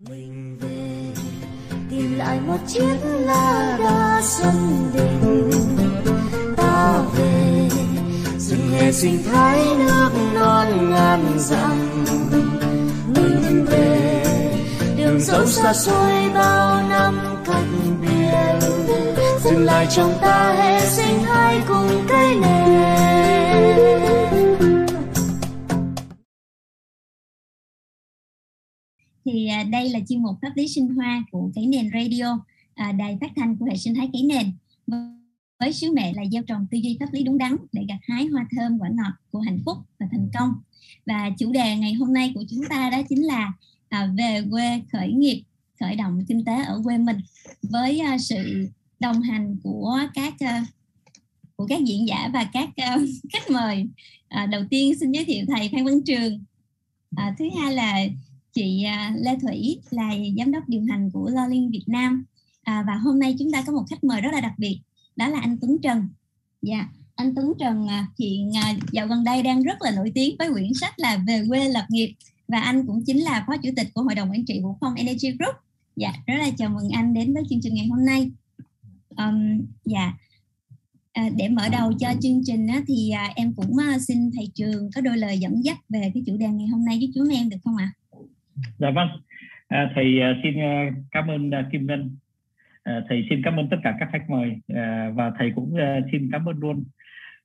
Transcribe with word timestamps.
mình 0.00 0.58
về, 0.60 1.22
tìm 1.90 2.18
lại 2.18 2.40
một 2.40 2.56
chiếc 2.66 2.96
lá 3.02 3.76
đa 3.78 4.20
xuân 4.24 4.90
đình. 4.94 5.50
Ta 6.56 6.98
về 7.16 7.68
rừng 8.38 8.70
hè 8.72 8.92
sinh 8.92 9.22
thái 9.32 9.60
nước 9.78 10.10
non 10.34 10.90
ngàn 10.90 11.38
dặm. 11.38 12.04
Mình 13.06 13.64
về, 13.70 14.24
đường 14.96 15.20
dẫu 15.20 15.46
xa 15.46 15.72
xôi 15.72 16.30
bao 16.34 16.88
năm 16.88 17.20
cách 17.46 17.64
biệt. 18.00 18.68
Dừng 19.44 19.64
lại 19.64 19.86
trong 19.90 20.18
ta, 20.22 20.52
hè 20.52 20.80
sinh 20.86 21.24
thái 21.26 21.60
cùng 21.68 22.06
cây 22.08 22.34
nền. 22.40 24.25
Thì 29.36 29.46
à, 29.46 29.62
đây 29.62 29.88
là 29.88 30.00
chuyên 30.08 30.22
mục 30.22 30.36
pháp 30.42 30.52
lý 30.56 30.68
sinh 30.68 30.88
hoa 30.88 31.24
của 31.30 31.50
Cấy 31.54 31.66
Nền 31.66 31.90
Radio, 31.94 32.40
à, 32.74 32.92
đài 32.92 33.18
phát 33.20 33.32
thanh 33.36 33.56
của 33.56 33.66
hệ 33.66 33.76
sinh 33.76 33.94
thái 33.94 34.08
Cấy 34.12 34.22
Nền 34.22 34.52
với 35.60 35.72
sứ 35.72 35.92
mệnh 35.92 36.16
là 36.16 36.22
gieo 36.32 36.42
trồng 36.42 36.66
tư 36.70 36.78
duy 36.78 36.96
pháp 37.00 37.12
lý 37.12 37.22
đúng 37.22 37.38
đắn 37.38 37.56
để 37.72 37.84
gặt 37.88 37.98
hái 38.02 38.26
hoa 38.26 38.46
thơm 38.56 38.78
quả 38.78 38.88
ngọt 38.88 39.12
của 39.30 39.38
hạnh 39.38 39.58
phúc 39.66 39.78
và 39.98 40.06
thành 40.10 40.28
công. 40.34 40.52
Và 41.06 41.30
chủ 41.38 41.52
đề 41.52 41.76
ngày 41.76 41.92
hôm 41.92 42.12
nay 42.12 42.32
của 42.34 42.44
chúng 42.50 42.60
ta 42.68 42.90
đó 42.90 43.02
chính 43.08 43.22
là 43.26 43.52
à, 43.88 44.12
về 44.18 44.42
quê 44.50 44.82
khởi 44.92 45.12
nghiệp, 45.12 45.42
khởi 45.80 45.96
động 45.96 46.24
kinh 46.28 46.44
tế 46.44 46.64
ở 46.64 46.80
quê 46.84 46.98
mình 46.98 47.20
với 47.62 48.00
à, 48.00 48.18
sự 48.18 48.68
đồng 49.00 49.22
hành 49.22 49.56
của 49.62 49.98
các 50.14 50.34
à, 50.38 50.66
của 51.56 51.66
các 51.66 51.80
diễn 51.84 52.08
giả 52.08 52.30
và 52.32 52.44
các 52.52 52.68
à, 52.76 52.98
khách 53.32 53.50
mời. 53.50 53.86
À, 54.28 54.46
đầu 54.46 54.62
tiên 54.70 54.94
xin 55.00 55.12
giới 55.12 55.24
thiệu 55.24 55.44
thầy 55.48 55.68
Phan 55.72 55.84
Văn 55.84 56.02
Trường. 56.06 56.44
À, 57.16 57.34
thứ 57.38 57.44
hai 57.60 57.72
là 57.72 58.06
chị 58.56 58.82
à, 58.82 59.14
Lê 59.16 59.38
Thủy 59.42 59.80
là 59.90 60.10
giám 60.38 60.52
đốc 60.52 60.68
điều 60.68 60.82
hành 60.90 61.10
của 61.10 61.30
Lolling 61.30 61.70
Việt 61.70 61.84
Nam 61.86 62.24
à, 62.62 62.84
và 62.86 62.94
hôm 62.94 63.18
nay 63.18 63.36
chúng 63.38 63.52
ta 63.52 63.62
có 63.66 63.72
một 63.72 63.84
khách 63.90 64.04
mời 64.04 64.20
rất 64.20 64.30
là 64.32 64.40
đặc 64.40 64.52
biệt 64.58 64.80
đó 65.16 65.28
là 65.28 65.40
anh 65.40 65.56
Tuấn 65.60 65.76
Trần. 65.82 66.08
Dạ, 66.62 66.88
anh 67.14 67.34
Tuấn 67.34 67.52
Trần 67.58 67.88
à, 67.88 68.06
hiện 68.18 68.56
à, 68.56 68.74
dạo 68.92 69.06
gần 69.06 69.24
đây 69.24 69.42
đang 69.42 69.62
rất 69.62 69.82
là 69.82 69.90
nổi 69.90 70.12
tiếng 70.14 70.36
với 70.38 70.52
quyển 70.52 70.74
sách 70.74 70.98
là 70.98 71.16
Về 71.26 71.44
quê 71.48 71.68
lập 71.68 71.86
nghiệp 71.88 72.14
và 72.48 72.60
anh 72.60 72.86
cũng 72.86 73.04
chính 73.06 73.18
là 73.18 73.44
phó 73.46 73.56
chủ 73.56 73.70
tịch 73.76 73.88
của 73.94 74.02
hội 74.02 74.14
đồng 74.14 74.30
quản 74.30 74.44
trị 74.44 74.60
Vũ 74.62 74.76
Phong 74.80 74.94
Energy 74.94 75.30
Group. 75.38 75.54
Dạ, 75.96 76.12
rất 76.26 76.34
là 76.38 76.50
chào 76.58 76.68
mừng 76.68 76.88
anh 76.88 77.14
đến 77.14 77.34
với 77.34 77.42
chương 77.50 77.60
trình 77.62 77.74
ngày 77.74 77.86
hôm 77.86 78.04
nay. 78.04 78.30
Um, 79.16 79.60
dạ, 79.84 80.12
À, 81.16 81.28
để 81.36 81.48
mở 81.48 81.68
đầu 81.68 81.92
cho 82.00 82.08
chương 82.22 82.42
trình 82.44 82.66
á, 82.66 82.82
thì 82.86 83.10
à, 83.10 83.32
em 83.36 83.54
cũng 83.54 83.76
à, 83.76 83.98
xin 83.98 84.30
thầy 84.30 84.50
trường 84.54 84.90
có 84.94 85.00
đôi 85.00 85.16
lời 85.16 85.38
dẫn 85.38 85.64
dắt 85.64 85.78
về 85.88 86.10
cái 86.14 86.22
chủ 86.26 86.36
đề 86.36 86.48
ngày 86.48 86.66
hôm 86.66 86.84
nay 86.84 86.98
với 86.98 87.10
chúng 87.14 87.28
em 87.28 87.48
được 87.48 87.56
không 87.64 87.76
ạ? 87.76 87.92
À? 87.92 88.05
Dạ 88.78 88.90
vâng. 88.90 89.08
À, 89.68 89.90
thầy 89.94 90.20
à, 90.20 90.40
xin 90.42 90.60
à, 90.60 90.90
cảm 91.10 91.28
ơn 91.28 91.50
à, 91.50 91.68
kim 91.72 91.86
ngân. 91.86 92.16
À, 92.82 93.00
thầy 93.08 93.26
xin 93.30 93.42
cảm 93.42 93.56
ơn 93.56 93.68
tất 93.70 93.76
cả 93.82 93.96
các 94.00 94.08
khách 94.12 94.30
mời. 94.30 94.56
À, 94.74 95.10
và 95.14 95.32
thầy 95.38 95.52
cũng 95.54 95.74
xin 96.12 96.28
cảm 96.32 96.48
ơn 96.48 96.58
luôn. 96.58 96.84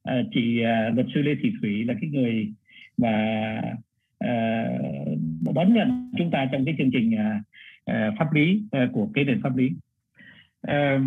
À, 0.04 0.22
chị 0.34 0.62
à, 0.62 0.90
luật 0.96 1.08
sư 1.14 1.22
lê 1.22 1.36
thị 1.42 1.54
thủy 1.62 1.86
là 1.86 1.94
cái 2.02 2.10
người 2.10 2.54
mà 2.98 3.12
à, 4.20 4.66
đón 5.56 5.74
nhận 5.74 6.12
chúng 6.18 6.32
ta 6.32 6.50
trong 6.52 6.66
cái 6.66 6.76
chương 6.78 6.92
trình 6.92 7.16
à, 7.86 8.12
pháp 8.20 8.34
lý 8.34 8.64
à, 8.72 8.90
của 8.94 9.10
cái 9.14 9.24
nền 9.24 9.42
pháp 9.42 9.56
lý. 9.56 9.72
À, 10.62 11.00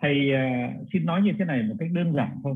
thầy 0.00 0.34
à, 0.34 0.74
xin 0.92 1.06
nói 1.06 1.22
như 1.22 1.32
thế 1.38 1.44
này 1.44 1.62
một 1.62 1.74
cách 1.78 1.88
đơn 1.92 2.12
giản 2.12 2.30
thôi. 2.42 2.54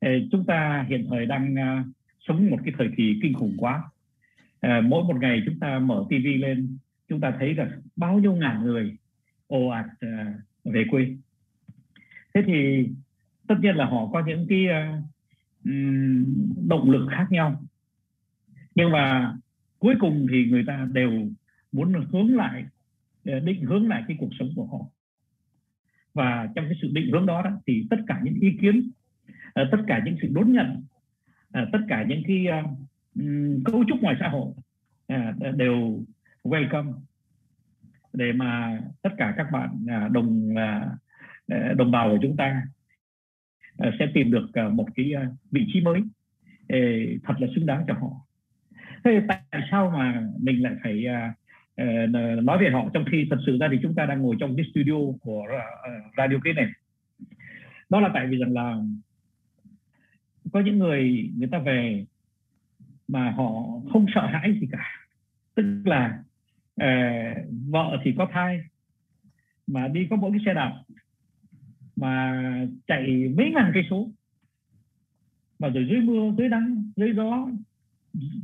À, 0.00 0.10
chúng 0.32 0.46
ta 0.46 0.86
hiện 0.88 1.06
thời 1.10 1.26
đang 1.26 1.58
à, 1.58 1.84
sống 2.28 2.50
một 2.50 2.58
cái 2.64 2.74
thời 2.78 2.88
kỳ 2.96 3.18
kinh 3.22 3.34
khủng 3.34 3.54
quá 3.58 3.82
à, 4.60 4.80
mỗi 4.80 5.04
một 5.04 5.16
ngày 5.20 5.42
chúng 5.46 5.58
ta 5.58 5.78
mở 5.78 6.04
TV 6.08 6.26
lên 6.38 6.78
chúng 7.08 7.20
ta 7.20 7.34
thấy 7.38 7.54
là 7.54 7.70
bao 7.96 8.18
nhiêu 8.18 8.34
ngàn 8.34 8.62
người 8.62 8.96
ồ 9.46 9.68
ạt 9.68 9.86
à, 10.00 10.34
về 10.64 10.84
quê. 10.90 11.16
Thế 12.34 12.42
thì 12.46 12.88
tất 13.46 13.54
nhiên 13.60 13.76
là 13.76 13.84
họ 13.84 14.08
có 14.12 14.22
những 14.26 14.46
cái 14.48 14.66
à, 14.68 15.02
động 16.68 16.90
lực 16.90 17.08
khác 17.10 17.26
nhau. 17.30 17.62
Nhưng 18.74 18.90
mà 18.90 19.34
cuối 19.78 19.94
cùng 20.00 20.26
thì 20.30 20.44
người 20.44 20.64
ta 20.66 20.88
đều 20.92 21.10
muốn 21.72 21.92
hướng 22.12 22.36
lại 22.36 22.64
định 23.24 23.62
hướng 23.62 23.88
lại 23.88 24.04
cái 24.08 24.16
cuộc 24.20 24.30
sống 24.38 24.48
của 24.56 24.66
họ. 24.66 24.78
Và 26.14 26.48
trong 26.54 26.64
cái 26.64 26.78
sự 26.82 26.88
định 26.92 27.12
hướng 27.12 27.26
đó, 27.26 27.42
đó 27.42 27.50
thì 27.66 27.86
tất 27.90 27.96
cả 28.06 28.20
những 28.24 28.34
ý 28.34 28.52
kiến 28.60 28.90
tất 29.54 29.78
cả 29.86 30.02
những 30.04 30.16
sự 30.22 30.28
đón 30.32 30.52
nhận 30.52 30.82
tất 31.52 31.78
cả 31.88 32.04
những 32.08 32.22
cái 32.26 32.46
cấu 33.64 33.84
trúc 33.88 34.02
ngoài 34.02 34.16
xã 34.20 34.28
hội 34.28 34.52
à, 35.06 35.34
đều 35.56 36.04
welcome. 36.44 36.92
Để 38.12 38.32
mà 38.32 38.80
tất 39.02 39.10
cả 39.18 39.34
các 39.36 39.46
bạn 39.52 39.86
à, 39.88 40.08
đồng 40.12 40.54
à, 40.56 40.90
à 41.48 41.72
đồng 41.76 41.90
bào 41.90 42.10
của 42.10 42.18
chúng 42.22 42.36
ta 42.36 42.62
à, 43.78 43.90
sẽ 43.98 44.06
tìm 44.14 44.30
được 44.30 44.46
à, 44.52 44.68
một 44.68 44.86
cái 44.94 45.12
vị 45.50 45.66
trí 45.72 45.80
mới 45.80 46.00
thật 47.24 47.34
là 47.38 47.48
xứng 47.54 47.66
đáng 47.66 47.84
cho 47.86 47.94
họ. 47.94 48.10
Thế 49.04 49.20
tại 49.28 49.62
sao 49.70 49.90
mà 49.90 50.28
mình 50.40 50.62
lại 50.62 50.74
phải 50.82 51.04
nói 52.42 52.58
về 52.60 52.70
họ 52.70 52.90
trong 52.94 53.04
khi 53.12 53.26
thật 53.30 53.38
sự 53.46 53.58
ra 53.60 53.68
thì 53.72 53.78
chúng 53.82 53.94
ta 53.94 54.06
đang 54.06 54.22
ngồi 54.22 54.36
trong 54.40 54.56
cái 54.56 54.66
studio 54.72 54.94
của 55.20 55.46
radio 56.16 56.36
cái 56.44 56.52
này 56.54 56.66
đó 57.88 58.00
là 58.00 58.10
tại 58.14 58.26
vì 58.26 58.38
rằng 58.38 58.52
là 58.52 58.76
có 60.52 60.60
những 60.60 60.78
người 60.78 61.30
người 61.36 61.48
ta 61.52 61.58
về 61.58 62.04
mà 63.10 63.30
họ 63.30 63.52
không 63.92 64.06
sợ 64.14 64.26
hãi 64.26 64.58
gì 64.60 64.68
cả. 64.72 64.86
Tức 65.54 65.82
là 65.84 66.22
uh, 66.82 67.36
vợ 67.70 67.98
thì 68.04 68.14
có 68.18 68.28
thai 68.32 68.60
mà 69.66 69.88
đi 69.88 70.06
có 70.10 70.16
mỗi 70.16 70.30
cái 70.30 70.40
xe 70.46 70.54
đạp 70.54 70.82
mà 71.96 72.42
chạy 72.86 73.28
mấy 73.36 73.52
ngàn 73.54 73.70
cây 73.74 73.82
số. 73.90 74.10
Mà 75.58 75.68
rồi 75.68 75.86
dưới 75.90 76.00
mưa 76.00 76.32
dưới 76.38 76.48
nắng 76.48 76.90
dưới 76.96 77.12
gió 77.16 77.48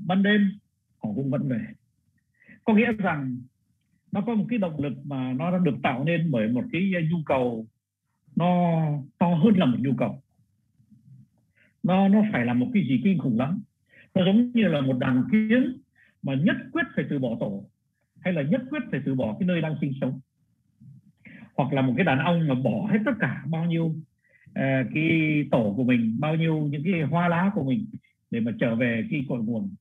ban 0.07 0.23
đêm 0.23 0.51
họ 1.03 1.11
cũng 1.15 1.31
vẫn 1.31 1.49
về. 1.49 1.61
Có 2.65 2.75
nghĩa 2.75 2.93
rằng 2.93 3.39
nó 4.13 4.21
có 4.21 4.35
một 4.35 4.45
cái 4.49 4.59
động 4.59 4.81
lực 4.81 4.93
mà 5.05 5.33
nó 5.33 5.51
đã 5.51 5.59
được 5.59 5.77
tạo 5.83 6.05
nên 6.05 6.31
bởi 6.31 6.49
một 6.49 6.65
cái 6.73 6.93
nhu 7.11 7.19
cầu 7.27 7.67
nó 8.37 8.83
to 9.19 9.35
hơn 9.35 9.57
là 9.57 9.67
một 9.67 9.79
nhu 9.81 9.95
cầu. 9.99 10.23
Nó 11.83 12.09
nó 12.09 12.23
phải 12.33 12.45
là 12.45 12.55
một 12.55 12.71
cái 12.75 12.83
gì 12.89 13.01
kinh 13.05 13.19
khủng 13.19 13.39
lắm 13.39 13.63
nó 14.17 14.25
giống 14.25 14.51
như 14.55 14.69
là 14.69 14.81
một 14.81 14.99
đàn 14.99 15.25
kiến 15.33 15.77
mà 16.23 16.35
nhất 16.35 16.57
quyết 16.73 16.87
phải 16.97 17.05
từ 17.11 17.19
bỏ 17.19 17.37
tổ 17.41 17.65
hay 18.21 18.33
là 18.33 18.43
nhất 18.43 18.63
quyết 18.71 18.83
phải 18.91 19.01
từ 19.07 19.15
bỏ 19.15 19.37
cái 19.41 19.47
nơi 19.47 19.61
đang 19.61 19.75
sinh 19.81 19.93
sống. 20.01 20.21
Hoặc 21.55 21.73
là 21.73 21.83
một 21.83 21.95
cái 21.97 22.05
đàn 22.05 22.19
ông 22.19 22.49
mà 22.49 22.55
bỏ 22.55 22.89
hết 22.91 22.99
tất 23.05 23.13
cả 23.21 23.45
bao 23.51 23.65
nhiêu 23.65 23.85
uh, 23.85 24.87
cái 24.95 25.45
tổ 25.51 25.75
của 25.77 25.85
mình 25.85 26.17
bao 26.21 26.37
nhiêu 26.37 26.69
những 26.71 26.83
cái 26.85 27.03
hoa 27.03 27.29
lá 27.29 27.51
của 27.55 27.65
mình 27.65 27.87
để 28.31 28.41
mà 28.41 28.53
trở 28.61 28.75
về 28.75 29.05
cái 29.11 29.25
cội 29.29 29.43
nguồn. 29.43 29.75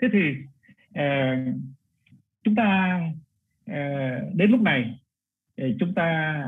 Thế 0.00 0.08
thì 0.12 0.30
uh, 0.88 1.54
chúng 2.44 2.54
ta 2.54 3.00
uh, 3.70 4.34
đến 4.34 4.50
lúc 4.50 4.60
này 4.60 4.98
chúng 5.80 5.94
ta 5.94 6.42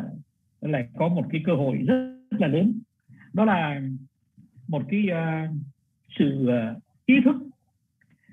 lại 0.60 0.88
có 0.97 1.09
một 1.09 1.26
cái 1.30 1.42
cơ 1.44 1.54
hội 1.54 1.76
rất, 1.86 2.16
rất 2.30 2.41
là 2.41 2.47
lớn. 2.47 2.80
Đó 3.32 3.44
là 3.44 3.80
một 4.69 4.82
cái 4.91 5.06
uh, 5.10 5.50
sự 6.19 6.48
uh, 6.48 6.82
ý 7.15 7.21
thức 7.25 7.37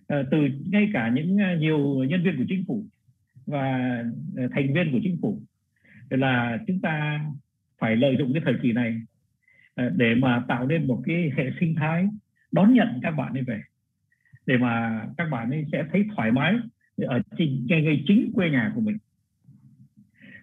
ờ, 0.08 0.24
từ 0.32 0.38
ngay 0.70 0.90
cả 0.94 1.12
những 1.16 1.38
ờ, 1.38 1.56
nhiều 1.56 2.04
nhân 2.04 2.24
viên 2.24 2.38
của 2.38 2.46
chính 2.48 2.64
phủ 2.68 2.86
và 3.46 4.04
ờ, 4.36 4.48
thành 4.52 4.74
viên 4.74 4.92
của 4.92 5.00
chính 5.04 5.18
phủ 5.22 5.42
là 6.10 6.60
chúng 6.68 6.80
ta 6.80 7.26
phải 7.80 7.96
lợi 7.96 8.16
dụng 8.20 8.34
cái 8.34 8.42
thời 8.46 8.56
kỳ 8.62 8.72
này 8.72 9.02
để 9.96 10.16
mà 10.16 10.44
tạo 10.48 10.68
nên 10.68 10.88
một 10.88 11.04
cái 11.06 11.32
hệ 11.38 11.52
sinh 11.60 11.76
thái 11.76 12.08
đón 12.52 12.74
nhận 12.74 13.00
các 13.02 13.12
bạn 13.12 13.34
ấy 13.34 13.44
về, 13.44 13.62
để 14.46 14.58
mà 14.58 15.06
các 15.18 15.26
bạn 15.32 15.50
ấy 15.50 15.66
sẽ 15.72 15.84
thấy 15.92 16.06
thoải 16.16 16.32
mái 16.32 16.56
ở 16.98 17.22
trên, 17.38 17.66
ngay 17.68 18.04
chính 18.08 18.32
quê 18.34 18.50
nhà 18.50 18.72
của 18.76 18.82
mình. 18.82 18.98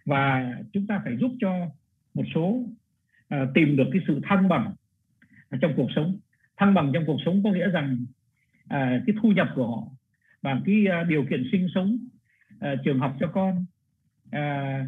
Và 0.04 0.54
chúng 0.72 0.86
ta 0.86 1.00
phải 1.04 1.16
giúp 1.16 1.32
cho 1.40 1.70
một 2.14 2.24
số 2.34 2.66
tìm 3.54 3.76
được 3.76 3.84
cái 3.92 4.02
sự 4.06 4.20
thăng 4.22 4.48
bằng 4.48 4.74
trong 5.60 5.72
cuộc 5.76 5.88
sống. 5.96 6.18
Thăng 6.56 6.74
bằng 6.74 6.90
trong 6.94 7.04
cuộc 7.06 7.18
sống 7.24 7.42
có 7.44 7.52
nghĩa 7.52 7.70
rằng 7.70 8.04
à, 8.68 9.02
cái 9.06 9.16
thu 9.22 9.32
nhập 9.32 9.48
của 9.54 9.66
họ 9.66 9.82
và 10.42 10.60
cái 10.64 10.86
à, 10.86 11.04
điều 11.04 11.24
kiện 11.30 11.48
sinh 11.52 11.66
sống 11.74 11.98
à, 12.60 12.74
trường 12.84 12.98
học 12.98 13.16
cho 13.20 13.26
con 13.26 13.64
à, 14.30 14.86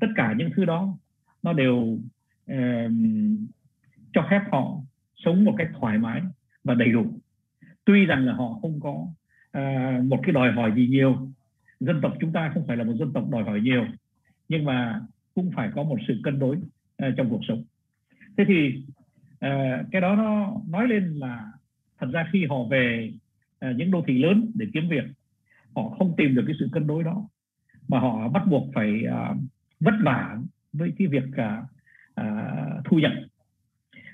tất 0.00 0.06
cả 0.16 0.34
những 0.36 0.50
thứ 0.56 0.64
đó 0.64 0.98
nó 1.42 1.52
đều 1.52 1.98
à, 2.46 2.88
cho 4.12 4.26
phép 4.30 4.40
họ 4.52 4.76
sống 5.16 5.44
một 5.44 5.54
cách 5.58 5.70
thoải 5.80 5.98
mái 5.98 6.22
và 6.64 6.74
đầy 6.74 6.92
đủ. 6.92 7.20
Tuy 7.84 8.06
rằng 8.06 8.26
là 8.26 8.32
họ 8.32 8.58
không 8.62 8.80
có 8.80 9.06
à, 9.52 10.00
một 10.04 10.20
cái 10.22 10.32
đòi 10.32 10.52
hỏi 10.52 10.72
gì 10.76 10.86
nhiều 10.86 11.28
dân 11.80 12.00
tộc 12.00 12.12
chúng 12.20 12.32
ta 12.32 12.50
không 12.54 12.66
phải 12.66 12.76
là 12.76 12.84
một 12.84 12.94
dân 12.98 13.12
tộc 13.12 13.30
đòi 13.30 13.44
hỏi 13.44 13.60
nhiều 13.60 13.86
nhưng 14.48 14.64
mà 14.64 15.00
cũng 15.34 15.50
phải 15.56 15.70
có 15.74 15.82
một 15.82 15.96
sự 16.08 16.20
cân 16.24 16.38
đối 16.38 16.58
à, 16.96 17.10
trong 17.16 17.30
cuộc 17.30 17.40
sống. 17.48 17.64
Thế 18.36 18.44
thì 18.48 18.84
à, 19.40 19.82
cái 19.92 20.00
đó 20.00 20.16
nó 20.16 20.52
nói 20.68 20.88
lên 20.88 21.04
là 21.04 21.52
thật 21.98 22.06
ra 22.12 22.28
khi 22.32 22.46
họ 22.46 22.56
về 22.70 23.12
à, 23.58 23.72
những 23.76 23.90
đô 23.90 24.04
thị 24.06 24.18
lớn 24.18 24.50
để 24.54 24.66
kiếm 24.74 24.88
việc 24.88 25.04
họ 25.76 25.88
không 25.88 26.14
tìm 26.16 26.34
được 26.34 26.44
cái 26.46 26.56
sự 26.58 26.68
cân 26.72 26.86
đối 26.86 27.04
đó 27.04 27.28
mà 27.88 27.98
họ 27.98 28.28
bắt 28.28 28.42
buộc 28.46 28.70
phải 28.74 29.04
uh, 29.06 29.36
vất 29.80 29.94
vả 30.04 30.38
với 30.72 30.92
cái 30.98 31.06
việc 31.06 31.24
uh, 31.24 31.64
uh, 32.20 32.84
thu 32.84 32.98
nhập. 32.98 33.12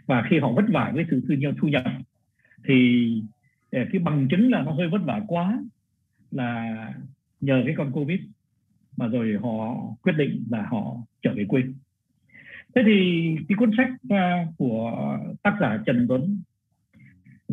Và 0.06 0.26
khi 0.30 0.38
họ 0.38 0.52
vất 0.52 0.64
vả 0.68 0.92
với 0.94 1.04
sự 1.10 1.22
thu 1.28 1.34
nhập 1.34 1.54
thu 1.60 1.68
nhập 1.68 1.84
thì 2.64 3.08
cái 3.70 3.98
bằng 4.02 4.28
chứng 4.30 4.50
là 4.50 4.62
nó 4.62 4.72
hơi 4.72 4.88
vất 4.88 5.02
vả 5.04 5.20
quá 5.28 5.62
là 6.30 6.76
nhờ 7.40 7.62
cái 7.66 7.74
con 7.78 7.92
covid 7.92 8.20
mà 8.96 9.06
rồi 9.06 9.38
họ 9.42 9.76
quyết 10.02 10.12
định 10.16 10.44
là 10.50 10.66
họ 10.70 10.96
trở 11.22 11.34
về 11.34 11.44
quê. 11.48 11.62
Thế 12.74 12.82
thì 12.86 13.36
cái 13.48 13.56
cuốn 13.56 13.70
sách 13.76 13.90
của 14.56 15.18
tác 15.42 15.56
giả 15.60 15.78
Trần 15.86 16.06
Tuấn 16.08 16.42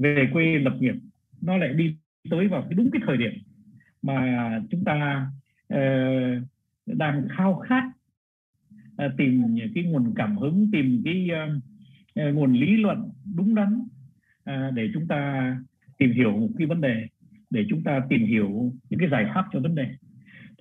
về 0.02 0.30
quê 0.34 0.60
lập 0.60 0.74
nghiệp 0.80 0.96
nó 1.42 1.58
lại 1.58 1.74
đi 1.74 1.96
tới 2.30 2.48
vào 2.48 2.62
cái 2.62 2.74
đúng 2.74 2.90
cái 2.92 3.02
thời 3.06 3.18
điểm 3.18 3.32
mà 4.02 4.60
chúng 4.72 4.84
ta 4.84 5.28
uh, 5.74 6.44
đang 6.86 7.28
khao 7.30 7.56
khát 7.56 7.84
uh, 9.06 9.12
tìm 9.18 9.44
cái 9.76 9.84
nguồn 9.84 10.14
cảm 10.16 10.38
hứng 10.38 10.70
tìm 10.72 11.02
cái 11.06 11.30
uh, 12.20 12.36
nguồn 12.36 12.54
lý 12.54 12.78
luận 12.78 13.10
đúng 13.36 13.56
đắn 13.56 13.80
uh, 14.50 14.74
để 14.74 14.90
chúng 14.94 15.08
ta 15.08 15.56
tìm 15.98 16.12
hiểu 16.12 16.32
một 16.32 16.50
cái 16.58 16.68
vấn 16.68 16.82
đề 16.82 17.08
để 17.50 17.66
chúng 17.70 17.84
ta 17.84 18.02
tìm 18.10 18.26
hiểu 18.26 18.74
những 18.90 19.00
cái 19.00 19.10
giải 19.10 19.26
pháp 19.36 19.46
cho 19.54 19.60
vấn 19.60 19.76
đề. 19.76 19.96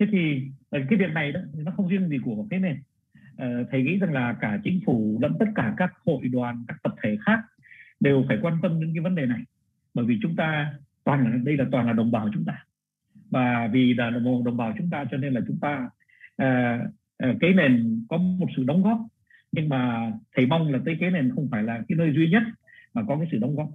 Thế 0.00 0.06
thì 0.12 0.42
cái 0.70 0.98
việc 0.98 1.12
này 1.14 1.32
đó 1.32 1.40
nó 1.54 1.72
không 1.72 1.88
riêng 1.88 2.08
gì 2.08 2.18
của 2.24 2.46
cái 2.50 2.60
nền. 2.60 2.76
Thầy 3.70 3.82
nghĩ 3.82 3.98
rằng 3.98 4.12
là 4.12 4.36
cả 4.40 4.60
chính 4.64 4.80
phủ 4.86 5.18
lẫn 5.22 5.32
tất 5.38 5.46
cả 5.54 5.74
các 5.76 5.92
hội 6.06 6.28
đoàn 6.28 6.64
các 6.68 6.76
tập 6.82 6.94
thể 7.02 7.16
khác 7.26 7.40
đều 8.00 8.24
phải 8.28 8.38
quan 8.42 8.58
tâm 8.62 8.80
đến 8.80 8.90
cái 8.94 9.02
vấn 9.02 9.14
đề 9.14 9.26
này. 9.26 9.40
Bởi 9.94 10.04
vì 10.04 10.18
chúng 10.22 10.36
ta 10.36 10.72
toàn 11.04 11.24
là 11.24 11.38
đây 11.44 11.56
là 11.56 11.64
toàn 11.72 11.86
là 11.86 11.92
đồng 11.92 12.10
bào 12.10 12.28
chúng 12.34 12.44
ta. 12.44 12.64
Và 13.30 13.68
vì 13.72 13.94
là 13.94 14.10
đồng 14.44 14.56
bào 14.56 14.74
chúng 14.78 14.90
ta 14.90 15.04
cho 15.10 15.16
nên 15.16 15.32
là 15.34 15.40
chúng 15.46 15.58
ta 15.60 15.90
à, 16.36 16.80
à, 17.18 17.34
cái 17.40 17.54
nền 17.54 18.04
có 18.08 18.16
một 18.16 18.46
sự 18.56 18.64
đóng 18.64 18.82
góp. 18.82 19.00
Nhưng 19.52 19.68
mà 19.68 20.12
thầy 20.36 20.46
mong 20.46 20.72
là 20.72 20.78
tới 20.84 20.96
cái 21.00 21.10
nền 21.10 21.30
không 21.34 21.48
phải 21.50 21.62
là 21.62 21.82
cái 21.88 21.96
nơi 21.96 22.12
duy 22.12 22.30
nhất 22.30 22.42
mà 22.94 23.02
có 23.08 23.16
cái 23.16 23.28
sự 23.32 23.38
đóng 23.38 23.56
góp. 23.56 23.68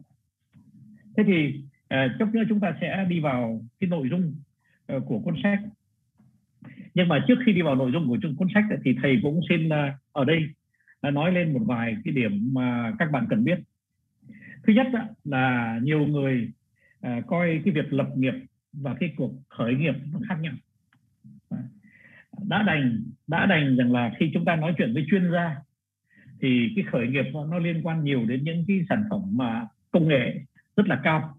Thế 1.17 1.23
thì 1.27 1.63
à, 1.87 2.15
chốc 2.19 2.33
nữa 2.33 2.43
chúng 2.49 2.59
ta 2.59 2.75
sẽ 2.81 3.05
đi 3.09 3.19
vào 3.19 3.61
cái 3.79 3.89
nội 3.89 4.07
dung 4.11 4.35
à, 4.87 4.95
của 5.05 5.19
cuốn 5.19 5.35
sách. 5.43 5.59
Nhưng 6.93 7.07
mà 7.07 7.25
trước 7.27 7.35
khi 7.45 7.53
đi 7.53 7.61
vào 7.61 7.75
nội 7.75 7.91
dung 7.91 8.07
của 8.07 8.17
cuốn 8.37 8.47
sách 8.53 8.63
thì 8.85 8.95
thầy 9.01 9.19
cũng 9.23 9.41
xin 9.49 9.69
à, 9.69 9.97
ở 10.11 10.25
đây 10.25 10.43
à, 11.01 11.11
nói 11.11 11.31
lên 11.31 11.53
một 11.53 11.61
vài 11.65 11.95
cái 12.05 12.13
điểm 12.13 12.49
mà 12.53 12.93
các 12.99 13.11
bạn 13.11 13.25
cần 13.29 13.43
biết 13.43 13.59
thứ 14.63 14.73
nhất 14.73 14.87
là 15.23 15.79
nhiều 15.83 15.99
người 15.99 16.51
à, 17.01 17.21
coi 17.27 17.61
cái 17.65 17.73
việc 17.73 17.93
lập 17.93 18.07
nghiệp 18.15 18.33
và 18.73 18.95
cái 18.99 19.13
cuộc 19.17 19.31
khởi 19.49 19.75
nghiệp 19.75 19.93
nó 20.13 20.19
khác 20.29 20.35
nhau. 20.41 20.53
Đã 22.47 22.63
đành 22.63 23.03
đã 23.27 23.45
đành 23.45 23.77
rằng 23.77 23.91
là 23.91 24.11
khi 24.19 24.31
chúng 24.33 24.45
ta 24.45 24.55
nói 24.55 24.73
chuyện 24.77 24.93
với 24.93 25.05
chuyên 25.09 25.31
gia 25.31 25.55
thì 26.41 26.69
cái 26.75 26.85
khởi 26.91 27.07
nghiệp 27.07 27.25
nó 27.49 27.59
liên 27.59 27.81
quan 27.83 28.03
nhiều 28.03 28.25
đến 28.25 28.43
những 28.43 28.65
cái 28.67 28.85
sản 28.89 29.03
phẩm 29.09 29.21
mà 29.31 29.67
công 29.91 30.07
nghệ 30.07 30.41
rất 30.75 30.87
là 30.87 31.01
cao 31.03 31.37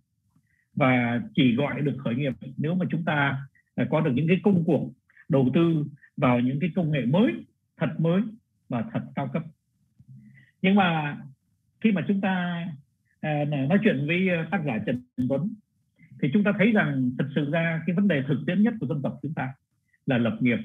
và 0.75 1.21
chỉ 1.35 1.55
gọi 1.55 1.81
được 1.81 1.97
khởi 1.99 2.15
nghiệp 2.15 2.33
nếu 2.57 2.75
mà 2.75 2.87
chúng 2.91 3.05
ta 3.05 3.39
à, 3.75 3.87
có 3.91 4.01
được 4.01 4.11
những 4.15 4.29
cái 4.29 4.41
công 4.43 4.65
cuộc 4.65 4.91
đầu 5.29 5.51
tư 5.55 5.85
vào 6.17 6.41
những 6.41 6.61
cái 6.61 6.71
công 6.75 6.91
nghệ 6.91 7.07
mới, 7.07 7.33
thật 7.77 7.91
mới 7.99 8.23
và 8.69 8.85
thật 8.93 9.03
cao 9.15 9.29
cấp. 9.33 9.43
Nhưng 10.63 10.75
mà 10.75 11.19
khi 11.81 11.93
mà 11.93 12.05
chúng 12.09 12.21
ta 12.21 12.67
À, 13.23 13.45
nói 13.45 13.79
chuyện 13.83 14.07
với 14.07 14.29
ờ, 14.29 14.47
tác 14.51 14.63
giả 14.67 14.79
Trần 14.87 15.03
Tuấn. 15.29 15.55
Thì 16.23 16.31
chúng 16.33 16.45
ta 16.45 16.53
thấy 16.59 16.73
rằng 16.73 17.11
thật 17.19 17.27
sự 17.35 17.51
ra 17.51 17.83
cái 17.87 17.97
vấn 17.97 18.09
đề 18.09 18.23
thực 18.29 18.39
tiễn 18.47 18.63
nhất 18.63 18.75
của 18.81 18.87
dân 18.87 19.03
tộc 19.03 19.19
chúng 19.23 19.35
ta 19.35 19.55
là 20.07 20.19
lập 20.19 20.37
nghiệp. 20.41 20.59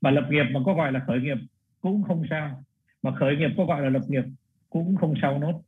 Và 0.00 0.10
lập 0.10 0.26
nghiệp 0.30 0.44
mà 0.52 0.60
có 0.64 0.74
gọi 0.74 0.92
là 0.92 1.00
khởi 1.06 1.20
nghiệp 1.20 1.38
cũng 1.80 2.02
không 2.02 2.22
sao. 2.30 2.64
Mà 3.02 3.14
khởi 3.16 3.36
nghiệp 3.36 3.50
có 3.56 3.64
gọi 3.64 3.82
là 3.82 3.88
lập 3.88 4.02
nghiệp 4.08 4.24
cũng 4.70 4.96
không 4.96 5.14
sao 5.22 5.38
nốt. 5.38 5.62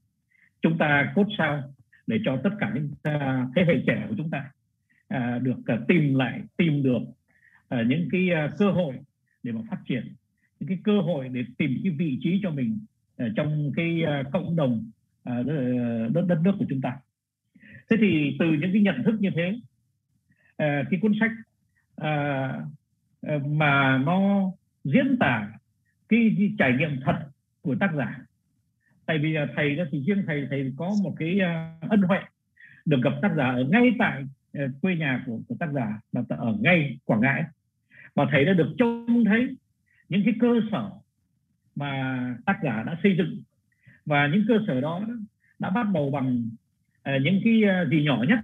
Chúng 0.63 0.79
ta 0.79 1.13
cốt 1.15 1.27
sao 1.39 1.63
để 2.07 2.21
cho 2.25 2.41
tất 2.45 2.51
cả 2.61 2.73
những 2.75 2.91
thế 3.57 3.65
hệ 3.67 3.83
trẻ 3.87 4.07
của 4.09 4.15
chúng 4.19 4.31
ta 4.31 4.51
à, 5.09 5.39
được 5.43 5.57
à, 5.67 5.79
tìm 5.89 6.15
lại 6.15 6.41
tìm 6.57 6.83
được 6.83 7.03
à, 7.69 7.83
những 7.89 8.09
cái 8.13 8.31
à, 8.31 8.51
cơ 8.59 8.71
hội 8.71 8.95
để 9.43 9.53
mà 9.53 9.61
phát 9.71 9.79
triển 9.89 10.15
những 10.61 10.69
cái 10.69 10.79
cơ 10.85 11.01
hội 11.01 11.29
để 11.29 11.45
tìm 11.59 11.81
cái 11.85 11.93
vị 11.93 12.19
trí 12.23 12.41
cho 12.43 12.51
mình 12.51 12.79
à, 13.17 13.27
trong 13.37 13.73
cái 13.77 14.03
à, 14.03 14.23
cộng 14.33 14.57
đồng 14.57 14.91
Ờ, 15.27 15.43
đất 16.15 16.25
đất 16.29 16.39
nước 16.43 16.53
của 16.59 16.65
chúng 16.69 16.81
ta. 16.81 16.97
Thế 17.91 17.97
thì 18.01 18.37
từ 18.39 18.47
những 18.47 18.73
cái 18.73 18.83
nhận 18.83 19.03
thức 19.05 19.17
như 19.21 19.31
thế 19.35 19.59
ờ, 20.57 20.67
cái 20.91 21.01
cuốn 21.01 21.13
sách 21.21 21.31
ờ, 21.95 22.61
mà 23.47 23.99
nó 23.99 24.51
diễn 24.85 25.17
tả 25.21 25.51
cái, 26.09 26.35
cái 26.39 26.53
trải 26.59 26.73
nghiệm 26.79 27.01
thật 27.05 27.19
của 27.63 27.75
tác 27.81 27.91
giả 27.97 28.19
tại 29.07 29.19
vì 29.19 29.37
thầy 29.57 29.77
đó 29.77 29.85
thì 29.93 30.03
riêng 30.07 30.25
thầy 30.27 30.47
thầy 30.51 30.73
có 30.77 30.93
một 31.03 31.15
cái 31.19 31.39
ân 31.81 32.03
huệ 32.03 32.19
được 32.85 32.99
gặp 33.03 33.13
tác 33.23 33.33
giả 33.37 33.45
ở 33.45 33.65
ngay 33.65 33.93
tại 33.99 34.25
quê 34.83 34.97
nhà 34.97 35.23
của, 35.27 35.41
của 35.49 35.55
tác 35.59 35.73
giả 35.73 36.01
là 36.13 36.23
ở 36.29 36.57
ngay 36.61 36.99
Quảng 37.05 37.21
Ngãi. 37.21 37.45
Và 38.15 38.27
thầy 38.31 38.45
đã 38.45 38.53
được 38.53 38.75
trông 38.79 39.25
thấy 39.25 39.57
những 40.09 40.23
cái 40.25 40.35
cơ 40.41 40.49
sở 40.71 40.91
mà 41.77 42.35
tác 42.47 42.59
giả 42.63 42.83
đã 42.83 42.97
xây 43.03 43.17
dựng 43.17 43.43
và 44.07 44.27
những 44.27 44.45
cơ 44.49 44.59
sở 44.67 44.81
đó 44.81 45.01
đã 45.59 45.71
bắt 45.71 45.87
đầu 45.95 46.11
bằng 46.11 46.49
uh, 47.17 47.23
những 47.23 47.41
cái 47.45 47.63
uh, 47.65 47.91
gì 47.91 48.05
nhỏ 48.05 48.25
nhất. 48.29 48.39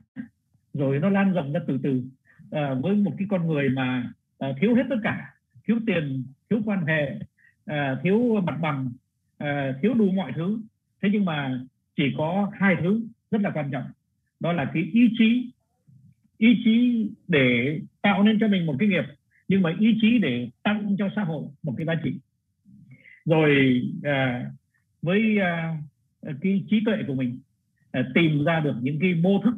Rồi 0.75 0.99
nó 0.99 1.09
lan 1.09 1.33
rộng 1.33 1.53
ra 1.53 1.61
từ 1.67 1.79
từ 1.83 2.03
uh, 2.45 2.83
với 2.83 2.97
một 2.97 3.15
cái 3.19 3.27
con 3.31 3.47
người 3.47 3.69
mà 3.69 4.13
uh, 4.45 4.57
thiếu 4.61 4.75
hết 4.75 4.83
tất 4.91 4.97
cả. 5.03 5.35
Thiếu 5.65 5.79
tiền 5.87 6.25
thiếu 6.51 6.61
quan 6.65 6.87
hệ 6.87 7.19
uh, 7.71 8.03
thiếu 8.03 8.41
mặt 8.41 8.59
bằng 8.61 8.91
uh, 9.45 9.49
thiếu 9.83 9.95
đủ 9.95 10.11
mọi 10.11 10.33
thứ. 10.33 10.61
Thế 11.03 11.09
nhưng 11.13 11.25
mà 11.25 11.61
chỉ 11.97 12.15
có 12.17 12.51
hai 12.55 12.77
thứ 12.83 13.01
rất 13.31 13.41
là 13.41 13.51
quan 13.51 13.71
trọng. 13.71 13.85
Đó 14.41 14.53
là 14.53 14.71
cái 14.75 14.83
ý 14.93 15.11
chí 15.19 15.51
ý 16.39 16.61
chí 16.65 17.07
để 17.29 17.81
tạo 18.03 18.23
nên 18.23 18.39
cho 18.41 18.49
mình 18.49 18.67
một 18.67 18.77
cái 18.79 18.89
nghiệp 18.89 19.05
nhưng 19.49 19.63
mà 19.63 19.75
ý 19.79 19.99
chí 20.01 20.19
để 20.19 20.51
tăng 20.63 20.97
cho 20.99 21.09
xã 21.17 21.25
hội 21.25 21.45
một 21.63 21.75
cái 21.77 21.87
giá 21.87 21.95
trị. 22.05 22.15
Rồi 23.25 23.83
à, 24.03 24.51
với 25.03 25.39
uh, 25.39 26.35
cái 26.41 26.65
trí 26.71 26.83
tuệ 26.85 26.97
của 27.07 27.15
mình 27.15 27.41
uh, 27.99 28.07
tìm 28.15 28.45
ra 28.45 28.61
được 28.61 28.75
những 28.81 28.99
cái 29.01 29.15
mô 29.15 29.43
thức 29.45 29.55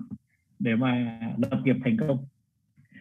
để 0.59 0.75
mà 0.75 1.21
lập 1.51 1.61
nghiệp 1.65 1.77
thành 1.85 1.97
công. 1.97 2.27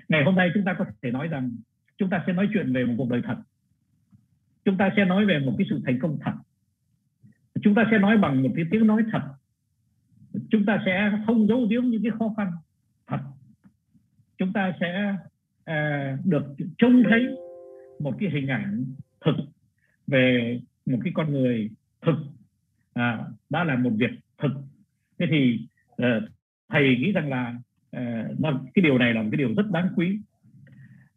Ngày 0.09 0.23
hôm 0.23 0.35
nay 0.35 0.49
chúng 0.53 0.65
ta 0.65 0.73
có 0.73 0.85
thể 1.01 1.11
nói 1.11 1.27
rằng 1.27 1.51
chúng 1.97 2.09
ta 2.09 2.23
sẽ 2.27 2.33
nói 2.33 2.49
chuyện 2.53 2.73
về 2.73 2.85
một 2.85 2.93
cuộc 2.97 3.09
đời 3.09 3.21
thật. 3.25 3.37
Chúng 4.65 4.77
ta 4.77 4.89
sẽ 4.95 5.05
nói 5.05 5.25
về 5.25 5.39
một 5.39 5.55
cái 5.57 5.67
sự 5.69 5.81
thành 5.85 5.99
công 5.99 6.17
thật. 6.21 6.33
Chúng 7.61 7.75
ta 7.75 7.87
sẽ 7.91 7.97
nói 7.97 8.17
bằng 8.17 8.43
một 8.43 8.49
cái 8.55 8.65
tiếng 8.71 8.87
nói 8.87 9.03
thật. 9.11 9.21
Chúng 10.49 10.65
ta 10.65 10.83
sẽ 10.85 11.11
không 11.25 11.47
giấu 11.47 11.67
giếm 11.69 11.83
những 11.83 12.03
cái 12.03 12.11
khó 12.19 12.33
khăn 12.37 12.51
thật. 13.07 13.19
Chúng 14.37 14.53
ta 14.53 14.73
sẽ 14.79 15.15
à, 15.63 16.17
được 16.25 16.55
trông 16.77 17.03
thấy 17.09 17.27
một 17.99 18.15
cái 18.19 18.29
hình 18.29 18.47
ảnh 18.47 18.85
thực 19.25 19.35
về 20.07 20.59
một 20.85 20.99
cái 21.03 21.13
con 21.15 21.31
người 21.31 21.69
thực 22.01 22.15
à, 22.93 23.25
đã 23.49 23.63
là 23.63 23.75
một 23.75 23.91
việc 23.97 24.11
thực. 24.37 24.51
Thế 25.19 25.25
thì 25.29 25.67
uh, 25.91 26.23
thầy 26.69 26.97
nghĩ 26.97 27.11
rằng 27.11 27.29
là 27.29 27.55
uh, 27.97 28.39
nó, 28.39 28.61
cái 28.73 28.83
điều 28.83 28.97
này 28.97 29.13
là 29.13 29.21
một 29.21 29.29
cái 29.31 29.37
điều 29.37 29.53
rất 29.55 29.71
đáng 29.71 29.89
quý. 29.95 30.19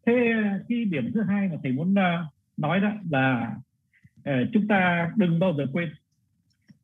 Thế 0.06 0.35
cái 0.68 0.85
điểm 0.85 1.11
thứ 1.14 1.23
hai 1.23 1.49
mà 1.49 1.56
thầy 1.62 1.73
muốn 1.73 1.92
uh, 1.92 2.33
nói 2.56 2.80
đó 2.80 2.92
là 3.11 3.56
uh, 4.18 4.49
chúng 4.52 4.68
ta 4.68 5.11
đừng 5.16 5.38
bao 5.38 5.54
giờ 5.56 5.66
quên 5.73 5.88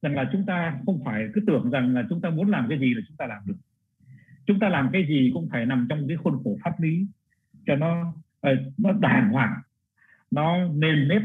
rằng 0.02 0.14
là 0.14 0.28
chúng 0.32 0.46
ta 0.46 0.80
không 0.86 1.02
phải 1.04 1.28
cứ 1.34 1.40
tưởng 1.46 1.70
rằng 1.70 1.94
là 1.94 2.04
chúng 2.08 2.20
ta 2.20 2.30
muốn 2.30 2.50
làm 2.50 2.66
cái 2.68 2.78
gì 2.78 2.94
là 2.94 3.00
chúng 3.08 3.16
ta 3.16 3.26
làm 3.26 3.42
được. 3.46 3.56
Chúng 4.46 4.58
ta 4.58 4.68
làm 4.68 4.88
cái 4.92 5.06
gì 5.08 5.30
cũng 5.34 5.48
phải 5.50 5.66
nằm 5.66 5.86
trong 5.90 6.08
cái 6.08 6.16
khuôn 6.16 6.40
khổ 6.44 6.58
pháp 6.64 6.80
lý 6.80 7.06
cho 7.66 7.76
nó 7.76 8.14
uh, 8.46 8.58
nó 8.78 8.92
đàng 8.92 9.30
hoàng 9.30 9.54
nó 10.30 10.68
nền 10.68 11.08
nếp 11.08 11.22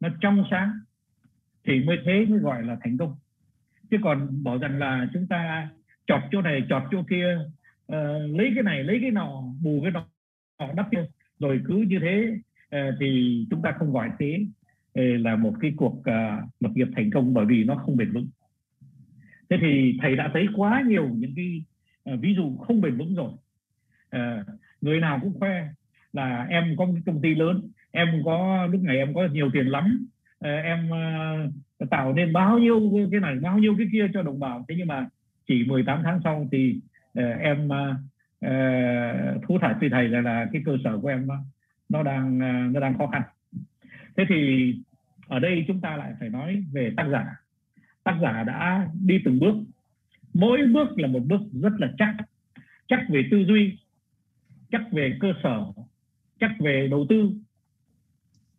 nó 0.00 0.08
trong 0.20 0.44
sáng 0.50 0.72
thì 1.64 1.84
mới 1.84 1.98
thế 2.04 2.26
mới 2.28 2.38
gọi 2.38 2.62
là 2.62 2.76
thành 2.80 2.98
công. 2.98 3.16
Chứ 3.90 3.96
còn 4.02 4.44
bảo 4.44 4.58
rằng 4.58 4.78
là 4.78 5.08
chúng 5.12 5.26
ta 5.26 5.68
chọt 6.06 6.22
chỗ 6.32 6.42
này 6.42 6.62
chọt 6.68 6.82
chỗ 6.90 7.02
kia 7.10 7.38
uh, 7.92 8.36
lấy 8.38 8.52
cái 8.54 8.62
này 8.62 8.84
lấy 8.84 8.98
cái 9.02 9.10
nọ 9.10 9.42
bù 9.62 9.80
cái 9.82 9.90
nọ 9.90 10.06
đắp 10.76 10.88
kia 10.90 11.04
rồi 11.38 11.60
cứ 11.64 11.74
như 11.74 11.98
thế 11.98 12.38
uh, 12.76 12.94
thì 13.00 13.46
chúng 13.50 13.62
ta 13.62 13.72
không 13.78 13.92
gọi 13.92 14.10
thế. 14.18 14.46
Ờ, 14.94 15.02
là 15.02 15.36
một 15.36 15.54
cái 15.60 15.72
cuộc 15.76 15.98
uh, 15.98 16.04
lập 16.60 16.70
nghiệp 16.74 16.88
thành 16.96 17.10
công 17.10 17.34
bởi 17.34 17.46
vì 17.46 17.64
nó 17.64 17.74
không 17.74 17.96
bền 17.96 18.12
vững. 18.12 18.28
Thế 19.50 19.56
thì 19.60 19.98
thầy 20.02 20.16
đã 20.16 20.30
thấy 20.34 20.46
quá 20.56 20.82
nhiều 20.86 21.08
những 21.08 21.32
cái 21.36 21.64
uh, 22.14 22.20
ví 22.20 22.34
dụ 22.34 22.56
không 22.56 22.80
bền 22.80 22.96
vững 22.96 23.14
rồi. 23.14 23.32
Uh, 24.16 24.46
người 24.80 25.00
nào 25.00 25.18
cũng 25.22 25.38
khoe 25.38 25.68
là 26.12 26.46
em 26.50 26.76
có 26.78 26.84
một 26.84 26.94
công 27.06 27.22
ty 27.22 27.34
lớn 27.34 27.70
em 27.90 28.22
có 28.24 28.66
lúc 28.66 28.82
này 28.82 28.96
em 28.96 29.14
có 29.14 29.28
nhiều 29.32 29.50
tiền 29.52 29.66
lắm 29.66 30.06
Ờ, 30.42 30.50
em 30.50 30.90
ờ, 31.78 31.86
tạo 31.90 32.12
nên 32.12 32.32
bao 32.32 32.58
nhiêu 32.58 33.08
cái 33.10 33.20
này, 33.20 33.36
bao 33.42 33.58
nhiêu 33.58 33.74
cái 33.78 33.86
kia 33.92 34.06
cho 34.14 34.22
đồng 34.22 34.40
bào. 34.40 34.64
Thế 34.68 34.74
nhưng 34.78 34.86
mà 34.86 35.06
chỉ 35.46 35.64
18 35.64 36.00
tháng 36.04 36.20
sau 36.24 36.48
thì 36.52 36.80
ờ, 37.14 37.22
em 37.24 37.68
thú 37.68 37.78
thật 38.42 39.38
thu 39.48 39.58
thải 39.58 39.74
thầy 39.90 40.08
là 40.08 40.20
là 40.20 40.46
cái 40.52 40.62
cơ 40.64 40.76
sở 40.84 40.98
của 40.98 41.08
em 41.08 41.26
nó 41.26 41.34
nó 41.88 42.02
đang 42.02 42.38
nó 42.72 42.80
đang 42.80 42.98
khó 42.98 43.06
khăn. 43.06 43.22
Thế 44.16 44.24
thì 44.28 44.74
ở 45.28 45.38
đây 45.38 45.64
chúng 45.68 45.80
ta 45.80 45.96
lại 45.96 46.12
phải 46.20 46.28
nói 46.28 46.64
về 46.72 46.92
tác 46.96 47.06
giả. 47.12 47.24
Tác 48.04 48.18
giả 48.22 48.42
đã 48.42 48.88
đi 49.04 49.18
từng 49.24 49.40
bước. 49.40 49.54
Mỗi 50.34 50.66
bước 50.66 50.98
là 50.98 51.08
một 51.08 51.20
bước 51.26 51.40
rất 51.62 51.72
là 51.78 51.92
chắc. 51.98 52.16
Chắc 52.88 53.00
về 53.10 53.28
tư 53.30 53.44
duy, 53.48 53.78
chắc 54.70 54.82
về 54.92 55.16
cơ 55.20 55.32
sở, 55.42 55.64
chắc 56.40 56.50
về 56.60 56.88
đầu 56.90 57.06
tư, 57.08 57.30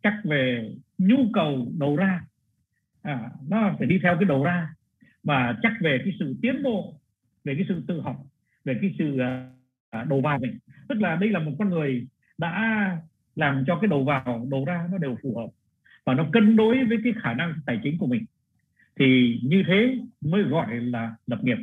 chắc 0.02 0.14
về 0.24 0.70
nhu 0.98 1.16
cầu 1.32 1.72
đầu 1.78 1.96
ra. 1.96 2.20
À, 3.02 3.30
nó 3.48 3.74
phải 3.78 3.86
đi 3.86 3.98
theo 4.02 4.16
cái 4.16 4.24
đầu 4.24 4.44
ra. 4.44 4.68
Và 5.22 5.58
chắc 5.62 5.72
về 5.80 5.98
cái 6.04 6.14
sự 6.18 6.36
tiến 6.42 6.62
bộ 6.62 6.94
về 7.44 7.54
cái 7.54 7.64
sự 7.68 7.82
tự 7.88 8.00
học 8.00 8.16
về 8.64 8.78
cái 8.80 8.94
sự 8.98 9.14
uh, 9.14 10.08
đầu 10.08 10.20
vào 10.20 10.38
mình. 10.38 10.58
Tức 10.88 11.00
là 11.00 11.16
đây 11.16 11.30
là 11.30 11.38
một 11.38 11.52
con 11.58 11.68
người 11.68 12.06
đã 12.38 12.96
làm 13.36 13.64
cho 13.66 13.78
cái 13.80 13.88
đầu 13.88 14.04
vào 14.04 14.46
đầu 14.50 14.64
ra 14.64 14.88
nó 14.92 14.98
đều 14.98 15.16
phù 15.22 15.36
hợp. 15.36 15.48
Và 16.04 16.14
nó 16.14 16.26
cân 16.32 16.56
đối 16.56 16.84
với 16.84 16.98
cái 17.04 17.12
khả 17.22 17.34
năng 17.34 17.54
tài 17.66 17.80
chính 17.82 17.98
của 17.98 18.06
mình. 18.06 18.24
Thì 18.96 19.40
như 19.42 19.62
thế 19.66 19.98
mới 20.20 20.42
gọi 20.42 20.76
là 20.76 21.14
lập 21.26 21.44
nghiệp. 21.44 21.58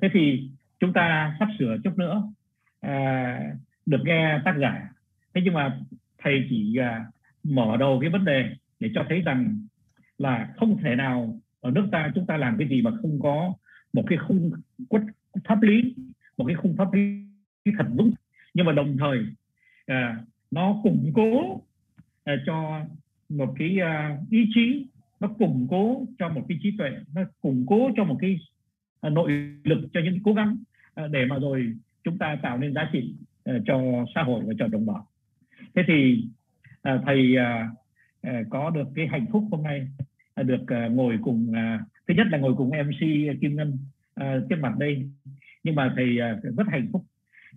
Thế 0.00 0.08
thì 0.12 0.50
chúng 0.80 0.92
ta 0.92 1.36
sắp 1.38 1.48
sửa 1.58 1.76
chút 1.84 1.98
nữa. 1.98 2.22
À, 2.80 3.40
được 3.86 4.00
nghe 4.04 4.40
tác 4.44 4.54
giả. 4.60 4.88
Thế 5.34 5.40
nhưng 5.44 5.54
mà 5.54 5.78
thầy 6.18 6.46
chỉ 6.50 6.76
à, 6.76 7.04
mở 7.54 7.76
đầu 7.76 7.98
cái 8.00 8.10
vấn 8.10 8.24
đề 8.24 8.50
để 8.80 8.90
cho 8.94 9.04
thấy 9.08 9.20
rằng 9.20 9.66
là 10.18 10.54
không 10.56 10.78
thể 10.82 10.94
nào 10.94 11.40
ở 11.60 11.70
nước 11.70 11.88
ta 11.92 12.12
chúng 12.14 12.26
ta 12.26 12.36
làm 12.36 12.56
cái 12.58 12.68
gì 12.68 12.82
mà 12.82 12.90
không 13.02 13.20
có 13.22 13.54
một 13.92 14.04
cái 14.06 14.18
khung 14.18 14.50
quất 14.88 15.02
pháp 15.44 15.62
lý 15.62 15.94
một 16.36 16.44
cái 16.44 16.56
khung 16.56 16.76
pháp 16.76 16.92
lý 16.92 17.24
thật 17.78 17.86
vững. 17.94 18.10
Nhưng 18.54 18.66
mà 18.66 18.72
đồng 18.72 18.96
thời 18.98 19.18
à, 19.86 20.16
nó 20.50 20.80
củng 20.82 21.10
cố 21.14 21.62
à, 22.24 22.34
cho 22.46 22.80
một 23.28 23.54
cái 23.58 23.78
à, 23.80 24.18
ý 24.30 24.46
chí 24.54 24.86
nó 25.20 25.28
củng 25.28 25.66
cố 25.70 26.06
cho 26.18 26.28
một 26.28 26.44
cái 26.48 26.58
trí 26.62 26.76
tuệ 26.78 26.90
nó 27.14 27.22
củng 27.40 27.64
cố 27.66 27.90
cho 27.96 28.04
một 28.04 28.16
cái 28.20 28.38
à, 29.00 29.10
nội 29.10 29.30
lực 29.64 29.88
cho 29.92 30.00
những 30.04 30.18
cố 30.24 30.32
gắng 30.32 30.56
à, 30.94 31.06
để 31.06 31.26
mà 31.26 31.38
rồi 31.38 31.72
chúng 32.04 32.18
ta 32.18 32.38
tạo 32.42 32.58
nên 32.58 32.74
giá 32.74 32.90
trị 32.92 33.14
à, 33.44 33.54
cho 33.66 34.04
xã 34.14 34.22
hội 34.22 34.42
và 34.46 34.54
cho 34.58 34.68
đồng 34.68 34.86
bào. 34.86 35.06
Thế 35.74 35.82
thì 35.86 36.24
à, 36.82 37.00
thầy 37.06 37.36
à, 37.36 37.68
à, 38.22 38.42
có 38.50 38.70
được 38.70 38.88
cái 38.94 39.06
hạnh 39.06 39.26
phúc 39.32 39.44
hôm 39.50 39.62
nay 39.62 39.88
à, 40.34 40.42
được 40.42 40.66
à, 40.66 40.88
ngồi 40.88 41.18
cùng 41.22 41.52
à, 41.54 41.80
thứ 42.08 42.14
nhất 42.14 42.26
là 42.30 42.38
ngồi 42.38 42.54
cùng 42.56 42.70
mc 42.70 43.00
kim 43.40 43.56
ngân 43.56 43.78
à, 44.14 44.38
trước 44.50 44.56
mặt 44.60 44.78
đây. 44.78 45.10
Nhưng 45.64 45.74
mà 45.74 45.92
thầy 45.96 46.20
à, 46.20 46.36
rất 46.56 46.66
hạnh 46.70 46.88
phúc 46.92 47.04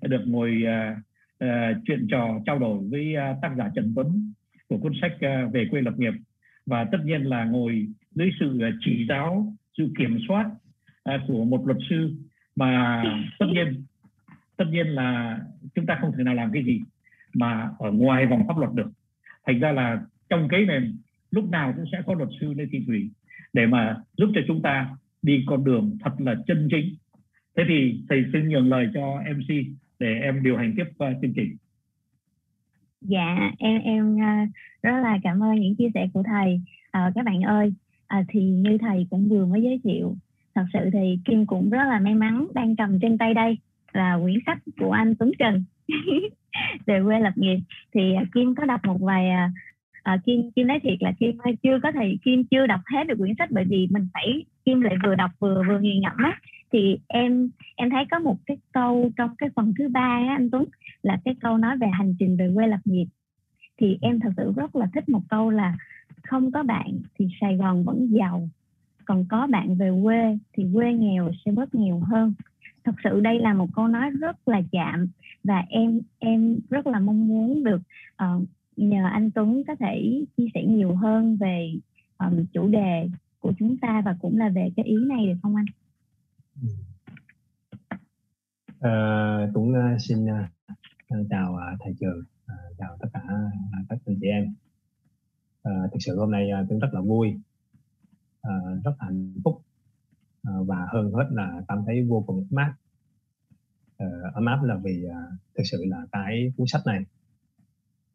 được 0.01 0.21
ngồi 0.25 0.63
à, 0.67 1.01
à, 1.39 1.73
chuyện 1.85 2.07
trò 2.09 2.39
trao 2.45 2.59
đổi 2.59 2.79
với 2.91 3.15
à, 3.15 3.35
tác 3.41 3.51
giả 3.57 3.69
trần 3.75 3.93
tuấn 3.95 4.33
của 4.67 4.77
cuốn 4.77 4.93
sách 5.01 5.17
à, 5.19 5.45
về 5.53 5.67
quê 5.71 5.81
lập 5.81 5.93
nghiệp. 5.97 6.13
Và 6.65 6.83
tất 6.91 6.97
nhiên 7.05 7.21
là 7.21 7.45
ngồi 7.45 7.87
dưới 8.11 8.29
sự 8.39 8.59
à, 8.61 8.71
chỉ 8.79 9.05
giáo 9.09 9.53
sự 9.77 9.89
kiểm 9.97 10.17
soát 10.27 10.49
à, 11.03 11.19
của 11.27 11.45
một 11.45 11.67
luật 11.67 11.77
sư. 11.89 12.15
Mà 12.55 13.03
tất 13.39 13.45
nhiên 13.53 13.83
tất 14.57 14.65
nhiên 14.71 14.87
là 14.87 15.39
chúng 15.75 15.85
ta 15.85 15.97
không 16.01 16.11
thể 16.17 16.23
nào 16.23 16.33
làm 16.33 16.51
cái 16.53 16.63
gì 16.63 16.81
mà 17.33 17.69
ở 17.79 17.91
ngoài 17.91 18.25
vòng 18.25 18.47
pháp 18.47 18.57
luật 18.57 18.73
được 18.73 18.91
thành 19.47 19.59
ra 19.59 19.71
là 19.71 20.01
trong 20.29 20.47
cái 20.47 20.65
này 20.65 20.79
lúc 21.31 21.49
nào 21.49 21.73
cũng 21.75 21.85
sẽ 21.91 22.01
có 22.05 22.13
luật 22.13 22.29
sư 22.41 22.53
Lê 22.53 22.65
Thị 22.71 22.83
Thủy 22.87 23.09
để 23.53 23.65
mà 23.65 23.97
giúp 24.17 24.31
cho 24.35 24.41
chúng 24.47 24.61
ta 24.61 24.89
đi 25.21 25.43
con 25.47 25.63
đường 25.63 25.97
thật 26.03 26.11
là 26.19 26.35
chân 26.47 26.67
chính. 26.71 26.95
Thế 27.57 27.63
thì 27.67 28.03
thầy 28.09 28.25
xin 28.33 28.49
nhường 28.49 28.69
lời 28.69 28.87
cho 28.93 29.21
MC 29.35 29.55
để 29.99 30.19
em 30.21 30.43
điều 30.43 30.57
hành 30.57 30.73
tiếp 30.77 30.83
uh, 30.89 31.17
chương 31.21 31.33
trình. 31.35 31.55
Dạ 33.01 33.51
em 33.57 33.81
em 33.81 34.15
uh, 34.15 34.49
rất 34.83 35.01
là 35.03 35.19
cảm 35.23 35.43
ơn 35.43 35.55
những 35.55 35.75
chia 35.75 35.89
sẻ 35.93 36.07
của 36.13 36.23
thầy. 36.23 36.61
À, 36.91 37.11
các 37.15 37.25
bạn 37.25 37.41
ơi 37.41 37.73
à, 38.07 38.23
thì 38.29 38.41
như 38.41 38.77
thầy 38.77 39.07
cũng 39.09 39.29
vừa 39.29 39.45
mới 39.45 39.61
giới 39.61 39.79
thiệu 39.83 40.15
thật 40.55 40.65
sự 40.73 40.79
thì 40.93 41.19
Kim 41.25 41.45
cũng 41.45 41.69
rất 41.69 41.87
là 41.89 41.99
may 41.99 42.15
mắn 42.15 42.47
đang 42.53 42.75
cầm 42.75 42.99
trên 42.99 43.17
tay 43.17 43.33
đây 43.33 43.57
là 43.93 44.19
quyển 44.21 44.39
sách 44.45 44.57
của 44.79 44.91
anh 44.91 45.15
Tuấn 45.15 45.31
Trần. 45.39 45.63
về 46.85 47.01
quê 47.05 47.19
lập 47.19 47.33
nghiệp. 47.35 47.59
Thì 47.93 48.13
à, 48.15 48.23
Kim 48.33 48.55
có 48.55 48.65
đọc 48.65 48.85
một 48.85 48.97
vài 49.01 49.29
à, 49.29 49.51
à, 50.03 50.17
Kim 50.25 50.51
Kim 50.51 50.67
nói 50.67 50.79
thiệt 50.83 50.97
là 50.99 51.11
Kim 51.19 51.37
chưa 51.63 51.79
có 51.83 51.91
thể 51.91 52.17
Kim 52.25 52.43
chưa 52.43 52.67
đọc 52.67 52.79
hết 52.85 53.07
được 53.07 53.15
quyển 53.17 53.33
sách 53.37 53.51
bởi 53.51 53.63
vì 53.69 53.87
mình 53.91 54.07
phải 54.13 54.45
Kim 54.65 54.81
lại 54.81 54.95
vừa 55.03 55.15
đọc 55.15 55.31
vừa 55.39 55.63
vừa 55.67 55.79
nghiền 55.79 56.01
ngẫm 56.01 56.17
á. 56.17 56.39
Thì 56.71 56.99
em 57.07 57.49
em 57.75 57.89
thấy 57.89 58.05
có 58.11 58.19
một 58.19 58.37
cái 58.45 58.57
câu 58.71 59.11
trong 59.17 59.35
cái 59.37 59.49
phần 59.55 59.73
thứ 59.77 59.89
ba 59.89 60.25
á 60.27 60.35
anh 60.37 60.49
Tuấn 60.51 60.65
là 61.03 61.17
cái 61.25 61.35
câu 61.41 61.57
nói 61.57 61.77
về 61.77 61.87
hành 61.87 62.15
trình 62.19 62.37
về 62.37 62.51
quê 62.55 62.67
lập 62.67 62.79
nghiệp. 62.85 63.05
Thì 63.77 63.97
em 64.01 64.19
thật 64.19 64.29
sự 64.37 64.53
rất 64.55 64.75
là 64.75 64.87
thích 64.93 65.09
một 65.09 65.21
câu 65.29 65.49
là 65.49 65.77
không 66.23 66.51
có 66.51 66.63
bạn 66.63 67.01
thì 67.19 67.27
Sài 67.41 67.57
Gòn 67.57 67.83
vẫn 67.83 68.07
giàu 68.11 68.49
còn 69.05 69.25
có 69.29 69.47
bạn 69.47 69.75
về 69.75 69.91
quê 70.03 70.37
thì 70.53 70.65
quê 70.73 70.93
nghèo 70.93 71.31
sẽ 71.45 71.51
bớt 71.51 71.75
nghèo 71.75 71.99
hơn. 71.99 72.33
Thật 72.83 72.95
sự 73.03 73.19
đây 73.19 73.39
là 73.39 73.53
một 73.53 73.67
câu 73.75 73.87
nói 73.87 74.09
rất 74.09 74.47
là 74.47 74.61
chạm 74.71 75.07
và 75.43 75.63
em 75.69 76.01
em 76.19 76.59
rất 76.69 76.87
là 76.87 76.99
mong 76.99 77.27
muốn 77.27 77.63
được 77.63 77.81
uh, 78.23 78.43
nhờ 78.75 79.05
anh 79.11 79.31
Tuấn 79.31 79.63
có 79.67 79.75
thể 79.75 80.25
chia 80.37 80.47
sẻ 80.53 80.63
nhiều 80.63 80.95
hơn 80.95 81.37
về 81.37 81.73
um, 82.17 82.45
chủ 82.53 82.67
đề 82.67 83.09
của 83.39 83.53
chúng 83.59 83.77
ta 83.77 84.01
và 84.05 84.15
cũng 84.21 84.37
là 84.37 84.49
về 84.49 84.69
cái 84.75 84.85
ý 84.85 84.95
này 85.05 85.25
được 85.25 85.39
không 85.41 85.55
anh? 85.55 85.65
Uh, 88.77 89.53
Tuấn 89.53 89.69
uh, 89.69 90.01
xin 90.01 90.25
uh, 90.25 91.27
chào 91.29 91.53
uh, 91.53 91.79
thầy 91.79 91.93
trường, 91.99 92.19
uh, 92.19 92.77
chào 92.77 92.97
tất 92.99 93.07
cả 93.13 93.21
uh, 93.23 93.89
các 93.89 93.99
anh 94.05 94.17
chị 94.21 94.27
em. 94.27 94.53
Uh, 95.69 95.91
thực 95.93 95.99
sự 95.99 96.19
hôm 96.19 96.31
nay 96.31 96.49
uh, 96.61 96.69
Tuấn 96.69 96.79
rất 96.79 96.89
là 96.91 97.01
vui, 97.01 97.33
uh, 98.47 98.83
rất 98.83 98.93
hạnh 98.99 99.33
phúc 99.43 99.61
uh, 100.49 100.67
và 100.67 100.87
hơn 100.93 101.11
hết 101.13 101.27
là 101.31 101.61
cảm 101.67 101.83
thấy 101.85 102.05
vô 102.09 102.23
cùng 102.27 102.47
mát. 102.49 102.73
Uh, 104.05 104.33
ấm 104.33 104.45
áp 104.45 104.63
là 104.63 104.75
vì 104.83 105.05
uh, 105.05 105.39
thực 105.57 105.63
sự 105.71 105.85
là 105.87 106.05
cái 106.11 106.53
cuốn 106.57 106.67
sách 106.67 106.81
này 106.85 106.99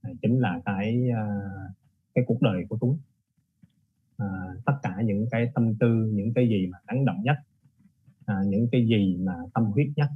à, 0.03 0.11
chính 0.23 0.41
là 0.41 0.61
cái 0.65 1.09
uh, 1.11 1.71
cái 2.15 2.25
cuộc 2.27 2.43
đời 2.43 2.65
của 2.69 2.77
tú 2.81 2.89
uh, 4.23 4.65
tất 4.67 4.75
cả 4.83 5.03
những 5.05 5.27
cái 5.31 5.51
tâm 5.55 5.75
tư 5.75 6.11
những 6.13 6.35
cái 6.35 6.49
gì 6.49 6.67
mà 6.67 6.79
đáng 6.87 7.05
động 7.05 7.23
nhất 7.23 7.37
uh, 8.33 8.47
những 8.47 8.69
cái 8.73 8.87
gì 8.87 9.17
mà 9.21 9.35
tâm 9.55 9.65
huyết 9.65 9.87
nhất 9.97 10.09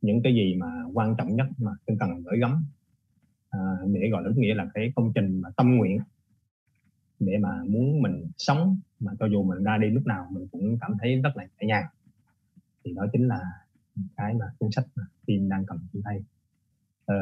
những 0.00 0.22
cái 0.22 0.34
gì 0.34 0.54
mà 0.54 0.84
quan 0.94 1.14
trọng 1.18 1.36
nhất 1.36 1.46
mà 1.58 1.70
tôi 1.86 1.96
cần 2.00 2.22
gửi 2.22 2.38
gắm 2.40 2.64
à, 3.50 3.58
để 3.86 4.08
gọi 4.10 4.22
là 4.22 4.28
đúng 4.28 4.40
nghĩa 4.40 4.54
là 4.54 4.66
cái 4.74 4.92
công 4.96 5.12
trình 5.14 5.40
mà 5.40 5.50
tâm 5.56 5.76
nguyện 5.76 5.98
để 7.20 7.38
mà 7.40 7.62
muốn 7.68 8.02
mình 8.02 8.30
sống 8.38 8.80
mà 9.00 9.12
cho 9.18 9.26
dù 9.26 9.42
mình 9.42 9.64
ra 9.64 9.78
đi 9.78 9.90
lúc 9.90 10.06
nào 10.06 10.26
mình 10.30 10.46
cũng 10.52 10.78
cảm 10.80 10.94
thấy 11.00 11.16
rất 11.16 11.36
là 11.36 11.44
nhẹ 11.44 11.66
nhàng. 11.66 11.84
Thì 12.84 12.92
đó 12.94 13.06
chính 13.12 13.28
là 13.28 13.40
cái 14.16 14.34
mà 14.34 14.46
cuốn 14.58 14.70
sách 14.72 14.86
mà 14.94 15.02
team 15.26 15.48
đang 15.48 15.66
cầm 15.66 15.78
trên 15.92 16.02
tay. 16.02 16.24
Ờ, 17.06 17.16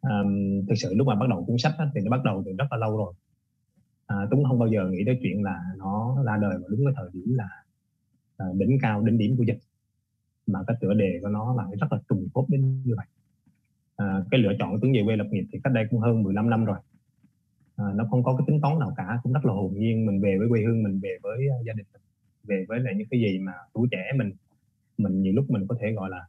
um, 0.00 0.66
thực 0.68 0.74
sự 0.74 0.94
lúc 0.94 1.06
mà 1.06 1.14
bắt 1.14 1.26
đầu 1.28 1.44
cuốn 1.44 1.58
sách 1.58 1.72
đó, 1.78 1.84
thì 1.94 2.00
nó 2.00 2.10
bắt 2.10 2.24
đầu 2.24 2.42
từ 2.46 2.52
rất 2.58 2.64
là 2.70 2.76
lâu 2.76 2.96
rồi. 2.96 3.14
À, 4.06 4.16
Tuấn 4.30 4.44
không 4.44 4.58
bao 4.58 4.68
giờ 4.68 4.88
nghĩ 4.90 5.02
tới 5.06 5.18
chuyện 5.22 5.42
là 5.42 5.64
nó 5.78 6.22
ra 6.26 6.36
đời 6.36 6.58
vào 6.58 6.68
đúng 6.68 6.80
cái 6.84 6.94
thời 6.96 7.08
điểm 7.12 7.34
là 7.34 7.48
à, 8.36 8.46
đỉnh 8.58 8.78
cao 8.82 9.02
đỉnh 9.02 9.18
điểm 9.18 9.36
của 9.36 9.44
dịch 9.44 9.58
mà 10.46 10.60
cái 10.66 10.76
tựa 10.80 10.94
đề 10.94 11.18
của 11.22 11.28
nó 11.28 11.54
là 11.54 11.64
rất 11.80 11.92
là 11.92 11.98
trùng 12.08 12.28
khớp 12.34 12.44
đến 12.48 12.82
như 12.84 12.94
vậy. 12.96 13.06
À, 13.96 14.24
cái 14.30 14.40
lựa 14.40 14.52
chọn 14.58 14.78
Tuấn 14.80 14.92
về 14.92 15.02
quê 15.04 15.16
lập 15.16 15.26
nghiệp 15.30 15.44
thì 15.52 15.58
cách 15.64 15.72
đây 15.72 15.86
cũng 15.90 16.00
hơn 16.00 16.22
15 16.22 16.50
năm 16.50 16.64
rồi. 16.64 16.78
À, 17.76 17.84
nó 17.94 18.06
không 18.10 18.24
có 18.24 18.36
cái 18.36 18.44
tính 18.46 18.60
toán 18.62 18.78
nào 18.78 18.94
cả 18.96 19.18
cũng 19.22 19.32
rất 19.32 19.44
là 19.44 19.52
hồn 19.52 19.74
nhiên 19.76 20.06
mình 20.06 20.20
về 20.20 20.36
với 20.38 20.48
quê 20.48 20.62
hương 20.62 20.82
mình 20.82 21.00
về 21.00 21.18
với 21.22 21.38
gia 21.66 21.72
đình 21.72 21.86
mình 21.92 22.02
về 22.44 22.64
với 22.68 22.80
lại 22.80 22.94
những 22.96 23.08
cái 23.10 23.20
gì 23.20 23.38
mà 23.38 23.52
tuổi 23.72 23.88
trẻ 23.90 24.12
mình 24.16 24.32
mình 25.02 25.22
nhiều 25.22 25.32
lúc 25.32 25.50
mình 25.50 25.66
có 25.68 25.76
thể 25.80 25.92
gọi 25.92 26.10
là 26.10 26.26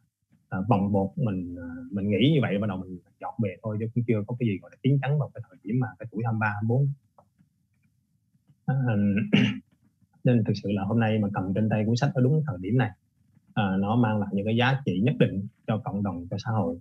à, 0.49 0.59
vòng 0.69 0.91
bột 0.91 1.09
mình 1.15 1.55
à, 1.59 1.67
mình 1.91 2.09
nghĩ 2.09 2.31
như 2.33 2.39
vậy 2.41 2.57
bắt 2.57 2.67
đầu 2.67 2.77
mình 2.77 2.99
chọn 3.19 3.33
về 3.43 3.55
thôi 3.63 3.77
chứ 3.79 3.85
cũng 3.95 4.03
chưa 4.07 4.23
có 4.27 4.35
cái 4.39 4.49
gì 4.49 4.57
gọi 4.61 4.71
là 4.71 4.77
chín 4.83 4.97
chắn 5.01 5.19
vào 5.19 5.31
cái 5.33 5.41
thời 5.49 5.57
điểm 5.63 5.79
mà 5.79 5.87
cái 5.99 6.07
tuổi 6.11 6.23
23 6.25 6.47
24 6.47 6.87
à, 8.65 8.75
nên 10.23 10.43
thực 10.43 10.53
sự 10.63 10.71
là 10.71 10.83
hôm 10.83 10.99
nay 10.99 11.19
mà 11.19 11.27
cầm 11.33 11.53
trên 11.53 11.69
tay 11.69 11.83
cuốn 11.85 11.95
sách 11.95 12.11
ở 12.13 12.21
đúng 12.21 12.43
thời 12.47 12.57
điểm 12.61 12.77
này 12.77 12.89
à, 13.53 13.77
nó 13.79 13.95
mang 13.95 14.19
lại 14.19 14.29
những 14.33 14.45
cái 14.45 14.55
giá 14.55 14.81
trị 14.85 15.01
nhất 15.03 15.15
định 15.19 15.47
cho 15.67 15.77
cộng 15.77 16.03
đồng 16.03 16.27
cho 16.29 16.37
xã 16.37 16.51
hội 16.51 16.79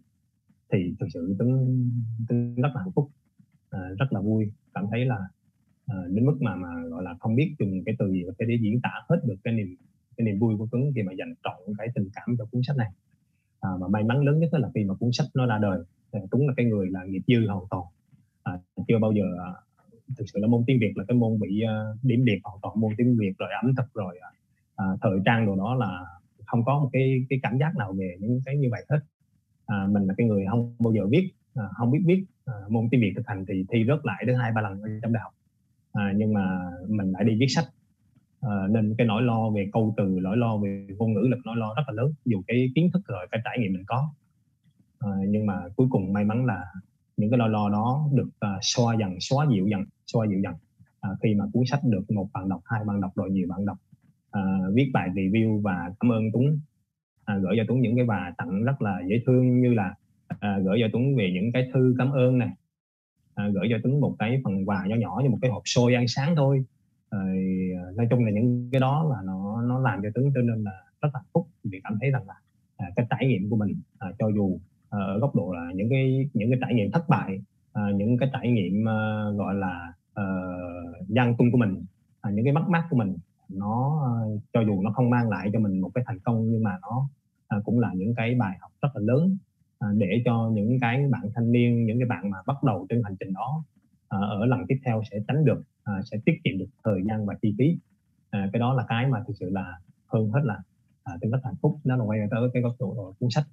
thì 0.72 0.94
thực 1.00 1.06
sự 1.14 1.36
tính, 1.38 1.90
tính 2.28 2.54
rất 2.54 2.68
là 2.74 2.80
hạnh 2.80 2.92
phúc 2.94 3.10
à, 3.70 3.80
rất 3.98 4.12
là 4.12 4.20
vui. 4.20 4.52
Cảm 4.74 4.86
thấy 4.90 5.04
là 5.04 5.18
à, 5.86 5.96
đến 6.08 6.26
mức 6.26 6.36
mà 6.40 6.56
mà 6.56 6.68
gọi 6.90 7.02
là 7.02 7.14
không 7.20 7.36
biết 7.36 7.54
dùng 7.58 7.84
cái 7.86 7.94
từ 7.98 8.10
gì 8.10 8.22
có 8.26 8.32
thể 8.38 8.46
để 8.48 8.58
diễn 8.60 8.80
tả 8.82 8.90
hết 9.08 9.16
được 9.24 9.36
cái 9.44 9.54
niềm 9.54 9.76
cái 10.16 10.24
niềm 10.24 10.38
vui 10.38 10.56
của 10.56 10.68
Tuấn 10.72 10.92
khi 10.94 11.02
mà 11.02 11.12
dành 11.12 11.34
trọn 11.44 11.74
cái 11.78 11.88
tình 11.94 12.08
cảm 12.14 12.36
cho 12.38 12.44
cuốn 12.44 12.62
sách 12.66 12.76
này. 12.76 12.90
À, 13.60 13.70
và 13.80 13.88
may 13.88 14.04
mắn 14.04 14.22
lớn 14.22 14.40
nhất 14.40 14.54
là 14.54 14.70
khi 14.74 14.84
mà 14.84 14.94
cuốn 14.94 15.12
sách 15.12 15.26
nó 15.34 15.46
ra 15.46 15.58
đời 15.58 15.78
Tuấn 16.30 16.46
là 16.46 16.54
cái 16.56 16.66
người 16.66 16.90
là 16.90 17.04
nghiệp 17.04 17.22
dư 17.26 17.46
hoàn 17.48 17.64
toàn. 17.70 17.84
À, 18.42 18.52
chưa 18.88 18.98
bao 18.98 19.12
giờ 19.12 19.24
à, 19.38 19.50
thực 20.16 20.24
sự 20.32 20.38
là 20.40 20.46
môn 20.46 20.64
tiếng 20.66 20.78
Việt 20.80 20.92
là 20.96 21.04
cái 21.08 21.16
môn 21.16 21.40
bị 21.40 21.62
uh, 21.64 22.04
điểm 22.04 22.24
liệt 22.24 22.38
hoàn 22.44 22.58
toàn. 22.62 22.80
Môn 22.80 22.92
tiếng 22.98 23.16
Việt 23.18 23.32
rồi 23.38 23.48
ẩm 23.62 23.74
thực 23.76 23.94
rồi 23.94 24.18
à, 24.20 24.30
à, 24.76 24.86
thời 25.00 25.18
trang 25.24 25.46
đồ 25.46 25.56
đó 25.56 25.74
là 25.74 26.04
không 26.46 26.64
có 26.64 26.78
một 26.78 26.90
cái 26.92 27.24
cái 27.28 27.38
cảm 27.42 27.58
giác 27.58 27.76
nào 27.76 27.92
về 27.92 28.16
những 28.20 28.40
cái 28.44 28.56
như 28.56 28.68
vậy 28.70 28.84
hết. 28.88 29.00
À, 29.66 29.86
mình 29.90 30.06
là 30.06 30.14
cái 30.16 30.26
người 30.26 30.44
không 30.50 30.76
bao 30.78 30.92
giờ 30.92 31.06
viết 31.06 31.30
à, 31.54 31.64
không 31.78 31.90
biết 31.90 32.00
viết 32.04 32.24
à, 32.44 32.54
môn 32.68 32.88
tiếng 32.90 33.00
việt 33.00 33.12
thực 33.16 33.26
hành 33.26 33.44
thì 33.48 33.64
thi 33.68 33.84
rớt 33.88 33.98
lại 34.06 34.24
đến 34.26 34.36
hai 34.36 34.52
ba 34.52 34.60
lần 34.60 34.82
ở 34.82 34.88
trong 35.02 35.12
đại 35.12 35.22
học. 35.22 35.32
À, 35.92 36.12
nhưng 36.16 36.32
mà 36.32 36.70
mình 36.88 37.12
lại 37.12 37.24
đi 37.24 37.36
viết 37.40 37.48
sách 37.48 37.64
à, 38.42 38.66
nên 38.70 38.94
cái 38.98 39.06
nỗi 39.06 39.22
lo 39.22 39.50
về 39.50 39.68
câu 39.72 39.94
từ 39.96 40.18
nỗi 40.22 40.36
lo 40.36 40.56
về 40.56 40.86
ngôn 40.98 41.12
ngữ 41.12 41.20
lực 41.20 41.38
nỗi 41.44 41.56
lo 41.56 41.74
rất 41.76 41.82
là 41.86 42.02
lớn 42.02 42.12
dù 42.24 42.42
cái 42.46 42.70
kiến 42.74 42.90
thức 42.92 43.02
rồi 43.06 43.26
cái 43.30 43.40
trải 43.44 43.58
nghiệm 43.58 43.72
mình 43.72 43.84
có. 43.86 44.10
À, 44.98 45.10
nhưng 45.28 45.46
mà 45.46 45.62
cuối 45.76 45.86
cùng 45.90 46.12
may 46.12 46.24
mắn 46.24 46.46
là 46.46 46.64
những 47.16 47.30
cái 47.30 47.38
lo 47.38 47.46
lo 47.46 47.68
đó 47.68 48.08
được 48.12 48.28
uh, 48.28 48.58
xoa 48.62 48.96
dần 49.00 49.16
xóa 49.20 49.46
dịu 49.50 49.66
dần 49.66 49.84
xoa 50.06 50.26
dịu 50.26 50.40
dần. 50.40 50.54
À, 51.00 51.10
khi 51.22 51.34
mà 51.34 51.44
cuốn 51.52 51.62
sách 51.66 51.80
được 51.84 52.10
một 52.10 52.28
bạn 52.32 52.48
đọc 52.48 52.60
hai 52.64 52.84
bạn 52.84 53.00
đọc 53.00 53.12
rồi 53.14 53.30
nhiều 53.30 53.48
bạn 53.48 53.66
đọc. 53.66 53.76
À, 54.30 54.42
viết 54.74 54.90
bài 54.92 55.08
review 55.14 55.60
và 55.60 55.92
cảm 56.00 56.12
ơn 56.12 56.22
Tuấn. 56.32 56.60
À, 57.24 57.38
gửi 57.38 57.54
cho 57.56 57.62
Tuấn 57.68 57.80
những 57.80 57.96
cái 57.96 58.06
quà 58.06 58.34
tặng 58.38 58.64
rất 58.64 58.82
là 58.82 59.00
dễ 59.08 59.22
thương 59.26 59.60
như 59.60 59.74
là 59.74 59.94
à, 60.40 60.58
gửi 60.64 60.78
cho 60.80 60.88
Tuấn 60.92 61.16
về 61.16 61.30
những 61.34 61.52
cái 61.52 61.70
thư 61.74 61.94
cảm 61.98 62.10
ơn 62.10 62.38
này 62.38 62.50
à, 63.34 63.48
gửi 63.54 63.66
cho 63.70 63.76
Tuấn 63.82 64.00
một 64.00 64.16
cái 64.18 64.40
phần 64.44 64.68
quà 64.68 64.86
nhỏ 64.86 64.96
nhỏ 64.96 65.20
như 65.22 65.30
một 65.30 65.38
cái 65.42 65.50
hộp 65.50 65.62
xôi 65.64 65.94
ăn 65.94 66.08
sáng 66.08 66.36
thôi 66.36 66.64
rồi 67.12 67.36
nói 67.96 68.06
chung 68.10 68.24
là 68.24 68.30
những 68.30 68.68
cái 68.72 68.80
đó 68.80 69.08
là 69.10 69.22
nó 69.24 69.62
nó 69.62 69.78
làm 69.78 70.00
cho 70.02 70.08
tướng 70.14 70.30
cho 70.34 70.40
nên 70.40 70.64
là 70.64 70.72
rất 71.02 71.08
là 71.14 71.20
phúc 71.32 71.48
vì 71.64 71.80
cảm 71.84 71.98
thấy 72.00 72.10
rằng 72.10 72.26
là 72.26 72.34
à, 72.76 72.86
cái 72.96 73.06
trải 73.10 73.26
nghiệm 73.26 73.50
của 73.50 73.56
mình 73.56 73.80
à, 73.98 74.08
cho 74.18 74.28
dù 74.28 74.58
à, 74.90 74.98
ở 74.98 75.18
góc 75.18 75.34
độ 75.34 75.52
là 75.52 75.72
những 75.74 75.90
cái 75.90 76.28
những 76.34 76.50
cái 76.50 76.58
trải 76.62 76.74
nghiệm 76.74 76.90
thất 76.90 77.08
bại 77.08 77.40
à, 77.72 77.82
những 77.94 78.18
cái 78.18 78.30
trải 78.32 78.50
nghiệm 78.50 78.88
à, 78.88 79.24
gọi 79.36 79.54
là 79.54 79.92
à, 80.14 80.24
gian 81.08 81.36
tung 81.36 81.52
của 81.52 81.58
mình 81.58 81.84
à, 82.20 82.30
những 82.30 82.44
cái 82.44 82.54
mất 82.54 82.68
mát 82.68 82.86
của 82.90 82.96
mình 82.96 83.16
nó 83.48 84.02
à, 84.04 84.12
cho 84.52 84.60
dù 84.60 84.82
nó 84.82 84.90
không 84.90 85.10
mang 85.10 85.30
lại 85.30 85.50
cho 85.52 85.58
mình 85.60 85.80
một 85.80 85.90
cái 85.94 86.04
thành 86.06 86.18
công 86.18 86.50
nhưng 86.50 86.62
mà 86.62 86.78
nó 86.82 87.08
à, 87.48 87.58
cũng 87.64 87.78
là 87.80 87.92
những 87.94 88.14
cái 88.14 88.34
bài 88.34 88.56
học 88.60 88.70
rất 88.82 88.88
là 88.94 89.00
lớn 89.04 89.36
à, 89.78 89.88
để 89.96 90.22
cho 90.24 90.50
những 90.54 90.78
cái 90.80 91.04
bạn 91.10 91.22
thanh 91.34 91.52
niên 91.52 91.86
những 91.86 91.98
cái 91.98 92.06
bạn 92.08 92.30
mà 92.30 92.38
bắt 92.46 92.62
đầu 92.64 92.86
trên 92.88 93.02
hành 93.02 93.16
trình 93.20 93.32
đó 93.32 93.64
à, 94.08 94.18
ở 94.18 94.46
lần 94.46 94.60
tiếp 94.68 94.76
theo 94.84 95.02
sẽ 95.10 95.18
tránh 95.28 95.44
được 95.44 95.62
à, 95.84 95.92
sẽ 96.04 96.18
tiết 96.24 96.40
kiệm 96.44 96.58
được 96.58 96.68
thời 96.84 97.02
gian 97.08 97.26
và 97.26 97.34
chi 97.42 97.54
phí. 97.58 97.78
À, 98.30 98.48
cái 98.52 98.60
đó 98.60 98.74
là 98.74 98.84
cái 98.88 99.06
mà 99.06 99.22
thực 99.26 99.36
sự 99.40 99.50
là 99.50 99.78
hơn 100.06 100.30
hết 100.30 100.40
là 100.44 100.58
à, 101.02 101.12
tôi 101.20 101.30
rất 101.30 101.38
hạnh 101.44 101.54
phúc. 101.62 101.78
Nó 101.84 101.96
là 101.96 102.04
quay 102.04 102.18
tới 102.30 102.40
cái 102.54 102.62
góc 102.62 102.72
độ 102.78 102.94
của 102.94 103.14
cuốn 103.20 103.30
sách. 103.30 103.44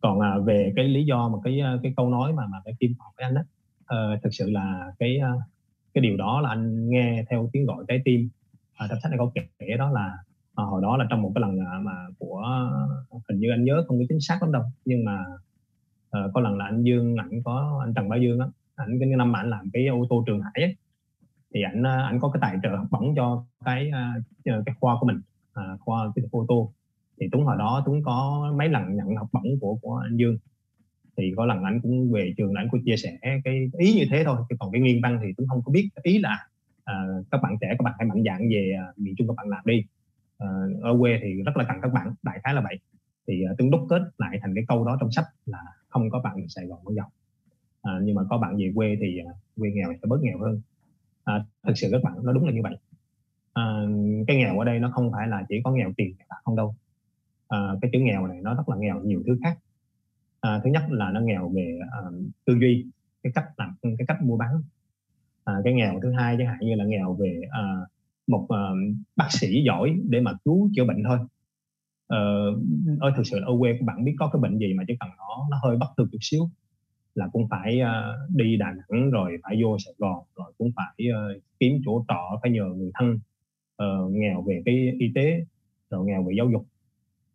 Còn 0.00 0.20
à, 0.20 0.38
về 0.38 0.72
cái 0.76 0.88
lý 0.88 1.04
do 1.04 1.28
mà 1.28 1.38
cái 1.44 1.60
à, 1.60 1.78
cái 1.82 1.92
câu 1.96 2.10
nói 2.10 2.32
mà 2.32 2.46
mà 2.46 2.58
cái 2.64 2.74
kim 2.80 2.94
hỏi 2.98 3.12
với 3.16 3.24
anh 3.24 3.34
đó 3.34 3.42
à, 3.86 3.96
ờ, 3.96 4.18
thực 4.22 4.30
sự 4.32 4.50
là 4.50 4.92
cái 4.98 5.18
à, 5.18 5.32
cái 5.94 6.02
điều 6.02 6.16
đó 6.16 6.40
là 6.40 6.48
anh 6.48 6.90
nghe 6.90 7.24
theo 7.30 7.50
tiếng 7.52 7.66
gọi 7.66 7.84
trái 7.88 8.02
tim. 8.04 8.28
À, 8.74 8.86
trong 8.90 8.98
sách 9.02 9.10
này 9.10 9.18
có 9.18 9.30
kể 9.34 9.76
đó 9.78 9.90
là 9.90 10.16
à, 10.54 10.64
hồi 10.64 10.82
đó 10.82 10.96
là 10.96 11.06
trong 11.10 11.22
một 11.22 11.32
cái 11.34 11.42
lần 11.42 11.58
à, 11.60 11.78
mà 11.82 11.92
của 12.18 12.42
hình 13.28 13.40
như 13.40 13.50
anh 13.50 13.64
nhớ 13.64 13.84
không 13.88 13.98
có 13.98 14.04
chính 14.08 14.20
xác 14.20 14.42
lắm 14.42 14.52
đâu 14.52 14.62
nhưng 14.84 15.04
mà 15.04 15.24
à, 16.10 16.20
có 16.34 16.40
lần 16.40 16.58
là 16.58 16.64
anh 16.64 16.82
Dương 16.82 17.16
ảnh 17.16 17.42
có 17.44 17.82
anh 17.84 17.94
Trần 17.94 18.08
Bá 18.08 18.16
Dương 18.16 18.38
á 18.38 18.46
ảnh 18.78 18.98
cái 19.00 19.08
năm 19.08 19.32
mà 19.32 19.38
ảnh 19.38 19.50
làm 19.50 19.70
cái 19.72 19.86
ô 19.86 20.06
tô 20.10 20.24
trường 20.26 20.42
Hải 20.42 20.52
ấy, 20.54 20.76
thì 21.54 21.62
ảnh 21.62 21.82
ờ, 21.82 22.02
ảnh 22.02 22.20
có 22.20 22.30
cái 22.30 22.40
tài 22.40 22.56
trợ 22.62 22.76
học 22.76 22.86
bổng 22.90 23.14
cho 23.16 23.44
cái 23.64 23.90
ờ, 23.90 24.00
ờ, 24.44 24.62
cái 24.66 24.74
khoa 24.80 24.96
của 25.00 25.06
mình 25.06 25.20
à, 25.52 25.62
khoa 25.80 26.12
kỹ 26.16 26.22
thuật 26.22 26.32
ô 26.32 26.44
tô. 26.48 26.72
Thì 27.20 27.28
Tuấn 27.32 27.44
hồi 27.44 27.56
đó 27.58 27.82
Tuấn 27.86 28.02
có 28.02 28.48
mấy 28.56 28.68
lần 28.68 28.96
nhận 28.96 29.16
học 29.16 29.28
bổng 29.32 29.60
của 29.60 29.78
của 29.82 29.96
anh 29.96 30.16
Dương. 30.16 30.38
Thì 31.16 31.32
có 31.36 31.46
lần 31.46 31.62
anh 31.62 31.80
cũng 31.82 32.12
về 32.12 32.34
trường 32.36 32.54
ảnh 32.54 32.68
cũng 32.70 32.80
chia 32.84 32.96
sẻ 32.96 33.18
cái 33.44 33.70
ý 33.78 33.94
như 33.94 34.04
thế 34.10 34.24
thôi 34.24 34.36
chứ 34.48 34.56
còn 34.58 34.72
cái 34.72 34.80
nguyên 34.80 35.00
văn 35.02 35.20
thì 35.22 35.28
Tuấn 35.36 35.48
không 35.48 35.62
có 35.62 35.72
biết. 35.72 35.88
Ý 36.02 36.18
là 36.18 36.48
à, 36.84 36.94
các 37.30 37.40
bạn 37.42 37.56
trẻ 37.60 37.66
các 37.78 37.82
bạn 37.84 37.94
hãy 37.98 38.08
mạnh 38.08 38.22
dạng 38.26 38.48
về 38.50 38.76
miền 38.96 39.14
trung 39.18 39.28
các 39.28 39.34
bạn 39.36 39.48
làm 39.48 39.62
đi. 39.64 39.84
À, 40.38 40.48
ở 40.82 40.96
quê 40.98 41.18
thì 41.22 41.42
rất 41.42 41.56
là 41.56 41.64
cần 41.68 41.76
các 41.82 41.92
bạn 41.92 42.14
đại 42.22 42.40
khái 42.44 42.54
là 42.54 42.60
vậy. 42.60 42.78
Thì 43.28 43.42
uh, 43.52 43.58
tuấn 43.58 43.70
đúc 43.70 43.80
kết 43.88 44.02
lại 44.18 44.38
thành 44.42 44.54
cái 44.54 44.64
câu 44.68 44.84
đó 44.84 44.96
trong 45.00 45.10
sách 45.10 45.24
là 45.46 45.58
không 45.88 46.10
có 46.10 46.20
bạn 46.24 46.36
ở 46.36 46.46
Sài 46.48 46.66
Gòn 46.66 46.84
mới 46.84 46.94
giàu 46.94 47.10
à, 47.82 47.92
nhưng 48.02 48.14
mà 48.14 48.22
có 48.30 48.38
bạn 48.38 48.56
về 48.56 48.72
quê 48.74 48.96
thì 49.00 49.18
à, 49.18 49.32
quê 49.56 49.70
nghèo 49.74 49.92
sẽ 49.92 50.06
bớt 50.08 50.20
nghèo 50.22 50.38
hơn. 50.38 50.60
À, 51.24 51.44
thực 51.66 51.78
sự 51.78 51.88
các 51.92 52.02
bạn 52.04 52.14
nó 52.22 52.32
đúng 52.32 52.44
là 52.46 52.52
như 52.52 52.62
vậy. 52.62 52.76
À, 53.52 53.82
cái 54.26 54.36
nghèo 54.36 54.58
ở 54.58 54.64
đây 54.64 54.78
nó 54.78 54.90
không 54.90 55.12
phải 55.12 55.28
là 55.28 55.46
chỉ 55.48 55.56
có 55.64 55.70
nghèo 55.70 55.92
tiền 55.96 56.14
không 56.44 56.56
đâu. 56.56 56.74
À, 57.48 57.58
cái 57.82 57.90
chữ 57.92 57.98
nghèo 58.00 58.26
này 58.26 58.38
nó 58.42 58.54
rất 58.54 58.68
là 58.68 58.76
nghèo 58.76 59.00
nhiều 59.00 59.22
thứ 59.26 59.38
khác. 59.44 59.58
À, 60.40 60.60
thứ 60.64 60.70
nhất 60.70 60.82
là 60.90 61.10
nó 61.10 61.20
nghèo 61.20 61.48
về 61.48 61.78
à, 61.92 61.98
tư 62.44 62.54
duy 62.60 62.86
cái 63.22 63.32
cách 63.34 63.44
làm 63.56 63.74
cái 63.82 64.06
cách 64.08 64.22
mua 64.22 64.36
bán. 64.36 64.62
À, 65.44 65.54
cái 65.64 65.72
nghèo 65.72 66.00
thứ 66.02 66.12
hai 66.12 66.36
chẳng 66.38 66.46
hạn 66.46 66.58
như 66.60 66.74
là 66.74 66.84
nghèo 66.84 67.14
về 67.14 67.40
à, 67.50 67.62
một 68.26 68.46
à, 68.48 68.62
bác 69.16 69.28
sĩ 69.30 69.62
giỏi 69.66 70.00
để 70.08 70.20
mà 70.20 70.32
cứu 70.44 70.70
chữa 70.76 70.84
bệnh 70.84 71.02
thôi. 71.04 71.18
Ờ, 72.06 72.18
ơi 73.00 73.12
thực 73.16 73.26
sự 73.26 73.38
là 73.38 73.46
ở 73.46 73.52
quê 73.58 73.76
của 73.80 73.86
bạn 73.86 74.04
biết 74.04 74.14
có 74.18 74.30
cái 74.32 74.40
bệnh 74.40 74.58
gì 74.58 74.74
mà 74.74 74.84
chỉ 74.86 74.94
cần 75.00 75.08
nó 75.18 75.46
nó 75.50 75.58
hơi 75.62 75.76
bất 75.76 75.86
thường 75.96 76.08
chút 76.12 76.18
xíu 76.20 76.50
là 77.18 77.28
cũng 77.32 77.48
phải 77.50 77.80
uh, 77.82 78.36
đi 78.36 78.56
Đà 78.56 78.72
Nẵng 78.72 79.10
rồi 79.10 79.36
phải 79.42 79.62
vô 79.62 79.76
Sài 79.78 79.94
Gòn 79.98 80.24
rồi 80.36 80.52
cũng 80.58 80.70
phải 80.76 81.06
uh, 81.08 81.42
kiếm 81.60 81.80
chỗ 81.84 82.04
trọ 82.08 82.38
phải 82.42 82.50
nhờ 82.50 82.64
người 82.76 82.90
thân 82.94 83.18
uh, 83.82 84.12
nghèo 84.12 84.42
về 84.42 84.62
cái 84.64 84.92
y 84.98 85.12
tế 85.14 85.44
rồi 85.90 86.06
nghèo 86.06 86.22
về 86.22 86.34
giáo 86.36 86.50
dục 86.50 86.66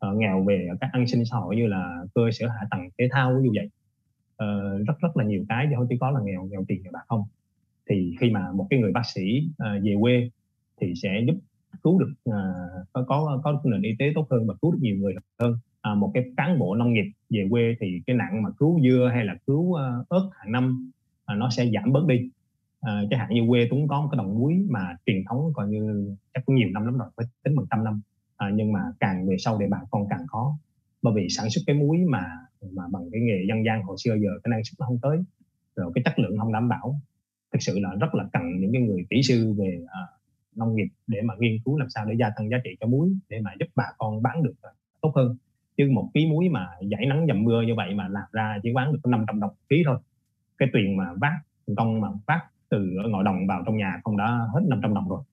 uh, 0.07 0.17
nghèo 0.17 0.43
về 0.43 0.69
các 0.81 0.89
an 0.93 1.07
sinh 1.07 1.25
xã 1.25 1.37
hội 1.37 1.55
như 1.55 1.67
là 1.67 2.05
cơ 2.15 2.21
sở 2.31 2.47
hạ 2.47 2.67
tầng 2.71 2.81
thể 2.97 3.07
thao 3.11 3.39
như 3.41 3.49
vậy. 3.55 3.69
Uh, 4.43 4.87
rất 4.87 4.93
rất 4.99 5.17
là 5.17 5.23
nhiều 5.23 5.45
cái 5.49 5.67
chứ 5.69 5.75
không 5.77 5.87
chỉ 5.89 5.97
có 5.99 6.11
là 6.11 6.19
nghèo 6.23 6.43
nghèo 6.43 6.65
tiền 6.67 6.83
nghèo 6.83 6.91
bạc 6.91 7.03
không. 7.07 7.23
Thì 7.89 8.15
khi 8.19 8.29
mà 8.29 8.51
một 8.51 8.67
cái 8.69 8.79
người 8.79 8.91
bác 8.91 9.05
sĩ 9.05 9.49
uh, 9.49 9.83
về 9.83 9.95
quê 10.01 10.29
thì 10.81 10.93
sẽ 10.95 11.21
giúp 11.27 11.35
cứu 11.83 11.99
được 11.99 12.13
uh, 12.29 12.87
có 12.93 13.03
có 13.07 13.41
có 13.43 13.61
nền 13.63 13.81
y 13.81 13.95
tế 13.99 14.11
tốt 14.15 14.27
hơn 14.29 14.47
và 14.47 14.53
cứu 14.61 14.71
được 14.71 14.79
nhiều 14.81 14.95
người 14.95 15.13
hơn 15.39 15.57
à, 15.83 15.95
một 15.95 16.11
cái 16.13 16.23
cán 16.37 16.59
bộ 16.59 16.75
nông 16.75 16.93
nghiệp 16.93 17.11
về 17.29 17.47
quê 17.49 17.75
thì 17.79 18.01
cái 18.05 18.15
nạn 18.15 18.43
mà 18.43 18.49
cứu 18.59 18.81
dưa 18.83 19.11
hay 19.13 19.25
là 19.25 19.35
cứu 19.47 19.61
uh, 19.61 20.07
ớt 20.09 20.29
hàng 20.33 20.51
năm 20.51 20.91
uh, 21.31 21.37
nó 21.37 21.49
sẽ 21.49 21.69
giảm 21.73 21.91
bớt 21.91 22.05
đi. 22.07 22.29
À, 22.81 23.01
chẳng 23.09 23.19
hạn 23.19 23.29
như 23.33 23.41
quê 23.47 23.67
cũng 23.69 23.87
có 23.87 24.01
một 24.01 24.07
cái 24.11 24.17
đồng 24.17 24.39
muối 24.39 24.53
mà 24.69 24.97
truyền 25.05 25.23
thống 25.29 25.51
coi 25.53 25.67
như 25.67 26.15
chắc 26.33 26.45
cũng 26.45 26.55
nhiều 26.55 26.69
năm 26.73 26.85
lắm 26.85 26.97
rồi 26.97 27.09
phải 27.17 27.25
tính 27.43 27.55
bằng 27.55 27.65
trăm 27.71 27.83
năm. 27.83 28.01
À, 28.37 28.51
nhưng 28.53 28.71
mà 28.71 28.79
càng 28.99 29.27
về 29.27 29.35
sau 29.39 29.57
để 29.59 29.67
bà 29.69 29.81
con 29.91 30.07
càng 30.09 30.27
khó. 30.27 30.57
Bởi 31.01 31.13
vì 31.15 31.27
sản 31.29 31.49
xuất 31.49 31.61
cái 31.67 31.75
muối 31.75 31.97
mà 32.09 32.25
mà 32.71 32.83
bằng 32.91 33.03
cái 33.11 33.21
nghề 33.21 33.45
dân 33.47 33.65
gian 33.65 33.83
hồi 33.83 33.97
xưa 34.03 34.15
giờ 34.23 34.29
cái 34.43 34.49
năng 34.49 34.63
suất 34.63 34.79
nó 34.79 34.85
không 34.85 34.99
tới 35.01 35.17
rồi 35.75 35.91
cái 35.95 36.03
chất 36.05 36.19
lượng 36.19 36.37
không 36.39 36.53
đảm 36.53 36.69
bảo. 36.69 36.99
Thực 37.53 37.61
sự 37.61 37.79
là 37.79 37.89
rất 37.99 38.15
là 38.15 38.25
cần 38.33 38.43
những 38.59 38.71
cái 38.73 38.81
người 38.81 39.05
kỹ 39.09 39.21
sư 39.23 39.53
về 39.57 39.79
à, 39.87 40.01
nông 40.55 40.75
nghiệp 40.75 40.87
để 41.07 41.21
mà 41.21 41.33
nghiên 41.39 41.57
cứu 41.65 41.77
làm 41.77 41.89
sao 41.89 42.05
để 42.05 42.15
gia 42.19 42.29
tăng 42.37 42.49
giá 42.49 42.57
trị 42.63 42.69
cho 42.79 42.87
muối 42.87 43.09
để 43.29 43.39
mà 43.41 43.51
giúp 43.59 43.67
bà 43.75 43.85
con 43.97 44.21
bán 44.21 44.43
được 44.43 44.53
tốt 45.01 45.11
hơn 45.15 45.35
chứ 45.85 45.91
một 45.91 46.09
ký 46.13 46.27
muối 46.27 46.49
mà 46.49 46.67
giải 46.81 47.05
nắng 47.05 47.27
dầm 47.27 47.43
mưa 47.43 47.61
như 47.61 47.75
vậy 47.75 47.93
mà 47.93 48.07
làm 48.07 48.23
ra 48.31 48.59
chỉ 48.63 48.73
bán 48.73 48.93
được 48.93 48.99
có 49.03 49.11
500 49.11 49.39
đồng 49.39 49.51
ký 49.69 49.83
thôi. 49.85 49.97
Cái 50.57 50.69
tiền 50.73 50.97
mà 50.97 51.05
vác 51.21 51.33
công 51.77 52.01
mà 52.01 52.07
vác 52.27 52.43
từ 52.69 52.95
ở 53.15 53.23
đồng 53.23 53.47
vào 53.47 53.63
trong 53.65 53.77
nhà 53.77 54.01
không 54.03 54.17
đã 54.17 54.39
hết 54.53 54.61
500 54.67 54.93
đồng 54.93 55.09
rồi. 55.09 55.23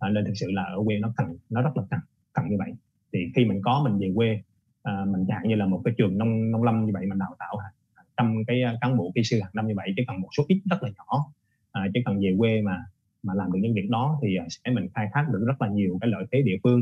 À, 0.00 0.08
nên 0.08 0.24
thực 0.24 0.34
sự 0.34 0.50
là 0.50 0.62
ở 0.62 0.82
quê 0.84 0.98
nó 0.98 1.12
cần 1.16 1.36
nó 1.50 1.62
rất 1.62 1.76
là 1.76 1.82
cần 1.90 2.00
cần 2.32 2.48
như 2.48 2.56
vậy. 2.58 2.72
Thì 3.12 3.18
khi 3.36 3.44
mình 3.44 3.60
có 3.62 3.82
mình 3.84 3.98
về 4.00 4.12
quê 4.16 4.42
à, 4.82 5.04
mình 5.06 5.24
dạng 5.28 5.48
như 5.48 5.54
là 5.54 5.66
một 5.66 5.80
cái 5.84 5.94
trường 5.98 6.18
nông 6.18 6.50
nông 6.50 6.62
lâm 6.62 6.86
như 6.86 6.92
vậy 6.94 7.06
mình 7.06 7.18
đào 7.18 7.36
tạo 7.38 7.56
trăm 8.16 8.44
cái 8.46 8.62
à, 8.62 8.74
cán 8.80 8.96
bộ 8.96 9.12
kỹ 9.14 9.22
sư 9.24 9.38
hàng 9.42 9.50
năm 9.54 9.66
như 9.66 9.74
vậy 9.76 9.92
chỉ 9.96 10.04
cần 10.06 10.20
một 10.20 10.28
số 10.36 10.44
ít 10.48 10.62
rất 10.70 10.82
là 10.82 10.90
nhỏ. 10.96 11.24
À, 11.72 11.86
chỉ 11.94 12.00
cần 12.04 12.20
về 12.20 12.34
quê 12.38 12.62
mà 12.62 12.84
mà 13.22 13.34
làm 13.34 13.52
được 13.52 13.58
những 13.62 13.74
việc 13.74 13.90
đó 13.90 14.18
thì 14.22 14.36
à, 14.36 14.44
sẽ 14.48 14.70
mình 14.70 14.88
khai 14.94 15.08
thác 15.12 15.26
được 15.32 15.44
rất 15.46 15.62
là 15.62 15.68
nhiều 15.68 15.98
cái 16.00 16.10
lợi 16.10 16.24
thế 16.32 16.42
địa 16.42 16.56
phương 16.62 16.80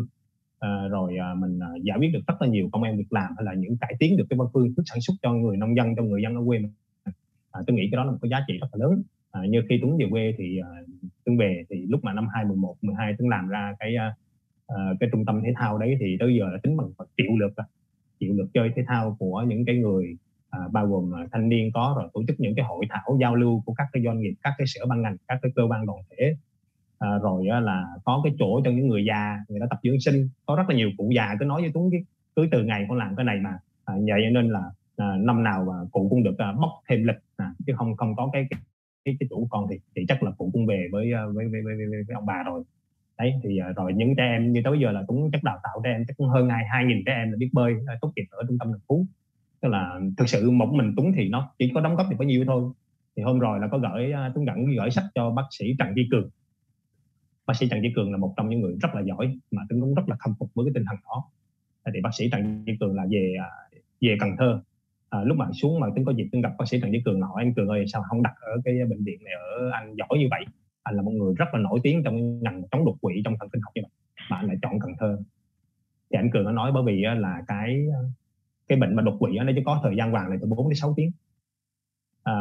à, 0.60 0.88
rồi 0.90 1.16
à, 1.16 1.34
mình 1.34 1.58
à, 1.58 1.68
giải 1.82 1.98
quyết 1.98 2.10
được 2.12 2.20
rất 2.26 2.34
là 2.42 2.48
nhiều 2.48 2.68
công 2.72 2.82
an 2.82 2.96
việc 2.96 3.12
làm 3.12 3.32
hay 3.36 3.44
là 3.44 3.54
những 3.54 3.76
cải 3.76 3.94
tiến 3.98 4.16
được 4.16 4.24
cái 4.30 4.36
văn 4.36 4.48
phương 4.54 4.74
thức 4.74 4.82
sản 4.86 4.98
xuất 5.00 5.14
cho 5.22 5.32
người 5.32 5.56
nông 5.56 5.76
dân 5.76 5.96
cho 5.96 6.02
người 6.02 6.22
dân 6.22 6.34
ở 6.34 6.42
quê 6.46 6.58
mình. 6.58 6.72
À, 7.50 7.60
tôi 7.66 7.76
nghĩ 7.76 7.88
cái 7.90 7.96
đó 7.96 8.04
là 8.04 8.10
một 8.10 8.18
cái 8.22 8.30
giá 8.30 8.44
trị 8.48 8.58
rất 8.60 8.68
là 8.72 8.86
lớn. 8.86 9.02
À, 9.30 9.40
như 9.48 9.62
khi 9.68 9.78
Tuấn 9.82 9.98
về 9.98 10.06
quê 10.10 10.34
thì 10.38 10.60
uh, 10.60 10.88
Tuấn 11.24 11.36
về 11.36 11.64
thì 11.70 11.86
lúc 11.88 12.04
mà 12.04 12.12
năm 12.12 12.28
2011 12.34 12.76
12 12.82 13.14
Tuấn 13.18 13.28
làm 13.28 13.48
ra 13.48 13.74
cái 13.78 13.94
uh, 14.66 15.00
cái 15.00 15.08
trung 15.12 15.24
tâm 15.24 15.42
thể 15.44 15.52
thao 15.56 15.78
đấy 15.78 15.96
thì 16.00 16.16
tới 16.20 16.36
giờ 16.38 16.44
là 16.52 16.58
tính 16.62 16.76
bằng 16.76 16.90
triệu 17.16 17.36
lượt 17.40 17.52
triệu 18.20 18.34
lượt 18.34 18.46
chơi 18.54 18.70
thể 18.76 18.82
thao 18.86 19.16
của 19.18 19.44
những 19.48 19.64
cái 19.64 19.76
người 19.76 20.16
à, 20.50 20.60
bao 20.72 20.86
gồm 20.86 21.14
à, 21.14 21.26
thanh 21.32 21.48
niên 21.48 21.70
có 21.74 21.94
rồi 21.98 22.08
tổ 22.12 22.22
chức 22.28 22.40
những 22.40 22.54
cái 22.56 22.64
hội 22.64 22.86
thảo 22.90 23.18
giao 23.20 23.34
lưu 23.34 23.62
của 23.66 23.72
các 23.72 23.86
cái 23.92 24.02
doanh 24.04 24.20
nghiệp 24.20 24.34
các 24.42 24.52
cái 24.58 24.66
sở 24.66 24.86
ban 24.86 25.02
ngành 25.02 25.16
các 25.28 25.38
cái 25.42 25.52
cơ 25.54 25.62
quan 25.70 25.86
đoàn 25.86 25.98
thể 26.10 26.34
à, 27.00 27.08
rồi 27.22 27.48
á, 27.48 27.60
là 27.60 27.84
có 28.04 28.20
cái 28.24 28.32
chỗ 28.38 28.60
cho 28.64 28.70
những 28.70 28.88
người 28.88 29.04
già 29.08 29.38
người 29.48 29.60
ta 29.60 29.66
tập 29.70 29.78
dưỡng 29.82 30.00
sinh. 30.00 30.28
Có 30.46 30.56
rất 30.56 30.64
là 30.68 30.74
nhiều 30.74 30.90
cụ 30.98 31.10
già 31.16 31.26
cứ 31.40 31.44
nói 31.44 31.60
với 31.62 31.70
tuấn 31.74 31.90
cái 31.90 32.00
cứ 32.36 32.48
từ 32.52 32.64
ngày 32.64 32.86
con 32.88 32.98
làm 32.98 33.16
cái 33.16 33.24
này 33.24 33.38
mà 33.44 33.52
à, 33.84 33.94
vậy 34.08 34.20
nên 34.32 34.48
là 34.48 34.62
à, 34.96 35.06
năm 35.18 35.42
nào 35.42 35.66
mà 35.68 35.74
cụ 35.92 36.08
cũng 36.10 36.22
được 36.22 36.38
à, 36.38 36.52
bóc 36.52 36.70
thêm 36.88 37.04
lịch 37.04 37.20
à, 37.36 37.46
chứ 37.66 37.72
không 37.76 37.96
không 37.96 38.16
có 38.16 38.30
cái, 38.32 38.46
cái 38.50 38.60
cái 39.04 39.16
cái 39.20 39.26
chủ 39.30 39.46
con 39.50 39.66
thì 39.70 39.76
thì 39.96 40.04
chắc 40.08 40.22
là 40.22 40.30
cụ 40.30 40.50
cũng 40.52 40.66
về 40.66 40.88
với 40.92 41.12
à, 41.12 41.22
với 41.34 41.48
với, 41.48 41.60
với, 41.64 41.74
với, 41.76 42.02
với 42.06 42.14
ông 42.14 42.26
bà 42.26 42.42
rồi. 42.46 42.62
Đấy 43.18 43.32
thì 43.42 43.58
à, 43.58 43.68
rồi 43.76 43.92
những 43.92 44.14
trẻ 44.16 44.22
em 44.22 44.52
như 44.52 44.60
tới 44.64 44.78
giờ 44.82 44.92
là 44.92 45.02
cũng 45.06 45.30
chắc 45.32 45.44
đào 45.44 45.58
tạo 45.62 45.80
trẻ 45.84 45.90
em 45.90 46.04
chắc 46.08 46.16
cũng 46.16 46.28
hơn 46.28 46.48
hai 46.48 46.64
hai 46.72 46.84
nghìn 46.84 47.02
trẻ 47.06 47.12
em 47.12 47.30
là 47.30 47.36
biết 47.38 47.50
bơi 47.52 47.74
à, 47.86 47.94
tốt 48.00 48.12
nghiệp 48.16 48.24
ở 48.30 48.44
trung 48.48 48.58
tâm 48.58 48.68
thành 48.72 48.80
phú. 48.88 49.06
Tức 49.60 49.68
là 49.68 50.00
thực 50.16 50.28
sự 50.28 50.50
một 50.50 50.68
mình 50.72 50.92
Tuấn 50.96 51.12
thì 51.16 51.28
nó 51.28 51.52
chỉ 51.58 51.70
có 51.74 51.80
đóng 51.80 51.96
góp 51.96 52.06
được 52.10 52.16
bao 52.18 52.28
nhiêu 52.28 52.44
thôi. 52.46 52.72
Thì 53.16 53.22
hôm 53.22 53.38
rồi 53.38 53.60
là 53.60 53.68
có 53.68 53.78
gửi 53.78 54.12
Tuấn 54.34 54.44
gửi 54.44 54.76
gửi 54.76 54.90
sách 54.90 55.04
cho 55.14 55.30
bác 55.30 55.42
sĩ 55.50 55.74
Trần 55.78 55.94
Duy 55.96 56.08
Cường 56.10 56.30
bác 57.46 57.54
sĩ 57.56 57.68
Trần 57.68 57.80
Chí 57.82 57.88
Cường 57.96 58.12
là 58.12 58.18
một 58.18 58.34
trong 58.36 58.48
những 58.48 58.60
người 58.60 58.76
rất 58.82 58.88
là 58.94 59.00
giỏi 59.00 59.38
mà 59.50 59.62
tôi 59.68 59.80
cũng 59.80 59.94
rất 59.94 60.08
là 60.08 60.16
khâm 60.16 60.34
phục 60.38 60.50
với 60.54 60.66
cái 60.66 60.72
tinh 60.74 60.84
thần 60.88 60.96
đó. 61.04 61.24
Thì 61.94 62.00
bác 62.00 62.10
sĩ 62.18 62.30
Trần 62.32 62.62
Chí 62.66 62.72
Cường 62.80 62.94
là 62.94 63.06
về 63.10 63.34
à, 63.40 63.48
về 64.00 64.16
Cần 64.20 64.30
Thơ. 64.38 64.62
À, 65.10 65.24
lúc 65.24 65.36
mà 65.36 65.46
xuống 65.52 65.80
mà 65.80 65.86
tính 65.94 66.04
có 66.04 66.12
dịp 66.12 66.28
tính 66.32 66.42
gặp 66.42 66.52
bác 66.58 66.68
sĩ 66.68 66.80
Trần 66.80 66.92
Chí 66.92 67.02
Cường 67.04 67.20
hỏi 67.20 67.42
anh 67.42 67.54
Cường 67.54 67.68
ơi 67.68 67.84
sao 67.86 68.02
không 68.02 68.22
đặt 68.22 68.34
ở 68.40 68.60
cái 68.64 68.74
bệnh 68.90 69.04
viện 69.04 69.24
này 69.24 69.34
ở 69.34 69.70
anh 69.70 69.94
giỏi 69.94 70.18
như 70.18 70.26
vậy? 70.30 70.44
Anh 70.82 70.96
là 70.96 71.02
một 71.02 71.10
người 71.10 71.34
rất 71.38 71.46
là 71.52 71.60
nổi 71.60 71.80
tiếng 71.82 72.02
trong 72.04 72.42
ngành 72.42 72.62
chống 72.70 72.84
đột 72.84 72.96
quỵ 73.00 73.14
trong 73.24 73.34
thần 73.40 73.48
kinh 73.48 73.62
học 73.62 73.72
như 73.74 73.82
vậy 73.82 73.90
mà 74.30 74.36
anh 74.36 74.46
lại 74.46 74.56
chọn 74.62 74.80
Cần 74.80 74.92
Thơ. 74.98 75.18
Thì 76.10 76.16
anh 76.18 76.30
Cường 76.30 76.44
nó 76.44 76.52
nói 76.52 76.72
bởi 76.74 76.82
vì 76.86 77.02
là 77.16 77.42
cái 77.46 77.86
cái 78.68 78.78
bệnh 78.78 78.96
mà 78.96 79.02
đột 79.02 79.16
quỵ 79.18 79.38
nó 79.38 79.52
chỉ 79.56 79.62
có 79.64 79.80
thời 79.82 79.96
gian 79.96 80.12
vàng 80.12 80.28
là 80.28 80.36
từ 80.40 80.46
4 80.48 80.68
đến 80.68 80.76
6 80.76 80.94
tiếng. 80.96 81.10
À, 82.22 82.34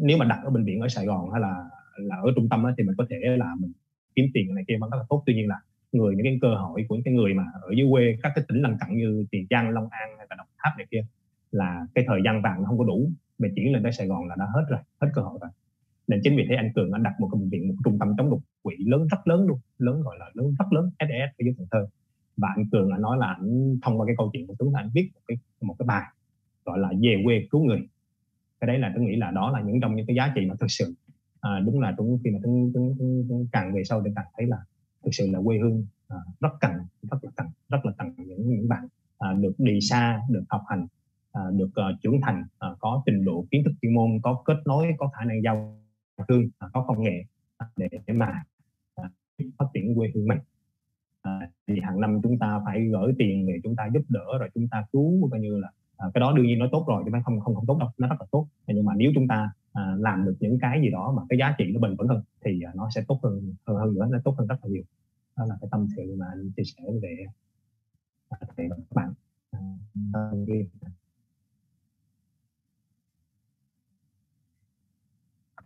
nếu 0.00 0.18
mà 0.18 0.24
đặt 0.24 0.40
ở 0.44 0.50
bệnh 0.50 0.64
viện 0.64 0.80
ở 0.80 0.88
Sài 0.88 1.06
Gòn 1.06 1.30
hay 1.30 1.40
là 1.40 1.68
là 1.96 2.16
ở 2.16 2.32
trung 2.36 2.48
tâm 2.48 2.64
thì 2.78 2.84
mình 2.84 2.94
có 2.98 3.06
thể 3.10 3.16
là 3.36 3.54
mình 3.58 3.72
kiếm 4.14 4.26
tiền 4.34 4.54
này 4.54 4.64
kia 4.68 4.74
vẫn 4.80 4.90
rất 4.90 4.96
là 4.96 5.04
tốt. 5.08 5.22
Tuy 5.26 5.34
nhiên 5.34 5.48
là 5.48 5.60
người 5.92 6.14
những 6.14 6.24
cái 6.24 6.38
cơ 6.42 6.54
hội 6.54 6.84
của 6.88 6.94
những 6.94 7.04
cái 7.04 7.14
người 7.14 7.34
mà 7.34 7.44
ở 7.62 7.70
dưới 7.76 7.86
quê 7.90 8.16
các 8.22 8.32
cái 8.34 8.44
tỉnh 8.48 8.62
lân 8.62 8.76
cận 8.80 8.96
như 8.96 9.26
Tiền 9.30 9.46
Giang, 9.50 9.70
Long 9.70 9.88
An 9.90 10.08
hay 10.18 10.26
là 10.30 10.36
Đồng 10.36 10.46
Tháp 10.58 10.72
này 10.78 10.86
kia 10.90 11.04
là 11.50 11.86
cái 11.94 12.04
thời 12.08 12.20
gian 12.24 12.42
vàng 12.42 12.62
nó 12.62 12.66
không 12.66 12.78
có 12.78 12.84
đủ. 12.84 13.10
Về 13.38 13.50
chuyển 13.56 13.72
lên 13.72 13.82
tới 13.82 13.92
Sài 13.92 14.06
Gòn 14.06 14.28
là 14.28 14.36
đã 14.38 14.46
hết 14.54 14.64
rồi 14.70 14.80
hết 15.00 15.08
cơ 15.14 15.22
hội 15.22 15.38
rồi. 15.42 15.50
Nên 16.08 16.20
chính 16.24 16.36
vì 16.36 16.46
thế 16.48 16.54
anh 16.54 16.72
Cường 16.74 16.92
anh 16.92 17.02
đặt 17.02 17.14
một 17.20 17.28
cái 17.32 17.40
bệnh 17.40 17.48
viện 17.48 17.68
một 17.68 17.74
trung 17.84 17.98
tâm 17.98 18.14
chống 18.18 18.30
đột 18.30 18.40
quỵ 18.62 18.74
lớn 18.78 19.06
rất 19.10 19.26
lớn 19.26 19.46
luôn. 19.46 19.58
Lớn 19.78 20.02
gọi 20.02 20.16
là 20.18 20.30
lớn 20.34 20.54
rất 20.58 20.72
lớn 20.72 20.90
SES 20.98 21.30
ở 21.38 21.42
dưới 21.44 21.54
Cần 21.58 21.66
Thơ. 21.70 21.86
Và 22.36 22.48
anh 22.56 22.66
Cường 22.72 22.90
anh 22.90 23.02
nói 23.02 23.18
là 23.18 23.26
anh 23.26 23.78
thông 23.82 24.00
qua 24.00 24.06
cái 24.06 24.14
câu 24.18 24.30
chuyện 24.32 24.46
của 24.46 24.54
Tuấn 24.58 24.72
anh 24.72 24.90
viết 24.94 25.10
một 25.14 25.20
cái 25.28 25.38
một 25.60 25.76
cái 25.78 25.86
bài 25.86 26.02
gọi 26.64 26.78
là 26.78 26.92
về 27.02 27.16
quê 27.24 27.46
cứu 27.50 27.64
người. 27.64 27.80
Cái 28.60 28.68
đấy 28.68 28.78
là 28.78 28.92
tôi 28.96 29.04
nghĩ 29.04 29.16
là 29.16 29.30
đó 29.30 29.50
là 29.50 29.60
những 29.60 29.80
trong 29.80 29.96
những 29.96 30.06
cái 30.06 30.16
giá 30.16 30.32
trị 30.34 30.46
mà 30.46 30.54
thực 30.60 30.70
sự 30.70 30.94
à, 31.42 31.60
đúng 31.66 31.80
là 31.80 31.94
Tuấn 31.96 32.18
khi 32.24 32.30
mà 32.30 32.38
Tuấn, 32.42 32.70
Tuấn, 32.74 32.94
Tuấn, 32.98 33.26
Tuấn 33.28 33.46
càng 33.52 33.74
về 33.74 33.84
sau 33.84 34.02
thì 34.02 34.10
càng 34.16 34.26
thấy 34.36 34.46
là 34.46 34.58
thực 35.04 35.10
sự 35.12 35.26
là 35.32 35.38
quê 35.44 35.58
hương 35.58 35.86
à, 36.08 36.16
rất 36.40 36.52
cần 36.60 36.72
rất 37.10 37.18
là 37.22 37.30
cần 37.36 37.46
rất 37.68 37.86
là 37.86 37.92
cần 37.98 38.14
những 38.16 38.48
những 38.48 38.68
bạn 38.68 38.88
à, 39.18 39.32
được 39.32 39.52
đi 39.58 39.80
xa 39.80 40.20
được 40.30 40.44
học 40.48 40.62
hành 40.68 40.86
à, 41.32 41.42
được 41.52 41.68
uh, 41.68 42.00
trưởng 42.02 42.20
thành 42.22 42.44
à, 42.58 42.68
có 42.78 43.02
trình 43.06 43.24
độ 43.24 43.46
kiến 43.50 43.64
thức 43.64 43.72
chuyên 43.82 43.94
môn 43.94 44.10
có 44.22 44.42
kết 44.44 44.56
nối 44.66 44.86
có 44.98 45.08
khả 45.08 45.24
năng 45.24 45.42
giao 45.42 45.78
thương 46.28 46.48
à, 46.58 46.68
có 46.72 46.84
công 46.88 47.02
nghệ 47.02 47.24
à, 47.56 47.66
để 47.76 47.88
mà 48.14 48.44
à, 48.94 49.10
phát 49.58 49.66
triển 49.74 49.94
quê 49.94 50.10
hương 50.14 50.28
mình. 50.28 50.38
À, 51.22 51.50
thì 51.66 51.80
hàng 51.80 52.00
năm 52.00 52.20
chúng 52.22 52.38
ta 52.38 52.60
phải 52.64 52.88
gửi 52.88 53.12
tiền 53.18 53.46
để 53.46 53.54
chúng 53.62 53.76
ta 53.76 53.88
giúp 53.94 54.02
đỡ 54.08 54.38
rồi 54.40 54.48
chúng 54.54 54.68
ta 54.68 54.84
cứu 54.92 55.28
coi 55.30 55.40
như 55.40 55.58
là 55.58 55.70
à, 55.96 56.06
cái 56.14 56.20
đó 56.20 56.32
đương 56.36 56.46
nhiên 56.46 56.58
nó 56.58 56.66
tốt 56.72 56.84
rồi 56.88 57.02
chứ 57.06 57.10
không 57.24 57.40
không 57.40 57.54
không 57.54 57.66
tốt 57.66 57.78
đâu 57.80 57.90
nó 57.98 58.08
rất 58.08 58.16
là 58.20 58.26
tốt. 58.30 58.46
Nhưng 58.66 58.84
mà 58.84 58.92
nếu 58.96 59.10
chúng 59.14 59.28
ta 59.28 59.50
à, 59.72 59.94
làm 59.98 60.24
được 60.24 60.36
những 60.40 60.58
cái 60.60 60.80
gì 60.80 60.90
đó 60.90 61.12
mà 61.16 61.22
cái 61.28 61.38
giá 61.38 61.54
trị 61.58 61.64
nó 61.74 61.80
bền 61.80 61.96
vững 61.96 62.08
hơn 62.08 62.22
thì 62.44 62.60
à, 62.62 62.72
nó 62.74 62.88
sẽ 62.94 63.04
tốt 63.08 63.20
hơn 63.22 63.54
hơn 63.66 63.76
hơn 63.76 63.94
nữa 63.94 64.06
nó 64.10 64.18
tốt 64.24 64.34
hơn 64.38 64.46
rất 64.46 64.56
là 64.62 64.68
nhiều. 64.70 64.82
Đó 65.36 65.44
là 65.46 65.54
cái 65.60 65.68
tâm 65.70 65.86
sự 65.96 66.16
mà 66.18 66.26
anh 66.32 66.50
chia 66.56 66.62
sẻ 66.64 66.82
về 67.02 67.24
à, 68.28 68.38
về 68.56 68.68
các 68.68 68.94
bạn. 68.94 69.12
À, 69.50 69.58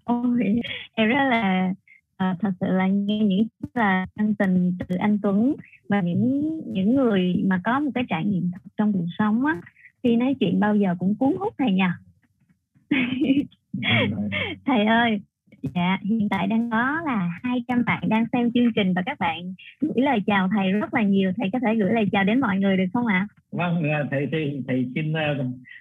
Ôi, 0.04 0.60
em 0.94 1.08
rất 1.08 1.24
là 1.30 1.74
à, 2.16 2.36
thật 2.40 2.50
sự 2.60 2.66
là 2.66 2.86
nghe 2.86 3.18
những 3.18 3.46
là 3.74 4.06
chân 4.16 4.34
tình 4.34 4.76
từ 4.88 4.96
anh 4.96 5.18
Tuấn 5.22 5.54
và 5.88 6.00
những 6.00 6.60
những 6.66 6.94
người 6.94 7.44
mà 7.46 7.60
có 7.64 7.80
một 7.80 7.90
cái 7.94 8.04
trải 8.08 8.24
nghiệm 8.24 8.50
thật 8.52 8.60
trong 8.76 8.92
cuộc 8.92 9.06
sống 9.18 9.46
á 9.46 9.60
khi 10.02 10.16
nói 10.16 10.36
chuyện 10.40 10.60
bao 10.60 10.76
giờ 10.76 10.94
cũng 10.98 11.14
cuốn 11.14 11.36
hút 11.38 11.54
thầy 11.58 11.72
nha 11.72 11.98
thầy 14.66 14.86
ơi 14.86 15.20
dạ 15.74 15.98
hiện 16.02 16.28
tại 16.30 16.46
đang 16.46 16.70
có 16.70 17.00
là 17.06 17.30
200 17.42 17.84
bạn 17.84 18.08
đang 18.08 18.24
xem 18.32 18.52
chương 18.52 18.72
trình 18.76 18.92
và 18.94 19.02
các 19.06 19.18
bạn 19.18 19.54
gửi 19.80 20.04
lời 20.04 20.18
chào 20.26 20.48
thầy 20.56 20.72
rất 20.72 20.94
là 20.94 21.02
nhiều. 21.02 21.32
Thầy 21.36 21.50
có 21.52 21.58
thể 21.66 21.74
gửi 21.74 21.92
lời 21.92 22.04
chào 22.12 22.24
đến 22.24 22.40
mọi 22.40 22.58
người 22.58 22.76
được 22.76 22.84
không 22.92 23.06
ạ? 23.06 23.26
Vâng 23.50 23.90
à, 23.90 24.04
thầy 24.10 24.28
thầy 24.32 24.62
thầy 24.68 24.86
xin 24.94 25.12
à, 25.12 25.34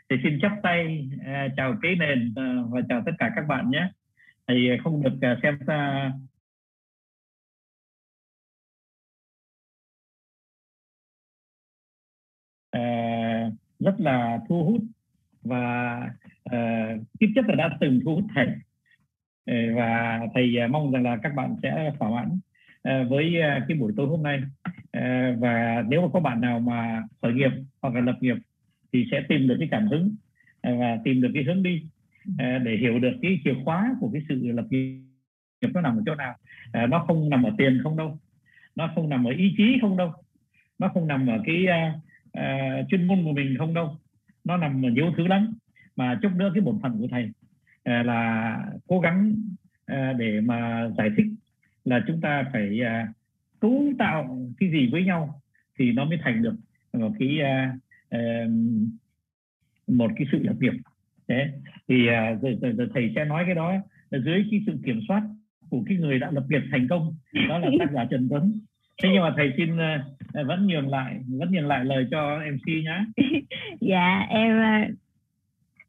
thầy 0.10 0.20
xin 0.24 0.40
chắp 0.42 0.52
tay 0.64 1.10
à, 1.26 1.48
chào 1.58 1.76
ký 1.82 1.90
nền 2.00 2.34
và 2.70 2.82
chào 2.90 3.02
tất 3.06 3.12
cả 3.20 3.32
các 3.36 3.46
bạn 3.48 3.72
nhé. 3.72 3.88
Thầy 4.48 4.58
không 4.84 5.04
được 5.04 5.36
xem 5.44 5.58
uh, 5.62 6.34
rất 13.80 13.96
là 14.00 14.40
thu 14.50 14.64
hút 14.64 14.82
và 15.44 16.00
Ờ, 16.50 16.58
uh, 16.94 17.02
tiếp 17.20 17.28
chất 17.36 17.46
là 17.48 17.56
đã 17.56 17.78
từng 17.80 18.00
thu 18.06 18.16
hút 18.16 18.26
thầy 18.36 18.48
ờ, 19.46 19.54
và 19.76 20.20
thầy 20.34 20.58
ờ, 20.58 20.68
mong 20.68 20.92
rằng 20.92 21.04
là 21.04 21.18
các 21.24 21.36
bạn 21.36 21.56
sẽ 21.64 21.92
thỏa 22.00 22.10
mãn 22.10 22.40
với 23.10 23.34
cái 23.68 23.78
buổi 23.78 23.94
tối 23.98 24.08
hôm 24.08 24.24
nay. 24.24 24.42
Và 25.38 25.84
nếu 25.90 26.02
mà 26.02 26.08
có 26.14 26.20
bạn 26.20 26.42
nào 26.42 26.60
mà 26.60 27.04
khởi 27.22 27.34
nghiệp 27.34 27.52
hoặc 27.82 27.94
là 27.96 28.02
lập 28.02 28.18
nghiệp 28.22 28.36
thì 28.94 29.06
sẽ 29.12 29.24
tìm 29.30 29.48
được 29.48 29.56
cái 29.60 29.68
cảm 29.72 29.88
hứng 29.88 30.16
và 30.64 30.98
tìm 31.04 31.22
được 31.22 31.32
cái 31.34 31.44
hướng 31.44 31.64
đi 31.64 31.84
để 32.38 32.78
hiểu 32.80 33.00
được 33.00 33.14
cái 33.22 33.40
chìa 33.44 33.54
khóa 33.66 33.96
của 34.00 34.10
cái 34.14 34.22
sự 34.30 34.52
lập 34.52 34.66
nghiệp 34.70 35.70
nó 35.74 35.82
nằm 35.82 35.98
ở 35.98 36.02
chỗ 36.06 36.16
nào. 36.16 36.36
Nó 36.88 37.00
không 37.08 37.30
nằm 37.30 37.44
ở 37.44 37.52
tiền 37.58 37.80
không 37.84 37.98
đâu 37.98 38.20
nó 38.76 38.92
không 38.96 39.10
nằm 39.10 39.28
ở 39.28 39.32
ý 39.32 39.54
chí 39.58 39.78
không 39.82 39.98
đâu 39.98 40.14
nó 40.80 40.92
không 40.94 41.08
nằm 41.08 41.28
ở 41.28 41.40
cái 41.46 41.66
uh, 41.66 41.96
uh, 42.38 42.90
chuyên 42.90 43.08
môn 43.08 43.24
của 43.24 43.32
mình 43.32 43.56
không 43.58 43.74
đâu 43.74 43.98
nó 44.44 44.58
nằm 44.58 44.86
ở 44.86 44.90
nhiều 44.90 45.14
thứ 45.18 45.28
lắm 45.28 45.54
mà 45.96 46.20
chút 46.22 46.32
nữa 46.36 46.52
cái 46.54 46.62
bổn 46.62 46.80
phận 46.84 46.98
của 47.00 47.08
thầy. 47.12 47.32
Ờ, 47.84 48.04
là 48.04 48.60
cố 48.88 49.00
gắng 49.00 49.36
ờ, 49.86 50.14
để 50.14 50.42
mà 50.42 50.90
giải 50.98 51.10
thích 51.18 51.26
là 51.86 52.04
chúng 52.08 52.22
ta 52.22 52.46
phải 52.54 52.80
ờ, 52.80 52.92
cấu 53.60 53.94
tạo 54.00 54.40
cái 54.60 54.72
gì 54.72 54.90
với 54.92 55.04
nhau 55.04 55.42
thì 55.80 55.92
nó 55.92 56.06
mới 56.06 56.18
thành 56.24 56.44
được 56.44 56.56
một 56.94 57.12
cái 57.20 57.40
một 59.88 60.12
cái 60.16 60.28
sự 60.32 60.44
lập 60.44 60.56
nghiệp. 60.60 60.74
Thế 61.28 61.52
thì 61.88 62.06
rồi, 62.06 62.58
rồi, 62.62 62.72
rồi 62.72 62.88
thầy 62.94 63.12
sẽ 63.16 63.26
nói 63.26 63.44
cái 63.46 63.56
đó 63.56 63.74
dưới 64.12 64.46
cái 64.52 64.60
sự 64.66 64.74
kiểm 64.86 65.00
soát 65.08 65.22
của 65.70 65.84
cái 65.88 65.98
người 65.98 66.20
đã 66.20 66.32
lập 66.32 66.44
nghiệp 66.50 66.62
thành 66.72 66.88
công. 66.90 67.16
Đó 67.50 67.58
là 67.58 67.70
tác 67.80 67.92
giả 67.94 68.06
Trần 68.12 68.28
Tuấn. 68.30 68.60
Thế 69.04 69.10
nhưng 69.14 69.22
mà 69.22 69.34
thầy 69.38 69.54
xin 69.58 69.78
vẫn 70.34 70.68
nhường 70.68 70.88
lại 70.88 71.20
vẫn 71.28 71.52
nhường 71.52 71.68
lại 71.68 71.86
lời 71.86 72.08
cho 72.12 72.40
mc 72.54 72.68
nhé 72.68 73.06
dạ 73.82 74.26
em 74.30 74.60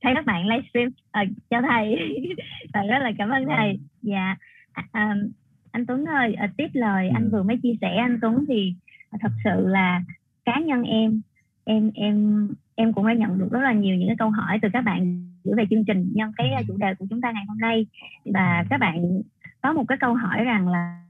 thấy 0.06 0.14
các 0.14 0.26
bạn 0.26 0.46
livestream. 0.46 0.88
Uh, 0.88 1.36
cho 1.50 1.62
thầy. 1.68 1.96
Và 2.72 2.82
rất 2.82 2.98
là 2.98 3.12
cảm 3.18 3.30
ơn 3.30 3.46
thầy. 3.46 3.68
Vâng. 3.68 3.86
dạ. 4.02 4.36
Uh, 4.78 5.32
anh 5.72 5.86
Tuấn 5.86 6.04
ơi 6.04 6.36
uh, 6.44 6.50
tiếp 6.56 6.68
lời 6.72 7.08
anh 7.08 7.24
ừ. 7.24 7.28
vừa 7.32 7.42
mới 7.42 7.58
chia 7.62 7.74
sẻ. 7.80 7.96
Anh 7.96 8.18
Tuấn 8.22 8.44
thì 8.48 8.74
uh, 9.14 9.20
thật 9.20 9.32
sự 9.44 9.66
là 9.66 10.02
cá 10.44 10.60
nhân 10.60 10.82
em 10.82 11.20
em 11.64 11.90
em 11.94 12.48
em 12.74 12.92
cũng 12.92 13.06
đã 13.06 13.14
nhận 13.14 13.38
được 13.38 13.48
rất 13.50 13.60
là 13.60 13.72
nhiều 13.72 13.96
những 13.96 14.08
cái 14.08 14.16
câu 14.18 14.30
hỏi 14.30 14.58
từ 14.62 14.68
các 14.72 14.80
bạn 14.80 15.30
gửi 15.44 15.54
về 15.56 15.64
chương 15.70 15.84
trình 15.84 16.12
nhân 16.14 16.32
cái 16.36 16.64
chủ 16.68 16.76
đề 16.76 16.94
của 16.94 17.06
chúng 17.10 17.20
ta 17.20 17.32
ngày 17.32 17.44
hôm 17.48 17.58
nay. 17.58 17.86
Và 18.24 18.64
các 18.70 18.80
bạn 18.80 19.22
có 19.62 19.72
một 19.72 19.84
cái 19.88 19.98
câu 20.00 20.14
hỏi 20.14 20.44
rằng 20.44 20.68
là 20.68 21.02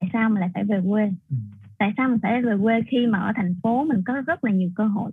tại 0.00 0.10
sao 0.12 0.28
mình 0.28 0.40
lại 0.40 0.50
phải 0.54 0.64
về 0.64 0.80
quê? 0.88 1.12
Ừ. 1.30 1.36
tại 1.78 1.92
sao 1.96 2.08
mình 2.08 2.18
phải 2.22 2.42
về 2.42 2.56
quê 2.62 2.80
khi 2.88 3.06
mà 3.06 3.18
ở 3.18 3.32
thành 3.36 3.54
phố 3.62 3.84
mình 3.84 4.02
có 4.06 4.22
rất 4.26 4.44
là 4.44 4.50
nhiều 4.50 4.70
cơ 4.76 4.86
hội 4.86 5.10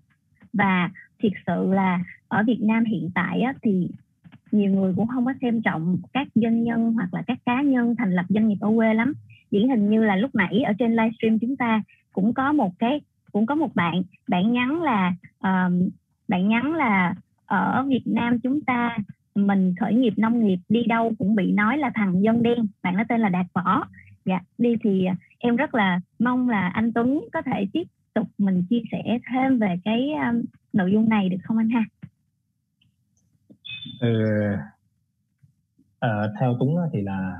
và 0.53 0.89
thiệt 1.19 1.31
sự 1.47 1.73
là 1.73 1.99
ở 2.27 2.43
Việt 2.47 2.59
Nam 2.61 2.85
hiện 2.85 3.09
tại 3.15 3.41
á, 3.41 3.53
thì 3.61 3.87
nhiều 4.51 4.71
người 4.71 4.93
cũng 4.95 5.07
không 5.07 5.25
có 5.25 5.33
xem 5.41 5.61
trọng 5.61 5.97
các 6.13 6.27
doanh 6.35 6.63
nhân 6.63 6.93
hoặc 6.93 7.13
là 7.13 7.21
các 7.27 7.37
cá 7.45 7.61
nhân 7.61 7.95
thành 7.97 8.15
lập 8.15 8.25
doanh 8.29 8.47
nghiệp 8.47 8.57
ở 8.61 8.71
quê 8.75 8.93
lắm. 8.93 9.13
Điển 9.51 9.69
hình 9.69 9.89
như 9.89 10.03
là 10.03 10.15
lúc 10.15 10.35
nãy 10.35 10.61
ở 10.61 10.73
trên 10.79 10.91
livestream 10.91 11.39
chúng 11.39 11.55
ta 11.55 11.81
cũng 12.13 12.33
có 12.33 12.51
một 12.53 12.71
cái 12.79 13.01
cũng 13.31 13.45
có 13.45 13.55
một 13.55 13.75
bạn 13.75 14.03
bạn 14.27 14.51
nhắn 14.51 14.81
là 14.81 15.13
uh, 15.37 15.91
bạn 16.27 16.47
nhắn 16.47 16.73
là 16.73 17.15
ở 17.45 17.85
Việt 17.87 18.03
Nam 18.05 18.39
chúng 18.39 18.61
ta 18.61 18.97
mình 19.35 19.75
khởi 19.79 19.93
nghiệp 19.93 20.13
nông 20.17 20.45
nghiệp 20.45 20.59
đi 20.69 20.83
đâu 20.83 21.13
cũng 21.17 21.35
bị 21.35 21.51
nói 21.51 21.77
là 21.77 21.91
thằng 21.95 22.23
dân 22.23 22.43
đen 22.43 22.67
bạn 22.83 22.97
nó 22.97 23.03
tên 23.09 23.21
là 23.21 23.29
Đạt 23.29 23.45
Võ. 23.53 23.83
Dạ 24.25 24.39
đi 24.57 24.75
thì 24.83 25.07
em 25.39 25.55
rất 25.55 25.75
là 25.75 25.99
mong 26.19 26.49
là 26.49 26.67
anh 26.67 26.93
Tuấn 26.93 27.25
có 27.33 27.41
thể 27.41 27.67
tiếp 27.73 27.83
tục 28.13 28.27
mình 28.37 28.63
chia 28.69 28.81
sẻ 28.91 29.17
thêm 29.31 29.59
về 29.59 29.75
cái 29.83 30.09
um, 30.13 30.41
nội 30.73 30.91
dung 30.93 31.09
này 31.09 31.29
được 31.29 31.37
không 31.43 31.57
anh 31.57 31.69
ha? 31.69 31.83
Ừ, 33.99 34.07
À, 36.01 36.33
theo 36.39 36.55
Tuấn 36.59 36.75
thì 36.93 37.01
là 37.01 37.37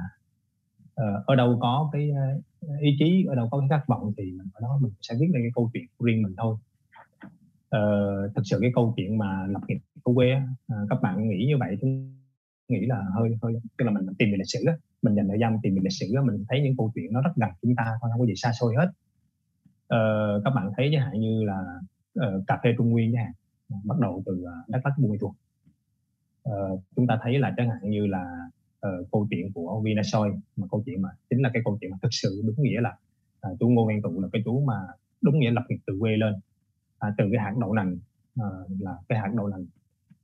ờ, 0.95 1.23
ở 1.27 1.35
đâu 1.35 1.57
có 1.61 1.89
cái 1.93 2.09
ờ, 2.61 2.67
ý 2.81 2.95
chí 2.99 3.25
ở 3.29 3.35
đâu 3.35 3.47
có 3.51 3.59
cái 3.59 3.67
khát 3.69 3.87
vọng 3.87 4.13
thì 4.17 4.23
mình 4.23 4.47
ở 4.53 4.59
đó 4.61 4.79
mình 4.81 4.91
sẽ 5.01 5.15
viết 5.19 5.27
lên 5.33 5.43
cái 5.43 5.51
câu 5.55 5.69
chuyện 5.73 5.83
của 5.97 6.05
riêng 6.05 6.21
mình 6.21 6.33
thôi. 6.37 6.55
Uh, 7.75 8.35
thực 8.35 8.41
sự 8.45 8.57
cái 8.61 8.71
câu 8.75 8.93
chuyện 8.97 9.17
mà 9.17 9.47
lập 9.47 9.61
nghiệp 9.67 9.77
của 10.03 10.13
quê 10.13 10.31
à, 10.67 10.77
các 10.89 11.01
bạn 11.01 11.29
nghĩ 11.29 11.45
như 11.47 11.57
vậy 11.57 11.77
thì 11.81 11.87
nghĩ 12.67 12.85
là 12.85 13.03
hơi 13.15 13.37
hơi 13.41 13.53
tức 13.77 13.85
là 13.85 13.91
mình, 13.91 14.05
mình 14.05 14.15
tìm 14.15 14.29
về 14.31 14.37
lịch 14.37 14.49
sử 14.49 14.59
mình 15.01 15.15
dành 15.15 15.27
thời 15.27 15.39
gian 15.39 15.57
tìm 15.63 15.75
về 15.75 15.81
lịch 15.83 15.93
sử 15.93 16.05
mình 16.25 16.45
thấy 16.49 16.61
những 16.61 16.77
câu 16.77 16.91
chuyện 16.95 17.13
nó 17.13 17.21
rất 17.21 17.31
gần 17.35 17.49
chúng 17.61 17.75
ta 17.75 17.83
không 18.01 18.19
có 18.19 18.25
gì 18.25 18.33
xa 18.35 18.51
xôi 18.59 18.75
hết. 18.75 18.91
Ờ, 19.91 20.41
các 20.45 20.51
bạn 20.55 20.71
thấy 20.77 20.89
chẳng 20.93 21.01
hạn 21.05 21.19
như 21.19 21.43
là 21.43 21.79
uh, 22.19 22.47
cà 22.47 22.59
phê 22.63 22.69
trung 22.77 22.89
nguyên 22.89 23.11
chẳng 23.13 23.23
hạn 23.23 23.33
bắt 23.83 23.99
đầu 23.99 24.23
từ 24.25 24.33
uh, 24.33 24.69
đắk 24.69 24.85
lắk 24.85 24.93
buôn 24.97 25.11
ma 25.11 25.17
thuột 25.21 25.31
uh, 26.49 26.81
chúng 26.95 27.07
ta 27.07 27.19
thấy 27.23 27.39
là 27.39 27.53
chẳng 27.57 27.69
hạn 27.69 27.89
như 27.89 28.07
là 28.07 28.49
uh, 28.87 29.11
câu 29.11 29.27
chuyện 29.29 29.51
của 29.53 29.81
Vinasoy 29.83 30.29
mà 30.55 30.67
câu 30.71 30.83
chuyện 30.85 31.01
mà 31.01 31.09
chính 31.29 31.41
là 31.41 31.49
cái 31.53 31.61
câu 31.65 31.77
chuyện 31.81 31.91
mà 31.91 31.97
thực 32.01 32.09
sự 32.11 32.41
đúng 32.45 32.55
nghĩa 32.57 32.81
là 32.81 32.97
uh, 33.51 33.59
chú 33.59 33.69
Ngô 33.69 33.87
Văn 33.87 34.01
Tụ 34.01 34.21
là 34.21 34.27
cái 34.33 34.41
chú 34.45 34.63
mà 34.67 34.73
đúng 35.21 35.39
nghĩa 35.39 35.51
lập 35.51 35.63
nghiệp 35.69 35.79
từ 35.87 35.97
quê 35.99 36.17
lên. 36.17 36.33
Uh, 37.07 37.13
từ 37.17 37.25
cái 37.31 37.41
hạt 37.43 37.53
đậu 37.61 37.73
nành 37.73 37.97
uh, 38.39 38.81
là 38.81 38.97
cái 39.09 39.19
hạt 39.19 39.31
đậu 39.35 39.47
nành 39.47 39.65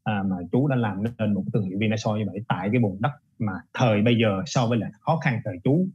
à, 0.03 0.23
mà 0.23 0.35
chú 0.51 0.67
đã 0.67 0.75
làm 0.75 1.03
nên 1.17 1.33
một 1.33 1.43
thương 1.53 1.63
hiệu 1.63 1.77
Vinasoy 1.79 2.19
như 2.19 2.25
vậy 2.27 2.39
tại 2.47 2.69
cái 2.71 2.81
vùng 2.81 3.01
đất 3.01 3.11
mà 3.39 3.53
thời 3.73 4.01
bây 4.01 4.15
giờ 4.21 4.41
so 4.45 4.67
với 4.67 4.77
lại 4.77 4.91
khó 4.99 5.17
khăn 5.17 5.41
thời 5.45 5.57
chú 5.63 5.87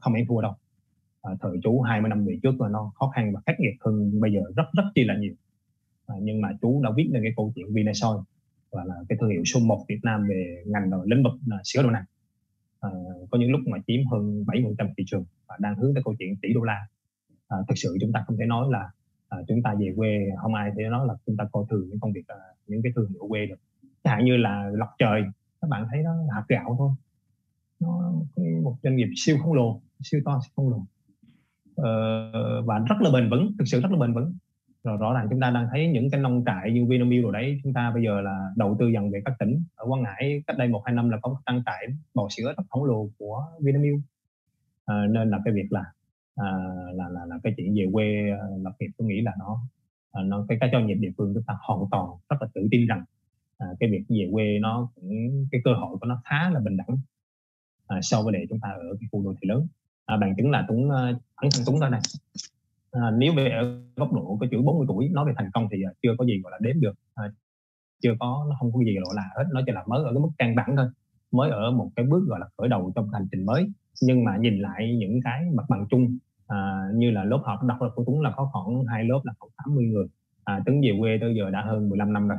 không 0.00 0.14
ăn 0.14 0.24
thua 0.28 0.40
đâu 0.40 0.54
à, 1.22 1.30
thời 1.40 1.58
chú 1.62 1.80
20 1.80 2.08
năm 2.08 2.24
về 2.26 2.38
trước 2.42 2.60
là 2.60 2.68
nó 2.68 2.92
khó 2.94 3.08
khăn 3.14 3.32
và 3.34 3.40
khắc 3.46 3.60
nghiệt 3.60 3.74
hơn 3.80 4.20
bây 4.20 4.32
giờ 4.32 4.40
rất 4.56 4.64
rất 4.72 4.84
chi 4.94 5.04
là 5.04 5.16
nhiều. 5.16 5.34
À, 6.06 6.14
nhưng 6.22 6.40
mà 6.40 6.48
chú 6.62 6.82
đã 6.84 6.90
viết 6.96 7.08
nên 7.12 7.22
cái 7.22 7.32
câu 7.36 7.52
chuyện 7.54 7.74
Vinasoy 7.74 8.10
và 8.70 8.84
là 8.84 8.94
cái 9.08 9.18
thương 9.20 9.30
hiệu 9.30 9.42
số 9.44 9.60
1 9.60 9.84
Việt 9.88 10.00
Nam 10.02 10.26
về 10.28 10.62
ngành 10.66 10.90
rồi 10.90 11.06
lĩnh 11.08 11.22
vực 11.22 11.32
là 11.46 11.58
sữa 11.64 11.82
đậu 11.82 11.90
nành. 11.90 12.04
À, 12.80 12.90
có 13.30 13.38
những 13.38 13.50
lúc 13.50 13.60
mà 13.66 13.78
chiếm 13.86 14.06
hơn 14.10 14.44
70% 14.46 14.88
thị 14.96 15.04
trường 15.06 15.24
và 15.46 15.56
đang 15.60 15.76
hướng 15.76 15.94
tới 15.94 16.02
câu 16.04 16.14
chuyện 16.18 16.36
tỷ 16.42 16.52
đô 16.52 16.62
la. 16.62 16.86
À, 17.48 17.58
thực 17.68 17.74
sự 17.76 17.96
chúng 18.00 18.12
ta 18.12 18.24
không 18.26 18.36
thể 18.36 18.46
nói 18.46 18.66
là 18.70 18.90
à, 19.28 19.38
chúng 19.48 19.62
ta 19.62 19.74
về 19.78 19.92
quê 19.96 20.30
không 20.42 20.54
ai 20.54 20.70
thể 20.76 20.82
nói 20.90 21.06
là 21.06 21.14
chúng 21.26 21.36
ta 21.36 21.44
coi 21.52 21.64
thường 21.70 21.88
những 21.88 22.00
công 22.00 22.12
việc 22.12 22.26
à, 22.28 22.36
những 22.66 22.82
cái 22.82 22.92
thương 22.96 23.08
hiệu 23.08 23.26
quê 23.28 23.46
được. 23.46 23.60
Chẳng 24.04 24.24
như 24.24 24.36
là 24.36 24.70
lọc 24.74 24.88
trời 24.98 25.22
các 25.60 25.68
bạn 25.68 25.86
thấy 25.90 26.02
nó 26.02 26.10
hạt 26.34 26.44
gạo 26.48 26.74
thôi. 26.78 26.90
Nó 27.80 28.12
cái 28.36 28.46
một 28.62 28.76
doanh 28.82 28.96
nghiệp 28.96 29.08
siêu 29.16 29.36
khổng 29.42 29.52
lồ 29.52 29.80
siêu 30.02 30.20
to 30.24 30.40
siêu 30.44 30.52
khổng 30.56 30.68
lồ. 30.68 30.84
Ờ, 31.76 32.62
và 32.62 32.78
rất 32.78 32.96
là 33.00 33.10
bền 33.10 33.30
vững 33.30 33.52
thực 33.58 33.64
sự 33.64 33.80
rất 33.80 33.92
là 33.92 33.98
bền 33.98 34.12
vững. 34.12 34.34
Rồi 34.84 34.96
rõ 34.96 35.14
ràng 35.14 35.26
chúng 35.30 35.40
ta 35.40 35.50
đang 35.50 35.68
thấy 35.70 35.88
những 35.88 36.10
cái 36.10 36.20
nông 36.20 36.44
trại 36.46 36.72
như 36.72 36.86
Vinamilk 36.86 37.24
rồi 37.24 37.32
đấy 37.32 37.60
chúng 37.64 37.72
ta 37.72 37.90
bây 37.94 38.04
giờ 38.04 38.20
là 38.20 38.50
đầu 38.56 38.76
tư 38.78 38.88
dần 38.88 39.10
về 39.10 39.22
các 39.24 39.34
tỉnh. 39.38 39.62
Ở 39.74 39.86
Quảng 39.88 40.02
Ngãi 40.02 40.42
cách 40.46 40.58
đây 40.58 40.68
một 40.68 40.82
hai 40.84 40.94
năm 40.94 41.10
là 41.10 41.18
có 41.22 41.30
một 41.30 41.38
trang 41.46 41.62
trại 41.66 41.86
bò 42.14 42.28
sữa 42.30 42.54
rất 42.56 42.64
khổng 42.70 42.84
lồ 42.84 43.08
của 43.18 43.46
Vinamilk. 43.60 44.00
À, 44.84 45.06
nên 45.10 45.30
là 45.30 45.40
cái 45.44 45.54
việc 45.54 45.72
là 45.72 45.84
à, 46.36 46.46
là 46.94 47.08
là 47.08 47.24
là 47.26 47.38
cái 47.42 47.54
chuyện 47.56 47.74
về 47.74 47.86
quê 47.92 48.30
ờ, 48.40 48.58
lập 48.62 48.72
nghiệp 48.80 48.90
tôi 48.98 49.08
nghĩ 49.08 49.20
là 49.20 49.32
nó 49.38 49.60
à, 50.12 50.22
nó 50.22 50.44
cái 50.48 50.58
cái 50.60 50.70
doanh 50.72 50.86
nghiệp 50.86 50.94
địa 50.94 51.10
phương 51.18 51.34
chúng 51.34 51.42
ta 51.42 51.54
hoàn 51.60 51.80
toàn 51.90 52.06
rất 52.28 52.36
là 52.40 52.48
tự 52.54 52.68
tin 52.70 52.86
rằng 52.86 53.04
à, 53.58 53.66
cái 53.80 53.90
việc 53.90 54.04
về 54.08 54.28
quê 54.32 54.58
nó 54.60 54.88
cũng 54.94 55.10
cái 55.52 55.60
cơ 55.64 55.74
hội 55.74 55.96
của 56.00 56.06
nó 56.06 56.22
khá 56.24 56.50
là 56.50 56.60
bình 56.60 56.76
đẳng 56.76 56.98
à, 57.86 57.98
so 58.02 58.22
với 58.22 58.32
để 58.32 58.46
chúng 58.50 58.60
ta 58.60 58.68
ở 58.68 58.96
cái 59.00 59.08
khu 59.12 59.24
đô 59.24 59.34
thị 59.42 59.48
lớn 59.48 59.66
à, 60.06 60.16
bằng 60.16 60.34
chứng 60.36 60.50
là 60.50 60.64
Tuấn 60.68 60.88
ờ, 60.88 61.12
bản 61.42 61.50
thân 61.54 61.64
Tuấn 61.66 61.80
đây 61.80 61.90
này 61.90 62.00
à, 62.92 63.10
nếu 63.18 63.32
về 63.36 63.48
ở 63.48 63.80
góc 63.96 64.12
độ 64.12 64.38
cái 64.40 64.48
chữ 64.52 64.62
40 64.62 64.86
tuổi 64.88 65.08
nói 65.08 65.24
về 65.26 65.32
thành 65.36 65.50
công 65.54 65.68
thì 65.72 65.82
ờ, 65.82 65.92
chưa 66.02 66.14
có 66.18 66.24
gì 66.24 66.40
gọi 66.42 66.52
là 66.52 66.58
đếm 66.60 66.80
được. 66.80 66.92
À, 67.14 67.24
chưa 68.02 68.14
có 68.20 68.46
nó 68.50 68.56
không 68.60 68.72
có 68.72 68.80
gì 68.84 68.94
gọi 69.04 69.14
là 69.14 69.22
hết. 69.36 69.44
Nó 69.52 69.60
chỉ 69.66 69.72
là 69.72 69.84
mới 69.86 70.04
ở 70.04 70.12
cái 70.12 70.20
mức 70.20 70.28
căn 70.38 70.54
bản 70.54 70.76
thôi. 70.76 70.86
Mới 71.32 71.50
ở 71.50 71.70
một 71.70 71.90
cái 71.96 72.06
bước 72.06 72.24
gọi 72.28 72.40
là 72.40 72.46
khởi 72.58 72.68
đầu 72.68 72.92
trong 72.94 73.08
hành 73.12 73.26
trình 73.32 73.46
mới. 73.46 73.72
Nhưng 74.02 74.24
mà 74.24 74.36
nhìn 74.36 74.58
lại 74.58 74.96
những 74.98 75.20
cái 75.24 75.44
mặt 75.54 75.64
bằng 75.68 75.86
chung 75.90 76.18
à, 76.46 76.88
như 76.94 77.10
là 77.10 77.24
lớp 77.24 77.40
học 77.44 77.58
đọc 77.62 77.78
của 77.94 78.04
Tuấn 78.06 78.20
là 78.20 78.32
có 78.36 78.50
khoảng 78.52 78.84
hai 78.84 79.04
lớp 79.04 79.20
là 79.24 79.32
khoảng 79.38 79.50
80 79.56 79.84
người. 79.84 80.06
À, 80.44 80.60
Tuấn 80.66 80.80
về 80.80 80.90
quê 81.00 81.18
tới 81.20 81.34
giờ 81.36 81.50
đã 81.50 81.62
hơn 81.62 81.88
15 81.88 82.12
năm 82.12 82.28
rồi. 82.28 82.38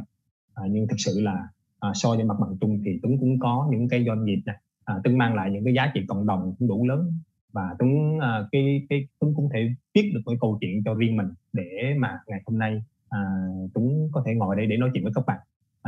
À, 0.54 0.63
nhưng 0.69 0.88
thực 0.88 0.97
sự 0.97 1.21
là 1.21 1.47
à, 1.80 1.91
so 1.93 2.10
với 2.10 2.23
mặt 2.23 2.36
bằng 2.39 2.58
chung 2.62 2.82
thì 2.86 2.99
Tuấn 3.04 3.17
cũng 3.19 3.39
có 3.39 3.67
những 3.71 3.89
cái 3.89 4.06
doanh 4.06 4.26
nghiệp 4.26 4.41
này 4.45 4.56
à, 4.86 4.95
Tuấn 5.04 5.17
mang 5.17 5.36
lại 5.36 5.52
những 5.52 5.63
cái 5.63 5.73
giá 5.73 5.91
trị 5.93 6.02
cộng 6.08 6.28
đồng 6.28 6.56
cũng 6.60 6.67
đủ 6.67 6.88
lớn 6.88 7.12
và 7.54 7.76
Tuấn 7.80 8.18
uh, 8.18 8.52
cái 8.52 8.86
cái 8.89 9.08
Tuấn 9.20 9.34
cũng 9.36 9.50
thể 9.54 9.70
viết 9.94 10.12
được 10.13 10.22
cái 10.26 10.36
câu 10.42 10.58
chuyện 10.62 10.84
cho 10.86 10.94
riêng 10.94 11.18
mình 11.18 11.28
để 11.54 11.96
mà 11.98 12.20
ngày 12.28 12.42
hôm 12.46 12.60
nay 12.60 12.84
uh, 13.06 13.72
Tuấn 13.74 14.10
có 14.12 14.24
thể 14.26 14.34
ngồi 14.36 14.56
đây 14.56 14.66
để 14.66 14.78
nói 14.78 14.89
chuyện 14.94 15.04
với 15.04 15.13
các 15.16 15.24
bạn. 15.28 15.39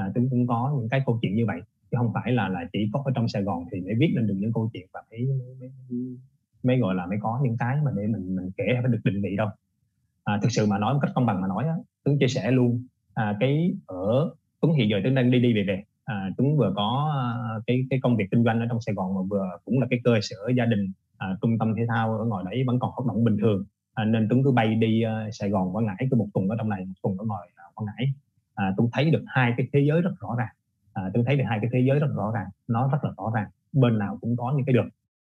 Uh, 0.01 0.15
Tuấn 0.15 0.29
cũng 0.29 0.47
có 0.47 0.75
những 0.79 0.89
cái 0.89 1.01
câu 1.05 1.19
chuyện 1.21 1.35
như 1.35 1.45
vậy 1.45 1.61
chứ 1.91 1.97
không 1.97 2.11
phải 2.13 2.31
là 2.31 2.49
là 2.49 2.59
chỉ 2.73 2.89
có 2.93 3.01
ở 3.05 3.11
trong 3.15 3.27
Sài 3.27 3.43
Gòn 3.43 3.65
thì 3.71 3.81
mới 3.81 3.93
viết 3.99 4.11
lên 4.15 4.27
được 4.27 4.35
những 4.37 4.53
câu 4.53 4.69
chuyện 4.73 4.87
và 4.93 5.01
mới, 5.11 5.27
mới, 5.59 5.69
mới 6.63 6.77
gọi 6.77 6.95
là 6.95 7.05
mới 7.05 7.17
có 7.21 7.39
những 7.43 7.57
cái 7.59 7.77
mà 7.85 7.91
để 7.95 8.07
mình 8.07 8.35
mình 8.35 8.51
kể 8.57 8.63
phải 8.81 8.91
được 8.91 8.99
định 9.03 9.21
vị 9.23 9.35
đâu. 9.37 9.47
À, 10.23 10.39
thực 10.41 10.51
sự 10.51 10.65
mà 10.65 10.77
nói 10.77 10.93
một 10.93 10.99
cách 11.01 11.11
công 11.15 11.25
bằng 11.25 11.41
mà 11.41 11.47
nói 11.47 11.63
á, 11.67 11.75
Tuấn 12.03 12.19
chia 12.19 12.27
sẻ 12.27 12.51
luôn 12.51 12.83
à, 13.13 13.37
cái 13.39 13.73
ở 13.85 14.31
Tuấn 14.61 14.73
hiện 14.73 14.89
giờ 14.89 14.97
Tuấn 15.03 15.15
đang 15.15 15.31
đi 15.31 15.39
đi 15.39 15.53
về 15.53 15.63
về. 15.67 15.83
À, 16.05 16.29
Tuấn 16.37 16.57
vừa 16.57 16.73
có 16.75 17.11
ờ, 17.49 17.61
cái 17.67 17.85
cái 17.89 17.99
công 18.03 18.17
việc 18.17 18.25
kinh 18.31 18.43
doanh 18.43 18.59
ở 18.59 18.65
trong 18.69 18.81
Sài 18.81 18.95
Gòn 18.95 19.15
mà 19.15 19.21
vừa 19.29 19.49
cũng 19.65 19.79
là 19.79 19.87
cái 19.89 19.99
cơ 20.03 20.19
sở 20.21 20.37
gia 20.57 20.65
đình 20.65 20.91
à, 21.17 21.37
trung 21.41 21.59
tâm 21.59 21.75
thể 21.77 21.85
thao 21.89 22.17
ở 22.17 22.25
ngoài 22.25 22.43
đấy 22.49 22.63
vẫn 22.67 22.79
còn 22.79 22.91
hoạt 22.91 23.07
động 23.07 23.23
bình 23.23 23.37
thường. 23.41 23.65
À, 23.93 24.05
nên 24.05 24.27
Tuấn 24.29 24.43
cứ 24.43 24.51
bay 24.51 24.75
đi 24.75 25.03
uh, 25.05 25.33
Sài 25.33 25.49
Gòn 25.49 25.75
Quảng 25.75 25.85
Ngãi 25.85 26.07
cứ 26.11 26.17
một 26.17 26.27
tuần 26.33 26.49
ở 26.49 26.55
trong 26.57 26.69
này 26.69 26.85
một 26.85 26.93
tuần 27.03 27.17
ở 27.17 27.25
ngoài 27.25 27.49
uh, 27.51 27.75
Quảng 27.75 27.85
Ngãi. 27.85 28.13
À, 28.55 28.73
Tuấn 28.77 28.89
thấy 28.93 29.11
được 29.11 29.23
hai 29.27 29.53
cái 29.57 29.67
thế 29.73 29.79
giới 29.87 30.01
rất 30.01 30.11
rõ 30.19 30.35
ràng. 30.37 30.55
À, 30.93 31.03
Tuấn 31.13 31.25
thấy 31.25 31.35
được 31.35 31.43
hai 31.47 31.59
cái 31.61 31.69
thế 31.73 31.79
giới 31.87 31.99
rất 31.99 32.07
rõ 32.15 32.31
ràng 32.31 32.47
nó 32.67 32.89
rất 32.91 33.03
là 33.03 33.11
rõ 33.17 33.31
ràng. 33.35 33.49
Bên 33.73 33.97
nào 33.97 34.17
cũng 34.21 34.37
có 34.37 34.53
những 34.55 34.65
cái 34.65 34.73
được 34.73 34.87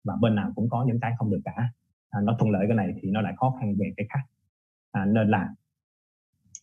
và 0.04 0.16
bên 0.20 0.34
nào 0.34 0.52
cũng 0.54 0.68
có 0.68 0.84
những 0.84 1.00
cái 1.00 1.12
không 1.18 1.30
được 1.30 1.40
cả. 1.44 1.70
À, 2.10 2.20
nó 2.22 2.36
thuận 2.38 2.50
lợi 2.50 2.64
cái 2.68 2.76
này 2.76 2.94
thì 3.02 3.10
nó 3.10 3.20
lại 3.20 3.34
khó 3.36 3.54
khăn 3.60 3.74
về 3.78 3.92
cái 3.96 4.06
khác. 4.10 4.20
À, 4.92 5.04
nên 5.04 5.28
là 5.28 5.48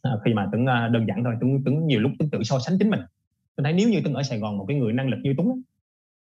à, 0.01 0.11
khi 0.25 0.33
mà 0.33 0.49
Tuấn 0.51 0.61
uh, 0.63 0.91
đơn 0.91 1.05
giản 1.07 1.23
thôi 1.23 1.35
Tuấn 1.41 1.61
Tuấn 1.65 1.87
nhiều 1.87 1.99
lúc 1.99 2.11
Tuấn 2.19 2.29
tự 2.29 2.43
so 2.43 2.59
sánh 2.59 2.75
chính 2.79 2.89
mình. 2.89 3.01
Tôi 3.55 3.63
thấy 3.63 3.73
nếu 3.73 3.89
như 3.89 4.01
Tuấn 4.03 4.13
ở 4.13 4.23
Sài 4.23 4.39
Gòn 4.39 4.57
một 4.57 4.65
cái 4.67 4.77
người 4.77 4.93
năng 4.93 5.09
lực 5.09 5.17
như 5.23 5.33
Tuấn 5.37 5.61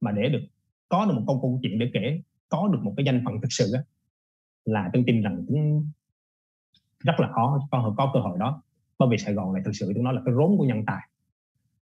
mà 0.01 0.13
để 0.13 0.29
được 0.29 0.43
có 0.89 1.07
được 1.07 1.15
một 1.15 1.23
câu 1.27 1.39
câu 1.43 1.59
chuyện 1.63 1.79
để 1.79 1.91
kể 1.95 2.21
có 2.53 2.69
được 2.73 2.79
một 2.83 2.93
cái 2.97 3.07
danh 3.07 3.23
phận 3.25 3.41
thực 3.41 3.53
sự 3.53 3.73
á, 3.73 3.81
là 4.65 4.91
tôi 4.93 5.05
tin 5.07 5.23
rằng 5.23 5.45
cũng 5.49 5.87
rất 6.99 7.21
là 7.21 7.29
khó 7.33 7.69
có, 7.71 7.95
có 7.97 8.11
cơ 8.15 8.21
hội 8.21 8.39
đó. 8.39 8.63
Bởi 8.99 9.09
vì 9.11 9.19
Sài 9.19 9.35
Gòn 9.35 9.53
này 9.53 9.63
thực 9.65 9.73
sự 9.75 9.93
tôi 9.95 10.05
nói 10.05 10.15
là 10.15 10.23
cái 10.25 10.35
rốn 10.35 10.57
của 10.59 10.65
nhân 10.65 10.83
tài. 10.87 11.09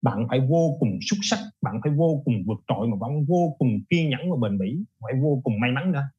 Bạn 0.01 0.27
phải 0.29 0.39
vô 0.49 0.77
cùng 0.79 0.99
xuất 1.01 1.17
sắc 1.21 1.39
bạn 1.62 1.79
phải 1.84 1.91
vô 1.91 2.21
cùng 2.25 2.36
vượt 2.45 2.60
trội 2.67 2.88
mà 2.88 2.97
bạn 3.01 3.25
vô 3.25 3.55
cùng 3.60 3.69
kiên 3.89 4.10
nhẫn 4.10 4.32
và 4.32 4.38
bền 4.49 4.60
bỉ 4.60 4.84
phải 4.99 5.13
vô 5.21 5.41
cùng 5.43 5.60
may 5.60 5.71
mắn 5.71 5.91
nữa 5.91 6.10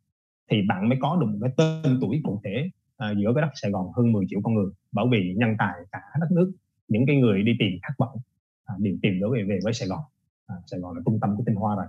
thì 0.51 0.63
bạn 0.69 0.89
mới 0.89 0.99
có 1.01 1.17
được 1.21 1.27
một 1.27 1.39
cái 1.41 1.51
tên 1.57 1.99
tuổi 2.01 2.21
cụ 2.25 2.41
thể 2.45 2.71
à, 2.97 3.15
giữa 3.17 3.33
cái 3.35 3.43
đất 3.43 3.51
Sài 3.55 3.71
Gòn 3.71 3.93
hơn 3.97 4.13
10 4.13 4.25
triệu 4.29 4.41
con 4.45 4.55
người. 4.55 4.71
Bởi 4.93 5.07
vì 5.11 5.35
nhân 5.37 5.55
tài 5.59 5.75
cả 5.93 6.01
đất 6.21 6.31
nước 6.31 6.53
những 6.89 7.07
cái 7.07 7.17
người 7.17 7.43
đi 7.43 7.53
tìm 7.59 7.79
khát 7.83 7.95
vọng 7.99 8.19
à, 8.65 8.75
đều 8.79 8.97
tìm 9.03 9.21
đối 9.21 9.37
về 9.37 9.45
về 9.49 9.59
với 9.65 9.73
Sài 9.73 9.89
Gòn. 9.89 10.01
À, 10.47 10.57
Sài 10.67 10.81
Gòn 10.81 10.97
là 10.97 11.03
trung 11.05 11.19
tâm 11.21 11.37
của 11.37 11.43
tinh 11.47 11.57
hoa 11.57 11.77
rồi. 11.77 11.87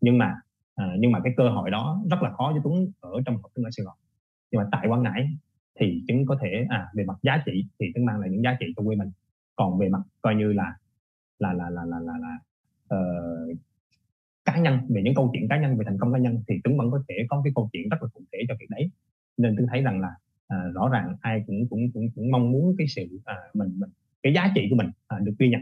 Nhưng 0.00 0.18
mà 0.18 0.34
à, 0.74 0.96
nhưng 0.98 1.12
mà 1.12 1.20
cái 1.24 1.32
cơ 1.36 1.48
hội 1.48 1.70
đó 1.70 2.02
rất 2.10 2.22
là 2.22 2.30
khó 2.30 2.52
cho 2.54 2.60
Tuấn 2.64 2.92
ở 3.00 3.10
trong 3.26 3.36
học 3.42 3.50
Tuấn 3.54 3.64
ở 3.64 3.70
Sài 3.70 3.84
Gòn. 3.84 3.96
Nhưng 4.50 4.58
mà 4.58 4.68
tại 4.72 4.88
Quảng 4.88 5.02
Ngãi 5.02 5.28
thì 5.80 6.02
Tuấn 6.08 6.26
có 6.26 6.38
thể 6.42 6.66
à 6.68 6.88
về 6.94 7.04
mặt 7.04 7.18
giá 7.22 7.42
trị 7.46 7.66
thì 7.80 7.92
Tuấn 7.94 8.04
mang 8.06 8.20
lại 8.20 8.30
những 8.30 8.42
giá 8.42 8.56
trị 8.60 8.66
cho 8.76 8.82
quê 8.82 8.96
mình. 8.96 9.10
Còn 9.56 9.78
về 9.78 9.88
mặt 9.88 10.02
coi 10.22 10.34
như 10.34 10.52
là 10.52 10.76
là 11.38 11.52
là 11.52 11.70
là 11.70 11.84
là 11.84 12.00
là, 12.00 12.12
là 12.18 12.38
uh, 12.94 13.58
cá 14.44 14.58
nhân 14.58 14.78
về 14.88 15.02
những 15.02 15.14
câu 15.14 15.30
chuyện 15.32 15.48
cá 15.48 15.60
nhân 15.60 15.76
về 15.76 15.84
thành 15.84 15.98
công 15.98 16.12
cá 16.12 16.18
nhân 16.18 16.42
thì 16.48 16.54
Tuấn 16.64 16.78
vẫn 16.78 16.90
có 16.90 17.02
thể 17.08 17.14
có 17.28 17.40
cái 17.44 17.52
câu 17.56 17.68
chuyện 17.72 17.88
rất 17.88 18.02
là 18.02 18.08
cụ 18.14 18.20
thể 18.32 18.38
cho 18.48 18.54
việc 18.60 18.66
đấy. 18.70 18.90
Nên 19.36 19.56
Tuấn 19.56 19.66
thấy 19.70 19.82
rằng 19.82 20.00
là 20.00 20.14
à, 20.48 20.56
rõ 20.74 20.88
ràng 20.88 21.16
ai 21.20 21.44
cũng 21.46 21.68
cũng 21.68 21.90
cũng 21.94 22.08
cũng 22.14 22.30
mong 22.30 22.52
muốn 22.52 22.74
cái 22.78 22.86
sự 22.88 23.20
à, 23.24 23.36
mình 23.54 23.68
mình 23.78 23.90
cái 24.22 24.34
giá 24.34 24.52
trị 24.54 24.66
của 24.70 24.76
mình 24.76 24.90
à, 25.06 25.18
được 25.18 25.34
ghi 25.38 25.48
nhận 25.48 25.60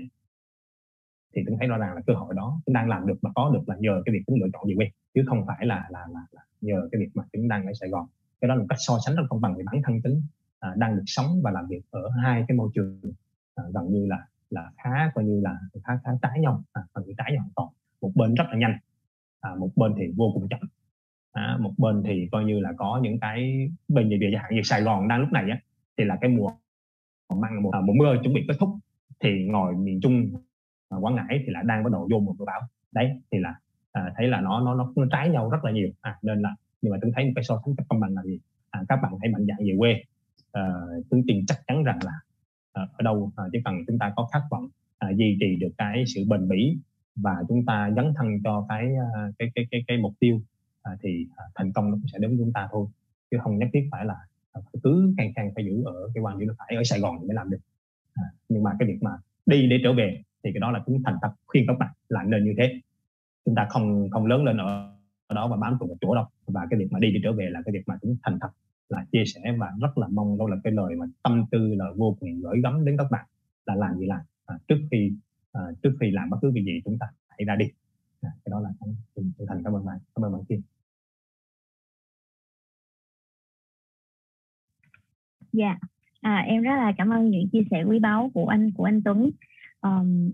thì 1.35 1.43
tôi 1.47 1.57
thấy 1.59 1.69
rõ 1.69 1.77
ràng 1.79 1.95
là 1.95 2.01
cơ 2.07 2.15
hội 2.15 2.35
đó 2.35 2.61
chúng 2.67 2.75
đang 2.75 2.89
làm 2.89 3.07
được 3.07 3.19
và 3.23 3.31
có 3.35 3.51
được 3.55 3.69
là 3.69 3.77
nhờ 3.79 4.03
cái 4.05 4.13
việc 4.13 4.23
chúng 4.27 4.41
lựa 4.41 4.49
chọn 4.53 4.65
về 4.69 4.75
quê 4.77 4.91
chứ 5.15 5.25
không 5.27 5.47
phải 5.47 5.67
là 5.67 5.87
là, 5.91 6.07
là, 6.15 6.21
là 6.33 6.43
nhờ 6.61 6.89
cái 6.93 7.01
việc 7.01 7.11
mà 7.15 7.25
chúng 7.33 7.49
đang 7.49 7.67
ở 7.67 7.73
Sài 7.81 7.89
Gòn. 7.89 8.07
Cái 8.41 8.49
đó 8.49 8.55
là 8.55 8.61
một 8.61 8.67
cách 8.69 8.79
so 8.87 8.99
sánh 9.07 9.17
rất 9.17 9.23
công 9.29 9.41
bằng 9.41 9.55
về 9.57 9.63
bản 9.67 9.83
thân 9.85 10.03
tính 10.03 10.23
à, 10.61 10.75
đang 10.77 10.97
được 10.97 11.05
sống 11.07 11.41
và 11.43 11.51
làm 11.51 11.67
việc 11.69 11.83
ở 11.91 12.11
hai 12.23 12.45
cái 12.49 12.57
môi 12.57 12.71
trường 12.75 13.01
à, 13.55 13.65
gần 13.75 13.93
như 13.93 14.07
là 14.07 14.27
là 14.51 14.71
khá 14.77 15.11
coi 15.15 15.25
như 15.25 15.41
là 15.41 15.59
khá 15.85 15.93
khá 16.05 16.11
trái 16.23 16.41
nhau 16.41 16.63
à, 16.73 16.83
phần 16.95 17.05
trái 17.19 17.33
nhau 17.33 17.41
hoàn 17.41 17.53
toàn. 17.57 17.69
Một 18.01 18.11
bên 18.15 18.35
rất 18.35 18.45
là 18.51 18.59
nhanh 18.59 18.79
à, 19.41 19.55
một 19.55 19.71
bên 19.77 19.95
thì 19.99 20.13
vô 20.17 20.31
cùng 20.35 20.49
chậm 20.49 20.61
à, 21.33 21.59
một 21.61 21.73
bên 21.79 22.03
thì 22.07 22.29
coi 22.33 22.45
như 22.45 22.61
là 22.61 22.73
có 22.77 23.01
những 23.03 23.21
cái 23.21 23.69
bên 23.89 24.09
về 24.09 24.31
chẳng 24.33 24.43
hạn 24.43 24.55
như 24.55 24.61
Sài 24.65 24.83
Gòn 24.83 25.09
đang 25.09 25.21
lúc 25.21 25.33
này 25.33 25.51
á 25.51 25.61
thì 25.97 26.05
là 26.05 26.19
cái 26.21 26.31
mùa 26.31 26.51
mang 27.29 27.63
mùa, 27.63 27.71
à, 27.71 27.81
mùa 27.81 27.93
mưa 27.93 28.17
chuẩn 28.23 28.35
bị 28.35 28.45
kết 28.49 28.55
thúc 28.61 28.69
thì 29.21 29.45
ngồi 29.45 29.77
miền 29.77 30.01
Trung 30.01 30.31
Quảng 31.01 31.15
Ngãi 31.15 31.43
thì 31.47 31.53
lại 31.53 31.65
đang 31.67 31.85
bắt 31.85 31.93
đầu 31.93 32.09
vô 32.11 32.19
một 32.19 32.35
mưa 32.39 32.45
bão 32.45 32.61
đấy 32.93 33.21
thì 33.33 33.39
là 33.39 33.55
à, 33.93 34.13
thấy 34.17 34.29
là 34.29 34.41
nó 34.41 34.61
nó 34.61 34.75
nó 34.97 35.07
trái 35.11 35.29
nhau 35.29 35.51
rất 35.51 35.65
là 35.65 35.71
nhiều. 35.71 35.89
À, 36.01 36.19
nên 36.23 36.43
là 36.43 36.55
nhưng 36.83 36.93
mà 36.93 36.99
tôi 37.03 37.13
thấy 37.15 37.25
một 37.25 37.33
cái 37.35 37.45
so 37.45 37.61
sánh 37.65 37.77
cách 37.77 37.87
công 37.89 38.01
bằng 38.01 38.15
là 38.15 38.23
gì? 38.23 38.41
À, 38.71 38.83
các 38.89 38.99
bạn 39.03 39.13
hãy 39.21 39.31
mạnh 39.33 39.47
dạn 39.47 39.57
về 39.59 39.75
quê. 39.79 40.03
Ờ, 40.51 40.63
à, 40.63 40.97
tôi 41.11 41.23
tin 41.27 41.47
chắc 41.47 41.59
chắn 41.67 41.85
rằng 41.85 41.99
là 42.05 42.13
à, 42.73 42.83
ở 42.93 43.03
đâu 43.03 43.33
à, 43.37 43.45
chỉ 43.53 43.59
cần 43.65 43.75
chúng 43.87 43.99
ta 43.99 44.13
có 44.17 44.29
khát 44.33 44.43
vọng 44.51 44.69
à, 44.99 45.09
duy 45.17 45.37
trì 45.41 45.57
được 45.57 45.71
cái 45.79 46.05
sự 46.07 46.25
bền 46.29 46.49
bỉ 46.49 46.79
và 47.17 47.37
chúng 47.49 47.65
ta 47.67 47.91
dấn 47.97 48.13
thân 48.17 48.27
cho 48.45 48.67
cái 48.69 48.89
cái 49.39 49.51
cái 49.55 49.67
cái 49.71 49.85
cái 49.87 49.99
mục 49.99 50.13
tiêu 50.21 50.41
à, 50.83 50.93
thì 51.03 51.27
à, 51.37 51.45
thành 51.55 51.73
công 51.73 51.91
nó 51.91 51.97
cũng 51.97 52.09
sẽ 52.13 52.19
đến 52.19 52.31
với 52.31 52.39
chúng 52.39 52.53
ta 52.53 52.69
thôi. 52.73 52.87
Chứ 53.31 53.39
không 53.43 53.59
nhất 53.59 53.69
thiết 53.73 53.89
phải 53.91 54.05
là 54.05 54.17
à, 54.53 54.61
cứ 54.83 55.15
càng 55.17 55.33
càng 55.35 55.51
phải 55.55 55.65
giữ 55.65 55.83
ở 55.85 56.11
cái 56.15 56.23
quan 56.23 56.39
điểm 56.39 56.49
là 56.49 56.55
phải 56.59 56.77
ở 56.77 56.83
Sài 56.85 57.01
Gòn 57.01 57.27
mới 57.27 57.35
làm 57.35 57.51
được. 57.51 57.61
À, 58.15 58.25
nhưng 58.49 58.63
mà 58.63 58.71
cái 58.79 58.89
việc 58.89 58.99
mà 59.03 59.11
đi 59.47 59.69
để 59.69 59.81
trở 59.85 59.93
về 59.93 60.23
thì 60.45 60.51
cái 60.55 60.61
đó 60.61 60.71
là 60.71 60.79
cũng 60.87 61.03
thành 61.05 61.17
thật 61.23 61.31
khuyên 61.47 61.65
các 61.67 61.77
bạn 61.79 61.91
là 62.09 62.23
nên 62.23 62.45
như 62.45 62.55
thế. 62.59 62.81
Chúng 63.45 63.55
ta 63.55 63.67
không 63.71 64.11
không 64.11 64.27
lớn 64.27 64.45
lên 64.45 64.57
ở 64.57 65.35
đó 65.35 65.49
và 65.49 65.57
bám 65.57 65.77
trụ 65.81 65.87
một 65.87 65.97
chỗ 66.01 66.15
đâu. 66.15 66.27
Và 66.47 66.67
cái 66.71 66.79
việc 66.79 66.89
mà 66.93 66.99
đi 66.99 67.13
đi 67.13 67.21
trở 67.25 67.33
về 67.33 67.51
là 67.51 67.63
cái 67.65 67.73
việc 67.73 67.83
mà 67.87 67.99
chúng 68.03 68.17
thành 68.23 68.39
thật 68.41 68.51
là 68.89 69.05
chia 69.13 69.25
sẻ 69.27 69.41
và 69.59 69.73
rất 69.81 69.99
là 69.99 70.09
mong 70.11 70.39
đó 70.39 70.49
là 70.49 70.57
cái 70.65 70.73
lời 70.73 70.95
mà 70.97 71.07
tâm 71.23 71.45
tư 71.51 71.75
là 71.75 71.85
vô 71.97 72.17
cùng 72.21 72.41
gửi 72.41 72.61
gắm 72.63 72.85
đến 72.85 72.97
các 72.99 73.07
bạn 73.11 73.27
là 73.67 73.75
làm 73.75 73.99
gì 73.99 74.07
làm. 74.07 74.21
À, 74.47 74.59
trước 74.69 74.79
khi 74.91 75.13
à, 75.53 75.63
trước 75.83 75.97
khi 76.01 76.11
làm 76.11 76.31
bất 76.31 76.37
cứ 76.43 76.51
việc 76.51 76.65
gì 76.65 76.81
chúng 76.85 76.99
ta 76.99 77.07
hãy 77.29 77.45
ra 77.45 77.57
đi. 77.57 77.67
À, 78.21 78.31
cái 78.45 78.51
đó 78.51 78.61
là 78.61 78.71
cái 78.81 78.89
cảm 79.65 79.73
ơn 79.75 79.85
bạn 80.33 80.45
Kim. 80.49 80.61
Dạ. 85.53 85.79
À, 86.21 86.37
em 86.37 86.63
rất 86.63 86.77
là 86.77 86.93
cảm 86.99 87.11
ơn 87.11 87.31
những 87.31 87.49
chia 87.53 87.63
sẻ 87.71 87.83
quý 87.83 87.99
báu 87.99 88.31
của 88.35 88.47
anh 88.47 88.71
của 88.77 88.85
anh 88.85 89.03
Tuấn 89.05 89.31
um, 89.83 90.31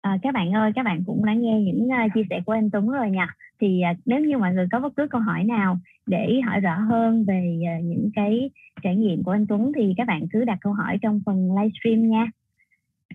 à, 0.00 0.18
các 0.22 0.34
bạn 0.34 0.52
ơi 0.52 0.72
các 0.74 0.82
bạn 0.82 1.02
cũng 1.06 1.24
đã 1.24 1.34
nghe 1.34 1.60
những 1.60 1.86
uh, 1.86 2.12
chia 2.14 2.22
sẻ 2.30 2.40
của 2.46 2.52
anh 2.52 2.70
Tuấn 2.70 2.88
rồi 2.88 3.10
nha. 3.10 3.34
Thì 3.60 3.82
uh, 3.90 3.96
nếu 4.04 4.20
như 4.20 4.38
mọi 4.38 4.54
người 4.54 4.66
có 4.72 4.80
bất 4.80 4.96
cứ 4.96 5.06
câu 5.10 5.20
hỏi 5.20 5.44
nào 5.44 5.78
để 6.06 6.40
hỏi 6.46 6.60
rõ 6.60 6.78
hơn 6.78 7.24
về 7.24 7.60
uh, 7.78 7.84
những 7.84 8.10
cái 8.14 8.50
trải 8.82 8.96
nghiệm 8.96 9.22
của 9.22 9.30
anh 9.30 9.46
Tuấn 9.46 9.72
thì 9.76 9.94
các 9.96 10.06
bạn 10.06 10.26
cứ 10.32 10.44
đặt 10.44 10.58
câu 10.60 10.72
hỏi 10.72 10.98
trong 11.02 11.20
phần 11.26 11.56
livestream 11.56 12.10
nha. 12.10 12.26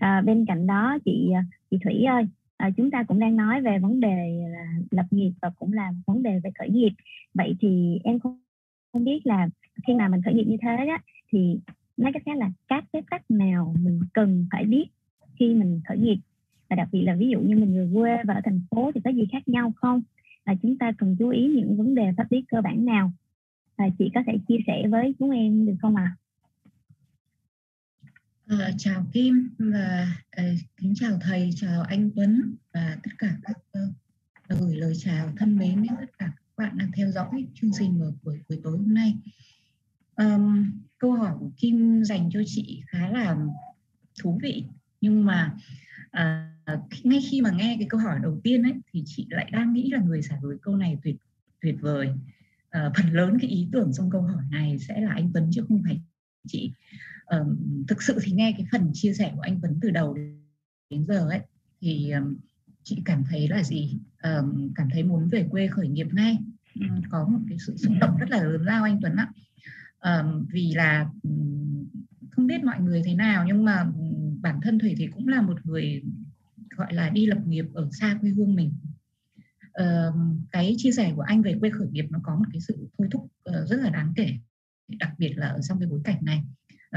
À, 0.00 0.22
bên 0.26 0.44
cạnh 0.48 0.66
đó 0.66 0.98
chị 1.04 1.32
chị 1.70 1.78
Thủy 1.84 2.04
ơi 2.04 2.26
à, 2.56 2.70
chúng 2.76 2.90
ta 2.90 3.02
cũng 3.02 3.18
đang 3.18 3.36
nói 3.36 3.60
về 3.60 3.78
vấn 3.78 4.00
đề 4.00 4.44
là 4.52 4.66
lập 4.90 5.06
nghiệp 5.10 5.32
và 5.42 5.50
cũng 5.58 5.72
là 5.72 5.92
vấn 6.06 6.22
đề 6.22 6.40
về 6.44 6.50
khởi 6.58 6.70
nghiệp. 6.70 6.90
Vậy 7.34 7.56
thì 7.60 8.00
em 8.04 8.18
không 8.18 8.38
không 8.92 9.04
biết 9.04 9.26
là 9.26 9.48
khi 9.86 9.94
mà 9.94 10.08
mình 10.08 10.22
khởi 10.22 10.34
nghiệp 10.34 10.44
như 10.44 10.56
thế 10.62 10.86
đó 10.86 10.98
thì 11.32 11.58
nói 11.96 12.12
cách 12.12 12.22
khác 12.26 12.36
là 12.36 12.50
các 12.68 12.84
cái 12.92 13.02
cách 13.10 13.22
nào 13.28 13.74
mình 13.82 14.00
cần 14.12 14.46
phải 14.52 14.64
biết 14.64 14.84
khi 15.38 15.54
mình 15.54 15.80
khởi 15.88 15.98
nghiệp 15.98 16.16
và 16.70 16.76
đặc 16.76 16.88
biệt 16.92 17.02
là 17.02 17.14
ví 17.14 17.28
dụ 17.28 17.40
như 17.40 17.56
mình 17.56 17.74
người 17.74 17.90
quê 17.94 18.16
và 18.24 18.34
ở 18.34 18.40
thành 18.44 18.60
phố 18.70 18.90
thì 18.94 19.00
có 19.04 19.10
gì 19.10 19.28
khác 19.32 19.48
nhau 19.48 19.72
không 19.76 20.02
là 20.44 20.54
chúng 20.62 20.78
ta 20.78 20.92
cần 20.98 21.16
chú 21.18 21.28
ý 21.28 21.48
những 21.48 21.76
vấn 21.76 21.94
đề 21.94 22.12
pháp 22.16 22.32
lý 22.32 22.44
cơ 22.48 22.60
bản 22.60 22.84
nào 22.84 23.12
và 23.76 23.84
chị 23.98 24.10
có 24.14 24.20
thể 24.26 24.32
chia 24.48 24.58
sẻ 24.66 24.88
với 24.88 25.14
chúng 25.18 25.30
em 25.30 25.66
được 25.66 25.76
không 25.80 25.96
ạ? 25.96 26.16
À? 28.46 28.56
À, 28.58 28.70
chào 28.78 29.06
Kim 29.12 29.48
và 29.58 30.08
à, 30.30 30.44
kính 30.76 30.94
chào 30.96 31.18
thầy, 31.20 31.50
chào 31.56 31.82
anh 31.82 32.10
Tuấn 32.16 32.54
và 32.72 32.98
tất 33.02 33.10
cả 33.18 33.36
các 33.42 33.58
uh, 33.78 34.60
gửi 34.60 34.76
lời 34.76 34.92
chào 34.98 35.32
thân 35.36 35.56
mến 35.56 35.82
đến 35.82 35.92
tất 36.00 36.18
cả 36.18 36.26
các 36.26 36.56
bạn 36.56 36.78
đang 36.78 36.90
theo 36.96 37.10
dõi 37.10 37.46
chương 37.54 37.70
trình 37.78 38.00
vào 38.00 38.12
buổi, 38.24 38.40
buổi 38.48 38.60
tối 38.64 38.76
hôm 38.76 38.94
nay. 38.94 39.14
Um, 40.16 40.70
câu 40.98 41.12
hỏi 41.12 41.34
của 41.40 41.50
Kim 41.56 42.04
dành 42.04 42.30
cho 42.32 42.40
chị 42.46 42.82
khá 42.86 43.08
là 43.08 43.36
thú 44.22 44.38
vị 44.42 44.64
nhưng 45.00 45.24
mà 45.24 45.54
à, 46.10 46.52
ngay 47.02 47.20
khi 47.30 47.40
mà 47.40 47.50
nghe 47.50 47.76
cái 47.78 47.86
câu 47.90 48.00
hỏi 48.00 48.18
đầu 48.22 48.40
tiên 48.44 48.62
ấy 48.62 48.74
thì 48.92 49.02
chị 49.06 49.26
lại 49.30 49.50
đang 49.52 49.72
nghĩ 49.72 49.90
là 49.90 50.00
người 50.00 50.20
trả 50.28 50.36
lời 50.42 50.56
câu 50.62 50.76
này 50.76 50.98
tuyệt 51.02 51.16
tuyệt 51.60 51.76
vời. 51.80 52.10
À, 52.70 52.90
phần 52.96 53.12
lớn 53.12 53.38
cái 53.40 53.50
ý 53.50 53.68
tưởng 53.72 53.92
trong 53.92 54.10
câu 54.10 54.22
hỏi 54.22 54.44
này 54.50 54.78
sẽ 54.78 55.00
là 55.00 55.12
anh 55.12 55.30
Tuấn 55.34 55.50
chứ 55.52 55.64
không 55.68 55.82
phải 55.84 56.00
chị. 56.48 56.72
À, 57.26 57.38
thực 57.88 58.02
sự 58.02 58.18
thì 58.22 58.32
nghe 58.32 58.54
cái 58.58 58.66
phần 58.72 58.90
chia 58.92 59.14
sẻ 59.14 59.32
của 59.36 59.40
anh 59.40 59.58
Tuấn 59.62 59.78
từ 59.82 59.90
đầu 59.90 60.16
đến 60.90 61.06
giờ 61.06 61.28
ấy 61.28 61.40
thì 61.80 62.10
um, 62.10 62.36
chị 62.82 63.02
cảm 63.04 63.24
thấy 63.30 63.48
là 63.48 63.62
gì? 63.62 63.98
Um, 64.22 64.72
cảm 64.74 64.88
thấy 64.92 65.02
muốn 65.02 65.28
về 65.28 65.46
quê 65.50 65.68
khởi 65.68 65.88
nghiệp 65.88 66.06
ngay. 66.12 66.38
Um, 66.80 67.02
có 67.10 67.28
một 67.28 67.38
cái 67.48 67.58
sự 67.66 67.76
xúc 67.76 67.92
động 68.00 68.16
rất 68.18 68.30
là 68.30 68.42
lớn 68.42 68.62
lao 68.62 68.84
anh 68.84 68.98
Tuấn 69.02 69.16
ạ. 69.16 69.28
Um, 70.00 70.46
vì 70.50 70.72
là 70.74 71.10
um, 71.22 71.84
không 72.30 72.46
biết 72.46 72.64
mọi 72.64 72.80
người 72.80 73.02
thế 73.04 73.14
nào 73.14 73.44
nhưng 73.46 73.64
mà 73.64 73.86
bản 74.40 74.60
thân 74.62 74.78
thủy 74.78 74.94
thì 74.98 75.06
cũng 75.06 75.28
là 75.28 75.42
một 75.42 75.66
người 75.66 76.02
gọi 76.76 76.94
là 76.94 77.10
đi 77.10 77.26
lập 77.26 77.46
nghiệp 77.46 77.64
ở 77.74 77.88
xa 77.92 78.18
quê 78.20 78.30
hương 78.30 78.54
mình. 78.54 78.72
Uh, 79.82 80.14
cái 80.50 80.74
chia 80.78 80.92
sẻ 80.92 81.12
của 81.16 81.22
anh 81.22 81.42
về 81.42 81.56
quê 81.60 81.70
khởi 81.70 81.88
nghiệp 81.88 82.06
nó 82.10 82.18
có 82.22 82.36
một 82.36 82.44
cái 82.52 82.60
sự 82.60 82.88
thôi 82.98 83.08
thúc 83.10 83.22
uh, 83.22 83.68
rất 83.68 83.80
là 83.80 83.90
đáng 83.90 84.12
kể 84.16 84.32
đặc 84.88 85.10
biệt 85.18 85.32
là 85.36 85.48
ở 85.48 85.60
trong 85.62 85.78
cái 85.78 85.88
bối 85.88 86.00
cảnh 86.04 86.18
này. 86.24 86.42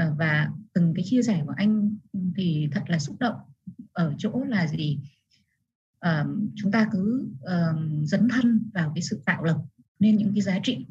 Uh, 0.02 0.18
và 0.18 0.50
từng 0.72 0.94
cái 0.94 1.04
chia 1.08 1.22
sẻ 1.22 1.42
của 1.46 1.54
anh 1.56 1.96
thì 2.36 2.68
thật 2.72 2.82
là 2.86 2.98
xúc 2.98 3.16
động 3.20 3.36
ở 3.92 4.14
chỗ 4.18 4.44
là 4.48 4.66
gì? 4.66 4.98
Uh, 6.06 6.26
chúng 6.54 6.72
ta 6.72 6.88
cứ 6.92 7.28
uh, 7.42 8.06
dấn 8.06 8.28
thân 8.28 8.70
vào 8.74 8.92
cái 8.94 9.02
sự 9.02 9.22
tạo 9.24 9.44
lập 9.44 9.62
nên 9.98 10.16
những 10.16 10.34
cái 10.34 10.42
giá 10.42 10.58
trị 10.62 10.86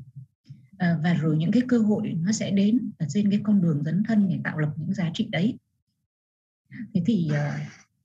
uh, 0.73 1.03
và 1.03 1.13
rồi 1.21 1.38
những 1.38 1.51
cái 1.51 1.63
cơ 1.67 1.77
hội 1.77 2.13
nó 2.21 2.31
sẽ 2.31 2.51
đến 2.51 2.91
ở 2.97 3.05
trên 3.09 3.31
cái 3.31 3.39
con 3.43 3.62
đường 3.62 3.83
dấn 3.83 4.03
thân 4.07 4.29
để 4.29 4.39
tạo 4.43 4.59
lập 4.59 4.73
những 4.77 4.93
giá 4.93 5.12
trị 5.13 5.27
đấy 5.31 5.57
thế 6.93 7.03
thì 7.05 7.29
ờ, 7.34 7.51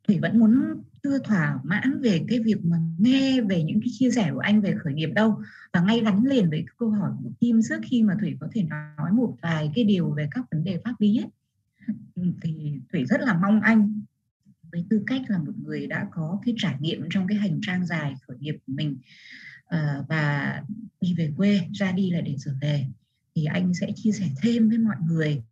thủy 0.09 0.19
vẫn 0.23 0.39
muốn 0.39 0.83
chưa 1.03 1.19
thỏa 1.19 1.59
mãn 1.65 2.01
về 2.01 2.25
cái 2.29 2.41
việc 2.41 2.65
mà 2.65 2.77
nghe 2.99 3.41
về 3.41 3.63
những 3.63 3.81
cái 3.81 3.89
chia 3.99 4.11
sẻ 4.11 4.31
của 4.33 4.39
anh 4.39 4.61
về 4.61 4.75
khởi 4.79 4.95
nghiệp 4.95 5.11
đâu. 5.15 5.43
Và 5.73 5.81
ngay 5.81 6.01
gắn 6.01 6.25
liền 6.25 6.51
với 6.51 6.65
câu 6.79 6.91
hỏi 6.91 7.11
của 7.23 7.31
Kim 7.41 7.61
trước 7.69 7.81
khi 7.83 8.03
mà 8.03 8.17
thủy 8.21 8.37
có 8.41 8.49
thể 8.53 8.63
nói 8.97 9.13
một 9.13 9.37
vài 9.43 9.71
cái 9.75 9.85
điều 9.85 10.11
về 10.11 10.29
các 10.31 10.45
vấn 10.51 10.65
đề 10.65 10.81
pháp 10.85 10.95
lý 10.99 11.19
ấy, 11.19 11.29
ừ, 12.15 12.23
thì 12.43 12.81
thủy 12.93 13.05
rất 13.05 13.21
là 13.21 13.39
mong 13.43 13.61
anh 13.61 14.03
với 14.73 14.85
tư 14.91 15.03
cách 15.07 15.23
là 15.29 15.39
một 15.39 15.53
người 15.65 15.87
đã 15.87 16.09
có 16.11 16.41
cái 16.45 16.55
trải 16.59 16.77
nghiệm 16.81 17.03
trong 17.11 17.27
cái 17.27 17.39
hành 17.39 17.61
trang 17.63 17.87
dài 17.87 18.15
khởi 18.27 18.37
nghiệp 18.41 18.57
của 18.67 18.73
mình 18.73 18.97
uh, 19.75 20.09
và 20.09 20.63
đi 21.01 21.15
về 21.15 21.33
quê 21.37 21.61
ra 21.73 21.93
đi 21.93 22.11
là 22.11 22.21
để 22.21 22.37
trở 22.45 22.53
về 22.61 22.87
thì 23.35 23.45
anh 23.45 23.75
sẽ 23.75 23.93
chia 23.97 24.13
sẻ 24.13 24.27
thêm 24.43 24.69
với 24.69 24.79
mọi 24.79 24.97
người 25.09 25.43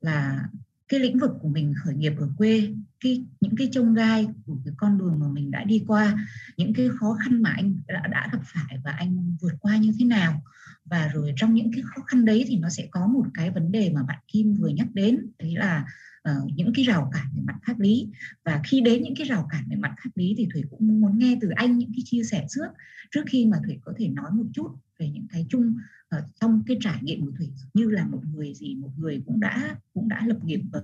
là 0.00 0.48
cái 0.90 1.00
lĩnh 1.00 1.18
vực 1.18 1.30
của 1.40 1.48
mình 1.48 1.74
khởi 1.84 1.94
nghiệp 1.94 2.12
ở 2.18 2.28
quê 2.36 2.68
cái 3.00 3.24
những 3.40 3.56
cái 3.56 3.68
trông 3.72 3.94
gai 3.94 4.26
của 4.46 4.56
cái 4.64 4.74
con 4.76 4.98
đường 4.98 5.20
mà 5.20 5.28
mình 5.28 5.50
đã 5.50 5.64
đi 5.64 5.84
qua 5.86 6.26
những 6.56 6.74
cái 6.74 6.88
khó 7.00 7.16
khăn 7.24 7.42
mà 7.42 7.50
anh 7.56 7.76
đã, 7.88 8.06
đã 8.10 8.28
gặp 8.32 8.40
phải 8.44 8.78
và 8.84 8.92
anh 8.92 9.36
vượt 9.40 9.52
qua 9.60 9.76
như 9.76 9.92
thế 9.98 10.04
nào. 10.04 10.42
Và 10.84 11.08
rồi 11.08 11.32
trong 11.36 11.54
những 11.54 11.72
cái 11.72 11.82
khó 11.82 12.02
khăn 12.06 12.24
đấy 12.24 12.44
thì 12.48 12.56
nó 12.56 12.68
sẽ 12.68 12.88
có 12.90 13.06
một 13.06 13.24
cái 13.34 13.50
vấn 13.50 13.72
đề 13.72 13.90
mà 13.90 14.02
bạn 14.02 14.18
Kim 14.32 14.54
vừa 14.54 14.68
nhắc 14.68 14.86
đến 14.94 15.26
đấy 15.38 15.54
là 15.56 15.84
uh, 16.30 16.52
những 16.54 16.72
cái 16.74 16.84
rào 16.84 17.10
cản 17.12 17.26
về 17.36 17.42
mặt 17.44 17.56
pháp 17.66 17.80
lý. 17.80 18.08
Và 18.44 18.60
khi 18.64 18.80
đến 18.80 19.02
những 19.02 19.14
cái 19.14 19.26
rào 19.26 19.48
cản 19.50 19.64
về 19.70 19.76
mặt 19.76 19.94
pháp 20.04 20.10
lý 20.14 20.34
thì 20.38 20.48
thủy 20.52 20.62
cũng 20.70 21.00
muốn 21.00 21.18
nghe 21.18 21.38
từ 21.40 21.48
anh 21.48 21.78
những 21.78 21.92
cái 21.92 22.02
chia 22.04 22.22
sẻ 22.24 22.46
trước 22.50 22.66
trước 23.10 23.22
khi 23.26 23.46
mà 23.46 23.58
thủy 23.66 23.78
có 23.84 23.92
thể 23.98 24.08
nói 24.08 24.30
một 24.32 24.46
chút 24.52 24.68
về 24.98 25.08
những 25.08 25.26
cái 25.32 25.46
chung 25.50 25.74
uh, 26.16 26.22
trong 26.40 26.62
cái 26.66 26.76
trải 26.80 27.02
nghiệm 27.02 27.20
của 27.20 27.32
thủy 27.38 27.48
như 27.74 27.90
là 27.90 28.06
một 28.06 28.20
người 28.34 28.54
gì 28.54 28.74
một 28.74 28.90
người 28.96 29.22
cũng 29.26 29.40
đã 29.40 29.76
cũng 29.94 30.08
đã 30.08 30.26
lập 30.26 30.44
nghiệp 30.44 30.60
ở 30.72 30.82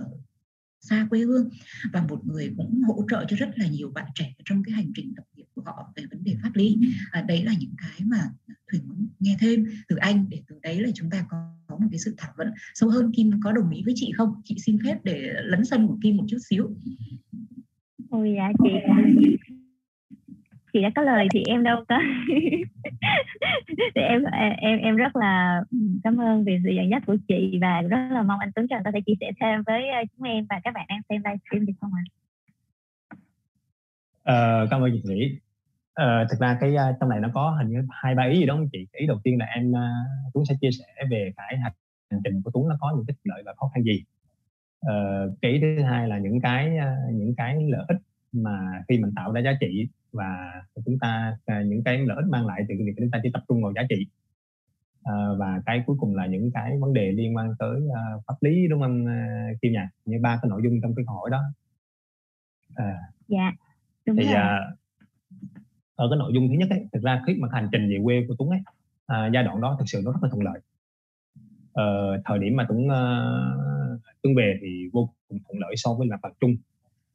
xa 0.81 1.07
quê 1.11 1.21
hương 1.21 1.49
và 1.93 2.07
một 2.09 2.27
người 2.27 2.55
cũng 2.57 2.83
hỗ 2.83 3.05
trợ 3.11 3.25
cho 3.29 3.37
rất 3.37 3.59
là 3.59 3.67
nhiều 3.67 3.91
bạn 3.91 4.07
trẻ 4.15 4.35
trong 4.45 4.62
cái 4.65 4.73
hành 4.73 4.93
trình 4.95 5.12
lập 5.17 5.25
nghiệp 5.37 5.45
của 5.55 5.62
họ 5.62 5.93
về 5.97 6.05
vấn 6.11 6.25
đề 6.25 6.37
pháp 6.43 6.51
lý. 6.55 6.77
À, 7.11 7.23
đấy 7.23 7.45
là 7.45 7.53
những 7.59 7.75
cái 7.79 8.07
mà 8.07 8.31
thủy 8.71 8.81
muốn 8.87 9.07
nghe 9.21 9.37
thêm 9.41 9.67
từ 9.89 9.97
anh 9.97 10.27
để 10.29 10.43
từ 10.49 10.57
đấy 10.62 10.81
là 10.81 10.89
chúng 10.95 11.11
ta 11.11 11.27
có, 11.31 11.37
có 11.67 11.77
một 11.79 11.87
cái 11.91 11.99
sự 11.99 12.15
thảo 12.17 12.33
luận 12.37 12.51
sâu 12.75 12.91
hơn. 12.91 13.12
Kim 13.12 13.31
có 13.45 13.53
đồng 13.53 13.71
ý 13.71 13.83
với 13.85 13.95
chị 13.97 14.12
không? 14.17 14.35
Chị 14.45 14.57
xin 14.59 14.79
phép 14.85 14.99
để 15.05 15.33
lấn 15.45 15.65
sân 15.65 15.87
của 15.87 15.99
kim 16.03 16.17
một 16.17 16.25
chút 16.29 16.39
xíu. 16.51 16.77
Ôi 18.11 18.35
dạ 18.37 18.53
chị 18.65 18.71
chị 20.77 20.83
đã 20.83 20.91
có 20.97 21.03
lời 21.03 21.27
thì 21.33 21.43
em 21.47 21.62
đâu 21.62 21.85
có 21.89 21.99
thì 23.95 24.03
em 24.03 24.23
em 24.59 24.79
em 24.79 24.97
rất 24.97 25.17
là 25.17 25.62
cảm 26.05 26.21
ơn 26.21 26.45
vì 26.45 26.59
sự 26.65 26.71
dẫn 26.71 26.91
dắt 26.91 27.03
của 27.07 27.17
chị 27.29 27.59
và 27.61 27.83
rất 27.83 28.09
là 28.11 28.23
mong 28.23 28.41
anh 28.41 28.51
Tuấn 28.55 28.69
Trần 28.69 28.83
có 28.85 28.91
thể 28.95 29.01
chia 29.07 29.12
sẻ 29.21 29.31
thêm 29.41 29.62
với 29.67 29.89
ờ, 29.89 30.01
chúng 30.17 30.27
em 30.27 30.47
và 30.51 30.61
các 30.65 30.75
bạn 30.75 30.87
đang 30.89 31.01
xem 31.09 31.23
livestream 31.25 31.67
được 31.67 31.73
không 31.81 31.91
ạ? 31.95 32.05
À? 34.25 34.67
cảm 34.71 34.81
ơn 34.81 34.91
chị 34.93 35.01
Thủy. 35.05 35.41
À, 35.95 36.27
thực 36.31 36.41
ra 36.41 36.59
cái 36.61 36.75
trong 37.01 37.09
này 37.09 37.21
nó 37.21 37.29
có 37.35 37.57
hình 37.59 37.69
như 37.69 37.83
hai 37.91 38.15
ba 38.15 38.25
ý 38.25 38.39
gì 38.39 38.47
đó 38.47 38.55
không 38.55 38.69
chị? 38.73 38.87
Ý 38.93 39.07
đầu 39.07 39.21
tiên 39.25 39.39
là 39.39 39.47
em 39.47 39.73
Tuấn 40.35 40.45
sẽ 40.47 40.55
chia 40.61 40.71
sẻ 40.71 41.05
về 41.11 41.33
cái 41.37 41.57
hành 41.57 42.21
trình 42.25 42.43
của 42.43 42.51
Tuấn 42.55 42.69
nó 42.69 42.77
có 42.81 42.93
những 42.97 43.07
cái 43.07 43.17
lợi 43.25 43.43
và 43.47 43.55
khó 43.57 43.71
khăn 43.75 43.85
gì. 43.85 44.05
Uh, 44.87 45.39
cái 45.43 45.53
ý 45.53 45.61
thứ 45.61 45.83
hai 45.83 46.09
là 46.09 46.19
những 46.19 46.41
cái 46.41 46.73
những 47.12 47.35
cái 47.37 47.57
lợi 47.71 47.85
ích 47.89 47.99
mà 48.33 48.83
khi 48.89 48.99
mình 48.99 49.12
tạo 49.17 49.33
ra 49.33 49.41
giá 49.41 49.51
trị 49.61 49.89
và 50.12 50.53
chúng 50.87 50.99
ta 50.99 51.37
à, 51.47 51.62
những 51.67 51.83
cái 51.85 51.99
lợi 51.99 52.17
ích 52.17 52.27
mang 52.31 52.47
lại 52.47 52.65
từ 52.69 52.75
việc 52.79 52.95
chúng 52.99 53.11
ta 53.11 53.21
chỉ 53.23 53.31
tập 53.33 53.43
trung 53.49 53.62
vào 53.62 53.73
giá 53.73 53.83
trị. 53.89 54.07
À, 55.03 55.15
và 55.39 55.62
cái 55.67 55.83
cuối 55.87 55.97
cùng 56.01 56.15
là 56.15 56.27
những 56.27 56.51
cái 56.55 56.79
vấn 56.81 56.93
đề 56.93 57.12
liên 57.12 57.37
quan 57.37 57.55
tới 57.59 57.81
uh, 57.87 58.23
pháp 58.27 58.35
lý 58.41 58.69
đúng 58.69 58.81
không 58.81 59.05
uh, 59.05 59.61
Kim 59.62 59.73
nhỉ 59.73 59.79
như 60.05 60.19
ba 60.23 60.39
cái 60.43 60.49
nội 60.49 60.61
dung 60.65 60.81
trong 60.83 60.95
cái 60.95 61.05
câu 61.07 61.17
hỏi 61.17 61.31
đó. 61.31 61.43
À, 62.75 62.99
dạ 63.29 63.53
đúng 64.07 64.17
thì 64.17 64.25
rồi. 64.25 64.35
Uh, 64.35 64.79
ở 65.97 66.09
cái 66.11 66.19
nội 66.19 66.33
dung 66.35 66.49
thứ 66.49 66.55
nhất 66.55 66.71
ấy 66.71 66.87
thực 66.93 67.03
ra 67.03 67.23
khi 67.27 67.35
mà 67.39 67.49
hành 67.53 67.69
trình 67.73 67.89
về 67.89 67.99
quê 68.05 68.25
của 68.29 68.35
Tuấn 68.39 68.51
ấy 68.51 68.61
uh, 69.12 69.33
giai 69.35 69.45
đoạn 69.45 69.61
đó 69.61 69.77
thực 69.79 69.85
sự 69.89 70.03
nó 70.05 70.12
rất 70.12 70.19
là 70.23 70.29
thuận 70.29 70.43
lợi. 70.43 70.61
Uh, 71.81 72.23
thời 72.25 72.38
điểm 72.38 72.57
mà 72.57 72.67
Tuấn 72.69 72.87
uh, 72.87 74.00
Tuấn 74.23 74.35
về 74.37 74.59
thì 74.63 74.88
vô 74.92 75.11
cùng 75.29 75.38
thuận 75.48 75.59
lợi 75.61 75.75
so 75.77 75.94
với 75.94 76.07
mặt 76.07 76.21
bằng 76.23 76.33
chung 76.40 76.57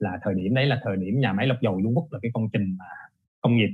là 0.02 0.20
thời 0.22 0.34
điểm 0.34 0.54
đấy 0.54 0.66
là 0.66 0.80
thời 0.84 0.97
điểm 0.97 1.20
nhà 1.20 1.34
máy 1.34 1.47
lọc 1.47 1.58
dầu 1.62 1.80
Dung 1.84 1.95
Quốc 1.95 2.08
là 2.12 2.20
cái 2.22 2.32
công 2.34 2.49
trình 2.54 2.76
mà 2.80 2.86
công 3.41 3.56
nghiệp 3.58 3.70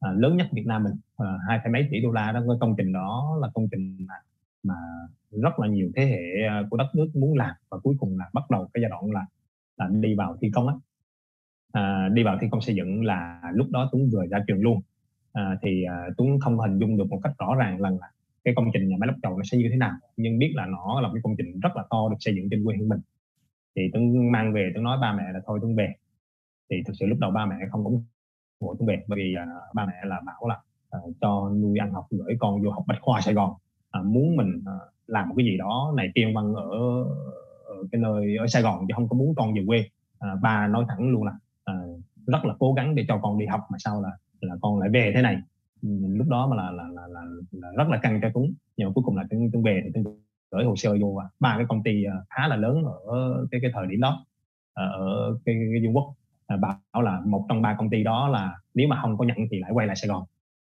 à, 0.00 0.12
lớn 0.12 0.36
nhất 0.36 0.46
Việt 0.52 0.66
Nam 0.66 0.84
mình. 0.84 0.92
À, 1.16 1.26
hai 1.48 1.58
phẩy 1.62 1.72
mấy 1.72 1.88
tỷ 1.90 2.00
đô 2.00 2.12
la 2.12 2.32
đó 2.32 2.40
cái 2.48 2.56
công 2.60 2.74
trình 2.78 2.92
đó 2.92 3.38
là 3.40 3.48
công 3.54 3.68
trình 3.70 3.96
mà, 4.08 4.14
mà 4.62 4.74
rất 5.30 5.58
là 5.58 5.68
nhiều 5.68 5.90
thế 5.96 6.06
hệ 6.06 6.46
à, 6.48 6.62
của 6.70 6.76
đất 6.76 6.86
nước 6.94 7.10
muốn 7.14 7.36
làm 7.36 7.54
và 7.70 7.78
cuối 7.78 7.96
cùng 8.00 8.18
là 8.18 8.24
bắt 8.32 8.50
đầu 8.50 8.70
cái 8.74 8.82
giai 8.82 8.90
đoạn 8.90 9.10
là 9.10 9.26
là 9.76 9.88
đi 9.90 10.14
vào 10.14 10.36
thi 10.40 10.50
công 10.54 10.68
á. 10.68 10.74
À, 11.72 12.08
đi 12.12 12.22
vào 12.22 12.38
thi 12.40 12.46
công 12.50 12.60
xây 12.60 12.74
dựng 12.74 13.04
là 13.04 13.40
lúc 13.54 13.66
đó 13.70 13.88
Tuấn 13.92 14.10
vừa 14.12 14.26
ra 14.26 14.38
trường 14.46 14.62
luôn. 14.62 14.80
À, 15.32 15.58
thì 15.62 15.84
à, 15.84 15.96
Tuấn 16.16 16.40
không 16.40 16.58
hình 16.58 16.78
dung 16.78 16.96
được 16.96 17.08
một 17.08 17.20
cách 17.22 17.32
rõ 17.38 17.54
ràng 17.58 17.80
là, 17.80 17.90
là 17.90 18.10
cái 18.44 18.54
công 18.56 18.70
trình 18.72 18.88
nhà 18.88 18.96
máy 19.00 19.06
lọc 19.06 19.16
dầu 19.22 19.36
nó 19.36 19.42
sẽ 19.44 19.58
như 19.58 19.68
thế 19.70 19.76
nào 19.76 19.92
nhưng 20.16 20.38
biết 20.38 20.52
là 20.54 20.66
nó 20.66 21.00
là 21.00 21.08
cái 21.12 21.22
công 21.22 21.36
trình 21.38 21.60
rất 21.60 21.76
là 21.76 21.84
to 21.90 22.08
được 22.10 22.16
xây 22.20 22.34
dựng 22.34 22.48
trên 22.50 22.64
quê 22.64 22.76
hương 22.76 22.88
mình 22.88 23.00
thì 23.76 23.82
tuấn 23.92 24.32
mang 24.32 24.52
về 24.52 24.70
tuấn 24.74 24.84
nói 24.84 24.98
ba 25.00 25.12
mẹ 25.12 25.24
là 25.32 25.40
thôi 25.46 25.58
tuấn 25.62 25.76
về. 25.76 25.92
Thì 26.70 26.76
thực 26.86 26.92
sự 27.00 27.06
lúc 27.06 27.18
đầu 27.18 27.30
ba 27.30 27.46
mẹ 27.46 27.56
không 27.70 27.84
ủng 27.84 28.04
hộ 28.60 28.74
tuấn 28.78 28.86
về 28.86 29.02
bởi 29.08 29.16
vì 29.16 29.34
uh, 29.42 29.74
ba 29.74 29.86
mẹ 29.86 29.94
là 30.04 30.20
bảo 30.26 30.48
là 30.48 30.60
uh, 30.98 31.14
cho 31.20 31.50
nuôi 31.50 31.78
ăn 31.78 31.92
học 31.92 32.06
gửi 32.10 32.36
con 32.38 32.62
vô 32.62 32.70
học 32.70 32.84
bách 32.86 32.98
khoa 33.00 33.20
Sài 33.20 33.34
Gòn. 33.34 33.50
Uh, 34.00 34.06
muốn 34.06 34.36
mình 34.36 34.56
uh, 34.58 34.92
làm 35.06 35.28
một 35.28 35.34
cái 35.38 35.46
gì 35.46 35.56
đó 35.56 35.92
này 35.96 36.10
tiên 36.14 36.34
văn 36.34 36.54
ở, 36.54 36.70
ở 37.64 37.74
cái 37.92 38.00
nơi 38.00 38.36
ở 38.36 38.46
Sài 38.46 38.62
Gòn 38.62 38.84
chứ 38.88 38.92
không 38.94 39.08
có 39.08 39.16
muốn 39.16 39.34
con 39.34 39.54
về 39.54 39.62
quê. 39.66 39.84
Uh, 40.14 40.42
ba 40.42 40.66
nói 40.66 40.84
thẳng 40.88 41.10
luôn 41.10 41.24
là 41.24 41.32
uh, 41.70 42.00
rất 42.26 42.44
là 42.44 42.54
cố 42.58 42.72
gắng 42.72 42.94
để 42.94 43.04
cho 43.08 43.18
con 43.22 43.38
đi 43.38 43.46
học 43.46 43.60
mà 43.70 43.78
sao 43.78 44.02
là 44.02 44.10
là 44.40 44.54
con 44.60 44.78
lại 44.78 44.88
về 44.92 45.12
thế 45.14 45.22
này. 45.22 45.42
Lúc 46.02 46.28
đó 46.28 46.46
mà 46.46 46.56
là 46.56 46.70
là 46.70 46.88
là, 46.88 47.06
là, 47.06 47.22
là 47.52 47.68
rất 47.76 47.88
là 47.88 47.98
căng 48.02 48.20
cho 48.22 48.28
Tuấn 48.34 48.46
nhưng 48.76 48.88
mà 48.88 48.92
cuối 48.94 49.04
cùng 49.04 49.16
là 49.16 49.24
Tuấn, 49.30 49.50
Tuấn 49.52 49.62
về 49.62 49.80
thì 49.84 49.90
Tuấn 49.94 50.20
gửi 50.50 50.64
hồ 50.64 50.76
sơ 50.76 50.96
vô. 51.00 51.20
Ba 51.40 51.54
cái 51.56 51.66
công 51.68 51.82
ty 51.82 52.04
à, 52.04 52.14
khá 52.30 52.48
là 52.48 52.56
lớn 52.56 52.84
ở 53.06 53.46
cái 53.50 53.60
cái 53.60 53.70
thời 53.74 53.86
điểm 53.86 54.00
đó 54.00 54.26
à, 54.74 54.84
ở 54.84 55.38
cái, 55.44 55.54
cái, 55.54 55.68
cái 55.72 55.80
Trung 55.84 55.96
Quốc 55.96 56.14
à, 56.46 56.56
bảo 56.56 57.02
là 57.02 57.20
một 57.26 57.46
trong 57.48 57.62
ba 57.62 57.76
công 57.78 57.90
ty 57.90 58.02
đó 58.02 58.28
là 58.28 58.60
nếu 58.74 58.88
mà 58.88 58.98
không 59.02 59.18
có 59.18 59.24
nhận 59.24 59.36
thì 59.50 59.58
lại 59.60 59.70
quay 59.74 59.86
lại 59.86 59.96
Sài 59.96 60.08
Gòn. 60.08 60.24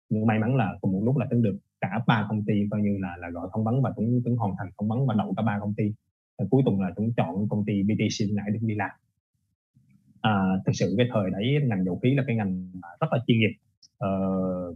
Nhưng 0.10 0.28
may 0.28 0.40
mắn 0.40 0.56
là 0.56 0.76
cùng 0.82 0.92
một 0.92 1.02
lúc 1.04 1.18
là 1.18 1.28
Tuấn 1.30 1.42
được 1.42 1.58
cả 1.82 2.00
ba 2.08 2.26
công 2.30 2.46
ty 2.46 2.54
coi 2.72 2.82
như 2.82 2.98
là 3.02 3.18
là 3.20 3.30
gọi 3.30 3.48
phỏng 3.54 3.64
vấn 3.64 3.82
và 3.82 3.94
Tuấn 3.96 4.22
Tuấn 4.26 4.36
hoàn 4.36 4.54
thành 4.58 4.70
phỏng 4.78 4.88
vấn 4.88 5.08
và 5.08 5.14
đậu 5.14 5.34
cả 5.38 5.44
ba 5.44 5.60
công 5.60 5.74
ty. 5.74 5.94
Và 6.38 6.46
cuối 6.52 6.62
cùng 6.66 6.82
là 6.82 6.92
Tuấn 6.96 7.14
chọn 7.18 7.50
công 7.50 7.66
ty 7.66 7.84
BTC 7.84 8.28
lại 8.30 8.50
để 8.54 8.60
đi 8.62 8.76
làm. 8.76 8.90
À, 10.22 10.44
thực 10.66 10.72
sự 10.76 10.94
cái 10.98 11.08
thời 11.14 11.30
đấy 11.32 11.60
ngành 11.68 11.86
dầu 11.86 12.00
khí 12.04 12.14
là 12.16 12.24
cái 12.28 12.36
ngành 12.36 12.72
rất 13.02 13.08
là 13.12 13.20
chuyên 13.28 13.40
nghiệp. 13.40 13.52
Ờ, 13.98 14.10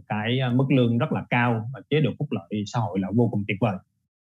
cái 0.08 0.38
mức 0.54 0.66
lương 0.70 0.98
rất 0.98 1.12
là 1.12 1.26
cao 1.30 1.70
và 1.74 1.80
chế 1.90 2.00
độ 2.00 2.10
phúc 2.18 2.28
lợi 2.30 2.62
xã 2.66 2.80
hội 2.80 2.98
là 2.98 3.08
vô 3.14 3.28
cùng 3.30 3.44
tuyệt 3.48 3.56
vời 3.60 3.76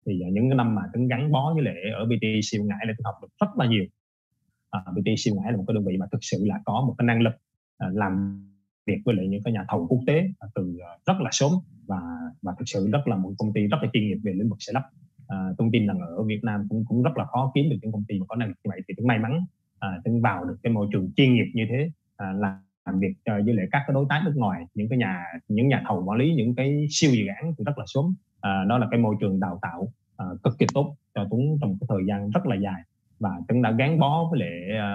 thì 0.05 0.21
à, 0.21 0.29
những 0.31 0.49
cái 0.49 0.55
năm 0.55 0.75
mà 0.75 0.81
Tuấn 0.93 1.07
gắn 1.07 1.31
bó 1.31 1.53
với 1.53 1.63
lệ 1.63 1.75
ở 1.93 2.05
BT 2.05 2.25
siêu 2.43 2.63
ngãi 2.63 2.85
là 2.87 2.93
Tuấn 2.97 3.05
học 3.05 3.15
được 3.21 3.27
rất 3.41 3.57
là 3.57 3.65
nhiều. 3.65 3.85
À, 4.69 4.79
BT 4.95 5.07
siêu 5.17 5.35
ngãi 5.35 5.51
là 5.51 5.57
một 5.57 5.63
cái 5.67 5.75
đơn 5.75 5.85
vị 5.85 5.97
mà 5.97 6.05
thực 6.11 6.19
sự 6.21 6.37
là 6.45 6.59
có 6.65 6.83
một 6.87 6.95
cái 6.97 7.05
năng 7.05 7.21
lực 7.21 7.33
à, 7.77 7.87
làm 7.93 8.45
việc 8.85 8.97
với 9.05 9.15
lại 9.15 9.27
những 9.27 9.43
cái 9.43 9.53
nhà 9.53 9.65
thầu 9.69 9.87
quốc 9.87 9.99
tế 10.07 10.23
à, 10.39 10.47
từ 10.55 10.77
à, 10.79 10.91
rất 11.05 11.21
là 11.21 11.29
sớm 11.31 11.51
và 11.87 12.01
và 12.41 12.53
thực 12.59 12.65
sự 12.65 12.89
rất 12.91 13.07
là 13.07 13.15
một 13.15 13.33
công 13.37 13.53
ty 13.53 13.67
rất 13.67 13.77
là 13.81 13.89
chuyên 13.93 14.07
nghiệp 14.07 14.17
về 14.23 14.33
lĩnh 14.33 14.49
vực 14.49 14.57
xây 14.59 14.73
lắp. 14.73 14.83
À, 15.27 15.37
tôi 15.57 15.69
tin 15.73 15.87
rằng 15.87 15.99
ở 15.99 16.23
Việt 16.23 16.43
Nam 16.43 16.65
cũng 16.69 16.85
cũng 16.87 17.03
rất 17.03 17.17
là 17.17 17.25
khó 17.25 17.51
kiếm 17.55 17.69
được 17.69 17.77
những 17.81 17.91
công 17.91 18.03
ty 18.07 18.19
mà 18.19 18.25
có 18.25 18.35
năng 18.35 18.47
lực 18.47 18.57
như 18.63 18.69
vậy. 18.69 18.81
Thì 18.87 18.93
tôi 18.97 19.05
may 19.05 19.19
mắn 19.19 19.45
à, 19.79 20.01
tôi 20.03 20.19
vào 20.23 20.45
được 20.45 20.57
cái 20.63 20.73
môi 20.73 20.87
trường 20.91 21.11
chuyên 21.15 21.33
nghiệp 21.33 21.51
như 21.53 21.65
thế 21.69 21.91
à, 22.17 22.33
làm 22.85 22.99
việc 22.99 23.13
với 23.25 23.53
lại 23.53 23.65
các 23.71 23.83
cái 23.87 23.93
đối 23.93 24.05
tác 24.09 24.21
nước 24.25 24.33
ngoài 24.35 24.65
những 24.73 24.89
cái 24.89 24.97
nhà 24.97 25.23
những 25.47 25.67
nhà 25.67 25.83
thầu 25.87 26.03
quản 26.05 26.19
lý 26.19 26.33
những 26.33 26.55
cái 26.55 26.85
siêu 26.89 27.11
dự 27.11 27.25
án 27.35 27.53
thì 27.57 27.63
rất 27.63 27.77
là 27.77 27.85
sớm 27.87 28.15
à, 28.41 28.63
đó 28.69 28.77
là 28.77 28.87
cái 28.91 28.99
môi 28.99 29.15
trường 29.19 29.39
đào 29.39 29.59
tạo 29.61 29.87
à, 30.17 30.25
cực 30.43 30.53
kỳ 30.59 30.65
tốt 30.73 30.95
cho 31.15 31.27
Tuấn 31.31 31.41
trong 31.61 31.77
cái 31.79 31.87
thời 31.89 32.05
gian 32.07 32.29
rất 32.29 32.45
là 32.45 32.55
dài. 32.55 32.81
Và 33.19 33.29
Tuấn 33.47 33.61
đã 33.61 33.71
gắn 33.71 33.99
bó 33.99 34.27
với 34.31 34.39
lại 34.39 34.77
à, 34.77 34.91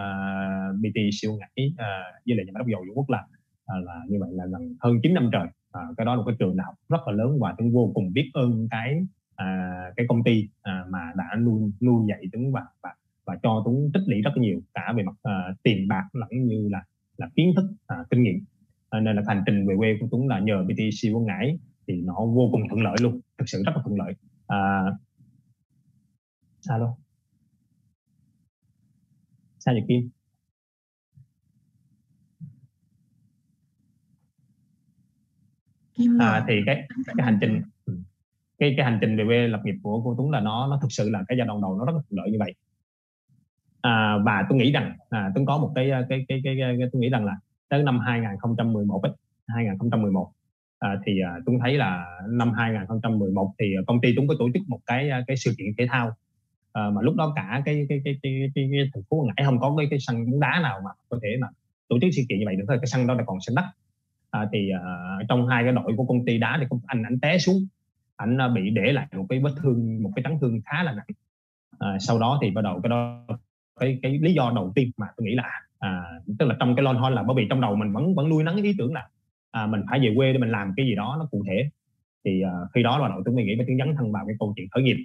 uh, 0.70 0.80
BT 0.80 0.99
siêu 1.12 1.32
ngãi 1.32 1.72
uh, 1.72 1.78
à, 1.78 2.03
với 2.26 2.36
lại 2.36 2.47
nhà 2.47 2.53
máy 2.55 2.59
đốc 2.61 2.68
dầu 2.68 2.84
Trung 2.86 2.97
Quốc 2.97 3.11
là 3.11 3.18
uh, 3.18 3.30
à, 3.66 3.74
là 3.84 4.01
như 4.09 4.16
vậy 4.20 4.30
là 4.32 4.44
gần 4.47 4.74
hơn 4.80 5.01
9 5.03 5.14
năm 5.14 5.28
trời. 5.32 5.47
À, 5.72 5.82
cái 5.97 6.07
đó 6.07 6.14
là 6.14 6.22
cái 6.26 6.36
trường 6.38 6.57
đại 6.57 6.64
học 6.64 6.74
rất 6.88 7.01
là 7.07 7.12
lớn 7.12 7.38
và 7.40 7.55
Tuấn 7.59 7.72
vô 7.72 7.90
cùng 7.94 8.12
biết 8.12 8.30
ơn 8.34 8.68
cái 8.70 9.07
à, 9.36 9.47
cái 9.97 10.07
công 10.09 10.24
ty 10.24 10.49
à, 10.62 10.84
mà 10.90 11.12
đã 11.16 11.24
nuôi 11.40 11.72
nuôi 11.82 12.05
dạy 12.09 12.22
Tuấn 12.32 12.53
và 12.53 12.62
và 12.82 12.90
và 13.26 13.36
cho 13.42 13.62
Tuấn 13.64 13.90
tích 13.94 14.03
lũy 14.07 14.20
rất 14.22 14.30
nhiều 14.36 14.61
cả 14.74 14.92
về 14.97 15.03
mặt 15.03 15.16
à, 15.22 15.55
tiền 15.62 15.88
bạc 15.88 16.05
lẫn 16.12 16.28
như 16.30 16.68
là 16.70 16.82
là 17.16 17.28
kiến 17.36 17.53
thức 17.57 17.64
à, 17.86 17.97
kinh 18.11 18.22
nghiệm. 18.22 18.40
À, 18.90 19.01
nên 19.01 19.16
là 19.16 19.22
hành 19.26 19.42
trình 19.47 19.66
về 19.68 19.74
quê 19.78 19.97
của 20.01 20.09
Tuấn 20.11 20.28
là 20.28 20.38
nhờ 20.38 20.64
BT 20.68 20.80
siêu 20.92 21.20
ngãi 21.20 21.59
thì 21.89 21.95
nó 21.95 22.14
vô 22.14 22.49
cùng 22.53 22.61
thuận 22.68 22.82
lợi 22.82 22.97
luôn 23.01 23.20
thực 23.39 23.45
sự 23.49 23.62
rất 23.66 23.72
là 23.76 23.82
thuận 23.84 23.99
lợi. 23.99 24.14
À, 24.47 24.84
alo 26.68 26.97
sao 29.59 29.74
vậy 29.74 29.84
kim? 29.89 30.11
À, 36.20 36.45
thì 36.49 36.55
cái 36.66 36.89
cái 37.16 37.24
hành 37.24 37.39
trình 37.41 37.62
ừ, 37.84 37.99
cái 38.59 38.74
cái 38.76 38.87
hành 38.87 38.99
trình 39.01 39.16
về 39.16 39.24
quê 39.26 39.49
lập 39.49 39.61
nghiệp 39.64 39.74
của 39.82 40.03
cô 40.05 40.14
Tuấn 40.18 40.30
là 40.30 40.41
nó 40.41 40.66
nó 40.66 40.78
thực 40.82 40.93
sự 40.93 41.11
là 41.11 41.24
cái 41.28 41.39
giai 41.39 41.47
đoạn 41.47 41.61
đầu 41.61 41.78
nó 41.78 41.84
rất 41.84 41.93
là 41.93 42.03
thuận 42.09 42.20
lợi 42.20 42.30
như 42.30 42.39
vậy. 42.39 42.55
À, 43.80 44.18
và 44.24 44.47
tôi 44.49 44.59
nghĩ 44.59 44.72
rằng 44.72 44.97
à, 45.11 45.30
Tuấn 45.34 45.47
có 45.47 45.59
một 45.59 45.72
cái 45.74 45.91
cái 45.91 46.05
cái 46.09 46.26
cái, 46.28 46.41
cái, 46.45 46.76
cái 46.78 46.89
tôi 46.93 47.01
nghĩ 47.01 47.09
rằng 47.09 47.24
là 47.24 47.37
tới 47.68 47.82
năm 47.82 47.99
2011 47.99 49.03
ấy, 49.03 49.12
2011 49.47 50.32
à, 50.79 50.99
thì 51.07 51.20
à, 51.20 51.31
Tuấn 51.47 51.59
thấy 51.62 51.79
là 51.79 52.07
năm 52.29 52.53
2011 52.53 53.55
thì 53.59 53.74
à, 53.79 53.83
công 53.87 54.01
ty 54.01 54.12
Tuấn 54.16 54.29
có 54.29 54.35
tổ 54.39 54.49
chức 54.55 54.62
một 54.68 54.79
cái 54.87 55.11
à, 55.11 55.24
cái 55.27 55.37
sự 55.37 55.55
kiện 55.59 55.66
thể 55.79 55.87
thao 55.91 56.12
à, 56.72 56.91
mà 56.91 57.03
lúc 57.03 57.14
đó 57.14 57.33
cả 57.37 57.62
cái 57.64 57.87
cái 57.89 58.01
cái 58.05 58.18
cái, 58.22 58.33
cái, 58.55 58.68
cái 58.72 58.91
thành 58.95 59.03
phố 59.11 59.27
Ngãi 59.27 59.47
không 59.47 59.61
có 59.61 59.74
cái 59.79 59.87
cái 59.91 59.99
sân 60.01 60.31
bóng 60.31 60.41
đá 60.41 60.61
nào 60.62 60.81
mà 60.85 60.91
có 61.09 61.18
thể 61.22 61.29
mà 61.41 61.49
tổ 61.89 61.97
chức 62.01 62.11
sự 62.16 62.22
kiện 62.29 62.39
như 62.39 62.45
vậy 62.47 62.57
được 62.57 62.64
thôi 62.68 62.77
cái 62.81 62.87
sân 62.87 63.07
đó 63.07 63.14
là 63.14 63.22
còn 63.27 63.39
sân 63.41 63.55
đất. 63.55 63.64
À, 64.31 64.49
thì 64.53 64.70
à, 64.70 64.81
trong 65.29 65.47
hai 65.47 65.64
cái 65.64 65.72
đội 65.72 65.93
của 65.97 66.05
công 66.05 66.24
ty 66.24 66.39
đá 66.39 66.59
thì 66.61 66.66
anh 66.87 67.03
anh 67.03 67.20
té 67.20 67.39
xuống 67.39 67.66
anh 68.16 68.41
à, 68.41 68.49
bị 68.49 68.70
để 68.70 68.93
lại 68.93 69.07
một 69.16 69.27
cái 69.29 69.41
vết 69.41 69.53
thương 69.62 70.03
một 70.03 70.11
cái 70.16 70.22
chấn 70.22 70.39
thương 70.41 70.61
khá 70.64 70.83
là 70.83 70.93
nặng. 70.93 71.07
À, 71.79 71.97
sau 72.01 72.18
đó 72.18 72.39
thì 72.43 72.51
bắt 72.51 72.62
đầu 72.62 72.81
cái 72.83 72.91
đó 72.91 73.27
cái 73.81 73.99
cái 74.03 74.18
lý 74.18 74.35
do 74.35 74.53
đầu 74.55 74.72
tiên 74.74 74.91
mà 74.97 75.07
tôi 75.16 75.27
nghĩ 75.27 75.35
là 75.35 75.61
à, 75.79 76.05
tức 76.39 76.47
là 76.47 76.57
trong 76.61 76.77
cái 76.77 76.83
lon 76.83 76.97
hon 76.97 77.14
là 77.14 77.22
bởi 77.22 77.37
vì 77.37 77.47
trong 77.51 77.61
đầu 77.61 77.77
mình 77.77 77.93
vẫn 77.93 78.14
vẫn 78.14 78.29
nuôi 78.29 78.45
nắng 78.45 78.57
ý 78.57 78.74
tưởng 78.79 78.95
là 78.95 79.09
à, 79.57 79.66
mình 79.66 79.82
phải 79.90 80.00
về 80.00 80.12
quê 80.16 80.32
để 80.32 80.38
mình 80.38 80.50
làm 80.50 80.72
cái 80.76 80.86
gì 80.86 80.94
đó 80.94 81.16
nó 81.18 81.28
cụ 81.30 81.44
thể. 81.46 81.68
Thì 82.24 82.42
à, 82.42 82.52
khi 82.74 82.82
đó 82.82 82.98
là 82.98 83.09
đội 83.09 83.34
mình 83.34 83.46
nghĩ 83.46 83.54
mới 83.57 83.66
dấn 83.78 83.94
thân 83.96 84.12
vào 84.12 84.26
cái 84.26 84.36
câu 84.38 84.52
chuyện 84.57 84.68
khởi 84.70 84.82
nghiệp. 84.82 84.96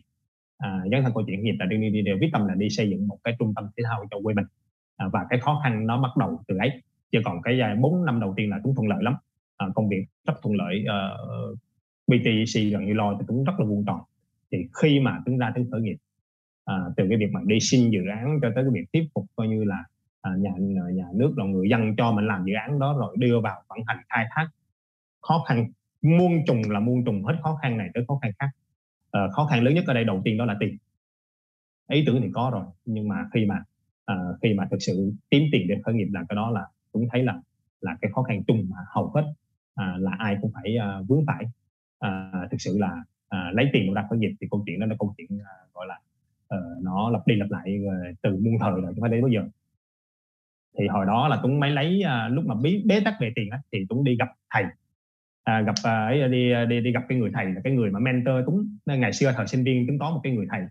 À, 0.57 0.79
dấn 0.91 1.03
thân 1.03 1.13
câu 1.13 1.23
chuyện 1.27 1.37
khởi 1.37 1.43
nghiệp 1.43 1.55
là 1.59 1.65
đi, 1.65 1.89
đi, 1.89 2.01
đều 2.01 2.17
quyết 2.19 2.29
tâm 2.33 2.47
là 2.47 2.55
đi 2.55 2.69
xây 2.69 2.89
dựng 2.89 3.07
một 3.07 3.17
cái 3.23 3.35
trung 3.39 3.53
tâm 3.55 3.67
thể 3.77 3.83
thao 3.83 4.05
cho 4.11 4.17
quê 4.23 4.33
mình. 4.33 4.45
À, 4.97 5.07
và 5.13 5.25
cái 5.29 5.39
khó 5.39 5.61
khăn 5.63 5.87
nó 5.87 6.01
bắt 6.01 6.17
đầu 6.17 6.39
từ 6.47 6.57
ấy. 6.57 6.81
Chứ 7.11 7.19
còn 7.25 7.41
cái 7.41 7.57
dài 7.57 7.75
4 7.75 8.05
năm 8.05 8.19
đầu 8.19 8.33
tiên 8.37 8.49
là 8.49 8.59
cũng 8.63 8.75
thuận 8.75 8.87
lợi 8.87 9.03
lắm. 9.03 9.15
À, 9.57 9.67
công 9.75 9.89
việc 9.89 10.05
rất 10.27 10.33
thuận 10.41 10.55
lợi 10.55 10.83
ờ, 10.87 11.09
à, 11.09 11.37
BTC 12.07 12.71
gần 12.71 12.85
như 12.85 12.93
lo 12.93 13.17
thì 13.19 13.25
cũng 13.27 13.43
rất 13.43 13.53
là 13.59 13.65
vuông 13.65 13.85
tròn. 13.85 13.99
Thì 14.51 14.57
khi 14.81 14.99
mà 14.99 15.21
chúng 15.25 15.37
ra 15.37 15.51
tới 15.55 15.65
khởi 15.71 15.81
nghiệp 15.81 15.97
à, 16.65 16.75
từ 16.97 17.05
cái 17.09 17.17
việc 17.17 17.31
mà 17.31 17.41
đi 17.45 17.59
xin 17.59 17.89
dự 17.89 18.01
án 18.05 18.39
cho 18.41 18.51
tới 18.55 18.63
cái 18.63 18.71
việc 18.73 18.85
tiếp 18.91 19.05
phục 19.15 19.25
coi 19.35 19.47
như 19.47 19.63
là 19.63 19.83
À, 20.21 20.31
nhà 20.37 20.51
nhà 20.93 21.05
nước 21.13 21.33
là 21.37 21.45
người 21.45 21.69
dân 21.69 21.95
cho 21.95 22.11
mình 22.11 22.27
làm 22.27 22.45
dự 22.45 22.53
án 22.53 22.79
đó 22.79 22.97
rồi 22.99 23.15
đưa 23.19 23.39
vào 23.39 23.61
vận 23.67 23.79
hành 23.87 23.97
khai 24.09 24.25
thác. 24.31 24.47
Khó 25.21 25.43
khăn 25.47 25.65
muôn 26.01 26.31
trùng 26.47 26.61
là 26.69 26.79
muôn 26.79 27.05
trùng 27.05 27.23
hết 27.23 27.37
khó 27.43 27.59
khăn 27.61 27.77
này 27.77 27.89
tới 27.93 28.05
khó 28.07 28.19
khăn 28.21 28.31
khác. 28.39 28.49
À, 29.11 29.27
khó 29.31 29.45
khăn 29.45 29.63
lớn 29.63 29.73
nhất 29.73 29.83
ở 29.87 29.93
đây 29.93 30.03
đầu 30.03 30.21
tiên 30.23 30.37
đó 30.37 30.45
là 30.45 30.57
tiền. 30.59 30.77
Ý 31.89 32.03
tưởng 32.05 32.21
thì 32.21 32.29
có 32.33 32.49
rồi 32.53 32.65
nhưng 32.85 33.07
mà 33.07 33.15
khi 33.33 33.45
mà 33.45 33.63
à, 34.05 34.15
khi 34.41 34.53
mà 34.53 34.67
thực 34.71 34.77
sự 34.79 35.13
kiếm 35.31 35.43
tiền 35.51 35.67
để 35.69 35.75
khởi 35.83 35.93
nghiệp 35.95 36.07
là 36.11 36.23
cái 36.29 36.35
đó 36.35 36.49
là 36.49 36.67
cũng 36.91 37.07
thấy 37.11 37.23
là 37.23 37.41
là 37.81 37.97
cái 38.01 38.11
khó 38.11 38.23
khăn 38.23 38.43
chung 38.47 38.65
mà 38.69 38.77
hầu 38.95 39.11
hết 39.15 39.33
à, 39.75 39.95
là 39.99 40.11
ai 40.19 40.37
cũng 40.41 40.51
phải 40.53 40.77
à, 40.77 40.99
vướng 41.07 41.25
phải. 41.27 41.45
À, 41.99 42.31
thực 42.51 42.57
sự 42.59 42.77
là 42.77 43.03
à, 43.29 43.51
lấy 43.53 43.69
tiền 43.73 43.93
ra 43.93 44.05
khởi 44.09 44.19
nghiệp 44.19 44.31
thì 44.41 44.47
câu 44.51 44.63
chuyện 44.65 44.79
đó 44.79 44.85
là 44.85 44.95
câu 44.99 45.13
chuyện 45.17 45.39
à, 45.39 45.53
gọi 45.73 45.87
là 45.87 45.99
à, 46.47 46.57
nó 46.81 47.09
lặp 47.09 47.27
đi 47.27 47.35
lặp 47.35 47.51
lại 47.51 47.79
uh, 47.85 48.17
từ 48.21 48.29
muôn 48.31 48.53
thời 48.59 48.71
rồi 48.71 48.93
chứ 48.95 49.01
phải 49.01 49.09
đến 49.09 49.21
bây 49.21 49.31
giờ 49.33 49.47
thì 50.79 50.87
hồi 50.87 51.05
đó 51.05 51.27
là 51.27 51.39
Tuấn 51.43 51.59
mới 51.59 51.71
lấy 51.71 52.01
à, 52.01 52.27
lúc 52.27 52.45
mà 52.45 52.55
bí 52.63 52.83
bế 52.85 52.99
tắc 53.05 53.13
về 53.21 53.31
tiền 53.35 53.49
á, 53.49 53.59
thì 53.71 53.85
Tuấn 53.89 54.03
đi 54.03 54.15
gặp 54.19 54.29
thầy. 54.53 54.63
À, 55.43 55.61
gặp 55.61 55.75
à, 55.83 56.05
ấy 56.05 56.29
đi 56.29 56.53
đi 56.69 56.81
đi 56.81 56.91
gặp 56.91 57.03
cái 57.09 57.17
người 57.17 57.31
thầy 57.33 57.45
là 57.45 57.61
cái 57.63 57.73
người 57.73 57.91
mà 57.91 57.99
mentor 57.99 58.35
Tuấn. 58.45 58.77
Ngày 58.85 59.13
xưa 59.13 59.33
thời 59.35 59.47
sinh 59.47 59.63
viên 59.63 59.87
Tuấn 59.87 59.99
có 59.99 60.11
một 60.11 60.19
cái 60.23 60.33
người 60.33 60.45
thầy 60.49 60.61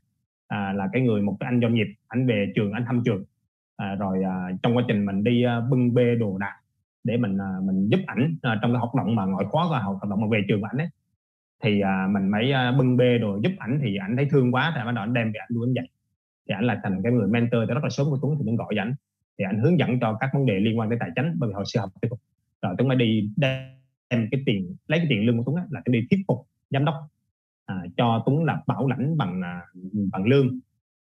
à, 0.49 0.73
là 0.73 0.89
cái 0.93 1.03
người 1.03 1.23
một 1.23 1.37
cái 1.41 1.47
anh 1.47 1.61
doanh 1.61 1.75
nghiệp 1.75 1.87
anh 2.09 2.27
về 2.27 2.53
trường 2.55 2.73
anh 2.73 2.85
thăm 2.87 3.03
trường. 3.05 3.25
À, 3.77 3.95
rồi 3.95 4.23
à, 4.25 4.51
trong 4.63 4.77
quá 4.77 4.85
trình 4.89 5.07
mình 5.07 5.25
đi 5.25 5.43
à, 5.43 5.61
bưng 5.71 5.95
bê 5.95 6.15
đồ 6.15 6.39
đạc 6.39 6.57
để 7.05 7.17
mình 7.17 7.39
à, 7.41 7.51
mình 7.63 7.89
giúp 7.89 8.01
ảnh 8.07 8.37
à, 8.43 8.59
trong 8.63 8.73
cái 8.73 8.79
hoạt 8.79 8.95
động 8.95 9.15
mà 9.15 9.25
ngoại 9.25 9.47
khóa 9.51 9.67
và 9.71 9.79
hoạt 9.79 10.11
động 10.11 10.21
mà 10.21 10.27
về 10.31 10.45
trường 10.49 10.61
của 10.61 10.69
ảnh 10.73 10.79
ấy. 10.79 10.89
Thì 11.63 11.81
à, 11.81 12.07
mình 12.11 12.31
mới 12.31 12.53
à, 12.53 12.73
bưng 12.79 12.97
bê 12.97 13.19
đồ 13.19 13.39
giúp 13.43 13.53
ảnh 13.59 13.81
thì 13.83 13.97
ảnh 13.97 14.17
thấy 14.17 14.29
thương 14.31 14.55
quá 14.55 14.73
thì 14.77 14.83
bắt 14.85 14.93
đầu 14.93 15.03
anh 15.05 15.15
đem 15.15 15.33
về 15.33 15.39
ảnh 15.39 15.49
luôn 15.49 15.69
ảnh 15.69 15.75
dạy. 15.75 15.89
Thì 16.49 16.55
ảnh 16.55 16.65
là 16.65 16.81
thành 16.83 17.03
cái 17.03 17.13
người 17.13 17.29
mentor 17.29 17.61
từ 17.69 17.75
rất 17.75 17.85
là 17.85 17.91
sớm 17.91 18.07
của 18.11 18.19
Tuấn 18.23 18.35
thì 18.39 18.43
Tuấn 18.47 18.57
gọi 18.57 18.75
ảnh 18.79 18.95
thì 19.41 19.47
anh 19.47 19.59
hướng 19.59 19.79
dẫn 19.79 20.01
cho 20.01 20.17
các 20.21 20.31
vấn 20.35 20.47
đề 20.47 20.61
liên 20.61 20.79
quan 20.79 20.89
tới 20.89 20.99
tài 21.01 21.11
chính 21.17 21.35
bởi 21.39 21.49
vì 21.49 21.55
hồi 21.55 21.65
xưa 21.67 21.81
học 21.81 21.91
thuyết 22.03 22.09
phục 22.11 22.21
rồi 22.63 22.75
Tuấn 22.79 22.89
mới 22.89 22.97
đi 22.97 23.31
đem 23.37 24.29
cái 24.31 24.43
tiền 24.47 24.77
lấy 24.87 24.99
cái 24.99 25.07
tiền 25.11 25.27
lương 25.27 25.37
của 25.37 25.43
Tuấn 25.47 25.57
á, 25.57 25.65
là 25.71 25.81
Tuấn 25.85 25.93
đi 25.93 26.07
thuyết 26.11 26.21
phục 26.29 26.47
giám 26.71 26.85
đốc. 26.85 26.95
À, 27.67 27.83
cho 27.97 28.23
Tuấn 28.27 28.45
là 28.45 28.63
bảo 28.67 28.89
lãnh 28.89 29.17
bằng 29.17 29.43
à, 29.43 29.63
bằng 30.13 30.25
lương 30.25 30.61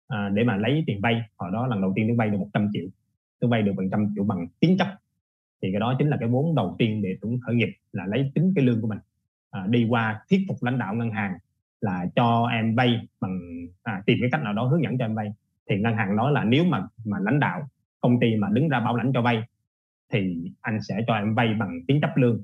à, 0.09 0.29
để 0.29 0.45
mà 0.45 0.57
lấy 0.57 0.85
tiền 0.87 1.01
vay. 1.01 1.23
Hồi 1.37 1.51
đó 1.53 1.67
lần 1.67 1.81
đầu 1.81 1.93
tiên 1.97 2.07
Tuấn 2.09 2.17
vay 2.17 2.31
được 2.31 2.39
100 2.39 2.69
triệu. 2.73 2.87
Tuấn 3.41 3.51
vay 3.51 3.63
được 3.63 3.73
100 3.77 4.13
triệu 4.15 4.25
bằng 4.25 4.47
tín 4.61 4.77
chấp. 4.79 4.87
Thì 5.63 5.69
cái 5.73 5.81
đó 5.81 5.95
chính 5.99 6.09
là 6.09 6.17
cái 6.21 6.29
vốn 6.29 6.55
đầu 6.55 6.77
tiên 6.79 7.03
để 7.03 7.17
Tuấn 7.21 7.41
khởi 7.41 7.55
nghiệp 7.55 7.69
là 7.93 8.07
lấy 8.07 8.31
tính 8.35 8.53
cái 8.57 8.65
lương 8.65 8.81
của 8.81 8.89
mình. 8.89 8.99
À, 9.51 9.67
đi 9.69 9.87
qua 9.89 10.21
thuyết 10.31 10.45
phục 10.49 10.57
lãnh 10.61 10.79
đạo 10.79 10.95
ngân 10.95 11.11
hàng 11.11 11.33
là 11.81 12.07
cho 12.17 12.47
em 12.47 12.75
vay 12.75 13.07
bằng 13.21 13.39
à, 13.83 14.03
tìm 14.07 14.19
cái 14.21 14.31
cách 14.33 14.43
nào 14.43 14.53
đó 14.53 14.65
hướng 14.65 14.83
dẫn 14.83 14.99
cho 14.99 15.05
em 15.05 15.15
vay. 15.15 15.33
Thì 15.71 15.79
ngân 15.79 15.95
hàng 15.95 16.17
nói 16.17 16.33
là 16.33 16.45
nếu 16.45 16.65
mà 16.65 16.87
mà 17.05 17.19
lãnh 17.21 17.41
đạo 17.41 17.69
công 18.01 18.21
ty 18.21 18.37
mà 18.37 18.49
đứng 18.53 18.69
ra 18.69 18.81
bảo 18.81 18.97
lãnh 18.97 19.13
cho 19.15 19.23
vay 19.23 19.43
thì 20.13 20.51
anh 20.61 20.79
sẽ 20.83 21.01
cho 21.07 21.15
em 21.15 21.35
vay 21.35 21.55
bằng 21.61 21.79
tín 21.89 22.01
chấp 22.01 22.11
lương. 22.17 22.43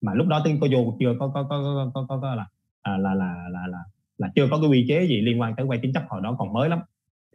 Mà 0.00 0.14
lúc 0.14 0.26
đó 0.26 0.42
tiếng 0.44 0.58
cô 0.60 0.66
vô 0.72 0.96
chưa 1.00 1.16
có 1.18 1.28
có 1.34 1.42
có 1.42 1.48
có, 1.48 1.90
có, 1.94 2.06
có, 2.08 2.20
có 2.20 2.34
là, 2.34 2.46
à, 2.82 2.96
là 2.96 3.14
là 3.14 3.34
là 3.50 3.66
là 3.66 3.78
là 4.18 4.28
chưa 4.34 4.48
có 4.50 4.58
cái 4.60 4.70
quy 4.70 4.84
chế 4.88 5.06
gì 5.06 5.20
liên 5.20 5.40
quan 5.40 5.56
tới 5.56 5.66
vay 5.66 5.78
tín 5.82 5.92
chấp 5.92 6.02
hồi 6.08 6.20
đó 6.24 6.36
còn 6.38 6.52
mới 6.52 6.68
lắm. 6.68 6.78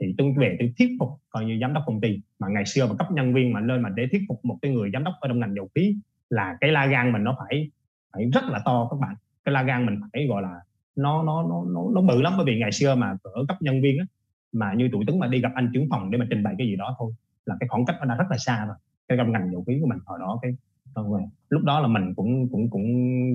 Thì 0.02 0.16
tôi 0.18 0.34
về 0.38 0.56
tôi 0.60 0.74
thuyết 0.78 0.90
phục 1.00 1.10
coi 1.30 1.46
như 1.46 1.58
giám 1.62 1.74
đốc 1.74 1.84
công 1.86 2.02
ty. 2.02 2.20
Mà 2.40 2.48
ngày 2.48 2.66
xưa 2.66 2.88
mà 2.88 2.96
cấp 2.96 3.08
nhân 3.12 3.34
viên 3.34 3.54
mà 3.54 3.60
lên 3.60 3.82
mà 3.82 3.90
để 3.96 4.08
thuyết 4.12 4.22
phục 4.28 4.46
một 4.46 4.58
cái 4.62 4.72
người 4.72 4.90
giám 4.94 5.04
đốc 5.04 5.14
ở 5.22 5.28
trong 5.28 5.40
ngành 5.40 5.56
dầu 5.56 5.70
khí 5.76 5.96
là 6.30 6.58
cái 6.62 6.72
la 6.72 6.86
gan 6.86 7.12
mình 7.12 7.24
nó 7.24 7.36
phải 7.40 7.70
phải 8.14 8.30
rất 8.34 8.44
là 8.44 8.62
to 8.66 8.88
các 8.92 8.98
bạn. 9.00 9.16
Cái 9.46 9.54
la 9.54 9.64
gan 9.64 9.86
mình 9.86 9.96
phải 10.14 10.28
gọi 10.28 10.42
là 10.42 10.60
nó 10.96 11.24
nó 11.24 11.44
nó 11.44 11.64
nó, 11.68 11.82
nó 11.94 12.02
bự 12.02 12.22
lắm. 12.22 12.34
Bởi 12.38 12.46
vì 12.46 12.60
ngày 12.60 12.72
xưa 12.72 12.96
mà 12.96 13.18
ở 13.24 13.46
cấp 13.48 13.58
nhân 13.62 13.82
viên 13.82 14.00
á, 14.00 14.06
mà 14.52 14.74
như 14.74 14.90
tụi 14.92 15.06
tướng 15.08 15.20
mà 15.20 15.28
đi 15.28 15.42
gặp 15.42 15.52
anh 15.56 15.72
trưởng 15.74 15.88
phòng 15.90 16.12
để 16.12 16.18
mà 16.18 16.28
trình 16.30 16.44
bày 16.44 16.56
cái 16.58 16.68
gì 16.68 16.76
đó 16.76 16.96
thôi 17.00 17.14
là 17.46 17.56
cái 17.60 17.68
khoảng 17.70 17.86
cách 17.86 17.96
nó 18.00 18.06
đã 18.06 18.16
rất 18.16 18.26
là 18.30 18.38
xa 18.38 18.66
rồi. 18.66 18.76
Cái 19.08 19.18
trong 19.18 19.32
ngành 19.32 19.52
dầu 19.52 19.64
khí 19.68 19.78
của 19.82 19.88
mình 19.88 20.00
hồi 20.06 20.20
đó 20.20 20.40
cái 20.42 20.52
ờ, 20.94 21.04
lúc 21.50 21.64
đó 21.64 21.80
là 21.80 21.88
mình 21.88 22.14
cũng 22.16 22.50
cũng 22.50 22.70
cũng 22.70 22.86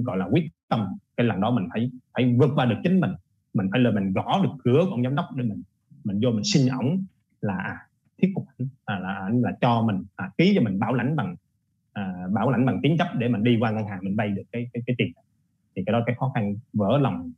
gọi 0.03 0.17
là 0.17 0.27
quyết 0.31 0.45
tâm 0.69 0.87
cái 1.17 1.27
lần 1.27 1.41
đó 1.41 1.51
mình 1.51 1.69
phải 1.73 1.91
phải 2.15 2.35
vượt 2.39 2.51
qua 2.55 2.65
được 2.65 2.77
chính 2.83 3.01
mình. 3.01 3.11
Mình 3.55 3.69
phải 3.73 3.81
là 3.81 3.91
mình 3.91 4.13
gõ 4.13 4.41
được 4.43 4.51
cửa 4.65 4.81
của 4.85 4.91
ông 4.91 5.03
giám 5.03 5.15
đốc 5.15 5.25
để 5.37 5.45
mình 5.45 5.63
mình 6.05 6.21
vô 6.23 6.31
mình 6.31 6.45
xin 6.45 6.69
ổng 6.69 7.05
là 7.41 7.57
à, 7.57 7.77
thuyết 8.21 8.33
phục 8.35 8.45
ảnh 8.59 8.69
à, 8.85 8.99
là 8.99 9.15
ảnh 9.15 9.41
là 9.41 9.53
cho 9.61 9.83
mình 9.83 10.05
à, 10.17 10.31
ký 10.39 10.53
cho 10.57 10.63
mình 10.63 10.79
bảo 10.79 10.95
lãnh 10.95 11.17
bằng 11.17 11.37
à, 11.93 12.27
bảo 12.33 12.51
lãnh 12.51 12.67
bằng 12.67 12.81
tín 12.83 12.97
chấp 12.99 13.09
để 13.19 13.29
mình 13.29 13.45
đi 13.45 13.57
qua 13.61 13.71
ngân 13.71 13.87
hàng 13.87 13.99
mình 14.03 14.17
vay 14.17 14.29
được 14.29 14.43
cái 14.53 14.71
cái, 14.73 14.83
cái 14.87 14.97
tiền. 14.99 15.13
Thì 15.77 15.83
cái 15.87 15.93
đó 15.93 16.03
cái 16.07 16.17
khó 16.19 16.33
khăn 16.35 16.55
vỡ 16.73 16.99
lòng 16.99 17.33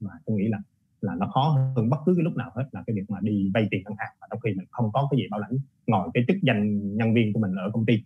mà 0.00 0.10
tôi 0.26 0.36
nghĩ 0.36 0.48
là 0.48 0.58
là 1.04 1.14
nó 1.18 1.26
khó 1.26 1.58
hơn 1.76 1.90
bất 1.90 1.98
cứ 2.06 2.14
cái 2.16 2.24
lúc 2.24 2.36
nào 2.36 2.50
hết 2.54 2.64
là 2.72 2.82
cái 2.86 2.96
việc 2.96 3.10
mà 3.10 3.18
đi 3.22 3.50
vay 3.54 3.68
tiền 3.70 3.82
ngân 3.84 3.94
hàng 3.98 4.12
mà 4.20 4.26
trong 4.30 4.40
khi 4.40 4.54
mình 4.56 4.66
không 4.70 4.90
có 4.92 5.08
cái 5.10 5.18
gì 5.18 5.28
bảo 5.30 5.40
lãnh 5.40 5.58
ngồi 5.86 6.08
cái 6.14 6.24
chức 6.28 6.36
danh 6.42 6.96
nhân 6.96 7.14
viên 7.14 7.32
của 7.32 7.40
mình 7.40 7.54
ở 7.54 7.70
công 7.72 7.86
ty. 7.86 8.02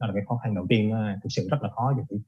Đó 0.00 0.06
là 0.06 0.12
cái 0.12 0.22
khó 0.28 0.36
khăn 0.36 0.54
đầu 0.54 0.66
tiên 0.68 0.90
ờ, 0.90 1.16
thực 1.22 1.28
sự 1.28 1.48
rất 1.50 1.62
là 1.62 1.68
khó 1.68 1.94
vậy. 1.96 2.20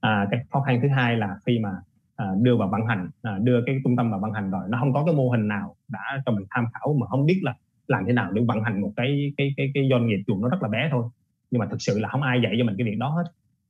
À, 0.00 0.28
cái 0.30 0.44
khó 0.50 0.60
khăn 0.60 0.78
thứ 0.82 0.88
hai 0.88 1.16
là 1.16 1.38
khi 1.46 1.58
mà 1.58 1.70
à, 2.16 2.26
đưa 2.42 2.56
vào 2.56 2.68
vận 2.68 2.86
hành 2.86 3.10
à, 3.22 3.38
đưa 3.42 3.60
cái 3.66 3.80
trung 3.84 3.96
tâm 3.96 4.10
vào 4.10 4.20
vận 4.20 4.32
hành 4.32 4.50
rồi 4.50 4.62
nó 4.68 4.78
không 4.78 4.92
có 4.92 5.04
cái 5.04 5.14
mô 5.14 5.28
hình 5.28 5.48
nào 5.48 5.76
đã 5.88 6.22
cho 6.26 6.32
mình 6.32 6.44
tham 6.50 6.64
khảo 6.72 6.96
mà 7.00 7.06
không 7.06 7.26
biết 7.26 7.40
là 7.42 7.54
làm 7.88 8.04
thế 8.06 8.12
nào 8.12 8.32
để 8.32 8.42
vận 8.48 8.62
hành 8.62 8.80
một 8.80 8.92
cái 8.96 9.32
cái 9.36 9.54
cái 9.56 9.70
cái 9.74 9.88
doanh 9.90 10.06
nghiệp 10.06 10.22
dù 10.26 10.38
nó 10.38 10.48
rất 10.48 10.62
là 10.62 10.68
bé 10.68 10.88
thôi. 10.90 11.04
Nhưng 11.50 11.58
mà 11.58 11.66
thực 11.66 11.82
sự 11.82 11.98
là 11.98 12.08
không 12.08 12.22
ai 12.22 12.40
dạy 12.44 12.54
cho 12.58 12.64
mình 12.64 12.74
cái 12.78 12.84
việc 12.84 12.98
đó 12.98 13.08
hết. 13.08 13.24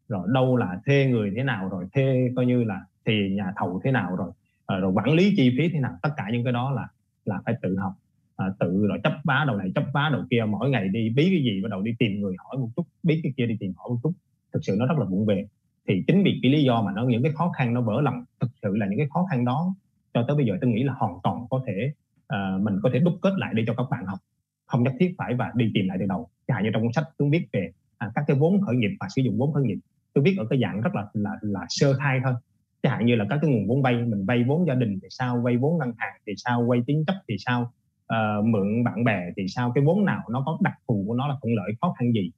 Rồi 0.08 0.28
đâu 0.32 0.56
là 0.56 0.80
thuê 0.86 1.06
người 1.06 1.32
thế 1.36 1.42
nào 1.42 1.68
rồi 1.68 1.86
thuê 1.94 2.32
coi 2.36 2.46
như 2.46 2.64
là 2.64 2.80
thì 3.06 3.34
nhà 3.36 3.52
thầu 3.56 3.80
thế 3.84 3.92
nào 3.92 4.16
rồi. 4.16 4.30
Ờ, 4.66 4.80
rồi 4.80 4.92
quản 4.92 5.12
lý 5.12 5.34
chi 5.36 5.54
phí 5.58 5.68
thế 5.68 5.80
nào? 5.80 5.92
Tất 6.02 6.10
cả 6.16 6.28
những 6.32 6.44
cái 6.44 6.52
đó 6.52 6.70
là 6.70 6.88
là 7.24 7.40
phải 7.44 7.54
tự 7.62 7.76
học. 7.78 7.92
À, 8.36 8.46
tự 8.60 8.86
rồi 8.86 8.98
chấp 9.04 9.12
vá 9.24 9.44
đầu 9.46 9.56
này 9.56 9.72
chấp 9.74 9.84
vá 9.94 10.08
đầu 10.12 10.22
kia 10.30 10.44
mỗi 10.48 10.70
ngày 10.70 10.88
đi 10.88 11.10
bí 11.10 11.24
cái 11.30 11.42
gì 11.42 11.62
bắt 11.62 11.68
đầu 11.70 11.82
đi 11.82 11.94
tìm 11.98 12.20
người 12.20 12.34
hỏi 12.38 12.58
một 12.58 12.68
chút 12.76 12.86
biết 13.02 13.20
cái 13.22 13.32
kia 13.36 13.46
đi 13.46 13.56
tìm 13.60 13.72
hỏi 13.76 13.88
một 13.88 13.98
chút. 14.02 14.12
Thực 14.52 14.60
sự 14.64 14.76
nó 14.78 14.86
rất 14.86 14.98
là 14.98 15.04
vụng 15.04 15.26
về. 15.26 15.46
Thì 15.88 16.04
chính 16.06 16.22
vì 16.24 16.38
cái 16.42 16.52
lý 16.52 16.64
do 16.64 16.82
mà 16.82 16.92
nó 16.92 17.04
những 17.04 17.22
cái 17.22 17.32
khó 17.32 17.52
khăn 17.56 17.74
nó 17.74 17.80
vỡ 17.80 18.00
lòng 18.00 18.24
thực 18.40 18.50
sự 18.62 18.76
là 18.76 18.86
những 18.86 18.98
cái 18.98 19.08
khó 19.14 19.26
khăn 19.30 19.44
đó 19.44 19.74
cho 20.14 20.24
tới 20.28 20.36
bây 20.36 20.46
giờ 20.46 20.54
tôi 20.60 20.70
nghĩ 20.70 20.82
là 20.82 20.92
hoàn 20.92 21.14
toàn 21.22 21.46
có 21.50 21.64
thể 21.66 21.92
uh, 22.34 22.62
mình 22.62 22.78
có 22.82 22.90
thể 22.92 22.98
đúc 22.98 23.14
kết 23.22 23.32
lại 23.36 23.52
để 23.56 23.64
cho 23.66 23.74
các 23.74 23.86
bạn 23.90 24.06
học. 24.06 24.18
Không 24.66 24.82
nhất 24.82 24.92
thiết 25.00 25.14
phải 25.18 25.34
và 25.34 25.52
đi 25.54 25.70
tìm 25.74 25.88
lại 25.88 25.96
từ 26.00 26.06
đầu 26.06 26.28
chẳng 26.46 26.62
như 26.64 26.70
trong 26.72 26.82
cuốn 26.82 26.92
sách 26.92 27.04
tôi 27.18 27.28
biết 27.30 27.46
về 27.52 27.70
à, 27.98 28.10
các 28.14 28.24
cái 28.26 28.36
vốn 28.36 28.60
khởi 28.60 28.76
nghiệp 28.76 28.90
và 29.00 29.08
sử 29.16 29.22
dụng 29.22 29.38
vốn 29.38 29.52
khởi 29.52 29.64
nghiệp. 29.64 29.78
Tôi 30.12 30.24
viết 30.24 30.36
ở 30.38 30.44
cái 30.50 30.58
dạng 30.62 30.80
rất 30.80 30.94
là 30.94 31.06
là 31.12 31.30
là 31.40 31.66
sơ 31.68 31.94
khai 31.98 32.20
thôi 32.24 32.32
chẳng 32.84 32.92
hạn 32.92 33.06
như 33.06 33.14
là 33.14 33.26
các 33.30 33.38
cái 33.42 33.50
nguồn 33.50 33.68
vốn 33.68 33.82
vay 33.82 33.94
mình 33.94 34.26
vay 34.26 34.44
vốn 34.44 34.66
gia 34.66 34.74
đình 34.74 34.98
thì 35.02 35.08
sao 35.10 35.40
vay 35.40 35.56
vốn 35.56 35.78
ngân 35.78 35.92
hàng 35.98 36.12
thì 36.26 36.32
sao 36.36 36.66
vay 36.68 36.82
tín 36.86 37.04
chấp 37.06 37.14
thì 37.28 37.36
sao 37.38 37.72
uh, 38.12 38.44
mượn 38.44 38.84
bạn 38.84 39.04
bè 39.04 39.20
thì 39.36 39.48
sao 39.48 39.72
cái 39.74 39.84
vốn 39.84 40.04
nào 40.04 40.22
nó 40.30 40.42
có 40.46 40.58
đặc 40.60 40.74
thù 40.88 41.04
của 41.08 41.14
nó 41.14 41.28
là 41.28 41.34
thuận 41.42 41.54
lợi 41.54 41.72
khó 41.80 41.94
khăn 41.98 42.12
gì. 42.12 42.30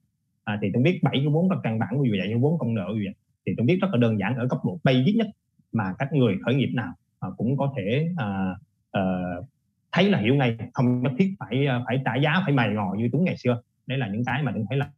À, 0.43 0.59
thì 0.61 0.67
tôi 0.73 0.83
biết 0.83 0.99
bảy 1.03 1.13
cái 1.13 1.27
vốn 1.27 1.49
rất 1.49 1.55
căn 1.63 1.79
bản 1.79 2.01
như 2.01 2.09
vậy 2.19 2.29
như 2.29 2.37
vốn 2.37 2.59
công 2.59 2.75
nợ 2.75 2.87
như 2.93 3.01
vậy. 3.05 3.15
Thì 3.45 3.53
tôi 3.57 3.65
biết 3.65 3.77
rất 3.81 3.87
là 3.91 3.97
đơn 3.97 4.19
giản 4.19 4.35
ở 4.35 4.47
cấp 4.47 4.59
độ 4.65 4.79
basic 4.83 5.15
nhất 5.15 5.27
mà 5.71 5.93
các 5.99 6.13
người 6.13 6.37
khởi 6.45 6.55
nghiệp 6.55 6.69
nào 6.73 6.93
uh, 7.27 7.33
cũng 7.37 7.57
có 7.57 7.73
thể 7.77 8.09
uh, 8.11 8.57
uh, 8.99 9.45
thấy 9.91 10.09
là 10.09 10.19
hiểu 10.19 10.35
ngay 10.35 10.57
không 10.73 11.01
nhất 11.03 11.11
thiết 11.17 11.35
phải 11.39 11.67
phải 11.87 12.01
trả 12.05 12.15
giá 12.15 12.41
phải 12.45 12.53
mày 12.53 12.69
ngò 12.69 12.93
như 12.97 13.09
chúng 13.11 13.23
ngày 13.23 13.37
xưa. 13.37 13.61
Đấy 13.87 13.97
là 13.97 14.07
những 14.07 14.25
cái 14.25 14.43
mà 14.43 14.51
tôi 14.55 14.65
thấy 14.69 14.77
là 14.77 14.89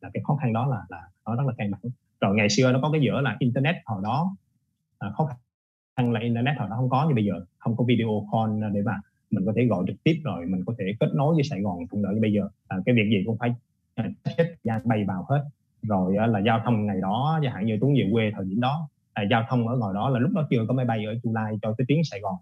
là 0.00 0.10
cái 0.14 0.22
khó 0.26 0.36
khăn 0.42 0.52
đó 0.52 0.66
là 0.66 0.82
là 0.88 1.02
nó 1.26 1.36
rất 1.36 1.46
là 1.46 1.52
căn 1.58 1.70
bản. 1.70 1.80
Rồi 2.20 2.36
ngày 2.36 2.48
xưa 2.48 2.72
nó 2.72 2.78
có 2.82 2.90
cái 2.92 3.00
giữa 3.00 3.20
là 3.20 3.36
internet 3.38 3.76
hồi 3.84 4.00
đó 4.02 4.36
À, 5.00 5.10
khó 5.10 5.28
khăn 5.96 6.12
là 6.12 6.20
internet 6.20 6.58
hồi 6.58 6.68
đó 6.70 6.76
không 6.76 6.90
có 6.90 7.08
như 7.08 7.14
bây 7.14 7.24
giờ 7.24 7.32
không 7.58 7.76
có 7.76 7.84
video 7.84 8.26
call 8.32 8.74
để 8.74 8.82
mà 8.84 9.00
mình 9.30 9.46
có 9.46 9.52
thể 9.56 9.64
gọi 9.64 9.84
trực 9.86 9.96
tiếp 10.04 10.14
rồi 10.24 10.46
mình 10.46 10.62
có 10.66 10.74
thể 10.78 10.84
kết 11.00 11.10
nối 11.14 11.34
với 11.34 11.44
Sài 11.44 11.60
Gòn 11.60 11.78
thuận 11.90 12.02
lợi 12.04 12.14
như 12.14 12.20
bây 12.20 12.32
giờ. 12.32 12.48
À, 12.68 12.76
cái 12.86 12.94
việc 12.94 13.08
gì 13.10 13.22
cũng 13.26 13.38
phải 13.38 13.54
à, 13.94 14.04
hết 14.38 14.54
gian 14.64 14.80
bay 14.84 15.04
vào 15.04 15.26
hết. 15.28 15.44
Rồi 15.82 16.14
là 16.28 16.38
giao 16.46 16.60
thông 16.64 16.86
ngày 16.86 17.00
đó 17.00 17.40
chẳng 17.42 17.54
hạn 17.54 17.66
như 17.66 17.78
tuấn 17.80 17.94
về 17.94 18.08
quê 18.12 18.30
thời 18.34 18.44
điểm 18.44 18.60
đó 18.60 18.88
à, 19.12 19.22
giao 19.30 19.44
thông 19.48 19.68
ở 19.68 19.76
ngoài 19.76 19.94
đó 19.94 20.10
là 20.10 20.20
lúc 20.20 20.30
đó 20.34 20.46
chưa 20.50 20.64
có 20.68 20.74
máy 20.74 20.86
bay 20.86 21.04
ở 21.04 21.14
Chu 21.22 21.32
Lai 21.32 21.58
cho 21.62 21.74
cái 21.78 21.84
tuyến 21.88 21.98
Sài 22.04 22.20
Gòn. 22.20 22.34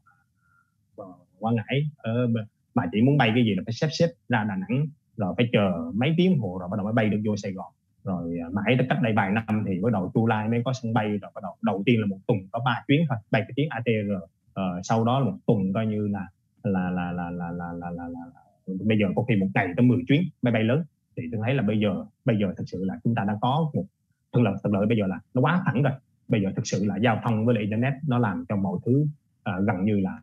Ờ, 0.96 1.04
Quảng 1.38 1.54
Ngãi 1.54 1.90
ờ, 1.96 2.12
ở 2.12 2.28
mà 2.74 2.84
chỉ 2.92 3.02
muốn 3.02 3.18
bay 3.18 3.30
cái 3.34 3.44
gì 3.44 3.54
là 3.54 3.62
phải 3.66 3.72
xếp 3.72 3.88
xếp 3.92 4.08
ra 4.28 4.44
Đà 4.44 4.56
Nẵng 4.56 4.86
rồi 5.16 5.34
phải 5.36 5.48
chờ 5.52 5.90
mấy 5.94 6.14
tiếng 6.16 6.38
hồ 6.38 6.58
rồi 6.60 6.68
bắt 6.68 6.76
đầu 6.76 6.84
mới 6.84 6.92
bay 6.92 7.08
được 7.08 7.20
vô 7.24 7.36
Sài 7.36 7.52
Gòn 7.52 7.72
rồi 8.08 8.38
à, 8.42 8.48
mãi 8.52 8.74
tới 8.78 8.86
cách 8.90 8.98
đây 9.02 9.12
vài 9.16 9.30
năm 9.32 9.64
thì 9.66 9.80
bắt 9.82 9.92
đầu 9.92 10.10
Chu 10.14 10.26
Lai 10.26 10.48
mới 10.48 10.62
có 10.64 10.72
sân 10.82 10.94
bay 10.94 11.08
rồi 11.08 11.30
bắt 11.34 11.42
đầu 11.42 11.52
đầu 11.62 11.82
tiên 11.86 12.00
là 12.00 12.06
một 12.06 12.18
tuần 12.26 12.38
có 12.52 12.60
ba 12.64 12.84
chuyến 12.88 13.00
thôi 13.08 13.18
bay 13.30 13.42
cái 13.42 13.52
chuyến 13.56 13.68
ATR 13.70 14.12
uh, 14.24 14.30
ờ, 14.52 14.80
sau 14.82 15.04
đó 15.04 15.18
là 15.18 15.24
một 15.24 15.38
tuần 15.46 15.72
coi 15.72 15.86
như 15.86 16.08
là 16.08 16.26
là 16.62 16.90
là 16.90 17.12
là 17.12 17.30
là 17.30 17.50
là 17.50 17.72
là, 17.72 17.90
là, 17.90 17.90
là, 17.90 18.08
là 18.08 18.40
bây 18.84 18.98
giờ 18.98 19.06
có 19.16 19.22
khi 19.22 19.36
một 19.36 19.46
ngày 19.54 19.68
tới 19.76 19.86
10 19.86 19.98
chuyến 20.08 20.22
máy 20.42 20.52
bay 20.52 20.62
lớn. 20.62 20.84
Thì 21.16 21.22
tôi 21.32 21.40
thấy 21.44 21.54
là 21.54 21.62
bây 21.62 21.80
giờ 21.80 22.04
bây 22.24 22.36
giờ 22.40 22.52
thực 22.56 22.64
sự 22.68 22.84
là 22.84 22.98
chúng 23.04 23.14
ta 23.14 23.24
đã 23.24 23.38
có 23.40 23.70
một 23.74 23.84
thuận 24.32 24.44
lợi 24.44 24.54
thuận 24.62 24.74
lợi 24.74 24.86
bây 24.86 24.98
giờ 24.98 25.06
là 25.06 25.20
nó 25.34 25.40
quá 25.40 25.62
thẳng 25.66 25.82
rồi. 25.82 25.92
Bây 26.28 26.42
giờ 26.42 26.52
thực 26.56 26.66
sự 26.66 26.84
là 26.84 26.96
giao 26.96 27.20
thông 27.24 27.46
với 27.46 27.54
lại 27.54 27.62
internet 27.62 27.92
nó 28.08 28.18
làm 28.18 28.44
cho 28.48 28.56
mọi 28.56 28.78
thứ 28.86 29.06
uh, 29.50 29.66
gần 29.66 29.84
như 29.84 30.00
là 30.00 30.20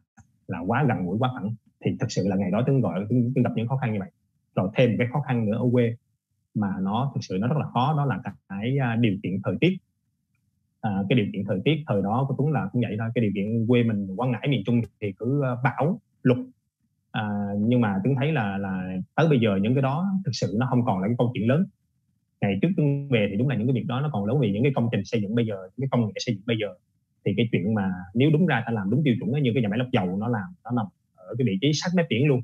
là 0.48 0.60
quá 0.60 0.86
gần 0.88 1.06
gũi 1.06 1.18
quá 1.20 1.30
thẳng 1.34 1.56
thì 1.86 1.98
thực 2.00 2.12
sự 2.12 2.28
là 2.28 2.36
ngày 2.36 2.52
đó 2.52 2.64
tôi 2.68 2.82
gọi 2.82 3.06
tôi 3.10 3.44
gặp 3.44 3.52
những 3.56 3.68
khó 3.68 3.78
khăn 3.78 3.94
như 3.94 4.00
vậy. 4.00 4.10
Rồi 4.56 4.70
thêm 4.76 4.90
một 4.90 4.96
cái 4.98 5.08
khó 5.14 5.22
khăn 5.22 5.46
nữa 5.46 5.58
ở 5.58 5.66
quê 5.72 5.96
mà 6.56 6.68
nó 6.82 7.12
thực 7.16 7.22
sự 7.24 7.38
nó 7.42 7.48
rất 7.48 7.58
là 7.58 7.66
khó 7.66 7.94
đó 7.98 8.06
là 8.06 8.20
cái 8.50 8.78
à, 8.78 8.96
điều 8.96 9.14
kiện 9.24 9.34
thời 9.44 9.56
tiết. 9.62 9.78
À, 10.82 10.92
cái 11.10 11.18
điều 11.18 11.26
kiện 11.34 11.44
thời 11.48 11.62
tiết 11.66 11.84
thời 11.88 12.02
đó 12.02 12.26
của 12.28 12.36
Tuấn 12.38 12.52
là 12.52 12.70
cũng 12.72 12.82
vậy 12.82 12.96
thôi 13.00 13.10
cái 13.16 13.22
điều 13.22 13.32
kiện 13.36 13.68
quê 13.68 13.84
mình 13.84 14.16
quảng 14.16 14.32
ngãi 14.32 14.48
miền 14.48 14.64
trung 14.66 14.82
thì 15.02 15.12
cứ 15.12 15.44
à, 15.44 15.52
bão 15.64 16.00
lụt. 16.24 16.38
À, 17.12 17.24
nhưng 17.60 17.82
mà 17.82 18.00
Tuấn 18.04 18.16
thấy 18.16 18.32
là 18.32 18.58
là 18.58 18.98
tới 19.16 19.28
bây 19.30 19.40
giờ 19.40 19.60
những 19.62 19.76
cái 19.76 19.82
đó 19.82 20.06
thực 20.26 20.32
sự 20.34 20.56
nó 20.60 20.68
không 20.70 20.86
còn 20.86 21.00
là 21.02 21.08
cái 21.08 21.16
câu 21.18 21.32
chuyện 21.34 21.48
lớn. 21.48 21.66
Ngày 22.42 22.60
trước 22.62 22.70
Tuấn 22.78 23.10
về 23.10 23.28
thì 23.32 23.38
đúng 23.38 23.50
là 23.50 23.56
những 23.56 23.68
cái 23.68 23.74
việc 23.74 23.86
đó 23.88 24.02
nó 24.02 24.10
còn 24.14 24.26
lớn 24.26 24.40
vì 24.40 24.52
những 24.52 24.64
cái 24.64 24.72
công 24.76 24.90
trình 24.92 25.06
xây 25.06 25.22
dựng 25.22 25.36
bây 25.36 25.46
giờ 25.46 25.56
những 25.62 25.90
cái 25.90 25.90
công 25.92 26.06
nghệ 26.06 26.14
xây 26.16 26.36
dựng 26.36 26.44
bây 26.46 26.58
giờ. 26.62 26.68
Thì 27.26 27.34
cái 27.38 27.50
chuyện 27.52 27.74
mà 27.74 27.92
nếu 28.14 28.30
đúng 28.34 28.46
ra 28.46 28.64
ta 28.66 28.72
làm 28.72 28.90
đúng 28.90 29.02
tiêu 29.04 29.16
chuẩn 29.20 29.44
như 29.44 29.52
cái 29.54 29.64
nhà 29.64 29.70
máy 29.70 29.80
lọc 29.80 29.92
dầu 29.92 30.18
nó 30.18 30.28
làm 30.28 30.48
nó 30.64 30.72
nằm 30.72 30.86
ở 31.16 31.36
cái 31.38 31.46
vị 31.48 31.58
trí 31.62 31.72
sát 31.74 31.90
mép 31.96 32.06
biển 32.10 32.28
luôn. 32.28 32.42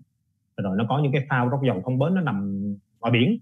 Rồi 0.57 0.77
nó 0.77 0.85
có 0.89 0.99
những 1.03 1.11
cái 1.11 1.25
phao 1.29 1.49
lọc 1.49 1.61
dầu 1.67 1.81
không 1.81 1.99
bến 1.99 2.13
nó 2.13 2.21
nằm 2.21 2.65
ngoài 2.99 3.11
biển. 3.11 3.37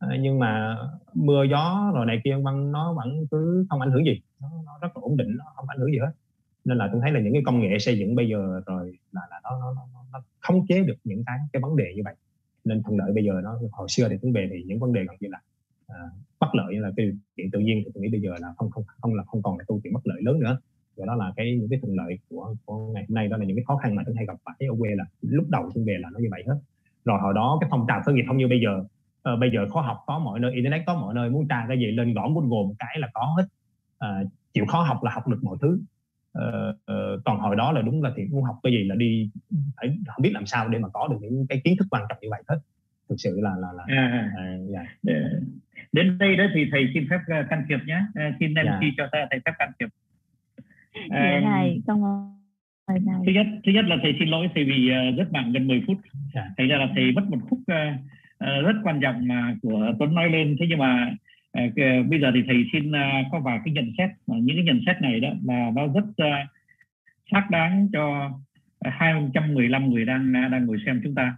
Ờ, 0.00 0.08
nhưng 0.20 0.38
mà 0.38 0.76
mưa 1.14 1.44
gió 1.50 1.92
rồi 1.94 2.06
này 2.06 2.20
kia 2.24 2.36
vân 2.42 2.72
nó 2.72 2.92
vẫn 2.92 3.26
cứ 3.30 3.66
không 3.70 3.80
ảnh 3.80 3.90
hưởng 3.90 4.04
gì. 4.04 4.20
Nó, 4.40 4.48
nó 4.66 4.78
rất 4.82 4.88
là 4.96 5.00
ổn 5.02 5.16
định 5.16 5.36
nó 5.38 5.44
không 5.56 5.68
ảnh 5.68 5.78
hưởng 5.78 5.92
gì 5.92 5.98
hết. 5.98 6.12
Nên 6.64 6.78
là 6.78 6.88
tôi 6.92 7.00
thấy 7.00 7.12
là 7.12 7.20
những 7.20 7.32
cái 7.32 7.42
công 7.46 7.60
nghệ 7.60 7.78
xây 7.78 7.98
dựng 7.98 8.14
bây 8.14 8.28
giờ 8.28 8.60
rồi 8.66 8.98
là 9.12 9.20
là 9.30 9.40
nó 9.44 9.50
nó, 9.60 9.74
nó, 9.74 10.04
nó 10.12 10.22
khống 10.40 10.66
chế 10.66 10.82
được 10.84 10.96
những 11.04 11.22
cái 11.26 11.38
cái 11.52 11.62
vấn 11.62 11.76
đề 11.76 11.84
như 11.96 12.02
vậy. 12.04 12.14
Nên 12.64 12.82
thuận 12.82 12.98
lợi 12.98 13.12
bây 13.12 13.24
giờ 13.24 13.32
nó 13.44 13.58
hồi 13.72 13.88
xưa 13.88 14.08
thì 14.08 14.16
cũng 14.22 14.32
về 14.32 14.48
thì 14.52 14.62
những 14.66 14.78
vấn 14.78 14.92
đề 14.92 15.00
gần 15.04 15.16
như 15.20 15.28
là 15.30 15.40
à, 15.86 15.96
bất 16.40 16.54
lợi 16.54 16.74
như 16.74 16.80
là 16.80 16.90
cái 16.96 17.06
chuyện 17.36 17.50
tự 17.50 17.58
nhiên 17.58 17.82
thì 17.84 17.90
tôi 17.94 18.02
nghĩ 18.02 18.08
bây 18.08 18.20
giờ 18.20 18.30
là 18.40 18.54
không 18.56 18.70
không 18.70 18.84
không 19.00 19.14
là 19.14 19.22
không 19.24 19.42
còn 19.42 19.58
là 19.58 19.64
câu 19.68 19.80
chuyện 19.82 19.92
bất 19.92 20.06
lợi 20.06 20.22
lớn 20.22 20.40
nữa. 20.40 20.58
Và 20.96 21.06
đó 21.06 21.14
là 21.14 21.32
cái 21.36 21.56
những 21.60 21.68
cái 21.70 21.78
thuận 21.82 21.96
lợi 21.96 22.18
của, 22.30 22.54
của 22.64 22.92
ngày 22.92 23.04
hôm 23.08 23.14
nay 23.14 23.28
đó 23.28 23.36
là 23.36 23.44
những 23.44 23.56
cái 23.56 23.64
khó 23.64 23.76
khăn 23.76 23.94
mà 23.94 24.02
tôi 24.06 24.14
hay 24.16 24.26
gặp 24.26 24.36
phải 24.44 24.54
ở 24.58 24.74
quê 24.78 24.90
là 24.94 25.04
lúc 25.20 25.44
đầu 25.48 25.70
tôi 25.74 25.84
về 25.84 25.96
là 26.00 26.10
nó 26.12 26.18
như 26.18 26.28
vậy 26.30 26.42
hết. 26.46 26.58
Rồi 27.04 27.18
hồi 27.20 27.34
đó 27.34 27.58
cái 27.60 27.68
phong 27.70 27.84
trào 27.88 28.02
khởi 28.04 28.14
nghiệp 28.14 28.24
không 28.26 28.36
như 28.36 28.48
bây 28.48 28.60
giờ 28.60 28.84
ờ, 29.22 29.36
bây 29.36 29.50
giờ 29.50 29.68
khó 29.72 29.80
học 29.80 29.98
có 30.06 30.18
mọi 30.18 30.40
nơi 30.40 30.52
internet 30.52 30.82
có 30.86 30.94
mọi 30.94 31.14
nơi 31.14 31.30
muốn 31.30 31.48
tra 31.48 31.64
cái 31.68 31.78
gì 31.78 31.86
lên 31.86 32.14
gõ 32.14 32.28
google 32.28 32.68
một 32.68 32.74
cái 32.78 32.96
là 32.98 33.08
có 33.14 33.34
hết 33.36 33.44
à, 33.98 34.08
chịu 34.52 34.66
khó 34.66 34.82
học 34.82 35.04
là 35.04 35.10
học 35.14 35.28
được 35.28 35.38
mọi 35.42 35.56
thứ 35.60 35.80
ờ, 36.32 36.76
ờ, 36.84 37.20
còn 37.24 37.38
hồi 37.38 37.56
đó 37.56 37.72
là 37.72 37.82
đúng 37.82 38.02
là 38.02 38.10
thì 38.16 38.24
muốn 38.24 38.44
học 38.44 38.56
cái 38.62 38.72
gì 38.72 38.84
là 38.84 38.94
đi 38.94 39.30
phải 39.76 39.98
không 40.06 40.22
biết 40.22 40.30
làm 40.32 40.46
sao 40.46 40.68
để 40.68 40.78
mà 40.78 40.88
có 40.88 41.08
được 41.08 41.16
những 41.20 41.46
cái 41.48 41.60
kiến 41.64 41.74
thức 41.78 41.86
quan 41.90 42.02
trọng 42.08 42.18
như 42.20 42.28
vậy 42.30 42.42
hết 42.48 42.58
thực 43.08 43.16
sự 43.18 43.40
là 43.40 43.50
là 43.50 43.68
là 43.72 43.84
à, 43.88 44.32
à, 44.36 44.44
yeah. 44.74 44.86
Dạ. 45.02 45.12
đến 45.92 46.18
đây 46.18 46.36
đó 46.36 46.44
thì 46.54 46.68
thầy 46.72 46.90
xin 46.94 47.06
phép 47.10 47.44
can 47.50 47.64
thiệp 47.68 47.78
nhé 47.86 48.02
à, 48.14 48.36
xin 48.40 48.54
em 48.54 48.66
yeah. 48.66 48.80
Dạ. 48.82 48.88
cho 48.96 49.08
ta 49.12 49.26
thầy 49.30 49.40
phép 49.44 49.52
can 49.58 49.72
thiệp 49.80 49.88
dạ 51.10 51.20
thầy 52.86 52.98
thầy 52.98 53.00
thứ 53.26 53.32
nhất 53.32 53.46
thứ 53.66 53.72
nhất 53.72 53.84
là 53.88 53.96
thầy 54.02 54.16
xin 54.18 54.28
lỗi 54.28 54.48
thầy 54.54 54.64
vì 54.64 54.88
rất 55.16 55.32
mạng 55.32 55.52
gần 55.52 55.68
10 55.68 55.82
phút 55.86 55.96
thành 56.56 56.68
ra 56.68 56.76
là 56.76 56.88
thầy 56.94 57.12
mất 57.12 57.24
một 57.30 57.38
phút 57.50 57.58
Ờ, 58.40 58.62
rất 58.62 58.72
quan 58.82 59.00
trọng 59.00 59.28
mà 59.28 59.56
của 59.62 59.92
Tuấn 59.98 60.14
nói 60.14 60.30
lên. 60.30 60.56
Thế 60.60 60.66
nhưng 60.68 60.78
mà 60.78 61.14
ờ, 61.52 61.62
bây 62.10 62.20
giờ 62.20 62.30
thì 62.34 62.42
thầy 62.46 62.64
xin 62.72 62.92
ờ, 62.92 63.00
có 63.32 63.40
vài 63.40 63.58
cái 63.64 63.74
nhận 63.74 63.92
xét. 63.98 64.10
Những 64.26 64.56
cái 64.56 64.64
nhận 64.64 64.80
xét 64.86 65.02
này 65.02 65.20
đó 65.20 65.28
là 65.44 65.70
nó 65.74 65.86
rất 65.86 66.24
xác 67.30 67.50
đáng 67.50 67.88
cho 67.92 68.30
215 68.84 69.90
người 69.90 70.04
đang 70.04 70.32
đang 70.32 70.66
ngồi 70.66 70.78
xem 70.86 71.00
chúng 71.04 71.14
ta. 71.14 71.36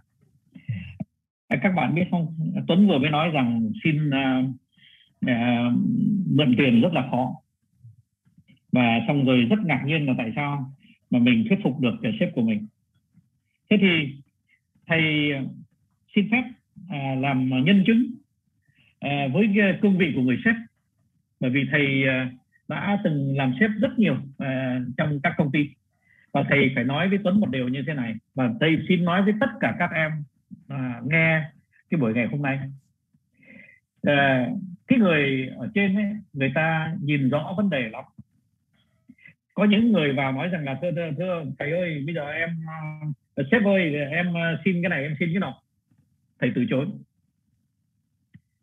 Các 1.61 1.69
bạn 1.75 1.95
biết 1.95 2.03
không? 2.11 2.35
Tuấn 2.67 2.87
vừa 2.87 2.97
mới 2.97 3.09
nói 3.09 3.29
rằng 3.29 3.71
xin 3.83 4.09
uh, 4.09 4.45
uh, 5.25 5.73
mượn 6.35 6.55
tiền 6.57 6.81
rất 6.81 6.93
là 6.93 7.07
khó. 7.11 7.35
Và 8.71 8.99
xong 9.07 9.25
rồi 9.25 9.41
rất 9.41 9.59
ngạc 9.65 9.83
nhiên 9.85 10.05
là 10.05 10.13
tại 10.17 10.31
sao 10.35 10.71
mà 11.09 11.19
mình 11.19 11.45
thuyết 11.49 11.59
phục 11.63 11.79
được 11.79 11.95
sếp 12.19 12.33
của 12.35 12.41
mình. 12.41 12.67
Thế 13.69 13.77
thì 13.81 14.15
thầy 14.87 15.31
xin 16.15 16.29
phép 16.31 16.43
à, 16.89 17.15
làm 17.19 17.49
nhân 17.65 17.83
chứng 17.87 18.05
à, 18.99 19.27
với 19.33 19.47
cương 19.81 19.97
vị 19.97 20.11
của 20.15 20.21
người 20.21 20.37
sếp. 20.45 20.55
Bởi 21.39 21.51
vì 21.51 21.67
thầy 21.71 22.07
à, 22.07 22.31
đã 22.67 22.99
từng 23.03 23.37
làm 23.37 23.53
sếp 23.59 23.69
rất 23.81 23.99
nhiều 23.99 24.17
à, 24.37 24.79
trong 24.97 25.19
các 25.23 25.33
công 25.37 25.51
ty. 25.51 25.69
Và 26.31 26.43
thầy 26.49 26.71
phải 26.75 26.83
nói 26.83 27.09
với 27.09 27.19
Tuấn 27.23 27.39
một 27.39 27.49
điều 27.49 27.67
như 27.67 27.83
thế 27.87 27.93
này. 27.93 28.15
Và 28.35 28.53
thầy 28.59 28.77
xin 28.87 29.05
nói 29.05 29.23
với 29.23 29.33
tất 29.39 29.49
cả 29.59 29.75
các 29.79 29.89
em 29.93 30.11
à, 30.67 31.01
nghe 31.05 31.41
cái 31.89 31.99
buổi 31.99 32.13
ngày 32.13 32.27
hôm 32.27 32.41
nay. 32.41 32.59
À, 34.03 34.47
cái 34.87 34.99
người 34.99 35.49
ở 35.57 35.69
trên 35.75 35.95
ấy, 35.95 36.05
người 36.33 36.51
ta 36.55 36.95
nhìn 37.01 37.29
rõ 37.29 37.53
vấn 37.57 37.69
đề 37.69 37.89
lắm. 37.89 38.03
Có 39.53 39.65
những 39.65 39.91
người 39.91 40.13
vào 40.13 40.31
nói 40.31 40.47
rằng 40.47 40.63
là 40.63 40.77
thưa 40.81 40.91
thưa, 40.91 41.11
thưa 41.17 41.43
thầy 41.59 41.71
ơi 41.71 42.03
bây 42.05 42.15
giờ 42.15 42.31
em 42.31 42.49
uh, 43.41 43.47
sếp 43.51 43.65
ơi 43.65 43.95
em 44.11 44.29
uh, 44.29 44.59
xin 44.65 44.81
cái 44.81 44.89
này 44.89 45.03
em 45.03 45.15
xin 45.19 45.29
cái 45.33 45.39
nọ 45.39 45.62
thầy 46.43 46.51
từ 46.55 46.65
chối. 46.69 46.87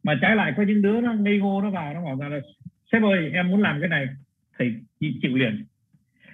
Mà 0.02 0.18
trái 0.22 0.36
lại 0.36 0.52
có 0.56 0.62
những 0.62 0.82
đứa 0.82 1.00
nó 1.00 1.12
ngây 1.12 1.38
ngô 1.38 1.62
nó 1.62 1.70
vào 1.70 1.94
nó 1.94 2.04
bảo 2.04 2.16
rằng 2.16 2.32
là 2.32 2.40
sếp 2.92 3.02
ơi 3.02 3.30
em 3.32 3.50
muốn 3.50 3.62
làm 3.62 3.80
cái 3.80 3.88
này. 3.88 4.06
Thầy 4.58 4.74
chịu 5.00 5.36
liền. 5.36 5.64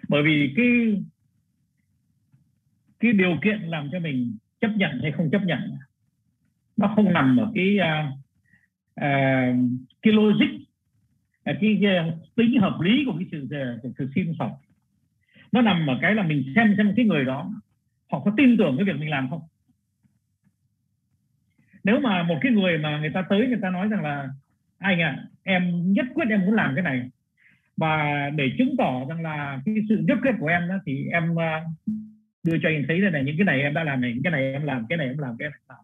Bởi 0.09 0.23
vì 0.23 0.53
cái 0.57 0.67
cái 3.01 3.13
điều 3.13 3.37
kiện 3.43 3.61
làm 3.63 3.89
cho 3.93 3.99
mình 3.99 4.37
chấp 4.61 4.71
nhận 4.77 5.01
hay 5.03 5.13
không 5.13 5.31
chấp 5.31 5.43
nhận 5.45 5.61
nó 6.77 6.93
không 6.97 7.13
nằm 7.13 7.37
ở 7.37 7.53
cái 7.55 7.79
uh, 7.79 8.13
uh, 9.01 9.57
cái 10.03 10.13
logic 10.13 10.55
uh, 10.55 10.65
cái, 11.45 11.79
cái 11.83 12.13
tính 12.35 12.61
hợp 12.61 12.81
lý 12.81 13.05
của 13.07 13.15
cái 13.19 13.29
sự 13.31 13.49
của 13.83 13.91
sự 13.99 14.11
xin 14.15 14.33
sọc 14.39 14.61
nó 15.53 15.63
nằm 15.63 15.87
ở 15.87 15.99
cái 16.03 16.15
là 16.15 16.23
mình 16.23 16.53
xem 16.55 16.75
xem 16.77 16.93
cái 16.97 17.05
người 17.05 17.25
đó 17.25 17.51
họ 18.13 18.23
có 18.25 18.33
tin 18.37 18.57
tưởng 18.57 18.77
cái 18.77 18.85
việc 18.85 19.01
mình 19.01 19.11
làm 19.11 19.31
không? 19.31 19.41
Nếu 21.87 22.01
mà 22.01 22.23
một 22.23 22.39
cái 22.41 22.53
người 22.53 22.79
mà 22.79 22.99
người 22.99 23.11
ta 23.15 23.23
tới 23.29 23.47
người 23.47 23.59
ta 23.63 23.71
nói 23.71 23.89
rằng 23.89 24.03
là 24.03 24.29
anh 24.79 25.01
ạ 25.01 25.17
à, 25.19 25.25
em 25.43 25.93
nhất 25.93 26.07
quyết 26.15 26.25
em 26.31 26.41
muốn 26.41 26.55
làm 26.55 26.75
cái 26.75 26.85
này. 26.85 27.11
Và 27.77 28.31
để 28.35 28.51
chứng 28.59 28.75
tỏ 28.79 29.05
rằng 29.09 29.23
là 29.23 29.61
cái 29.67 29.75
sự 29.89 30.05
nhất 30.09 30.19
quyết 30.23 30.33
của 30.41 30.47
em 30.47 30.69
đó 30.69 30.75
thì 30.87 31.07
em 31.13 31.39
à, 31.39 31.65
đưa 32.45 32.59
cho 32.63 32.69
anh 32.69 32.85
thấy 32.89 33.01
đây 33.01 33.11
này 33.11 33.25
những 33.25 33.37
cái 33.39 33.45
này 33.45 33.63
em 33.63 33.75
đã 33.75 33.85
làm 33.85 34.01
này 34.01 34.13
những 34.13 34.23
cái 34.23 34.31
này 34.31 34.53
em 34.53 34.63
làm 34.63 34.87
cái 34.89 34.99
này 34.99 35.07
em 35.07 35.19
làm 35.19 35.37
cái 35.39 35.49
này 35.49 35.59
làm. 35.69 35.79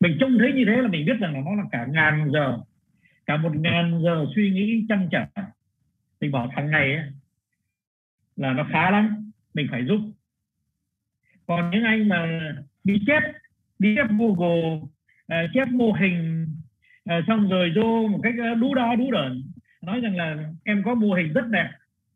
mình 0.00 0.16
trông 0.20 0.38
thấy 0.38 0.52
như 0.52 0.64
thế 0.66 0.82
là 0.82 0.88
mình 0.88 1.06
biết 1.06 1.16
rằng 1.20 1.34
là 1.34 1.40
nó 1.44 1.54
là 1.54 1.64
cả 1.72 1.86
ngàn 1.90 2.30
giờ 2.32 2.58
cả 3.26 3.36
một 3.36 3.56
ngàn 3.56 4.00
giờ 4.04 4.26
suy 4.34 4.50
nghĩ 4.50 4.84
chăn 4.88 5.08
trở. 5.10 5.24
Mình 6.20 6.32
bảo 6.32 6.50
thằng 6.56 6.70
này 6.70 6.94
ấy, 6.94 7.04
là 8.36 8.52
nó 8.52 8.66
khá 8.72 8.90
lắm 8.90 9.30
mình 9.54 9.66
phải 9.70 9.84
giúp. 9.84 10.00
Còn 11.46 11.70
những 11.70 11.84
anh 11.84 12.08
mà 12.08 12.40
đi 12.84 12.94
chép 13.06 13.22
đi 13.78 13.94
chép 13.96 14.06
google 14.18 14.80
Ờ, 15.30 15.44
uh, 15.44 15.50
chép 15.54 15.68
mô 15.68 15.92
hình 15.92 16.46
uh, 17.10 17.24
xong 17.26 17.48
rồi 17.48 17.72
vô 17.76 18.08
một 18.08 18.20
cách 18.22 18.34
ờ, 18.38 18.54
đú 18.54 18.74
đo 18.74 18.94
đú 18.94 19.10
đởn. 19.10 19.42
Nói 19.82 20.00
rằng 20.00 20.16
là 20.16 20.36
em 20.64 20.82
có 20.84 20.94
mô 20.94 21.14
hình 21.14 21.32
rất 21.32 21.46
đẹp 21.48 21.70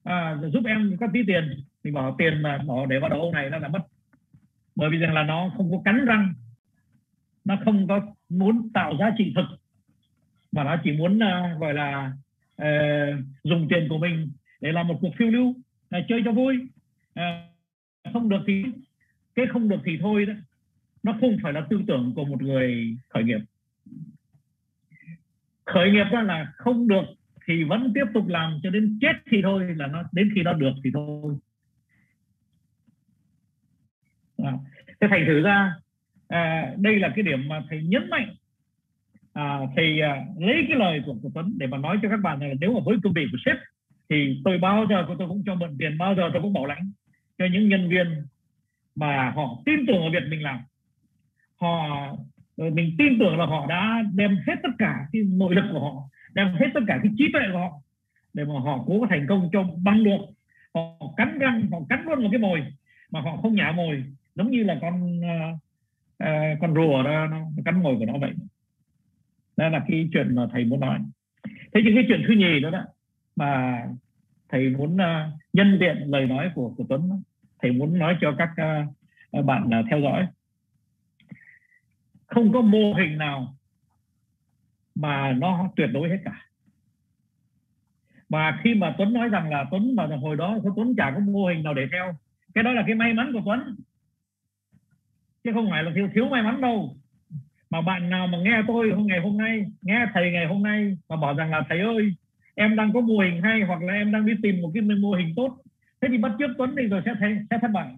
à, 0.05 0.37
giúp 0.53 0.63
em 0.67 0.97
có 1.01 1.07
tí 1.13 1.21
tiền. 1.27 1.65
Thì 1.85 1.91
bỏ 1.91 2.15
tiền 2.19 2.43
mà 2.43 2.59
bỏ 2.67 2.87
để 2.87 2.99
vào 2.99 3.11
đầu 3.11 3.33
này 3.33 3.51
nó 3.51 3.59
là 3.59 3.69
mất. 3.69 3.81
Bởi 4.77 4.91
vì 4.91 4.99
rằng 4.99 5.15
là 5.15 5.23
nó 5.23 5.51
không 5.57 5.71
có 5.71 5.83
cắn 5.85 6.05
răng. 6.05 6.35
Nó 7.45 7.59
không 7.65 7.89
có 7.89 8.01
muốn 8.29 8.71
tạo 8.75 8.97
giá 8.99 9.11
trị 9.19 9.33
thực. 9.37 9.59
Mà 10.53 10.65
nó 10.65 10.77
chỉ 10.85 10.93
muốn 10.93 11.17
uh, 11.17 11.61
gọi 11.61 11.75
là 11.75 12.13
uh, 12.63 13.25
dùng 13.45 13.67
tiền 13.71 13.87
của 13.89 13.99
mình 13.99 14.31
để 14.61 14.73
làm 14.73 14.89
một 14.89 14.99
cuộc 15.01 15.15
phiêu 15.19 15.29
lưu 15.29 15.49
uh, 15.49 16.05
chơi 16.09 16.23
cho 16.25 16.33
vui. 16.33 16.59
Uh, 17.21 18.13
không 18.13 18.29
được 18.29 18.41
thì 18.47 18.65
cái 19.35 19.47
không 19.47 19.69
được 19.69 19.81
thì 19.85 19.99
thôi 20.01 20.27
đó 20.27 20.35
nó 21.05 21.17
không 21.21 21.37
phải 21.43 21.53
là 21.53 21.67
tư 21.71 21.81
tưởng 21.87 22.13
của 22.15 22.25
một 22.25 22.43
người 22.43 22.97
khởi 23.09 23.25
nghiệp. 23.25 23.41
Khởi 25.65 25.91
nghiệp 25.91 26.05
đó 26.13 26.23
là 26.23 26.53
không 26.57 26.89
được 26.89 27.05
thì 27.47 27.65
vẫn 27.65 27.93
tiếp 27.95 28.05
tục 28.15 28.29
làm 28.29 28.59
cho 28.63 28.71
đến 28.71 28.99
chết 29.01 29.13
thì 29.31 29.43
thôi 29.43 29.75
là 29.77 29.87
nó 29.87 30.03
đến 30.13 30.33
khi 30.35 30.43
nó 30.43 30.53
được 30.53 30.73
thì 30.85 30.91
thôi. 30.95 31.35
À, 34.39 34.53
thế 35.01 35.07
thành 35.11 35.25
thử 35.27 35.41
ra 35.41 35.75
à, 36.29 36.75
đây 36.77 36.99
là 36.99 37.13
cái 37.17 37.23
điểm 37.23 37.49
mà 37.49 37.65
thầy 37.69 37.83
nhấn 37.83 38.11
mạnh. 38.11 38.35
À, 39.33 39.59
thầy 39.77 40.01
à, 40.01 40.25
lấy 40.39 40.65
cái 40.69 40.79
lời 40.79 41.03
của, 41.07 41.15
của 41.23 41.31
Tuấn 41.35 41.55
để 41.59 41.67
mà 41.67 41.79
nói 41.79 41.99
cho 42.03 42.09
các 42.09 42.21
bạn 42.23 42.41
là 42.41 42.55
nếu 42.61 42.75
mà 42.75 42.81
với 42.85 42.97
cương 43.03 43.13
vị 43.13 43.27
của 43.33 43.39
sếp 43.45 43.57
thì 44.11 44.41
tôi 44.45 44.59
bao 44.59 44.87
giờ 44.91 45.05
tôi 45.19 45.29
cũng 45.29 45.43
cho 45.47 45.55
mượn 45.55 45.77
tiền 45.79 45.99
bao 45.99 46.15
giờ 46.15 46.31
tôi 46.33 46.43
cũng 46.43 46.53
bảo 46.53 46.67
lãnh 46.67 46.93
cho 47.39 47.45
những 47.53 47.69
nhân 47.69 47.89
viên 47.89 48.07
mà 48.95 49.31
họ 49.31 49.63
tin 49.67 49.87
tưởng 49.87 50.03
ở 50.03 50.11
việc 50.11 50.29
mình 50.31 50.43
làm 50.43 50.61
họ 51.65 52.17
ờ, 52.57 52.71
mình 52.71 52.95
tin 52.99 53.19
tưởng 53.19 53.39
là 53.39 53.47
họ 53.47 53.67
đã 53.69 54.03
đem 54.15 54.37
hết 54.47 54.55
tất 54.63 54.69
cả 54.79 55.07
cái 55.13 55.23
nội 55.23 55.55
lực 55.55 55.65
của 55.73 55.81
họ 55.81 56.09
đem 56.35 56.49
hết 56.61 56.67
tất 56.75 56.81
cả 56.87 56.99
cái 57.03 57.13
trí 57.19 57.33
tuệ 57.33 57.43
của 57.53 57.59
họ 57.59 57.73
để 58.35 58.45
mà 58.45 58.61
họ 58.61 58.85
cố 58.87 59.07
thành 59.11 59.27
công 59.29 59.49
cho 59.53 59.65
bằng 59.85 60.05
được 60.05 60.21
họ 60.75 61.15
cắn 61.17 61.39
răng 61.39 61.69
họ 61.71 61.79
cắn 61.89 62.05
luôn 62.07 62.23
một 62.23 62.29
cái 62.33 62.39
mồi 62.39 62.61
mà 63.11 63.21
họ 63.21 63.37
không 63.37 63.55
nhả 63.55 63.73
mồi 63.73 64.05
giống 64.35 64.51
như 64.51 64.65
là 64.65 64.79
con 64.81 65.21
uh, 65.21 65.59
uh, 66.25 66.61
con 66.61 66.75
rùa 66.75 67.03
đó 67.03 67.27
nó, 67.27 67.39
nó 67.57 67.63
cắn 67.65 67.83
mồi 67.83 67.97
của 67.99 68.07
nó 68.07 68.19
vậy. 68.19 68.33
Đó 69.57 69.69
là 69.69 69.85
cái 69.89 70.09
chuyện 70.13 70.35
mà 70.35 70.47
thầy 70.53 70.65
muốn 70.65 70.81
nói. 70.81 70.99
Thế 71.45 71.81
thì 71.85 71.95
cái 71.95 72.05
chuyện 72.09 72.25
thứ 72.29 72.35
nhì 72.35 72.61
đó 72.61 72.71
đó 72.71 72.85
mà 73.37 73.83
thầy 74.49 74.71
muốn 74.71 74.95
uh, 74.95 75.41
nhân 75.53 75.77
tiện 75.81 75.97
lời 76.07 76.27
nói 76.27 76.51
của 76.55 76.75
của 76.77 76.85
Tuấn 76.89 77.23
thầy 77.63 77.73
muốn 77.73 77.99
nói 77.99 78.17
cho 78.21 78.35
các 78.39 78.51
uh, 79.39 79.45
bạn 79.45 79.65
uh, 79.81 79.87
theo 79.91 80.01
dõi 80.01 80.27
không 82.27 82.53
có 82.53 82.61
mô 82.61 82.93
hình 82.95 83.19
nào 83.19 83.55
mà 84.95 85.33
nó 85.33 85.71
tuyệt 85.77 85.89
đối 85.93 86.09
hết 86.09 86.19
cả. 86.25 86.41
Và 88.29 88.61
khi 88.65 88.75
mà 88.75 88.95
Tuấn 88.99 89.13
nói 89.13 89.29
rằng 89.29 89.51
là 89.51 89.65
Tuấn 89.71 89.97
mà 89.97 90.07
hồi 90.23 90.37
đó 90.37 90.59
Tuấn 90.77 90.95
chả 90.97 91.11
có 91.11 91.21
mô 91.21 91.47
hình 91.47 91.63
nào 91.63 91.75
để 91.75 91.87
theo. 91.93 92.15
Cái 92.55 92.65
đó 92.65 92.73
là 92.73 92.83
cái 92.87 92.95
may 92.95 93.13
mắn 93.13 93.31
của 93.33 93.41
Tuấn. 93.45 93.77
Chứ 95.45 95.51
không 95.55 95.71
phải 95.71 95.83
là 95.83 95.93
thiếu 95.95 96.09
thiếu 96.15 96.29
may 96.29 96.43
mắn 96.43 96.61
đâu. 96.61 96.97
Mà 97.71 97.81
bạn 97.81 98.11
nào 98.11 98.27
mà 98.27 98.39
nghe 98.39 98.63
tôi 98.67 98.91
hôm 98.91 99.07
ngày 99.07 99.21
hôm 99.21 99.37
nay, 99.37 99.67
nghe 99.83 100.07
thầy 100.15 100.33
ngày 100.33 100.47
hôm 100.47 100.63
nay 100.63 100.99
mà 101.09 101.17
bảo 101.17 101.35
rằng 101.35 101.51
là, 101.51 101.63
thầy 101.69 101.81
ơi, 101.81 102.15
em 102.55 102.77
đang 102.77 102.93
có 102.93 103.01
mô 103.01 103.19
hình 103.19 103.43
hay 103.43 103.63
hoặc 103.63 103.83
là 103.83 103.93
em 103.93 104.13
đang 104.13 104.27
đi 104.27 104.33
tìm 104.43 104.63
một 104.63 104.71
cái 104.75 104.83
mô 104.83 105.13
hình 105.13 105.33
tốt. 105.37 105.59
Thế 106.01 106.09
thì 106.11 106.19
bắt 106.19 106.33
trước 106.39 106.51
Tuấn 106.59 106.75
thì 106.79 106.87
rồi 106.87 107.03
sẽ 107.05 107.15
thấy, 107.21 107.39
sẽ 107.51 107.59
thất 107.63 107.71
bại. 107.71 107.97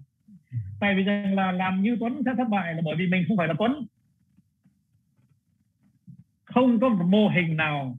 Tại 0.79 0.95
vì 0.95 1.03
rằng 1.03 1.35
là 1.35 1.51
làm 1.51 1.81
như 1.81 1.97
Tuấn 1.99 2.21
sẽ 2.25 2.31
thất 2.37 2.49
bại 2.49 2.73
là 2.73 2.81
bởi 2.85 2.95
vì 2.95 3.07
mình 3.07 3.25
không 3.27 3.37
phải 3.37 3.47
là 3.47 3.53
Tuấn 3.57 3.85
không 6.47 6.79
có 6.79 6.89
một 6.89 7.05
mô 7.05 7.27
hình 7.27 7.57
nào 7.57 7.97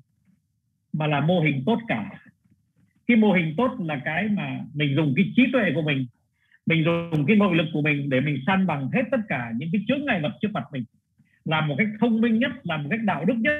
mà 0.92 1.06
là 1.06 1.20
mô 1.20 1.40
hình 1.40 1.62
tốt 1.66 1.78
cả. 1.88 2.10
Cái 3.06 3.16
mô 3.16 3.32
hình 3.32 3.54
tốt 3.56 3.76
là 3.78 4.00
cái 4.04 4.28
mà 4.28 4.60
mình 4.74 4.94
dùng 4.96 5.12
cái 5.16 5.32
trí 5.36 5.42
tuệ 5.52 5.72
của 5.74 5.82
mình 5.82 6.06
mình 6.66 6.84
dùng 6.84 7.26
cái 7.26 7.36
nội 7.36 7.56
lực 7.56 7.66
của 7.72 7.82
mình 7.82 8.08
để 8.08 8.20
mình 8.20 8.36
san 8.46 8.66
bằng 8.66 8.88
hết 8.92 9.02
tất 9.10 9.20
cả 9.28 9.52
những 9.56 9.68
cái 9.72 9.84
chướng 9.88 10.04
ngại 10.04 10.20
vật 10.22 10.32
trước 10.40 10.48
mặt 10.52 10.64
mình. 10.72 10.84
Làm 11.44 11.68
một 11.68 11.74
cách 11.78 11.88
thông 12.00 12.20
minh 12.20 12.38
nhất 12.38 12.50
làm 12.62 12.82
một 12.82 12.88
cách 12.90 13.00
đạo 13.04 13.24
đức 13.24 13.34
nhất 13.34 13.52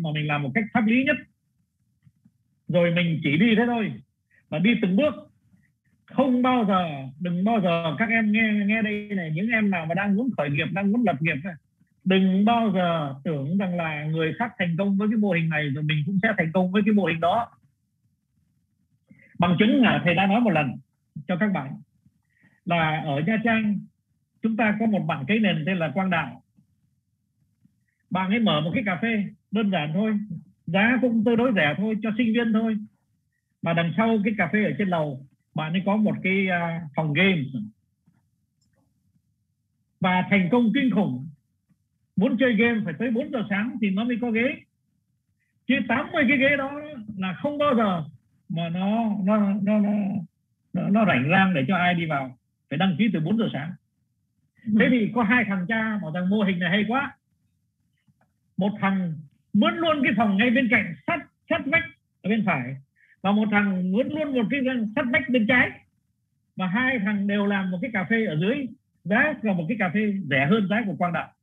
mà 0.00 0.10
mình 0.14 0.26
làm 0.26 0.42
một 0.42 0.50
cách 0.54 0.64
pháp 0.72 0.86
lý 0.86 1.04
nhất. 1.04 1.16
Rồi 2.68 2.90
mình 2.90 3.20
chỉ 3.22 3.36
đi 3.36 3.54
thế 3.56 3.62
thôi 3.66 3.92
và 4.48 4.58
đi 4.58 4.74
từng 4.82 4.96
bước. 4.96 5.14
Không 6.04 6.42
bao 6.42 6.64
giờ 6.68 6.84
đừng 7.20 7.44
bao 7.44 7.60
giờ 7.60 7.96
các 7.98 8.08
em 8.08 8.32
nghe 8.32 8.64
nghe 8.66 8.82
đây 8.82 9.08
này 9.16 9.30
những 9.34 9.48
em 9.48 9.70
nào 9.70 9.86
mà 9.86 9.94
đang 9.94 10.16
muốn 10.16 10.30
khởi 10.36 10.50
nghiệp 10.50 10.66
đang 10.72 10.92
muốn 10.92 11.02
lập 11.06 11.16
nghiệp 11.22 11.36
này, 11.44 11.54
đừng 12.04 12.44
bao 12.44 12.72
giờ 12.74 13.14
tưởng 13.24 13.58
rằng 13.58 13.76
là 13.76 14.04
người 14.04 14.32
khác 14.38 14.52
thành 14.58 14.76
công 14.78 14.96
với 14.96 15.08
cái 15.08 15.16
mô 15.16 15.30
hình 15.30 15.48
này 15.48 15.68
rồi 15.68 15.84
mình 15.84 16.02
cũng 16.06 16.18
sẽ 16.22 16.28
thành 16.38 16.52
công 16.52 16.72
với 16.72 16.82
cái 16.84 16.94
mô 16.94 17.04
hình 17.04 17.20
đó. 17.20 17.50
Bằng 19.38 19.56
chứng 19.58 19.82
là 19.82 20.00
thầy 20.04 20.14
đã 20.14 20.26
nói 20.26 20.40
một 20.40 20.50
lần 20.50 20.72
cho 21.28 21.36
các 21.36 21.52
bạn 21.52 21.76
là 22.64 23.02
ở 23.06 23.20
Nha 23.26 23.36
Trang 23.44 23.78
chúng 24.42 24.56
ta 24.56 24.76
có 24.80 24.86
một 24.86 25.00
bạn 25.00 25.24
cái 25.28 25.38
nền 25.38 25.64
tên 25.66 25.78
là 25.78 25.90
Quang 25.94 26.10
Đạo. 26.10 26.42
Bạn 28.10 28.30
ấy 28.30 28.40
mở 28.40 28.60
một 28.60 28.70
cái 28.74 28.82
cà 28.86 28.98
phê 29.02 29.24
đơn 29.50 29.70
giản 29.70 29.90
thôi, 29.94 30.18
giá 30.66 30.98
cũng 31.02 31.24
tương 31.24 31.36
đối 31.36 31.52
rẻ 31.54 31.74
thôi, 31.76 31.96
cho 32.02 32.10
sinh 32.18 32.32
viên 32.34 32.52
thôi. 32.52 32.76
Mà 33.62 33.72
đằng 33.72 33.92
sau 33.96 34.18
cái 34.24 34.34
cà 34.38 34.50
phê 34.52 34.64
ở 34.64 34.70
trên 34.78 34.88
lầu, 34.88 35.26
bạn 35.54 35.72
ấy 35.72 35.82
có 35.86 35.96
một 35.96 36.14
cái 36.22 36.48
à, 36.48 36.80
phòng 36.96 37.12
game. 37.12 37.42
Và 40.00 40.24
thành 40.30 40.48
công 40.52 40.72
kinh 40.74 40.90
khủng 40.94 41.28
muốn 42.16 42.36
chơi 42.38 42.54
game 42.54 42.80
phải 42.84 42.94
tới 42.98 43.10
4 43.10 43.30
giờ 43.30 43.44
sáng 43.50 43.76
thì 43.80 43.90
nó 43.90 44.04
mới 44.04 44.18
có 44.20 44.30
ghế. 44.30 44.56
Chứ 45.66 45.74
80 45.88 46.24
cái 46.28 46.38
ghế 46.38 46.56
đó 46.56 46.80
là 47.16 47.34
không 47.42 47.58
bao 47.58 47.74
giờ 47.74 48.04
mà 48.48 48.68
nó 48.68 49.16
nó 49.24 49.36
nó 49.62 49.78
nó 49.78 49.92
nó, 50.72 50.88
nó 50.88 51.04
rảnh 51.06 51.28
rang 51.30 51.54
để 51.54 51.64
cho 51.68 51.76
ai 51.76 51.94
đi 51.94 52.06
vào. 52.06 52.38
Phải 52.70 52.78
đăng 52.78 52.96
ký 52.98 53.10
từ 53.12 53.20
4 53.20 53.38
giờ 53.38 53.48
sáng. 53.52 53.72
Thế 54.78 54.86
thì 54.90 55.10
có 55.14 55.22
hai 55.22 55.44
thằng 55.44 55.66
cha 55.68 55.98
bảo 56.02 56.12
rằng 56.12 56.28
mô 56.28 56.42
hình 56.42 56.58
này 56.58 56.70
hay 56.70 56.84
quá. 56.88 57.16
Một 58.56 58.72
thằng 58.80 59.14
muốn 59.52 59.74
luôn 59.74 60.00
cái 60.02 60.12
phòng 60.16 60.36
ngay 60.36 60.50
bên 60.50 60.68
cạnh 60.70 60.94
sát 61.06 61.18
sát 61.50 61.62
vách 61.66 61.84
ở 62.22 62.30
bên 62.30 62.42
phải 62.46 62.76
và 63.22 63.32
một 63.32 63.48
thằng 63.50 63.92
muốn 63.92 64.08
luôn 64.08 64.34
một 64.34 64.46
cái 64.50 64.60
sát 64.96 65.04
vách 65.12 65.28
bên 65.28 65.46
trái. 65.46 65.70
Và 66.56 66.66
hai 66.66 66.98
thằng 66.98 67.26
đều 67.26 67.46
làm 67.46 67.70
một 67.70 67.78
cái 67.82 67.90
cà 67.94 68.04
phê 68.04 68.24
ở 68.24 68.36
dưới 68.36 68.66
giá 69.04 69.34
là 69.42 69.52
một 69.52 69.64
cái 69.68 69.76
cà 69.80 69.90
phê 69.94 70.14
rẻ 70.30 70.46
hơn 70.50 70.68
giá 70.68 70.82
của 70.86 70.94
quang 70.98 71.12
đạo 71.12 71.33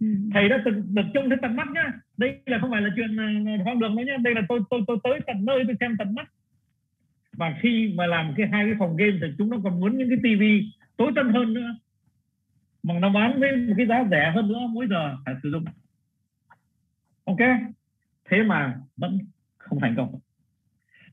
ừ. 0.00 0.06
thầy 0.32 0.48
đã 0.48 0.62
từng 0.64 0.94
được 0.94 1.02
trông 1.14 1.28
thấy 1.28 1.38
tận 1.42 1.56
mắt 1.56 1.68
nhá. 1.74 1.92
Đây 2.16 2.40
là 2.46 2.58
không 2.58 2.70
phải 2.70 2.82
là 2.82 2.90
chuyện 2.96 3.16
ờ, 3.16 3.64
hoang 3.64 3.80
đường 3.80 3.96
nữa 3.96 4.02
nhá. 4.06 4.16
Đây 4.16 4.34
là 4.34 4.42
tôi 4.48 4.60
tôi 4.70 4.80
tôi 4.86 4.98
tới 5.04 5.20
tận 5.26 5.44
nơi 5.44 5.64
tôi 5.66 5.76
xem 5.80 5.96
tận 5.98 6.14
mắt. 6.14 6.30
Và 7.32 7.58
khi 7.60 7.92
mà 7.96 8.06
làm 8.06 8.34
cái 8.36 8.48
hai 8.52 8.64
cái 8.64 8.74
phòng 8.78 8.96
game 8.96 9.18
thì 9.20 9.26
chúng 9.38 9.50
nó 9.50 9.56
còn 9.64 9.80
muốn 9.80 9.98
những 9.98 10.08
cái 10.08 10.18
tivi 10.22 10.72
tối 10.96 11.12
tân 11.16 11.28
hơn 11.28 11.54
nữa. 11.54 11.76
Mà 12.82 12.94
nó 12.98 13.10
bán 13.10 13.40
với 13.40 13.56
một 13.56 13.74
cái 13.76 13.86
giá 13.86 14.04
rẻ 14.10 14.32
hơn 14.34 14.48
nữa 14.48 14.60
mỗi 14.70 14.86
giờ 14.90 15.16
phải 15.24 15.34
sử 15.42 15.50
dụng. 15.50 15.64
Ok? 17.24 17.38
Thế 18.24 18.42
mà 18.42 18.76
vẫn 18.96 19.18
không 19.58 19.80
thành 19.80 19.94
công. 19.96 20.14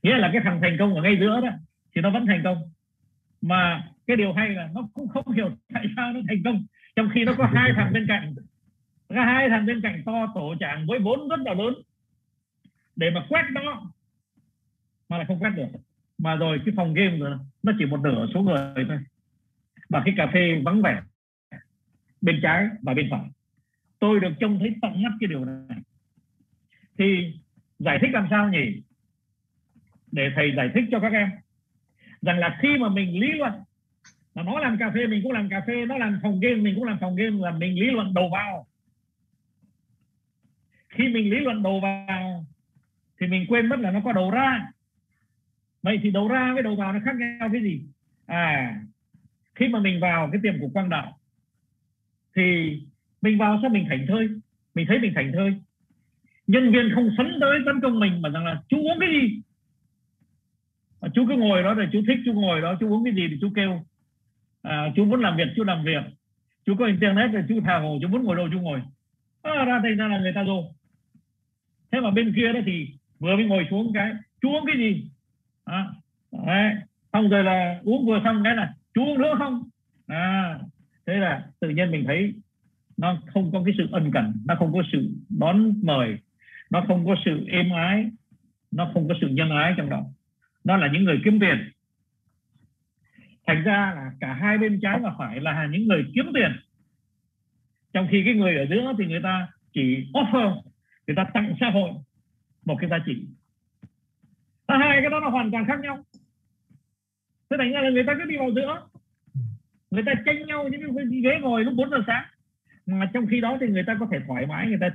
Nghĩa 0.02 0.18
là 0.18 0.30
cái 0.32 0.42
thằng 0.44 0.58
thành 0.62 0.76
công 0.78 0.94
ở 0.94 1.02
ngay 1.02 1.16
giữa 1.20 1.40
đó 1.40 1.50
thì 1.94 2.00
nó 2.00 2.10
vẫn 2.10 2.26
thành 2.26 2.40
công. 2.44 2.58
Mà 3.40 3.88
cái 4.06 4.16
điều 4.16 4.32
hay 4.32 4.48
là 4.48 4.68
nó 4.74 4.88
cũng 4.94 5.08
không 5.08 5.32
hiểu 5.32 5.50
tại 5.72 5.86
sao 5.96 6.12
nó 6.12 6.20
thành 6.28 6.42
công, 6.44 6.64
trong 6.96 7.08
khi 7.14 7.24
nó 7.24 7.34
có 7.38 7.50
hai 7.54 7.72
thằng 7.76 7.92
bên 7.92 8.06
cạnh 8.08 8.34
các 9.08 9.24
hai 9.24 9.48
thằng 9.48 9.66
bên 9.66 9.80
cạnh 9.80 10.02
to 10.06 10.32
tổ 10.34 10.54
trạng 10.60 10.86
với 10.86 10.98
vốn 10.98 11.28
rất 11.28 11.40
là 11.44 11.54
lớn. 11.54 11.74
Để 12.96 13.10
mà 13.10 13.26
quét 13.28 13.44
nó, 13.52 13.92
mà 15.08 15.16
lại 15.16 15.26
không 15.28 15.38
quét 15.38 15.50
được. 15.50 15.68
Mà 16.18 16.34
rồi 16.34 16.60
cái 16.66 16.74
phòng 16.76 16.94
game 16.94 17.16
rồi, 17.16 17.38
nó 17.62 17.72
chỉ 17.78 17.84
một 17.84 18.00
nửa 18.00 18.26
số 18.34 18.40
người 18.40 18.84
thôi. 18.88 18.98
Và 19.88 20.02
cái 20.04 20.14
cà 20.16 20.26
phê 20.34 20.60
vắng 20.64 20.82
vẻ, 20.82 21.00
bên 22.20 22.40
trái 22.42 22.68
và 22.82 22.94
bên 22.94 23.08
phải. 23.10 23.28
Tôi 23.98 24.20
được 24.20 24.32
trông 24.40 24.58
thấy 24.58 24.74
tận 24.82 25.02
mắt 25.02 25.12
cái 25.20 25.28
điều 25.28 25.44
này. 25.44 25.78
Thì 26.98 27.34
giải 27.78 27.98
thích 28.00 28.10
làm 28.12 28.26
sao 28.30 28.48
nhỉ? 28.48 28.82
Để 30.12 30.30
thầy 30.36 30.52
giải 30.56 30.70
thích 30.74 30.84
cho 30.90 31.00
các 31.00 31.12
em. 31.12 31.30
Rằng 32.22 32.38
là 32.38 32.58
khi 32.62 32.78
mà 32.78 32.88
mình 32.88 33.20
lý 33.20 33.32
luận, 33.32 33.52
mà 34.34 34.42
nó 34.42 34.60
làm 34.60 34.78
cà 34.78 34.90
phê 34.94 35.06
mình 35.06 35.22
cũng 35.22 35.32
làm 35.32 35.48
cà 35.48 35.60
phê, 35.66 35.86
nó 35.86 35.98
làm 35.98 36.20
phòng 36.22 36.40
game 36.40 36.54
mình 36.54 36.74
cũng 36.74 36.84
làm 36.84 36.98
phòng 37.00 37.16
game 37.16 37.38
là 37.38 37.50
mình 37.50 37.80
lý 37.80 37.86
luận 37.90 38.14
đầu 38.14 38.28
vào 38.32 38.66
khi 40.98 41.08
mình 41.08 41.30
lý 41.30 41.38
luận 41.38 41.62
đầu 41.62 41.80
vào 41.80 42.46
thì 43.20 43.26
mình 43.26 43.46
quên 43.48 43.66
mất 43.66 43.80
là 43.80 43.90
nó 43.90 44.00
có 44.04 44.12
đầu 44.12 44.30
ra. 44.30 44.68
Vậy 45.82 46.00
thì 46.02 46.10
đầu 46.10 46.28
ra 46.28 46.54
với 46.54 46.62
đầu 46.62 46.76
vào 46.76 46.92
nó 46.92 46.98
khác 47.04 47.16
nhau 47.16 47.48
cái 47.52 47.62
gì? 47.62 47.82
À 48.26 48.80
khi 49.58 49.68
mà 49.68 49.80
mình 49.80 50.00
vào 50.00 50.28
cái 50.32 50.40
tiệm 50.42 50.60
của 50.60 50.68
quang 50.68 50.88
đạo 50.88 51.18
thì 52.36 52.42
mình 53.22 53.38
vào 53.38 53.58
sao 53.62 53.70
mình 53.70 53.86
thành 53.88 54.06
thơi? 54.08 54.28
Mình 54.74 54.86
thấy 54.88 54.98
mình 54.98 55.12
thành 55.14 55.32
thơi. 55.32 55.54
Nhân 56.46 56.72
viên 56.72 56.94
không 56.94 57.10
sấn 57.16 57.26
tới 57.40 57.58
tấn 57.66 57.80
công 57.80 58.00
mình 58.00 58.22
mà 58.22 58.28
rằng 58.28 58.46
là 58.46 58.62
chú 58.68 58.76
uống 58.76 58.98
cái 59.00 59.08
gì? 59.08 59.40
À, 61.00 61.08
chú 61.14 61.26
cứ 61.28 61.36
ngồi 61.36 61.62
đó 61.62 61.74
rồi 61.74 61.88
chú 61.92 62.02
thích 62.06 62.18
chú 62.24 62.32
ngồi 62.32 62.60
đó 62.60 62.76
chú 62.80 62.92
uống 62.92 63.04
cái 63.04 63.14
gì 63.14 63.28
thì 63.30 63.36
chú 63.40 63.50
kêu 63.54 63.84
à, 64.62 64.92
chú 64.96 65.04
muốn 65.04 65.20
làm 65.20 65.36
việc 65.36 65.48
chú 65.56 65.64
làm 65.64 65.84
việc. 65.84 66.02
Chú 66.66 66.74
có 66.78 66.86
internet 66.86 67.30
rồi 67.32 67.44
chú 67.48 67.60
thà 67.64 67.78
hồ 67.78 67.98
chú 68.02 68.08
muốn 68.08 68.24
ngồi 68.24 68.36
đâu 68.36 68.48
chú 68.52 68.60
ngồi. 68.60 68.80
À, 69.42 69.64
ra 69.64 69.80
thành 69.82 69.96
ra 69.96 70.08
là 70.08 70.18
người 70.18 70.32
ta 70.34 70.42
rồi 70.42 70.62
thế 71.92 72.00
mà 72.00 72.10
bên 72.10 72.32
kia 72.36 72.52
đó 72.52 72.60
thì 72.66 72.88
vừa 73.18 73.36
mới 73.36 73.44
ngồi 73.44 73.66
xuống 73.70 73.92
cái 73.94 74.12
chú 74.42 74.48
uống 74.48 74.66
cái 74.66 74.76
gì? 74.78 75.10
À, 75.64 75.86
đấy. 76.46 76.74
xong 77.12 77.28
rồi 77.28 77.44
là 77.44 77.80
uống 77.84 78.06
vừa 78.06 78.20
xong 78.24 78.40
cái 78.44 78.56
là 78.56 78.74
chú 78.94 79.04
uống 79.04 79.18
nữa 79.18 79.34
không? 79.38 79.68
À, 80.06 80.58
thế 81.06 81.16
là 81.16 81.46
tự 81.60 81.68
nhiên 81.68 81.90
mình 81.90 82.04
thấy 82.06 82.34
nó 82.96 83.16
không 83.26 83.52
có 83.52 83.62
cái 83.64 83.74
sự 83.78 83.88
ân 83.92 84.10
cần 84.14 84.32
nó 84.46 84.54
không 84.58 84.72
có 84.72 84.82
sự 84.92 85.10
đón 85.28 85.74
mời 85.82 86.18
nó 86.70 86.84
không 86.88 87.06
có 87.06 87.16
sự 87.24 87.46
êm 87.48 87.70
ái 87.72 88.10
nó 88.70 88.90
không 88.94 89.08
có 89.08 89.14
sự 89.20 89.28
nhân 89.28 89.50
ái 89.50 89.74
trong 89.76 89.90
đó. 89.90 90.04
Nó 90.64 90.76
là 90.76 90.88
những 90.92 91.04
người 91.04 91.20
kiếm 91.24 91.40
tiền. 91.40 91.70
Thành 93.46 93.62
ra 93.62 93.92
là 93.96 94.10
cả 94.20 94.34
hai 94.34 94.58
bên 94.58 94.80
trái 94.82 94.98
và 95.02 95.14
phải 95.18 95.40
là 95.40 95.68
những 95.70 95.88
người 95.88 96.04
kiếm 96.14 96.30
tiền. 96.34 96.52
Trong 97.92 98.08
khi 98.10 98.22
cái 98.24 98.34
người 98.34 98.56
ở 98.56 98.66
giữa 98.70 98.92
thì 98.98 99.06
người 99.06 99.20
ta 99.22 99.48
chỉ 99.72 100.06
offer 100.12 100.60
người 101.08 101.16
ta 101.16 101.26
tặng 101.34 101.54
xã 101.60 101.70
hội 101.70 101.90
một 102.64 102.76
cái 102.80 102.90
giá 102.90 102.98
trị. 103.06 103.26
Hai 104.68 105.00
cái 105.00 105.10
đó 105.10 105.20
là 105.20 105.30
hoàn 105.30 105.50
toàn 105.50 105.64
khác 105.64 105.80
nhau. 105.80 105.98
Thế 107.50 107.56
thành 107.58 107.72
ra 107.72 107.80
là 107.80 107.90
người 107.90 108.04
ta 108.06 108.14
cứ 108.18 108.24
đi 108.24 108.36
vào 108.36 108.50
giữa. 108.54 108.86
Người 109.90 110.02
ta 110.06 110.12
tranh 110.26 110.46
nhau 110.46 110.68
những 110.68 110.96
cái 110.96 111.20
ghế 111.22 111.38
ngồi 111.40 111.64
lúc 111.64 111.74
4 111.76 111.90
giờ 111.90 111.98
sáng. 112.06 112.24
Mà 112.86 113.10
trong 113.14 113.26
khi 113.26 113.40
đó 113.40 113.56
thì 113.60 113.66
người 113.66 113.84
ta 113.86 113.96
có 114.00 114.06
thể 114.12 114.18
thoải 114.26 114.46
mái 114.46 114.66
người 114.66 114.78
ta 114.80 114.90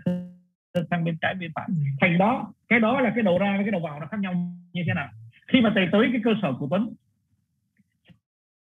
sang 0.89 1.03
bên 1.03 1.17
trái 1.21 1.35
bên 1.35 1.51
phải. 1.55 1.67
Thành 2.01 2.17
đó 2.17 2.53
cái 2.67 2.79
đó 2.79 3.01
là 3.01 3.11
cái 3.15 3.23
đầu 3.23 3.37
ra 3.37 3.55
với 3.55 3.63
cái 3.63 3.71
đầu 3.71 3.81
vào 3.81 3.99
nó 3.99 4.05
khác 4.05 4.19
nhau 4.19 4.33
như 4.73 4.81
thế 4.87 4.93
nào. 4.93 5.09
Khi 5.47 5.61
mà 5.61 5.71
thầy 5.75 5.87
tới 5.91 6.09
cái 6.11 6.21
cơ 6.23 6.31
sở 6.41 6.53
của 6.59 6.67
Tuấn 6.69 6.93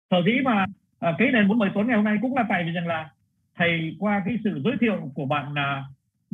sở 0.09 0.17
dĩ 0.25 0.39
mà 0.43 0.65
à, 0.99 1.15
cái 1.17 1.31
này 1.31 1.43
muốn 1.43 1.57
mời 1.57 1.69
Tuấn 1.73 1.87
ngày 1.87 1.95
hôm 1.95 2.05
nay 2.05 2.17
cũng 2.21 2.35
là 2.35 2.45
tại 2.49 2.63
vì 2.63 2.71
rằng 2.71 2.87
là 2.87 3.09
thầy 3.55 3.95
qua 3.99 4.21
cái 4.25 4.37
sự 4.43 4.61
giới 4.63 4.73
thiệu 4.81 5.11
của 5.13 5.25
bạn 5.25 5.53
à, 5.55 5.83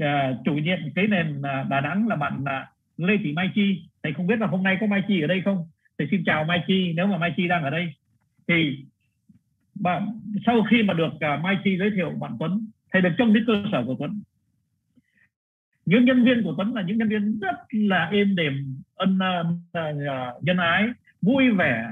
uh, 0.02 0.46
chủ 0.46 0.54
nhiệm 0.54 0.78
cái 0.96 1.08
nền 1.08 1.38
uh, 1.38 1.70
Đà 1.70 1.82
Nẵng 1.82 2.08
là 2.08 2.16
bạn 2.16 2.42
uh, 2.42 3.00
Lê 3.08 3.18
Thị 3.24 3.34
Mai 3.34 3.50
Chi. 3.56 3.90
Thầy 4.04 4.14
không 4.14 4.28
biết 4.28 4.40
là 4.40 4.48
hôm 4.48 4.64
nay 4.64 4.78
có 4.82 4.88
Mai 4.88 5.04
Chi 5.08 5.22
ở 5.22 5.28
đây 5.28 5.42
không? 5.46 5.68
Thầy 5.98 6.08
xin 6.12 6.24
chào 6.26 6.44
Mai 6.44 6.64
Chi 6.68 6.94
nếu 6.96 7.08
mà 7.08 7.18
Mai 7.18 7.34
Chi 7.38 7.48
đang 7.48 7.64
ở 7.64 7.70
đây. 7.70 7.94
Thì 8.48 8.86
bạn 9.76 10.20
sau 10.46 10.64
khi 10.64 10.84
mà 10.84 10.94
được 10.94 11.14
uh, 11.14 11.44
Mai 11.44 11.58
Chi 11.64 11.78
giới 11.78 11.92
thiệu 11.96 12.10
bạn 12.10 12.32
Tuấn 12.40 12.68
thầy 12.92 13.02
được 13.02 13.10
trông 13.18 13.34
đến 13.34 13.44
cơ 13.48 13.54
sở 13.72 13.84
của 13.86 13.96
Tuấn. 14.00 14.22
Những 15.86 16.06
nhân 16.06 16.24
viên 16.24 16.44
của 16.44 16.54
Tuấn 16.58 16.74
là 16.74 16.82
những 16.82 16.98
nhân 16.98 17.10
viên 17.10 17.40
rất 17.40 17.56
là 17.72 18.10
êm 18.12 18.36
đềm 18.36 18.82
ân 18.96 19.18
uh, 19.18 19.48
uh, 19.78 20.44
nhân 20.44 20.58
ái 20.58 20.88
vui 21.22 21.50
vẻ 21.50 21.86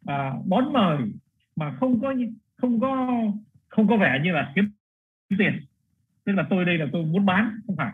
uh, 0.00 0.46
đón 0.46 0.72
mời 0.72 0.98
mà 1.56 1.76
không 1.80 2.00
có 2.00 2.14
không 2.56 2.80
có 2.80 3.22
không 3.68 3.88
có 3.88 3.96
vẻ 3.96 4.20
như 4.24 4.32
là 4.32 4.52
kiếm 4.54 4.70
tiền 5.38 5.60
tức 6.24 6.32
là 6.32 6.46
tôi 6.50 6.64
đây 6.64 6.78
là 6.78 6.86
tôi 6.92 7.04
muốn 7.04 7.26
bán 7.26 7.60
không 7.66 7.76
phải. 7.76 7.92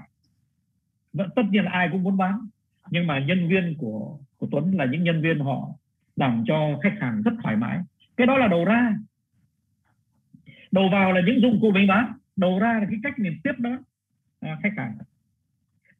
Vẫn 1.13 1.31
tất 1.37 1.43
nhiên 1.51 1.65
là 1.65 1.71
ai 1.71 1.89
cũng 1.93 2.03
muốn 2.03 2.17
bán. 2.17 2.47
Nhưng 2.91 3.07
mà 3.07 3.19
nhân 3.19 3.49
viên 3.49 3.75
của 3.79 4.19
của 4.39 4.49
Tuấn 4.51 4.75
là 4.77 4.85
những 4.85 5.05
nhân 5.05 5.23
viên 5.23 5.39
họ 5.41 5.69
làm 6.17 6.45
cho 6.47 6.79
khách 6.83 6.95
hàng 7.01 7.23
rất 7.23 7.33
thoải 7.43 7.57
mái. 7.57 7.79
Cái 8.17 8.27
đó 8.27 8.39
là 8.39 8.47
đầu 8.49 8.65
ra. 8.65 8.95
Đầu 10.71 10.89
vào 10.93 11.13
là 11.13 11.21
những 11.27 11.41
dụng 11.41 11.59
cụ 11.61 11.71
mình 11.71 11.87
bán. 11.87 12.13
Đầu 12.37 12.59
ra 12.59 12.73
là 12.81 12.87
cái 12.91 12.99
cách 13.03 13.19
mình 13.19 13.39
tiếp 13.45 13.53
đó 13.59 13.79
à, 14.41 14.59
khách 14.63 14.73
hàng. 14.77 14.99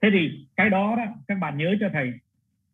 Thế 0.03 0.09
thì 0.13 0.47
cái 0.57 0.71
đó 0.71 0.97
đó 0.97 1.05
các 1.29 1.39
bạn 1.41 1.59
nhớ 1.59 1.75
cho 1.81 1.89
thầy 1.93 2.13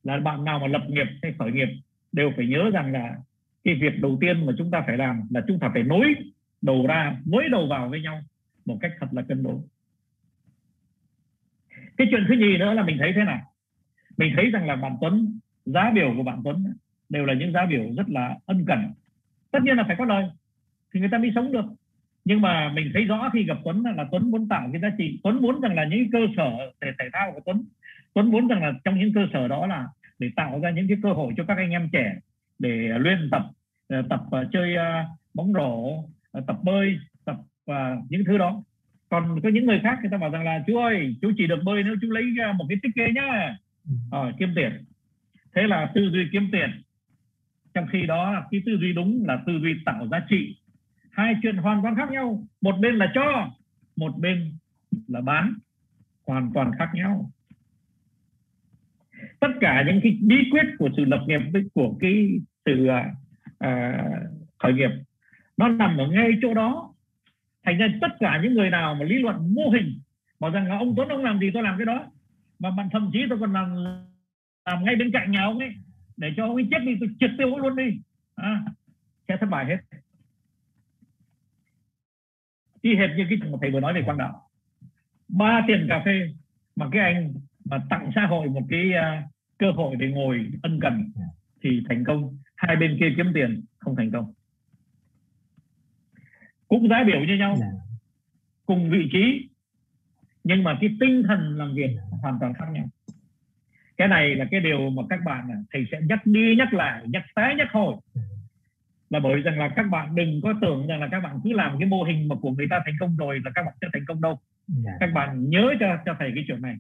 là 0.05 0.21
bạn 0.21 0.45
nào 0.45 0.59
mà 0.59 0.67
lập 0.67 0.83
nghiệp 0.89 1.07
hay 1.23 1.35
khởi 1.39 1.53
nghiệp 1.53 1.69
đều 2.13 2.33
phải 2.37 2.47
nhớ 2.47 2.71
rằng 2.73 2.93
là 2.93 3.17
cái 3.65 3.75
việc 3.75 4.01
đầu 4.01 4.19
tiên 4.21 4.47
mà 4.47 4.53
chúng 4.59 4.71
ta 4.71 4.83
phải 4.87 4.97
làm 4.97 5.21
là 5.31 5.43
chúng 5.49 5.59
ta 5.59 5.71
phải 5.75 5.83
nối 5.83 6.15
đầu 6.63 6.87
ra 6.87 7.17
nối 7.27 7.49
đầu 7.51 7.67
vào 7.67 7.89
với 7.89 8.01
nhau 8.01 8.21
một 8.67 8.79
cách 8.81 8.93
thật 9.01 9.07
là 9.13 9.23
cân 9.23 9.43
đối 9.43 9.61
cái 11.97 12.07
chuyện 12.11 12.25
thứ 12.29 12.35
nhì 12.35 12.57
nữa 12.59 12.75
là 12.75 12.83
mình 12.83 12.97
thấy 13.01 13.13
thế 13.17 13.25
này 13.25 13.41
mình 14.17 14.33
thấy 14.37 14.51
rằng 14.51 14.67
là 14.67 14.77
bạn 14.77 14.97
Tuấn, 15.01 15.39
giá 15.65 15.91
biểu 15.95 16.15
của 16.17 16.23
bạn 16.23 16.41
Tuấn 16.45 16.75
đều 17.09 17.25
là 17.25 17.35
những 17.35 17.53
giá 17.53 17.67
biểu 17.67 17.85
rất 17.97 18.09
là 18.09 18.37
ân 18.47 18.65
cần. 18.67 18.93
Tất 19.51 19.59
nhiên 19.63 19.77
là 19.77 19.85
phải 19.87 19.97
có 19.99 20.05
lời, 20.05 20.25
thì 20.95 21.01
người 21.01 21.09
ta 21.13 21.19
mới 21.19 21.33
sống 21.35 21.53
được. 21.53 21.65
Nhưng 22.25 22.41
mà 22.41 22.73
mình 22.75 22.91
thấy 22.95 23.05
rõ 23.05 23.31
khi 23.33 23.45
gặp 23.45 23.59
Tuấn 23.65 23.83
là 23.97 24.05
Tuấn 24.11 24.31
muốn 24.31 24.49
tạo 24.49 24.69
cái 24.73 24.81
giá 24.81 24.89
trị. 24.99 25.21
Tuấn 25.23 25.43
muốn 25.43 25.61
rằng 25.61 25.75
là 25.75 25.85
những 25.85 26.11
cơ 26.13 26.19
sở 26.37 26.51
để 26.81 26.89
thể 26.99 27.05
thao 27.13 27.33
của 27.33 27.41
Tuấn 27.45 27.65
Tuấn 28.15 28.31
muốn 28.31 28.49
rằng 28.49 28.63
là 28.63 28.73
trong 28.85 28.99
những 28.99 29.13
cơ 29.13 29.27
sở 29.33 29.49
đó 29.49 29.67
là 29.67 29.89
để 30.19 30.31
tạo 30.37 30.61
ra 30.61 30.71
những 30.71 30.89
cái 30.89 30.99
cơ 31.03 31.13
hội 31.13 31.33
cho 31.37 31.45
các 31.49 31.57
anh 31.57 31.71
em 31.71 31.89
trẻ 31.93 32.17
để 32.59 32.99
luyện 32.99 33.29
tập 33.31 33.43
ờ, 33.89 34.03
tập 34.11 34.21
ờ, 34.31 34.49
chơi 34.53 34.75
ờ, 34.75 35.05
bóng 35.35 35.53
rổ 35.53 36.05
tập 36.47 36.57
bơi 36.63 36.99
uh, 37.71 38.11
những 38.11 38.25
thứ 38.27 38.39
đó. 38.39 38.63
Còn 39.09 39.41
có 39.43 39.49
những 39.49 39.67
người 39.67 39.81
khác 39.83 39.99
người 40.01 40.11
ta 40.11 40.19
bảo 40.19 40.31
rằng 40.31 40.45
là 40.45 40.65
chú 40.67 40.77
ơi 40.77 41.17
chú 41.23 41.33
chỉ 41.37 41.47
được 41.47 41.63
bơi 41.65 41.83
nếu 41.83 41.95
chú 42.01 42.11
lấy 42.11 42.25
ra 42.37 42.53
một 42.53 42.65
cái 42.69 42.79
tích 42.83 42.93
kê 42.95 43.13
nhá. 43.15 43.57
À, 44.11 44.19
kiếm 44.39 44.53
tiền. 44.57 44.85
Thế 45.55 45.63
là 45.63 45.91
tư 45.95 46.11
duy 46.13 46.29
kiếm 46.33 46.49
tiền. 46.53 46.71
Trong 47.75 47.87
khi 47.93 48.03
đó 48.07 48.47
cái 48.51 48.63
tư 48.67 48.77
duy 48.81 48.93
đúng 48.93 49.25
là 49.27 49.43
tư 49.47 49.53
duy 49.63 49.75
tạo 49.85 50.09
giá 50.09 50.21
trị. 50.29 50.57
Hai 51.11 51.35
chuyện 51.43 51.57
hoàn 51.57 51.83
toàn 51.83 51.97
khác 51.97 52.11
nhau. 52.11 52.45
Một 52.61 52.75
bên 52.81 52.95
là 52.95 53.13
cho 53.15 53.51
một 53.97 54.19
bên 54.19 54.53
là 55.09 55.21
bán. 55.21 55.55
Hoàn 56.27 56.51
toàn 56.55 56.71
khác 56.79 56.91
nhau. 56.95 57.31
Tất 59.41 59.51
cả 59.61 59.85
những 59.87 60.01
cái 60.03 60.19
bí 60.23 60.37
quyết 60.51 60.67
của 60.79 60.91
sự 60.97 61.05
lập 61.05 61.25
nghiệp 61.27 61.41
của 61.75 61.97
cái 62.01 62.41
sự 62.65 62.87
à, 63.59 64.05
khởi 64.59 64.73
nghiệp 64.73 64.91
nó 65.57 65.69
nằm 65.69 65.97
ở 65.97 66.07
ngay 66.07 66.31
chỗ 66.43 66.55
đó 66.55 66.94
thành 67.65 67.79
ra 67.79 67.87
tất 68.01 68.09
cả 68.21 68.41
những 68.43 68.55
người 68.55 68.71
nào 68.71 68.95
mà 68.95 69.05
lý 69.05 69.19
luận 69.19 69.55
mô 69.55 69.69
hình 69.71 70.01
bảo 70.41 70.51
rằng 70.51 70.69
là 70.69 70.79
ông 70.79 70.95
Tuấn 70.97 71.09
ông 71.09 71.25
làm 71.25 71.39
gì 71.39 71.51
tôi 71.55 71.63
làm 71.63 71.79
cái 71.79 71.87
đó. 71.87 72.07
Mà 72.59 72.71
bạn 72.71 72.89
thậm 72.93 73.11
chí 73.13 73.19
tôi 73.29 73.39
còn 73.39 73.53
làm 73.53 73.75
làm 74.65 74.85
ngay 74.85 74.97
bên 74.97 75.11
cạnh 75.13 75.31
nhà 75.31 75.45
ông 75.45 75.59
ấy 75.59 75.71
để 76.17 76.29
cho 76.37 76.47
ông 76.47 76.55
ấy 76.55 76.69
chết 76.71 76.79
đi 76.87 76.93
tôi 77.01 77.09
triệt 77.21 77.31
tiêu 77.39 77.51
ông 77.51 77.61
luôn 77.61 77.77
đi. 77.77 78.01
À, 78.35 78.65
sẽ 79.29 79.37
thất 79.41 79.47
bại 79.51 79.65
hết. 79.67 79.79
Y 82.81 82.97
hệt 82.97 83.11
như 83.17 83.27
cái 83.29 83.39
mà 83.51 83.59
thầy 83.61 83.71
vừa 83.71 83.81
nói 83.81 83.95
về 83.95 84.03
quan 84.07 84.19
đạo. 84.19 84.49
Ba 85.29 85.65
tiền 85.67 85.87
cà 85.89 86.03
phê 86.05 86.29
mà 86.77 86.89
cái 86.93 87.15
anh 87.15 87.35
mà 87.65 87.79
tặng 87.91 88.11
xã 88.15 88.27
hội 88.27 88.49
một 88.49 88.63
cái 88.71 88.91
uh, 88.91 89.31
cơ 89.59 89.71
hội 89.71 89.97
để 89.97 90.11
ngồi 90.11 90.51
ân 90.63 90.81
cần 90.81 91.13
thì 91.63 91.83
thành 91.89 92.05
công. 92.05 92.39
Hai 92.57 92.77
bên 92.77 92.97
kia 93.01 93.15
kiếm 93.17 93.27
tiền 93.35 93.65
không 93.79 93.97
thành 93.97 94.11
công 94.11 94.33
cũng 96.69 96.89
giá 96.89 97.05
biểu 97.05 97.21
như 97.21 97.37
nhau 97.37 97.57
dạ. 97.61 97.67
cùng 98.67 98.91
vị 98.91 99.09
trí 99.13 99.49
nhưng 100.45 100.65
mà 100.65 100.79
cái 100.81 100.91
tinh 101.01 101.23
thần 101.29 101.59
làm 101.59 101.75
việc 101.75 101.91
hoàn 102.23 102.39
toàn 102.41 102.55
khác 102.55 102.67
nhau 102.73 102.85
cái 103.97 104.09
này 104.09 104.35
là 104.35 104.45
cái 104.51 104.61
điều 104.61 104.91
mà 104.91 105.03
các 105.11 105.21
bạn 105.25 105.65
thầy 105.73 105.87
sẽ 105.93 106.01
nhắc 106.09 106.27
đi 106.27 106.57
nhắc 106.57 106.75
lại 106.75 107.03
nhắc 107.07 107.23
té 107.37 107.55
nhắc 107.59 107.69
hồi 107.73 107.97
là 109.11 109.21
bởi 109.21 109.41
rằng 109.41 109.59
là 109.59 109.69
các 109.77 109.83
bạn 109.91 110.15
đừng 110.15 110.41
có 110.43 110.55
tưởng 110.61 110.87
rằng 110.87 111.01
là 111.01 111.09
các 111.11 111.21
bạn 111.21 111.41
cứ 111.45 111.53
làm 111.53 111.79
cái 111.79 111.89
mô 111.89 112.03
hình 112.03 112.29
mà 112.29 112.37
của 112.43 112.51
người 112.51 112.67
ta 112.71 112.81
thành 112.85 112.95
công 113.01 113.17
rồi 113.17 113.41
là 113.45 113.51
các 113.55 113.63
bạn 113.63 113.75
sẽ 113.81 113.89
thành 113.93 114.05
công 114.09 114.21
đâu 114.21 114.31
yeah. 114.31 114.85
Dạ. 114.85 114.93
các 115.01 115.11
bạn 115.15 115.51
nhớ 115.51 115.75
cho 115.81 115.87
cho 116.07 116.17
thầy 116.19 116.33
cái 116.35 116.45
chuyện 116.47 116.63
này 116.63 116.77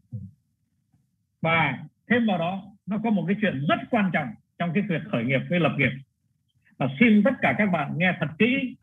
và 1.40 1.78
thêm 2.10 2.26
vào 2.26 2.38
đó 2.38 2.62
nó 2.86 2.98
có 3.04 3.10
một 3.10 3.24
cái 3.26 3.36
chuyện 3.40 3.64
rất 3.68 3.78
quan 3.90 4.10
trọng 4.12 4.28
trong 4.58 4.70
cái 4.74 4.82
việc 4.88 5.02
khởi 5.10 5.24
nghiệp 5.24 5.40
với 5.50 5.60
lập 5.60 5.72
nghiệp 5.78 5.90
và 6.78 6.88
xin 7.00 7.22
tất 7.22 7.34
cả 7.42 7.54
các 7.58 7.66
bạn 7.66 7.92
nghe 7.96 8.12
thật 8.20 8.28
kỹ 8.38 8.76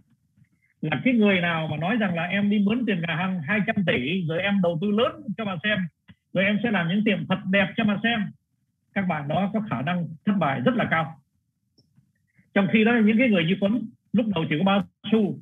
là 0.82 1.02
cái 1.04 1.14
người 1.14 1.42
nào 1.42 1.68
mà 1.72 1.78
nói 1.78 1.96
rằng 1.96 2.16
là 2.16 2.24
em 2.24 2.50
đi 2.50 2.60
mướn 2.60 2.86
tiền 2.86 3.02
nhà 3.08 3.16
hàng 3.16 3.42
200 3.42 3.76
tỷ 3.88 4.26
rồi 4.28 4.42
em 4.42 4.62
đầu 4.62 4.78
tư 4.82 4.92
lớn 4.92 5.12
cho 5.38 5.46
mà 5.46 5.56
xem 5.64 5.78
rồi 6.34 6.46
em 6.46 6.60
sẽ 6.64 6.72
làm 6.72 6.90
những 6.90 7.04
tiệm 7.06 7.26
thật 7.30 7.40
đẹp 7.52 7.68
cho 7.78 7.84
mà 7.84 8.00
xem 8.04 8.32
các 8.94 9.02
bạn 9.08 9.28
đó 9.28 9.50
có 9.54 9.62
khả 9.70 9.82
năng 9.82 10.08
thất 10.26 10.34
bại 10.40 10.60
rất 10.60 10.76
là 10.76 10.88
cao. 10.92 11.22
Trong 12.54 12.68
khi 12.74 12.84
đó 12.84 12.92
những 13.06 13.18
cái 13.18 13.30
người 13.30 13.44
như 13.44 13.56
Tuấn 13.62 13.86
lúc 14.14 14.26
đầu 14.36 14.46
chỉ 14.50 14.56
có 14.58 14.64
bao 14.64 14.84
xu 15.12 15.40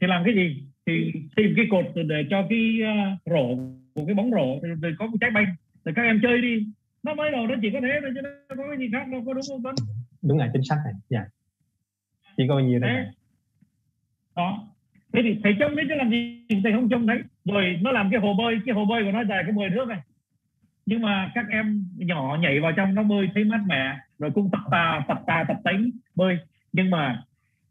thì 0.00 0.06
làm 0.06 0.24
cái 0.24 0.34
gì? 0.34 0.62
Thì 0.86 1.12
tìm 1.36 1.52
cái 1.56 1.66
cột 1.70 1.84
để 1.94 2.26
cho 2.30 2.46
cái 2.50 2.80
uh, 2.82 3.20
rổ 3.26 3.56
của 3.94 4.06
cái 4.06 4.14
bóng 4.14 4.30
rổ 4.30 4.58
rồi, 4.62 4.76
rồi 4.82 4.94
có 4.98 5.06
cái 5.06 5.16
trái 5.20 5.30
banh 5.30 5.46
rồi 5.84 5.92
các 5.96 6.02
em 6.02 6.20
chơi 6.22 6.42
đi. 6.42 6.66
Nó 7.02 7.14
mới 7.14 7.30
đầu 7.30 7.46
nó 7.46 7.54
chỉ 7.62 7.70
có 7.72 7.80
thế 7.82 7.98
thôi 8.00 8.10
chứ 8.14 8.20
nó 8.22 8.54
có 8.56 8.62
cái 8.68 8.78
gì 8.78 8.88
khác 8.92 9.08
đâu 9.12 9.22
có 9.26 9.32
đúng 9.32 9.42
không 9.48 9.62
Tuấn? 9.62 9.74
Đúng 10.22 10.38
là 10.38 10.50
chính 10.52 10.62
xác 10.62 10.76
này. 10.84 10.94
Dạ. 11.08 11.24
Chỉ 12.36 12.44
có 12.48 12.54
bao 12.54 12.64
nhiêu 12.64 12.78
đấy 12.78 13.06
đó. 14.38 14.68
Thế 15.12 15.20
thì 15.22 15.40
thầy 15.42 15.56
trông 15.60 15.74
biết 15.74 15.82
nó 15.88 15.94
làm 15.94 16.10
gì? 16.10 16.46
Thầy 16.62 16.72
không 16.72 16.88
trông 16.88 17.06
thấy. 17.06 17.18
Rồi 17.44 17.78
nó 17.82 17.92
làm 17.92 18.10
cái 18.10 18.20
hồ 18.20 18.34
bơi 18.34 18.60
cái 18.66 18.74
hồ 18.74 18.84
bơi 18.84 19.04
của 19.04 19.12
nó 19.12 19.24
dài 19.24 19.42
cái 19.42 19.52
10 19.52 19.70
nước 19.70 19.88
này. 19.88 20.00
Nhưng 20.86 21.02
mà 21.02 21.30
các 21.34 21.46
em 21.50 21.84
nhỏ 21.96 22.38
nhảy 22.40 22.60
vào 22.60 22.72
trong 22.72 22.94
nó 22.94 23.02
bơi 23.02 23.28
thấy 23.34 23.44
mát 23.44 23.60
mẻ 23.66 23.96
rồi 24.18 24.30
cũng 24.30 24.50
tập 24.50 24.60
tà 24.70 25.04
tập 25.08 25.22
tà 25.26 25.44
tập 25.48 25.56
tính 25.64 25.90
bơi. 26.14 26.38
Nhưng 26.72 26.90
mà 26.90 27.22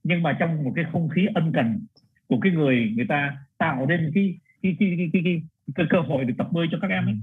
nhưng 0.03 0.23
mà 0.23 0.37
trong 0.39 0.63
một 0.63 0.71
cái 0.75 0.85
không 0.91 1.09
khí 1.09 1.27
ân 1.35 1.51
cần 1.53 1.79
của 2.27 2.39
cái 2.39 2.51
người 2.51 2.93
người 2.95 3.05
ta 3.09 3.37
tạo 3.57 3.85
nên 3.85 4.11
cái 4.15 4.37
cái 4.63 4.75
cái 4.79 4.95
cái, 4.97 5.09
cái, 5.13 5.21
cái, 5.23 5.41
cái 5.75 5.85
cơ 5.89 5.99
hội 5.99 6.25
được 6.25 6.33
tập 6.37 6.47
bơi 6.51 6.67
cho 6.71 6.77
các 6.81 6.91
em 6.91 7.05
ấy. 7.05 7.15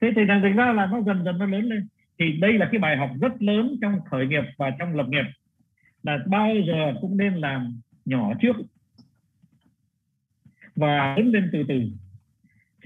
Thế 0.00 0.12
thì 0.16 0.22
thành 0.28 0.56
ra 0.56 0.72
là 0.72 0.86
nó 0.86 1.00
dần 1.02 1.24
dần 1.24 1.38
nó 1.38 1.46
lớn 1.46 1.64
lên. 1.64 1.88
Thì 2.18 2.32
đây 2.40 2.52
là 2.52 2.68
cái 2.72 2.78
bài 2.78 2.96
học 2.96 3.10
rất 3.20 3.42
lớn 3.42 3.76
trong 3.82 4.00
khởi 4.10 4.26
nghiệp 4.26 4.44
và 4.56 4.70
trong 4.78 4.96
lập 4.96 5.08
nghiệp. 5.08 5.24
Là 6.02 6.18
bao 6.26 6.54
giờ 6.66 6.94
cũng 7.00 7.16
nên 7.16 7.34
làm 7.34 7.80
nhỏ 8.08 8.32
trước. 8.40 8.56
Và 10.76 11.14
lớn 11.16 11.30
lên 11.32 11.50
từ 11.52 11.64
từ. 11.68 11.82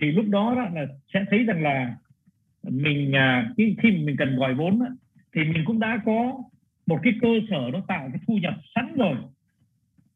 Thì 0.00 0.12
lúc 0.12 0.24
đó, 0.28 0.54
đó 0.56 0.68
là 0.72 0.86
sẽ 1.14 1.24
thấy 1.30 1.44
rằng 1.44 1.62
là 1.62 1.96
mình 2.62 3.16
à, 3.16 3.52
khi, 3.56 3.76
khi 3.82 3.90
mình 3.90 4.16
cần 4.16 4.36
gọi 4.36 4.54
vốn 4.54 4.78
đó, 4.80 4.86
thì 5.34 5.44
mình 5.44 5.64
cũng 5.64 5.80
đã 5.80 6.00
có 6.04 6.42
một 6.86 7.00
cái 7.02 7.12
cơ 7.20 7.28
sở 7.50 7.70
nó 7.72 7.80
tạo 7.88 8.08
cái 8.12 8.20
thu 8.26 8.38
nhập 8.42 8.54
sẵn 8.74 8.94
rồi 8.96 9.16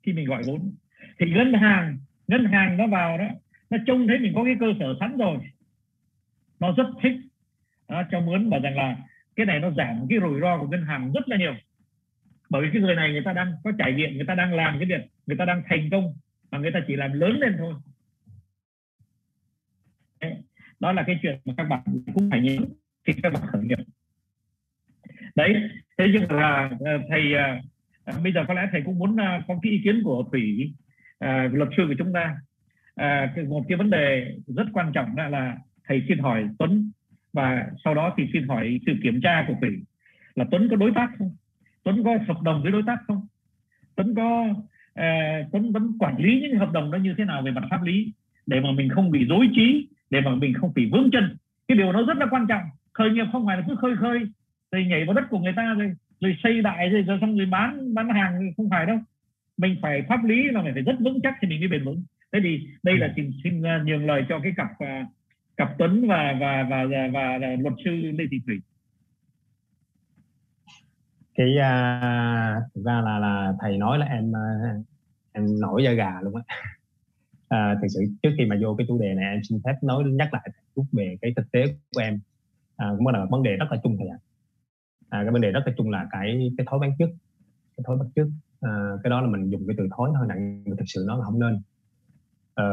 khi 0.02 0.12
mình 0.12 0.28
gọi 0.28 0.42
vốn. 0.46 0.72
Thì 1.18 1.30
ngân 1.30 1.52
hàng 1.52 1.98
ngân 2.28 2.44
hàng 2.44 2.76
nó 2.76 2.86
vào 2.86 3.18
đó 3.18 3.28
nó 3.70 3.78
trông 3.86 4.06
thấy 4.08 4.18
mình 4.18 4.32
có 4.34 4.44
cái 4.44 4.56
cơ 4.60 4.66
sở 4.78 4.94
sẵn 5.00 5.16
rồi. 5.16 5.38
Nó 6.60 6.74
rất 6.76 6.86
thích. 7.02 7.16
Đó, 7.88 8.02
cho 8.10 8.20
mướn 8.20 8.50
bảo 8.50 8.60
rằng 8.60 8.76
là 8.76 8.96
cái 9.36 9.46
này 9.46 9.60
nó 9.60 9.70
giảm 9.70 10.06
cái 10.08 10.18
rủi 10.20 10.40
ro 10.40 10.58
của 10.58 10.66
ngân 10.66 10.82
hàng 10.82 11.12
rất 11.12 11.28
là 11.28 11.36
nhiều 11.36 11.54
bởi 12.50 12.62
vì 12.62 12.68
cái 12.72 12.82
người 12.82 12.94
này 12.94 13.12
người 13.12 13.22
ta 13.24 13.32
đang 13.32 13.52
có 13.64 13.72
trải 13.78 13.92
nghiệm 13.92 14.14
người 14.14 14.26
ta 14.26 14.34
đang 14.34 14.54
làm 14.54 14.78
cái 14.78 14.88
việc 14.88 15.10
người 15.26 15.36
ta 15.36 15.44
đang 15.44 15.62
thành 15.68 15.90
công 15.90 16.14
mà 16.50 16.58
người 16.58 16.70
ta 16.70 16.80
chỉ 16.86 16.96
làm 16.96 17.12
lớn 17.12 17.38
lên 17.40 17.54
thôi. 17.58 17.74
Đó 20.80 20.92
là 20.92 21.04
cái 21.06 21.18
chuyện 21.22 21.38
mà 21.44 21.54
các 21.56 21.64
bạn 21.64 21.80
cũng 22.14 22.30
phải 22.30 22.40
nhớ 22.40 22.56
khi 23.04 23.12
các 23.22 23.32
bạn 23.32 23.42
khởi 23.52 23.62
nghiệp. 23.64 23.78
Đấy 25.34 25.54
thế 25.98 26.06
nhưng 26.12 26.22
mà 26.28 26.36
à, 26.36 26.70
à, 26.84 26.98
thầy 27.08 27.34
à, 27.34 27.60
bây 28.22 28.32
giờ 28.32 28.44
có 28.48 28.54
lẽ 28.54 28.68
thầy 28.72 28.82
cũng 28.84 28.98
muốn 28.98 29.16
có 29.48 29.58
cái 29.62 29.72
ý 29.72 29.80
kiến 29.84 30.00
của 30.04 30.24
thủy 30.32 30.72
à, 31.18 31.48
luật 31.52 31.68
sư 31.76 31.84
của 31.88 31.94
chúng 31.98 32.12
ta. 32.12 32.36
À, 32.94 33.34
một 33.48 33.64
cái 33.68 33.78
vấn 33.78 33.90
đề 33.90 34.34
rất 34.46 34.66
quan 34.72 34.92
trọng 34.92 35.16
là, 35.16 35.28
là 35.28 35.56
thầy 35.84 36.02
xin 36.08 36.18
hỏi 36.18 36.48
tuấn 36.58 36.90
và 37.32 37.66
sau 37.84 37.94
đó 37.94 38.14
thì 38.16 38.24
xin 38.32 38.48
hỏi 38.48 38.80
sự 38.86 38.92
kiểm 39.02 39.20
tra 39.22 39.44
của 39.48 39.54
thủy 39.60 39.70
là 40.34 40.44
tuấn 40.50 40.68
có 40.70 40.76
đối 40.76 40.92
tác 40.94 41.10
không? 41.18 41.36
Tuấn 41.86 42.04
có 42.04 42.18
hợp 42.28 42.42
đồng 42.42 42.62
với 42.62 42.72
đối 42.72 42.82
tác 42.86 42.98
không? 43.06 43.26
Tuấn 43.96 44.14
có 44.14 44.46
uh, 45.00 45.52
tuấn 45.52 45.72
vẫn 45.72 45.92
quản 45.98 46.16
lý 46.18 46.40
những 46.40 46.58
hợp 46.58 46.72
đồng 46.72 46.90
đó 46.90 46.98
như 46.98 47.14
thế 47.18 47.24
nào 47.24 47.42
về 47.42 47.50
mặt 47.50 47.64
pháp 47.70 47.82
lý 47.82 48.12
để 48.46 48.60
mà 48.60 48.72
mình 48.72 48.88
không 48.88 49.10
bị 49.10 49.26
dối 49.28 49.48
trí 49.56 49.88
để 50.10 50.20
mà 50.20 50.34
mình 50.34 50.54
không 50.54 50.72
bị 50.74 50.90
vướng 50.92 51.10
chân? 51.12 51.36
Cái 51.68 51.78
điều 51.78 51.92
nó 51.92 52.02
rất 52.02 52.16
là 52.16 52.26
quan 52.30 52.46
trọng. 52.48 52.62
Khởi 52.92 53.10
nghiệp 53.10 53.24
không 53.32 53.46
phải 53.46 53.56
là 53.56 53.64
cứ 53.68 53.76
khơi 53.76 53.96
khơi 53.96 54.20
rồi 54.72 54.84
nhảy 54.84 55.04
vào 55.04 55.14
đất 55.14 55.24
của 55.30 55.38
người 55.38 55.52
ta 55.56 55.74
rồi 55.74 55.92
rồi 56.20 56.36
xây 56.42 56.62
đại 56.62 56.88
rồi, 56.88 57.02
rồi 57.02 57.18
xong 57.20 57.36
rồi 57.36 57.46
bán 57.46 57.94
bán 57.94 58.08
hàng 58.08 58.52
không 58.56 58.70
phải 58.70 58.86
đâu. 58.86 58.98
Mình 59.56 59.76
phải 59.82 60.02
pháp 60.08 60.24
lý 60.24 60.44
là 60.50 60.62
mình 60.62 60.74
phải 60.74 60.82
rất 60.82 60.96
vững 61.00 61.20
chắc 61.22 61.34
thì 61.40 61.48
mình 61.48 61.60
mới 61.60 61.68
bền 61.68 61.84
vững. 61.84 62.02
Thế 62.32 62.38
thì 62.42 62.68
đây 62.82 62.96
là 62.96 63.12
xin, 63.16 63.30
xin 63.44 63.62
ờ, 63.62 63.82
nhường 63.84 64.06
lời 64.06 64.24
cho 64.28 64.38
cái 64.42 64.52
cặp 64.56 64.70
uh, 64.70 65.08
cặp 65.56 65.68
Tuấn 65.78 66.06
và 66.08 66.36
và 66.40 66.66
và 66.70 66.84
và, 66.84 67.08
và, 67.12 67.38
và 67.40 67.48
luật 67.60 67.74
sư 67.84 67.90
Lê 67.90 68.24
Thị 68.30 68.40
Thủy 68.46 68.60
cái 71.36 71.48
uh, 71.48 72.62
thực 72.74 72.84
ra 72.84 73.00
là 73.00 73.18
là 73.18 73.54
thầy 73.60 73.78
nói 73.78 73.98
là 73.98 74.06
em 74.06 74.30
uh, 74.30 74.86
em 75.32 75.60
nổi 75.60 75.84
da 75.84 75.92
gà 75.92 76.20
luôn 76.22 76.34
á. 76.34 76.56
À, 77.48 77.78
thực 77.82 77.88
sự 77.88 78.00
trước 78.22 78.30
khi 78.38 78.44
mà 78.46 78.56
vô 78.62 78.74
cái 78.78 78.86
chủ 78.88 78.98
đề 78.98 79.14
này 79.14 79.24
em 79.24 79.40
xin 79.48 79.60
phép 79.64 79.74
nói 79.82 80.04
nhắc 80.04 80.34
lại 80.34 80.50
chút 80.76 80.84
về 80.92 81.16
cái 81.22 81.32
thực 81.36 81.52
tế 81.52 81.64
của 81.94 82.00
em. 82.00 82.20
À, 82.76 82.90
cũng 82.98 83.06
là 83.06 83.26
vấn 83.30 83.42
đề 83.42 83.56
rất 83.56 83.66
là 83.70 83.80
chung 83.82 83.96
thầy 83.98 84.08
ạ. 84.08 84.18
À. 85.08 85.22
cái 85.22 85.32
vấn 85.32 85.40
đề 85.42 85.50
rất 85.50 85.60
là 85.66 85.72
chung 85.76 85.90
là 85.90 86.06
cái 86.10 86.50
cái 86.58 86.66
thói 86.70 86.78
bán 86.78 86.92
trước 86.98 87.08
cái 87.76 87.84
thói 87.86 87.96
bắt 87.96 88.06
trước. 88.16 88.30
À, 88.60 88.70
cái 89.02 89.10
đó 89.10 89.20
là 89.20 89.28
mình 89.28 89.50
dùng 89.50 89.66
cái 89.66 89.76
từ 89.78 89.88
thói 89.96 90.10
hơi 90.18 90.28
nặng 90.28 90.62
nhưng 90.64 90.76
thực 90.76 90.84
sự 90.86 91.04
nó 91.06 91.16
là 91.16 91.24
không 91.24 91.40
nên. 91.40 91.60
À, 92.54 92.66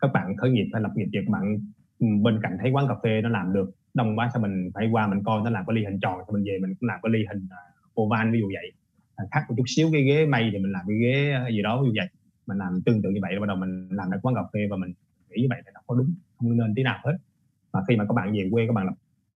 các 0.00 0.10
bạn 0.14 0.36
khởi 0.36 0.50
nghiệp 0.50 0.66
hay 0.72 0.82
lập 0.82 0.90
nghiệp 0.94 1.08
việc 1.12 1.28
bạn 1.28 1.58
ừ, 1.98 2.06
bên 2.22 2.40
cạnh 2.42 2.56
thấy 2.60 2.70
quán 2.70 2.88
cà 2.88 2.94
phê 3.02 3.20
nó 3.22 3.28
làm 3.28 3.52
được 3.52 3.70
đông 3.96 4.18
quá 4.18 4.30
sao 4.32 4.42
mình 4.42 4.70
phải 4.74 4.88
qua 4.92 5.06
mình 5.06 5.22
coi 5.24 5.40
nó 5.44 5.50
làm 5.50 5.64
cái 5.66 5.76
ly 5.76 5.84
hình 5.84 6.00
tròn 6.00 6.18
thì 6.26 6.32
mình 6.32 6.44
về 6.44 6.58
mình 6.62 6.74
cũng 6.80 6.88
làm 6.88 7.00
cái 7.02 7.10
ly 7.10 7.24
hình 7.28 7.48
à, 7.50 7.56
oval 8.00 8.32
ví 8.32 8.40
dụ 8.40 8.46
vậy. 8.46 8.72
À, 9.16 9.24
khác 9.30 9.44
một 9.48 9.54
chút 9.56 9.64
xíu 9.66 9.88
cái 9.92 10.02
ghế 10.02 10.26
mây 10.26 10.50
thì 10.52 10.58
mình 10.58 10.72
làm 10.72 10.84
cái 10.88 10.96
ghế 10.96 11.32
à, 11.32 11.48
gì 11.48 11.62
đó 11.62 11.82
ví 11.82 11.88
dụ 11.88 11.92
vậy. 11.96 12.08
Mình 12.46 12.58
làm 12.58 12.80
tương 12.86 13.02
tự 13.02 13.10
như 13.10 13.20
vậy 13.22 13.40
bắt 13.40 13.46
đầu 13.46 13.56
mình 13.56 13.88
làm 13.90 14.10
được 14.10 14.18
quán 14.22 14.34
cà 14.34 14.42
phê 14.52 14.60
và 14.70 14.76
mình 14.76 14.92
nghĩ 15.30 15.42
như 15.42 15.46
vậy 15.50 15.62
là 15.64 15.70
nó 15.74 15.80
có 15.86 15.94
đúng 15.94 16.14
không 16.38 16.56
nên 16.56 16.74
tí 16.74 16.82
nào 16.82 16.98
hết. 17.04 17.16
Mà 17.72 17.80
khi 17.88 17.96
mà 17.96 18.04
các 18.04 18.14
bạn 18.14 18.32
về 18.32 18.48
quê 18.50 18.66
các 18.66 18.72
bạn 18.72 18.86
lập 18.86 18.94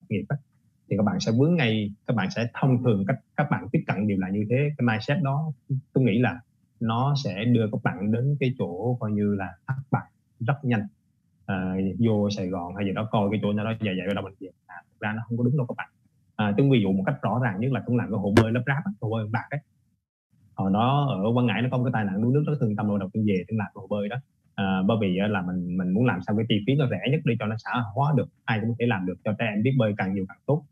nghiệp 0.10 0.26
ấy, 0.30 0.39
thì 0.89 0.97
các 0.97 1.03
bạn 1.03 1.20
sẽ 1.20 1.32
vướng 1.32 1.55
ngay 1.55 1.93
các 2.08 2.16
bạn 2.16 2.28
sẽ 2.36 2.47
thông 2.53 2.84
thường 2.84 3.05
cách 3.08 3.20
các 3.36 3.47
bạn 3.51 3.68
tiếp 3.72 3.84
cận 3.88 4.08
đều 4.08 4.18
là 4.18 4.30
như 4.30 4.45
thế. 4.49 4.70
Cái 4.78 4.86
mindset 4.86 5.18
đó 5.24 5.51
tôi 5.93 6.03
nghĩ 6.03 6.20
là 6.20 6.39
nó 6.80 7.16
sẽ 7.24 7.45
đưa 7.45 7.70
các 7.72 7.84
bạn 7.84 8.12
đến 8.12 8.38
cái 8.39 8.53
chỗ 8.58 8.97
coi 8.99 9.12
như 9.12 9.36
là 9.36 9.53
thất 9.68 9.84
bại 9.91 10.05
rất 10.39 10.55
nhanh 10.64 10.88
à, 11.48 11.56
vô 12.00 12.30
Sài 12.30 12.48
Gòn 12.48 12.76
hay 12.76 12.86
gì 12.86 12.91
đó 12.91 13.08
coi 13.12 13.30
cái 13.32 13.39
chỗ 13.43 13.54
nào 13.54 13.66
đó 13.66 13.72
dài 13.82 13.95
dài 13.98 14.08
ở 14.08 14.14
đâu 14.14 14.24
mình 14.24 14.34
về 14.39 14.50
à, 14.66 14.76
thực 14.91 15.00
ra 15.00 15.14
nó 15.16 15.22
không 15.28 15.38
có 15.38 15.43
đúng 15.43 15.58
đâu 15.58 15.66
các 15.70 15.76
bạn. 15.78 15.89
À, 16.36 16.54
tương 16.58 16.70
ví 16.72 16.82
dụ 16.82 16.91
một 16.91 17.04
cách 17.06 17.16
rõ 17.22 17.39
ràng 17.43 17.60
nhất 17.60 17.72
là 17.72 17.84
cũng 17.86 17.98
làm 17.98 18.12
cái 18.12 18.20
hồ 18.20 18.34
bơi 18.41 18.52
lấp 18.52 18.64
ráp 18.68 18.84
hồ 19.02 19.10
bơi 19.10 19.28
bạc 19.32 19.48
ấy. 19.50 19.60
Ờ, 20.56 20.64
Hồi 20.64 20.74
đó 20.74 21.08
ở 21.10 21.32
Quảng 21.34 21.45
Ngãi 21.45 21.62
nó 21.62 21.68
có 21.72 21.78
một 21.78 21.84
cái 21.84 21.91
tai 21.93 22.06
nạn 22.06 22.22
đuối 22.22 22.34
nước 22.34 22.43
rất 22.48 22.54
thương 22.60 22.76
tâm 22.76 22.88
rồi 22.88 23.00
đầu 23.00 23.10
tiên 23.14 23.26
về 23.28 23.43
tôi 23.48 23.58
làm 23.58 23.68
hồ 23.76 23.88
bơi 23.89 24.10
đó. 24.10 24.18
À, 24.56 24.66
bởi 24.88 24.98
vì 25.02 25.20
là 25.30 25.41
mình 25.41 25.78
mình 25.78 25.93
muốn 25.93 26.06
làm 26.06 26.20
sao 26.28 26.36
cái 26.38 26.45
chi 26.50 26.56
phí 26.68 26.76
nó 26.76 26.88
rẻ 26.91 27.00
nhất 27.12 27.22
đi 27.26 27.34
cho 27.39 27.45
nó 27.45 27.56
xã 27.60 27.72
hóa 27.95 28.14
được 28.18 28.30
ai 28.45 28.60
cũng 28.60 28.70
có 28.70 28.76
thể 28.80 28.86
làm 28.86 29.06
được 29.06 29.18
cho 29.24 29.32
trẻ 29.39 29.45
em 29.45 29.64
biết 29.64 29.74
bơi 29.78 29.93
càng 29.98 30.14
nhiều 30.14 30.26
càng 30.30 30.38
tốt. 30.45 30.64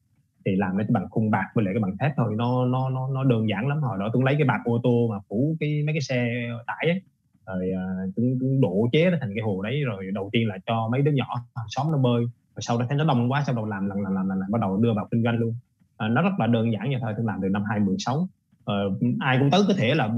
Thì 0.46 0.56
làm 0.56 0.78
cái 0.78 0.88
bằng 0.90 1.08
khung 1.10 1.32
bạc 1.32 1.48
với 1.56 1.66
lại 1.66 1.74
cái 1.74 1.82
bằng 1.82 1.98
thép 2.00 2.12
thôi 2.18 2.34
nó 2.38 2.66
nó 2.66 2.90
nó 2.90 3.10
nó 3.14 3.24
đơn 3.24 3.50
giản 3.50 3.68
lắm. 3.68 3.82
Hồi 3.82 3.98
đó 4.00 4.10
tôi 4.14 4.24
lấy 4.26 4.36
cái 4.38 4.48
bạc 4.48 4.62
ô 4.66 4.80
tô 4.84 5.08
mà 5.12 5.20
phủ 5.30 5.58
cái 5.60 5.84
mấy 5.86 5.94
cái 5.94 6.02
xe 6.02 6.28
tải 6.68 6.90
ấy 6.90 7.02
rồi 7.48 7.72
uh, 7.74 8.16
cũng 8.16 8.62
đổ 8.62 8.70
độ 8.70 8.90
chế 8.92 9.10
nó 9.10 9.18
thành 9.22 9.32
cái 9.36 9.44
hồ 9.44 9.62
đấy 9.62 9.82
rồi 9.86 10.06
đầu 10.14 10.30
tiên 10.32 10.48
là 10.48 10.58
cho 10.66 10.90
mấy 10.92 11.02
đứa 11.02 11.12
nhỏ 11.12 11.26
hàng 11.56 11.66
xóm 11.70 11.92
nó 11.92 11.98
bơi 11.98 12.22
rồi 12.56 12.62
sau 12.62 12.78
đó 12.78 12.86
thấy 12.90 12.98
nó 12.98 13.04
đông 13.04 13.32
quá 13.32 13.44
sau 13.46 13.56
đó 13.56 13.66
làm 13.66 13.86
lần 13.86 14.02
lần 14.02 14.14
lần 14.14 14.28
lần 14.28 14.40
bắt 14.52 14.62
đầu 14.62 14.78
đưa 14.78 14.94
vào 14.94 15.08
kinh 15.12 15.24
doanh 15.24 15.38
luôn. 15.38 15.56
À, 15.98 16.08
nó 16.08 16.22
rất 16.22 16.30
là 16.40 16.48
đơn 16.48 16.72
giản 16.72 16.90
như 16.90 16.98
thôi 17.02 17.14
tôi 17.18 17.26
làm 17.26 17.40
từ 17.42 17.50
năm 17.50 17.64
2016 17.70 18.28
ờ, 18.66 18.76
ai 19.20 19.38
cũng 19.40 19.52
tới 19.52 19.62
có 19.68 19.74
thể 19.78 19.96
là 19.96 20.10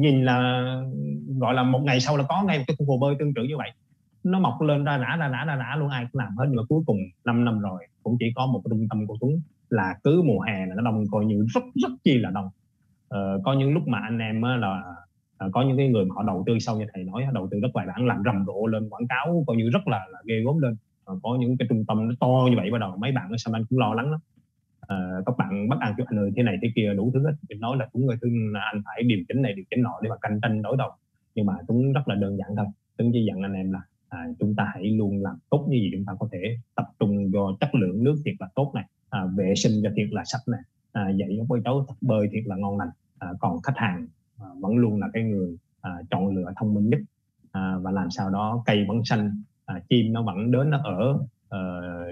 nhìn 0.00 0.24
là 0.24 0.64
gọi 1.38 1.54
là 1.54 1.62
một 1.62 1.80
ngày 1.82 2.00
sau 2.00 2.16
là 2.16 2.24
có 2.28 2.42
ngay 2.42 2.58
một 2.58 2.64
cái 2.66 2.76
khu 2.78 2.86
hồ 2.86 2.98
bơi 2.98 3.14
tương 3.18 3.34
tự 3.34 3.42
như 3.42 3.56
vậy. 3.56 3.70
Nó 4.24 4.38
mọc 4.38 4.60
lên 4.60 4.84
ra 4.84 4.98
rã 4.98 5.16
ra 5.16 5.28
rã 5.28 5.44
ra 5.44 5.56
rã 5.56 5.76
luôn 5.78 5.88
ai 5.88 6.06
cũng 6.12 6.18
làm 6.18 6.36
hết. 6.36 6.44
Nhưng 6.48 6.56
mà 6.56 6.62
cuối 6.68 6.82
cùng 6.86 6.98
5 7.24 7.44
năm 7.44 7.60
rồi 7.60 7.86
cũng 8.02 8.16
chỉ 8.20 8.26
có 8.34 8.46
một 8.46 8.62
trung 8.70 8.86
tâm 8.90 9.06
của 9.06 9.16
Tuấn 9.20 9.32
là 9.70 9.94
cứ 10.04 10.22
mùa 10.22 10.40
hè 10.40 10.66
là 10.66 10.74
nó 10.74 10.82
đông 10.82 11.04
coi 11.10 11.24
như 11.24 11.46
rất 11.54 11.64
rất 11.82 11.92
chi 12.04 12.18
là 12.18 12.30
đông. 12.30 12.48
Ờ, 13.08 13.40
có 13.44 13.52
những 13.52 13.74
lúc 13.74 13.88
mà 13.88 13.98
anh 13.98 14.18
em 14.18 14.42
là 14.42 14.82
à, 15.38 15.46
có 15.52 15.62
những 15.62 15.76
cái 15.76 15.88
người 15.88 16.04
mà 16.04 16.14
họ 16.14 16.22
đầu 16.22 16.44
tư 16.46 16.58
sâu 16.58 16.78
như 16.78 16.84
thầy 16.94 17.04
nói 17.04 17.26
đầu 17.32 17.48
tư 17.50 17.60
rất 17.60 17.68
bài 17.74 17.86
bản 17.86 18.06
làm 18.06 18.22
rầm 18.24 18.44
rộ 18.46 18.66
lên 18.66 18.88
quảng 18.88 19.06
cáo 19.08 19.44
coi 19.46 19.56
như 19.56 19.70
rất 19.70 19.88
là, 19.88 20.06
là 20.12 20.18
ghê 20.24 20.34
gớm 20.44 20.58
lên. 20.58 20.76
À, 21.06 21.14
có 21.22 21.36
những 21.40 21.56
cái 21.56 21.68
trung 21.68 21.84
tâm 21.88 22.08
nó 22.08 22.14
to 22.20 22.48
như 22.50 22.56
vậy 22.56 22.70
bắt 22.70 22.78
đầu 22.78 22.96
mấy 22.96 23.12
bạn 23.12 23.30
ở 23.30 23.36
anh 23.52 23.64
cũng 23.70 23.78
lo 23.78 23.94
lắng 23.94 24.10
lắm. 24.10 24.20
À, 24.80 24.96
các 25.26 25.34
bạn 25.38 25.68
bắt 25.68 25.78
ăn 25.80 25.94
cho 25.98 26.04
anh 26.06 26.18
ơi 26.18 26.30
thế 26.36 26.42
này 26.42 26.56
thế 26.62 26.68
kia 26.74 26.94
đủ 26.96 27.10
thứ 27.14 27.26
hết. 27.26 27.32
Mình 27.48 27.60
nói 27.60 27.76
là 27.76 27.88
cũng 27.92 28.06
người 28.06 28.16
thương 28.22 28.52
anh 28.72 28.82
phải 28.84 29.02
điều 29.02 29.18
chỉnh 29.28 29.42
này 29.42 29.52
điều 29.52 29.64
chỉnh 29.70 29.82
nọ 29.82 30.00
để 30.02 30.10
mà 30.10 30.16
cạnh 30.20 30.38
tranh 30.42 30.62
đối 30.62 30.76
đầu. 30.76 30.90
Nhưng 31.34 31.46
mà 31.46 31.54
cũng 31.66 31.92
rất 31.92 32.08
là 32.08 32.14
đơn 32.14 32.36
giản 32.38 32.48
thôi 32.56 32.66
Tuấn 32.96 33.10
chỉ 33.12 33.24
dặn 33.24 33.42
anh 33.42 33.52
em 33.52 33.72
là 33.72 33.80
à, 34.08 34.26
chúng 34.38 34.54
ta 34.54 34.70
hãy 34.74 34.84
luôn 34.84 35.22
làm 35.22 35.38
tốt 35.50 35.66
như 35.70 35.76
gì 35.76 35.90
chúng 35.92 36.04
ta 36.04 36.12
có 36.18 36.28
thể 36.32 36.58
tập 36.74 36.86
trung 36.98 37.30
cho 37.32 37.56
chất 37.60 37.74
lượng 37.74 38.04
nước 38.04 38.16
thiệt 38.24 38.34
là 38.38 38.48
tốt 38.54 38.72
này 38.74 38.84
à, 39.10 39.26
vệ 39.36 39.54
sinh 39.56 39.72
cho 39.82 39.90
thiệt 39.96 40.08
là 40.10 40.22
sạch 40.24 40.42
này 40.46 40.60
à, 40.92 41.08
dạy 41.08 41.38
cho 41.48 41.56
cháu 41.64 41.86
bơi 42.00 42.28
thiệt 42.32 42.42
là 42.46 42.56
ngon 42.56 42.78
lành 42.78 42.90
à, 43.18 43.28
còn 43.40 43.62
khách 43.62 43.76
hàng 43.76 44.06
à, 44.40 44.46
vẫn 44.60 44.76
luôn 44.76 45.00
là 45.00 45.08
cái 45.12 45.22
người 45.22 45.56
à, 45.80 45.90
chọn 46.10 46.36
lựa 46.36 46.52
thông 46.56 46.74
minh 46.74 46.88
nhất. 46.88 47.00
À, 47.52 47.78
và 47.82 47.90
làm 47.90 48.10
sao 48.10 48.30
đó 48.30 48.62
cây 48.66 48.84
vẫn 48.88 49.04
xanh 49.04 49.42
à, 49.64 49.82
chim 49.88 50.12
nó 50.12 50.22
vẫn 50.22 50.50
đến 50.50 50.70
nó 50.70 50.80
ở 50.84 51.18
à, 51.48 51.58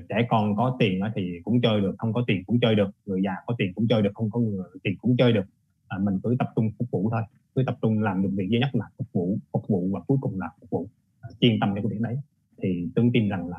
trẻ 0.09 0.27
con 0.31 0.57
có 0.57 0.77
tiền 0.79 1.01
thì 1.15 1.41
cũng 1.45 1.61
chơi 1.61 1.81
được 1.81 1.95
không 1.99 2.13
có 2.13 2.25
tiền 2.27 2.45
cũng 2.47 2.61
chơi 2.61 2.75
được 2.75 2.91
người 3.07 3.21
già 3.25 3.35
có 3.47 3.55
tiền 3.59 3.73
cũng 3.75 3.87
chơi 3.89 4.03
được 4.03 4.11
không 4.15 4.31
có 4.31 4.41
người 4.41 4.65
tiền 4.83 4.95
cũng 4.99 5.17
chơi 5.17 5.33
được. 5.33 5.45
À, 5.89 5.99
mình 5.99 6.19
cứ 6.23 6.37
tập 6.39 6.49
trung 6.57 6.71
phục 6.79 6.91
vụ 6.91 7.11
thôi 7.11 7.23
cứ 7.55 7.63
tập 7.67 7.79
trung 7.83 8.03
làm 8.03 8.23
được 8.23 8.31
việc 8.33 8.49
duy 8.51 8.59
nhất 8.59 8.75
là 8.75 8.85
phục 8.99 9.07
vụ 9.13 9.39
phục 9.53 9.69
vụ 9.69 9.91
và 9.93 10.01
cuối 10.01 10.19
cùng 10.21 10.41
là 10.41 10.51
phục 10.61 10.71
vụ 10.71 10.89
à, 11.21 11.29
chuyên 11.41 11.61
tâm 11.61 11.69
cho 11.75 11.83
cái 11.83 11.91
việc 11.91 12.01
đấy. 12.01 12.17
Thì 12.63 12.89
tôi 12.95 13.11
tin 13.15 13.29
rằng 13.29 13.49
là 13.49 13.59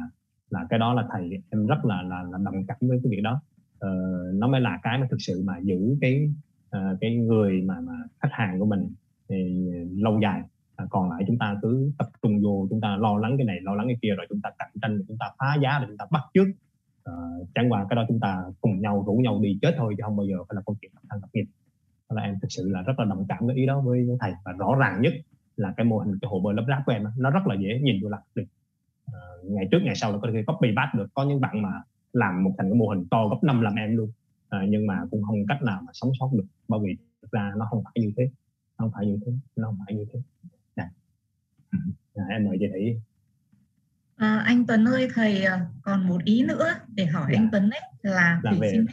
là 0.50 0.66
cái 0.70 0.80
đó 0.80 0.94
là 0.94 1.08
thầy 1.12 1.30
em 1.50 1.68
rất 1.68 1.86
là 1.86 2.02
là, 2.02 2.24
là 2.32 2.38
đồng 2.44 2.66
cảm 2.68 2.78
với 2.82 3.00
cái 3.04 3.12
việc 3.12 3.22
đó. 3.24 3.42
Ờ, 3.80 3.90
nó 4.34 4.48
mới 4.48 4.62
là 4.62 4.80
cái 4.84 4.98
mà 4.98 5.08
thực 5.12 5.22
sự 5.22 5.44
mà 5.46 5.58
giữ 5.64 5.98
cái 6.02 6.32
uh, 6.78 6.98
cái 7.02 7.16
người 7.16 7.62
mà 7.62 7.80
mà 7.82 7.94
khách 8.20 8.32
hàng 8.32 8.60
của 8.60 8.66
mình 8.66 8.94
thì 9.30 9.70
lâu 9.96 10.20
dài 10.22 10.42
à, 10.76 10.86
còn 10.90 11.10
lại 11.10 11.24
chúng 11.28 11.38
ta 11.38 11.56
cứ 11.62 11.92
tập 11.98 12.08
trung 12.22 12.42
vô 12.44 12.68
chúng 12.70 12.82
ta 12.82 12.98
lo 12.98 13.18
lắng 13.18 13.38
cái 13.38 13.46
này 13.46 13.58
lo 13.62 13.76
lắng 13.76 13.88
cái 13.88 13.98
kia 14.02 14.16
rồi 14.18 14.26
chúng 14.30 14.42
ta 14.42 14.50
cạnh 14.60 14.72
tranh 14.82 15.02
chúng 15.08 15.18
ta 15.18 15.26
phá 15.40 15.56
giá 15.62 15.80
rồi 15.80 15.88
chúng 15.88 15.98
ta 15.98 16.06
bắt 16.12 16.22
trước 16.34 16.46
à, 17.04 17.14
ờ, 17.14 17.14
chẳng 17.56 17.72
qua 17.72 17.86
cái 17.90 17.96
đó 17.96 18.06
chúng 18.08 18.20
ta 18.20 18.44
cùng 18.62 18.82
nhau 18.82 19.04
rủ 19.08 19.14
nhau 19.14 19.40
đi 19.44 19.60
chết 19.62 19.76
thôi 19.78 19.94
chứ 19.98 20.04
không 20.04 20.18
bao 20.18 20.26
giờ 20.26 20.36
phải 20.48 20.56
là 20.56 20.62
câu 20.66 20.76
chuyện 20.82 20.92
thăng 21.10 21.20
lập 21.22 21.30
nghiệp 21.34 21.46
đó 22.10 22.16
là 22.16 22.22
em 22.22 22.36
thực 22.42 22.48
sự 22.52 22.70
là 22.70 22.82
rất 22.82 23.00
là 23.00 23.06
đồng 23.06 23.26
cảm 23.30 23.46
với 23.46 23.56
ý 23.56 23.66
đó 23.66 23.82
với 23.82 24.08
thầy. 24.20 24.34
Và 24.46 24.52
rõ 24.52 24.76
ràng 24.80 25.02
nhất 25.02 25.14
là 25.56 25.74
cái 25.78 25.86
mô 25.86 25.98
hình 25.98 26.20
cái 26.22 26.30
hồ 26.30 26.40
bơi 26.40 26.54
lấp 26.54 26.66
ráp 26.68 26.82
của 26.86 26.92
em 26.92 27.04
nó 27.18 27.30
rất 27.30 27.48
là 27.48 27.56
dễ 27.56 27.80
nhìn 27.84 27.96
vô 28.04 28.10
là 28.10 28.18
được 28.36 28.44
à, 29.06 29.20
ngày 29.44 29.68
trước 29.72 29.80
ngày 29.84 29.96
sau 29.96 30.12
là 30.12 30.18
có 30.22 30.30
thể 30.34 30.44
copy 30.48 30.72
bắt 30.76 30.92
được. 30.98 31.08
Có 31.14 31.24
những 31.24 31.42
bạn 31.42 31.62
mà 31.62 31.70
làm 32.14 32.44
một 32.44 32.52
thành 32.58 32.70
cái 32.70 32.78
mô 32.80 32.88
hình 32.88 33.06
to 33.12 33.28
gấp 33.28 33.38
5 33.44 33.62
làm 33.62 33.76
em 33.76 33.98
luôn 33.98 34.12
uh, 34.48 34.70
nhưng 34.70 34.88
mà 34.88 35.02
cũng 35.12 35.24
không 35.24 35.46
cách 35.48 35.62
nào 35.62 35.82
mà 35.86 35.92
sống 35.94 36.12
sót 36.20 36.30
được 36.34 36.46
bởi 36.68 36.80
vì 36.84 36.96
thực 37.22 37.32
ra 37.32 37.52
nó 37.58 37.68
không 37.70 37.84
phải 37.84 37.94
như 37.96 38.12
thế 38.18 38.30
nó 38.78 38.86
không 38.86 38.92
phải 38.94 39.06
như 39.06 39.20
thế 39.26 39.32
nó 39.56 39.68
không 39.68 39.78
phải 39.86 39.96
như 39.96 40.06
thế 40.14 40.20
dạ. 40.76 40.90
À, 42.16 42.24
em 42.30 42.46
mời 42.46 42.58
chị 42.60 42.66
thủy 42.72 43.02
à, 44.16 44.44
anh 44.46 44.68
Tuấn 44.68 44.86
ơi 44.86 45.08
thầy 45.14 45.44
à, 45.44 45.66
còn 45.82 46.08
một 46.08 46.24
ý 46.24 46.46
nữa 46.46 46.74
để 46.88 47.06
hỏi 47.06 47.32
dạ. 47.34 47.40
anh 47.40 47.50
Tuấn 47.52 47.70
ấy 47.70 47.82
là, 48.02 48.40
là 48.44 48.54
về 48.60 48.72
xin 48.72 48.86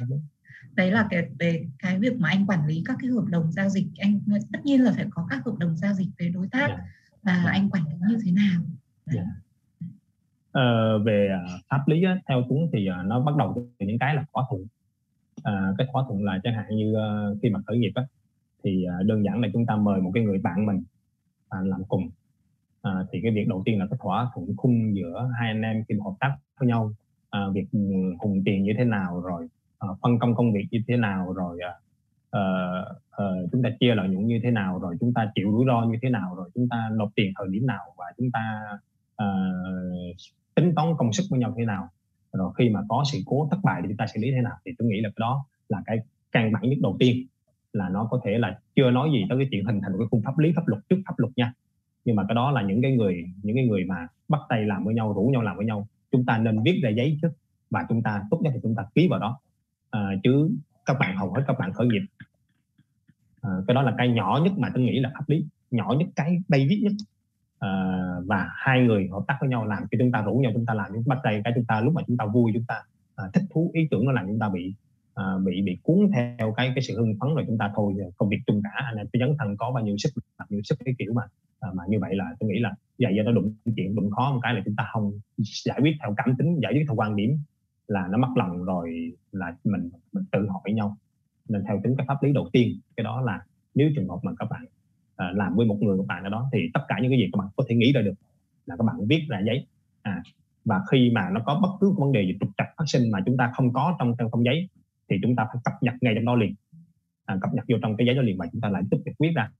đấy 0.75 0.91
là 0.91 1.07
cái 1.11 1.29
về 1.39 1.67
cái 1.79 1.99
việc 1.99 2.17
mà 2.19 2.29
anh 2.29 2.47
quản 2.47 2.67
lý 2.67 2.83
các 2.85 2.97
cái 3.01 3.11
hợp 3.11 3.25
đồng 3.29 3.53
giao 3.53 3.69
dịch 3.69 3.87
anh 3.99 4.21
tất 4.53 4.59
nhiên 4.65 4.81
là 4.81 4.93
phải 4.97 5.07
có 5.11 5.27
các 5.31 5.45
hợp 5.45 5.55
đồng 5.59 5.77
giao 5.77 5.95
dịch 5.95 6.09
với 6.19 6.29
đối 6.29 6.49
tác 6.49 6.67
yeah. 6.67 6.79
Dạ. 6.81 6.85
và 7.23 7.33
yeah. 7.33 7.45
Dạ. 7.45 7.51
anh 7.51 7.71
quản 7.71 7.85
lý 7.85 7.95
như 8.09 8.19
thế 8.25 8.33
nào 8.33 8.63
yeah. 9.15 9.27
Dạ. 9.27 9.87
ờ, 10.53 10.99
về 10.99 11.29
uh, 11.45 11.61
pháp 11.69 11.83
lý 11.87 12.03
á, 12.03 12.17
theo 12.29 12.43
Tuấn 12.49 12.61
thì 12.73 12.89
uh, 13.01 13.07
nó 13.07 13.21
bắt 13.21 13.37
đầu 13.37 13.73
từ 13.79 13.87
những 13.87 13.99
cái 13.99 14.15
là 14.15 14.25
thỏa 14.33 14.45
thuận 14.51 14.67
à, 15.43 15.73
cái 15.79 15.87
thỏa 15.93 16.05
thuận 16.09 16.25
là 16.25 16.41
chẳng 16.45 16.55
hạn 16.55 16.77
như 16.77 16.95
uh, 16.95 17.39
khi 17.43 17.51
mà 17.51 17.61
khởi 17.67 17.79
nghiệp 17.79 17.93
á, 17.95 18.03
thì 18.65 18.85
uh, 19.01 19.07
đơn 19.07 19.25
giản 19.25 19.41
là 19.41 19.49
chúng 19.53 19.67
ta 19.67 19.77
mời 19.77 20.01
một 20.01 20.11
cái 20.15 20.25
người 20.25 20.39
bạn 20.39 20.67
mình 20.67 20.83
à, 21.49 21.59
làm 21.65 21.85
cùng. 21.89 22.11
À, 22.83 23.07
thì 23.13 23.21
cái 23.23 23.33
việc 23.33 23.49
đầu 23.49 23.63
tiên 23.65 23.79
là 23.79 23.87
cái 23.91 23.99
thỏa 24.03 24.31
thuận 24.35 24.57
khung 24.57 24.97
giữa 24.97 25.31
hai 25.39 25.49
anh 25.49 25.63
em 25.63 25.85
khi 25.89 25.95
mà 25.95 26.05
hợp 26.05 26.15
tác 26.21 26.37
với 26.59 26.69
nhau 26.69 26.93
à, 27.31 27.41
việc 27.55 27.67
ừ, 27.73 27.79
hùng 28.19 28.43
tiền 28.45 28.65
như 28.65 28.73
thế 28.79 28.85
nào 28.85 29.21
rồi 29.21 29.49
à, 29.79 29.89
phân 30.03 30.19
công 30.19 30.35
công 30.35 30.53
việc 30.53 30.67
như 30.71 30.79
thế 30.89 30.97
nào 30.97 31.33
rồi 31.33 31.59
à, 31.61 31.73
à, 32.31 32.41
à, 33.11 33.25
chúng 33.53 33.63
ta 33.63 33.69
chia 33.81 33.95
lợi 33.95 34.09
nhuận 34.09 34.27
như 34.27 34.41
thế 34.43 34.51
nào 34.51 34.79
rồi 34.79 34.97
chúng 35.01 35.15
ta 35.15 35.33
chịu 35.35 35.53
rủi 35.53 35.65
ro 35.67 35.83
như 35.83 35.99
thế 36.03 36.11
nào 36.11 36.35
rồi 36.35 36.51
chúng 36.55 36.69
ta 36.69 36.91
nộp 36.93 37.09
tiền 37.15 37.33
thời 37.39 37.49
điểm 37.51 37.67
nào 37.67 37.85
và 37.97 38.05
chúng 38.19 38.31
ta 38.31 38.63
à, 39.17 39.27
tính 40.55 40.73
toán 40.77 40.89
công 40.99 41.13
sức 41.13 41.25
với 41.31 41.41
nhau 41.41 41.55
thế 41.59 41.65
nào 41.65 41.89
rồi 42.33 42.53
khi 42.59 42.71
mà 42.71 42.81
có 42.89 43.05
sự 43.13 43.19
cố 43.27 43.49
thất 43.51 43.59
bại 43.63 43.81
thì 43.83 43.89
chúng 43.89 43.97
ta 43.97 44.07
xử 44.15 44.21
lý 44.21 44.31
thế 44.31 44.41
nào? 44.43 44.57
Thì 44.65 44.73
tôi 44.79 44.89
nghĩ 44.89 45.01
là 45.01 45.09
cái 45.09 45.21
đó 45.21 45.45
là 45.69 45.83
cái 45.87 45.99
căn 46.33 46.53
bản 46.53 46.63
nhất 46.63 46.79
đầu 46.83 46.97
tiên 46.99 47.27
là 47.73 47.89
nó 47.89 48.09
có 48.11 48.21
thể 48.25 48.39
là 48.39 48.59
chưa 48.77 48.91
nói 48.91 49.11
gì 49.13 49.25
tới 49.29 49.39
cái 49.39 49.49
chuyện 49.51 49.65
hình 49.65 49.81
thành 49.81 49.93
một 49.93 49.99
cái 49.99 50.09
khung 50.11 50.23
pháp 50.23 50.39
lý 50.39 50.53
pháp 50.57 50.69
luật 50.69 50.83
trước 50.89 50.97
pháp 51.07 51.19
luật 51.19 51.33
nha. 51.37 51.53
Nhưng 52.05 52.17
mà 52.17 52.25
cái 52.29 52.35
đó 52.35 52.51
là 52.51 52.63
những 52.63 52.83
cái 52.83 52.93
người 52.97 53.25
những 53.43 53.57
cái 53.57 53.67
người 53.67 53.85
mà 53.85 54.09
bắt 54.29 54.41
tay 54.49 54.67
làm 54.67 54.85
với 54.85 54.95
nhau 54.95 55.13
rủ 55.13 55.23
nhau 55.33 55.43
làm 55.43 55.57
với 55.57 55.67
nhau 55.67 55.87
chúng 56.13 56.25
ta 56.25 56.39
nên 56.39 56.63
viết 56.63 56.81
ra 56.83 56.91
giấy 56.91 57.19
trước 57.23 57.33
và 57.71 57.87
chúng 57.89 58.03
ta 58.03 58.23
tốt 58.31 58.41
nhất 58.43 58.51
thì 58.55 58.61
chúng 58.63 58.75
ta 58.75 58.85
ký 58.95 59.09
vào 59.09 59.19
đó. 59.19 59.39
À, 59.91 60.01
chứ 60.23 60.51
các 60.87 60.97
bạn 61.01 61.17
hầu 61.17 61.33
hết 61.33 61.43
các 61.47 61.59
bạn 61.59 61.73
khởi 61.73 61.87
nghiệp 61.87 62.03
à, 63.41 63.51
cái 63.67 63.75
đó 63.75 63.83
là 63.83 63.95
cái 63.99 64.09
nhỏ 64.09 64.41
nhất 64.45 64.53
mà 64.59 64.71
tôi 64.75 64.83
nghĩ 64.85 65.01
là 65.01 65.11
pháp 65.15 65.29
lý 65.29 65.45
nhỏ 65.71 65.95
nhất 65.99 66.09
cái 66.17 66.39
basic 66.49 66.83
nhất. 66.83 66.93
Ờ, 67.63 67.69
và 68.27 68.51
hai 68.55 68.81
người 68.81 69.09
hợp 69.13 69.25
tác 69.29 69.37
với 69.41 69.49
nhau 69.49 69.67
làm 69.67 69.83
khi 69.91 69.99
chúng 69.99 70.13
ta 70.13 70.23
rủ 70.23 70.35
nhau 70.35 70.53
chúng 70.55 70.67
ta 70.67 70.75
làm 70.75 70.93
những 70.93 71.03
bắt 71.07 71.19
tay 71.23 71.41
cái 71.45 71.53
chúng 71.57 71.65
ta 71.65 71.81
lúc 71.81 71.95
mà 71.95 72.03
chúng 72.07 72.17
ta 72.17 72.25
vui 72.27 72.51
chúng 72.55 72.65
ta 72.69 72.83
uh, 73.27 73.33
thích 73.35 73.45
thú 73.51 73.71
ý 73.75 73.89
tưởng 73.91 74.05
nó 74.05 74.13
làm 74.13 74.27
chúng 74.27 74.39
ta 74.39 74.49
bị 74.49 74.75
uh, 75.21 75.45
bị 75.45 75.63
bị 75.63 75.79
cuốn 75.83 76.11
theo 76.13 76.53
cái 76.57 76.73
cái 76.75 76.83
sự 76.83 76.97
hưng 76.97 77.15
phấn 77.21 77.35
rồi 77.35 77.45
chúng 77.47 77.59
ta 77.59 77.73
thôi 77.75 77.95
công 78.17 78.29
việc 78.29 78.39
chung 78.47 78.61
cả. 78.65 78.71
Anh 78.75 78.97
em 78.97 79.07
tôi 79.13 79.21
dấn 79.21 79.37
thân 79.39 79.57
có 79.57 79.71
bao 79.71 79.85
nhiêu 79.85 79.97
sức 79.99 80.11
bao 80.39 80.47
nhiêu 80.51 80.61
sức 80.65 80.79
cái 80.85 80.95
kiểu 80.99 81.13
mà 81.13 81.23
uh, 81.69 81.75
mà 81.75 81.85
như 81.89 81.99
vậy 82.01 82.17
là 82.17 82.25
tôi 82.41 82.51
nghĩ 82.51 82.59
là 82.59 82.75
vậy 82.99 83.15
do 83.17 83.23
nó 83.23 83.33
đụng 83.33 83.55
chuyện 83.77 83.95
đụng 83.95 84.11
khó 84.11 84.33
một 84.33 84.41
cái 84.43 84.55
là 84.55 84.63
chúng 84.65 84.77
ta 84.77 84.89
không 84.93 85.13
giải 85.65 85.79
quyết 85.81 85.93
theo 86.01 86.15
cảm 86.17 86.37
tính 86.39 86.61
giải 86.63 86.73
quyết 86.73 86.85
theo 86.87 86.95
quan 86.97 87.17
điểm 87.17 87.39
là 87.89 88.09
nó 88.11 88.19
mất 88.19 88.31
lòng 88.37 88.65
rồi 88.65 89.13
là 89.33 89.57
mình 89.65 89.91
mình 90.13 90.25
tự 90.33 90.47
hỏi 90.49 90.73
nhau. 90.73 90.97
Nên 91.49 91.65
theo 91.69 91.81
tính 91.85 91.95
cái 91.99 92.07
pháp 92.07 92.23
lý 92.23 92.33
đầu 92.33 92.49
tiên 92.53 92.79
cái 92.97 93.05
đó 93.05 93.21
là 93.21 93.45
nếu 93.75 93.91
trường 93.97 94.09
hợp 94.09 94.19
mà 94.23 94.33
các 94.39 94.49
bạn 94.51 94.65
à, 95.23 95.33
làm 95.35 95.55
với 95.57 95.67
một 95.67 95.79
người 95.81 95.99
các 95.99 96.07
bạn 96.07 96.25
ở 96.25 96.31
đó 96.31 96.49
thì 96.53 96.71
tất 96.75 96.81
cả 96.89 96.97
những 97.03 97.11
cái 97.11 97.19
gì 97.19 97.29
các 97.33 97.39
bạn 97.39 97.49
có 97.57 97.65
thể 97.69 97.75
nghĩ 97.75 97.93
ra 97.93 98.01
được 98.01 98.15
là 98.67 98.77
các 98.77 98.85
bạn 98.85 98.97
viết 99.09 99.27
ra 99.29 99.41
giấy. 99.47 99.67
À, 100.03 100.23
và 100.65 100.81
khi 100.91 101.11
mà 101.15 101.31
nó 101.33 101.41
có 101.47 101.61
bất 101.63 101.69
cứ 101.81 101.95
vấn 101.99 102.13
đề 102.13 102.23
gì 102.23 102.37
trục 102.41 102.49
trặc 102.59 102.67
phát 102.77 102.85
sinh 102.87 103.11
mà 103.11 103.19
chúng 103.27 103.37
ta 103.37 103.53
không 103.55 103.73
có 103.73 103.97
trong 103.99 104.15
trong 104.19 104.29
phong 104.33 104.45
giấy 104.45 104.69
thì 105.09 105.17
chúng 105.23 105.37
ta 105.37 105.45
phải 105.45 105.63
cập 105.65 105.75
nhật 105.81 105.95
ngay 106.01 106.15
trong 106.17 106.25
đó 106.25 106.35
liền. 106.35 106.55
À, 107.25 107.39
cập 107.41 107.55
nhật 107.55 107.65
vô 107.69 107.77
trong 107.83 107.97
cái 107.97 108.07
giấy 108.07 108.17
đó 108.17 108.23
liền 108.23 108.39
và 108.39 108.47
chúng 108.53 108.61
ta 108.61 108.69
lại 108.69 108.83
tiếp 108.91 108.99
tục 109.05 109.15
viết 109.19 109.33
ra. 109.37 109.51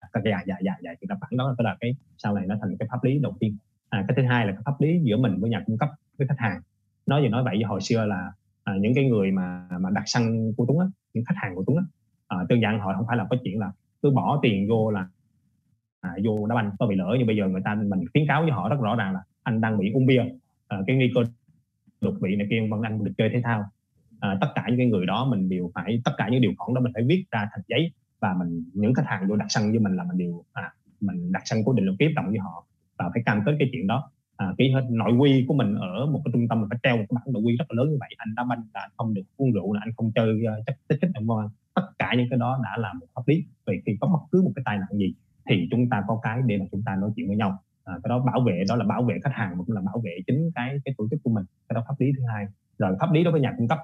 À, 0.00 0.08
cái 0.12 0.22
dạ 0.26 0.42
dạ 0.46 0.56
dạ 0.64 0.74
dạ 0.82 0.90
thì 1.00 1.06
các 1.08 1.18
bạn 1.20 1.30
đó 1.36 1.54
tức 1.58 1.64
là 1.64 1.76
cái 1.80 1.96
sau 2.18 2.34
này 2.34 2.46
nó 2.46 2.56
thành 2.60 2.76
cái 2.78 2.88
pháp 2.90 3.04
lý 3.04 3.18
đầu 3.18 3.36
tiên. 3.40 3.56
À, 3.88 4.04
cái 4.08 4.16
thứ 4.16 4.22
hai 4.28 4.46
là 4.46 4.52
cái 4.52 4.62
pháp 4.64 4.80
lý 4.80 5.00
giữa 5.02 5.16
mình 5.16 5.40
với 5.40 5.50
nhà 5.50 5.62
cung 5.66 5.78
cấp 5.78 5.88
với 6.18 6.28
khách 6.28 6.38
hàng. 6.38 6.60
Nói 7.06 7.22
gì 7.22 7.28
nói 7.28 7.44
vậy 7.44 7.62
hồi 7.62 7.80
xưa 7.80 8.06
là 8.06 8.32
à, 8.64 8.74
những 8.80 8.94
cái 8.94 9.04
người 9.04 9.30
mà 9.30 9.68
mà 9.80 9.90
đặt 9.90 10.02
xăng 10.06 10.52
của 10.56 10.64
Tuấn 10.68 10.78
á, 10.78 10.86
những 11.14 11.24
khách 11.24 11.36
hàng 11.36 11.54
của 11.54 11.64
Tuấn 11.66 11.76
á, 11.76 11.84
à, 12.28 12.36
đơn 12.48 12.60
giản 12.62 12.80
họ 12.80 12.92
không 12.96 13.06
phải 13.08 13.16
là 13.16 13.26
có 13.30 13.36
chuyện 13.44 13.58
là 13.58 13.72
cứ 14.02 14.10
bỏ 14.10 14.38
tiền 14.42 14.68
vô 14.68 14.90
là 14.90 15.06
à, 16.00 16.10
vô 16.24 16.46
đá 16.46 16.54
banh 16.54 16.70
có 16.78 16.86
bị 16.86 16.96
lỡ 16.96 17.14
nhưng 17.18 17.26
bây 17.26 17.36
giờ 17.36 17.48
người 17.48 17.62
ta 17.64 17.74
mình 17.74 18.04
khuyến 18.12 18.26
cáo 18.28 18.42
với 18.42 18.50
họ 18.50 18.68
rất 18.68 18.80
rõ 18.80 18.96
ràng 18.96 19.14
là 19.14 19.22
anh 19.42 19.60
đang 19.60 19.78
bị 19.78 19.92
uống 19.92 20.06
bia 20.06 20.22
à, 20.68 20.78
cái 20.86 20.96
nguy 20.96 21.12
cơ 21.14 21.20
đột 22.00 22.14
quỵ 22.20 22.36
này 22.36 22.46
kia 22.50 22.66
vẫn 22.70 22.82
anh 22.82 23.04
được 23.04 23.12
chơi 23.18 23.30
thể 23.32 23.40
thao 23.44 23.64
à, 24.20 24.38
tất 24.40 24.48
cả 24.54 24.64
những 24.68 24.78
cái 24.78 24.86
người 24.86 25.06
đó 25.06 25.28
mình 25.30 25.48
đều 25.48 25.70
phải 25.74 26.00
tất 26.04 26.12
cả 26.16 26.28
những 26.28 26.40
điều 26.40 26.52
khoản 26.58 26.74
đó 26.74 26.80
mình 26.80 26.92
phải 26.94 27.02
viết 27.08 27.24
ra 27.30 27.48
thành 27.52 27.62
giấy 27.68 27.92
và 28.20 28.34
mình 28.38 28.64
những 28.72 28.94
khách 28.94 29.06
hàng 29.06 29.28
vô 29.28 29.36
đặt 29.36 29.46
sân 29.48 29.70
với 29.70 29.78
mình 29.78 29.96
là 29.96 30.04
mình 30.04 30.18
đều 30.18 30.44
à, 30.52 30.72
mình 31.00 31.32
đặt 31.32 31.42
sân 31.44 31.58
cố 31.66 31.72
định 31.72 31.86
là 31.86 31.92
ký 31.98 32.06
đồng 32.14 32.26
với 32.28 32.38
họ 32.38 32.66
và 32.98 33.10
phải 33.14 33.22
cam 33.26 33.40
kết 33.46 33.56
cái 33.58 33.68
chuyện 33.72 33.86
đó 33.86 34.10
à, 34.36 34.54
ký 34.58 34.70
hết 34.70 34.86
nội 34.90 35.12
quy 35.12 35.44
của 35.48 35.54
mình 35.54 35.74
ở 35.74 36.06
một 36.06 36.22
cái 36.24 36.32
trung 36.32 36.48
tâm 36.48 36.60
mình 36.60 36.68
phải 36.70 36.78
treo 36.82 36.96
một 36.96 37.04
cái 37.08 37.14
bản 37.14 37.32
nội 37.32 37.42
quy 37.42 37.56
rất 37.56 37.64
là 37.68 37.82
lớn 37.82 37.90
như 37.90 37.96
vậy 38.00 38.08
anh 38.16 38.34
đá 38.36 38.44
banh 38.44 38.62
là 38.74 38.80
anh 38.80 38.90
không 38.96 39.14
được 39.14 39.22
uống 39.36 39.52
rượu 39.52 39.72
là 39.72 39.80
anh 39.84 39.92
không 39.96 40.12
chơi 40.14 40.42
uh, 40.60 40.66
chất 40.66 40.76
tích 40.88 40.98
kích 41.00 41.10
đồng 41.14 41.26
vân 41.26 41.46
tất 41.74 41.82
cả 41.98 42.14
những 42.16 42.26
cái 42.30 42.38
đó 42.38 42.60
đã 42.64 42.76
là 42.78 42.92
một 42.92 43.06
pháp 43.14 43.22
lý. 43.26 43.44
Về 43.66 43.80
khi 43.86 43.96
có 44.00 44.08
bất 44.08 44.18
cứ 44.32 44.42
một 44.42 44.52
cái 44.56 44.62
tai 44.64 44.78
nạn 44.78 44.88
gì 44.92 45.14
thì 45.50 45.68
chúng 45.70 45.88
ta 45.90 46.04
có 46.08 46.20
cái 46.22 46.40
để 46.46 46.58
mà 46.58 46.64
chúng 46.72 46.82
ta 46.86 46.96
nói 46.96 47.10
chuyện 47.16 47.26
với 47.26 47.36
nhau. 47.36 47.58
À, 47.84 47.94
cái 48.02 48.08
đó 48.08 48.18
bảo 48.18 48.40
vệ 48.46 48.64
đó 48.68 48.76
là 48.76 48.84
bảo 48.84 49.02
vệ 49.02 49.14
khách 49.24 49.32
hàng 49.32 49.50
mà 49.58 49.64
cũng 49.66 49.76
là 49.76 49.80
bảo 49.80 50.02
vệ 50.04 50.10
chính 50.26 50.50
cái 50.54 50.76
cái 50.84 50.94
tổ 50.98 51.08
chức 51.10 51.20
của 51.24 51.30
mình. 51.30 51.44
Cái 51.68 51.74
đó 51.74 51.84
pháp 51.88 51.94
lý 51.98 52.06
thứ 52.16 52.24
hai. 52.32 52.46
Rồi 52.78 52.96
pháp 53.00 53.12
lý 53.12 53.24
đối 53.24 53.32
với 53.32 53.40
nhà 53.40 53.54
cung 53.58 53.68
cấp. 53.68 53.78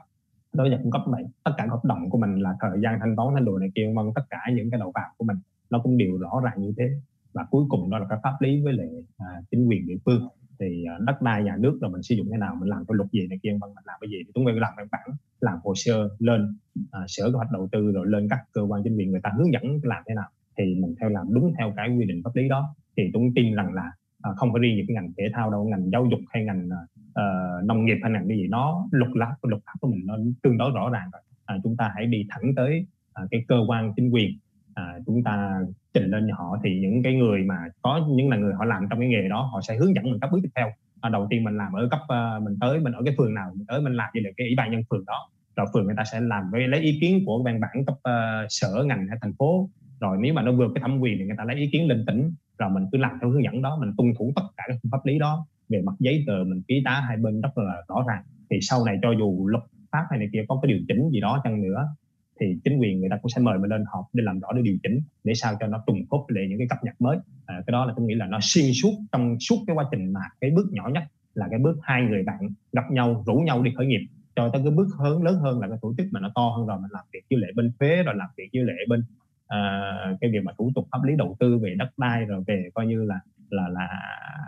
Đối 0.53 0.64
với 0.64 0.76
nhà 0.76 0.82
cung 0.82 0.93
cấp 0.93 1.03
vậy 1.07 1.24
tất 1.45 1.53
cả 1.57 1.66
hợp 1.70 1.84
đồng 1.84 2.11
của 2.11 2.18
mình 2.18 2.34
là 2.39 2.57
thời 2.61 2.80
gian 2.82 2.99
thanh 3.01 3.16
toán 3.16 3.28
thanh 3.34 3.45
đồ 3.45 3.59
này 3.59 3.68
kia 3.74 3.93
vân 3.97 4.07
tất 4.14 4.22
cả 4.30 4.41
những 4.55 4.70
cái 4.70 4.80
đầu 4.80 4.93
vào 4.95 5.11
của 5.16 5.24
mình 5.24 5.36
nó 5.70 5.78
cũng 5.82 5.99
đều 5.99 6.18
rõ 6.18 6.41
ràng 6.45 6.62
như 6.62 6.72
thế. 6.78 6.89
Và 7.32 7.47
cuối 7.51 7.64
cùng 7.68 7.91
đó 7.91 7.99
là 7.99 8.07
cái 8.11 8.18
pháp 8.22 8.36
lý 8.41 8.62
với 8.64 8.72
lại 8.72 8.89
à, 9.18 9.26
chính 9.51 9.66
quyền 9.66 9.86
địa 9.86 9.97
phương 10.05 10.28
thì 10.61 10.84
ờ, 10.84 11.04
đất 11.06 11.22
đai 11.22 11.42
nhà 11.42 11.56
nước 11.59 11.78
là 11.80 11.88
mình 11.88 12.02
sử 12.02 12.14
dụng 12.14 12.26
thế 12.32 12.38
nào 12.38 12.56
mình 12.61 12.68
làm 12.68 12.84
cái 12.88 12.94
luật 12.96 13.11
gì 13.12 13.26
này 13.26 13.38
kia 13.42 13.50
mình 13.50 13.70
làm 13.84 13.98
cái 14.00 14.11
gì 14.11 14.16
thì 14.26 14.32
chúng 14.34 14.44
tôi 14.44 14.61
làm 14.61 14.72
văn 14.76 14.86
bản 14.92 15.09
làm 15.40 15.59
hồ 15.64 15.72
sơ 15.76 16.09
lên 16.18 16.56
à, 16.90 17.00
sở 17.09 17.24
kế 17.26 17.36
hoạch 17.36 17.52
đầu 17.52 17.68
tư 17.72 17.92
rồi 17.92 18.06
lên 18.06 18.28
các 18.30 18.38
cơ 18.52 18.62
quan 18.62 18.82
chính 18.84 18.96
quyền 18.96 19.11
người 19.11 19.20
ta 19.22 19.30
hướng 19.36 19.52
dẫn 19.52 19.62
làm 19.82 20.02
thế 20.09 20.14
nào. 20.14 20.28
Thì 20.59 20.64
mình 20.74 20.94
theo 21.00 21.09
làm 21.09 21.26
đúng 21.34 21.52
theo 21.59 21.72
cái 21.76 21.88
quy 21.98 22.06
định 22.06 22.22
pháp 22.24 22.30
lý 22.34 22.48
đó. 22.48 22.74
Thì 22.96 23.02
tôi 23.12 23.22
tin 23.34 23.54
rằng 23.54 23.74
là 23.74 23.92
à, 24.22 24.30
không 24.36 24.52
phải 24.52 24.61
riêng 24.61 24.76
những 24.76 24.86
cái 24.88 24.94
ngành 24.94 25.12
thể 25.18 25.24
thao 25.34 25.50
đâu 25.50 25.64
ngành 25.64 25.90
giáo 25.90 26.06
dục 26.11 26.20
hay 26.28 26.44
ngành 26.44 26.68
à, 27.14 27.24
nông 27.64 27.84
nghiệp 27.84 27.96
hay 28.02 28.12
ngành 28.12 28.28
cái 28.28 28.36
gì 28.36 28.46
nó 28.48 28.88
luật 28.90 29.11
pháp 29.20 29.48
luật 29.48 29.62
pháp 29.66 29.72
của 29.80 29.88
mình 29.88 30.06
nó 30.06 30.14
tương 30.42 30.59
đối 30.59 30.70
rõ 30.74 30.90
ràng 30.90 31.11
rồi. 31.12 31.22
À, 31.44 31.56
chúng 31.64 31.76
ta 31.76 31.92
hãy 31.94 32.06
đi 32.06 32.26
thẳng 32.28 32.52
tới 32.56 32.86
à, 33.12 33.22
cái 33.30 33.44
cơ 33.48 33.56
quan 33.68 33.92
chính 33.96 34.11
quyền 34.11 34.38
à, 34.78 34.98
chúng 35.06 35.22
ta 35.22 35.60
trình 35.94 36.10
lên 36.10 36.26
cho 36.28 36.34
họ 36.38 36.58
thì 36.64 36.80
những 36.80 37.02
cái 37.02 37.14
người 37.14 37.44
mà 37.44 37.54
có 37.82 38.06
những 38.08 38.28
là 38.28 38.36
người 38.36 38.54
họ 38.54 38.64
làm 38.64 38.86
trong 38.90 39.00
cái 39.00 39.08
nghề 39.08 39.28
đó 39.28 39.50
họ 39.52 39.60
sẽ 39.60 39.76
hướng 39.76 39.94
dẫn 39.94 40.04
mình 40.04 40.20
các 40.20 40.30
bước 40.32 40.38
tiếp 40.42 40.48
theo. 40.56 40.72
À, 41.00 41.08
đầu 41.10 41.26
tiên 41.30 41.44
mình 41.44 41.56
làm 41.56 41.72
ở 41.72 41.88
cấp 41.90 42.00
uh, 42.02 42.42
mình 42.42 42.56
tới 42.60 42.80
mình 42.80 42.92
ở 42.92 43.02
cái 43.04 43.14
phường 43.18 43.34
nào 43.34 43.52
mình 43.54 43.66
tới 43.68 43.80
mình 43.80 43.94
làm 43.94 44.08
gì 44.14 44.20
lại 44.20 44.32
cái 44.36 44.46
ủy 44.46 44.54
ban 44.56 44.70
nhân 44.70 44.82
phường 44.90 45.04
đó. 45.06 45.28
Rồi 45.56 45.66
phường 45.72 45.86
người 45.86 45.94
ta 45.96 46.04
sẽ 46.12 46.20
làm 46.20 46.50
với 46.52 46.68
lấy 46.68 46.80
ý 46.80 46.98
kiến 47.00 47.22
của 47.26 47.42
văn 47.42 47.60
bản 47.60 47.84
cấp 47.86 47.94
uh, 47.94 48.46
sở 48.48 48.84
ngành 48.86 49.06
hay 49.08 49.18
thành 49.20 49.32
phố. 49.38 49.68
Rồi 50.00 50.16
nếu 50.20 50.34
mà 50.34 50.42
nó 50.42 50.52
vượt 50.52 50.70
cái 50.74 50.82
thẩm 50.82 50.98
quyền 51.00 51.18
thì 51.18 51.24
người 51.24 51.36
ta 51.38 51.44
lấy 51.44 51.56
ý 51.56 51.68
kiến 51.72 51.88
lên 51.88 52.04
tỉnh. 52.06 52.30
Rồi 52.58 52.70
mình 52.70 52.84
cứ 52.92 52.98
làm 52.98 53.18
theo 53.20 53.30
hướng 53.30 53.44
dẫn 53.44 53.62
đó 53.62 53.78
mình 53.80 53.92
tuân 53.96 54.08
thủ 54.18 54.32
tất 54.36 54.42
cả 54.56 54.64
các 54.68 54.76
pháp 54.92 55.06
lý 55.06 55.18
đó. 55.18 55.46
Về 55.68 55.82
mặt 55.82 55.94
giấy 55.98 56.24
tờ 56.26 56.44
mình 56.46 56.62
ký 56.68 56.82
tá 56.84 57.04
hai 57.08 57.16
bên 57.16 57.40
rất 57.40 57.58
là 57.58 57.82
rõ 57.88 58.04
ràng. 58.08 58.22
Thì 58.50 58.58
sau 58.60 58.84
này 58.84 58.98
cho 59.02 59.10
dù 59.18 59.48
luật 59.48 59.64
pháp 59.92 60.06
hay 60.10 60.18
này 60.18 60.28
kia 60.32 60.44
có 60.48 60.58
cái 60.62 60.72
điều 60.72 60.78
chỉnh 60.88 61.10
gì 61.10 61.20
đó 61.20 61.40
chăng 61.44 61.62
nữa 61.62 61.88
thì 62.41 62.59
chính 62.64 62.78
quyền 62.78 63.01
người 63.01 63.09
ta 63.11 63.16
cũng 63.22 63.30
sẽ 63.30 63.41
mời 63.41 63.59
mình 63.59 63.70
lên 63.70 63.84
họp 63.93 64.05
để 64.12 64.22
làm 64.24 64.41
rõ 64.41 64.49
để 64.53 64.62
điều 64.62 64.76
chỉnh 64.82 65.01
để 65.24 65.34
sao 65.34 65.55
cho 65.61 65.66
nó 65.66 65.82
trùng 65.86 66.07
khớp 66.11 66.20
lại 66.28 66.47
những 66.49 66.59
cái 66.59 66.66
cập 66.70 66.78
nhật 66.84 66.95
mới. 66.99 67.18
À, 67.47 67.62
cái 67.66 67.72
đó 67.72 67.84
là 67.84 67.95
tôi 67.97 68.07
nghĩ 68.07 68.14
là 68.14 68.26
nó 68.26 68.39
xuyên 68.43 68.66
suốt 68.82 68.93
trong 69.12 69.36
suốt 69.41 69.57
cái 69.66 69.76
quá 69.76 69.84
trình 69.91 70.12
mà 70.12 70.20
cái 70.41 70.51
bước 70.51 70.66
nhỏ 70.72 70.89
nhất 70.95 71.03
là 71.34 71.47
cái 71.51 71.59
bước 71.59 71.78
hai 71.82 72.03
người 72.03 72.22
bạn 72.22 72.39
gặp 72.72 72.91
nhau 72.91 73.24
rủ 73.26 73.34
nhau 73.34 73.62
đi 73.62 73.70
khởi 73.76 73.86
nghiệp 73.86 74.07
cho 74.36 74.51
tới 74.53 74.62
cái 74.64 74.72
bước 74.72 74.89
hơn 74.99 75.22
lớn 75.22 75.34
hơn 75.34 75.61
là 75.61 75.68
cái 75.68 75.78
tổ 75.82 75.95
chức 75.99 76.07
mà 76.11 76.20
nó 76.20 76.30
to 76.34 76.49
hơn 76.57 76.66
rồi 76.66 76.78
mình 76.80 76.91
làm 76.93 77.05
việc 77.12 77.20
với 77.30 77.39
lệ 77.39 77.49
bên 77.55 77.72
thuế 77.80 78.03
rồi 78.03 78.14
làm 78.14 78.28
việc 78.36 78.49
với 78.53 78.62
lệ 78.62 78.74
bên 78.89 79.01
uh, 79.01 80.20
cái 80.20 80.30
việc 80.30 80.41
mà 80.45 80.53
thủ 80.59 80.72
tục 80.74 80.89
pháp 80.93 80.99
lý 81.05 81.16
đầu 81.16 81.36
tư 81.41 81.59
về 81.59 81.74
đất 81.78 81.89
đai 81.97 82.24
rồi 82.24 82.45
về 82.47 82.70
coi 82.74 82.86
như 82.86 83.05
là 83.05 83.20
là 83.51 83.68
là 83.68 83.86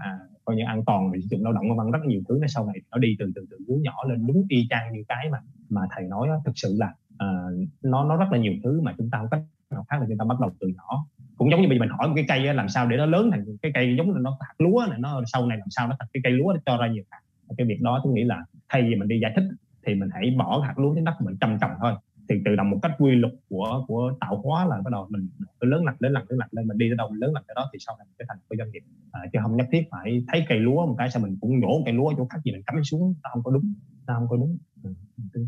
à, 0.03 0.19
coi 0.45 0.57
như 0.57 0.63
an 0.67 0.83
toàn 0.87 1.11
về 1.13 1.21
sử 1.21 1.27
dụng 1.31 1.45
lao 1.45 1.53
động 1.53 1.77
vân 1.77 1.91
rất 1.91 1.99
nhiều 2.07 2.23
thứ. 2.29 2.39
Nó 2.41 2.47
sau 2.47 2.67
này 2.67 2.77
nó 2.91 2.99
đi 2.99 3.17
từ 3.19 3.33
từ 3.35 3.47
từ 3.51 3.59
hướng 3.69 3.83
nhỏ 3.83 3.95
lên 4.09 4.27
đúng 4.27 4.47
y 4.49 4.67
chang 4.71 4.93
như 4.93 5.05
cái 5.09 5.31
mà 5.33 5.39
mà 5.71 5.81
thầy 5.91 6.05
nói 6.05 6.29
đó, 6.29 6.43
thực 6.45 6.53
sự 6.55 6.77
là 6.79 6.95
uh, 7.15 7.69
nó 7.83 8.05
nó 8.05 8.17
rất 8.17 8.27
là 8.33 8.39
nhiều 8.39 8.53
thứ 8.65 8.81
mà 8.81 8.95
chúng 8.99 9.11
ta 9.11 9.19
không 9.19 9.29
cách 9.31 9.41
nào 9.71 9.85
khác 9.89 10.01
là 10.01 10.07
chúng 10.09 10.19
ta 10.19 10.25
bắt 10.25 10.41
đầu 10.41 10.51
từ 10.61 10.69
nhỏ. 10.69 11.07
Cũng 11.37 11.51
giống 11.51 11.63
như 11.63 11.69
bây 11.69 11.79
giờ 11.79 11.81
mình 11.81 11.89
hỏi 11.99 12.09
một 12.09 12.15
cái 12.17 12.25
cây 12.29 12.55
làm 12.55 12.69
sao 12.69 12.87
để 12.89 12.97
nó 12.97 13.07
lớn 13.07 13.31
thành 13.31 13.45
cái 13.63 13.73
cây 13.75 13.95
giống 13.99 14.07
như 14.07 14.15
nó 14.21 14.39
hạt 14.41 14.55
lúa 14.59 14.87
này 14.91 14.99
nó 14.99 15.23
sau 15.33 15.47
này 15.47 15.59
làm 15.59 15.71
sao 15.71 15.89
nó 15.89 15.97
thành 15.99 16.09
cái 16.13 16.21
cây 16.25 16.33
lúa 16.33 16.53
nó 16.53 16.61
cho 16.67 16.77
ra 16.77 16.89
nhiều 16.89 17.05
hạt. 17.11 17.21
Cái 17.59 17.67
việc 17.67 17.83
đó 17.83 18.01
tôi 18.05 18.13
nghĩ 18.13 18.25
là 18.25 18.45
thay 18.69 18.83
vì 18.83 18.95
mình 18.95 19.09
đi 19.09 19.21
giải 19.21 19.33
thích 19.37 19.45
thì 19.87 19.95
mình 19.95 20.09
hãy 20.13 20.35
bỏ 20.39 20.61
hạt 20.61 20.79
lúa 20.79 20.95
trên 20.95 21.05
đất 21.05 21.15
mình 21.21 21.37
trồng 21.41 21.59
trồng 21.61 21.71
thôi. 21.81 21.93
Thì 22.29 22.37
tự 22.45 22.57
động 22.57 22.71
một 22.71 22.79
cách 22.83 22.93
quy 22.99 23.11
luật 23.13 23.33
của 23.49 23.85
của 23.87 24.13
tạo 24.21 24.37
hóa 24.45 24.67
là 24.67 24.77
bắt 24.85 24.91
đầu 24.93 25.07
mình 25.11 25.29
lớn 25.61 25.85
lần 25.85 25.95
lớn 25.99 26.13
lần 26.13 26.25
lớn 26.29 26.39
lần 26.39 26.49
lên 26.53 26.69
mình 26.69 26.79
đi 26.79 26.87
tới 26.91 26.97
đâu 26.97 27.09
mình 27.11 27.21
lớn 27.21 27.35
lần 27.35 27.45
tới 27.47 27.55
đó 27.55 27.71
thì 27.73 27.79
sau 27.87 27.97
này 27.99 28.07
mình 28.07 28.15
trở 28.19 28.25
thành 28.29 28.39
một 28.39 28.57
doanh 28.59 28.71
nghiệp. 28.73 28.83
À, 29.13 29.21
chứ 29.33 29.39
không 29.43 29.57
nhất 29.57 29.67
thiết 29.73 29.83
phải 29.91 30.25
thấy 30.29 30.45
cây 30.49 30.59
lúa 30.59 30.87
một 30.87 30.95
cái 30.99 31.11
sao 31.11 31.23
mình 31.23 31.37
cũng 31.41 31.61
nhổ 31.61 31.83
cây 31.85 31.95
lúa 31.95 32.13
chỗ 32.17 32.27
khác 32.31 32.39
gì 32.45 32.53
mình 32.53 32.63
cắm 32.67 32.85
xuống 32.85 33.15
nó 33.23 33.31
không 33.33 33.43
có 33.43 33.51
đúng 33.51 33.75
nó 34.11 34.19
không 34.19 34.29
có 34.29 34.37
đúng 34.37 34.59
ừ. 34.83 34.95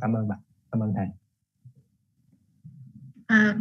cảm 0.00 0.12
ơn 0.12 0.28
bạn. 0.28 0.38
Cảm 0.72 0.82
ơn 0.82 0.92
thầy. 0.96 1.06
À, 3.26 3.56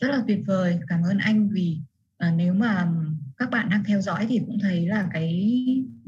rất 0.00 0.08
là 0.08 0.24
tuyệt 0.26 0.42
vời. 0.46 0.80
Cảm 0.88 1.02
ơn 1.02 1.18
anh 1.18 1.48
vì 1.48 1.78
à, 2.18 2.34
nếu 2.36 2.54
mà 2.54 2.92
các 3.36 3.50
bạn 3.50 3.68
đang 3.70 3.84
theo 3.84 4.00
dõi 4.00 4.26
thì 4.28 4.38
cũng 4.46 4.58
thấy 4.58 4.86
là 4.86 5.08
cái 5.12 5.56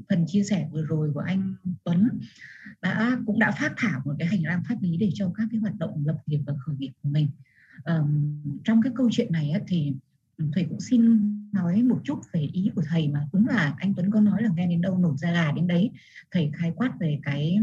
phần 0.09 0.25
chia 0.27 0.43
sẻ 0.43 0.69
vừa 0.73 0.83
rồi 0.83 1.11
của 1.15 1.21
anh 1.21 1.55
Tuấn 1.85 2.09
đã 2.83 3.19
cũng 3.27 3.39
đã 3.39 3.51
phát 3.51 3.73
thảo 3.77 4.01
một 4.05 4.15
cái 4.19 4.29
hành 4.29 4.43
lang 4.43 4.63
pháp 4.69 4.77
lý 4.81 4.97
để 4.97 5.11
cho 5.15 5.33
các 5.37 5.49
cái 5.51 5.61
hoạt 5.61 5.75
động 5.79 6.03
lập 6.07 6.19
nghiệp 6.27 6.41
và 6.47 6.55
khởi 6.59 6.77
nghiệp 6.77 6.93
của 7.03 7.09
mình. 7.09 7.29
Um, 7.85 8.41
trong 8.65 8.83
cái 8.83 8.93
câu 8.97 9.09
chuyện 9.13 9.33
này 9.33 9.53
thì 9.67 9.95
thầy 10.53 10.65
cũng 10.65 10.81
xin 10.81 11.21
nói 11.53 11.83
một 11.83 12.01
chút 12.05 12.21
về 12.33 12.41
ý 12.41 12.71
của 12.75 12.83
thầy 12.89 13.09
mà. 13.09 13.29
Đúng 13.33 13.49
là 13.49 13.75
anh 13.79 13.95
Tuấn 13.95 14.11
có 14.11 14.21
nói 14.21 14.43
là 14.43 14.51
nghe 14.57 14.67
đến 14.67 14.81
đâu 14.81 14.99
nổ 14.99 15.17
ra 15.17 15.33
gà 15.33 15.53
đến 15.53 15.67
đấy. 15.67 15.91
Thầy 16.31 16.51
khai 16.55 16.73
quát 16.77 16.93
về 17.01 17.21
cái 17.23 17.59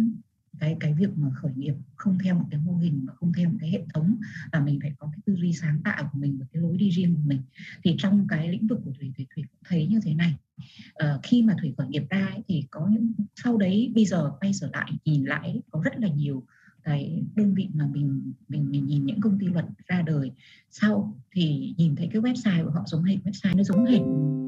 cái 0.64 0.78
cái 0.80 0.93
việc 0.93 1.18
mà 1.18 1.30
khởi 1.36 1.51
nghiệp 1.55 1.74
không 1.95 2.18
theo 2.24 2.36
một 2.36 2.45
cái 2.51 2.59
mô 2.66 2.78
hình 2.78 3.05
và 3.07 3.14
không 3.14 3.34
theo 3.34 3.49
một 3.49 3.57
cái 3.59 3.70
hệ 3.70 3.82
thống 3.93 4.16
và 4.51 4.59
mình 4.59 4.80
phải 4.82 4.93
có 4.97 5.09
cái 5.11 5.20
tư 5.26 5.36
duy 5.36 5.53
sáng 5.53 5.82
tạo 5.84 6.09
của 6.14 6.20
mình 6.20 6.38
và 6.39 6.45
cái 6.53 6.61
lối 6.61 6.78
đi 6.78 6.89
riêng 6.89 7.16
của 7.16 7.22
mình. 7.26 7.41
Thì 7.84 7.95
trong 7.97 8.28
cái 8.28 8.49
lĩnh 8.49 8.68
vực 8.68 8.80
của 8.86 8.91
thủy 8.99 9.14
thủy 9.18 9.28
thủy 9.36 9.43
cũng 9.51 9.61
thấy 9.70 9.88
như 9.88 9.99
thế 10.03 10.14
này. 10.14 10.36
À, 10.93 11.18
khi 11.24 11.41
mà 11.41 11.55
thủy 11.61 11.74
khởi 11.78 11.88
nghiệp 11.88 12.03
ra 12.09 12.26
ấy, 12.26 12.43
thì 12.47 12.66
có 12.72 12.88
những 12.91 13.11
sau 13.36 13.57
đấy 13.57 13.91
bây 13.95 14.05
giờ 14.05 14.32
quay 14.39 14.51
trở 14.59 14.70
lại 14.74 14.91
nhìn 15.05 15.26
lại 15.26 15.61
có 15.72 15.82
rất 15.84 15.97
là 15.97 16.07
nhiều 16.07 16.43
cái 16.84 17.23
đơn 17.36 17.53
vị 17.53 17.69
mà 17.73 17.88
mình 17.93 18.34
mình 18.49 18.71
mình 18.71 18.86
nhìn 18.86 19.05
những 19.05 19.21
công 19.21 19.39
ty 19.39 19.45
luật 19.45 19.65
ra 19.88 20.01
đời. 20.01 20.31
Sau 20.69 21.15
thì 21.31 21.73
nhìn 21.77 21.95
thấy 21.95 22.09
cái 22.13 22.21
website 22.21 22.65
của 22.65 22.71
họ 22.71 22.84
giống 22.86 23.03
hệt, 23.03 23.17
website 23.25 23.57
nó 23.57 23.63
giống 23.63 23.86
hệt 23.86 24.01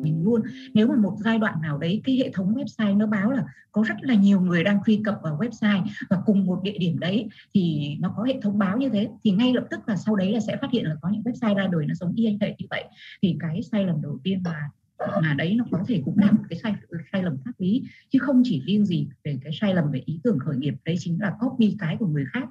mình 0.03 0.23
luôn. 0.23 0.41
Nếu 0.73 0.87
mà 0.87 0.95
một 0.95 1.17
giai 1.19 1.39
đoạn 1.39 1.61
nào 1.61 1.77
đấy, 1.77 2.01
cái 2.03 2.17
hệ 2.17 2.31
thống 2.33 2.55
website 2.55 2.97
nó 2.97 3.07
báo 3.07 3.31
là 3.31 3.45
có 3.71 3.83
rất 3.87 3.95
là 4.01 4.15
nhiều 4.15 4.41
người 4.41 4.63
đang 4.63 4.79
truy 4.85 5.01
cập 5.03 5.19
vào 5.23 5.37
website 5.37 5.83
và 6.09 6.21
cùng 6.25 6.45
một 6.45 6.59
địa 6.63 6.77
điểm 6.79 6.99
đấy, 6.99 7.27
thì 7.53 7.95
nó 7.99 8.13
có 8.17 8.23
hệ 8.23 8.39
thống 8.41 8.57
báo 8.57 8.77
như 8.77 8.89
thế, 8.89 9.09
thì 9.23 9.31
ngay 9.31 9.53
lập 9.53 9.65
tức 9.69 9.79
là 9.87 9.95
sau 9.95 10.15
đấy 10.15 10.31
là 10.31 10.39
sẽ 10.39 10.57
phát 10.61 10.71
hiện 10.71 10.85
là 10.85 10.95
có 11.01 11.09
những 11.09 11.23
website 11.23 11.55
ra 11.55 11.67
đời 11.71 11.85
nó 11.87 11.93
giống 11.93 12.13
y 12.15 12.25
hệt 12.25 12.51
như 12.59 12.65
vậy. 12.69 12.83
Thì 13.21 13.35
cái 13.39 13.61
sai 13.71 13.83
lầm 13.83 14.01
đầu 14.01 14.19
tiên 14.23 14.43
mà 14.43 14.69
mà 14.99 15.33
đấy 15.33 15.55
nó 15.57 15.65
có 15.71 15.83
thể 15.87 16.01
cũng 16.05 16.17
là 16.17 16.31
một 16.31 16.43
cái 16.49 16.59
sai 16.63 16.75
sai 17.11 17.23
lầm 17.23 17.37
pháp 17.45 17.51
lý, 17.57 17.83
chứ 18.09 18.19
không 18.19 18.41
chỉ 18.45 18.63
riêng 18.65 18.85
gì 18.85 19.07
về 19.23 19.37
cái 19.43 19.53
sai 19.61 19.73
lầm 19.73 19.91
về 19.91 20.01
ý 20.05 20.19
tưởng 20.23 20.39
khởi 20.39 20.57
nghiệp. 20.57 20.73
Đấy 20.85 20.95
chính 20.99 21.21
là 21.21 21.35
copy 21.39 21.75
cái 21.79 21.97
của 21.99 22.07
người 22.07 22.25
khác. 22.33 22.49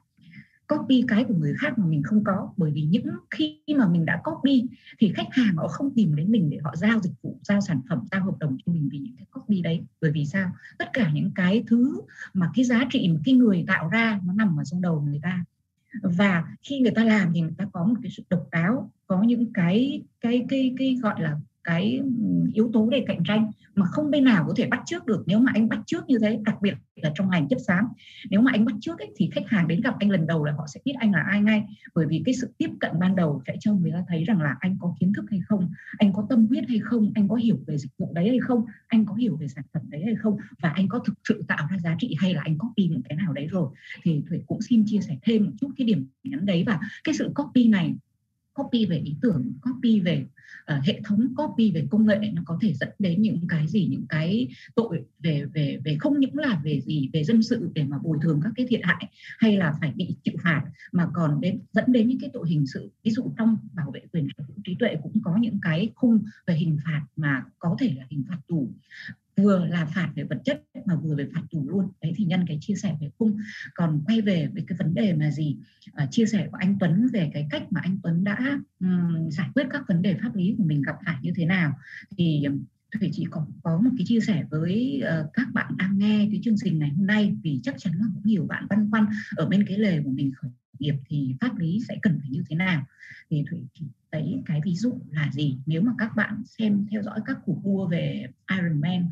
Copy 0.68 1.04
cái 1.08 1.24
của 1.24 1.34
người 1.34 1.54
khác 1.58 1.78
mà 1.78 1.86
mình 1.86 2.02
không 2.02 2.24
có. 2.24 2.52
Bởi 2.56 2.72
vì 2.72 2.82
những 2.82 3.06
khi 3.30 3.58
mà 3.76 3.88
mình 3.88 4.04
đã 4.04 4.20
copy 4.24 4.64
thì 4.98 5.12
khách 5.16 5.28
hàng 5.30 5.56
họ 5.56 5.68
không 5.68 5.94
tìm 5.94 6.16
đến 6.16 6.32
mình 6.32 6.50
để 6.50 6.58
họ 6.64 6.76
giao 6.76 7.00
dịch 7.00 7.12
vụ, 7.22 7.38
giao 7.42 7.60
sản 7.60 7.80
phẩm, 7.88 8.04
giao 8.12 8.24
hợp 8.24 8.38
đồng 8.40 8.56
cho 8.66 8.72
mình 8.72 8.88
vì 8.92 8.98
những 8.98 9.16
cái 9.16 9.26
copy 9.30 9.62
đấy. 9.62 9.84
Bởi 10.00 10.10
vì 10.12 10.26
sao? 10.26 10.52
Tất 10.78 10.88
cả 10.92 11.10
những 11.14 11.30
cái 11.34 11.64
thứ 11.66 12.00
mà 12.34 12.50
cái 12.54 12.64
giá 12.64 12.84
trị 12.90 13.08
mà 13.08 13.20
cái 13.24 13.34
người 13.34 13.64
tạo 13.66 13.88
ra 13.88 14.20
nó 14.24 14.32
nằm 14.32 14.60
ở 14.60 14.64
trong 14.64 14.82
đầu 14.82 15.00
người 15.00 15.20
ta. 15.22 15.44
Và 16.02 16.44
khi 16.62 16.80
người 16.80 16.92
ta 16.94 17.04
làm 17.04 17.32
thì 17.34 17.40
người 17.40 17.54
ta 17.58 17.66
có 17.72 17.84
một 17.84 17.96
cái 18.02 18.10
sự 18.10 18.22
độc 18.30 18.48
đáo, 18.52 18.90
có 19.06 19.22
những 19.22 19.52
cái 19.52 20.02
cái 20.20 20.44
cái 20.48 20.74
cái 20.78 20.98
gọi 21.02 21.22
là 21.22 21.40
cái 21.64 22.00
yếu 22.52 22.70
tố 22.72 22.88
để 22.90 23.04
cạnh 23.06 23.24
tranh 23.24 23.50
mà 23.74 23.86
không 23.86 24.10
bên 24.10 24.24
nào 24.24 24.44
có 24.48 24.54
thể 24.56 24.66
bắt 24.66 24.82
trước 24.86 25.06
được. 25.06 25.24
Nếu 25.26 25.38
mà 25.38 25.52
anh 25.54 25.68
bắt 25.68 25.80
trước 25.86 26.08
như 26.08 26.18
thế 26.20 26.40
đặc 26.44 26.62
biệt 26.62 26.74
là 26.96 27.12
trong 27.14 27.30
ngành 27.30 27.48
chất 27.48 27.58
xám 27.66 27.84
nếu 28.30 28.40
mà 28.40 28.52
anh 28.54 28.64
bắt 28.64 28.74
trước 28.80 28.98
ấy, 28.98 29.12
thì 29.16 29.30
khách 29.32 29.48
hàng 29.48 29.68
đến 29.68 29.80
gặp 29.80 29.94
anh 29.98 30.10
lần 30.10 30.26
đầu 30.26 30.44
là 30.44 30.52
họ 30.52 30.66
sẽ 30.74 30.80
biết 30.84 30.92
anh 30.98 31.12
là 31.12 31.22
ai 31.30 31.40
ngay. 31.40 31.64
Bởi 31.94 32.06
vì 32.06 32.22
cái 32.24 32.34
sự 32.34 32.54
tiếp 32.58 32.70
cận 32.80 32.90
ban 33.00 33.16
đầu 33.16 33.42
sẽ 33.46 33.56
cho 33.60 33.74
người 33.74 33.92
ta 33.92 34.04
thấy 34.08 34.24
rằng 34.24 34.40
là 34.40 34.56
anh 34.60 34.76
có 34.80 34.94
kiến 35.00 35.12
thức 35.16 35.24
hay 35.30 35.40
không 35.46 35.70
anh 35.98 36.12
có 36.12 36.26
tâm 36.28 36.46
huyết 36.46 36.64
hay 36.68 36.78
không 36.78 37.12
anh 37.14 37.28
có 37.28 37.36
hiểu 37.36 37.58
về 37.66 37.78
dịch 37.78 37.92
vụ 37.98 38.12
đấy 38.14 38.28
hay 38.28 38.38
không 38.40 38.64
anh 38.86 39.04
có 39.06 39.14
hiểu 39.14 39.36
về 39.36 39.48
sản 39.48 39.64
phẩm 39.72 39.82
đấy 39.88 40.02
hay 40.04 40.14
không 40.14 40.36
và 40.62 40.68
anh 40.68 40.88
có 40.88 40.98
thực 40.98 41.14
sự 41.28 41.44
tạo 41.48 41.68
ra 41.70 41.78
giá 41.78 41.96
trị 41.98 42.16
hay 42.18 42.34
là 42.34 42.42
anh 42.44 42.58
copy 42.58 42.88
những 42.88 43.02
cái 43.02 43.16
nào 43.16 43.32
đấy 43.32 43.46
rồi. 43.46 43.68
Thì 44.02 44.22
thủy 44.28 44.42
cũng 44.46 44.62
xin 44.62 44.84
chia 44.86 45.00
sẻ 45.00 45.16
thêm 45.22 45.44
một 45.44 45.52
chút 45.60 45.68
cái 45.76 45.86
điểm 45.86 46.06
nhấn 46.24 46.46
đấy. 46.46 46.64
Và 46.66 46.80
cái 47.04 47.14
sự 47.14 47.32
copy 47.34 47.68
này 47.68 47.94
copy 48.54 48.86
về 48.86 48.98
ý 48.98 49.14
tưởng 49.22 49.52
copy 49.62 50.00
về 50.00 50.26
uh, 50.74 50.84
hệ 50.84 51.00
thống 51.04 51.34
copy 51.36 51.70
về 51.70 51.86
công 51.90 52.06
nghệ 52.06 52.30
nó 52.32 52.42
có 52.46 52.58
thể 52.62 52.72
dẫn 52.72 52.88
đến 52.98 53.22
những 53.22 53.40
cái 53.48 53.66
gì 53.68 53.86
những 53.90 54.06
cái 54.08 54.48
tội 54.74 55.04
về 55.18 55.44
về 55.54 55.78
về 55.84 55.96
không 56.00 56.20
những 56.20 56.38
là 56.38 56.60
về 56.64 56.80
gì 56.80 57.10
về 57.12 57.24
dân 57.24 57.42
sự 57.42 57.70
để 57.74 57.84
mà 57.84 57.98
bồi 57.98 58.18
thường 58.22 58.40
các 58.44 58.52
cái 58.56 58.66
thiệt 58.66 58.80
hại 58.82 59.08
hay 59.38 59.56
là 59.56 59.74
phải 59.80 59.92
bị 59.96 60.16
chịu 60.24 60.34
phạt 60.42 60.62
mà 60.92 61.08
còn 61.14 61.40
đến 61.40 61.60
dẫn 61.72 61.84
đến 61.88 62.08
những 62.08 62.20
cái 62.20 62.30
tội 62.32 62.48
hình 62.48 62.66
sự. 62.66 62.90
Ví 63.04 63.10
dụ 63.10 63.32
trong 63.38 63.56
bảo 63.74 63.90
vệ 63.90 64.00
quyền 64.12 64.28
sở 64.36 64.44
hữu 64.48 64.56
trí 64.64 64.76
tuệ 64.78 64.96
cũng 65.02 65.22
có 65.22 65.36
những 65.36 65.58
cái 65.62 65.90
khung 65.94 66.18
về 66.46 66.54
hình 66.54 66.78
phạt 66.84 67.02
mà 67.16 67.44
có 67.58 67.76
thể 67.80 67.94
là 67.96 68.04
hình 68.10 68.24
phạt 68.28 68.38
tù 68.48 68.68
vừa 69.36 69.64
là 69.64 69.84
phạt 69.84 70.12
về 70.14 70.24
vật 70.24 70.38
chất 70.44 70.62
mà 70.86 70.96
vừa 70.96 71.16
về 71.16 71.28
phạt 71.34 71.42
tù 71.50 71.68
luôn. 71.68 71.88
Đấy 72.02 72.12
thì 72.16 72.24
nhân 72.24 72.44
cái 72.46 72.58
chia 72.60 72.74
sẻ 72.74 72.96
về 73.00 73.10
khung. 73.18 73.38
Còn 73.74 74.02
quay 74.06 74.20
về 74.20 74.48
với 74.52 74.64
cái 74.66 74.78
vấn 74.78 74.94
đề 74.94 75.14
mà 75.14 75.30
gì? 75.30 75.56
À, 75.92 76.06
chia 76.10 76.26
sẻ 76.26 76.48
của 76.50 76.56
anh 76.56 76.76
Tuấn 76.80 77.08
về 77.12 77.30
cái 77.34 77.46
cách 77.50 77.62
mà 77.72 77.80
anh 77.84 77.98
Tuấn 78.02 78.24
đã 78.24 78.60
um, 78.80 79.30
giải 79.30 79.48
quyết 79.54 79.66
các 79.70 79.82
vấn 79.88 80.02
đề 80.02 80.16
pháp 80.22 80.36
lý 80.36 80.54
của 80.58 80.64
mình 80.64 80.82
gặp 80.82 80.96
phải 81.06 81.16
như 81.22 81.32
thế 81.36 81.46
nào. 81.46 81.78
Thì 82.16 82.46
Thủy 83.00 83.10
chị 83.12 83.26
có 83.30 83.46
có 83.62 83.80
một 83.80 83.90
cái 83.98 84.06
chia 84.06 84.20
sẻ 84.20 84.44
với 84.50 85.02
uh, 85.04 85.32
các 85.32 85.48
bạn 85.54 85.76
đang 85.76 85.98
nghe 85.98 86.28
cái 86.30 86.40
chương 86.44 86.56
trình 86.64 86.78
ngày 86.78 86.90
hôm 86.90 87.06
nay 87.06 87.36
vì 87.42 87.60
chắc 87.62 87.74
chắn 87.78 87.92
là 87.98 88.06
có 88.14 88.20
nhiều 88.24 88.46
bạn 88.46 88.66
băn 88.70 88.90
khoăn 88.90 89.06
ở 89.36 89.46
bên 89.46 89.64
cái 89.66 89.78
lề 89.78 90.02
của 90.02 90.10
mình 90.10 90.32
khởi 90.36 90.50
nghiệp 90.78 90.94
thì 91.08 91.34
pháp 91.40 91.58
lý 91.58 91.80
sẽ 91.88 91.96
cần 92.02 92.18
phải 92.20 92.30
như 92.30 92.42
thế 92.48 92.56
nào. 92.56 92.86
Thì 93.30 93.44
Thủy 93.50 93.60
chỉ 93.74 93.84
thấy 94.12 94.42
cái 94.46 94.60
ví 94.64 94.74
dụ 94.74 95.00
là 95.10 95.30
gì? 95.32 95.58
Nếu 95.66 95.82
mà 95.82 95.92
các 95.98 96.16
bạn 96.16 96.42
xem 96.44 96.86
theo 96.90 97.02
dõi 97.02 97.20
các 97.26 97.38
cuộc 97.44 97.60
đua 97.64 97.88
về 97.88 98.26
Ironman 98.50 99.10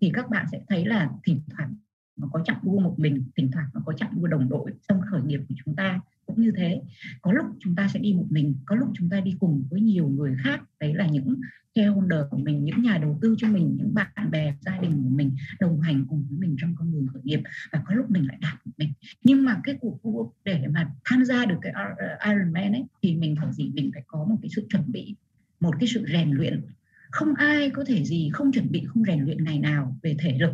thì 0.00 0.10
các 0.14 0.30
bạn 0.30 0.46
sẽ 0.52 0.60
thấy 0.68 0.84
là 0.86 1.10
thỉnh 1.24 1.40
thoảng 1.50 1.74
nó 2.16 2.28
có 2.32 2.42
chặng 2.44 2.58
đua 2.62 2.78
một 2.78 2.94
mình, 2.98 3.24
thỉnh 3.36 3.50
thoảng 3.52 3.66
nó 3.74 3.80
có 3.84 3.92
chặng 3.92 4.12
đua 4.16 4.26
đồng 4.26 4.48
đội 4.48 4.72
trong 4.88 5.00
khởi 5.10 5.22
nghiệp 5.22 5.40
của 5.48 5.54
chúng 5.64 5.76
ta 5.76 6.00
cũng 6.26 6.40
như 6.40 6.52
thế. 6.56 6.82
Có 7.22 7.32
lúc 7.32 7.46
chúng 7.60 7.74
ta 7.74 7.88
sẽ 7.88 8.00
đi 8.00 8.12
một 8.12 8.26
mình, 8.30 8.54
có 8.66 8.76
lúc 8.76 8.88
chúng 8.94 9.08
ta 9.08 9.20
đi 9.20 9.36
cùng 9.40 9.64
với 9.70 9.80
nhiều 9.80 10.08
người 10.08 10.36
khác. 10.44 10.60
Đấy 10.80 10.94
là 10.94 11.06
những 11.06 11.40
shareholder 11.74 12.20
của 12.30 12.38
mình, 12.38 12.64
những 12.64 12.82
nhà 12.82 12.98
đầu 12.98 13.18
tư 13.22 13.34
cho 13.38 13.48
mình, 13.48 13.76
những 13.78 13.94
bạn 13.94 14.30
bè, 14.30 14.54
gia 14.60 14.78
đình 14.78 15.02
của 15.02 15.08
mình 15.08 15.30
đồng 15.60 15.80
hành 15.80 16.04
cùng 16.08 16.26
với 16.28 16.38
mình 16.38 16.56
trong 16.58 16.74
con 16.76 16.92
đường 16.92 17.06
khởi 17.12 17.22
nghiệp. 17.24 17.40
Và 17.72 17.82
có 17.86 17.94
lúc 17.94 18.10
mình 18.10 18.26
lại 18.26 18.38
đạt 18.40 18.66
một 18.66 18.72
mình. 18.78 18.92
Nhưng 19.24 19.44
mà 19.44 19.60
cái 19.64 19.78
cuộc 19.80 20.00
đua 20.04 20.30
để 20.44 20.66
mà 20.66 20.90
tham 21.04 21.24
gia 21.24 21.46
được 21.46 21.58
cái 21.62 21.72
Ironman 22.26 22.72
ấy, 22.72 22.84
thì 23.02 23.16
mình 23.16 23.36
phải 23.36 23.52
gì? 23.52 23.70
Mình 23.74 23.90
phải 23.94 24.02
có 24.06 24.24
một 24.24 24.36
cái 24.42 24.48
sự 24.56 24.66
chuẩn 24.70 24.92
bị, 24.92 25.16
một 25.60 25.74
cái 25.80 25.88
sự 25.88 26.04
rèn 26.12 26.30
luyện 26.30 26.66
không 27.10 27.34
ai 27.34 27.70
có 27.70 27.84
thể 27.86 28.04
gì 28.04 28.30
không 28.32 28.52
chuẩn 28.52 28.70
bị 28.70 28.84
không 28.86 29.04
rèn 29.04 29.24
luyện 29.24 29.44
ngày 29.44 29.58
nào 29.58 29.96
về 30.02 30.16
thể 30.18 30.38
lực 30.38 30.52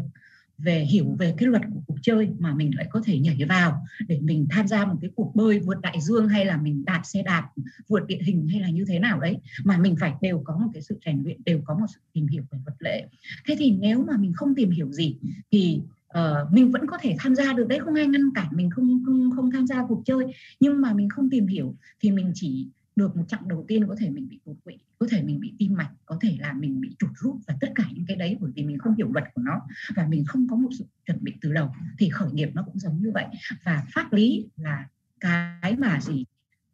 về 0.62 0.80
hiểu 0.80 1.16
về 1.18 1.34
cái 1.38 1.48
luật 1.48 1.62
của 1.74 1.80
cuộc 1.86 1.96
chơi 2.02 2.28
mà 2.38 2.54
mình 2.54 2.70
lại 2.76 2.86
có 2.90 3.00
thể 3.04 3.18
nhảy 3.18 3.44
vào 3.48 3.84
để 4.08 4.20
mình 4.20 4.46
tham 4.50 4.68
gia 4.68 4.84
một 4.84 4.96
cái 5.00 5.10
cuộc 5.14 5.32
bơi 5.34 5.58
vượt 5.58 5.80
đại 5.82 6.00
dương 6.00 6.28
hay 6.28 6.44
là 6.44 6.56
mình 6.56 6.84
đạp 6.84 7.00
xe 7.04 7.22
đạp 7.22 7.50
vượt 7.88 8.06
địa 8.06 8.18
hình 8.22 8.48
hay 8.48 8.60
là 8.60 8.70
như 8.70 8.84
thế 8.88 8.98
nào 8.98 9.20
đấy. 9.20 9.38
Mà 9.64 9.78
mình 9.78 9.96
phải 10.00 10.14
đều 10.20 10.42
có 10.44 10.56
một 10.56 10.70
cái 10.72 10.82
sự 10.82 10.98
rèn 11.06 11.22
luyện 11.24 11.44
đều 11.44 11.60
có 11.64 11.74
một 11.74 11.86
sự 11.94 12.00
tìm 12.12 12.26
hiểu 12.26 12.42
về 12.50 12.58
luật 12.66 12.76
lệ. 12.82 13.06
Thế 13.46 13.54
thì 13.58 13.70
nếu 13.70 14.04
mà 14.04 14.16
mình 14.16 14.32
không 14.32 14.54
tìm 14.54 14.70
hiểu 14.70 14.92
gì 14.92 15.16
thì 15.52 15.80
uh, 16.18 16.52
mình 16.52 16.70
vẫn 16.70 16.86
có 16.86 16.98
thể 17.00 17.16
tham 17.18 17.34
gia 17.34 17.52
được 17.52 17.68
đấy 17.68 17.78
không 17.78 17.94
ai 17.94 18.06
ngăn 18.06 18.30
cản 18.34 18.46
mình 18.50 18.70
không 18.70 19.02
không 19.06 19.30
không 19.36 19.50
tham 19.50 19.66
gia 19.66 19.86
cuộc 19.86 20.02
chơi. 20.06 20.24
Nhưng 20.60 20.80
mà 20.80 20.92
mình 20.92 21.08
không 21.08 21.30
tìm 21.30 21.46
hiểu 21.46 21.76
thì 22.00 22.10
mình 22.10 22.32
chỉ 22.34 22.68
được 23.00 23.16
một 23.16 23.24
chặng 23.28 23.48
đầu 23.48 23.64
tiên 23.68 23.86
có 23.88 23.96
thể 23.98 24.10
mình 24.10 24.28
bị 24.28 24.38
đột 24.46 24.56
quỵ, 24.64 24.74
có 24.98 25.06
thể 25.10 25.22
mình 25.22 25.40
bị 25.40 25.52
tim 25.58 25.74
mạch, 25.74 25.90
có 26.06 26.18
thể 26.20 26.36
là 26.40 26.52
mình 26.52 26.80
bị 26.80 26.96
trụt 26.98 27.10
rút 27.14 27.36
và 27.46 27.56
tất 27.60 27.68
cả 27.74 27.84
những 27.94 28.04
cái 28.08 28.16
đấy 28.16 28.36
bởi 28.40 28.50
vì 28.54 28.64
mình 28.64 28.78
không 28.78 28.94
hiểu 28.94 29.12
luật 29.12 29.24
của 29.34 29.42
nó 29.42 29.60
và 29.96 30.06
mình 30.06 30.24
không 30.24 30.48
có 30.48 30.56
một 30.56 30.68
sự 30.78 30.84
chuẩn 31.06 31.18
bị 31.24 31.32
từ 31.40 31.52
đầu 31.52 31.74
thì 31.98 32.08
khởi 32.10 32.32
nghiệp 32.32 32.50
nó 32.54 32.62
cũng 32.62 32.78
giống 32.78 33.02
như 33.02 33.10
vậy. 33.14 33.26
Và 33.64 33.84
pháp 33.94 34.12
lý 34.12 34.46
là 34.56 34.88
cái 35.20 35.76
mà 35.76 36.00
gì? 36.00 36.24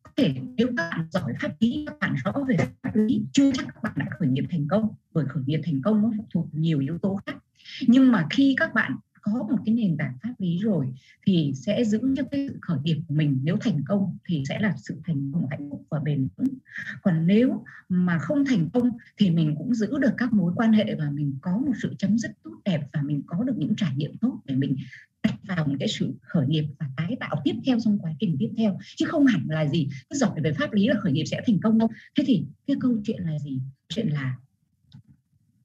Có 0.02 0.10
thể 0.16 0.34
nếu 0.56 0.66
các 0.76 0.90
bạn 0.90 1.06
giỏi 1.10 1.32
pháp 1.40 1.52
lý, 1.60 1.84
các 1.86 1.98
bạn 2.00 2.14
rõ 2.24 2.32
về 2.48 2.56
pháp 2.82 2.96
lý, 2.96 3.22
chưa 3.32 3.52
chắc 3.52 3.66
các 3.74 3.82
bạn 3.82 3.92
đã 3.96 4.06
khởi 4.18 4.28
nghiệp 4.28 4.44
thành 4.50 4.68
công. 4.68 4.88
Bởi 5.12 5.24
khởi 5.28 5.42
nghiệp 5.46 5.60
thành 5.64 5.82
công 5.82 6.02
nó 6.02 6.10
phụ 6.16 6.26
thuộc 6.34 6.48
nhiều 6.52 6.80
yếu 6.80 6.98
tố 6.98 7.20
khác. 7.26 7.36
Nhưng 7.88 8.12
mà 8.12 8.26
khi 8.30 8.54
các 8.58 8.74
bạn 8.74 8.96
có 9.26 9.46
một 9.50 9.56
cái 9.64 9.74
nền 9.74 9.96
tảng 9.96 10.18
pháp 10.22 10.34
lý 10.38 10.58
rồi 10.58 10.86
thì 11.26 11.52
sẽ 11.54 11.84
giữ 11.84 12.00
cho 12.16 12.22
cái 12.30 12.48
sự 12.48 12.58
khởi 12.62 12.78
nghiệp 12.84 12.96
của 13.08 13.14
mình 13.14 13.40
nếu 13.42 13.56
thành 13.60 13.84
công 13.88 14.18
thì 14.24 14.42
sẽ 14.48 14.58
là 14.60 14.74
sự 14.76 15.00
thành 15.04 15.32
công 15.32 15.46
hạnh 15.50 15.70
phúc 15.70 15.86
và 15.90 16.00
bền 16.04 16.28
vững. 16.36 16.48
Còn 17.02 17.26
nếu 17.26 17.64
mà 17.88 18.18
không 18.18 18.44
thành 18.44 18.68
công 18.70 18.90
thì 19.18 19.30
mình 19.30 19.54
cũng 19.58 19.74
giữ 19.74 19.98
được 19.98 20.12
các 20.16 20.32
mối 20.32 20.52
quan 20.56 20.72
hệ 20.72 20.94
và 20.94 21.10
mình 21.10 21.38
có 21.40 21.58
một 21.58 21.72
sự 21.82 21.94
chấm 21.98 22.18
dứt 22.18 22.30
tốt 22.44 22.60
đẹp 22.64 22.80
và 22.92 23.02
mình 23.02 23.22
có 23.26 23.44
được 23.44 23.54
những 23.56 23.74
trải 23.76 23.92
nghiệm 23.96 24.16
tốt 24.16 24.40
để 24.44 24.54
mình 24.54 24.76
đặt 25.22 25.34
vào 25.42 25.66
một 25.66 25.74
cái 25.78 25.88
sự 25.88 26.14
khởi 26.22 26.46
nghiệp 26.46 26.64
và 26.78 26.86
tái 26.96 27.16
tạo 27.20 27.40
tiếp 27.44 27.54
theo 27.66 27.78
trong 27.80 27.98
quá 27.98 28.12
trình 28.20 28.36
tiếp 28.38 28.50
theo. 28.56 28.78
Chứ 28.96 29.06
không 29.08 29.26
hẳn 29.26 29.46
là 29.48 29.66
gì, 29.66 29.88
cứ 30.10 30.16
giỏi 30.16 30.40
về 30.42 30.52
pháp 30.52 30.72
lý 30.72 30.88
là 30.88 30.94
khởi 31.00 31.12
nghiệp 31.12 31.24
sẽ 31.24 31.40
thành 31.46 31.60
công 31.62 31.78
đâu. 31.78 31.88
Thế 32.18 32.24
thì 32.26 32.44
cái 32.66 32.76
câu 32.80 32.98
chuyện 33.04 33.22
là 33.22 33.38
gì? 33.38 33.60
Chuyện 33.88 34.08
là 34.08 34.36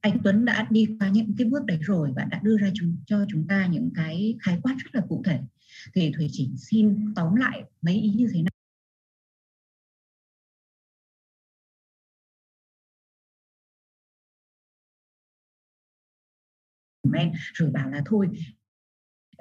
anh 0.02 0.18
Tuấn 0.24 0.44
đã 0.44 0.66
đi 0.70 0.86
qua 0.98 1.08
những 1.08 1.34
cái 1.38 1.46
bước 1.46 1.64
đấy 1.64 1.78
rồi 1.80 2.12
và 2.16 2.24
đã 2.24 2.40
đưa 2.42 2.58
ra 2.58 2.70
chúng, 2.74 2.96
cho 3.06 3.24
chúng 3.28 3.46
ta 3.48 3.66
những 3.66 3.90
cái 3.94 4.36
khái 4.40 4.58
quát 4.62 4.76
rất 4.78 4.94
là 4.94 5.02
cụ 5.08 5.22
thể. 5.26 5.40
Thì 5.94 6.12
Thủy 6.16 6.28
chỉ 6.32 6.50
xin 6.56 7.14
tóm 7.14 7.34
lại 7.34 7.64
mấy 7.82 7.94
ý 7.94 8.08
như 8.08 8.28
thế 8.32 8.42
này 8.42 8.52
men 17.04 17.32
rồi 17.54 17.70
bảo 17.70 17.90
là 17.90 18.02
thôi 18.06 18.28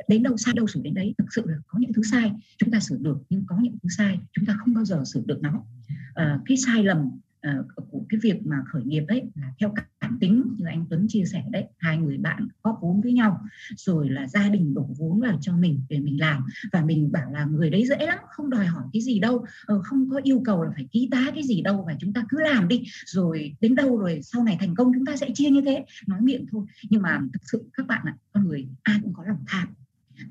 đến 0.07 0.23
đâu 0.23 0.37
sai 0.37 0.53
đâu 0.53 0.67
sửa 0.67 0.81
đến 0.83 0.93
đấy 0.93 1.15
thực 1.17 1.25
sự 1.35 1.43
là 1.45 1.57
có 1.67 1.79
những 1.79 1.93
thứ 1.93 2.01
sai 2.03 2.31
chúng 2.57 2.71
ta 2.71 2.79
sửa 2.79 2.97
được 2.97 3.17
nhưng 3.29 3.43
có 3.47 3.57
những 3.61 3.77
thứ 3.83 3.89
sai 3.97 4.19
chúng 4.31 4.45
ta 4.45 4.55
không 4.59 4.73
bao 4.73 4.85
giờ 4.85 5.03
sửa 5.05 5.21
được 5.25 5.39
nó. 5.41 5.65
À, 6.13 6.39
cái 6.45 6.57
sai 6.57 6.83
lầm 6.83 7.09
uh, 7.47 7.65
của 7.91 8.05
cái 8.09 8.19
việc 8.23 8.45
mà 8.45 8.57
khởi 8.71 8.83
nghiệp 8.83 9.03
đấy 9.07 9.23
là 9.35 9.53
theo 9.59 9.73
cảm 9.99 10.17
tính 10.19 10.43
như 10.57 10.65
anh 10.65 10.85
Tuấn 10.89 11.05
chia 11.09 11.23
sẻ 11.25 11.43
đấy. 11.51 11.65
Hai 11.77 11.97
người 11.97 12.17
bạn 12.17 12.47
góp 12.63 12.79
vốn 12.81 13.01
với 13.01 13.13
nhau 13.13 13.41
rồi 13.75 14.09
là 14.09 14.27
gia 14.27 14.49
đình 14.49 14.73
đổ 14.73 14.89
vốn 14.97 15.19
vào 15.19 15.37
cho 15.41 15.57
mình 15.57 15.81
để 15.89 15.99
mình 15.99 16.19
làm. 16.19 16.45
Và 16.71 16.85
mình 16.85 17.11
bảo 17.11 17.31
là 17.31 17.45
người 17.45 17.69
đấy 17.69 17.85
dễ 17.87 18.05
lắm 18.05 18.17
không 18.29 18.49
đòi 18.49 18.65
hỏi 18.65 18.83
cái 18.93 19.01
gì 19.01 19.19
đâu. 19.19 19.35
Uh, 19.73 19.83
không 19.83 20.09
có 20.09 20.19
yêu 20.23 20.41
cầu 20.45 20.63
là 20.63 20.71
phải 20.75 20.87
ký 20.91 21.07
tá 21.11 21.31
cái 21.35 21.43
gì 21.43 21.61
đâu 21.61 21.83
và 21.87 21.95
chúng 21.99 22.13
ta 22.13 22.25
cứ 22.29 22.39
làm 22.39 22.67
đi. 22.67 22.83
Rồi 23.05 23.55
đến 23.61 23.75
đâu 23.75 23.97
rồi 23.97 24.21
sau 24.23 24.43
này 24.43 24.57
thành 24.59 24.75
công 24.75 24.91
chúng 24.93 25.05
ta 25.05 25.15
sẽ 25.15 25.29
chia 25.33 25.49
như 25.49 25.61
thế. 25.61 25.85
Nói 26.07 26.21
miệng 26.21 26.45
thôi. 26.51 26.65
Nhưng 26.89 27.01
mà 27.01 27.19
thực 27.33 27.41
sự 27.51 27.69
các 27.73 27.87
bạn 27.87 28.01
ạ 28.05 28.15
con 28.33 28.47
người 28.47 28.67
ai 28.83 28.99
cũng 29.03 29.13
có 29.13 29.23
lòng 29.27 29.43
tham 29.47 29.67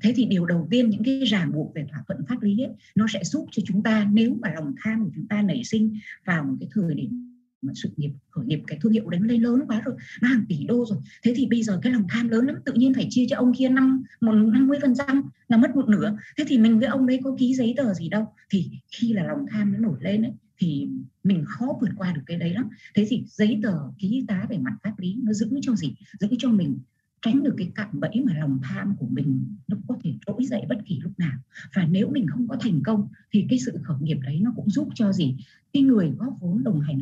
thế 0.01 0.13
thì 0.15 0.25
điều 0.25 0.45
đầu 0.45 0.67
tiên 0.71 0.89
những 0.89 1.03
cái 1.03 1.23
ràng 1.23 1.51
buộc 1.53 1.71
về 1.75 1.85
thỏa 1.91 2.03
thuận 2.07 2.25
pháp 2.29 2.41
lý 2.41 2.59
ấy, 2.59 2.71
nó 2.95 3.05
sẽ 3.13 3.23
giúp 3.23 3.45
cho 3.51 3.63
chúng 3.65 3.83
ta 3.83 4.09
nếu 4.13 4.37
mà 4.41 4.53
lòng 4.55 4.73
tham 4.83 5.03
của 5.03 5.11
chúng 5.15 5.27
ta 5.27 5.41
nảy 5.41 5.63
sinh 5.63 5.99
vào 6.25 6.43
một 6.43 6.55
cái 6.59 6.69
thời 6.73 6.95
điểm 6.95 7.31
mà 7.61 7.73
sự 7.75 7.89
nghiệp 7.97 8.11
khởi 8.29 8.45
nghiệp 8.45 8.59
cái 8.67 8.79
thương 8.81 8.91
hiệu 8.91 9.09
đấy 9.09 9.21
lên 9.23 9.41
lớn 9.41 9.61
quá 9.67 9.81
rồi 9.85 9.95
nó 10.21 10.27
hàng 10.27 10.45
tỷ 10.49 10.65
đô 10.67 10.85
rồi. 10.85 10.97
Thế 11.23 11.33
thì 11.35 11.47
bây 11.47 11.63
giờ 11.63 11.79
cái 11.81 11.93
lòng 11.93 12.03
tham 12.09 12.29
lớn 12.29 12.45
lắm 12.45 12.55
tự 12.65 12.73
nhiên 12.73 12.93
phải 12.93 13.07
chia 13.09 13.25
cho 13.29 13.37
ông 13.37 13.53
kia 13.53 13.69
năm 13.69 14.03
một 14.21 14.33
năm 14.33 14.67
mươi 14.67 14.79
phần 14.81 14.93
trăm 14.95 15.23
là 15.47 15.57
mất 15.57 15.75
một 15.75 15.89
nửa. 15.89 16.17
Thế 16.37 16.43
thì 16.47 16.57
mình 16.57 16.79
với 16.79 16.87
ông 16.87 17.07
đấy 17.07 17.19
có 17.23 17.35
ký 17.39 17.55
giấy 17.55 17.73
tờ 17.77 17.93
gì 17.93 18.09
đâu. 18.09 18.25
Thì 18.49 18.69
khi 18.91 19.13
là 19.13 19.23
lòng 19.23 19.45
tham 19.51 19.73
nó 19.73 19.79
nổi 19.79 19.97
lên 20.01 20.21
ấy, 20.21 20.33
thì 20.57 20.87
mình 21.23 21.43
khó 21.47 21.77
vượt 21.81 21.89
qua 21.97 22.13
được 22.13 22.21
cái 22.25 22.37
đấy 22.37 22.53
lắm. 22.53 22.69
Thế 22.95 23.05
thì 23.09 23.23
giấy 23.27 23.59
tờ 23.63 23.73
ký 23.99 24.25
tá 24.27 24.45
về 24.49 24.57
mặt 24.57 24.73
pháp 24.83 24.99
lý 24.99 25.17
nó 25.23 25.33
giữ 25.33 25.49
cho 25.61 25.75
gì? 25.75 25.95
Giữ 26.19 26.27
cho 26.37 26.49
mình 26.49 26.79
tránh 27.21 27.43
được 27.43 27.53
cái 27.57 27.71
cạm 27.75 27.99
bẫy 27.99 28.23
mà 28.25 28.33
lòng 28.39 28.59
tham 28.63 28.95
của 28.95 29.07
mình 29.09 29.55
nó 29.67 29.77
có 29.87 29.97
thể 30.03 30.13
trỗi 30.25 30.45
dậy 30.45 30.61
bất 30.69 30.77
kỳ 30.85 30.99
lúc 30.99 31.19
nào. 31.19 31.37
Và 31.75 31.85
nếu 31.85 32.09
mình 32.09 32.27
không 32.27 32.47
có 32.47 32.57
thành 32.59 32.83
công, 32.83 33.07
thì 33.31 33.45
cái 33.49 33.59
sự 33.59 33.79
khởi 33.83 33.97
nghiệp 34.01 34.17
đấy 34.23 34.39
nó 34.41 34.53
cũng 34.55 34.69
giúp 34.69 34.87
cho 34.95 35.11
gì? 35.11 35.35
Cái 35.73 35.83
người 35.83 36.11
góp 36.17 36.37
vốn 36.39 36.63
đồng 36.63 36.81
hành 36.81 37.01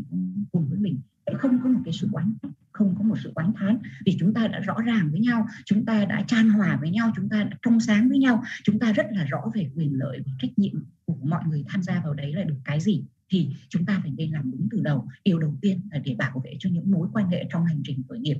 cùng 0.51 0.69
với 0.69 0.79
mình 0.79 0.99
không 1.37 1.59
có 1.63 1.69
một 1.69 1.79
cái 1.85 1.93
sự 1.93 2.07
oán, 2.11 2.33
không 2.71 2.95
có 2.97 3.03
một 3.03 3.15
sự 3.23 3.31
oán 3.35 3.53
thán. 3.55 3.77
Vì 4.05 4.17
chúng 4.19 4.33
ta 4.33 4.47
đã 4.47 4.59
rõ 4.59 4.81
ràng 4.81 5.09
với 5.11 5.19
nhau, 5.19 5.47
chúng 5.65 5.85
ta 5.85 6.05
đã 6.05 6.23
chan 6.27 6.49
hòa 6.49 6.77
với 6.81 6.89
nhau, 6.89 7.11
chúng 7.15 7.29
ta 7.29 7.43
đã 7.43 7.57
trong 7.61 7.79
sáng 7.79 8.09
với 8.09 8.19
nhau, 8.19 8.43
chúng 8.63 8.79
ta 8.79 8.93
rất 8.93 9.05
là 9.11 9.25
rõ 9.25 9.41
về 9.53 9.69
quyền 9.75 9.99
lợi 9.99 10.19
và 10.25 10.31
trách 10.39 10.59
nhiệm 10.59 10.83
của 11.05 11.17
mọi 11.23 11.43
người 11.47 11.63
tham 11.67 11.83
gia 11.83 12.01
vào 12.03 12.13
đấy 12.13 12.33
là 12.33 12.43
được 12.43 12.57
cái 12.65 12.79
gì? 12.79 13.03
Thì 13.30 13.49
chúng 13.69 13.85
ta 13.85 13.99
phải 14.01 14.11
nên 14.18 14.31
làm 14.31 14.51
đúng 14.51 14.68
từ 14.72 14.81
đầu. 14.81 15.07
Điều 15.23 15.39
đầu 15.39 15.57
tiên 15.61 15.81
là 15.91 15.99
để 16.06 16.15
bảo 16.15 16.41
vệ 16.45 16.56
cho 16.60 16.69
những 16.69 16.91
mối 16.91 17.07
quan 17.14 17.30
hệ 17.30 17.47
trong 17.51 17.65
hành 17.65 17.81
trình 17.84 18.01
khởi 18.10 18.19
nghiệp. 18.19 18.38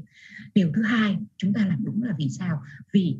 Điều 0.56 0.72
thứ 0.76 0.84
hai, 0.84 1.18
chúng 1.38 1.54
ta 1.54 1.66
làm 1.66 1.86
đúng 1.86 2.04
là 2.04 2.14
vì 2.18 2.30
sao? 2.30 2.62
Vì 2.94 3.18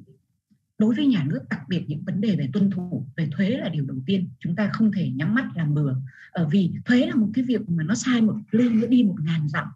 đối 0.78 0.96
với 0.96 1.08
nhà 1.08 1.26
nước, 1.30 1.40
đặc 1.50 1.62
biệt 1.68 1.84
những 1.88 2.04
vấn 2.04 2.22
đề 2.22 2.36
về 2.36 2.50
tuân 2.54 2.70
thủ, 2.72 3.06
về 3.16 3.28
thuế 3.32 3.50
là 3.50 3.70
điều 3.70 3.86
đầu 3.86 3.98
tiên. 4.06 4.30
Chúng 4.40 4.56
ta 4.56 4.70
không 4.74 4.92
thể 4.92 5.10
nhắm 5.10 5.36
mắt 5.36 5.50
làm 5.56 5.74
bừa. 5.74 5.96
Ở 6.32 6.48
vì 6.48 6.72
thuế 6.86 7.06
là 7.06 7.16
một 7.16 7.30
cái 7.34 7.46
việc 7.46 7.70
mà 7.70 7.84
nó 7.84 7.96
sai 7.96 8.22
một 8.22 8.36
ly 8.52 8.70
nó 8.70 8.88
đi 8.88 9.04
một 9.04 9.16
ngàn 9.22 9.50
dặm 9.50 9.68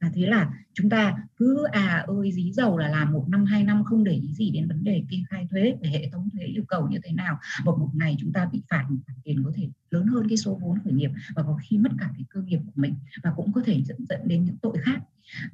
và 0.00 0.10
thế 0.14 0.26
là 0.26 0.50
chúng 0.74 0.90
ta 0.90 1.16
cứ 1.36 1.64
à 1.64 2.04
ơi 2.06 2.32
dí 2.32 2.52
dầu 2.52 2.78
là 2.78 2.88
làm 2.88 3.12
một 3.12 3.24
năm 3.28 3.44
hai 3.44 3.64
năm 3.64 3.84
không 3.84 4.04
để 4.04 4.12
ý 4.12 4.34
gì 4.34 4.50
đến 4.50 4.68
vấn 4.68 4.84
đề 4.84 5.02
kê 5.10 5.16
khai 5.30 5.46
thuế 5.50 5.76
để 5.80 5.88
hệ 5.88 6.08
thống 6.12 6.28
thuế 6.32 6.44
yêu 6.44 6.64
cầu 6.68 6.88
như 6.88 6.98
thế 7.02 7.12
nào. 7.12 7.38
Một 7.64 7.78
một 7.78 7.90
ngày 7.94 8.16
chúng 8.20 8.32
ta 8.32 8.48
bị 8.52 8.62
phạt 8.70 8.84
một 8.88 8.96
khoản 9.06 9.18
tiền 9.24 9.42
có 9.44 9.52
thể 9.56 9.68
lớn 9.90 10.06
hơn 10.06 10.28
cái 10.28 10.36
số 10.36 10.58
vốn 10.62 10.78
khởi 10.84 10.92
nghiệp 10.92 11.10
và 11.34 11.42
có 11.42 11.58
khi 11.62 11.78
mất 11.78 11.90
cả 11.98 12.10
cái 12.14 12.24
cơ 12.30 12.42
nghiệp 12.42 12.60
của 12.66 12.72
mình 12.74 12.94
và 13.22 13.32
cũng 13.36 13.52
có 13.52 13.60
thể 13.64 13.82
dẫn 13.82 14.06
dẫn 14.08 14.20
đến 14.28 14.44
những 14.44 14.56
tội 14.56 14.76
khác. 14.82 15.00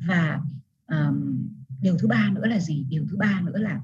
Và 0.08 0.40
um, 0.86 1.48
điều 1.80 1.98
thứ 1.98 2.08
ba 2.08 2.30
nữa 2.34 2.46
là 2.46 2.60
gì? 2.60 2.86
Điều 2.88 3.06
thứ 3.10 3.16
ba 3.16 3.40
nữa 3.44 3.58
là 3.58 3.80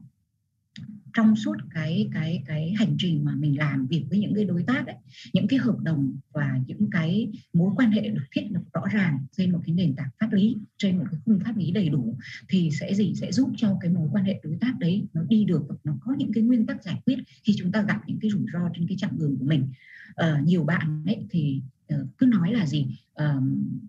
trong 1.19 1.37
suốt 1.37 1.57
cái 1.75 2.09
cái 2.13 2.43
cái 2.47 2.75
hành 2.79 2.97
trình 2.99 3.25
mà 3.25 3.35
mình 3.35 3.59
làm 3.59 3.87
việc 3.87 4.05
với 4.11 4.19
những 4.19 4.35
cái 4.35 4.45
đối 4.45 4.63
tác 4.63 4.87
ấy, 4.87 4.97
những 5.33 5.49
cái 5.49 5.59
hợp 5.59 5.79
đồng 5.83 6.17
và 6.33 6.61
những 6.67 6.91
cái 6.91 7.29
mối 7.53 7.73
quan 7.77 7.91
hệ 7.91 8.09
được 8.09 8.23
thiết 8.33 8.43
lập 8.51 8.61
rõ 8.75 8.83
ràng 8.93 9.19
trên 9.37 9.53
một 9.53 9.59
cái 9.67 9.75
nền 9.75 9.95
tảng 9.97 10.09
pháp 10.21 10.33
lý 10.33 10.57
trên 10.79 10.99
một 10.99 11.05
cái 11.11 11.21
khung 11.25 11.41
pháp 11.45 11.57
lý 11.57 11.71
đầy 11.71 11.89
đủ 11.89 12.17
thì 12.49 12.71
sẽ 12.81 12.95
gì? 12.95 13.15
Sẽ 13.15 13.33
giúp 13.33 13.51
cho 13.57 13.79
cái 13.81 13.91
mối 13.91 14.09
quan 14.13 14.25
hệ 14.25 14.41
đối 14.43 14.57
tác 14.61 14.79
đấy 14.79 15.07
nó 15.13 15.23
đi 15.23 15.45
được 15.45 15.63
nó 15.85 15.93
có 16.01 16.15
những 16.19 16.33
cái 16.33 16.43
nguyên 16.43 16.67
tắc 16.67 16.85
giải 16.85 17.01
quyết 17.07 17.19
khi 17.45 17.55
chúng 17.59 17.73
ta 17.73 17.83
gặp 17.83 18.01
những 18.07 18.19
cái 18.21 18.31
rủi 18.31 18.47
ro 18.53 18.71
trên 18.77 18.89
cái 18.89 18.97
chặng 19.01 19.19
đường 19.19 19.37
của 19.39 19.45
mình. 19.45 19.69
À, 20.15 20.43
nhiều 20.45 20.65
bạn 20.65 21.03
ấy 21.07 21.27
thì 21.31 21.63
ờ, 21.89 22.07
cứ 22.19 22.27
nói 22.27 22.53
là 22.53 22.67
gì? 22.67 22.87
À, 23.15 23.37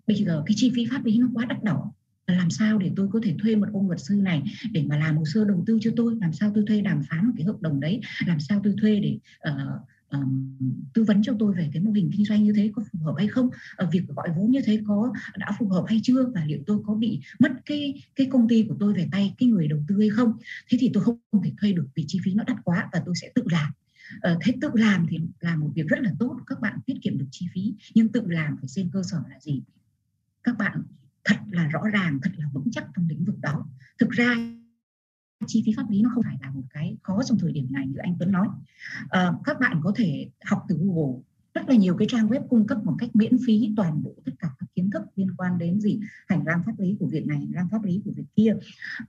bây 0.08 0.18
giờ 0.18 0.44
cái 0.46 0.56
chi 0.58 0.72
phí 0.76 0.86
pháp 0.92 1.06
lý 1.06 1.18
nó 1.18 1.30
quá 1.34 1.46
đắt 1.46 1.64
đỏ 1.64 1.92
làm 2.32 2.50
sao 2.50 2.78
để 2.78 2.92
tôi 2.96 3.08
có 3.12 3.20
thể 3.24 3.36
thuê 3.42 3.56
một 3.56 3.68
ông 3.74 3.88
luật 3.88 4.02
sư 4.02 4.16
này 4.16 4.44
để 4.72 4.84
mà 4.88 4.98
làm 4.98 5.18
hồ 5.18 5.26
sơ 5.26 5.46
đầu 5.46 5.64
tư 5.68 5.78
cho 5.82 5.92
tôi? 5.96 6.16
Làm 6.22 6.34
sao 6.34 6.52
tôi 6.56 6.64
thuê 6.68 6.82
đàm 6.82 7.04
phán 7.10 7.26
một 7.26 7.34
cái 7.38 7.46
hợp 7.46 7.62
đồng 7.62 7.80
đấy? 7.80 8.02
Làm 8.28 8.40
sao 8.40 8.62
tôi 8.64 8.74
thuê 8.82 9.00
để 9.00 9.20
uh, 9.50 9.82
um, 10.10 10.58
tư 10.94 11.04
vấn 11.04 11.24
cho 11.24 11.34
tôi 11.40 11.54
về 11.54 11.70
cái 11.74 11.84
mô 11.84 11.92
hình 11.92 12.12
kinh 12.14 12.26
doanh 12.26 12.44
như 12.44 12.54
thế 12.54 12.72
có 12.76 12.84
phù 12.92 13.00
hợp 13.00 13.14
hay 13.18 13.28
không? 13.28 13.46
Uh, 13.84 13.92
việc 13.92 14.04
gọi 14.08 14.30
vốn 14.38 14.52
như 14.52 14.62
thế 14.66 14.82
có 14.88 15.14
đã 15.38 15.52
phù 15.60 15.70
hợp 15.70 15.84
hay 15.88 16.00
chưa? 16.04 16.26
Và 16.26 16.46
liệu 16.46 16.60
tôi 16.68 16.80
có 16.86 16.94
bị 16.96 17.20
mất 17.40 17.52
cái 17.66 18.04
cái 18.16 18.28
công 18.32 18.48
ty 18.48 18.66
của 18.70 18.76
tôi 18.80 18.94
về 18.94 19.08
tay 19.12 19.36
cái 19.38 19.50
người 19.50 19.68
đầu 19.68 19.80
tư 19.88 20.00
hay 20.00 20.10
không? 20.10 20.34
Thế 20.70 20.78
thì 20.82 20.90
tôi 20.94 21.04
không, 21.04 21.18
không 21.32 21.44
thể 21.44 21.52
thuê 21.62 21.74
được 21.74 21.88
vì 21.96 22.06
chi 22.08 22.20
phí 22.24 22.34
nó 22.34 22.44
đắt 22.48 22.58
quá 22.64 22.90
và 22.94 23.02
tôi 23.06 23.16
sẽ 23.22 23.32
tự 23.36 23.44
làm. 23.52 23.72
Uh, 24.32 24.40
thế 24.42 24.54
tự 24.62 24.70
làm 24.74 25.06
thì 25.10 25.20
là 25.40 25.56
một 25.56 25.72
việc 25.76 25.88
rất 25.88 26.00
là 26.02 26.12
tốt 26.20 26.40
các 26.48 26.60
bạn 26.62 26.80
tiết 26.86 26.96
kiệm 27.02 27.18
được 27.18 27.28
chi 27.32 27.48
phí 27.54 27.74
nhưng 27.94 28.08
tự 28.08 28.22
làm 28.28 28.58
phải 28.58 28.68
trên 28.68 28.90
cơ 28.94 29.04
sở 29.04 29.18
là 29.30 29.40
gì? 29.40 29.62
Các 30.44 30.58
bạn 30.58 30.84
thật 31.24 31.36
là 31.52 31.68
rõ 31.68 31.82
ràng 31.94 32.20
thật 32.22 32.32
là 32.38 32.46
vững 32.54 32.72
chắc 32.72 32.88
trong 32.96 33.08
lĩnh 33.08 33.24
vực 33.26 33.40
đó. 33.42 33.66
Thực 34.00 34.10
ra 34.10 34.36
chi 35.48 35.64
phí 35.66 35.74
pháp 35.78 35.90
lý 35.90 36.02
nó 36.02 36.10
không 36.14 36.24
phải 36.24 36.38
là 36.42 36.52
một 36.52 36.64
cái 36.70 36.98
khó 37.04 37.24
trong 37.24 37.38
thời 37.40 37.52
điểm 37.52 37.68
này 37.72 37.88
như 37.88 37.98
anh 37.98 38.16
Tuấn 38.20 38.32
nói. 38.32 38.48
À, 39.10 39.32
các 39.44 39.60
bạn 39.60 39.82
có 39.84 39.94
thể 39.96 40.30
học 40.46 40.66
từ 40.70 40.78
Google. 40.78 41.22
Rất 41.54 41.70
là 41.70 41.76
nhiều 41.76 41.96
cái 41.98 42.08
trang 42.12 42.28
web 42.28 42.48
cung 42.48 42.68
cấp 42.68 42.78
một 42.84 42.96
cách 43.00 43.10
miễn 43.14 43.38
phí 43.46 43.74
toàn 43.78 44.04
bộ 44.04 44.16
tất 44.26 44.32
cả 44.40 44.50
kiến 44.90 45.02
thức 45.02 45.12
liên 45.16 45.36
quan 45.38 45.58
đến 45.58 45.82
gì? 45.82 46.00
Hành 46.28 46.46
lang 46.46 46.62
pháp 46.66 46.80
lý 46.80 46.96
của 47.00 47.08
việc 47.08 47.28
này, 47.28 47.38
hành 47.38 47.52
lang 47.54 47.68
pháp 47.72 47.84
lý 47.84 48.02
của 48.06 48.12
việc 48.12 48.24
kia. 48.36 48.56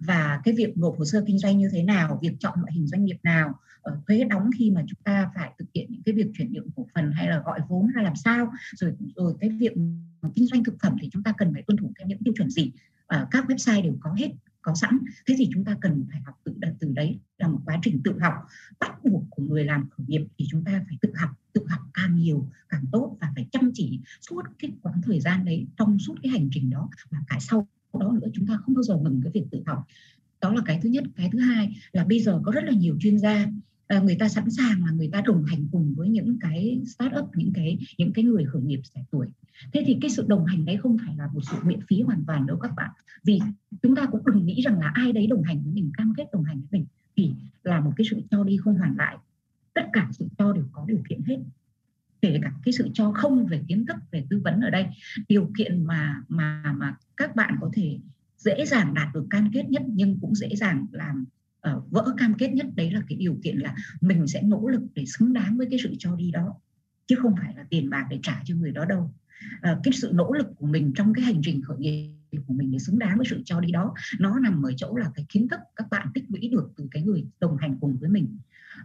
Và 0.00 0.40
cái 0.44 0.54
việc 0.54 0.78
nộp 0.78 0.98
hồ 0.98 1.04
sơ 1.04 1.24
kinh 1.26 1.38
doanh 1.38 1.58
như 1.58 1.68
thế 1.72 1.82
nào, 1.82 2.18
việc 2.22 2.32
chọn 2.38 2.60
loại 2.60 2.72
hình 2.72 2.86
doanh 2.86 3.04
nghiệp 3.04 3.18
nào 3.22 3.54
ờ, 3.82 3.98
thuế 4.06 4.24
đóng 4.24 4.50
khi 4.58 4.70
mà 4.70 4.84
chúng 4.88 4.98
ta 5.04 5.30
phải 5.34 5.50
thực 5.58 5.66
hiện 5.74 5.86
những 5.90 6.02
cái 6.02 6.14
việc 6.14 6.26
chuyển 6.34 6.52
nhượng 6.52 6.70
cổ 6.76 6.86
phần 6.94 7.12
hay 7.12 7.28
là 7.28 7.42
gọi 7.44 7.60
vốn 7.68 7.86
hay 7.94 8.04
làm 8.04 8.16
sao. 8.16 8.52
Rồi 8.76 8.92
rồi 9.16 9.34
cái 9.40 9.50
việc 9.50 9.72
kinh 10.34 10.46
doanh 10.46 10.64
thực 10.64 10.74
phẩm 10.82 10.96
thì 11.00 11.08
chúng 11.12 11.22
ta 11.22 11.32
cần 11.38 11.52
phải 11.52 11.62
tuân 11.62 11.76
thủ 11.76 11.92
theo 11.98 12.08
những 12.08 12.18
tiêu 12.24 12.34
chuẩn 12.36 12.50
gì? 12.50 12.72
Ờ, 13.06 13.26
các 13.30 13.44
website 13.48 13.82
đều 13.82 13.96
có 14.00 14.12
hết 14.12 14.28
có 14.62 14.74
sẵn. 14.74 14.98
Thế 15.26 15.34
thì 15.38 15.48
chúng 15.52 15.64
ta 15.64 15.76
cần 15.80 16.04
phải 16.10 16.20
học 16.20 16.34
tự, 16.44 16.54
từ 16.80 16.92
đấy 16.92 17.18
là 17.38 17.48
một 17.48 17.60
quá 17.64 17.78
trình 17.82 18.00
tự 18.04 18.18
học. 18.20 18.34
Bắt 18.80 19.04
buộc 19.04 19.24
của 19.30 19.42
người 19.42 19.64
làm 19.64 19.88
khởi 19.90 20.06
nghiệp 20.06 20.26
thì 20.38 20.46
chúng 20.50 20.64
ta 20.64 20.84
phải 20.88 20.98
tự 21.02 21.12
học 21.16 21.30
tự 21.52 21.66
học 21.68 21.80
càng 21.94 22.16
nhiều 22.16 22.48
càng 22.68 22.84
tốt 22.92 23.16
và 23.20 23.32
phải 23.34 23.46
chăm 23.52 23.70
chỉ 23.74 24.00
suốt 24.20 24.42
cái 24.58 24.70
quãng 24.82 25.00
thời 25.02 25.20
gian 25.20 25.44
đấy 25.44 25.66
trong 25.76 25.98
suốt 25.98 26.14
cái 26.22 26.32
hành 26.32 26.48
trình 26.52 26.70
đó. 26.70 26.90
Và 27.10 27.18
cả 27.28 27.36
sau 27.40 27.68
đó 28.00 28.12
nữa 28.22 28.28
chúng 28.34 28.46
ta 28.46 28.56
không 28.56 28.74
bao 28.74 28.82
giờ 28.82 28.96
ngừng 28.96 29.20
cái 29.24 29.32
việc 29.34 29.44
tự 29.50 29.62
học. 29.66 29.84
Đó 30.40 30.54
là 30.54 30.62
cái 30.66 30.80
thứ 30.82 30.88
nhất. 30.88 31.04
Cái 31.16 31.28
thứ 31.32 31.38
hai 31.38 31.76
là 31.92 32.04
bây 32.04 32.20
giờ 32.20 32.40
có 32.44 32.52
rất 32.52 32.64
là 32.64 32.72
nhiều 32.72 32.96
chuyên 33.00 33.18
gia 33.18 33.46
Ờ, 33.90 34.00
người 34.02 34.16
ta 34.18 34.28
sẵn 34.28 34.50
sàng 34.50 34.84
là 34.84 34.92
người 34.92 35.08
ta 35.12 35.22
đồng 35.26 35.44
hành 35.44 35.68
cùng 35.72 35.94
với 35.96 36.08
những 36.08 36.38
cái 36.40 36.80
startup, 36.86 37.30
những 37.34 37.52
cái 37.54 37.78
những 37.98 38.12
cái 38.12 38.24
người 38.24 38.44
khởi 38.44 38.62
nghiệp 38.62 38.80
trẻ 38.94 39.04
tuổi. 39.10 39.26
Thế 39.72 39.82
thì 39.86 39.98
cái 40.00 40.10
sự 40.10 40.24
đồng 40.28 40.46
hành 40.46 40.64
đấy 40.64 40.76
không 40.76 40.96
phải 41.06 41.16
là 41.16 41.28
một 41.34 41.40
sự 41.50 41.56
miễn 41.62 41.80
phí 41.88 42.02
hoàn 42.02 42.24
toàn 42.26 42.46
đâu 42.46 42.58
các 42.58 42.70
bạn. 42.76 42.90
Vì 43.24 43.40
chúng 43.82 43.96
ta 43.96 44.06
cũng 44.06 44.20
đừng 44.26 44.46
nghĩ 44.46 44.60
rằng 44.62 44.78
là 44.80 44.90
ai 44.94 45.12
đấy 45.12 45.26
đồng 45.26 45.42
hành 45.42 45.62
với 45.62 45.72
mình, 45.72 45.90
cam 45.96 46.12
kết 46.16 46.24
đồng 46.32 46.44
hành 46.44 46.60
với 46.60 46.68
mình 46.70 46.86
thì 47.16 47.32
là 47.64 47.80
một 47.80 47.92
cái 47.96 48.06
sự 48.10 48.20
cho 48.30 48.44
đi 48.44 48.56
không 48.56 48.74
hoàn 48.74 48.96
lại. 48.96 49.16
Tất 49.74 49.84
cả 49.92 50.08
sự 50.12 50.28
cho 50.38 50.52
đều 50.52 50.64
có 50.72 50.84
điều 50.88 51.02
kiện 51.08 51.22
hết. 51.22 51.38
Kể 52.22 52.38
cả 52.42 52.52
cái 52.64 52.72
sự 52.72 52.88
cho 52.94 53.12
không 53.12 53.46
về 53.46 53.60
kiến 53.68 53.86
thức, 53.86 53.96
về 54.10 54.26
tư 54.30 54.40
vấn 54.44 54.60
ở 54.60 54.70
đây. 54.70 54.86
Điều 55.28 55.50
kiện 55.58 55.84
mà 55.84 56.22
mà 56.28 56.74
mà 56.76 56.96
các 57.16 57.36
bạn 57.36 57.56
có 57.60 57.70
thể 57.72 57.98
dễ 58.36 58.64
dàng 58.66 58.94
đạt 58.94 59.08
được 59.14 59.26
cam 59.30 59.50
kết 59.52 59.64
nhất 59.68 59.82
nhưng 59.86 60.18
cũng 60.20 60.34
dễ 60.34 60.48
dàng 60.56 60.86
làm 60.92 61.24
uh, 61.76 61.90
vỡ 61.90 62.14
cam 62.18 62.34
kết 62.34 62.48
nhất 62.48 62.66
đấy 62.76 62.90
là 62.90 63.02
cái 63.08 63.18
điều 63.18 63.38
kiện 63.42 63.58
là 63.58 63.74
mình 64.00 64.26
sẽ 64.26 64.42
nỗ 64.42 64.68
lực 64.68 64.82
để 64.94 65.04
xứng 65.06 65.32
đáng 65.32 65.56
với 65.56 65.66
cái 65.70 65.78
sự 65.82 65.94
cho 65.98 66.16
đi 66.16 66.30
đó 66.30 66.54
chứ 67.06 67.16
không 67.22 67.34
phải 67.38 67.54
là 67.56 67.64
tiền 67.70 67.90
bạc 67.90 68.06
để 68.10 68.18
trả 68.22 68.42
cho 68.44 68.54
người 68.54 68.72
đó 68.72 68.84
đâu. 68.84 69.14
Uh, 69.72 69.78
cái 69.84 69.92
sự 69.92 70.10
nỗ 70.14 70.32
lực 70.32 70.46
của 70.56 70.66
mình 70.66 70.92
trong 70.94 71.14
cái 71.14 71.24
hành 71.24 71.40
trình 71.44 71.62
khởi 71.62 71.78
nghiệp 71.78 72.40
của 72.46 72.54
mình 72.54 72.70
để 72.70 72.78
xứng 72.78 72.98
đáng 72.98 73.16
với 73.16 73.26
sự 73.30 73.42
cho 73.44 73.60
đi 73.60 73.72
đó 73.72 73.94
nó 74.20 74.38
nằm 74.38 74.62
ở 74.62 74.72
chỗ 74.76 74.96
là 74.96 75.10
cái 75.14 75.26
kiến 75.28 75.48
thức 75.48 75.60
các 75.76 75.90
bạn 75.90 76.08
tích 76.14 76.24
lũy 76.28 76.48
được 76.48 76.72
từ 76.76 76.88
cái 76.90 77.02
người 77.02 77.26
đồng 77.40 77.56
hành 77.56 77.78
cùng 77.80 77.96
với 78.00 78.10
mình. 78.10 78.38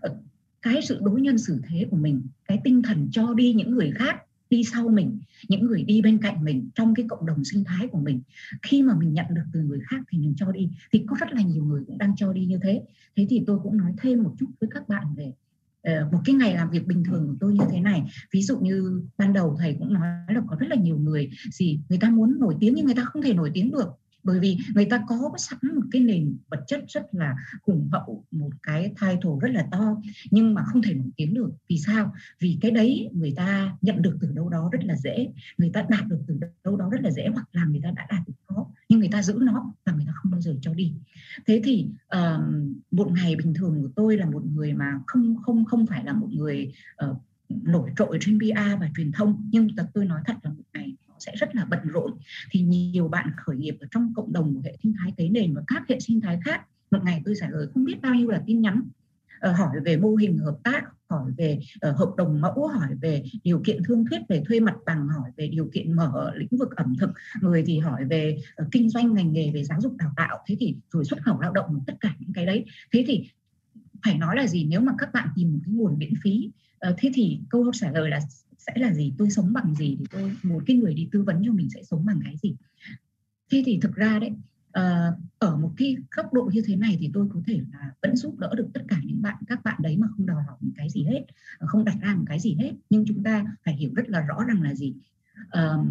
Uh, 0.06 0.18
cái 0.62 0.82
sự 0.82 1.00
đối 1.02 1.22
nhân 1.22 1.38
xử 1.38 1.62
thế 1.68 1.88
của 1.92 1.98
mình 1.98 2.28
cái 2.46 2.60
tinh 2.64 2.82
thần 2.82 3.08
cho 3.12 3.34
đi 3.34 3.54
những 3.54 3.72
người 3.72 3.92
khác 3.96 4.20
đi 4.56 4.64
sau 4.64 4.90
mình, 4.90 5.20
những 5.48 5.66
người 5.66 5.84
đi 5.84 6.02
bên 6.02 6.18
cạnh 6.18 6.44
mình, 6.44 6.70
trong 6.76 6.96
cái 6.96 7.06
cộng 7.10 7.26
đồng 7.26 7.44
sinh 7.44 7.64
thái 7.64 7.88
của 7.88 8.00
mình. 8.00 8.22
Khi 8.62 8.82
mà 8.82 8.96
mình 8.96 9.14
nhận 9.14 9.26
được 9.30 9.44
từ 9.54 9.62
người 9.62 9.80
khác 9.88 10.02
thì 10.10 10.18
mình 10.18 10.34
cho 10.38 10.52
đi. 10.52 10.70
Thì 10.92 11.06
có 11.08 11.16
rất 11.20 11.34
là 11.34 11.42
nhiều 11.42 11.64
người 11.64 11.84
cũng 11.88 11.98
đang 11.98 12.16
cho 12.16 12.34
đi 12.34 12.46
như 12.46 12.60
thế. 12.64 12.82
Thế 13.16 13.28
thì 13.30 13.44
tôi 13.48 13.60
cũng 13.64 13.78
nói 13.78 13.94
thêm 14.02 14.24
một 14.24 14.36
chút 14.40 14.48
với 14.60 14.70
các 14.74 14.90
bạn 14.90 15.06
về 15.16 15.34
ờ, 15.82 16.10
một 16.12 16.20
cái 16.26 16.36
ngày 16.36 16.56
làm 16.56 16.70
việc 16.70 16.88
bình 16.88 17.04
thường 17.04 17.28
của 17.28 17.36
tôi 17.40 17.54
như 17.54 17.66
thế 17.72 17.80
này. 17.80 18.04
Ví 18.32 18.42
dụ 18.42 18.60
như 18.60 19.02
ban 19.18 19.34
đầu 19.34 19.56
thầy 19.60 19.76
cũng 19.80 19.94
nói 19.94 20.08
là 20.28 20.42
có 20.48 20.56
rất 20.60 20.68
là 20.70 20.76
nhiều 20.76 20.98
người 20.98 21.30
gì 21.52 21.80
người 21.90 22.00
ta 22.02 22.10
muốn 22.10 22.40
nổi 22.40 22.56
tiếng 22.60 22.74
nhưng 22.76 22.86
người 22.86 22.96
ta 22.96 23.04
không 23.06 23.22
thể 23.22 23.34
nổi 23.34 23.52
tiếng 23.54 23.72
được 23.72 23.90
bởi 24.26 24.40
vì 24.40 24.58
người 24.76 24.86
ta 24.86 25.04
có 25.08 25.32
sẵn 25.38 25.60
một 25.76 25.82
cái 25.92 26.02
nền 26.02 26.38
vật 26.50 26.64
chất 26.68 26.84
rất 26.88 27.06
là 27.12 27.36
hùng 27.68 27.90
hậu 27.92 28.26
một 28.32 28.50
cái 28.64 28.94
title 29.02 29.32
rất 29.42 29.52
là 29.52 29.68
to 29.72 30.02
nhưng 30.32 30.54
mà 30.54 30.64
không 30.64 30.82
thể 30.82 30.94
nổi 30.94 31.10
tiếng 31.16 31.34
được. 31.34 31.50
Vì 31.70 31.78
sao? 31.78 32.14
Vì 32.40 32.58
cái 32.62 32.72
đấy 32.72 33.10
người 33.14 33.34
ta 33.36 33.78
nhận 33.82 34.02
được 34.02 34.18
từ 34.22 34.32
đâu 34.32 34.50
đó 34.50 34.70
rất 34.72 34.84
là 34.84 34.96
dễ. 34.96 35.28
Người 35.58 35.70
ta 35.74 35.86
đạt 35.90 36.08
được 36.08 36.20
từ 36.28 36.40
đâu 36.64 36.78
đó 36.78 36.90
rất 36.92 37.02
là 37.02 37.12
dễ 37.12 37.28
hoặc 37.34 37.48
là 37.52 37.66
người 37.66 37.82
ta 37.84 37.92
đã 37.96 38.08
đạt 38.10 38.28
được 38.28 38.34
nó 38.50 38.66
nhưng 38.90 39.00
người 39.00 39.10
ta 39.12 39.22
giữ 39.22 39.40
nó 39.42 39.74
và 39.86 39.94
người 39.94 40.06
ta 40.08 40.14
không 40.16 40.32
bao 40.32 40.42
giờ 40.42 40.56
cho 40.62 40.74
đi. 40.74 40.94
Thế 41.48 41.62
thì 41.64 41.88
uh, 42.18 42.42
một 42.92 43.12
ngày 43.12 43.36
bình 43.36 43.54
thường 43.54 43.82
của 43.82 43.90
tôi 43.96 44.18
là 44.18 44.26
một 44.26 44.46
người 44.46 44.74
mà 44.74 45.00
không 45.08 45.36
không 45.42 45.66
không 45.66 45.86
phải 45.86 46.04
là 46.04 46.14
một 46.14 46.28
người 46.32 46.74
uh, 47.06 47.18
nổi 47.50 47.90
trội 47.98 48.18
trên 48.22 48.40
PR 48.40 48.80
và 48.80 48.90
truyền 48.98 49.12
thông. 49.12 49.50
Nhưng 49.52 49.68
tôi 49.94 50.06
nói 50.06 50.22
thật 50.26 50.36
là 50.44 50.50
một 50.50 50.64
ngày 50.74 50.96
nó 51.08 51.16
sẽ 51.20 51.32
rất 51.36 51.56
là 51.56 51.66
bận 51.66 51.80
rộn. 51.84 52.12
Thì 52.52 52.62
nhiều 52.62 53.08
bạn 53.08 53.30
khởi 53.38 53.56
nghiệp 53.56 53.78
ở 53.80 53.88
trong 53.92 54.14
cộng 54.16 54.34
đồng 54.34 54.56
của 54.56 54.62
hệ 54.66 54.78
sinh 54.84 54.94
thái 55.00 55.14
tế 55.18 55.30
nền 55.30 55.54
và 55.54 55.62
các 55.68 55.84
hệ 55.90 56.00
sinh 56.00 56.22
thái 56.22 56.40
khác. 56.46 56.62
Một 56.92 57.00
ngày 57.04 57.22
tôi 57.26 57.36
trả 57.40 57.50
lời 57.50 57.68
không 57.74 57.84
biết 57.84 58.02
bao 58.02 58.16
nhiêu 58.16 58.30
là 58.30 58.42
tin 58.46 58.62
nhắn 58.62 58.82
ờ, 59.40 59.52
hỏi 59.52 59.80
về 59.86 59.98
mô 59.98 60.16
hình 60.16 60.38
hợp 60.38 60.58
tác 60.64 60.84
hỏi 61.10 61.32
về 61.38 61.60
uh, 61.90 61.98
hợp 61.98 62.14
đồng 62.18 62.42
mẫu 62.42 62.68
hỏi 62.68 62.90
về 63.02 63.24
điều 63.44 63.62
kiện 63.66 63.84
thương 63.84 64.06
thuyết 64.06 64.22
về 64.30 64.44
thuê 64.48 64.60
mặt 64.60 64.76
bằng 64.86 65.08
hỏi 65.08 65.32
về 65.38 65.48
điều 65.48 65.70
kiện 65.74 65.94
mở 65.94 66.32
lĩnh 66.36 66.60
vực 66.60 66.76
ẩm 66.76 66.94
thực. 67.00 67.10
Người 67.42 67.64
thì 67.68 67.80
hỏi 67.80 68.06
về 68.06 68.38
uh, 68.62 68.68
kinh 68.72 68.90
doanh 68.90 69.14
ngành 69.14 69.34
nghề 69.34 69.52
về 69.52 69.64
giáo 69.64 69.82
dục 69.82 69.98
đào 69.98 70.12
tạo. 70.16 70.38
Thế 70.48 70.56
thì 70.60 70.76
rồi 70.92 71.06
xuất 71.06 71.24
khẩu 71.24 71.42
lao 71.42 71.52
động 71.52 71.84
tất 71.88 71.94
cả 72.00 72.16
những 72.20 72.34
cái 72.34 72.46
đấy. 72.46 72.66
Thế 72.94 73.04
thì 73.08 73.30
phải 74.06 74.18
nói 74.18 74.36
là 74.36 74.48
gì? 74.48 74.66
Nếu 74.66 74.82
mà 74.82 74.94
các 74.98 75.14
bạn 75.14 75.28
tìm 75.36 75.54
một 75.54 75.60
cái 75.66 75.74
nguồn 75.74 75.98
miễn 75.98 76.14
phí 76.24 76.52
uh, 76.90 76.96
thế 76.98 77.12
thì 77.14 77.40
câu 77.50 77.72
trả 77.74 77.92
lời 77.92 78.10
là 78.10 78.20
sẽ 78.58 78.74
là 78.76 78.94
gì? 78.94 79.14
Tôi 79.18 79.30
sống 79.30 79.54
bằng 79.54 79.76
gì 79.76 79.96
thì 80.00 80.06
tôi 80.12 80.36
một 80.44 80.64
cái 80.66 80.76
người 80.76 80.94
đi 80.94 81.10
tư 81.12 81.24
vấn 81.24 81.42
cho 81.46 81.52
mình 81.52 81.70
sẽ 81.70 81.84
sống 81.84 82.06
bằng 82.06 82.20
cái 82.24 82.36
gì? 82.42 82.56
Thế 83.52 83.64
thì 83.66 83.80
thực 83.82 83.96
ra 83.96 84.20
đấy 84.20 84.32
uh, 84.80 85.14
ở 85.40 85.58
một 85.58 85.74
cái 85.78 85.96
góc 86.12 86.34
độ 86.34 86.50
như 86.54 86.62
thế 86.66 86.76
này 86.76 86.98
thì 87.00 87.10
tôi 87.14 87.28
có 87.34 87.42
thể 87.48 87.62
là 87.74 87.92
vẫn 88.02 88.16
giúp 88.16 88.40
đỡ 88.40 88.56
được 88.56 88.68
tất 88.74 88.82
cả 88.88 89.02
những 89.04 89.22
bạn 89.22 89.36
các 89.48 89.64
bạn 89.64 89.82
đấy 89.82 89.98
mà 89.98 90.08
không 90.18 90.26
đòi 90.26 90.44
hỏi 90.44 90.58
một 90.62 90.72
cái 90.76 90.90
gì 90.90 91.04
hết 91.04 91.26
ờ, 91.58 91.68
không 91.68 91.86
đặt 91.86 91.98
ra 92.02 92.16
một 92.16 92.24
cái 92.28 92.40
gì 92.40 92.56
hết. 92.60 92.72
Nhưng 92.90 93.06
chúng 93.08 93.24
ta 93.24 93.46
phải 93.66 93.76
hiểu 93.76 93.92
rất 93.96 94.10
là 94.10 94.22
rõ 94.22 94.44
rằng 94.44 94.62
là 94.62 94.74
gì? 94.74 94.94
Uh, 95.46 95.86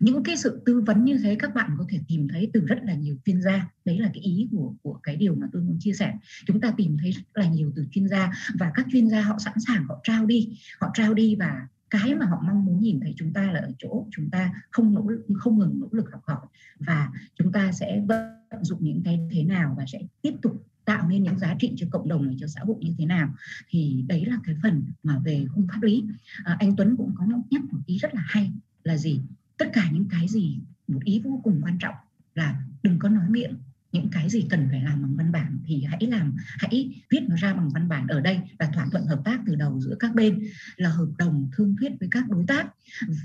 những 0.00 0.22
cái 0.22 0.36
sự 0.36 0.62
tư 0.66 0.80
vấn 0.80 1.04
như 1.04 1.18
thế 1.18 1.36
các 1.38 1.54
bạn 1.54 1.70
có 1.78 1.84
thể 1.88 2.00
tìm 2.08 2.28
thấy 2.28 2.50
từ 2.52 2.60
rất 2.60 2.78
là 2.82 2.94
nhiều 2.94 3.16
chuyên 3.24 3.42
gia. 3.42 3.68
Đấy 3.84 3.98
là 3.98 4.10
cái 4.14 4.22
ý 4.22 4.48
của 4.52 4.74
của 4.82 5.00
cái 5.02 5.16
điều 5.16 5.34
mà 5.34 5.46
tôi 5.52 5.62
muốn 5.62 5.76
chia 5.80 5.92
sẻ. 5.92 6.14
Chúng 6.46 6.60
ta 6.60 6.72
tìm 6.76 6.96
thấy 7.00 7.10
rất 7.10 7.22
là 7.34 7.46
nhiều 7.46 7.72
từ 7.76 7.86
chuyên 7.90 8.08
gia 8.08 8.32
và 8.58 8.70
các 8.74 8.86
chuyên 8.92 9.08
gia 9.08 9.20
họ 9.20 9.38
sẵn 9.38 9.54
sàng 9.66 9.84
họ 9.84 10.00
trao 10.02 10.26
đi. 10.26 10.58
Họ 10.80 10.90
trao 10.94 11.14
đi 11.14 11.36
và 11.36 11.66
cái 11.90 12.14
mà 12.14 12.26
họ 12.26 12.42
mong 12.46 12.64
muốn 12.64 12.80
nhìn 12.80 13.00
thấy 13.00 13.14
chúng 13.16 13.32
ta 13.32 13.52
là 13.52 13.60
ở 13.60 13.72
chỗ 13.78 14.06
chúng 14.10 14.30
ta 14.30 14.52
không 14.70 14.94
nỗ 14.94 15.08
lực 15.08 15.26
không 15.38 15.58
ngừng 15.58 15.80
nỗ 15.80 15.88
lực 15.90 16.12
học 16.12 16.22
hỏi 16.26 16.46
và 16.78 17.08
chúng 17.34 17.52
ta 17.52 17.72
sẽ 17.72 18.02
vận 18.08 18.64
dụng 18.64 18.78
những 18.82 19.02
cái 19.04 19.20
thế 19.30 19.44
nào 19.44 19.74
và 19.78 19.84
sẽ 19.92 19.98
tiếp 20.22 20.34
tục 20.42 20.66
tạo 20.84 21.08
nên 21.08 21.22
những 21.22 21.38
giá 21.38 21.54
trị 21.58 21.72
cho 21.76 21.86
cộng 21.90 22.08
đồng 22.08 22.26
này 22.26 22.36
cho 22.40 22.46
xã 22.46 22.60
hội 22.64 22.76
như 22.80 22.94
thế 22.98 23.06
nào. 23.06 23.34
Thì 23.68 24.04
đấy 24.08 24.24
là 24.26 24.38
cái 24.44 24.54
phần 24.62 24.84
mà 25.02 25.18
về 25.24 25.46
khung 25.54 25.66
pháp 25.68 25.82
lý. 25.82 26.04
À, 26.44 26.56
anh 26.60 26.76
Tuấn 26.76 26.96
cũng 26.96 27.12
có 27.14 27.24
nhắc 27.50 27.62
một 27.72 27.78
ý 27.86 27.98
rất 27.98 28.14
là 28.14 28.22
hay 28.24 28.52
là 28.84 28.96
gì? 28.96 29.20
Tất 29.60 29.70
cả 29.72 29.90
những 29.92 30.08
cái 30.10 30.28
gì 30.28 30.58
một 30.88 31.04
ý 31.04 31.20
vô 31.24 31.40
cùng 31.44 31.60
quan 31.62 31.78
trọng 31.78 31.94
là 32.34 32.62
đừng 32.82 32.98
có 32.98 33.08
nói 33.08 33.24
miệng. 33.28 33.54
Những 33.92 34.08
cái 34.12 34.30
gì 34.30 34.46
cần 34.50 34.68
phải 34.70 34.80
làm 34.80 35.02
bằng 35.02 35.16
văn 35.16 35.32
bản 35.32 35.58
thì 35.64 35.84
hãy 35.84 36.06
làm. 36.06 36.36
Hãy 36.58 37.02
viết 37.10 37.20
nó 37.28 37.36
ra 37.36 37.54
bằng 37.54 37.70
văn 37.74 37.88
bản 37.88 38.06
ở 38.06 38.20
đây 38.20 38.40
là 38.58 38.70
thỏa 38.74 38.86
thuận 38.92 39.06
hợp 39.06 39.20
tác 39.24 39.40
từ 39.46 39.54
đầu 39.54 39.80
giữa 39.80 39.96
các 39.98 40.14
bên 40.14 40.42
là 40.76 40.88
hợp 40.88 41.08
đồng 41.18 41.50
thương 41.56 41.76
thuyết 41.80 41.92
với 42.00 42.08
các 42.10 42.28
đối 42.28 42.44
tác. 42.46 42.66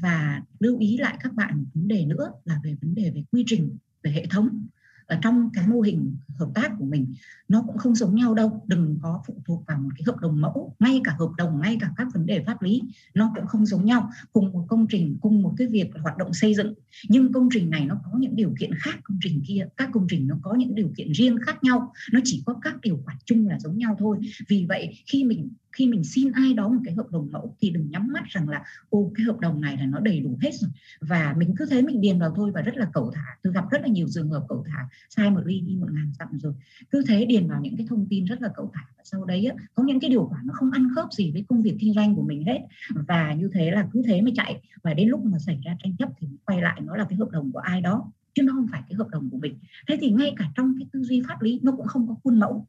Và 0.01 0.41
lưu 0.59 0.79
ý 0.79 0.97
lại 0.97 1.17
các 1.23 1.33
bạn 1.33 1.57
một 1.57 1.65
vấn 1.73 1.87
đề 1.87 2.05
nữa 2.05 2.31
là 2.45 2.59
về 2.63 2.75
vấn 2.81 2.95
đề 2.95 3.11
về 3.15 3.23
quy 3.31 3.43
trình, 3.47 3.77
về 4.03 4.11
hệ 4.11 4.25
thống 4.29 4.67
ở 5.07 5.17
trong 5.21 5.49
cái 5.53 5.67
mô 5.67 5.81
hình 5.81 6.15
hợp 6.39 6.49
tác 6.55 6.71
của 6.79 6.85
mình, 6.85 7.13
nó 7.47 7.63
cũng 7.67 7.77
không 7.77 7.95
giống 7.95 8.15
nhau 8.15 8.33
đâu. 8.33 8.63
Đừng 8.67 8.99
có 9.01 9.21
phụ 9.27 9.41
thuộc 9.45 9.63
vào 9.67 9.77
một 9.77 9.89
cái 9.97 10.03
hợp 10.07 10.17
đồng 10.21 10.41
mẫu, 10.41 10.75
ngay 10.79 11.01
cả 11.03 11.15
hợp 11.19 11.31
đồng, 11.37 11.61
ngay 11.61 11.77
cả 11.79 11.91
các 11.97 12.07
vấn 12.13 12.25
đề 12.25 12.43
pháp 12.45 12.61
lý, 12.61 12.81
nó 13.13 13.31
cũng 13.35 13.47
không 13.47 13.65
giống 13.65 13.85
nhau. 13.85 14.09
Cùng 14.33 14.51
một 14.51 14.65
công 14.69 14.87
trình, 14.89 15.17
cùng 15.21 15.41
một 15.41 15.53
cái 15.57 15.67
việc 15.67 15.91
hoạt 16.03 16.17
động 16.17 16.33
xây 16.33 16.55
dựng. 16.55 16.73
Nhưng 17.09 17.33
công 17.33 17.49
trình 17.53 17.69
này 17.69 17.85
nó 17.85 17.95
có 18.03 18.19
những 18.19 18.35
điều 18.35 18.53
kiện 18.59 18.71
khác 18.79 18.95
công 19.03 19.17
trình 19.21 19.41
kia. 19.47 19.67
Các 19.77 19.89
công 19.93 20.07
trình 20.09 20.27
nó 20.27 20.35
có 20.41 20.53
những 20.53 20.75
điều 20.75 20.91
kiện 20.97 21.11
riêng 21.11 21.37
khác 21.45 21.63
nhau. 21.63 21.93
Nó 22.13 22.19
chỉ 22.23 22.43
có 22.45 22.55
các 22.61 22.81
điều 22.81 23.01
khoản 23.05 23.17
chung 23.25 23.47
là 23.47 23.59
giống 23.59 23.77
nhau 23.77 23.95
thôi. 23.99 24.17
Vì 24.47 24.65
vậy, 24.69 25.03
khi 25.05 25.23
mình 25.23 25.49
khi 25.77 25.87
mình 25.87 26.03
xin 26.03 26.31
ai 26.31 26.53
đó 26.53 26.69
một 26.69 26.79
cái 26.85 26.93
hợp 26.93 27.11
đồng 27.11 27.31
mẫu 27.31 27.55
thì 27.59 27.69
đừng 27.69 27.89
nhắm 27.89 28.07
mắt 28.13 28.23
rằng 28.27 28.49
là, 28.49 28.63
ô, 28.89 29.11
cái 29.15 29.25
hợp 29.25 29.39
đồng 29.39 29.61
này 29.61 29.77
là 29.77 29.85
nó 29.85 29.99
đầy 29.99 30.19
đủ 30.19 30.37
hết 30.41 30.51
rồi. 30.53 30.71
Và 31.01 31.33
mình 31.37 31.53
cứ 31.57 31.65
thế 31.69 31.81
mình 31.81 32.01
điền 32.01 32.19
vào 32.19 32.33
thôi 32.35 32.51
và 32.53 32.61
rất 32.61 32.77
là 32.77 32.89
cầu 32.93 33.11
thả. 33.13 33.25
Tôi 33.43 33.53
gặp 33.53 33.65
rất 33.71 33.81
là 33.81 33.87
nhiều 33.87 34.07
trường 34.13 34.29
hợp 34.29 34.45
cầu 34.49 34.65
thả 34.67 34.89
sai 35.09 35.31
một 35.31 35.41
ly 35.45 35.61
đi 35.61 35.75
một 35.75 35.87
ngàn 35.91 36.11
dặm 36.19 36.39
rồi. 36.39 36.53
Cứ 36.91 37.03
thế 37.07 37.25
điền 37.25 37.47
vào 37.47 37.61
những 37.61 37.77
cái 37.77 37.85
thông 37.89 38.07
tin 38.09 38.25
rất 38.25 38.41
là 38.41 38.49
cầu 38.55 38.71
thả 38.73 38.81
và 38.97 39.03
sau 39.03 39.25
đấy 39.25 39.45
á, 39.45 39.55
có 39.75 39.83
những 39.83 39.99
cái 39.99 40.09
điều 40.09 40.25
khoản 40.25 40.47
nó 40.47 40.53
không 40.53 40.71
ăn 40.71 40.87
khớp 40.95 41.07
gì 41.11 41.31
với 41.31 41.45
công 41.47 41.61
việc 41.61 41.77
kinh 41.79 41.93
doanh 41.93 42.15
của 42.15 42.21
mình 42.21 42.43
hết. 42.43 42.59
Và 43.07 43.33
như 43.33 43.49
thế 43.53 43.71
là 43.71 43.87
cứ 43.91 44.01
thế 44.05 44.21
mới 44.21 44.33
chạy 44.35 44.61
và 44.83 44.93
đến 44.93 45.09
lúc 45.09 45.25
mà 45.25 45.39
xảy 45.39 45.59
ra 45.65 45.77
tranh 45.83 45.95
chấp 45.97 46.09
thì 46.17 46.27
quay 46.45 46.61
lại 46.61 46.81
nó 46.85 46.95
là 46.95 47.05
cái 47.09 47.17
hợp 47.17 47.29
đồng 47.31 47.51
của 47.51 47.59
ai 47.59 47.81
đó 47.81 48.11
chứ 48.33 48.43
nó 48.43 48.53
không 48.53 48.67
phải 48.71 48.81
cái 48.89 48.95
hợp 48.95 49.07
đồng 49.09 49.29
của 49.29 49.37
mình. 49.37 49.55
Thế 49.87 49.97
thì 50.01 50.11
ngay 50.11 50.33
cả 50.37 50.51
trong 50.55 50.75
cái 50.79 50.87
tư 50.91 51.03
duy 51.03 51.21
pháp 51.27 51.41
lý 51.41 51.59
nó 51.63 51.71
cũng 51.71 51.87
không 51.87 52.07
có 52.07 52.15
khuôn 52.23 52.39
mẫu. 52.39 52.67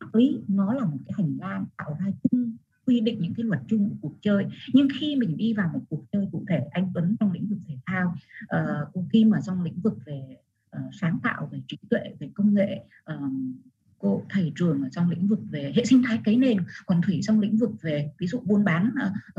Pháp 0.00 0.14
lý 0.14 0.38
nó 0.48 0.74
là 0.74 0.84
một 0.84 0.98
cái 1.06 1.14
hành 1.16 1.36
lang 1.40 1.66
tạo 1.76 1.96
ra 2.00 2.06
chung 2.22 2.56
quy 2.86 3.00
định 3.00 3.18
những 3.20 3.34
cái 3.34 3.44
luật 3.44 3.60
chung 3.68 3.88
của 3.88 3.96
cuộc 4.00 4.16
chơi. 4.22 4.46
Nhưng 4.72 4.88
khi 5.00 5.16
mình 5.16 5.36
đi 5.36 5.52
vào 5.52 5.70
một 5.72 5.80
cuộc 5.88 6.04
chơi 6.12 6.28
cụ 6.32 6.44
thể 6.48 6.60
anh 6.70 6.90
Tuấn 6.94 7.16
trong 7.20 7.32
lĩnh 7.32 7.46
vực 7.46 7.58
thể 7.68 7.74
thao 7.86 8.14
uh, 8.42 9.04
khi 9.12 9.24
mà 9.24 9.40
trong 9.46 9.62
lĩnh 9.62 9.80
vực 9.80 9.98
về 10.06 10.36
uh, 10.86 10.94
sáng 11.00 11.18
tạo 11.22 11.48
về 11.52 11.60
trí 11.68 11.76
tuệ 11.90 12.00
về 12.18 12.30
công 12.34 12.54
nghệ 12.54 12.84
ờ, 13.04 13.20
cô 13.98 14.22
thầy 14.30 14.52
trường 14.56 14.82
ở 14.82 14.88
trong 14.92 15.10
lĩnh 15.10 15.28
vực 15.28 15.40
về 15.50 15.72
hệ 15.76 15.84
sinh 15.84 16.02
thái 16.06 16.20
cấy 16.24 16.36
nền 16.36 16.58
còn 16.86 17.02
thủy 17.02 17.20
trong 17.22 17.40
lĩnh 17.40 17.56
vực 17.56 17.70
về 17.82 18.10
ví 18.18 18.26
dụ 18.26 18.40
buôn 18.40 18.64
bán 18.64 18.90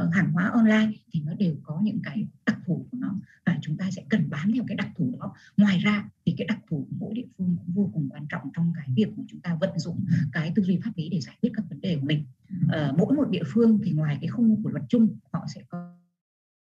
uh, 0.01 0.13
hàng 0.13 0.31
hóa 0.31 0.49
online 0.53 0.91
thì 1.11 1.21
nó 1.25 1.33
đều 1.33 1.55
có 1.63 1.79
những 1.83 1.99
cái 2.03 2.25
đặc 2.45 2.57
thù 2.65 2.85
của 2.91 2.97
nó 3.01 3.15
và 3.45 3.57
chúng 3.61 3.77
ta 3.77 3.91
sẽ 3.91 4.03
cần 4.09 4.29
bán 4.29 4.51
theo 4.53 4.63
cái 4.67 4.77
đặc 4.77 4.89
thù 4.95 5.13
đó. 5.19 5.33
Ngoài 5.57 5.79
ra 5.79 6.09
thì 6.25 6.35
cái 6.37 6.47
đặc 6.47 6.59
thù 6.69 6.87
của 6.89 6.95
mỗi 6.99 7.13
địa 7.13 7.25
phương 7.37 7.57
cũng 7.57 7.73
vô 7.75 7.89
cùng 7.93 8.09
quan 8.09 8.25
trọng 8.29 8.49
trong 8.55 8.73
cái 8.75 8.87
việc 8.95 9.17
mà 9.17 9.23
chúng 9.27 9.39
ta 9.39 9.57
vận 9.61 9.79
dụng 9.79 10.05
cái 10.31 10.51
tư 10.55 10.63
duy 10.63 10.79
pháp 10.83 10.91
lý 10.95 11.09
để 11.09 11.21
giải 11.21 11.37
quyết 11.41 11.49
các 11.55 11.65
vấn 11.69 11.81
đề 11.81 11.95
của 11.95 12.05
mình. 12.05 12.25
Uh, 12.65 12.97
mỗi 12.97 13.15
một 13.15 13.29
địa 13.29 13.43
phương 13.45 13.79
thì 13.83 13.91
ngoài 13.91 14.17
cái 14.21 14.27
khung 14.27 14.63
của 14.63 14.69
luật 14.69 14.83
chung 14.89 15.07
họ 15.31 15.45
sẽ 15.55 15.61
có 15.69 15.99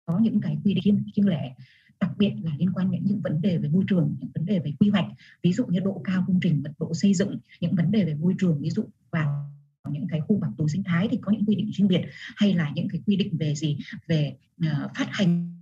có 0.07 0.19
những 0.19 0.41
cái 0.41 0.57
quy 0.63 0.73
định 0.73 1.03
riêng 1.15 1.27
lẻ 1.27 1.55
đặc 1.99 2.11
biệt 2.17 2.33
là 2.43 2.51
liên 2.57 2.69
quan 2.73 2.91
đến 2.91 3.03
những 3.05 3.21
vấn 3.21 3.41
đề 3.41 3.57
về 3.57 3.69
môi 3.69 3.83
trường 3.87 4.15
những 4.19 4.29
vấn 4.33 4.45
đề 4.45 4.59
về 4.59 4.73
quy 4.79 4.89
hoạch. 4.89 5.05
Ví 5.43 5.53
dụ 5.53 5.65
như 5.65 5.79
độ 5.79 6.01
cao 6.03 6.23
công 6.27 6.39
trình 6.41 6.63
mật 6.63 6.71
độ 6.79 6.93
xây 6.93 7.13
dựng 7.13 7.37
những 7.59 7.75
vấn 7.75 7.91
đề 7.91 8.05
về 8.05 8.15
môi 8.15 8.33
trường 8.39 8.61
ví 8.61 8.69
dụ 8.69 8.83
vào 9.11 9.51
những 9.91 10.07
cái 10.07 10.19
khu 10.19 10.39
bảo 10.39 10.53
tồn 10.57 10.67
sinh 10.69 10.83
thái 10.83 11.07
thì 11.11 11.17
có 11.21 11.31
những 11.31 11.45
quy 11.45 11.55
định 11.55 11.71
riêng 11.71 11.87
biệt 11.87 12.01
hay 12.35 12.53
là 12.53 12.71
những 12.75 12.87
cái 12.89 13.01
quy 13.05 13.15
định 13.15 13.37
về 13.37 13.55
gì? 13.55 13.77
Về 14.07 14.35
uh, 14.65 14.91
phát 14.95 15.07
hành 15.09 15.56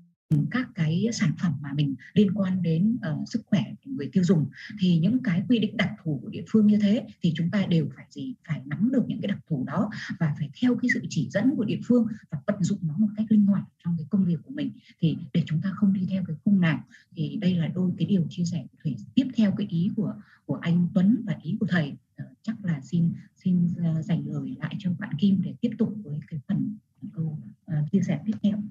các 0.51 0.69
cái 0.75 1.07
sản 1.13 1.31
phẩm 1.41 1.53
mà 1.61 1.73
mình 1.73 1.95
liên 2.13 2.33
quan 2.33 2.61
đến 2.61 2.97
uh, 3.11 3.29
sức 3.29 3.41
khỏe 3.45 3.63
của 3.85 3.91
người 3.91 4.09
tiêu 4.11 4.23
dùng 4.23 4.45
thì 4.79 4.99
những 4.99 5.23
cái 5.23 5.43
quy 5.49 5.59
định 5.59 5.77
đặc 5.77 5.89
thù 6.03 6.19
của 6.23 6.29
địa 6.29 6.43
phương 6.51 6.67
như 6.67 6.77
thế 6.81 7.05
thì 7.21 7.33
chúng 7.35 7.49
ta 7.49 7.65
đều 7.65 7.89
phải 7.95 8.05
gì? 8.09 8.33
Phải 8.47 8.61
nắm 8.65 8.89
được 8.93 9.03
những 9.07 9.21
cái 9.21 9.27
đặc 9.27 9.39
thù 9.49 9.63
đó 9.63 9.89
và 10.19 10.35
phải 10.39 10.49
theo 10.61 10.75
cái 10.75 10.89
sự 10.93 11.01
chỉ 11.09 11.29
dẫn 11.29 11.55
của 11.57 11.63
địa 11.63 11.79
phương 11.85 12.07
và 12.29 12.37
vận 12.47 12.63
dụng 12.63 12.79
nó 12.81 12.97
một 12.97 13.07
cách 13.17 13.25
linh 13.29 13.45
hoạt 13.45 13.63
trong 13.83 13.95
cái 13.97 14.07
công 14.09 14.25
việc 14.25 14.37
của 14.43 14.53
mình. 14.53 14.71
Thì 14.99 15.17
để 15.33 15.43
chúng 15.45 15.61
ta 15.61 15.71
không 15.75 15.93
đi 15.93 16.01
theo 16.09 16.23
cái 16.27 16.35
khung 16.43 16.61
nào 16.61 16.83
thì 17.15 17.37
đây 17.41 17.55
là 17.55 17.67
đôi 17.67 17.91
cái 17.97 18.07
điều 18.07 18.27
chia 18.29 18.45
sẻ 18.45 18.65
của 18.71 18.77
thủy 18.83 18.95
tiếp 19.15 19.27
theo 19.35 19.51
cái 19.57 19.67
ý 19.69 19.91
của 19.95 20.13
của 20.45 20.55
anh 20.55 20.87
Tuấn 20.93 21.21
và 21.25 21.35
ý 21.41 21.57
của 21.59 21.67
thầy. 21.69 21.93
Uh, 22.23 22.27
chắc 22.41 22.65
là 22.65 22.81
xin 22.81 23.13
xin 23.35 23.65
uh, 23.65 24.05
dành 24.05 24.23
lời 24.27 24.55
lại 24.59 24.75
cho 24.79 24.91
bạn 24.99 25.15
Kim 25.19 25.41
để 25.41 25.53
tiếp 25.61 25.71
tục 25.77 25.95
với 26.03 26.19
cái 26.27 26.39
phần 26.47 26.77
câu 27.13 27.39
uh, 27.71 27.91
chia 27.91 28.01
sẻ 28.01 28.19
tiếp 28.25 28.33
theo 28.43 28.61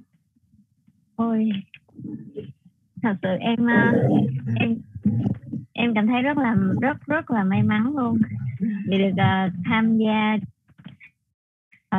ôi 1.16 1.50
thật 3.02 3.16
sự 3.22 3.28
em 3.40 3.66
ờ, 3.66 4.08
em 4.60 4.76
em 5.72 5.94
cảm 5.94 6.06
thấy 6.06 6.22
rất 6.22 6.38
là 6.38 6.56
rất 6.80 7.06
rất 7.06 7.30
là 7.30 7.44
may 7.44 7.62
mắn 7.62 7.96
luôn. 7.96 8.18
Vì 8.88 8.98
được 8.98 9.10
uh, 9.10 9.52
tham 9.64 9.98
gia 9.98 10.38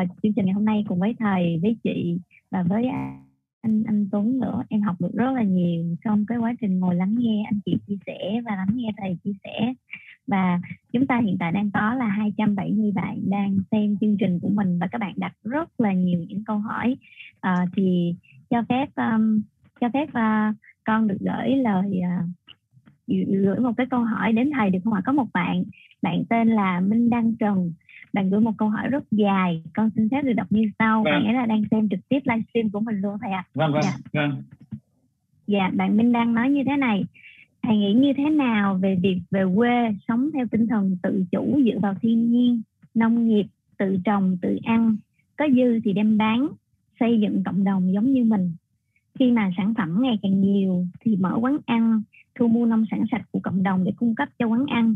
uh, 0.02 0.10
chương 0.24 0.34
trình 0.34 0.46
ngày 0.46 0.54
hôm 0.54 0.66
nay 0.66 0.86
cùng 0.88 1.00
với 1.00 1.16
thầy 1.20 1.60
với 1.62 1.78
chị 1.84 2.18
và 2.52 2.64
với 2.64 2.88
anh 3.62 3.84
anh 3.88 4.08
Tuấn 4.12 4.40
nữa. 4.40 4.64
Em 4.70 4.82
học 4.82 4.96
được 5.00 5.14
rất 5.14 5.32
là 5.36 5.44
nhiều 5.44 5.96
trong 6.04 6.26
cái 6.26 6.38
quá 6.38 6.54
trình 6.62 6.80
ngồi 6.80 6.96
lắng 6.96 7.16
nghe 7.18 7.44
anh 7.48 7.60
chị 7.66 7.78
chia 7.88 7.98
sẻ 8.06 8.42
và 8.46 8.56
lắng 8.56 8.70
nghe 8.74 8.90
thầy 8.98 9.18
chia 9.24 9.34
sẻ. 9.44 9.74
Và 10.28 10.60
chúng 10.94 11.08
ta 11.08 11.20
hiện 11.20 11.38
tại 11.40 11.52
đang 11.52 11.72
có 11.72 11.94
là 11.94 12.08
270 12.08 12.92
bạn 12.92 13.18
đang 13.30 13.58
xem 13.72 13.98
chương 14.02 14.18
trình 14.18 14.40
của 14.40 14.50
mình 14.50 14.80
và 14.80 14.88
các 14.88 15.02
bạn 15.02 15.14
đặt 15.18 15.34
rất 15.44 15.80
là 15.80 15.94
nhiều 15.94 16.26
những 16.28 16.44
câu 16.44 16.58
hỏi. 16.58 16.96
À, 17.42 17.66
thì 17.76 18.16
cho 18.50 18.64
phép 18.70 18.90
um, 18.96 19.42
cho 19.82 19.90
phép 19.94 20.10
uh, 20.10 20.56
con 20.84 21.08
được 21.08 21.18
gửi 21.20 21.56
lời 21.56 22.00
uh, 22.00 22.30
gửi 23.28 23.60
một 23.60 23.72
cái 23.78 23.88
câu 23.90 24.04
hỏi 24.04 24.34
đến 24.34 24.52
thầy 24.54 24.70
được 24.70 24.80
không 24.84 24.94
ạ? 24.94 25.02
Có 25.06 25.12
một 25.12 25.28
bạn, 25.34 25.64
bạn 26.02 26.24
tên 26.30 26.48
là 26.48 26.80
Minh 26.80 27.10
Đăng 27.10 27.36
Trần, 27.36 27.74
bạn 28.14 28.30
gửi 28.30 28.40
một 28.40 28.52
câu 28.58 28.70
hỏi 28.70 28.88
rất 28.88 29.04
dài, 29.12 29.64
con 29.74 29.90
xin 29.96 30.10
phép 30.10 30.22
được 30.22 30.34
đọc 30.34 30.48
như 30.50 30.70
sau. 30.80 31.04
Vâng. 31.04 31.14
Bạn 31.14 31.26
ấy 31.26 31.34
là 31.34 31.46
đang 31.46 31.64
xem 31.72 31.90
trực 31.90 32.00
tiếp 32.10 32.20
livestream 32.24 32.70
của 32.70 32.80
mình 32.80 33.02
luôn 33.02 33.18
thầy 33.22 33.32
ạ. 33.32 33.44
À. 33.48 33.52
Vâng 33.54 33.74
vâng. 33.74 33.84
Dạ. 33.84 33.92
vâng. 34.14 34.44
Dạ, 35.48 35.72
bạn 35.74 35.98
Minh 35.98 36.12
Đăng 36.12 36.34
nói 36.34 36.50
như 36.50 36.64
thế 36.66 36.78
này. 36.78 37.06
Thầy 37.64 37.78
nghĩ 37.78 37.94
như 37.94 38.14
thế 38.18 38.30
nào 38.30 38.78
về 38.82 38.98
việc 39.02 39.20
về 39.32 39.44
quê 39.56 39.96
sống 40.08 40.30
theo 40.34 40.46
tinh 40.52 40.68
thần 40.68 40.98
tự 41.04 41.26
chủ 41.32 41.62
dựa 41.66 41.80
vào 41.80 41.94
thiên 42.02 42.32
nhiên, 42.32 42.62
nông 42.94 43.28
nghiệp, 43.28 43.46
tự 43.78 43.98
trồng, 44.06 44.38
tự 44.42 44.60
ăn, 44.64 44.96
có 45.38 45.48
dư 45.56 45.80
thì 45.84 45.94
đem 45.94 46.18
bán, 46.18 46.48
xây 47.00 47.20
dựng 47.20 47.44
cộng 47.46 47.64
đồng 47.64 47.94
giống 47.94 48.14
như 48.14 48.24
mình. 48.24 48.52
Khi 49.20 49.32
mà 49.32 49.52
sản 49.58 49.74
phẩm 49.78 49.98
ngày 50.02 50.20
càng 50.22 50.42
nhiều 50.42 50.86
thì 51.02 51.16
mở 51.16 51.38
quán 51.42 51.58
ăn, 51.66 52.02
thu 52.36 52.48
mua 52.48 52.66
nông 52.66 52.86
sản 52.92 53.04
sạch 53.12 53.22
của 53.32 53.40
cộng 53.40 53.64
đồng 53.64 53.84
để 53.84 53.92
cung 53.98 54.16
cấp 54.16 54.30
cho 54.40 54.48
quán 54.48 54.66
ăn. 54.66 54.96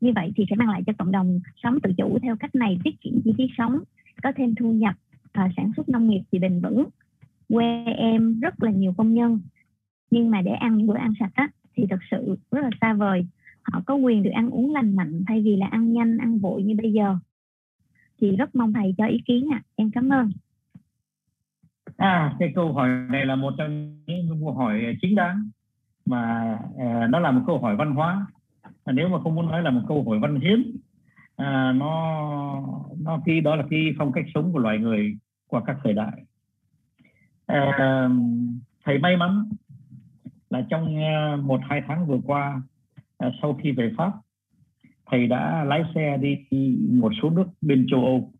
Như 0.00 0.12
vậy 0.14 0.32
thì 0.36 0.44
sẽ 0.50 0.56
mang 0.56 0.68
lại 0.68 0.82
cho 0.86 0.92
cộng 0.98 1.12
đồng 1.12 1.40
sống 1.62 1.80
tự 1.82 1.92
chủ 1.96 2.18
theo 2.22 2.36
cách 2.36 2.54
này, 2.54 2.78
tiết 2.84 3.00
kiệm 3.00 3.12
chi 3.24 3.34
phí 3.38 3.44
sống, 3.58 3.78
có 4.22 4.32
thêm 4.36 4.54
thu 4.54 4.72
nhập 4.72 4.94
và 5.34 5.48
sản 5.56 5.72
xuất 5.76 5.88
nông 5.88 6.08
nghiệp 6.08 6.22
thì 6.32 6.38
bền 6.38 6.60
vững. 6.60 6.84
Quê 7.48 7.84
em 7.84 8.40
rất 8.40 8.62
là 8.62 8.70
nhiều 8.70 8.94
công 8.96 9.14
nhân, 9.14 9.40
nhưng 10.10 10.30
mà 10.30 10.42
để 10.42 10.50
ăn 10.50 10.76
những 10.76 10.86
bữa 10.86 10.96
ăn 10.96 11.12
sạch 11.20 11.32
á, 11.34 11.48
thì 11.76 11.86
thật 11.90 11.98
sự 12.10 12.36
rất 12.50 12.60
là 12.62 12.70
xa 12.80 12.94
vời. 12.94 13.26
Họ 13.62 13.82
có 13.86 13.94
quyền 13.94 14.22
được 14.22 14.30
ăn 14.30 14.50
uống 14.50 14.72
lành 14.72 14.96
mạnh 14.96 15.22
thay 15.26 15.42
vì 15.42 15.56
là 15.56 15.66
ăn 15.66 15.92
nhanh, 15.92 16.18
ăn 16.18 16.38
vội 16.38 16.62
như 16.62 16.74
bây 16.82 16.92
giờ. 16.92 17.16
Thì 18.20 18.36
rất 18.36 18.54
mong 18.54 18.72
thầy 18.72 18.94
cho 18.98 19.06
ý 19.06 19.18
kiến 19.26 19.48
ạ. 19.52 19.62
À. 19.64 19.66
em 19.76 19.90
cảm 19.90 20.08
ơn 20.08 20.30
à 22.00 22.34
cái 22.38 22.52
câu 22.54 22.72
hỏi 22.72 22.88
này 22.88 23.26
là 23.26 23.36
một 23.36 23.54
trong 23.58 23.96
những 24.06 24.40
câu 24.40 24.52
hỏi 24.52 24.96
chính 25.00 25.14
đáng 25.14 25.50
mà 26.06 26.54
uh, 26.74 27.10
nó 27.10 27.18
là 27.18 27.30
một 27.30 27.42
câu 27.46 27.58
hỏi 27.58 27.76
văn 27.76 27.94
hóa. 27.94 28.26
À, 28.84 28.92
nếu 28.92 29.08
mà 29.08 29.20
không 29.20 29.34
muốn 29.34 29.46
nói 29.46 29.62
là 29.62 29.70
một 29.70 29.80
câu 29.88 30.04
hỏi 30.08 30.18
văn 30.18 30.40
hiến 30.40 30.62
à, 31.36 31.66
ờ, 31.66 31.72
nó 31.72 31.92
nó 33.00 33.20
khi 33.26 33.40
đó 33.40 33.56
là 33.56 33.64
khi 33.70 33.92
phong 33.98 34.12
cách 34.12 34.24
sống 34.34 34.52
của 34.52 34.58
loài 34.58 34.78
người 34.78 35.16
qua 35.46 35.62
các 35.66 35.76
thời 35.84 35.92
đại. 35.92 36.24
À, 37.46 38.08
thầy 38.84 38.98
may 38.98 39.16
mắn 39.16 39.44
là 40.50 40.66
trong 40.70 40.94
một 41.46 41.60
hai 41.68 41.82
tháng 41.88 42.06
vừa 42.06 42.20
qua 42.26 42.62
à, 43.18 43.30
sau 43.42 43.58
khi 43.62 43.70
về 43.72 43.92
pháp 43.96 44.12
thầy 45.06 45.26
đã 45.26 45.64
lái 45.64 45.82
xe 45.94 46.18
đi 46.20 46.36
một 46.90 47.12
số 47.22 47.30
nước 47.30 47.46
bên 47.60 47.86
châu 47.90 48.04
âu. 48.04 48.32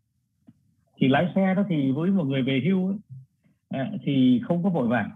Thì 0.97 1.07
lái 1.07 1.31
xe 1.35 1.55
đó 1.55 1.63
thì 1.69 1.91
với 1.91 2.11
một 2.11 2.23
người 2.23 2.41
về 2.41 2.61
hưu 2.65 2.87
ấy, 2.87 2.97
à, 3.71 3.91
thì 4.03 4.41
không 4.47 4.63
có 4.63 4.69
vội 4.69 4.87
vàng. 4.87 5.11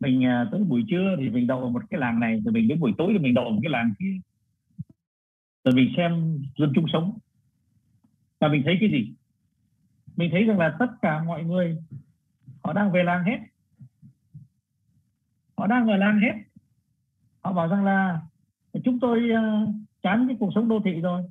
Mình 0.00 0.24
à, 0.24 0.48
tới 0.52 0.64
buổi 0.64 0.84
trưa 0.88 1.16
thì 1.18 1.28
mình 1.28 1.46
đậu 1.46 1.60
ở 1.60 1.68
một 1.68 1.82
cái 1.90 2.00
làng 2.00 2.20
này 2.20 2.40
rồi 2.44 2.52
mình 2.52 2.68
đến 2.68 2.80
buổi 2.80 2.92
tối 2.98 3.08
thì 3.12 3.18
mình 3.18 3.34
đậu 3.34 3.44
ở 3.44 3.50
một 3.50 3.60
cái 3.62 3.70
làng 3.70 3.92
kia. 3.98 4.20
Rồi 5.64 5.74
mình 5.74 5.92
xem 5.96 6.38
dân 6.58 6.72
chung 6.74 6.86
sống. 6.92 7.18
Và 8.40 8.48
mình 8.48 8.62
thấy 8.64 8.76
cái 8.80 8.90
gì? 8.90 9.14
Mình 10.16 10.30
thấy 10.32 10.44
rằng 10.44 10.58
là 10.58 10.76
tất 10.78 10.86
cả 11.02 11.22
mọi 11.22 11.44
người 11.44 11.78
họ 12.64 12.72
đang 12.72 12.92
về 12.92 13.02
làng 13.02 13.24
hết. 13.24 13.38
Họ 15.58 15.66
đang 15.66 15.86
ở 15.86 15.96
làng 15.96 16.20
hết. 16.20 16.34
Họ 17.44 17.52
bảo 17.52 17.68
rằng 17.68 17.84
là 17.84 18.20
chúng 18.84 19.00
tôi 19.00 19.30
uh, 19.30 19.68
chán 20.02 20.24
cái 20.28 20.36
cuộc 20.40 20.50
sống 20.54 20.68
đô 20.68 20.80
thị 20.84 21.00
rồi. 21.00 21.22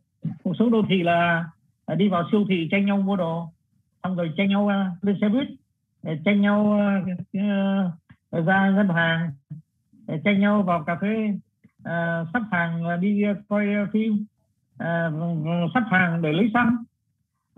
Cuộc 0.44 0.54
sống 0.60 0.72
đô 0.72 0.82
thị 0.90 1.04
là, 1.04 1.50
đi 1.98 2.08
vào 2.08 2.24
siêu 2.32 2.46
thị 2.50 2.68
tranh 2.72 2.86
nhau 2.86 3.02
mua 3.02 3.16
đồ 3.16 3.54
xong 4.04 4.16
rồi 4.16 4.34
tranh 4.38 4.50
nhau 4.50 4.64
uh, 4.64 5.04
lên 5.04 5.18
xe 5.22 5.30
buýt 5.30 5.48
tranh 6.26 6.42
nhau 6.42 6.80
uh, 7.38 8.46
ra 8.46 8.70
ngân 8.70 8.90
hàng. 8.90 9.32
Tranh 10.24 10.40
nhau 10.40 10.64
vào 10.64 10.84
cà 10.84 10.96
phê 11.02 11.34
uh, 11.80 12.28
sắp 12.34 12.44
hàng 12.52 13.02
đi 13.02 13.24
coi 13.48 13.68
phim 13.94 14.26
uh, 14.74 15.72
sắp 15.74 15.84
hàng 15.92 16.22
để 16.22 16.34
lấy 16.34 16.52
xăng. 16.54 16.76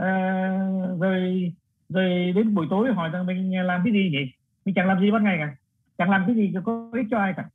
Uh, 0.02 1.02
rồi 1.02 1.54
rồi 1.90 2.34
đến 2.36 2.56
buổi 2.56 2.68
tối 2.70 2.94
hỏi 2.94 3.10
rằng 3.10 3.26
mình 3.26 3.66
làm 3.66 3.82
cái 3.84 3.94
gì 3.94 4.10
nhỉ? 4.10 4.32
Mình 4.66 4.76
chẳng 4.76 4.88
làm 4.88 5.00
gì 5.00 5.12
ban 5.12 5.24
ngày 5.24 5.38
cả. 5.40 5.56
Chẳng 5.98 6.10
làm 6.10 6.24
cái 6.28 6.36
gì 6.36 6.54
có 6.66 6.90
ích 6.94 7.08
cho 7.12 7.18
ai 7.18 7.34
cả. 7.38 7.50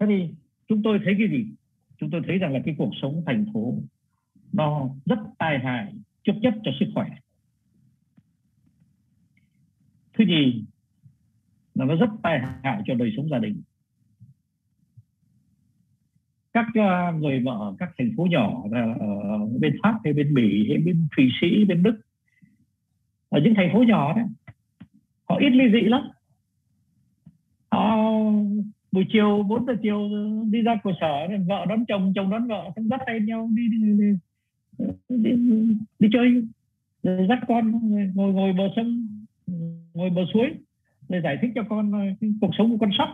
Thế 0.00 0.06
thì 0.06 0.30
chúng 0.68 0.82
tôi 0.82 1.00
thấy 1.04 1.14
cái 1.18 1.28
gì? 1.28 1.46
Chúng 1.98 2.10
tôi 2.10 2.22
thấy 2.26 2.38
rằng 2.38 2.52
là 2.52 2.60
cái 2.64 2.74
cuộc 2.78 2.90
sống 3.02 3.22
thành 3.26 3.46
phố 3.54 3.74
nó 4.52 4.88
rất 5.04 5.18
tai 5.38 5.58
hại 5.58 5.92
trực 6.24 6.34
chấp 6.42 6.54
cho 6.64 6.70
sức 6.80 6.86
khỏe 6.94 7.06
thứ 10.16 10.24
nhì 10.24 10.64
là 11.74 11.84
nó 11.84 11.94
rất 11.94 12.10
tai 12.22 12.40
hại 12.62 12.82
cho 12.86 12.94
đời 12.94 13.12
sống 13.16 13.28
gia 13.28 13.38
đình. 13.38 13.62
Các 16.52 16.66
ờ, 16.74 17.12
người 17.12 17.40
mà 17.40 17.52
ở 17.52 17.74
các 17.78 17.90
thành 17.98 18.10
phố 18.16 18.26
nhỏ 18.30 18.62
ở 19.00 19.38
bên 19.60 19.76
pháp 19.82 19.98
hay 20.04 20.12
bên 20.12 20.34
bỉ 20.34 20.68
hay 20.68 20.78
bên 20.78 21.08
thụy 21.16 21.28
sĩ 21.40 21.64
bên 21.64 21.82
đức. 21.82 22.00
Ở 23.28 23.40
những 23.40 23.54
thành 23.56 23.70
phố 23.72 23.82
nhỏ 23.82 24.14
đấy 24.16 24.24
họ 25.28 25.36
ít 25.36 25.50
ly 25.50 25.64
dị 25.72 25.88
lắm. 25.88 26.02
Họ 27.70 27.96
buổi 28.92 29.06
chiều 29.12 29.42
4 29.48 29.66
giờ 29.66 29.76
chiều 29.82 30.10
đi 30.50 30.62
ra 30.62 30.80
cửa 30.84 30.92
sở 31.00 31.28
vợ 31.46 31.66
đón 31.68 31.84
chồng 31.88 32.12
chồng 32.16 32.30
đón 32.30 32.48
vợ 32.48 32.70
cũng 32.74 32.88
dắt 32.88 33.00
tay 33.06 33.20
nhau 33.20 33.48
đi 33.54 33.68
đi, 33.68 33.78
đi, 33.78 34.16
đi, 35.08 35.32
đi, 35.32 35.76
đi 35.98 36.08
chơi 36.12 36.42
rồi 37.02 37.26
dắt 37.28 37.38
con 37.48 37.72
ngồi 38.14 38.32
ngồi 38.32 38.52
bờ 38.52 38.68
sông 38.76 39.08
ngồi 39.96 40.10
bờ 40.10 40.22
suối 40.34 40.50
để 41.08 41.20
giải 41.20 41.38
thích 41.42 41.50
cho 41.54 41.62
con 41.68 41.92
ờ, 41.92 42.26
cuộc 42.40 42.50
sống 42.58 42.70
của 42.70 42.78
con 42.80 42.90
sóc 42.98 43.08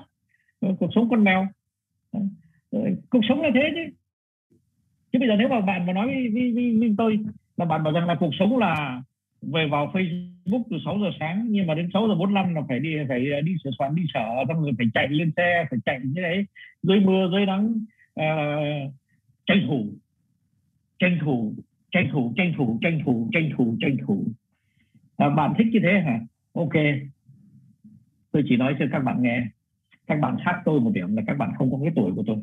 ờ, 0.61 0.77
cuộc 0.81 0.91
sống 0.95 1.09
con 1.11 1.25
mèo. 1.25 1.49
Cuộc 3.11 3.21
sống 3.29 3.43
là 3.43 3.51
thế 3.55 3.71
chứ. 3.75 3.95
Chứ 5.13 5.19
bây 5.19 5.29
giờ 5.29 5.35
nếu 5.39 5.49
mà 5.49 5.61
bạn 5.61 5.87
mà 5.87 5.93
nói 5.93 6.07
với, 6.07 6.29
với, 6.33 6.53
với, 6.53 6.77
với 6.79 6.95
tôi 6.99 7.19
là 7.57 7.65
bạn 7.65 7.83
bảo 7.83 7.93
rằng 7.93 8.07
là 8.07 8.15
cuộc 8.21 8.35
sống 8.39 8.59
là 8.59 9.03
về 9.43 9.69
vào 9.71 9.93
Facebook 9.93 10.63
từ 10.71 10.77
6 10.85 10.99
giờ 10.99 11.11
sáng 11.21 11.47
nhưng 11.49 11.67
mà 11.67 11.75
đến 11.75 11.89
6 11.93 12.09
giờ 12.09 12.15
45 12.15 12.55
là 12.55 12.63
phải 12.69 12.81
đi 12.81 12.91
phải 13.09 13.43
đi 13.43 13.53
sửa 13.65 13.71
soạn 13.79 13.95
đi 13.95 14.03
sở 14.15 14.25
xong 14.49 14.63
rồi 14.63 14.73
phải 14.79 14.87
chạy 14.95 15.09
lên 15.09 15.33
xe 15.37 15.65
phải 15.71 15.79
chạy 15.85 16.01
như 16.05 16.23
đấy 16.23 16.47
dưới 16.83 17.01
mưa 17.01 17.29
dưới 17.33 17.47
nắng 17.47 17.75
uh, 18.21 18.93
tranh 19.47 19.67
thủ 19.69 19.87
tranh 20.99 21.19
thủ 21.25 21.55
tranh 21.93 22.09
thủ 22.13 22.33
tranh 22.37 22.55
thủ 22.57 22.79
tranh 22.83 23.01
thủ 23.05 23.29
tranh 23.33 23.51
thủ 23.57 23.77
tranh 23.81 23.97
thủ. 24.07 24.25
À, 25.17 25.29
bạn 25.29 25.55
thích 25.59 25.67
như 25.73 25.81
thế 25.83 26.01
hả? 26.01 26.21
Ok. 26.53 26.73
Tôi 28.33 28.43
chỉ 28.49 28.57
nói 28.57 28.77
cho 28.79 28.85
các 28.93 28.99
bạn 28.99 29.23
nghe. 29.23 29.47
Các 30.07 30.21
bạn 30.21 30.37
khác 30.45 30.63
tôi 30.65 30.81
một 30.81 30.91
điểm 30.95 31.17
là 31.17 31.23
các 31.27 31.39
bạn 31.39 31.51
không 31.59 31.71
có 31.71 31.79
cái 31.83 31.93
tuổi 31.97 32.13
của 32.17 32.25
tôi. 32.27 32.37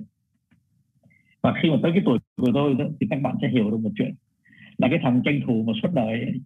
Và 1.41 1.53
khi 1.61 1.69
mà 1.69 1.77
tới 1.84 1.91
cái 1.91 2.02
tuổi 2.06 2.19
của 2.38 2.52
tôi 2.53 2.73
đó, 2.73 2.86
thì 2.99 3.07
các 3.10 3.22
bạn 3.22 3.36
sẽ 3.41 3.49
hiểu 3.49 3.72
được 3.72 3.77
một 3.77 3.91
chuyện. 3.95 4.15
Là 4.77 4.88
cái 4.91 4.99
thằng 5.03 5.22
tranh 5.26 5.40
thủ 5.48 5.64
mà 5.68 5.73
suốt 5.81 5.90
đời 5.94 6.22
ấy, 6.22 6.41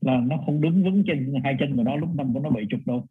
là 0.00 0.20
nó 0.26 0.36
không 0.46 0.60
đứng 0.60 0.84
vững 0.84 1.04
trên 1.06 1.34
hai 1.44 1.56
chân 1.58 1.76
của 1.76 1.82
nó 1.82 1.96
lúc 1.96 2.14
năm 2.14 2.34
của 2.34 2.40
nó 2.40 2.50
bảy 2.50 2.66
chục 2.70 2.80
đâu. 2.86 3.06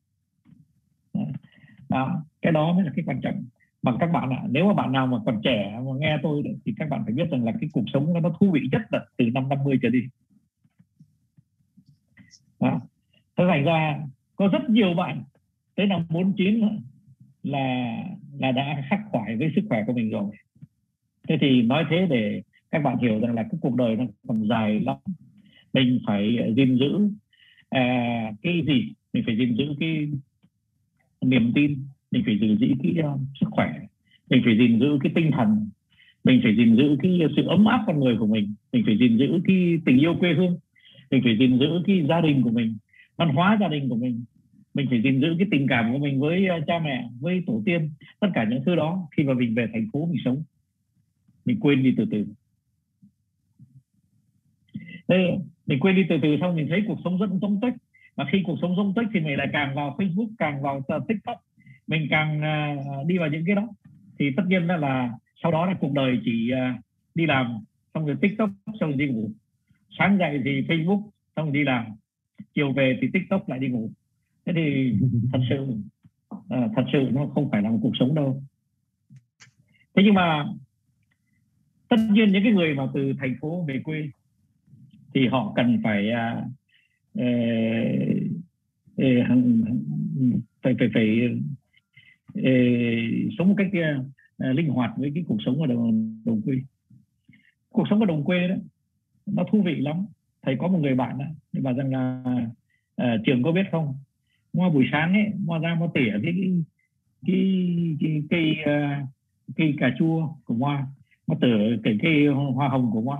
Đó. 1.89 2.23
cái 2.41 2.51
đó 2.51 2.73
mới 2.73 2.85
là 2.85 2.91
cái 2.95 3.05
quan 3.07 3.21
trọng. 3.21 3.43
Mà 3.81 3.95
các 3.99 4.11
bạn 4.11 4.29
ạ 4.29 4.39
à, 4.43 4.47
nếu 4.49 4.65
mà 4.65 4.73
bạn 4.73 4.91
nào 4.91 5.07
mà 5.07 5.17
còn 5.25 5.41
trẻ 5.43 5.79
mà 5.85 5.91
nghe 5.97 6.17
tôi 6.23 6.43
thì 6.65 6.73
các 6.77 6.89
bạn 6.89 7.01
phải 7.05 7.13
biết 7.13 7.29
rằng 7.31 7.43
là 7.43 7.51
cái 7.61 7.69
cuộc 7.73 7.83
sống 7.93 8.21
nó 8.23 8.29
thú 8.39 8.51
vị 8.51 8.61
nhất 8.71 8.81
là 8.89 9.05
từ 9.17 9.25
năm 9.33 9.49
50 9.49 9.79
trở 9.81 9.89
đi. 9.89 9.99
Đó 12.59 12.81
thế 13.37 13.43
thành 13.47 13.63
ra 13.63 13.99
có 14.35 14.47
rất 14.47 14.69
nhiều 14.69 14.93
bạn 14.93 15.23
tới 15.75 15.87
năm 15.87 16.05
49 16.09 16.61
là 17.43 17.97
là 18.39 18.51
đã 18.51 18.83
khắc 18.89 18.99
khoải 19.09 19.35
với 19.35 19.51
sức 19.55 19.61
khỏe 19.69 19.83
của 19.87 19.93
mình 19.93 20.09
rồi. 20.09 20.31
Thế 21.27 21.37
thì 21.41 21.61
nói 21.61 21.85
thế 21.89 22.07
để 22.09 22.41
các 22.71 22.83
bạn 22.83 22.97
hiểu 22.97 23.19
rằng 23.19 23.33
là 23.35 23.43
cái 23.43 23.59
cuộc 23.61 23.75
đời 23.75 23.95
nó 23.95 24.05
còn 24.27 24.47
dài 24.47 24.79
lắm. 24.79 24.97
Mình 25.73 25.99
phải 26.07 26.53
gìn 26.57 26.77
giữ 26.77 27.09
à, 27.69 28.31
cái 28.41 28.61
gì? 28.67 28.93
Mình 29.13 29.23
phải 29.25 29.37
gìn 29.37 29.55
giữ 29.55 29.65
cái 29.79 30.07
niềm 31.21 31.51
tin 31.55 31.85
mình 32.11 32.23
phải 32.25 32.39
gìn 32.39 32.57
giữ 32.57 32.67
cái 32.83 32.95
uh, 33.13 33.19
sức 33.39 33.47
khỏe 33.51 33.73
mình 34.29 34.41
phải 34.45 34.57
gìn 34.57 34.79
giữ 34.79 34.97
cái 35.03 35.11
tinh 35.15 35.31
thần 35.31 35.69
mình 36.23 36.39
phải 36.43 36.55
gìn 36.55 36.75
giữ 36.75 36.95
cái 37.01 37.19
sự 37.35 37.47
ấm 37.47 37.65
áp 37.65 37.83
con 37.87 37.99
người 37.99 38.15
của 38.19 38.27
mình 38.27 38.53
mình 38.73 38.83
phải 38.85 38.97
gìn 38.97 39.17
giữ 39.17 39.39
cái 39.45 39.77
tình 39.85 39.97
yêu 39.97 40.15
quê 40.19 40.33
hương 40.33 40.57
mình 41.11 41.21
phải 41.23 41.37
gìn 41.39 41.59
giữ 41.59 41.67
cái 41.87 42.05
gia 42.09 42.21
đình 42.21 42.41
của 42.41 42.49
mình 42.49 42.77
văn 43.17 43.29
hóa 43.29 43.57
gia 43.61 43.67
đình 43.67 43.89
của 43.89 43.95
mình. 43.95 44.23
Mình 44.73 44.87
phải 44.89 45.01
gìn 45.01 45.21
giữ 45.21 45.35
cái 45.39 45.47
tình 45.51 45.67
cảm 45.69 45.93
của 45.93 45.99
mình 45.99 46.19
với 46.19 46.47
ờ, 46.47 46.59
cha 46.67 46.79
mẹ 46.79 47.09
với 47.19 47.43
tổ 47.47 47.61
tiên 47.65 47.89
tất 48.19 48.27
cả 48.33 48.47
những 48.49 48.63
thứ 48.65 48.75
đó. 48.75 49.07
Khi 49.17 49.23
mà 49.23 49.33
mình 49.33 49.55
về 49.55 49.67
thành 49.73 49.87
phố 49.93 50.05
mình 50.05 50.21
sống 50.25 50.43
mình 51.45 51.59
quên 51.59 51.83
đi 51.83 51.93
từ 51.97 52.05
từ. 52.11 52.25
Đây 55.07 55.19
mình 55.65 55.79
quên 55.79 55.95
đi 55.95 56.05
từ 56.09 56.17
từ 56.21 56.37
xong 56.41 56.55
mình 56.55 56.67
thấy 56.69 56.83
cuộc 56.87 56.97
sống 57.03 57.17
rất 57.17 57.29
rỗng 57.41 57.59
tích 57.61 57.73
mà 58.15 58.25
khi 58.31 58.43
cuộc 58.45 58.57
sống 58.61 58.75
rỗng 58.75 58.93
tích 58.93 59.07
thì 59.13 59.19
mình 59.19 59.37
lại 59.37 59.47
càng 59.53 59.75
vào 59.75 59.95
Facebook 59.97 60.29
càng 60.37 60.61
vào 60.61 60.81
ờ, 60.87 60.99
TikTok. 61.07 61.37
Mình 61.87 62.07
càng 62.09 62.41
uh, 63.01 63.07
đi 63.07 63.17
vào 63.17 63.29
những 63.29 63.43
cái 63.45 63.55
đó. 63.55 63.67
Thì 64.19 64.31
tất 64.37 64.43
nhiên 64.47 64.67
là, 64.67 64.77
là 64.77 65.11
sau 65.43 65.51
đó 65.51 65.65
là 65.65 65.73
cuộc 65.79 65.93
đời 65.93 66.19
chỉ 66.25 66.51
uh, 66.53 66.81
đi 67.15 67.25
làm 67.25 67.59
xong 67.93 68.05
rồi 68.05 68.15
TikTok 68.21 68.49
xong 68.65 68.89
rồi 68.89 68.93
đi 68.93 69.07
ngủ. 69.07 69.31
Sáng 69.99 70.17
dậy 70.17 70.41
thì 70.45 70.61
Facebook 70.61 71.09
xong 71.35 71.45
rồi 71.45 71.53
đi 71.53 71.63
làm 71.63 71.85
chiều 72.55 72.71
về 72.71 72.97
thì 73.01 73.07
TikTok 73.13 73.49
lại 73.49 73.59
đi 73.59 73.67
ngủ. 73.67 73.89
Thế 74.45 74.53
thì 74.55 74.93
thật 75.31 75.39
sự 75.49 75.67
uh, 76.35 76.71
thật 76.75 76.85
sự 76.93 77.09
nó 77.11 77.27
không 77.27 77.49
phải 77.51 77.61
là 77.61 77.69
một 77.69 77.79
cuộc 77.81 77.93
sống 77.99 78.15
đâu. 78.15 78.43
Thế 79.95 80.03
nhưng 80.05 80.13
mà 80.13 80.45
tất 81.89 81.97
nhiên 82.11 82.31
những 82.31 82.43
cái 82.43 82.51
người 82.51 82.73
mà 82.73 82.87
từ 82.93 83.13
thành 83.19 83.35
phố 83.41 83.65
về 83.67 83.81
quê 83.83 84.09
thì 85.13 85.27
họ 85.27 85.53
cần 85.55 85.81
phải 85.83 86.09
uh, 86.09 86.43
uh, 87.19 87.35
phải 90.63 90.75
phải 90.79 90.89
phải 90.93 91.29
uh, 92.39 93.33
sống 93.37 93.47
một 93.47 93.55
cách 93.57 93.67
uh, 93.67 94.55
linh 94.55 94.69
hoạt 94.69 94.91
với 94.97 95.11
cái 95.15 95.23
cuộc 95.27 95.37
sống 95.45 95.61
ở 95.61 95.67
đồng, 95.67 96.21
đồng 96.25 96.41
quê. 96.41 96.55
Cuộc 97.69 97.87
sống 97.89 97.99
ở 97.99 98.05
đồng 98.05 98.23
quê 98.23 98.47
đó 98.47 98.55
nó 99.25 99.45
thú 99.51 99.61
vị 99.61 99.75
lắm 99.75 100.05
thầy 100.45 100.55
có 100.59 100.67
một 100.67 100.79
người 100.81 100.95
bạn 100.95 101.17
đó 101.17 101.25
thì 101.53 101.61
bảo 101.61 101.73
rằng 101.73 101.91
là 101.91 102.23
uh, 103.01 103.25
trường 103.25 103.43
có 103.43 103.51
biết 103.51 103.65
không? 103.71 103.95
Mua 104.53 104.69
buổi 104.69 104.85
sáng 104.91 105.13
ấy 105.13 105.31
mua 105.45 105.59
ra 105.59 105.75
mua 105.75 105.87
tỉa 105.93 106.11
cái 106.23 106.33
cái 106.37 106.51
cái, 107.27 107.97
cái 107.99 108.23
cây 108.29 108.55
uh, 108.63 109.07
cây 109.55 109.75
cà 109.79 109.95
chua 109.99 110.27
của 110.45 110.53
hoa 110.53 110.87
mua 111.27 111.35
từ 111.41 111.77
cái 111.83 111.97
cây 112.01 112.27
hoa 112.27 112.69
hồng 112.69 112.91
của 112.93 113.01
hoa. 113.01 113.19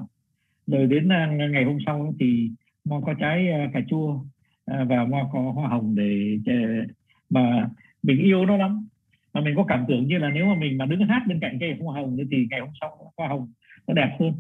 Rồi 0.68 0.88
đến 0.88 1.10
ờ, 1.10 1.48
ngày 1.50 1.64
hôm 1.64 1.78
sau 1.86 2.14
thì 2.20 2.50
mo 2.86 3.02
có 3.06 3.14
trái 3.14 3.48
cà 3.74 3.80
chua 3.90 4.20
và 4.66 5.06
mo 5.06 5.30
có 5.34 5.40
hoa 5.40 5.68
hồng 5.68 5.96
để 5.96 6.38
mà 7.30 7.70
mình 8.04 8.20
yêu 8.20 8.46
nó 8.46 8.58
lắm. 8.58 8.88
Mà 9.34 9.42
mình 9.42 9.56
có 9.56 9.64
cảm 9.64 9.86
tưởng 9.88 10.08
như 10.08 10.18
là 10.18 10.30
nếu 10.30 10.46
mà 10.46 10.56
mình 10.56 10.78
mà 10.78 10.86
đứng 10.86 11.08
hát 11.08 11.24
bên 11.28 11.40
cạnh 11.40 11.58
cây 11.60 11.78
hoa 11.80 12.02
hồng 12.02 12.18
thì 12.32 12.48
ngày 12.50 12.60
hôm 12.60 12.70
sau 12.82 13.12
hoa 13.18 13.28
hồng 13.28 13.52
nó 13.88 13.94
đẹp 13.94 14.18
hơn. 14.20 14.34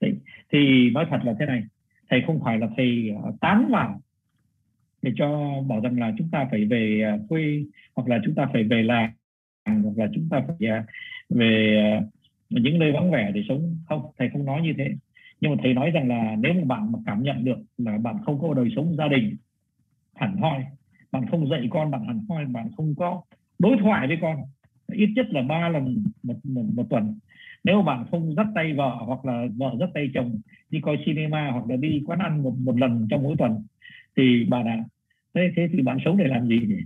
Đấy. 0.00 0.14
thì 0.52 0.90
nói 0.90 1.06
thật 1.10 1.18
là 1.24 1.34
thế 1.38 1.46
này 1.46 1.62
thầy 2.10 2.22
không 2.26 2.40
phải 2.44 2.58
là 2.58 2.68
thầy 2.76 3.10
ờ, 3.22 3.32
tán 3.40 3.68
vào 3.70 4.00
để 5.02 5.12
cho 5.16 5.52
bảo 5.68 5.80
rằng 5.80 5.98
là 5.98 6.12
chúng 6.18 6.28
ta 6.32 6.48
phải 6.50 6.64
về 6.64 7.02
ờ, 7.04 7.18
quê 7.28 7.64
hoặc 7.94 8.08
là 8.08 8.18
chúng 8.24 8.34
ta 8.34 8.48
phải 8.52 8.64
về 8.64 8.82
làng 8.82 9.10
hoặc 9.64 9.92
là 9.96 10.08
chúng 10.14 10.28
ta 10.30 10.42
phải 10.46 10.68
ờ, 10.68 10.82
về 11.30 12.00
những 12.50 12.78
nơi 12.78 12.92
vắng 12.92 13.10
vẻ 13.10 13.30
để 13.34 13.42
sống. 13.48 13.76
Không 13.88 14.10
thầy 14.18 14.28
không 14.32 14.44
nói 14.44 14.62
như 14.62 14.72
thế. 14.78 14.94
Nhưng 15.40 15.50
mà 15.50 15.56
thầy 15.62 15.74
nói 15.74 15.90
rằng 15.90 16.08
là 16.08 16.36
nếu 16.38 16.52
mà 16.54 16.64
bạn 16.64 16.92
mà 16.92 16.98
cảm 17.06 17.22
nhận 17.22 17.44
được 17.44 17.58
là 17.78 17.98
bạn 17.98 18.16
không 18.24 18.40
có 18.40 18.54
đời 18.54 18.68
sống 18.76 18.96
gia 18.96 19.08
đình 19.08 19.36
hẳn 20.14 20.36
hoi 20.36 20.64
bạn 21.12 21.26
không 21.30 21.48
dạy 21.48 21.68
con 21.70 21.90
bạn 21.90 22.06
hẳn 22.06 22.20
hoi 22.28 22.44
bạn 22.44 22.68
không 22.76 22.94
có 22.94 23.22
đối 23.58 23.76
thoại 23.80 24.06
với 24.06 24.18
con 24.20 24.36
ít 24.92 25.08
nhất 25.16 25.26
là 25.30 25.42
ba 25.42 25.68
lần 25.68 26.04
một, 26.22 26.34
một, 26.44 26.64
một 26.74 26.86
tuần 26.90 27.18
nếu 27.66 27.82
bạn 27.82 28.04
không 28.10 28.34
dắt 28.34 28.46
tay 28.54 28.72
vợ 28.72 28.96
hoặc 29.06 29.24
là 29.24 29.46
vợ 29.56 29.70
dắt 29.80 29.88
tay 29.94 30.10
chồng 30.14 30.40
đi 30.70 30.80
coi 30.80 30.98
cinema 31.04 31.50
hoặc 31.50 31.64
là 31.68 31.76
đi 31.76 32.02
quán 32.06 32.18
ăn 32.18 32.42
một 32.42 32.54
một 32.58 32.78
lần 32.78 33.06
trong 33.10 33.22
mỗi 33.22 33.36
tuần 33.38 33.62
thì 34.16 34.44
bạn 34.44 34.66
à 34.66 34.84
thế 35.34 35.52
thế 35.56 35.68
thì 35.72 35.82
bạn 35.82 35.98
sống 36.04 36.16
để 36.16 36.24
làm 36.24 36.46
gì 36.48 36.60
nhỉ? 36.68 36.80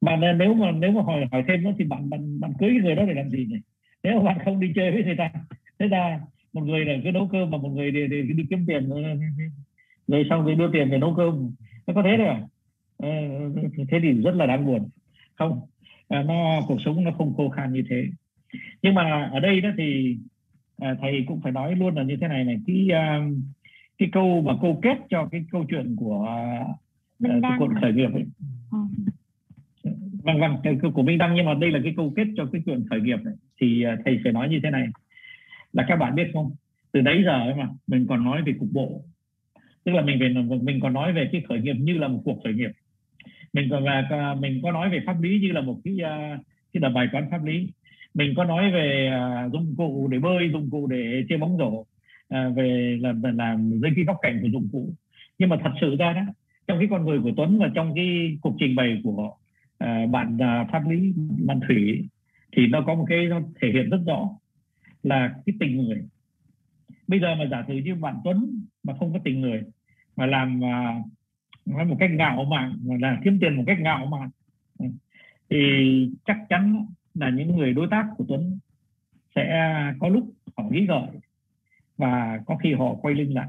Mà 0.00 0.16
nếu 0.16 0.54
mà 0.54 0.70
nếu 0.70 0.90
mà 0.90 1.02
hỏi 1.02 1.24
hỏi 1.32 1.44
thêm 1.48 1.62
nữa 1.62 1.72
thì 1.78 1.84
bạn 1.84 2.10
bạn 2.10 2.40
bạn 2.40 2.52
cưới 2.58 2.70
người 2.70 2.94
đó 2.94 3.04
để 3.06 3.14
làm 3.14 3.30
gì 3.30 3.46
nhỉ? 3.50 3.56
Nếu 4.02 4.16
mà 4.16 4.24
bạn 4.24 4.38
không 4.44 4.60
đi 4.60 4.72
chơi 4.74 4.90
với 4.90 5.04
người 5.04 5.16
ta 5.18 5.30
thế 5.78 5.86
ra 5.88 6.20
một 6.52 6.64
người 6.64 6.84
là 6.84 6.94
cứ 7.04 7.10
nấu 7.10 7.28
cơm 7.32 7.50
mà 7.50 7.58
một 7.58 7.68
người 7.68 7.90
để, 7.90 8.06
để 8.06 8.22
đi 8.22 8.44
kiếm 8.50 8.64
tiền 8.66 8.90
ờ, 8.90 9.00
rồi 10.08 10.26
xong 10.30 10.44
rồi 10.44 10.54
đưa 10.54 10.72
tiền 10.72 10.90
để 10.90 10.98
nấu 10.98 11.14
cơm. 11.16 11.50
Nó 11.86 11.94
có 11.94 12.02
thế 12.02 12.16
đâu 12.16 12.26
à? 12.26 12.42
Ờ, 12.98 13.08
thế 13.90 13.98
thì 14.02 14.12
rất 14.12 14.34
là 14.34 14.46
đáng 14.46 14.66
buồn. 14.66 14.88
Không 15.34 15.60
nó 16.08 16.60
cuộc 16.68 16.78
sống 16.84 17.04
nó 17.04 17.10
không 17.18 17.34
khô 17.36 17.48
khan 17.48 17.72
như 17.72 17.82
thế. 17.90 18.04
Nhưng 18.82 18.94
mà 18.94 19.30
ở 19.32 19.40
đây 19.40 19.60
đó 19.60 19.70
thì 19.78 20.16
à, 20.78 20.96
thầy 21.00 21.24
cũng 21.26 21.40
phải 21.40 21.52
nói 21.52 21.76
luôn 21.76 21.94
là 21.94 22.02
như 22.02 22.16
thế 22.20 22.28
này 22.28 22.44
này. 22.44 22.56
Cái 22.66 22.88
uh, 22.90 23.36
cái 23.98 24.08
câu 24.12 24.42
mà 24.42 24.52
câu 24.62 24.80
kết 24.82 24.98
cho 25.10 25.28
cái 25.32 25.44
câu 25.50 25.64
chuyện 25.68 25.96
của 25.96 26.28
cái 27.22 27.50
cuộn 27.58 27.74
khởi 27.80 27.92
nghiệp 27.92 28.10
ấy. 28.12 28.24
Ừ. 28.72 28.78
vâng 30.22 30.40
vâng 30.40 30.56
cái 30.62 30.78
của 30.94 31.02
Minh 31.02 31.18
Đăng 31.18 31.34
nhưng 31.34 31.46
mà 31.46 31.54
đây 31.54 31.70
là 31.70 31.80
cái 31.84 31.94
câu 31.96 32.12
kết 32.16 32.26
cho 32.36 32.46
cái 32.52 32.62
chuyện 32.66 32.84
khởi 32.90 33.00
nghiệp 33.00 33.18
này. 33.24 33.34
thì 33.60 33.84
thầy 34.04 34.20
phải 34.24 34.32
nói 34.32 34.48
như 34.48 34.60
thế 34.62 34.70
này. 34.70 34.86
Là 35.72 35.84
các 35.88 35.96
bạn 35.96 36.14
biết 36.14 36.30
không? 36.32 36.50
Từ 36.92 37.00
đấy 37.00 37.22
giờ 37.24 37.40
ấy 37.40 37.54
mà 37.54 37.68
mình 37.86 38.06
còn 38.08 38.24
nói 38.24 38.42
về 38.42 38.52
cục 38.58 38.68
bộ. 38.72 39.02
Tức 39.84 39.92
là 39.92 40.02
mình 40.02 40.18
về 40.20 40.28
mình 40.62 40.80
còn 40.80 40.92
nói 40.92 41.12
về 41.12 41.28
cái 41.32 41.42
khởi 41.48 41.60
nghiệp 41.60 41.74
như 41.74 41.98
là 41.98 42.08
một 42.08 42.20
cuộc 42.24 42.40
khởi 42.44 42.52
nghiệp 42.52 42.70
mình 43.52 43.68
còn 43.70 43.84
là 43.84 44.06
à, 44.10 44.34
mình 44.34 44.60
có 44.62 44.72
nói 44.72 44.90
về 44.90 45.00
pháp 45.06 45.16
lý 45.20 45.40
như 45.40 45.52
là 45.52 45.60
một 45.60 45.80
cái 45.84 45.96
à, 46.04 46.38
cái 46.72 46.80
là 46.80 46.88
bài 46.88 47.08
toán 47.12 47.24
pháp 47.30 47.44
lý. 47.44 47.68
Mình 48.14 48.34
có 48.36 48.44
nói 48.44 48.70
về 48.72 49.10
à, 49.12 49.48
dụng 49.52 49.74
cụ 49.76 50.08
để 50.10 50.18
bơi 50.18 50.50
dụng 50.52 50.70
cụ 50.70 50.86
để 50.86 51.24
chơi 51.28 51.38
bóng 51.38 51.58
rổ 51.58 51.84
về 52.56 52.98
làm 53.00 53.22
làm 53.22 53.70
dây 53.82 53.90
cái 53.96 54.04
góc 54.04 54.16
cạnh 54.22 54.38
của 54.42 54.48
dụng 54.48 54.68
cụ. 54.72 54.94
Nhưng 55.38 55.48
mà 55.48 55.56
thật 55.64 55.70
sự 55.80 55.96
ra 55.96 56.12
đó 56.12 56.22
trong 56.66 56.78
cái 56.78 56.88
con 56.90 57.04
người 57.04 57.20
của 57.20 57.30
Tuấn 57.36 57.58
và 57.58 57.70
trong 57.74 57.94
cái 57.94 58.38
cuộc 58.40 58.56
trình 58.58 58.76
bày 58.76 59.00
của 59.04 59.36
bạn 60.10 60.38
pháp 60.72 60.88
lý 60.88 61.14
bạn 61.46 61.60
Thủy 61.68 62.08
thì 62.56 62.66
nó 62.66 62.80
có 62.86 62.94
một 62.94 63.04
cái 63.08 63.26
nó 63.26 63.40
thể 63.60 63.68
hiện 63.72 63.90
rất 63.90 63.98
rõ 64.06 64.28
là 65.02 65.34
cái 65.46 65.54
tình 65.60 65.76
người. 65.76 66.02
Bây 67.06 67.20
giờ 67.20 67.34
mà 67.34 67.44
giả 67.50 67.64
sử 67.68 67.74
như 67.74 67.94
bạn 67.94 68.14
Tuấn 68.24 68.60
mà 68.84 68.94
không 68.98 69.12
có 69.12 69.18
tình 69.24 69.40
người 69.40 69.62
mà 70.16 70.26
làm 70.26 70.60
uh, 70.60 71.06
nói 71.68 71.84
một 71.84 71.96
cách 72.00 72.10
ngạo 72.10 72.44
mạn 72.44 72.78
mà 72.82 72.94
là 73.00 73.20
kiếm 73.24 73.38
tiền 73.40 73.56
một 73.56 73.64
cách 73.66 73.80
ngạo 73.80 74.06
mạn. 74.06 74.30
Thì 75.50 75.58
chắc 76.24 76.36
chắn 76.48 76.86
là 77.14 77.30
những 77.30 77.56
người 77.56 77.74
đối 77.74 77.88
tác 77.90 78.06
của 78.16 78.24
Tuấn 78.28 78.58
sẽ 79.34 79.74
có 80.00 80.08
lúc 80.08 80.32
họ 80.56 80.64
nghĩ 80.70 80.86
gợi 80.86 81.08
và 81.96 82.40
có 82.46 82.56
khi 82.56 82.74
họ 82.74 82.94
quay 82.94 83.14
lưng 83.14 83.34
lại. 83.34 83.48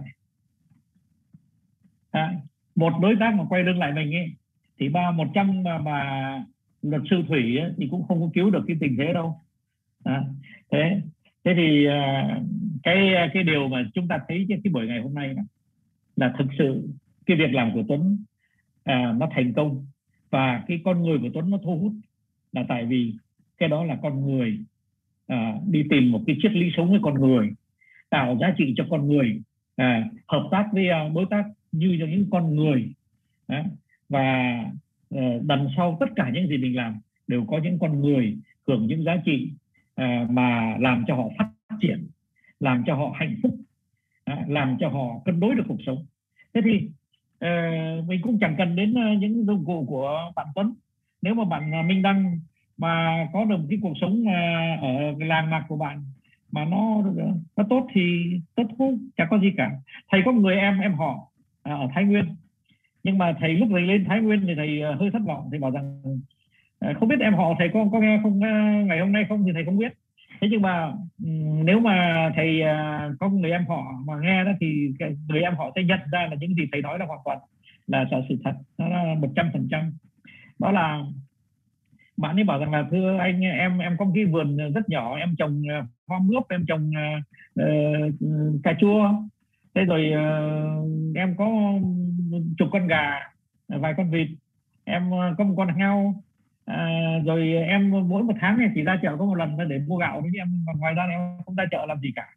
À, 2.11 2.33
một 2.75 2.93
đối 3.01 3.15
tác 3.19 3.33
mà 3.35 3.43
quay 3.49 3.63
lưng 3.63 3.79
lại 3.79 3.93
mình 3.93 4.15
ấy 4.15 4.33
thì 4.79 4.89
ba 4.89 5.11
một 5.11 5.27
trăm 5.33 5.63
mà, 5.63 5.77
mà 5.77 6.43
luật 6.81 7.01
sư 7.09 7.23
thủy 7.27 7.57
ấy, 7.57 7.71
thì 7.77 7.87
cũng 7.91 8.03
không 8.07 8.21
có 8.21 8.29
cứu 8.33 8.49
được 8.49 8.63
cái 8.67 8.77
tình 8.79 8.95
thế 8.97 9.13
đâu. 9.13 9.41
À, 10.03 10.23
thế 10.71 11.01
thế 11.43 11.53
thì 11.55 11.85
à, 11.85 12.39
cái 12.83 13.29
cái 13.33 13.43
điều 13.43 13.67
mà 13.67 13.83
chúng 13.93 14.07
ta 14.07 14.19
thấy 14.27 14.45
cái, 14.49 14.59
cái 14.63 14.73
buổi 14.73 14.87
ngày 14.87 15.01
hôm 15.01 15.13
nay 15.13 15.35
là 16.15 16.33
thực 16.37 16.47
sự 16.57 16.89
cái 17.29 17.37
việc 17.37 17.53
làm 17.53 17.73
của 17.73 17.83
Tuấn 17.87 18.17
à, 18.83 19.13
nó 19.17 19.29
thành 19.31 19.53
công 19.53 19.85
và 20.29 20.63
cái 20.67 20.81
con 20.85 21.03
người 21.03 21.19
của 21.21 21.29
Tuấn 21.33 21.49
nó 21.49 21.57
thu 21.63 21.79
hút 21.79 21.93
là 22.51 22.65
tại 22.69 22.85
vì 22.85 23.13
cái 23.57 23.69
đó 23.69 23.85
là 23.85 23.97
con 24.01 24.25
người 24.25 24.59
à, 25.27 25.55
đi 25.67 25.83
tìm 25.89 26.11
một 26.11 26.21
cái 26.27 26.37
triết 26.41 26.51
lý 26.51 26.69
sống 26.77 26.91
với 26.91 26.99
con 27.03 27.13
người 27.13 27.49
tạo 28.09 28.37
giá 28.41 28.53
trị 28.57 28.73
cho 28.77 28.85
con 28.89 29.07
người 29.07 29.41
à, 29.75 30.09
hợp 30.27 30.47
tác 30.51 30.65
với 30.73 30.89
à, 30.89 31.09
đối 31.15 31.25
tác 31.29 31.43
như 31.71 31.97
cho 31.99 32.05
những 32.05 32.25
con 32.31 32.55
người 32.55 32.93
à, 33.47 33.65
và 34.09 34.23
à, 35.15 35.21
đằng 35.41 35.67
sau 35.77 35.97
tất 35.99 36.09
cả 36.15 36.29
những 36.33 36.47
gì 36.47 36.57
mình 36.57 36.75
làm 36.75 36.99
đều 37.27 37.45
có 37.45 37.59
những 37.63 37.79
con 37.79 38.01
người 38.01 38.37
hưởng 38.67 38.87
những 38.87 39.03
giá 39.03 39.17
trị 39.25 39.51
à, 39.95 40.27
mà 40.29 40.77
làm 40.79 41.03
cho 41.07 41.15
họ 41.15 41.29
phát 41.37 41.49
triển 41.81 42.07
làm 42.59 42.83
cho 42.87 42.95
họ 42.95 43.15
hạnh 43.19 43.35
phúc 43.43 43.55
à, 44.23 44.45
làm 44.47 44.77
cho 44.79 44.89
họ 44.89 45.21
cân 45.25 45.39
đối 45.39 45.55
được 45.55 45.63
cuộc 45.67 45.81
sống. 45.85 46.05
Thế 46.53 46.61
thì 46.63 46.89
Ờ, 47.39 47.49
mình 48.07 48.21
cũng 48.21 48.37
chẳng 48.39 48.55
cần 48.57 48.75
đến 48.75 48.91
uh, 48.91 49.17
những 49.19 49.45
dụng 49.45 49.65
cụ 49.65 49.85
của 49.87 50.31
bạn 50.35 50.47
Tuấn. 50.55 50.73
Nếu 51.21 51.33
mà 51.33 51.45
bạn 51.45 51.71
uh, 51.79 51.85
Minh 51.85 52.01
Đăng 52.01 52.39
mà 52.77 53.25
có 53.33 53.45
được 53.45 53.59
cái 53.69 53.79
cuộc 53.81 53.93
sống 54.01 54.21
uh, 54.21 54.81
ở 54.81 55.15
cái 55.19 55.27
làng 55.27 55.49
mạc 55.49 55.65
của 55.67 55.77
bạn 55.77 56.03
mà 56.51 56.65
nó 56.65 57.03
nó 57.55 57.63
tốt 57.69 57.87
thì 57.93 58.23
tốt 58.55 58.63
thôi 58.77 58.97
chẳng 59.17 59.27
có 59.29 59.39
gì 59.39 59.51
cả. 59.57 59.71
Thầy 60.11 60.21
có 60.25 60.31
một 60.31 60.41
người 60.41 60.55
em 60.55 60.79
em 60.79 60.93
họ 60.93 61.31
ở 61.63 61.87
Thái 61.93 62.03
Nguyên. 62.03 62.25
Nhưng 63.03 63.17
mà 63.17 63.33
thầy 63.39 63.53
lúc 63.53 63.67
thầy 63.71 63.81
lên 63.81 64.05
Thái 64.05 64.19
Nguyên 64.19 64.41
thì 64.47 64.55
thầy 64.55 64.81
uh, 64.93 64.99
hơi 64.99 65.09
thất 65.13 65.21
vọng. 65.25 65.47
Thầy 65.51 65.59
bảo 65.59 65.71
rằng 65.71 66.01
uh, 66.05 66.97
không 66.97 67.09
biết 67.09 67.19
em 67.19 67.33
họ 67.33 67.53
thầy 67.59 67.69
có 67.73 67.85
có 67.91 67.99
nghe 67.99 68.19
không 68.23 68.37
uh, 68.37 68.87
ngày 68.87 68.99
hôm 68.99 69.11
nay 69.11 69.25
không 69.29 69.43
thì 69.45 69.51
thầy 69.53 69.65
không 69.65 69.77
biết 69.77 69.93
thế 70.41 70.47
nhưng 70.51 70.61
mà 70.61 70.93
ừ, 71.23 71.29
nếu 71.63 71.79
mà 71.79 72.29
thầy 72.35 72.61
à, 72.61 73.09
có 73.19 73.29
người 73.29 73.51
em 73.51 73.65
họ 73.65 73.83
mà 74.05 74.13
nghe 74.21 74.43
đó 74.43 74.51
thì 74.61 74.89
người 75.27 75.41
em 75.41 75.55
họ 75.55 75.71
sẽ 75.75 75.83
nhận 75.83 75.99
ra 76.11 76.27
là 76.29 76.35
những 76.39 76.55
gì 76.55 76.63
thầy 76.71 76.81
nói 76.81 76.99
là 76.99 77.05
hoàn 77.05 77.19
toàn 77.25 77.37
là 77.87 78.05
sự 78.29 78.35
thật 78.43 78.53
nó 78.77 78.87
là 78.87 79.15
một 79.19 79.27
trăm 79.35 79.49
phần 79.53 79.67
trăm. 79.71 79.93
Đó 80.59 80.71
là 80.71 81.03
bạn 82.17 82.35
ấy 82.35 82.43
bảo 82.43 82.59
rằng 82.59 82.71
là 82.71 82.87
thưa 82.91 83.17
anh 83.17 83.41
em 83.41 83.77
em 83.77 83.97
có 83.97 84.05
một 84.05 84.11
cái 84.15 84.25
vườn 84.25 84.57
rất 84.73 84.89
nhỏ 84.89 85.17
em 85.17 85.35
trồng 85.37 85.63
à, 85.69 85.87
hoa 86.07 86.19
mướp 86.19 86.49
em 86.49 86.65
trồng 86.67 86.91
uh, 87.59 88.13
cà 88.63 88.73
chua 88.79 89.11
thế 89.75 89.85
rồi 89.85 90.11
uh, 90.13 91.17
em 91.17 91.35
có 91.37 91.73
chục 92.57 92.67
con 92.71 92.87
gà 92.87 93.19
vài 93.67 93.93
con 93.97 94.11
vịt 94.11 94.27
em 94.83 95.11
ờ, 95.11 95.35
có 95.37 95.43
một 95.43 95.53
con 95.57 95.67
heo 95.67 96.15
à, 96.69 97.19
rồi 97.25 97.53
em 97.53 97.89
mỗi 97.89 98.23
một 98.23 98.33
tháng 98.39 98.57
này 98.57 98.69
chỉ 98.75 98.81
ra 98.81 98.99
chợ 99.01 99.15
có 99.19 99.25
một 99.25 99.35
lần 99.35 99.69
để 99.69 99.79
mua 99.87 99.97
gạo 99.97 100.21
với 100.21 100.31
em 100.37 100.47
còn 100.65 100.79
ngoài 100.79 100.93
ra 100.93 101.03
em 101.03 101.21
không 101.45 101.55
ra 101.55 101.65
chợ 101.71 101.85
làm 101.85 101.99
gì 101.99 102.11
cả. 102.15 102.27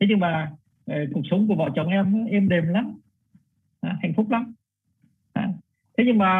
Thế 0.00 0.06
nhưng 0.10 0.20
mà 0.20 0.50
uh, 0.90 0.96
cuộc 1.12 1.22
sống 1.30 1.48
của 1.48 1.54
vợ 1.54 1.68
chồng 1.74 1.88
em 1.88 2.26
êm 2.26 2.48
đềm 2.48 2.68
lắm. 2.68 2.98
À, 3.80 3.96
hạnh 4.02 4.12
phúc 4.16 4.30
lắm. 4.30 4.54
À, 5.32 5.48
thế 5.98 6.04
nhưng 6.06 6.18
mà 6.18 6.32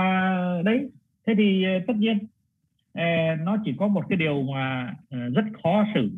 đấy 0.65 0.91
thế 1.27 1.35
thì 1.39 1.65
ờ, 1.65 1.71
tất 1.87 1.97
nhiên 1.97 2.19
ờ, 2.93 3.05
nó 3.45 3.57
chỉ 3.65 3.75
có 3.79 3.89
một 3.89 4.05
cái 4.09 4.17
điều 4.17 4.43
mà 4.43 4.95
rất 5.09 5.45
khó 5.63 5.85
xử. 5.95 6.11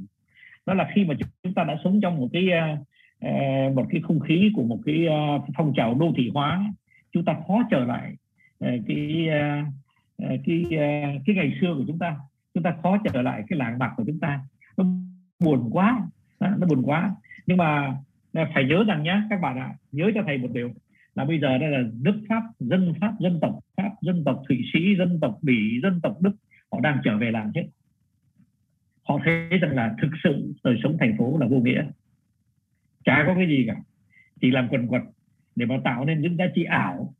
Đó 0.67 0.75
là 0.75 0.89
khi 0.95 1.05
mà 1.05 1.15
chúng 1.43 1.55
ta 1.55 1.65
đã 1.65 1.77
sống 1.85 2.01
trong 2.01 2.17
một 2.17 2.29
cái 2.33 2.45
một 3.75 3.87
cái 3.91 4.01
không 4.01 4.21
khí 4.21 4.53
của 4.55 4.63
một 4.63 4.79
cái 4.87 5.07
phong 5.57 5.73
trào 5.77 5.95
đô 5.95 6.13
thị 6.17 6.31
hóa 6.35 6.65
chúng 7.13 7.25
ta 7.25 7.37
khó 7.47 7.63
trở 7.71 7.85
lại 7.85 8.15
cái 8.61 9.29
Ờ, 10.23 10.37
cái 10.47 10.65
ờ, 10.71 10.87
cái 11.27 11.37
ngày 11.37 11.59
xưa 11.61 11.75
của 11.75 11.85
chúng 11.87 11.99
ta 11.99 12.17
chúng 12.55 12.63
ta 12.63 12.77
khó 12.83 12.99
trở 13.13 13.23
lại 13.23 13.43
cái 13.49 13.59
làng 13.59 13.79
bạc 13.79 13.93
của 13.97 14.05
chúng 14.07 14.21
ta. 14.21 14.41
Nó 14.77 14.85
buồn 15.41 15.71
quá 15.73 16.09
nó 16.41 16.67
buồn 16.67 16.83
quá. 16.83 17.15
Nhưng 17.47 17.57
mà 17.57 17.97
ờ, 18.33 18.45
phải 18.55 18.65
nhớ 18.65 18.85
rằng 18.89 19.03
nhé 19.03 19.23
các 19.31 19.41
bạn 19.41 19.59
ạ 19.59 19.65
à, 19.65 19.77
nhớ 19.93 20.11
cho 20.15 20.23
thầy 20.27 20.39
một 20.39 20.49
điều 20.53 20.71
là 21.15 21.25
bây 21.25 21.41
giờ 21.41 21.59
đây 21.59 21.71
là 21.71 21.83
nước 22.01 22.21
pháp 22.29 22.43
dân 22.61 22.95
pháp 23.01 23.13
dân 23.21 23.39
tộc 23.43 23.59
pháp 23.77 23.91
dân 24.03 24.23
tộc 24.25 24.43
thụy 24.49 24.59
sĩ 24.73 24.97
dân 24.99 25.19
tộc 25.21 25.39
bỉ 25.43 25.81
dân 25.83 26.01
tộc 26.03 26.23
đức 26.23 26.33
họ 26.73 26.81
đang 26.81 27.01
trở 27.05 27.19
về 27.19 27.31
làng 27.31 27.53
hết. 27.55 27.67
Họ 29.09 29.19
thấy 29.25 29.59
rằng 29.61 29.77
là 29.77 29.95
thực 30.03 30.11
sự 30.25 30.55
đời 30.65 30.77
sống 30.83 30.97
thành 31.01 31.17
phố 31.19 31.39
là 31.39 31.47
vô 31.47 31.57
nghĩa. 31.57 31.85
Chả 33.05 33.25
có 33.27 33.35
cái 33.35 33.47
gì 33.47 33.65
cả 33.67 33.77
chỉ 34.41 34.51
làm 34.51 34.69
quần 34.69 34.87
quật 34.87 35.03
để 35.57 35.67
mà 35.67 35.79
tạo 35.85 36.05
nên 36.05 36.21
những 36.21 36.37
giá 36.37 36.45
trị 36.55 36.65
ảo 36.65 37.15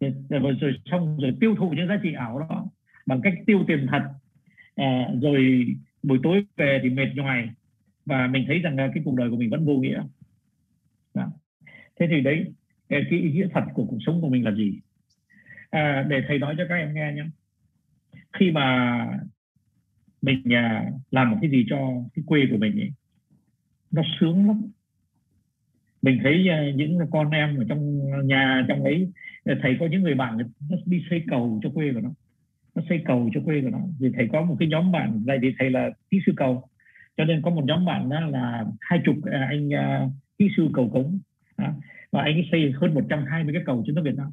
rồi, 0.00 0.12
rồi, 0.28 0.56
rồi 0.60 0.72
xong 0.90 1.18
rồi 1.20 1.36
tiêu 1.40 1.54
thụ 1.58 1.70
những 1.70 1.88
giá 1.88 2.00
trị 2.02 2.12
ảo 2.12 2.38
đó 2.38 2.66
bằng 3.06 3.20
cách 3.22 3.34
tiêu 3.46 3.64
tiền 3.68 3.86
thật. 3.90 4.02
À, 4.76 5.08
rồi 5.22 5.66
buổi 6.02 6.18
tối 6.22 6.46
về 6.56 6.80
thì 6.82 6.90
mệt 6.90 7.08
nhoài 7.14 7.48
và 8.06 8.26
mình 8.26 8.44
thấy 8.46 8.58
rằng 8.58 8.76
là 8.76 8.90
cái 8.94 9.02
cuộc 9.04 9.14
đời 9.14 9.30
của 9.30 9.36
mình 9.36 9.50
vẫn 9.50 9.66
vô 9.66 9.74
nghĩa. 9.74 10.02
Đó. 11.14 11.32
thế 12.00 12.06
thì 12.10 12.20
đấy 12.20 12.44
cái 12.88 13.02
ý 13.10 13.32
nghĩa 13.32 13.48
thật 13.52 13.64
của 13.74 13.84
cuộc 13.84 13.98
sống 14.06 14.20
của 14.20 14.28
mình 14.28 14.44
là 14.44 14.52
gì? 14.52 14.80
À, 15.70 16.06
để 16.08 16.22
thầy 16.28 16.38
nói 16.38 16.54
cho 16.58 16.64
các 16.68 16.74
em 16.74 16.94
nghe 16.94 17.12
nhé. 17.12 17.24
Khi 18.32 18.50
mà 18.50 19.06
mình 20.22 20.54
à, 20.54 20.90
làm 21.10 21.30
một 21.30 21.36
cái 21.40 21.50
gì 21.50 21.64
cho 21.68 21.76
cái 22.14 22.22
quê 22.26 22.40
của 22.50 22.56
mình 22.56 22.80
ấy, 22.80 22.92
nó 23.90 24.02
sướng 24.20 24.46
lắm 24.46 24.62
mình 26.02 26.18
thấy 26.22 26.48
ờ, 26.48 26.56
những 26.74 26.98
con 27.10 27.30
em 27.30 27.56
ở 27.56 27.64
trong 27.68 28.00
nhà 28.26 28.64
trong 28.68 28.84
ấy 28.84 29.12
ờ, 29.44 29.54
thầy 29.62 29.76
có 29.80 29.86
những 29.86 30.02
người 30.02 30.14
bạn 30.14 30.38
nó 30.38 30.76
đi 30.86 31.04
xây 31.10 31.22
cầu 31.28 31.60
cho 31.62 31.70
quê 31.70 31.92
của 31.94 32.00
nó. 32.00 32.10
Nó 32.74 32.82
xây 32.88 33.02
cầu 33.04 33.30
cho 33.34 33.40
quê 33.44 33.60
của 33.60 33.70
nó. 33.70 33.78
Thì 34.00 34.06
thầy 34.16 34.28
có 34.32 34.42
một 34.42 34.56
cái 34.58 34.68
nhóm 34.68 34.92
bạn 34.92 35.22
này 35.26 35.38
thì 35.42 35.54
thầy 35.58 35.70
là 35.70 35.90
kỹ 36.10 36.20
sư 36.26 36.32
cầu. 36.36 36.68
Cho 37.16 37.24
nên 37.24 37.42
có 37.42 37.50
một 37.50 37.64
nhóm 37.64 37.84
bạn 37.84 38.08
đó 38.08 38.20
là 38.20 38.64
hai 38.80 39.00
chục 39.04 39.16
ờ, 39.22 39.40
anh 39.40 39.68
kỹ 40.38 40.48
sư 40.56 40.68
cầu 40.74 40.90
cống. 40.90 41.18
Và 42.12 42.22
anh 42.22 42.34
ấy 42.34 42.48
xây 42.52 42.72
hơn 42.76 42.94
120 42.94 43.54
cái 43.54 43.62
cầu 43.66 43.82
trên 43.86 43.94
nước 43.94 44.02
Việt 44.04 44.16
Nam. 44.16 44.30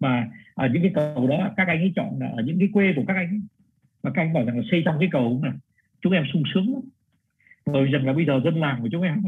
Mà 0.00 0.28
ở 0.54 0.68
những 0.72 0.82
cái 0.82 0.92
cầu 0.94 1.28
đó 1.28 1.54
các 1.56 1.68
anh 1.68 1.78
ấy 1.78 1.92
chọn 1.96 2.18
là 2.20 2.28
ở 2.36 2.42
những 2.42 2.58
cái 2.58 2.68
quê 2.72 2.92
của 2.96 3.02
các 3.08 3.14
anh 3.14 3.28
ấy. 3.28 3.40
Và 4.02 4.10
các 4.14 4.22
anh 4.22 4.32
bảo 4.32 4.44
rằng 4.44 4.56
là 4.56 4.62
xây 4.70 4.82
trong 4.84 4.96
cái 5.00 5.08
cầu 5.12 5.40
này 5.42 5.52
chúng 6.02 6.12
em 6.12 6.24
sung 6.32 6.42
sướng 6.54 6.72
lắm. 6.72 6.82
Rồi 7.66 7.86
rằng 7.86 8.06
là 8.06 8.12
bây 8.12 8.24
giờ 8.26 8.40
dân 8.44 8.60
làng 8.60 8.78
của 8.82 8.88
chúng 8.92 9.02
em 9.02 9.22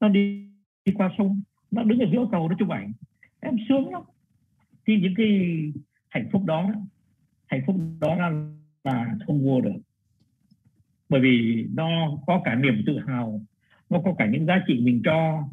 nó 0.00 0.08
đi, 0.08 0.48
đi 0.84 0.92
qua 0.96 1.10
sông 1.18 1.40
nó 1.70 1.82
đứng 1.82 1.98
ở 1.98 2.06
giữa 2.12 2.26
cầu 2.32 2.48
nó 2.48 2.56
chụp 2.58 2.68
ảnh. 2.68 2.92
Em 3.40 3.56
sướng 3.68 3.92
lắm. 3.92 4.02
Thì 4.86 5.00
những 5.00 5.14
cái 5.16 5.28
hạnh 6.08 6.28
phúc 6.32 6.44
đó 6.44 6.70
hạnh 7.46 7.62
phúc 7.66 7.76
đó 8.00 8.14
là, 8.14 8.30
là 8.84 9.16
không 9.26 9.42
mua 9.42 9.60
được. 9.60 9.80
Bởi 11.08 11.20
vì 11.20 11.66
nó 11.74 12.18
có 12.26 12.40
cả 12.44 12.54
niềm 12.54 12.82
tự 12.86 12.98
hào 13.06 13.40
nó 13.90 14.00
có 14.04 14.14
cả 14.18 14.26
những 14.26 14.46
giá 14.46 14.64
trị 14.66 14.80
mình 14.80 15.02
cho 15.04 15.48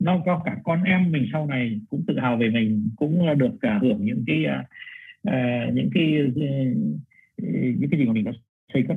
nó 0.00 0.22
có 0.26 0.42
cả 0.44 0.56
con 0.64 0.82
em 0.82 1.12
mình 1.12 1.28
sau 1.32 1.46
này 1.46 1.80
cũng 1.90 2.04
tự 2.06 2.18
hào 2.18 2.36
về 2.36 2.50
mình 2.50 2.90
cũng 2.96 3.38
được 3.38 3.56
cả 3.60 3.78
hưởng 3.82 4.04
những 4.04 4.24
cái 4.26 4.44
uh, 5.28 5.74
những 5.74 5.90
cái 5.94 6.14
uh, 6.28 6.36
những 7.78 7.90
cái 7.90 8.00
gì 8.00 8.06
mà 8.06 8.12
mình 8.12 8.24
đã 8.24 8.32
xây 8.72 8.84
cất. 8.88 8.96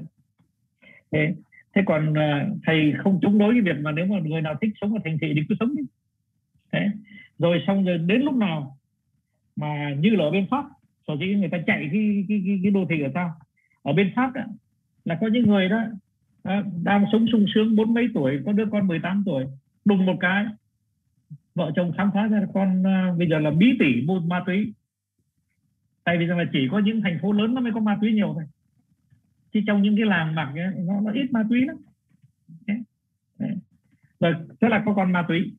Thế 1.11 1.35
thế 1.75 1.81
còn 1.85 2.11
uh, 2.11 2.57
thầy 2.65 2.93
không 2.97 3.19
chống 3.21 3.37
đối 3.37 3.53
cái 3.53 3.61
việc 3.61 3.81
mà 3.81 3.91
nếu 3.91 4.05
mà 4.05 4.19
người 4.19 4.41
nào 4.41 4.55
thích 4.61 4.71
sống 4.81 4.93
ở 4.93 4.99
thành 5.03 5.17
thị 5.21 5.33
thì 5.35 5.41
cứ 5.49 5.55
sống 5.59 5.75
đi. 5.75 5.83
Thế 6.71 6.89
rồi 7.39 7.63
xong 7.67 7.85
rồi 7.85 7.97
đến 7.97 8.21
lúc 8.21 8.35
nào 8.35 8.77
mà 9.55 9.95
như 9.99 10.09
là 10.09 10.23
ở 10.23 10.31
bên 10.31 10.47
pháp 10.51 10.65
sở 11.07 11.13
dĩ 11.19 11.27
người 11.27 11.49
ta 11.49 11.57
chạy 11.67 11.89
cái 11.91 12.25
cái 12.27 12.41
cái, 12.45 12.59
cái 12.63 12.71
đô 12.71 12.85
thị 12.89 13.01
ở 13.01 13.09
sao 13.13 13.33
ở 13.83 13.93
bên 13.93 14.11
pháp 14.15 14.33
đó, 14.33 14.41
là 15.05 15.17
có 15.21 15.27
những 15.27 15.47
người 15.47 15.69
đó 15.69 15.83
đang 16.83 17.05
sống 17.11 17.25
sung 17.31 17.45
sướng 17.53 17.75
bốn 17.75 17.93
mấy 17.93 18.07
tuổi 18.13 18.39
có 18.45 18.51
đứa 18.51 18.65
con 18.71 18.87
18 18.87 19.23
tuổi 19.25 19.45
đùng 19.85 20.05
một 20.05 20.15
cái 20.19 20.45
vợ 21.55 21.71
chồng 21.75 21.91
khám 21.97 22.11
phá 22.13 22.27
ra 22.27 22.41
con 22.53 22.81
uh, 22.81 23.17
bây 23.17 23.29
giờ 23.29 23.39
là 23.39 23.51
bí 23.51 23.67
tỷ 23.79 24.01
mua 24.01 24.19
ma 24.19 24.43
túy. 24.45 24.73
Tại 26.03 26.17
vì 26.17 26.25
rằng 26.25 26.37
là 26.37 26.45
chỉ 26.53 26.67
có 26.71 26.79
những 26.79 27.01
thành 27.01 27.19
phố 27.21 27.31
lớn 27.31 27.53
nó 27.53 27.61
mới 27.61 27.71
có 27.73 27.79
ma 27.79 27.97
túy 28.01 28.13
nhiều 28.13 28.31
thôi 28.33 28.43
chứ 29.53 29.59
trong 29.67 29.81
những 29.81 29.95
cái 29.97 30.05
làng 30.05 30.35
mạc 30.35 30.53
nó, 30.77 31.01
nó 31.01 31.11
ít 31.11 31.31
ma 31.31 31.43
túy 31.49 31.65
lắm. 31.65 31.75
Rồi 34.19 34.33
thế 34.61 34.69
là 34.69 34.83
có 34.85 34.93
con 34.93 35.11
ma 35.11 35.25
túy. 35.27 35.53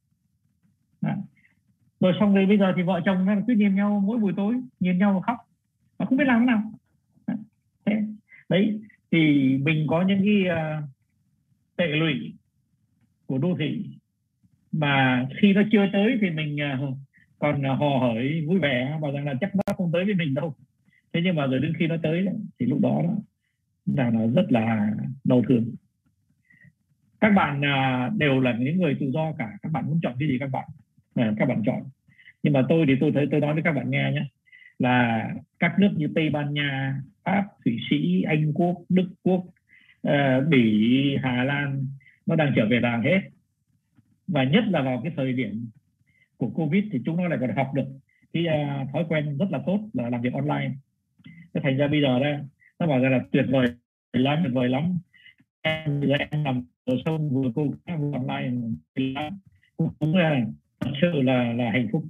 Rồi 2.00 2.12
xong 2.20 2.34
rồi 2.34 2.46
bây 2.46 2.58
giờ 2.58 2.72
thì 2.76 2.82
vợ 2.82 3.00
chồng 3.04 3.24
nó 3.24 3.34
cứ 3.46 3.54
nhìn 3.54 3.74
nhau 3.74 4.02
mỗi 4.06 4.18
buổi 4.18 4.32
tối 4.36 4.54
nhìn 4.80 4.98
nhau 4.98 5.14
và 5.14 5.20
khóc. 5.20 5.36
Mà 5.98 6.06
không 6.06 6.18
biết 6.18 6.24
làm 6.26 6.40
thế 6.40 6.46
nào. 6.46 6.62
Đấy 8.48 8.80
thì 9.10 9.18
mình 9.58 9.86
có 9.88 10.02
những 10.02 10.20
cái 10.24 10.44
uh, 10.48 10.84
tệ 11.76 11.86
lụy 11.86 12.34
của 13.26 13.38
đô 13.38 13.56
thị. 13.58 13.86
Mà 14.72 15.26
khi 15.40 15.52
nó 15.52 15.62
chưa 15.72 15.86
tới 15.92 16.18
thì 16.20 16.30
mình 16.30 16.58
uh, 16.90 16.96
còn 17.38 17.62
hò 17.62 17.98
hởi 17.98 18.46
vui 18.46 18.58
vẻ 18.58 18.98
và 19.00 19.10
rằng 19.10 19.26
là 19.26 19.34
chắc 19.40 19.56
nó 19.56 19.74
không 19.76 19.92
tới 19.92 20.04
với 20.04 20.14
mình 20.14 20.34
đâu. 20.34 20.54
Thế 21.12 21.20
nhưng 21.24 21.36
mà 21.36 21.46
rồi 21.46 21.60
đến 21.60 21.72
khi 21.78 21.86
nó 21.86 21.96
tới 22.02 22.26
thì 22.60 22.66
lúc 22.66 22.80
đó, 22.80 23.00
đó 23.04 23.16
là 23.86 24.10
nó 24.10 24.20
rất 24.34 24.46
là 24.52 24.90
đau 25.24 25.42
thương. 25.48 25.74
Các 27.20 27.30
bạn 27.30 27.64
à, 27.64 28.10
đều 28.16 28.40
là 28.40 28.56
những 28.58 28.80
người 28.80 28.96
tự 29.00 29.10
do 29.10 29.32
cả. 29.38 29.48
Các 29.62 29.72
bạn 29.72 29.86
muốn 29.86 30.00
chọn 30.02 30.14
cái 30.18 30.28
gì 30.28 30.38
các 30.38 30.50
bạn 30.50 30.68
à, 31.14 31.32
các 31.38 31.46
bạn 31.46 31.62
chọn. 31.66 31.82
Nhưng 32.42 32.52
mà 32.52 32.62
tôi 32.68 32.84
thì 32.88 32.94
tôi 33.00 33.12
thấy 33.14 33.26
tôi 33.30 33.40
nói 33.40 33.54
với 33.54 33.62
các 33.62 33.72
bạn 33.72 33.90
nghe 33.90 34.10
nhé 34.12 34.24
là 34.78 35.28
các 35.58 35.78
nước 35.78 35.90
như 35.96 36.08
Tây 36.14 36.30
Ban 36.30 36.54
Nha 36.54 37.00
Pháp 37.24 37.44
Thụy 37.64 37.78
Sĩ 37.90 38.22
Anh 38.22 38.52
Quốc 38.54 38.76
Đức 38.88 39.08
Quốc 39.22 39.44
uh, 40.08 40.48
Bỉ 40.48 41.16
Hà 41.22 41.44
Lan 41.44 41.86
nó 42.26 42.36
đang 42.36 42.52
trở 42.56 42.66
về 42.70 42.80
làng 42.80 43.02
hết. 43.02 43.20
Và 44.28 44.44
nhất 44.44 44.64
là 44.68 44.82
vào 44.82 45.00
cái 45.04 45.12
thời 45.16 45.32
điểm 45.32 45.68
của 46.36 46.50
covid 46.50 46.84
thì 46.92 47.00
chúng 47.04 47.16
nó 47.16 47.28
lại 47.28 47.38
còn 47.40 47.56
học 47.56 47.70
được 47.74 47.86
cái 48.32 48.46
uh, 48.46 48.88
thói 48.92 49.04
quen 49.08 49.38
rất 49.38 49.46
là 49.50 49.60
tốt 49.66 49.80
là 49.92 50.10
làm 50.10 50.20
việc 50.20 50.32
online. 50.32 50.70
Thế 51.54 51.60
thành 51.62 51.76
ra 51.76 51.88
bây 51.88 52.02
giờ 52.02 52.18
đây 52.18 52.38
nó 52.80 52.86
bảo 52.86 52.98
rằng 52.98 53.12
là 53.12 53.20
tuyệt 53.32 53.46
vời 53.50 53.66
lắm, 54.12 54.38
tuyệt 54.42 54.54
vời 54.54 54.68
lắm. 54.68 54.98
Em 55.62 56.00
giờ 56.00 56.14
em 56.30 56.44
làm 56.44 56.62
ở 56.84 56.94
sông 57.04 57.30
vừa 57.30 57.50
cô 57.54 57.74
vừa 57.98 58.12
online 58.12 58.52
cũng 59.76 60.16
là 60.16 60.44
thật 60.80 60.90
sự 61.00 61.22
là 61.22 61.52
là 61.52 61.70
hạnh 61.70 61.88
phúc. 61.92 62.04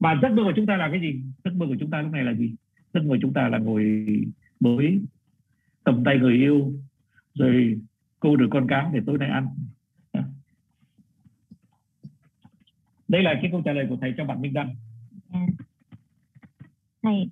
Mà 0.00 0.18
giấc 0.22 0.28
mơ 0.28 0.42
của 0.44 0.52
chúng 0.56 0.66
ta 0.66 0.76
là 0.76 0.88
cái 0.90 1.00
gì? 1.00 1.22
Giấc 1.44 1.54
mơ 1.54 1.66
của 1.66 1.76
chúng 1.80 1.90
ta 1.90 2.02
lúc 2.02 2.12
này 2.12 2.24
là 2.24 2.34
gì? 2.34 2.54
Giấc 2.94 3.04
mơ 3.04 3.08
của 3.08 3.18
chúng 3.22 3.32
ta 3.32 3.48
là 3.48 3.58
ngồi 3.58 4.06
bới, 4.60 5.00
cầm 5.84 6.04
tay 6.04 6.18
người 6.18 6.34
yêu, 6.34 6.72
rồi 7.34 7.80
cô 8.20 8.36
được 8.36 8.48
con 8.50 8.66
cá 8.68 8.90
để 8.94 9.00
tối 9.06 9.18
nay 9.18 9.28
ăn. 9.28 9.48
Đây 13.08 13.22
là 13.22 13.38
cái 13.42 13.50
câu 13.50 13.62
trả 13.64 13.72
lời 13.72 13.86
của 13.88 13.96
thầy 14.00 14.14
cho 14.16 14.24
bạn 14.24 14.40
Minh 14.40 14.52
Đăng. 14.52 14.74
Thầy 17.02 17.30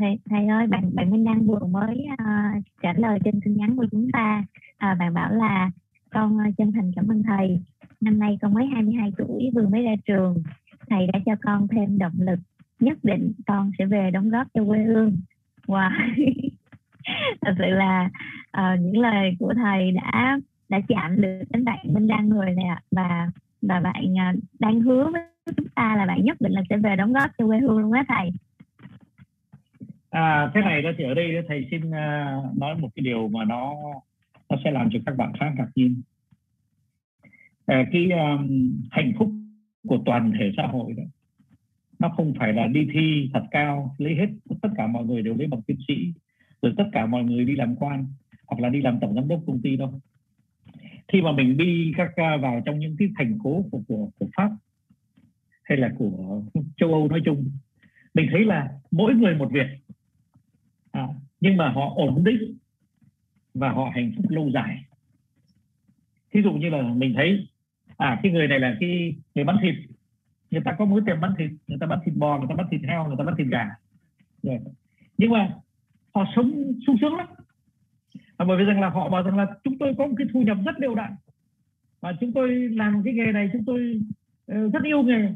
thầy 0.00 0.18
thầy 0.30 0.46
ơi 0.46 0.66
bạn 0.66 0.90
bạn 0.94 1.10
Minh 1.10 1.24
Đăng 1.24 1.46
vừa 1.46 1.66
mới 1.70 2.06
uh, 2.12 2.64
trả 2.82 2.92
lời 2.92 3.18
trên 3.24 3.40
tin 3.44 3.56
nhắn 3.56 3.76
của 3.76 3.86
chúng 3.90 4.10
ta. 4.12 4.44
À, 4.78 4.94
bạn 4.94 5.14
bảo 5.14 5.32
là 5.32 5.70
con 6.10 6.36
uh, 6.36 6.56
chân 6.56 6.72
thành 6.72 6.92
cảm 6.96 7.08
ơn 7.08 7.22
thầy. 7.22 7.60
Năm 8.00 8.18
nay 8.18 8.38
con 8.42 8.54
mới 8.54 8.66
22 8.66 9.12
tuổi 9.18 9.50
vừa 9.54 9.68
mới 9.68 9.82
ra 9.82 9.92
trường. 10.06 10.42
Thầy 10.90 11.06
đã 11.06 11.18
cho 11.26 11.32
con 11.42 11.68
thêm 11.68 11.98
động 11.98 12.12
lực 12.18 12.38
nhất 12.80 12.98
định 13.02 13.32
con 13.46 13.70
sẽ 13.78 13.86
về 13.86 14.10
đóng 14.10 14.30
góp 14.30 14.46
cho 14.54 14.64
quê 14.64 14.84
hương. 14.84 15.20
Wow. 15.66 15.90
Thật 17.40 17.54
sự 17.58 17.64
là 17.64 18.10
uh, 18.58 18.80
những 18.80 18.98
lời 18.98 19.36
của 19.38 19.54
thầy 19.56 19.92
đã 19.92 20.38
đã 20.68 20.80
chạm 20.88 21.20
được 21.20 21.42
đến 21.50 21.64
bạn 21.64 21.94
Minh 21.94 22.06
Đăng 22.06 22.30
rồi 22.30 22.54
nè. 22.56 22.76
Và 22.90 23.30
và 23.62 23.80
bạn 23.80 24.04
uh, 24.04 24.42
đang 24.58 24.80
hứa 24.80 25.10
với 25.12 25.22
chúng 25.56 25.68
ta 25.74 25.96
là 25.96 26.06
bạn 26.06 26.24
nhất 26.24 26.36
định 26.40 26.52
là 26.52 26.62
sẽ 26.70 26.76
về 26.76 26.96
đóng 26.96 27.12
góp 27.12 27.30
cho 27.38 27.46
quê 27.46 27.58
hương 27.58 27.78
luôn 27.78 27.92
á 27.92 28.04
thầy 28.08 28.30
à, 30.10 30.50
thế 30.54 30.60
này 30.60 30.82
đó 30.82 30.90
thì 30.98 31.04
ở 31.04 31.14
đây 31.14 31.42
thầy 31.48 31.66
xin 31.70 31.80
uh, 31.88 32.58
nói 32.58 32.78
một 32.78 32.88
cái 32.94 33.04
điều 33.04 33.28
mà 33.28 33.44
nó 33.44 33.74
nó 34.50 34.56
sẽ 34.64 34.70
làm 34.70 34.88
cho 34.92 34.98
các 35.06 35.16
bạn 35.16 35.32
khá 35.40 35.52
ngạc 35.56 35.68
nhiên. 35.74 36.02
À, 37.66 37.84
cái 37.92 38.10
um, 38.10 38.72
hạnh 38.90 39.12
phúc 39.18 39.30
của 39.88 39.98
toàn 40.06 40.32
thể 40.38 40.52
xã 40.56 40.66
hội 40.66 40.92
đó 40.92 41.02
nó 42.00 42.08
không 42.08 42.34
phải 42.38 42.52
là 42.52 42.66
đi 42.66 42.88
thi 42.92 43.30
thật 43.34 43.42
cao 43.50 43.94
lấy 43.98 44.14
hết 44.14 44.26
tất 44.62 44.68
cả 44.76 44.86
mọi 44.86 45.04
người 45.04 45.22
đều 45.22 45.34
lấy 45.34 45.46
bằng 45.46 45.62
tiến 45.62 45.76
sĩ 45.88 46.12
rồi 46.62 46.74
tất 46.76 46.84
cả 46.92 47.06
mọi 47.06 47.24
người 47.24 47.44
đi 47.44 47.56
làm 47.56 47.76
quan 47.76 48.06
hoặc 48.46 48.60
là 48.60 48.68
đi 48.68 48.82
làm 48.82 48.98
tổng 49.00 49.14
giám 49.14 49.28
đốc 49.28 49.40
công 49.46 49.62
ty 49.62 49.76
đâu. 49.76 50.00
Khi 51.08 51.22
mà 51.22 51.32
mình 51.32 51.56
đi 51.56 51.92
các 51.96 52.16
à, 52.16 52.36
vào 52.36 52.62
trong 52.66 52.78
những 52.78 52.96
cái 52.98 53.08
thành 53.18 53.38
phố 53.44 53.64
của 53.70 53.80
của, 53.88 54.10
của 54.18 54.26
pháp 54.36 54.50
hay 55.62 55.78
là 55.78 55.90
của 55.98 56.42
châu 56.76 56.92
âu 56.92 57.08
nói 57.08 57.20
chung 57.24 57.50
mình 58.14 58.26
thấy 58.32 58.44
là 58.44 58.68
mỗi 58.90 59.14
người 59.14 59.34
một 59.34 59.52
việc 59.52 59.66
à, 60.90 61.08
nhưng 61.40 61.56
mà 61.56 61.68
họ 61.68 61.92
ổn 61.96 62.24
định 62.24 62.56
và 63.54 63.70
họ 63.70 63.90
hạnh 63.94 64.12
phúc 64.16 64.24
lâu 64.28 64.50
dài. 64.50 64.84
Thí 66.32 66.42
dụ 66.42 66.52
như 66.52 66.68
là 66.70 66.82
mình 66.82 67.14
thấy 67.14 67.48
à 67.96 68.20
cái 68.22 68.32
người 68.32 68.48
này 68.48 68.60
là 68.60 68.76
cái 68.80 69.14
người 69.34 69.44
bán 69.44 69.56
thịt. 69.62 69.74
Người 70.50 70.62
ta 70.64 70.72
có 70.78 70.84
mối 70.84 71.00
tiệm 71.06 71.20
bán 71.20 71.34
thịt 71.38 71.50
người 71.66 71.78
ta 71.80 71.86
bán 71.86 71.98
thịt 72.04 72.14
bò 72.16 72.38
người 72.38 72.46
ta 72.48 72.54
bán 72.54 72.66
thịt 72.70 72.80
heo 72.88 73.06
người 73.06 73.16
ta 73.18 73.24
bán 73.24 73.34
thịt 73.38 73.46
gà. 73.46 73.68
Rồi. 74.42 74.58
Nhưng 75.18 75.30
mà 75.30 75.48
họ 76.14 76.24
sống 76.36 76.72
sung 76.86 76.96
sướng 77.00 77.16
lắm. 77.16 77.26
À, 78.36 78.44
bởi 78.44 78.58
vì 78.58 78.64
rằng 78.64 78.80
là 78.80 78.88
họ 78.88 79.08
bảo 79.08 79.22
rằng 79.22 79.36
là 79.36 79.46
chúng 79.64 79.78
tôi 79.78 79.94
có 79.98 80.06
một 80.06 80.14
cái 80.18 80.26
thu 80.32 80.42
nhập 80.42 80.56
rất 80.64 80.78
đều 80.78 80.94
đặn. 80.94 81.12
Và 82.00 82.12
chúng 82.20 82.32
tôi 82.32 82.68
làm 82.68 83.02
cái 83.04 83.14
nghề 83.14 83.32
này 83.32 83.50
chúng 83.52 83.64
tôi 83.64 84.00
uh, 84.52 84.72
rất 84.72 84.82
yêu 84.84 85.02
nghề. 85.02 85.28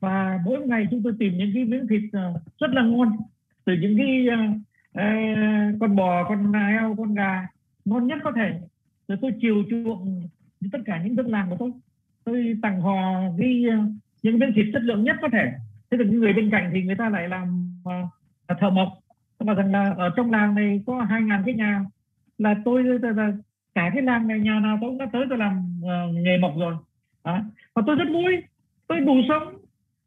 Và 0.00 0.40
mỗi 0.44 0.66
ngày 0.66 0.86
chúng 0.90 1.02
tôi 1.02 1.12
tìm 1.18 1.36
những 1.36 1.50
cái 1.54 1.64
miếng 1.64 1.86
thịt 1.88 2.02
uh, 2.02 2.58
rất 2.58 2.70
là 2.70 2.82
ngon. 2.82 3.16
Từ 3.64 3.72
những 3.80 3.98
cái 3.98 4.26
uh, 4.28 4.56
con 5.80 5.96
bò 5.96 6.24
con 6.28 6.52
heo 6.52 6.94
con 6.98 7.14
gà 7.14 7.46
ngon 7.84 8.06
nhất 8.06 8.18
có 8.24 8.32
thể. 8.36 8.60
Rồi 9.08 9.18
tôi 9.22 9.32
chiều 9.40 9.64
chuộng 9.70 10.28
tất 10.72 10.78
cả 10.84 11.02
những 11.02 11.16
dân 11.16 11.26
làng 11.26 11.50
của 11.50 11.56
tôi 11.58 11.72
tôi 12.24 12.56
tặng 12.62 12.80
họ 12.80 13.22
cái 13.38 13.64
ờ, 13.70 13.76
những 14.22 14.38
miếng 14.38 14.52
thịt 14.56 14.66
chất 14.72 14.82
lượng 14.82 15.04
nhất 15.04 15.16
có 15.22 15.28
thể. 15.32 15.52
Thế 15.90 15.98
thì 15.98 16.04
những 16.04 16.20
người 16.20 16.32
bên 16.32 16.50
cạnh 16.50 16.70
thì 16.74 16.82
người 16.82 16.96
ta 16.96 17.08
lại 17.08 17.28
làm 17.28 17.74
uh, 17.88 18.58
thợ 18.60 18.70
mộc. 18.70 18.88
Mà 19.40 19.54
rằng 19.54 19.72
là 19.72 19.94
ở 19.96 20.10
trong 20.16 20.30
làng 20.30 20.54
này 20.54 20.80
có 20.86 21.02
hai 21.02 21.22
ngàn 21.22 21.42
cái 21.46 21.54
nhà. 21.54 21.84
Là 22.38 22.54
tôi 22.64 22.84
là 22.84 23.32
cả 23.74 23.90
cái 23.94 24.02
làng 24.02 24.28
này 24.28 24.38
nhà 24.38 24.60
nào 24.60 24.78
tôi 24.80 24.90
cũng 24.90 24.98
đã 24.98 25.06
tới 25.12 25.26
tôi 25.28 25.38
làm 25.38 25.80
uh, 25.80 26.14
nghề 26.14 26.38
mộc 26.38 26.54
rồi. 26.58 26.74
À, 27.22 27.44
và 27.74 27.82
tôi 27.86 27.96
rất 27.96 28.04
vui. 28.12 28.36
Tôi 28.86 29.00
đủ 29.00 29.14
sống. 29.28 29.54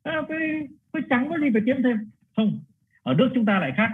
À, 0.03 0.21
tôi 0.29 0.67
tôi 0.91 1.01
chẳng 1.09 1.29
có 1.29 1.37
gì 1.37 1.49
phải 1.53 1.61
kiếm 1.65 1.83
thêm. 1.83 1.97
Không 2.35 2.59
ở 3.03 3.13
nước 3.13 3.29
chúng 3.35 3.45
ta 3.45 3.59
lại 3.59 3.73
khác 3.77 3.89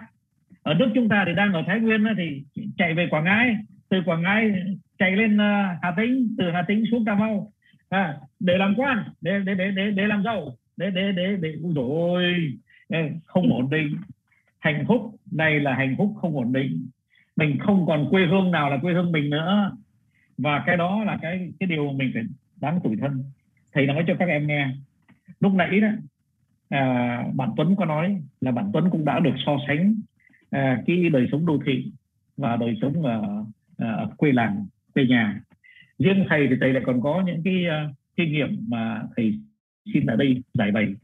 ở 0.63 0.73
nước 0.73 0.89
chúng 0.95 1.09
ta 1.09 1.23
thì 1.27 1.35
đang 1.35 1.53
ở 1.53 1.63
thái 1.67 1.79
nguyên 1.79 2.03
thì 2.17 2.43
chạy 2.77 2.93
về 2.93 3.07
quảng 3.11 3.23
ngãi 3.23 3.55
từ 3.89 4.01
quảng 4.05 4.21
ngãi 4.21 4.51
chạy 4.99 5.11
lên 5.11 5.38
ờ, 5.38 5.63
hà 5.81 5.93
tĩnh 5.97 6.35
từ 6.38 6.51
hà 6.51 6.61
tĩnh 6.67 6.83
xuống 6.91 7.05
cà 7.05 7.15
mau. 7.15 7.51
À, 7.89 8.17
để 8.39 8.57
làm 8.57 8.73
quan 8.77 9.03
để 9.21 9.39
để 9.45 9.55
để 9.55 9.71
để, 9.71 9.91
để 9.91 10.07
làm 10.07 10.23
giàu 10.23 10.55
để 10.77 10.89
để 10.89 11.11
để 11.11 11.38
để 11.41 11.55
rồi 11.75 12.35
không 13.25 13.53
ổn 13.53 13.69
định. 13.69 13.95
Hạnh 14.59 14.85
phúc 14.88 15.15
này 15.31 15.59
là 15.59 15.73
hạnh 15.73 15.95
phúc 15.97 16.13
không 16.21 16.35
ổn 16.35 16.53
định. 16.53 16.88
Mình 17.35 17.57
không 17.59 17.85
còn 17.88 18.07
quê 18.09 18.25
hương 18.25 18.51
nào 18.51 18.69
là 18.69 18.77
quê 18.77 18.93
hương 18.93 19.11
mình 19.11 19.29
nữa. 19.29 19.71
Và 20.38 20.63
cái 20.65 20.77
đó 20.77 21.03
là 21.03 21.17
cái 21.21 21.51
cái 21.59 21.67
điều 21.67 21.91
mình 21.91 22.11
phải 22.13 22.23
đáng 22.61 22.79
tủi 22.83 22.95
thân. 22.95 23.23
Thầy 23.73 23.85
nói 23.85 24.03
cho 24.07 24.15
các 24.19 24.29
em 24.29 24.47
nghe. 24.47 24.67
Lúc 25.39 25.53
nãy 25.53 25.79
đó 25.79 25.88
à, 26.69 27.23
bạn 27.33 27.49
Tuấn 27.57 27.75
có 27.75 27.85
nói 27.85 28.21
là 28.41 28.51
bạn 28.51 28.69
Tuấn 28.73 28.89
cũng 28.89 29.05
đã 29.05 29.19
được 29.19 29.35
so 29.45 29.57
sánh 29.67 29.95
à, 30.52 30.84
cái 30.86 31.10
đời 31.10 31.28
sống 31.32 31.45
đô 31.45 31.60
thị 31.65 31.91
và 32.38 32.56
đời 32.56 32.78
sống 32.82 33.03
ở, 33.03 33.45
à, 33.78 33.91
ở 33.91 34.10
quê 34.18 34.32
làng 34.32 34.65
quê 34.94 35.06
nhà. 35.06 35.41
Riêng 35.99 36.26
thầy 36.30 36.48
thì 36.49 36.56
thầy 36.61 36.73
lại 36.73 36.84
còn 36.86 37.02
có 37.02 37.23
những 37.26 37.41
cái 37.44 37.65
uh, 37.68 37.95
kinh 38.15 38.32
nghiệm 38.32 38.65
mà 38.68 39.03
thầy 39.15 39.40
xin 39.94 40.06
ở 40.06 40.15
đây 40.15 40.44
giải 40.53 40.72
bày. 40.72 40.95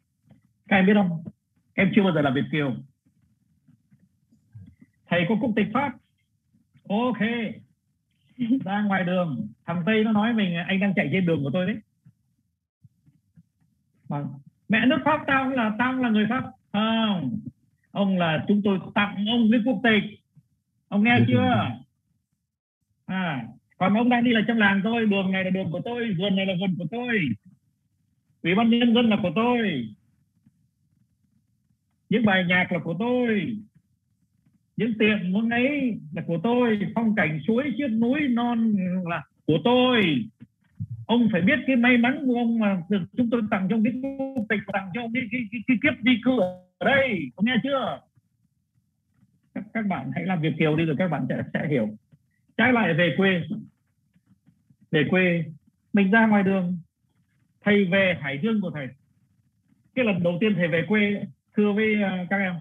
Các 0.68 0.76
em 0.76 0.86
biết 0.86 0.94
không? 0.94 1.24
Em 1.74 1.92
chưa 1.96 2.04
bao 2.04 2.14
giờ 2.14 2.22
làm 2.22 2.34
Việt 2.34 2.46
kiều. 2.52 2.76
Thầy 5.10 5.26
có 5.30 5.36
quốc 5.42 5.52
tịch 5.56 5.68
pháp. 5.74 5.94
Ok. 6.90 7.20
Ra 8.66 8.82
ngoài 8.82 9.04
đường. 9.04 9.48
Thằng 9.66 9.84
tây 9.86 10.04
nó 10.04 10.12
nói 10.12 10.34
mình 10.34 10.56
anh 10.56 10.80
đang 10.80 10.94
chạy 10.96 11.10
trên 11.12 11.26
đường 11.26 11.44
của 11.44 11.50
tôi 11.54 11.66
đấy. 11.66 11.78
Mà 14.10 14.24
mẹ 14.70 14.86
nước 14.86 14.98
pháp 15.06 15.24
tao 15.28 15.50
là 15.50 15.76
tao 15.80 15.94
là 15.94 16.10
người 16.10 16.26
pháp. 16.30 16.44
Không 16.74 17.40
ông 17.98 18.18
là 18.18 18.46
chúng 18.48 18.62
tôi 18.64 18.80
tặng 18.96 19.26
ông 19.28 19.52
cái 19.52 19.62
quốc 19.66 19.80
tịch. 19.84 20.04
Ông 20.88 21.04
nghe 21.04 21.20
chưa? 21.28 21.72
À 23.06 23.44
còn 23.78 23.94
ông 23.94 24.10
đang 24.10 24.24
đi 24.24 24.32
là 24.32 24.42
trong 24.48 24.58
làng 24.58 24.82
tôi. 24.84 25.06
Đường 25.06 25.32
này 25.32 25.44
là 25.44 25.50
đường 25.50 25.72
của 25.72 25.82
tôi 25.86 26.16
vườn 26.20 26.36
này 26.36 26.46
là 26.46 26.54
vườn 26.62 26.76
của 26.78 26.86
tôi. 26.92 27.20
Ủy 28.44 28.56
ban 28.56 28.70
nhân 28.70 28.94
dân 28.94 29.10
là 29.10 29.18
của 29.22 29.32
tôi. 29.36 29.90
Những 32.10 32.26
bài 32.26 32.46
nhạc 32.48 32.72
là 32.72 32.80
của 32.80 32.96
tôi. 33.00 33.58
Những 34.78 34.94
tiệm 35.00 35.32
muốn 35.32 35.50
ấy 35.50 35.98
là 36.14 36.24
của 36.28 36.40
tôi. 36.44 36.80
Phong 36.96 37.16
cảnh 37.16 37.40
suối 37.48 37.74
chiếc 37.78 37.88
núi 37.88 38.28
non 38.28 38.76
là 39.06 39.24
của 39.46 39.58
tôi. 39.64 40.26
Ông 41.06 41.30
phải 41.32 41.42
biết 41.42 41.60
cái 41.68 41.76
may 41.76 41.98
mắn 41.98 42.24
của 42.28 42.36
ông 42.36 42.60
mà 42.60 42.82
được 42.90 43.02
chúng 43.18 43.30
tôi 43.30 43.42
tặng 43.52 43.68
trong 43.70 43.84
cái 43.84 43.94
quốc 44.02 44.46
tịch 44.50 44.60
tặng 44.74 44.90
cho 44.94 45.02
ông 45.02 45.14
cái, 45.14 45.24
cái, 45.32 45.42
cái, 45.52 45.62
cái 45.68 45.78
kiếp 45.84 46.04
di 46.04 46.22
cư 46.24 46.40
ở 46.78 46.86
đây 46.86 47.32
có 47.36 47.44
nghe 47.46 47.56
chưa? 47.64 48.02
Các, 49.54 49.64
các 49.74 49.86
bạn 49.86 50.12
hãy 50.16 50.26
làm 50.26 50.42
việc 50.42 50.54
kiều 50.60 50.76
đi 50.76 50.86
rồi 50.86 50.96
các 51.00 51.08
bạn 51.08 51.26
sẽ, 51.30 51.44
sẽ 51.54 51.68
hiểu. 51.70 51.90
Trái 52.58 52.74
lại 52.74 52.94
về 52.94 53.14
quê. 53.18 53.42
Về 54.92 55.04
quê 55.10 55.46
mình 55.94 56.12
ra 56.12 56.28
ngoài 56.28 56.44
đường 56.44 56.78
thầy 57.62 57.86
về 57.86 58.18
hải 58.22 58.40
dương 58.44 58.62
của 58.62 58.72
thầy. 58.74 58.88
Cái 59.96 60.06
lần 60.06 60.24
đầu 60.24 60.38
tiên 60.40 60.54
thầy 60.56 60.68
về 60.68 60.86
quê 60.88 61.24
thưa 61.56 61.74
với 61.74 62.04
à, 62.04 62.26
các 62.30 62.38
em. 62.38 62.56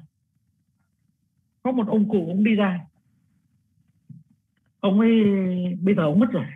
Có 1.62 1.72
một 1.72 1.88
ông 1.88 2.08
cụ 2.08 2.24
cũng 2.26 2.44
đi 2.44 2.54
ra. 2.54 2.80
Ông 4.80 5.00
ấy 5.00 5.24
bây 5.80 5.94
giờ 5.94 6.02
ông 6.02 6.18
mất 6.18 6.30
rồi. 6.30 6.46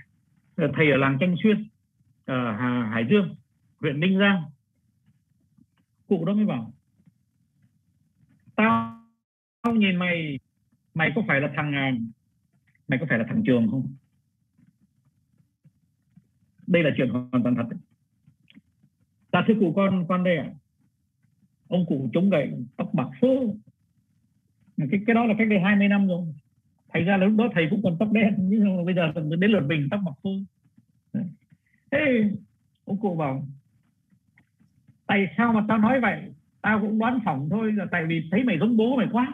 Ờ, 0.56 0.70
thầy 0.76 0.90
ở 0.90 0.96
làng 0.96 1.16
Tranh 1.20 1.34
Xuyên 1.42 1.68
ở 2.24 2.52
Hải 2.92 3.06
Dương 3.10 3.36
huyện 3.80 4.00
Ninh 4.00 4.18
Giang. 4.18 4.42
Cụ 6.08 6.24
đó 6.24 6.32
mới 6.32 6.46
bảo 6.46 6.72
tao, 8.60 9.00
tao 9.62 9.74
nhìn 9.74 9.96
mày 9.96 10.38
mày 10.94 11.12
có 11.14 11.22
phải 11.28 11.40
là 11.40 11.52
thằng 11.56 11.74
à, 11.74 11.92
mày 12.88 12.98
có 12.98 13.06
phải 13.08 13.18
là 13.18 13.24
thằng 13.28 13.42
trường 13.46 13.70
không? 13.70 13.86
Đây 16.66 16.82
là 16.82 16.90
chuyện 16.96 17.08
hoàn 17.08 17.42
toàn 17.42 17.54
thật. 17.56 17.76
Ta 19.30 19.44
thưa 19.48 19.54
cụ 19.60 19.72
con 19.76 20.06
con 20.08 20.24
đây 20.24 20.36
à 20.36 20.50
ông 21.68 21.86
cụ 21.86 22.10
chống 22.12 22.30
gậy 22.30 22.52
tóc 22.76 22.90
bạc 22.94 23.08
phơ 23.20 23.28
cái 24.76 25.00
cái 25.06 25.14
đó 25.14 25.24
là 25.24 25.34
cách 25.38 25.48
đây 25.48 25.60
20 25.60 25.88
năm 25.88 26.08
rồi. 26.08 26.26
Thành 26.88 27.04
ra 27.04 27.16
là 27.16 27.26
lúc 27.26 27.36
đó 27.38 27.48
thầy 27.54 27.66
cũng 27.70 27.82
còn 27.82 27.96
tóc 27.98 28.12
đen 28.12 28.34
nhưng 28.38 28.76
mà 28.76 28.84
bây 28.84 28.94
giờ 28.94 29.12
đến 29.38 29.50
lượt 29.50 29.66
mình 29.66 29.88
tóc 29.90 30.00
bạc 30.04 30.12
phơ 30.22 30.30
thế 31.90 32.30
ông 32.84 33.00
cụ 33.00 33.16
bảo 33.16 33.46
tại 35.06 35.26
sao 35.36 35.52
mà 35.52 35.64
tao 35.68 35.78
nói 35.78 36.00
vậy? 36.00 36.32
Tao 36.62 36.80
cũng 36.80 36.98
đoán 36.98 37.20
phỏng 37.24 37.48
thôi 37.50 37.72
là 37.72 37.86
tại 37.90 38.06
vì 38.06 38.28
thấy 38.30 38.44
mày 38.44 38.58
giống 38.58 38.76
bố 38.76 38.96
mày 38.96 39.06
quá. 39.12 39.32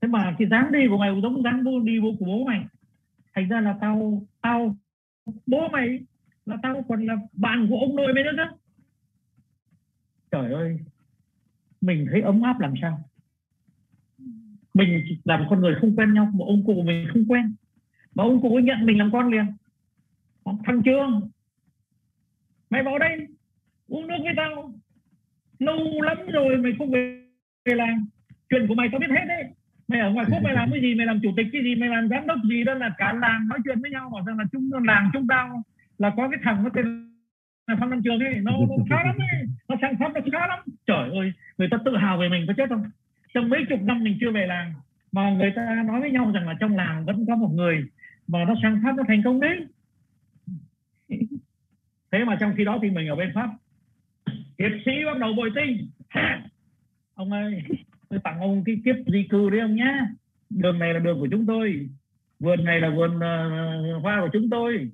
Thế 0.00 0.08
mà 0.08 0.36
cái 0.38 0.48
dáng 0.48 0.72
đi 0.72 0.78
của 0.88 0.98
mày 0.98 1.10
cũng 1.10 1.22
giống 1.22 1.42
dáng 1.42 1.64
bố 1.64 1.80
đi 1.80 2.00
bố 2.00 2.08
của 2.18 2.26
bố 2.26 2.44
mày. 2.44 2.64
Thành 3.34 3.48
ra 3.48 3.60
là 3.60 3.78
tao 3.80 4.22
tao 4.40 4.76
bố 5.46 5.68
mày 5.68 6.00
là 6.46 6.56
tao 6.62 6.84
còn 6.88 7.06
là 7.06 7.14
bạn 7.32 7.66
của 7.70 7.78
ông 7.78 7.96
nội 7.96 8.14
mày 8.14 8.24
nữa 8.24 8.32
đó 8.32 8.58
trời 10.32 10.52
ơi, 10.52 10.78
mình 11.80 12.06
thấy 12.10 12.20
ấm 12.20 12.42
áp 12.42 12.60
làm 12.60 12.74
sao? 12.80 12.98
Mình 14.74 15.04
làm 15.24 15.44
con 15.50 15.60
người 15.60 15.74
không 15.80 15.96
quen 15.96 16.14
nhau 16.14 16.30
một 16.34 16.44
ông 16.44 16.66
cụ 16.66 16.82
mình 16.82 17.08
không 17.12 17.24
quen. 17.28 17.54
Mà 18.14 18.24
ông 18.24 18.42
cụ 18.42 18.60
nhận 18.62 18.86
mình 18.86 18.98
làm 18.98 19.10
con 19.12 19.30
liền. 19.30 19.44
Thằng 20.44 20.82
trương 20.84 21.30
mày 22.70 22.82
vào 22.82 22.98
đây 22.98 23.26
uống 23.92 24.06
nước 24.06 24.20
với 24.24 24.34
tao. 24.36 24.72
Lâu 25.58 26.02
lắm 26.02 26.18
rồi 26.32 26.56
mày 26.56 26.72
không 26.78 26.90
về, 26.90 27.24
về 27.64 27.74
làng 27.74 28.04
chuyện 28.50 28.66
của 28.66 28.74
mày 28.74 28.88
tao 28.92 29.00
biết 29.00 29.10
hết 29.10 29.24
đấy. 29.28 29.44
Mày 29.88 30.00
ở 30.00 30.10
ngoài 30.10 30.26
quốc 30.30 30.42
mày 30.42 30.54
làm 30.54 30.70
cái 30.72 30.80
gì? 30.82 30.94
Mày 30.94 31.06
làm 31.06 31.20
chủ 31.22 31.30
tịch 31.36 31.46
cái 31.52 31.62
gì? 31.62 31.74
Mày 31.74 31.88
làm 31.88 32.08
giám 32.08 32.26
đốc 32.26 32.38
gì? 32.50 32.64
Đó 32.64 32.74
là 32.74 32.90
cả 32.98 33.12
làng 33.12 33.48
nói 33.48 33.58
chuyện 33.64 33.80
với 33.82 33.90
nhau 33.90 34.10
bảo 34.12 34.24
rằng 34.26 34.38
là 34.38 34.44
chúng 34.52 34.70
làng 34.84 35.10
chúng 35.12 35.26
tao 35.28 35.62
là 35.98 36.12
có 36.16 36.28
cái 36.28 36.40
thằng 36.42 36.64
nó 36.64 36.70
tên 36.74 36.86
là 37.66 37.76
Phan 37.80 37.90
Văn 37.90 38.02
Trường 38.04 38.20
ấy. 38.20 38.34
Nó, 38.42 38.52
nó 38.68 38.84
khá 38.90 39.04
lắm 39.04 39.16
ấy. 39.18 39.46
Nó 39.68 39.76
sang 39.80 39.96
pháp 39.98 40.12
nó 40.14 40.20
khá 40.32 40.46
lắm. 40.46 40.58
Trời 40.86 41.10
ơi 41.18 41.32
người 41.58 41.68
ta 41.70 41.78
tự 41.84 41.96
hào 41.96 42.18
về 42.18 42.28
mình 42.28 42.44
có 42.46 42.52
chết 42.56 42.68
không? 42.68 42.84
Trong 43.34 43.48
mấy 43.48 43.60
chục 43.68 43.82
năm 43.82 44.04
mình 44.04 44.16
chưa 44.20 44.30
về 44.30 44.46
làng 44.46 44.74
mà 45.12 45.30
người 45.30 45.52
ta 45.56 45.82
nói 45.86 46.00
với 46.00 46.10
nhau 46.10 46.30
rằng 46.34 46.48
là 46.48 46.54
trong 46.60 46.76
làng 46.76 47.04
vẫn 47.04 47.26
có 47.26 47.36
một 47.36 47.50
người 47.54 47.84
mà 48.28 48.44
nó 48.44 48.54
sang 48.62 48.80
pháp 48.84 48.92
nó 48.96 49.02
thành 49.08 49.22
công 49.24 49.40
đấy. 49.40 49.66
Thế 52.12 52.24
mà 52.24 52.36
trong 52.40 52.54
khi 52.56 52.64
đó 52.64 52.78
thì 52.82 52.90
mình 52.90 53.08
ở 53.08 53.16
bên 53.16 53.30
pháp 53.34 53.50
hiệp 54.62 54.72
sĩ 54.84 55.04
bắt 55.06 55.18
đầu 55.18 55.32
bồi 55.32 55.50
tinh. 55.54 55.90
Ông 57.14 57.32
ơi 57.32 57.62
tôi 58.08 58.20
tặng 58.24 58.40
ông 58.40 58.64
cái 58.64 58.76
kiếp 58.84 58.96
di 59.06 59.26
cư 59.30 59.50
đấy 59.50 59.60
ông 59.60 59.74
nhá 59.74 60.06
đường 60.50 60.78
này 60.78 60.94
là 60.94 61.00
đường 61.00 61.20
của 61.20 61.28
chúng 61.30 61.46
tôi. 61.46 61.88
Vườn 62.40 62.64
này 62.64 62.80
là 62.80 62.90
vườn 62.90 63.16
uh, 63.16 64.02
hoa 64.02 64.20
của 64.20 64.28
chúng 64.32 64.50
tôi. 64.50 64.90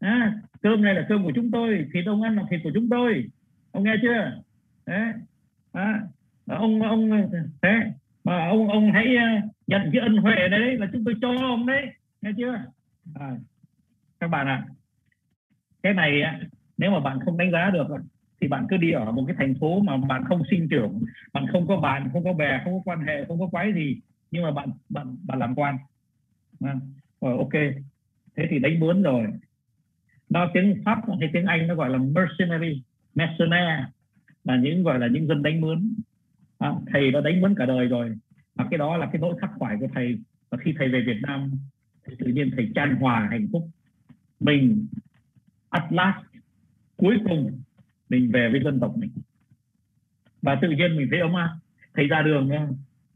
À, 0.00 0.34
cơm 0.62 0.82
này 0.82 0.94
là 0.94 1.06
cơm 1.08 1.24
của 1.24 1.32
chúng 1.34 1.50
tôi. 1.50 1.86
Thịt 1.92 2.06
ông 2.06 2.22
ăn 2.22 2.36
là 2.36 2.42
thịt 2.50 2.60
của 2.64 2.70
chúng 2.74 2.88
tôi. 2.88 3.24
Ông 3.72 3.84
nghe 3.84 3.94
chưa? 4.02 4.42
Đấy. 4.86 5.12
À, 5.72 6.00
ông 6.46 6.82
ông 6.82 7.10
thế 7.62 7.74
mà 8.24 8.48
ông 8.48 8.68
ông 8.68 8.92
hãy 8.92 9.16
uh, 9.16 9.44
nhận 9.66 9.90
cái 9.92 10.02
ân 10.02 10.16
huệ 10.16 10.34
này 10.34 10.48
đấy 10.48 10.76
là 10.76 10.86
chúng 10.92 11.04
tôi 11.04 11.14
cho 11.20 11.28
ông 11.28 11.66
đấy. 11.66 11.86
Nghe 12.22 12.30
chưa? 12.36 12.64
À, 13.14 13.30
các 14.20 14.28
bạn 14.28 14.46
ạ 14.46 14.64
à, 14.68 14.72
cái 15.82 15.94
này 15.94 16.22
nếu 16.78 16.90
mà 16.90 17.00
bạn 17.00 17.18
không 17.24 17.36
đánh 17.36 17.52
giá 17.52 17.70
được 17.70 17.86
thì 18.40 18.48
bạn 18.48 18.66
cứ 18.70 18.76
đi 18.76 18.90
ở 18.90 19.12
một 19.12 19.24
cái 19.26 19.36
thành 19.38 19.54
phố 19.60 19.80
mà 19.80 19.96
bạn 19.96 20.24
không 20.24 20.42
sinh 20.50 20.68
trưởng 20.68 21.02
bạn 21.32 21.46
không 21.52 21.66
có 21.66 21.76
bạn 21.76 22.08
không 22.12 22.24
có 22.24 22.32
bè 22.32 22.60
không 22.64 22.72
có 22.72 22.82
quan 22.84 23.06
hệ 23.06 23.24
không 23.24 23.40
có 23.40 23.46
quái 23.46 23.72
gì 23.72 24.00
nhưng 24.30 24.42
mà 24.42 24.50
bạn 24.50 24.68
bạn 24.88 25.16
bạn 25.22 25.38
làm 25.38 25.54
quan. 25.54 25.76
À, 26.60 26.74
rồi 27.20 27.38
ok. 27.38 27.52
Thế 28.36 28.46
thì 28.50 28.58
đánh 28.58 28.80
bướn 28.80 29.02
rồi. 29.02 29.26
Đó 30.28 30.50
tiếng 30.54 30.82
pháp 30.84 30.98
hay 31.20 31.30
tiếng 31.32 31.46
anh 31.46 31.66
nó 31.66 31.74
gọi 31.74 31.90
là 31.90 31.98
mercenary 31.98 32.82
mercenary 33.14 33.92
là 34.44 34.56
những 34.56 34.82
gọi 34.82 34.98
là 34.98 35.06
những 35.06 35.26
dân 35.26 35.42
đánh 35.42 35.60
mướn 35.60 35.92
à, 36.58 36.72
thầy 36.92 37.10
đã 37.10 37.20
đánh 37.20 37.40
mướn 37.40 37.54
cả 37.54 37.66
đời 37.66 37.86
rồi 37.86 38.16
và 38.54 38.66
cái 38.70 38.78
đó 38.78 38.96
là 38.96 39.08
cái 39.12 39.20
nỗi 39.20 39.34
khắc 39.40 39.50
khoải 39.58 39.76
của 39.80 39.88
thầy. 39.94 40.18
Và 40.50 40.58
khi 40.58 40.74
thầy 40.78 40.88
về 40.88 41.04
Việt 41.06 41.20
Nam 41.22 41.50
thì 42.06 42.14
tự 42.18 42.26
nhiên 42.26 42.50
thầy 42.56 42.68
chan 42.74 42.96
hòa 42.96 43.28
hạnh 43.30 43.48
phúc. 43.52 43.68
Mình 44.40 44.86
at 45.70 45.84
last 45.90 46.26
cuối 46.96 47.18
cùng 47.28 47.60
mình 48.08 48.30
về 48.32 48.48
với 48.52 48.60
dân 48.64 48.80
tộc 48.80 48.94
mình. 48.96 49.10
Và 50.42 50.58
tự 50.62 50.70
nhiên 50.70 50.96
mình 50.96 51.08
thấy 51.10 51.20
ông 51.20 51.36
à 51.36 51.48
thầy 51.94 52.06
ra 52.06 52.22
đường 52.22 52.50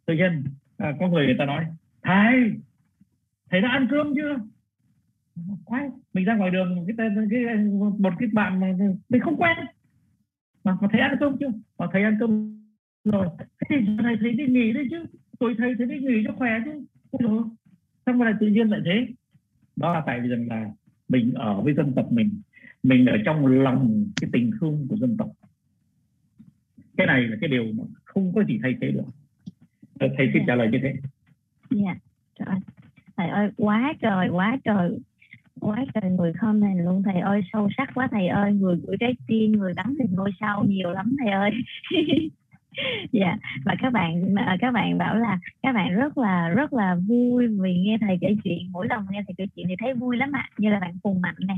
tự 0.06 0.14
nhiên 0.14 0.44
à, 0.76 0.94
có 1.00 1.08
người 1.08 1.26
người 1.26 1.36
ta 1.38 1.44
nói 1.44 1.64
thầy 2.02 2.52
thầy 3.50 3.60
đã 3.60 3.68
ăn 3.68 3.88
cơm 3.90 4.14
chưa? 4.14 4.36
Quay 5.64 5.88
mình 6.14 6.24
ra 6.24 6.36
ngoài 6.36 6.50
đường 6.50 6.84
cái 6.86 6.94
tên 6.98 7.28
cái 7.30 7.56
một 7.98 8.12
cái 8.18 8.28
bạn 8.32 8.60
mà 8.60 8.66
mình 9.08 9.20
không 9.20 9.36
quen. 9.36 9.56
Mà, 10.64 10.76
mà 10.80 10.88
thấy 10.92 11.00
ăn 11.00 11.16
cơm 11.20 11.36
chưa? 11.40 11.52
Mà 11.78 11.86
thầy 11.92 12.02
ăn 12.02 12.16
cơm 12.20 12.60
rồi 13.04 13.26
thế 13.40 13.76
thì 13.80 13.86
thầy 14.02 14.16
thấy 14.20 14.32
đi 14.32 14.46
nghỉ 14.46 14.72
đấy 14.72 14.86
chứ. 14.90 15.04
Tôi 15.38 15.54
thấy 15.58 15.74
thấy 15.78 15.86
đi 15.86 15.98
nghỉ 15.98 16.24
cho 16.26 16.32
khỏe 16.32 16.50
chứ. 16.64 16.84
Rồi 17.18 17.42
xong 18.06 18.18
rồi 18.18 18.32
tự 18.40 18.46
nhiên 18.46 18.68
lại 18.68 18.80
thế. 18.84 19.06
Đó 19.76 19.94
là 19.94 20.02
tại 20.06 20.20
vì 20.20 20.28
rằng 20.28 20.48
là 20.48 20.70
mình 21.08 21.34
ở 21.34 21.60
với 21.60 21.74
dân 21.74 21.92
tộc 21.96 22.12
mình 22.12 22.40
mình 22.82 23.06
ở 23.06 23.16
trong 23.24 23.46
lòng 23.46 24.04
cái 24.20 24.30
tình 24.32 24.50
thương 24.60 24.86
của 24.88 24.96
dân 24.96 25.16
tộc. 25.16 25.30
Cái 26.96 27.06
này 27.06 27.22
là 27.22 27.36
cái 27.40 27.50
điều 27.50 27.64
mà 27.64 27.84
không 28.04 28.32
có 28.34 28.44
gì 28.44 28.58
thay 28.62 28.74
thế 28.80 28.90
được. 28.90 29.04
Thầy 30.00 30.30
xin 30.32 30.42
trả 30.46 30.54
lời 30.54 30.68
như 30.72 30.78
thế. 30.82 30.94
Dạ 31.70 31.94
trời 32.38 32.56
thầy 33.16 33.28
ơi 33.28 33.50
quá 33.56 33.94
trời 34.00 34.28
quá 34.28 34.58
trời 34.64 34.98
quá 35.60 35.84
trời 35.94 36.10
người 36.10 36.32
comment 36.40 36.84
luôn. 36.84 37.02
Thầy 37.02 37.20
ơi 37.20 37.40
sâu 37.52 37.68
sắc 37.76 37.90
quá 37.94 38.08
thầy 38.10 38.28
ơi. 38.28 38.52
Người 38.52 38.76
gửi 38.86 38.96
trái 39.00 39.14
tim 39.26 39.52
người 39.52 39.74
bắn 39.74 39.86
hình 39.86 40.14
ngôi 40.14 40.30
sao 40.40 40.64
nhiều 40.64 40.90
lắm 40.90 41.16
thầy 41.24 41.32
ơi. 41.32 41.50
Dạ 43.12 43.26
yeah. 43.26 43.38
và 43.64 43.74
các 43.78 43.92
bạn 43.92 44.34
các 44.60 44.72
bạn 44.72 44.98
bảo 44.98 45.16
là 45.16 45.38
các 45.62 45.72
bạn 45.72 45.94
rất 45.94 46.18
là 46.18 46.48
rất 46.48 46.72
là 46.72 46.96
vui 47.08 47.48
vì 47.48 47.74
nghe 47.78 47.98
thầy 48.00 48.18
kể 48.20 48.36
chuyện 48.44 48.72
mỗi 48.72 48.86
lần 48.90 49.06
nghe 49.10 49.22
thầy 49.26 49.34
kể 49.38 49.46
chuyện 49.56 49.66
thì 49.68 49.74
thấy 49.78 49.94
vui 49.94 50.16
lắm 50.16 50.32
ạ. 50.32 50.48
À. 50.50 50.54
như 50.58 50.70
là 50.70 50.80
bạn 50.80 50.94
phùng 51.02 51.20
mạnh 51.20 51.34
nè 51.38 51.54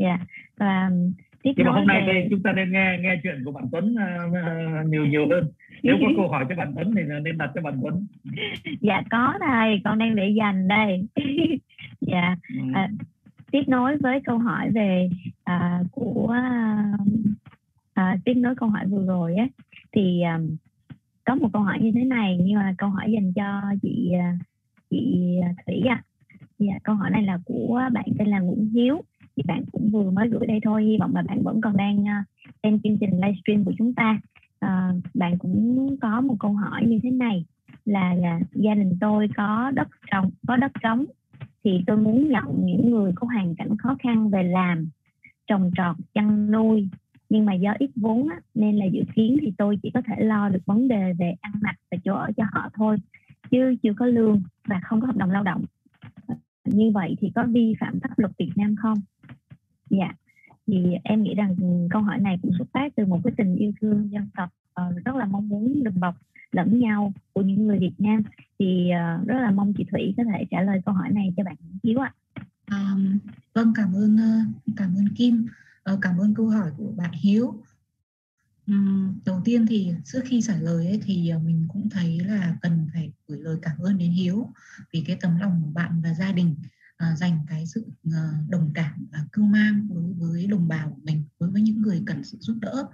dạ 0.00 0.06
yeah. 0.06 0.20
và 0.56 0.90
tiếp 1.42 1.52
nhưng 1.56 1.66
mà 1.66 1.72
hôm 1.72 1.86
nay 1.86 2.04
về... 2.06 2.26
chúng 2.30 2.42
ta 2.42 2.52
nên 2.52 2.72
nghe 2.72 2.98
nghe 3.00 3.20
chuyện 3.22 3.44
của 3.44 3.52
bạn 3.52 3.64
Tuấn 3.72 3.94
uh, 3.94 4.86
nhiều 4.86 5.06
nhiều 5.06 5.28
hơn 5.28 5.44
nếu 5.82 5.96
có 6.00 6.06
câu 6.16 6.28
hỏi 6.28 6.46
cho 6.48 6.54
bạn 6.54 6.72
Tuấn 6.74 6.94
thì 6.96 7.02
nên 7.22 7.38
đặt 7.38 7.50
cho 7.54 7.60
bạn 7.60 7.78
Tuấn 7.82 8.06
dạ 8.80 9.02
có 9.10 9.34
thầy 9.40 9.80
con 9.84 9.98
đang 9.98 10.16
để 10.16 10.28
dành 10.28 10.68
đây 10.68 11.06
dạ 12.00 12.36
ừ. 12.54 12.60
à, 12.74 12.88
tiếp 13.50 13.62
nối 13.66 13.96
với 13.96 14.20
câu 14.24 14.38
hỏi 14.38 14.70
về 14.70 15.08
à, 15.44 15.80
của 15.92 16.36
à, 17.94 18.16
tiếp 18.24 18.34
nối 18.34 18.54
câu 18.54 18.68
hỏi 18.68 18.86
vừa 18.86 19.06
rồi 19.06 19.34
á 19.34 19.48
thì 19.92 20.22
um, 20.22 20.56
có 21.24 21.34
một 21.34 21.48
câu 21.52 21.62
hỏi 21.62 21.78
như 21.80 21.92
thế 21.94 22.04
này 22.04 22.38
nhưng 22.42 22.54
mà 22.54 22.74
câu 22.78 22.88
hỏi 22.88 23.12
dành 23.12 23.32
cho 23.32 23.62
chị 23.82 24.12
chị 24.90 25.36
thủy 25.66 25.82
ạ 25.88 25.94
à. 25.94 26.04
dạ, 26.58 26.74
câu 26.84 26.94
hỏi 26.94 27.10
này 27.10 27.22
là 27.22 27.38
của 27.44 27.82
bạn 27.92 28.04
tên 28.18 28.28
là 28.28 28.38
nguyễn 28.38 28.70
hiếu 28.70 29.02
thì 29.40 29.44
bạn 29.48 29.64
cũng 29.72 29.90
vừa 29.90 30.10
mới 30.10 30.28
gửi 30.28 30.46
đây 30.46 30.60
thôi. 30.62 30.84
Hy 30.84 30.98
vọng 30.98 31.14
là 31.14 31.22
bạn 31.22 31.42
vẫn 31.42 31.60
còn 31.60 31.76
đang 31.76 32.08
à, 32.08 32.24
xem 32.62 32.80
chương 32.80 32.98
trình 32.98 33.10
livestream 33.10 33.64
của 33.64 33.72
chúng 33.78 33.94
ta. 33.94 34.20
À, 34.60 34.92
bạn 35.14 35.38
cũng 35.38 35.96
có 36.00 36.20
một 36.20 36.36
câu 36.40 36.52
hỏi 36.52 36.86
như 36.86 36.98
thế 37.02 37.10
này 37.10 37.44
là, 37.84 38.14
là 38.14 38.40
gia 38.52 38.74
đình 38.74 38.96
tôi 39.00 39.28
có 39.36 39.70
đất 39.74 39.88
trồng 40.10 40.30
có 40.46 40.56
đất 40.56 40.72
trống 40.82 41.04
thì 41.64 41.80
tôi 41.86 41.96
muốn 41.96 42.28
nhận 42.28 42.44
những 42.64 42.90
người 42.90 43.12
có 43.14 43.26
hoàn 43.26 43.54
cảnh 43.54 43.76
khó 43.76 43.96
khăn 44.02 44.30
về 44.30 44.42
làm 44.42 44.88
trồng 45.46 45.70
trọt 45.76 45.96
chăn 46.14 46.50
nuôi. 46.50 46.88
Nhưng 47.28 47.44
mà 47.44 47.54
do 47.54 47.74
ít 47.78 47.90
vốn 47.96 48.28
á, 48.28 48.40
nên 48.54 48.76
là 48.76 48.86
dự 48.86 49.02
kiến 49.14 49.36
thì 49.40 49.52
tôi 49.58 49.78
chỉ 49.82 49.90
có 49.94 50.02
thể 50.06 50.24
lo 50.24 50.48
được 50.48 50.66
vấn 50.66 50.88
đề 50.88 51.12
về 51.18 51.34
ăn 51.40 51.52
mặc 51.62 51.74
và 51.90 51.98
chỗ 52.04 52.14
ở 52.14 52.30
cho 52.36 52.44
họ 52.52 52.68
thôi 52.74 52.96
chứ 53.50 53.74
chưa 53.82 53.92
có 53.98 54.06
lương 54.06 54.42
và 54.66 54.80
không 54.84 55.00
có 55.00 55.06
hợp 55.06 55.16
đồng 55.16 55.30
lao 55.30 55.42
động. 55.42 55.64
Như 56.64 56.90
vậy 56.94 57.16
thì 57.20 57.32
có 57.34 57.44
vi 57.48 57.74
phạm 57.80 58.00
pháp 58.00 58.18
luật 58.18 58.32
Việt 58.38 58.50
Nam 58.56 58.74
không? 58.76 58.98
Dạ, 59.90 60.12
thì 60.66 60.94
em 61.04 61.22
nghĩ 61.22 61.34
rằng 61.34 61.56
câu 61.90 62.02
hỏi 62.02 62.18
này 62.18 62.38
cũng 62.42 62.52
xuất 62.58 62.68
phát 62.72 62.92
từ 62.96 63.06
một 63.06 63.20
cái 63.24 63.32
tình 63.36 63.56
yêu 63.56 63.72
thương 63.80 64.12
dân 64.12 64.28
tộc 64.36 64.48
uh, 64.80 65.04
rất 65.04 65.16
là 65.16 65.24
mong 65.24 65.48
muốn 65.48 65.84
đùm 65.84 66.00
bọc 66.00 66.14
lẫn 66.52 66.78
nhau 66.78 67.12
của 67.32 67.42
những 67.42 67.66
người 67.66 67.78
Việt 67.78 67.94
Nam 67.98 68.22
thì 68.58 68.90
uh, 69.20 69.26
rất 69.26 69.40
là 69.40 69.50
mong 69.50 69.72
chị 69.78 69.84
Thủy 69.90 70.14
có 70.16 70.24
thể 70.24 70.46
trả 70.50 70.62
lời 70.62 70.80
câu 70.86 70.94
hỏi 70.94 71.08
này 71.12 71.32
cho 71.36 71.44
bạn 71.44 71.56
Hiếu 71.82 72.00
ạ. 72.00 72.14
À, 72.66 72.96
vâng 73.54 73.72
cảm 73.74 73.92
ơn 73.94 74.16
ờ, 74.16 74.38
cảm 74.76 74.94
ơn 74.96 75.08
Kim 75.16 75.46
cảm 76.00 76.18
ơn 76.18 76.34
câu 76.34 76.48
hỏi 76.48 76.70
của 76.76 76.92
bạn 76.96 77.10
Hiếu. 77.12 77.62
Đầu 79.24 79.40
tiên 79.44 79.66
thì 79.68 79.92
trước 80.04 80.20
khi 80.24 80.40
trả 80.42 80.56
lời 80.56 80.86
ấy, 80.86 81.00
thì 81.04 81.32
mình 81.44 81.66
cũng 81.68 81.88
thấy 81.90 82.20
là 82.20 82.56
cần 82.62 82.86
phải 82.92 83.12
gửi 83.28 83.38
lời 83.40 83.56
cảm 83.62 83.78
ơn 83.78 83.98
đến 83.98 84.10
Hiếu 84.10 84.48
vì 84.92 85.04
cái 85.06 85.16
tấm 85.20 85.38
lòng 85.40 85.62
của 85.64 85.70
bạn 85.74 86.00
và 86.04 86.14
gia 86.14 86.32
đình 86.32 86.54
à, 87.00 87.16
dành 87.16 87.38
cái 87.48 87.66
sự 87.66 87.86
à, 88.12 88.32
đồng 88.48 88.70
cảm 88.74 89.06
và 89.12 89.26
cưu 89.32 89.44
mang 89.44 89.88
đối 89.90 90.12
với 90.12 90.46
đồng 90.46 90.68
bào 90.68 90.90
của 90.90 91.00
mình 91.02 91.22
đối 91.38 91.50
với 91.50 91.62
những 91.62 91.82
người 91.82 92.02
cần 92.06 92.24
sự 92.24 92.38
giúp 92.40 92.58
đỡ. 92.60 92.86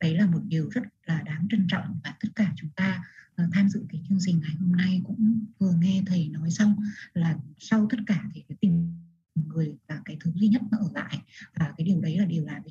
Đấy 0.00 0.14
là 0.16 0.26
một 0.26 0.40
điều 0.48 0.70
rất 0.70 0.82
là 1.06 1.22
đáng 1.22 1.46
trân 1.50 1.66
trọng 1.68 1.98
và 2.04 2.14
tất 2.20 2.28
cả 2.34 2.52
chúng 2.56 2.70
ta 2.76 3.04
à, 3.36 3.48
tham 3.52 3.68
dự 3.68 3.84
cái 3.88 4.02
chương 4.08 4.18
trình 4.20 4.40
ngày 4.40 4.54
hôm 4.60 4.72
nay 4.72 5.00
cũng 5.04 5.46
vừa 5.58 5.72
nghe 5.72 6.02
thầy 6.06 6.28
nói 6.28 6.50
xong 6.50 6.76
là 7.14 7.38
sau 7.58 7.86
tất 7.90 7.98
cả 8.06 8.24
thì 8.34 8.44
cái 8.48 8.56
tình 8.60 8.94
người 9.34 9.74
là 9.88 10.00
cái 10.04 10.16
thứ 10.20 10.32
duy 10.34 10.48
nhất 10.48 10.62
nó 10.70 10.78
ở 10.78 10.88
lại 10.94 11.18
và 11.54 11.74
cái 11.76 11.84
điều 11.84 12.00
đấy 12.00 12.18
là 12.18 12.24
điều 12.24 12.44
làm 12.44 12.62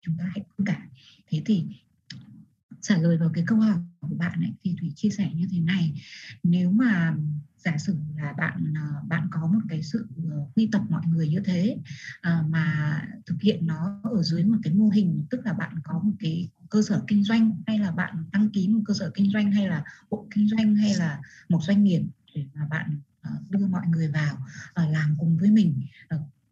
chúng 0.00 0.16
ta 0.18 0.24
hãy 0.24 0.44
thông 0.48 0.66
cảm 0.66 0.88
thế 1.26 1.42
thì 1.46 1.66
trả 2.80 2.96
lời 2.98 3.16
vào 3.16 3.30
cái 3.34 3.44
câu 3.46 3.58
hỏi 3.58 3.76
của 4.00 4.16
bạn 4.16 4.40
ấy, 4.40 4.52
thì 4.62 4.76
thủy 4.80 4.92
chia 4.96 5.10
sẻ 5.10 5.30
như 5.34 5.46
thế 5.50 5.60
này. 5.60 6.02
Nếu 6.42 6.70
mà 6.70 7.16
giả 7.58 7.78
sử 7.78 7.96
là 8.16 8.32
bạn 8.32 8.74
ờ, 8.74 9.02
bạn 9.08 9.28
có 9.30 9.46
một 9.46 9.60
cái 9.68 9.82
sự 9.82 10.06
ờ, 10.30 10.46
quy 10.54 10.68
tập 10.72 10.82
mọi 10.88 11.06
người 11.06 11.28
như 11.28 11.40
thế 11.44 11.76
ờ, 12.20 12.42
mà 12.48 12.98
thực 13.26 13.40
hiện 13.40 13.66
nó 13.66 14.00
ở 14.02 14.22
dưới 14.22 14.44
một 14.44 14.56
cái 14.62 14.74
mô 14.74 14.88
hình, 14.88 15.26
tức 15.30 15.40
là 15.44 15.52
bạn 15.52 15.78
có 15.84 15.98
một 15.98 16.12
cái 16.20 16.48
cơ 16.70 16.82
sở 16.82 17.02
kinh 17.06 17.24
doanh, 17.24 17.62
hay 17.66 17.78
là 17.78 17.90
bạn 17.90 18.24
đăng 18.32 18.50
ký 18.50 18.68
một 18.68 18.80
cơ 18.86 18.94
sở 18.94 19.10
kinh 19.14 19.30
doanh, 19.32 19.52
hay 19.52 19.68
là 19.68 19.84
hộ 20.10 20.26
kinh 20.34 20.48
doanh, 20.48 20.74
hay 20.74 20.94
là 20.94 21.20
một 21.48 21.60
doanh 21.62 21.84
nghiệp 21.84 22.02
để 22.34 22.46
mà 22.54 22.66
bạn 22.70 23.00
đưa 23.50 23.66
mọi 23.66 23.86
người 23.86 24.08
vào 24.08 24.38
làm 24.76 25.16
cùng 25.18 25.36
với 25.36 25.50
mình 25.50 25.80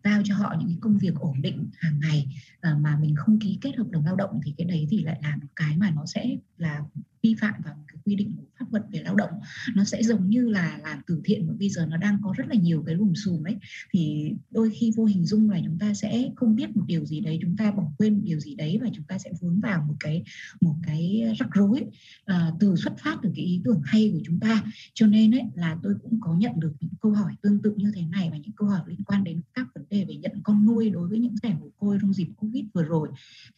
giao 0.05 0.23
cho 0.25 0.35
họ 0.35 0.55
những 0.59 0.69
cái 0.69 0.79
công 0.81 0.99
việc 0.99 1.15
ổn 1.15 1.43
định 1.43 1.69
hàng 1.79 2.01
ngày 2.01 2.29
mà 2.63 2.99
mình 3.01 3.15
không 3.17 3.39
ký 3.41 3.59
kết 3.61 3.77
hợp 3.77 3.87
đồng 3.91 4.05
lao 4.05 4.17
động 4.17 4.41
thì 4.45 4.55
cái 4.59 4.67
đấy 4.67 4.87
thì 4.91 5.03
lại 5.03 5.21
là 5.23 5.37
một 5.37 5.49
cái 5.57 5.77
mà 5.77 5.91
nó 5.91 6.07
sẽ 6.07 6.37
là 6.59 6.83
vi 7.25 7.35
phạm 7.41 7.55
vào 7.65 7.75
cái 7.89 7.97
quy 8.05 8.15
định 8.15 8.33
của 8.37 8.45
pháp 8.59 8.73
luật 8.73 8.85
về 8.93 9.03
lao 9.03 9.15
động 9.15 9.31
nó 9.75 9.85
sẽ 9.85 10.03
giống 10.03 10.31
như 10.31 10.49
là 10.49 10.79
làm 10.83 10.99
từ 11.07 11.21
thiện 11.25 11.47
mà 11.47 11.55
bây 11.59 11.69
giờ 11.71 11.87
nó 11.87 11.97
đang 11.97 12.19
có 12.23 12.35
rất 12.37 12.45
là 12.49 12.55
nhiều 12.55 12.83
cái 12.87 12.95
lùm 12.95 13.13
xùm 13.15 13.47
ấy. 13.47 13.57
Thì 13.93 14.33
đôi 14.51 14.71
khi 14.71 14.93
vô 14.97 15.05
hình 15.05 15.27
dung 15.27 15.51
là 15.51 15.61
chúng 15.65 15.79
ta 15.79 15.95
sẽ 15.95 16.31
không 16.37 16.57
biết 16.57 16.77
một 16.77 16.83
điều 16.87 17.05
gì 17.05 17.21
đấy 17.21 17.39
chúng 17.43 17.57
ta 17.57 17.71
bỏ 17.71 17.83
quên 17.99 18.15
một 18.15 18.21
điều 18.25 18.41
gì 18.41 18.55
đấy 18.55 18.79
và 18.83 18.89
chúng 18.95 19.05
ta 19.05 19.19
sẽ 19.19 19.31
vướng 19.41 19.61
vào 19.61 19.85
một 19.89 19.95
cái 20.01 20.25
một 20.61 20.75
cái 20.87 21.23
rắc 21.39 21.49
rối 21.53 21.85
à, 22.25 22.53
từ 22.61 22.77
xuất 22.77 22.95
phát 22.99 23.19
từ 23.23 23.31
cái 23.37 23.45
ý 23.45 23.61
tưởng 23.65 23.81
hay 23.85 24.11
của 24.13 24.21
chúng 24.25 24.41
ta. 24.41 24.63
Cho 24.95 25.07
nên 25.07 25.35
ấy 25.35 25.43
là 25.55 25.77
tôi 25.83 25.95
cũng 26.03 26.19
có 26.21 26.35
nhận 26.35 26.53
được 26.61 26.73
những 26.81 26.95
câu 27.01 27.13
hỏi 27.13 27.33
tương 27.43 27.63
tự 27.63 27.75
như 27.77 27.93
thế 27.95 28.03
này 28.03 28.29
và 28.31 28.37
những 28.37 28.53
câu 28.53 28.69
hỏi 28.69 28.81
liên 28.87 29.05
quan 29.07 29.25
đến 29.25 29.41
các 29.55 29.67
vấn 29.75 29.85
đề 29.91 30.05
về 30.09 30.15
nhận 30.15 30.33
con 30.43 30.67
nuôi 30.67 30.91
đối 30.91 31.09
với 31.09 31.19
những 31.19 31.35
trẻ 31.43 31.57
mồ 31.61 31.71
côi 31.79 31.99
trong 32.01 32.15
dịp 32.15 32.29
covid 32.37 32.65
vừa 32.75 32.83
rồi. 32.83 33.09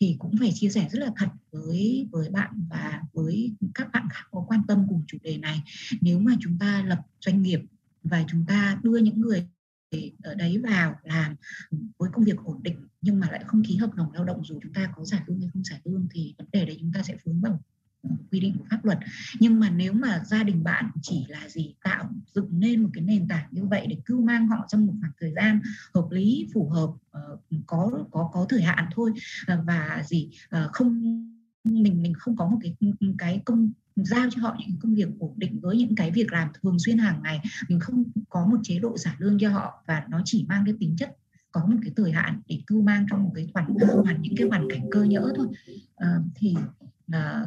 Thì 0.01 0.17
cũng 0.19 0.33
phải 0.41 0.51
chia 0.55 0.69
sẻ 0.69 0.89
rất 0.93 1.01
là 1.01 1.11
thật 1.17 1.29
với 1.53 2.09
với 2.13 2.31
bạn 2.31 2.67
và 2.71 3.03
với 3.13 3.56
các 3.75 3.93
bạn 3.93 4.09
khác 4.11 4.25
có 4.31 4.45
quan 4.49 4.61
tâm 4.69 4.87
cùng 4.89 5.03
chủ 5.07 5.19
đề 5.23 5.39
này. 5.39 5.63
Nếu 6.01 6.19
mà 6.19 6.33
chúng 6.41 6.59
ta 6.59 6.85
lập 6.87 7.01
doanh 7.21 7.43
nghiệp 7.43 7.61
và 8.03 8.25
chúng 8.29 8.45
ta 8.49 8.79
đưa 8.83 8.97
những 8.97 9.21
người 9.21 9.49
ở 10.23 10.35
đấy 10.35 10.59
vào 10.59 10.97
làm 11.03 11.35
với 11.99 12.11
công 12.13 12.25
việc 12.25 12.37
ổn 12.45 12.63
định 12.63 12.77
nhưng 13.01 13.21
mà 13.21 13.31
lại 13.31 13.45
không 13.47 13.65
ký 13.65 13.77
hợp 13.77 13.95
đồng 13.95 14.13
lao 14.13 14.25
động 14.25 14.45
dù 14.45 14.59
chúng 14.63 14.73
ta 14.73 14.93
có 14.97 15.05
giải 15.05 15.21
lương 15.27 15.41
hay 15.41 15.51
không 15.53 15.65
giải 15.65 15.81
lương 15.85 16.07
thì 16.11 16.35
vấn 16.39 16.47
đề 16.53 16.65
đấy 16.65 16.77
chúng 16.81 16.93
ta 16.93 17.03
sẽ 17.03 17.17
vướng 17.25 17.41
vào 17.41 17.61
ờ, 18.03 18.11
quy 18.31 18.41
định 18.41 18.55
của 18.59 18.65
pháp 18.71 18.85
luật. 18.85 18.99
Nhưng 19.41 19.61
mà 19.61 19.71
nếu 19.71 19.93
mà 19.93 20.23
gia 20.27 20.43
đình 20.43 20.65
bạn 20.65 20.91
chỉ 21.03 21.27
là 21.29 21.49
gì? 21.49 21.75
Tạo 21.85 22.11
dựng 22.35 22.49
nên 22.51 22.83
một 22.83 22.91
cái 22.93 23.05
nền 23.05 23.29
tảng 23.29 23.49
như 23.51 23.65
vậy 23.65 23.87
để 23.87 23.97
cưu 24.05 24.23
mang 24.23 24.49
họ 24.49 24.67
trong 24.69 24.87
một 24.87 24.93
khoảng 25.01 25.13
thời 25.21 25.33
gian 25.37 25.61
hợp 25.95 26.07
lý, 26.11 26.49
phù 26.55 26.69
hợp 26.69 26.91
ờ, 27.11 27.39
có 27.67 28.05
có 28.11 28.31
có 28.33 28.47
thời 28.49 28.63
hạn 28.63 28.87
thôi 28.95 29.13
ờ, 29.47 29.63
và 29.67 30.03
gì 30.07 30.31
không 30.73 31.03
mình 31.67 32.03
mình 32.03 32.15
không 32.15 32.37
có 32.37 32.49
một 32.49 32.59
cái 32.63 32.75
ừ, 32.81 32.89
ừ, 33.01 33.15
cái 33.19 33.41
công 33.45 33.71
giao 33.97 34.29
cho 34.31 34.43
họ 34.43 34.57
những 34.61 34.77
công 34.81 34.95
việc 34.95 35.09
ổn 35.19 35.33
định 35.37 35.61
với 35.61 35.77
những 35.77 35.95
cái 35.95 36.11
việc 36.11 36.33
làm 36.33 36.49
thường 36.63 36.77
xuyên 36.79 36.99
hàng 36.99 37.23
ngày. 37.23 37.41
Mình 37.69 37.81
không 37.81 38.05
có 38.29 38.47
một 38.47 38.57
chế 38.63 38.79
độ 38.79 38.97
trả 38.99 39.17
lương 39.19 39.39
cho 39.39 39.51
họ 39.51 39.83
và 39.87 40.07
nó 40.09 40.23
chỉ 40.25 40.47
mang 40.49 40.65
cái 40.65 40.75
tính 40.81 40.97
chất 40.99 41.17
có 41.53 41.67
một 41.67 41.77
cái 41.83 41.93
thời 41.97 42.13
hạn 42.13 42.41
để 42.49 42.61
thu 42.67 42.83
mang 42.83 43.07
trong 43.11 43.25
một 43.25 43.33
cái 43.35 43.49
khoản 43.53 43.67
hoàn 44.05 44.23
những 44.23 44.35
cái 44.37 44.49
hoàn 44.49 44.71
cảnh 44.71 44.83
cơ 44.91 45.03
nhỡ 45.03 45.33
thôi. 45.37 45.47
À, 45.97 46.19
thì 46.35 46.57
à, 47.13 47.47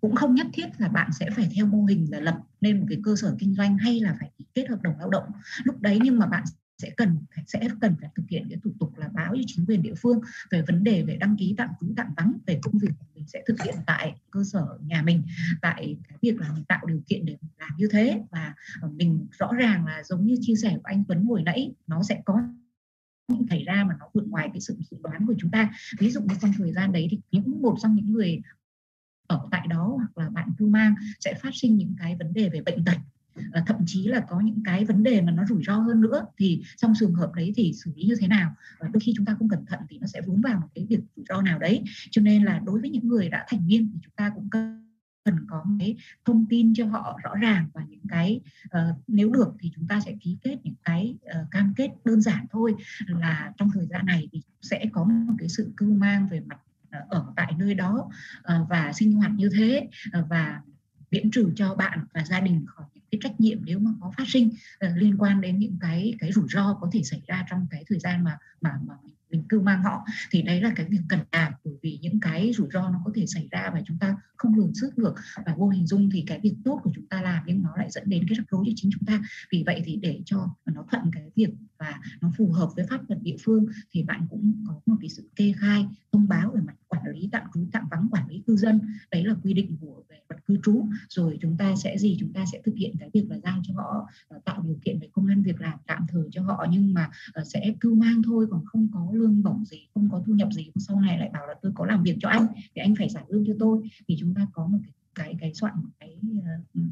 cũng 0.00 0.14
không 0.14 0.34
nhất 0.34 0.46
thiết 0.52 0.66
là 0.78 0.88
bạn 0.88 1.10
sẽ 1.12 1.30
phải 1.30 1.48
theo 1.54 1.66
mô 1.66 1.84
hình 1.84 2.06
là 2.10 2.20
lập 2.20 2.38
nên 2.60 2.80
một 2.80 2.86
cái 2.88 2.98
cơ 3.04 3.16
sở 3.16 3.36
kinh 3.38 3.54
doanh 3.54 3.78
hay 3.78 4.00
là 4.00 4.16
phải 4.20 4.30
kết 4.54 4.68
hợp 4.70 4.82
đồng 4.82 4.98
lao 4.98 5.10
động. 5.10 5.24
Lúc 5.64 5.80
đấy 5.80 5.98
nhưng 6.02 6.18
mà 6.18 6.26
bạn 6.26 6.44
sẽ 6.78 6.90
cần 6.96 7.18
sẽ 7.46 7.68
cần 7.80 7.94
phải 8.00 8.10
thực 8.16 8.28
hiện 8.28 8.46
cái 8.50 8.58
thủ 8.64 8.70
tục 8.80 8.98
là 8.98 9.08
báo 9.08 9.34
cho 9.36 9.42
chính 9.46 9.66
quyền 9.66 9.82
địa 9.82 9.94
phương 9.94 10.20
về 10.50 10.62
vấn 10.62 10.84
đề 10.84 11.02
về 11.02 11.16
đăng 11.16 11.36
ký 11.36 11.54
tạm 11.58 11.68
trú, 11.80 11.86
tạm 11.96 12.06
vắng 12.16 12.38
về 12.46 12.58
công 12.62 12.78
việc 12.78 12.90
mình 13.14 13.26
sẽ 13.26 13.42
thực 13.46 13.62
hiện 13.62 13.74
tại 13.86 14.14
cơ 14.30 14.44
sở 14.44 14.78
nhà 14.86 15.02
mình, 15.02 15.22
tại 15.62 15.96
cái 16.08 16.18
việc 16.22 16.40
là 16.40 16.52
mình 16.52 16.64
tạo 16.64 16.86
điều 16.86 17.00
kiện 17.06 17.24
để 17.24 17.36
mình 17.40 17.50
làm 17.58 17.70
như 17.76 17.88
thế. 17.92 18.22
Và 18.30 18.54
ờ, 18.80 18.88
mình 18.88 19.26
rõ 19.38 19.52
ràng 19.52 19.86
là 19.86 20.02
giống 20.04 20.26
như 20.26 20.36
chia 20.40 20.54
sẻ 20.54 20.70
của 20.70 20.84
anh 20.84 21.04
Tuấn 21.08 21.24
hồi 21.24 21.42
nãy, 21.42 21.72
nó 21.86 22.02
sẽ 22.02 22.22
có 22.24 22.42
những 23.28 23.46
xảy 23.50 23.64
ra 23.64 23.84
mà 23.84 23.96
nó 24.00 24.08
vượt 24.14 24.28
ngoài 24.28 24.48
cái 24.52 24.60
sự 24.60 24.76
dự 24.90 24.96
đoán 25.02 25.26
của 25.26 25.34
chúng 25.38 25.50
ta. 25.50 25.70
Ví 25.98 26.10
dụ 26.10 26.20
như 26.20 26.34
trong 26.40 26.52
thời 26.58 26.72
gian 26.72 26.92
đấy 26.92 27.08
thì 27.10 27.20
những 27.30 27.62
một 27.62 27.76
trong 27.82 27.94
những 27.94 28.12
người 28.12 28.40
ở 29.26 29.48
tại 29.50 29.66
đó 29.66 29.94
hoặc 29.96 30.18
là 30.18 30.30
bạn 30.30 30.48
cư 30.58 30.66
mang 30.66 30.94
sẽ 31.20 31.34
phát 31.34 31.50
sinh 31.54 31.76
những 31.76 31.94
cái 31.98 32.16
vấn 32.16 32.32
đề 32.32 32.48
về 32.48 32.60
bệnh 32.60 32.84
tật 32.84 32.96
à, 33.52 33.62
thậm 33.66 33.76
chí 33.86 34.06
là 34.06 34.20
có 34.28 34.40
những 34.40 34.62
cái 34.64 34.84
vấn 34.84 35.02
đề 35.02 35.20
mà 35.20 35.32
nó 35.32 35.44
rủi 35.48 35.62
ro 35.62 35.74
hơn 35.74 36.00
nữa 36.00 36.26
thì 36.38 36.62
trong 36.76 36.92
trường 36.98 37.14
hợp 37.14 37.32
đấy 37.34 37.52
thì 37.56 37.72
xử 37.72 37.92
lý 37.96 38.04
như 38.04 38.14
thế 38.20 38.26
nào? 38.26 38.54
Và 38.78 38.88
đôi 38.88 39.00
khi 39.00 39.12
chúng 39.16 39.26
ta 39.26 39.34
không 39.38 39.48
cẩn 39.48 39.66
thận 39.66 39.80
thì 39.88 39.98
nó 39.98 40.06
sẽ 40.06 40.20
vướng 40.26 40.40
vào 40.40 40.60
một 40.60 40.68
cái 40.74 40.86
việc 40.88 41.00
rủi 41.16 41.24
ro 41.28 41.42
nào 41.42 41.58
đấy. 41.58 41.82
Cho 42.10 42.22
nên 42.22 42.44
là 42.44 42.60
đối 42.64 42.80
với 42.80 42.90
những 42.90 43.08
người 43.08 43.28
đã 43.28 43.44
thành 43.48 43.66
niên 43.66 43.90
thì 43.92 43.98
chúng 44.02 44.14
ta 44.16 44.30
cũng 44.34 44.48
cần 44.50 44.84
cần 45.24 45.46
có 45.48 45.64
cái 45.78 45.96
thông 46.24 46.46
tin 46.46 46.74
cho 46.74 46.86
họ 46.86 47.18
rõ 47.22 47.34
ràng 47.34 47.68
và 47.74 47.84
những 47.88 48.06
cái 48.08 48.40
uh, 48.64 48.96
nếu 49.06 49.30
được 49.30 49.54
thì 49.60 49.70
chúng 49.74 49.88
ta 49.88 50.00
sẽ 50.00 50.14
ký 50.20 50.38
kết 50.42 50.56
những 50.62 50.74
cái 50.84 51.16
uh, 51.24 51.50
cam 51.50 51.74
kết 51.76 51.90
đơn 52.04 52.20
giản 52.20 52.46
thôi. 52.50 52.74
Là 53.06 53.52
trong 53.56 53.70
thời 53.74 53.86
gian 53.86 54.06
này 54.06 54.28
thì 54.32 54.42
sẽ 54.62 54.84
có 54.92 55.04
một 55.04 55.34
cái 55.38 55.48
sự 55.48 55.72
cưu 55.76 55.94
mang 55.94 56.28
về 56.28 56.40
mặt 56.40 56.58
ờ, 56.90 57.00
ở 57.08 57.32
tại 57.36 57.52
nơi 57.58 57.74
đó 57.74 58.10
và 58.68 58.92
sinh 58.92 59.12
hoạt 59.12 59.30
như 59.36 59.50
thế 59.54 59.88
và 60.28 60.62
miễn 61.10 61.30
trừ 61.30 61.52
cho 61.56 61.74
bạn 61.74 62.04
và 62.14 62.24
gia 62.24 62.40
đình 62.40 62.66
khỏi 62.66 62.86
cái 63.10 63.18
trách 63.22 63.40
nhiệm 63.40 63.64
nếu 63.64 63.78
mà 63.78 63.90
có 64.00 64.12
phát 64.18 64.24
sinh 64.26 64.48
uh, 64.48 64.96
liên 64.96 65.16
quan 65.18 65.40
đến 65.40 65.58
những 65.58 65.76
cái 65.80 66.14
cái 66.18 66.32
rủi 66.32 66.46
ro 66.48 66.78
có 66.80 66.90
thể 66.92 67.02
xảy 67.02 67.22
ra 67.26 67.46
trong 67.50 67.66
cái 67.70 67.84
thời 67.88 67.98
gian 67.98 68.24
mà 68.24 68.38
mà 68.60 68.70
mà 68.86 68.94
mình, 69.30 69.42
cư 69.42 69.46
cưu 69.48 69.62
mang 69.62 69.82
họ 69.82 70.04
thì 70.30 70.42
đấy 70.42 70.60
là 70.60 70.72
cái 70.76 70.86
việc 70.88 71.00
cần 71.08 71.20
làm. 71.32 71.52
Bởi 71.64 71.74
vì 71.82 71.98
những 72.02 72.20
cái 72.20 72.52
rủi 72.56 72.68
ro 72.72 72.88
nó 72.88 73.02
có 73.04 73.12
thể 73.14 73.26
xảy 73.26 73.48
ra 73.50 73.70
và 73.74 73.80
chúng 73.86 73.98
ta 73.98 74.16
không 74.36 74.54
lường 74.54 74.72
trước 74.74 74.98
được 74.98 75.14
và 75.46 75.54
vô 75.56 75.68
hình 75.68 75.86
dung 75.86 76.10
thì 76.12 76.24
cái 76.26 76.40
việc 76.42 76.54
tốt 76.64 76.80
của 76.82 76.92
chúng 76.94 77.06
ta 77.06 77.22
làm 77.22 77.42
nhưng 77.46 77.62
nó 77.62 77.76
lại 77.76 77.90
dẫn 77.90 78.04
đến 78.06 78.24
cái 78.28 78.36
rắc 78.36 78.46
rối 78.50 78.64
cho 78.66 78.72
chính 78.76 78.90
chúng 78.92 79.06
ta. 79.06 79.22
Vì 79.52 79.62
vậy 79.66 79.82
thì 79.84 79.96
để 79.96 80.20
cho 80.24 80.48
nó 80.66 80.84
thuận 80.90 81.10
cái 81.12 81.30
việc 81.36 81.50
và 81.78 82.00
nó 82.20 82.32
phù 82.38 82.52
hợp 82.52 82.68
với 82.76 82.86
pháp 82.90 83.00
luật 83.08 83.22
địa 83.22 83.36
phương 83.40 83.66
thì 83.90 84.02
bạn 84.02 84.26
cũng 84.30 84.64
có 84.68 84.80
một 84.86 84.96
cái 85.00 85.08
sự 85.08 85.28
kê 85.36 85.52
khai 85.56 85.86
thông 86.12 86.28
báo 86.28 86.50
về 86.54 86.60
mặt 86.60 86.74
quản 86.88 87.02
lý 87.14 87.28
tạm 87.32 87.46
trú 87.54 87.60
tạm 87.72 87.88
vắng 87.90 88.08
quản 88.10 88.28
lý 88.28 88.42
cư 88.46 88.56
dân. 88.56 88.80
Đấy 89.10 89.24
là 89.24 89.34
quy 89.42 89.54
định 89.54 89.76
của 89.80 90.02
về 90.08 90.16
luật 90.28 90.46
cư 90.46 90.58
trú. 90.64 90.86
Rồi 91.08 91.38
chúng 91.40 91.56
ta 91.56 91.76
sẽ 91.76 91.98
gì? 91.98 92.16
Chúng 92.20 92.32
ta 92.32 92.44
sẽ 92.52 92.60
thực 92.64 92.74
hiện 92.76 92.94
cái 92.98 93.10
việc 93.12 93.26
là 93.30 93.38
giao 93.38 93.62
cho 93.62 93.74
họ 93.74 94.08
ờ, 94.28 94.40
tạo 94.44 94.62
điều 94.62 94.78
kiện 94.84 94.98
về 94.98 95.08
công 95.12 95.26
an 95.26 95.42
việc 95.42 95.60
làm 95.60 95.78
tạm 95.86 96.06
thời 96.08 96.28
cho 96.30 96.42
họ. 96.42 96.66
Nhưng 96.70 96.94
mà 96.94 97.10
ờ, 97.32 97.44
sẽ 97.44 97.74
cưu 97.80 97.94
mang 97.94 98.22
thôi 98.22 98.46
còn 98.50 98.64
không 98.66 98.88
có 98.92 99.08
lương 99.12 99.42
bổng 99.42 99.64
gì 99.64 99.86
không 99.94 100.08
có 100.10 100.22
thu 100.26 100.32
nhập 100.32 100.48
gì. 100.52 100.70
Sau 100.76 101.00
này 101.00 101.18
lại 101.18 101.30
bảo 101.32 101.46
là 101.46 101.54
tôi 101.62 101.72
có 101.74 101.86
làm 101.86 102.02
việc 102.02 102.16
cho 102.20 102.28
anh 102.28 102.46
thì 102.74 102.82
anh 102.82 102.94
phải 102.98 103.08
trả 103.14 103.20
lương 103.28 103.44
cho 103.46 103.52
tôi. 103.58 103.88
Thì 104.08 104.16
chúng 104.20 104.34
ta 104.34 104.46
có 104.52 104.66
một 104.66 104.78
cái 104.82 104.92
cái 105.14 105.36
cái 105.40 105.54
soạn 105.54 105.74
một 105.76 105.90
cái 106.00 106.16
uh, 106.38 106.82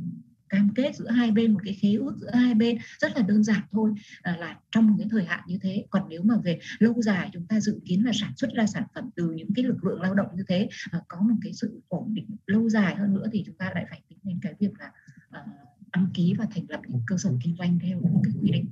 cam 0.48 0.74
kết 0.74 0.97
giữa 0.97 1.10
hai 1.10 1.31
bên 1.31 1.52
một 1.52 1.60
cái 1.64 1.74
khế 1.74 1.93
ước 1.93 2.14
giữa 2.16 2.31
hai 2.35 2.55
bên 2.55 2.78
rất 2.98 3.16
là 3.16 3.23
đơn 3.23 3.44
giản 3.44 3.62
thôi 3.70 3.93
à, 4.23 4.36
là 4.36 4.59
trong 4.70 4.86
một 4.86 4.94
cái 4.98 5.09
thời 5.10 5.24
hạn 5.24 5.40
như 5.47 5.59
thế. 5.62 5.86
Còn 5.90 6.02
nếu 6.09 6.23
mà 6.23 6.35
về 6.44 6.59
lâu 6.78 7.02
dài 7.02 7.31
chúng 7.32 7.47
ta 7.47 7.60
dự 7.60 7.81
kiến 7.85 8.05
là 8.05 8.12
sản 8.14 8.32
xuất 8.36 8.51
ra 8.55 8.66
sản 8.66 8.82
phẩm 8.94 9.10
từ 9.16 9.31
những 9.31 9.48
cái 9.55 9.64
lực 9.64 9.85
lượng 9.85 10.02
lao 10.02 10.14
động 10.14 10.28
như 10.36 10.44
thế 10.48 10.68
à, 10.90 11.01
có 11.09 11.20
một 11.20 11.35
cái 11.43 11.52
sự 11.52 11.81
ổn 11.89 12.14
định 12.14 12.27
lâu 12.47 12.68
dài 12.68 12.94
hơn 12.94 13.14
nữa 13.14 13.27
thì 13.32 13.43
chúng 13.47 13.56
ta 13.56 13.70
lại 13.74 13.86
phải 13.90 14.02
tính 14.09 14.18
đến 14.23 14.39
cái 14.43 14.55
việc 14.59 14.70
là 14.78 14.93
à, 15.31 15.44
đăng 15.93 16.06
ký 16.14 16.35
và 16.39 16.47
thành 16.55 16.64
lập 16.68 16.81
những 16.89 17.02
cơ 17.06 17.16
sở 17.18 17.31
kinh 17.44 17.56
doanh 17.59 17.78
theo 17.82 18.01
những 18.01 18.23
cái 18.24 18.32
quy 18.43 18.51
định. 18.51 18.66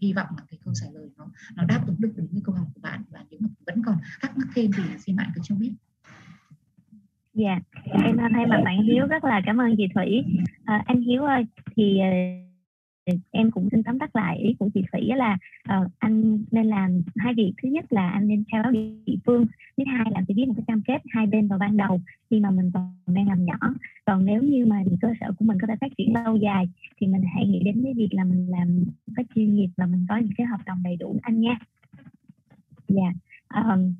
Hy 0.00 0.12
vọng 0.12 0.28
là 0.36 0.44
cái 0.50 0.58
câu 0.64 0.74
trả 0.74 0.86
lời 0.94 1.08
nó 1.16 1.30
nó 1.54 1.64
đáp 1.64 1.84
ứng 1.86 2.00
được 2.00 2.12
đúng 2.16 2.28
với 2.32 2.42
câu 2.44 2.54
hỏi 2.54 2.66
của 2.74 2.80
bạn 2.80 3.04
và 3.10 3.24
nếu 3.30 3.40
mà 3.42 3.48
vẫn 3.66 3.82
còn 3.86 3.96
thắc 4.20 4.38
mắc 4.38 4.48
thêm 4.54 4.70
thì 4.76 4.82
xin 5.06 5.16
bạn 5.16 5.30
cứ 5.34 5.40
cho 5.44 5.54
biết. 5.54 5.72
Dạ, 7.34 7.60
em 8.04 8.16
thay 8.34 8.46
mặt 8.46 8.60
bạn 8.64 8.82
Hiếu 8.82 9.06
rất 9.06 9.24
là 9.24 9.40
cảm 9.46 9.60
ơn 9.60 9.74
chị 9.76 9.86
Thủy. 9.94 10.24
À, 10.64 10.82
anh 10.86 11.00
Hiếu 11.00 11.22
ơi, 11.22 11.46
thì 11.76 11.98
ờ, 11.98 12.08
em 13.30 13.50
cũng 13.50 13.68
xin 13.70 13.82
tóm 13.82 13.98
tắt 13.98 14.16
lại 14.16 14.38
ý 14.38 14.54
của 14.58 14.68
chị 14.74 14.82
Thủy 14.92 15.10
là 15.16 15.38
uh, 15.80 15.86
anh 15.98 16.44
nên 16.50 16.66
làm 16.66 17.02
hai 17.16 17.34
việc. 17.34 17.52
Thứ 17.62 17.68
nhất 17.68 17.92
là 17.92 18.10
anh 18.10 18.28
nên 18.28 18.44
khai 18.52 18.62
báo 18.62 18.72
địa 19.06 19.16
phương. 19.26 19.46
Thứ 19.76 19.84
hai 19.86 20.04
là 20.10 20.22
phải 20.26 20.34
viết 20.36 20.44
một 20.48 20.54
cái 20.56 20.64
cam 20.66 20.82
kết 20.82 21.02
hai 21.10 21.26
bên 21.26 21.48
vào 21.48 21.58
ban 21.58 21.76
đầu 21.76 22.00
khi 22.30 22.40
mà 22.40 22.50
mình 22.50 22.70
còn 22.74 22.94
đang 23.06 23.28
làm 23.28 23.44
nhỏ. 23.44 23.58
Còn 24.06 24.24
nếu 24.24 24.42
như 24.42 24.66
mà 24.66 24.82
cơ 25.00 25.08
sở 25.20 25.32
của 25.38 25.44
mình 25.44 25.58
có 25.60 25.66
thể 25.66 25.74
phát 25.80 25.92
triển 25.98 26.14
lâu 26.14 26.36
dài 26.36 26.68
thì 27.00 27.06
mình 27.06 27.22
hãy 27.34 27.46
nghĩ 27.46 27.62
đến 27.64 27.80
cái 27.84 27.94
việc 27.94 28.08
là 28.10 28.24
mình 28.24 28.46
làm 28.50 28.84
cái 29.16 29.24
chuyên 29.34 29.54
nghiệp 29.54 29.68
và 29.76 29.86
mình 29.86 30.06
có 30.08 30.16
những 30.16 30.34
cái 30.36 30.46
hợp 30.46 30.60
đồng 30.66 30.78
đầy 30.84 30.96
đủ 30.96 31.16
anh 31.22 31.40
nha. 31.40 31.58
Dạ. 32.88 33.12
Um, 33.54 33.94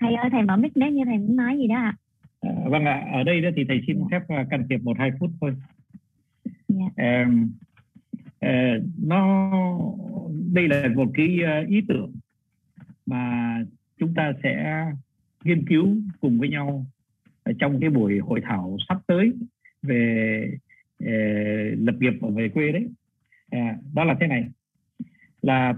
thầy 0.00 0.14
ơi 0.14 0.30
thầy 0.30 0.42
mở 0.42 0.56
mic 0.56 0.76
nếu 0.76 0.90
như 0.90 1.04
thầy 1.04 1.18
muốn 1.18 1.36
nói 1.36 1.58
gì 1.58 1.66
đó 1.66 1.76
ạ. 1.76 1.96
À. 1.96 2.03
À, 2.44 2.50
vâng 2.68 2.84
ạ, 2.84 3.08
ở 3.12 3.22
đây 3.22 3.40
đó 3.40 3.50
thì 3.56 3.64
thầy 3.68 3.80
xin 3.86 3.96
phép 4.10 4.20
à, 4.28 4.46
can 4.50 4.66
thiệp 4.68 4.82
một 4.82 4.98
hai 4.98 5.10
phút 5.20 5.30
thôi. 5.40 5.56
Yeah. 6.78 6.92
À, 6.96 7.26
à, 8.40 8.74
nó 9.04 9.50
đây 10.52 10.68
là 10.68 10.88
một 10.94 11.10
cái 11.14 11.38
ý 11.68 11.80
tưởng 11.88 12.12
mà 13.06 13.54
chúng 13.98 14.14
ta 14.14 14.32
sẽ 14.42 14.84
nghiên 15.44 15.66
cứu 15.66 15.96
cùng 16.20 16.38
với 16.38 16.48
nhau 16.48 16.86
ở 17.42 17.52
trong 17.58 17.80
cái 17.80 17.90
buổi 17.90 18.18
hội 18.18 18.40
thảo 18.42 18.76
sắp 18.88 18.98
tới 19.06 19.32
về 19.82 20.50
uh, 21.04 21.78
lập 21.78 21.94
nghiệp 22.00 22.12
và 22.20 22.28
về 22.34 22.48
quê 22.48 22.72
đấy. 22.72 22.88
À, 23.50 23.76
đó 23.94 24.04
là 24.04 24.16
thế 24.20 24.26
này 24.26 24.48
là 25.42 25.74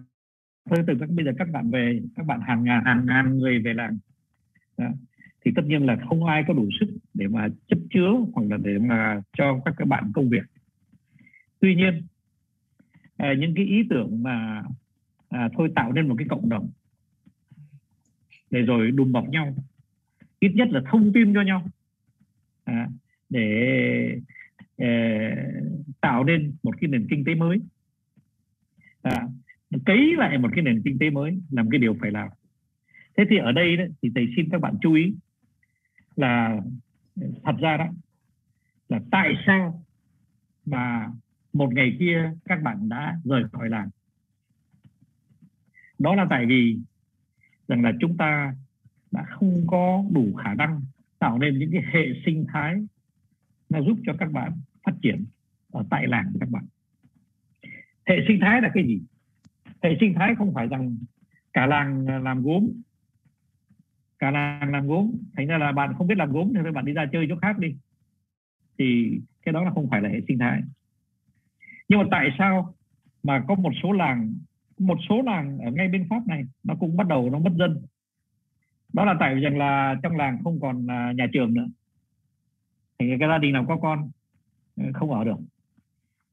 tôi 0.70 0.84
từ 0.86 0.94
các 1.00 1.10
bây 1.10 1.24
giờ 1.24 1.32
các 1.38 1.48
bạn 1.52 1.70
về 1.70 2.00
các 2.16 2.26
bạn 2.26 2.40
hàng 2.40 2.64
ngàn 2.64 2.84
hàng 2.84 3.06
ngàn 3.06 3.38
người 3.38 3.58
về 3.58 3.74
làng 3.74 3.98
đó 4.76 4.86
thì 5.46 5.52
tất 5.54 5.62
nhiên 5.66 5.86
là 5.86 5.96
không 6.08 6.24
ai 6.24 6.44
có 6.48 6.54
đủ 6.54 6.68
sức 6.80 6.86
để 7.14 7.28
mà 7.28 7.48
chấp 7.68 7.78
chứa 7.90 8.10
hoặc 8.32 8.46
là 8.50 8.56
để 8.56 8.78
mà 8.78 9.22
cho 9.38 9.60
các 9.64 9.74
các 9.78 9.88
bạn 9.88 10.10
công 10.14 10.28
việc. 10.28 10.42
Tuy 11.60 11.74
nhiên 11.74 12.02
à, 13.16 13.34
những 13.38 13.54
cái 13.54 13.64
ý 13.64 13.82
tưởng 13.90 14.22
mà 14.22 14.62
à, 15.28 15.48
thôi 15.56 15.72
tạo 15.74 15.92
nên 15.92 16.08
một 16.08 16.14
cái 16.18 16.26
cộng 16.28 16.48
đồng 16.48 16.70
để 18.50 18.62
rồi 18.62 18.90
đùm 18.90 19.12
bọc 19.12 19.28
nhau 19.28 19.54
ít 20.40 20.52
nhất 20.54 20.68
là 20.70 20.80
thông 20.90 21.12
tin 21.12 21.34
cho 21.34 21.42
nhau 21.42 21.68
à, 22.64 22.88
để 23.28 24.20
à, 24.76 24.88
tạo 26.00 26.24
nên 26.24 26.54
một 26.62 26.74
cái 26.80 26.90
nền 26.90 27.06
kinh 27.10 27.24
tế 27.24 27.34
mới. 27.34 27.58
À, 29.02 29.28
cấy 29.84 30.14
lại 30.18 30.38
một 30.38 30.48
cái 30.54 30.64
nền 30.64 30.82
kinh 30.84 30.98
tế 30.98 31.10
mới 31.10 31.38
làm 31.50 31.70
cái 31.70 31.78
điều 31.78 31.96
phải 32.00 32.10
làm. 32.10 32.28
Thế 33.16 33.24
thì 33.30 33.36
ở 33.36 33.52
đây 33.52 33.76
đấy, 33.76 33.88
thì 34.02 34.10
thầy 34.14 34.26
xin 34.36 34.48
các 34.50 34.60
bạn 34.60 34.74
chú 34.80 34.94
ý 34.94 35.14
là 36.16 36.60
thật 37.44 37.56
ra 37.60 37.76
đó, 37.76 37.86
là 38.88 39.00
tại 39.10 39.34
sao 39.46 39.84
mà 40.66 41.10
một 41.52 41.74
ngày 41.74 41.96
kia 41.98 42.32
các 42.44 42.62
bạn 42.62 42.88
đã 42.88 43.18
rời 43.24 43.44
khỏi 43.52 43.68
làng? 43.70 43.90
Đó 45.98 46.14
là 46.14 46.26
tại 46.30 46.46
vì 46.46 46.78
rằng 47.68 47.82
là 47.82 47.92
chúng 48.00 48.16
ta 48.16 48.54
đã 49.10 49.24
không 49.28 49.66
có 49.66 50.04
đủ 50.12 50.34
khả 50.34 50.54
năng 50.54 50.80
tạo 51.18 51.38
nên 51.38 51.58
những 51.58 51.70
cái 51.72 51.82
hệ 51.92 52.06
sinh 52.26 52.44
thái 52.48 52.74
nó 53.68 53.82
giúp 53.82 53.98
cho 54.06 54.12
các 54.18 54.32
bạn 54.32 54.52
phát 54.84 54.94
triển 55.02 55.24
ở 55.72 55.84
tại 55.90 56.06
làng 56.06 56.32
các 56.40 56.48
bạn. 56.48 56.64
Hệ 58.06 58.16
sinh 58.28 58.38
thái 58.40 58.62
là 58.62 58.70
cái 58.74 58.84
gì? 58.86 59.00
Hệ 59.82 59.96
sinh 60.00 60.14
thái 60.14 60.34
không 60.34 60.54
phải 60.54 60.66
rằng 60.66 60.96
cả 61.52 61.66
làng 61.66 62.22
làm 62.24 62.42
gốm 62.42 62.68
cả 64.18 64.30
làng 64.30 64.72
làm 64.72 64.86
gốm. 64.86 65.10
Thành 65.36 65.46
ra 65.46 65.58
là 65.58 65.72
bạn 65.72 65.94
không 65.98 66.06
biết 66.06 66.18
làm 66.18 66.32
gốm 66.32 66.52
thì 66.54 66.70
bạn 66.70 66.84
đi 66.84 66.92
ra 66.92 67.06
chơi 67.12 67.26
chỗ 67.28 67.36
khác 67.36 67.58
đi. 67.58 67.74
Thì 68.78 69.18
cái 69.42 69.52
đó 69.52 69.64
là 69.64 69.70
không 69.70 69.88
phải 69.90 70.00
là 70.02 70.08
hệ 70.08 70.20
sinh 70.28 70.38
thái. 70.38 70.60
Nhưng 71.88 71.98
mà 71.98 72.04
tại 72.10 72.28
sao 72.38 72.74
mà 73.22 73.44
có 73.48 73.54
một 73.54 73.72
số 73.82 73.92
làng, 73.92 74.34
một 74.78 74.98
số 75.08 75.22
làng 75.22 75.58
ở 75.58 75.70
ngay 75.70 75.88
bên 75.88 76.06
pháp 76.10 76.26
này, 76.26 76.44
nó 76.64 76.74
cũng 76.74 76.96
bắt 76.96 77.06
đầu 77.06 77.30
nó 77.30 77.38
mất 77.38 77.52
dân? 77.58 77.82
Đó 78.92 79.04
là 79.04 79.14
tại 79.20 79.34
vì 79.34 79.40
rằng 79.40 79.58
là 79.58 79.96
trong 80.02 80.16
làng 80.16 80.38
không 80.44 80.60
còn 80.60 80.90
à, 80.90 81.12
nhà 81.16 81.26
trường 81.32 81.54
nữa. 81.54 81.66
Thì 82.98 83.06
cái 83.18 83.28
gia 83.28 83.38
đình 83.38 83.52
nào 83.52 83.64
có 83.68 83.76
con 83.76 84.10
ờ, 84.76 84.84
không 84.94 85.12
ở 85.12 85.24
được. 85.24 85.36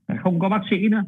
Ờ, 0.06 0.16
không 0.20 0.40
có 0.40 0.50
bác 0.50 0.62
sĩ 0.70 0.88
nữa. 0.88 1.04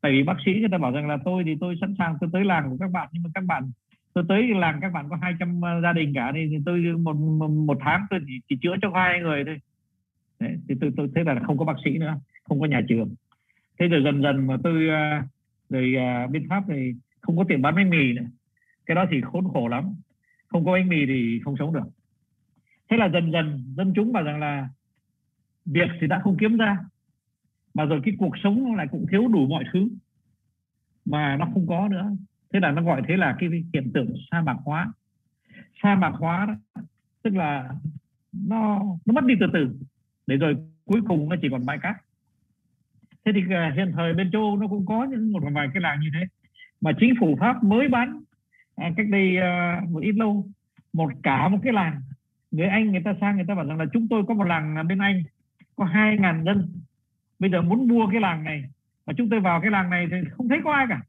Tại 0.00 0.12
vì 0.12 0.22
bác 0.22 0.36
sĩ 0.46 0.52
người 0.52 0.68
ta 0.72 0.78
bảo 0.78 0.92
rằng 0.92 1.08
là 1.08 1.18
tôi 1.24 1.44
thì 1.44 1.56
tôi 1.60 1.76
sẵn 1.80 1.94
sàng 1.98 2.16
tôi 2.20 2.30
tới 2.32 2.44
làng 2.44 2.70
của 2.70 2.76
các 2.80 2.90
bạn, 2.90 3.08
nhưng 3.12 3.22
mà 3.22 3.30
các 3.34 3.44
bạn 3.44 3.70
tôi 4.14 4.24
tới 4.28 4.48
làng 4.48 4.78
các 4.82 4.92
bạn 4.92 5.08
có 5.10 5.16
200 5.22 5.60
ờ, 5.60 5.80
gia 5.80 5.92
đình 5.92 6.12
cả 6.14 6.32
thì 6.34 6.58
tôi 6.66 6.80
một 6.80 7.16
một, 7.16 7.48
một 7.48 7.78
tháng 7.80 8.06
tôi 8.10 8.20
chỉ, 8.26 8.40
chỉ 8.48 8.56
chữa 8.62 8.76
cho 8.82 8.90
hai 8.94 9.20
người 9.20 9.44
thôi. 9.44 9.60
Đấy, 10.40 10.56
thì 10.68 10.74
tôi 10.80 10.92
tôi 10.96 11.10
thế 11.14 11.24
là 11.24 11.40
không 11.46 11.58
có 11.58 11.64
bác 11.64 11.76
sĩ 11.84 11.98
nữa 11.98 12.20
không 12.44 12.60
có 12.60 12.66
nhà 12.66 12.80
trường. 12.88 13.14
Thế 13.78 13.88
rồi 13.88 14.02
dần 14.04 14.22
dần 14.22 14.46
mà 14.46 14.56
tôi 14.64 14.88
ờ, 14.88 15.20
rồi 15.70 15.94
uh, 15.96 16.30
bên 16.30 16.48
pháp 16.48 16.64
thì 16.68 16.94
không 17.20 17.36
có 17.36 17.44
tiền 17.48 17.62
bán 17.62 17.74
bánh 17.74 17.90
mì 17.90 18.12
nữa. 18.12 18.26
Cái 18.86 18.94
đó 18.94 19.06
thì 19.10 19.20
khốn 19.20 19.48
khổ 19.52 19.68
lắm. 19.68 19.94
Không 20.48 20.64
có 20.64 20.72
bánh 20.72 20.88
mì 20.88 21.06
thì 21.06 21.40
không 21.44 21.56
sống 21.58 21.74
được. 21.74 21.88
Thế 22.90 22.96
là 22.96 23.08
dần 23.08 23.32
dần 23.32 23.74
dân 23.76 23.92
chúng 23.96 24.12
bảo 24.12 24.22
rằng 24.22 24.40
là 24.40 24.68
việc 25.66 25.88
thì 26.00 26.06
đã 26.06 26.20
không 26.24 26.36
kiếm 26.36 26.56
ra 26.56 26.78
mà 27.74 27.84
rồi 27.84 28.00
cái 28.04 28.14
cuộc 28.18 28.38
sống 28.42 28.64
nó 28.64 28.74
lại 28.74 28.86
cũng 28.90 29.06
thiếu 29.10 29.28
đủ 29.28 29.46
mọi 29.46 29.64
thứ 29.72 29.88
mà 31.04 31.36
nó 31.36 31.48
không 31.54 31.66
có 31.66 31.88
nữa 31.88 32.10
thế 32.54 32.60
là 32.60 32.70
nó 32.70 32.82
gọi 32.82 33.02
thế 33.08 33.16
là 33.16 33.36
cái 33.38 33.48
hiện 33.74 33.92
tượng 33.94 34.14
sa 34.30 34.40
mạc 34.40 34.56
hóa. 34.64 34.92
Sa 35.82 35.94
mạc 35.94 36.12
hóa 36.18 36.46
đó, 36.46 36.82
tức 37.22 37.34
là 37.34 37.68
nó 38.32 38.82
nó 39.06 39.12
mất 39.12 39.24
đi 39.24 39.34
từ 39.40 39.46
từ. 39.52 39.76
Để 40.26 40.36
rồi 40.36 40.56
cuối 40.84 41.00
cùng 41.08 41.28
nó 41.28 41.36
chỉ 41.42 41.48
còn 41.50 41.66
bãi 41.66 41.78
cát. 41.78 41.96
Thế 43.24 43.32
thì 43.34 43.54
à, 43.54 43.72
hiện 43.76 43.92
thời 43.96 44.14
bên 44.14 44.30
châu 44.30 44.56
nó 44.56 44.68
cũng 44.68 44.86
có 44.86 45.04
những 45.04 45.32
một 45.32 45.42
vài 45.52 45.68
cái 45.74 45.80
làng 45.80 46.00
như 46.00 46.08
thế. 46.14 46.26
Mà 46.80 46.92
chính 47.00 47.14
phủ 47.20 47.36
pháp 47.40 47.64
mới 47.64 47.88
bán 47.88 48.22
à, 48.76 48.90
cách 48.96 49.06
đây 49.10 49.36
à, 49.36 49.80
một 49.90 50.00
ít 50.00 50.12
lâu 50.12 50.46
một 50.92 51.12
cả 51.22 51.48
một 51.48 51.58
cái 51.62 51.72
làng. 51.72 52.00
Người 52.50 52.66
anh 52.66 52.90
người 52.90 53.02
ta 53.04 53.14
sang 53.20 53.36
người 53.36 53.44
ta 53.48 53.54
bảo 53.54 53.66
rằng 53.66 53.78
là 53.78 53.84
chúng 53.92 54.08
tôi 54.08 54.24
có 54.28 54.34
một 54.34 54.44
làng 54.44 54.88
bên 54.88 54.98
anh 54.98 55.22
có 55.76 55.84
hai 55.84 56.16
ngàn 56.18 56.44
dân. 56.44 56.68
Bây 57.38 57.50
giờ 57.50 57.62
muốn 57.62 57.88
mua 57.88 58.06
cái 58.12 58.20
làng 58.20 58.44
này 58.44 58.64
mà 59.06 59.12
chúng 59.16 59.30
tôi 59.30 59.40
vào 59.40 59.60
cái 59.60 59.70
làng 59.70 59.90
này 59.90 60.06
thì 60.10 60.16
không 60.30 60.48
thấy 60.48 60.60
có 60.64 60.72
ai 60.72 60.86
cả 60.88 61.00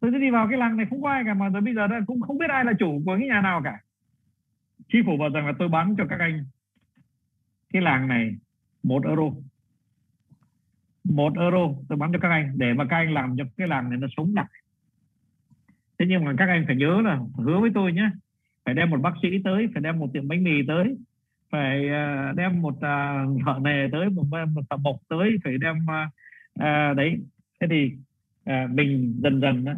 tôi 0.00 0.10
đi 0.10 0.30
vào 0.30 0.48
cái 0.48 0.58
làng 0.58 0.76
này 0.76 0.86
không 0.90 1.02
có 1.02 1.10
ai 1.10 1.22
cả 1.26 1.34
mà 1.34 1.50
tới 1.52 1.60
bây 1.60 1.74
giờ 1.74 1.88
cũng 2.06 2.20
không 2.20 2.38
biết 2.38 2.50
ai 2.50 2.64
là 2.64 2.72
chủ 2.78 3.02
của 3.04 3.16
cái 3.18 3.28
nhà 3.28 3.40
nào 3.40 3.60
cả. 3.64 3.80
Chi 4.88 4.98
phủ 5.06 5.16
bảo 5.16 5.28
rằng 5.28 5.46
là 5.46 5.52
tôi 5.58 5.68
bán 5.68 5.94
cho 5.98 6.04
các 6.08 6.20
anh 6.20 6.44
cái 7.72 7.82
làng 7.82 8.08
này 8.08 8.36
một 8.82 9.04
euro. 9.04 9.30
Một 11.04 11.32
euro 11.38 11.74
tôi 11.88 11.98
bán 11.98 12.12
cho 12.12 12.18
các 12.18 12.28
anh 12.28 12.52
để 12.56 12.72
mà 12.72 12.84
các 12.90 12.96
anh 12.96 13.14
làm 13.14 13.36
cho 13.38 13.44
cái 13.56 13.68
làng 13.68 13.90
này 13.90 13.98
nó 13.98 14.06
sống 14.16 14.34
đặc 14.34 14.46
thế 15.98 16.06
nhưng 16.08 16.24
mà 16.24 16.34
các 16.38 16.48
anh 16.48 16.64
phải 16.66 16.76
nhớ 16.76 17.00
là 17.04 17.18
hứa 17.36 17.60
với 17.60 17.70
tôi 17.74 17.92
nhé 17.92 18.10
phải 18.64 18.74
đem 18.74 18.90
một 18.90 19.00
bác 19.00 19.12
sĩ 19.22 19.28
tới 19.44 19.68
phải 19.72 19.82
đem 19.82 19.98
một 19.98 20.06
tiệm 20.12 20.28
bánh 20.28 20.44
mì 20.44 20.50
tới 20.68 20.96
phải 21.50 21.88
à, 21.88 22.32
đem 22.36 22.62
một 22.62 22.80
à, 22.80 23.24
thợ 23.46 23.54
nghề 23.60 23.88
tới 23.92 24.10
một 24.10 24.24
à, 24.32 24.44
một 24.44 24.62
thợ 24.70 24.76
mộc 24.76 24.96
tới 25.08 25.36
phải 25.44 25.58
đem 25.58 25.86
đấy. 26.96 27.20
Thế 27.60 27.66
thì 27.70 27.92
mình 28.70 29.14
dần 29.22 29.40
dần 29.40 29.64
đó, 29.64 29.72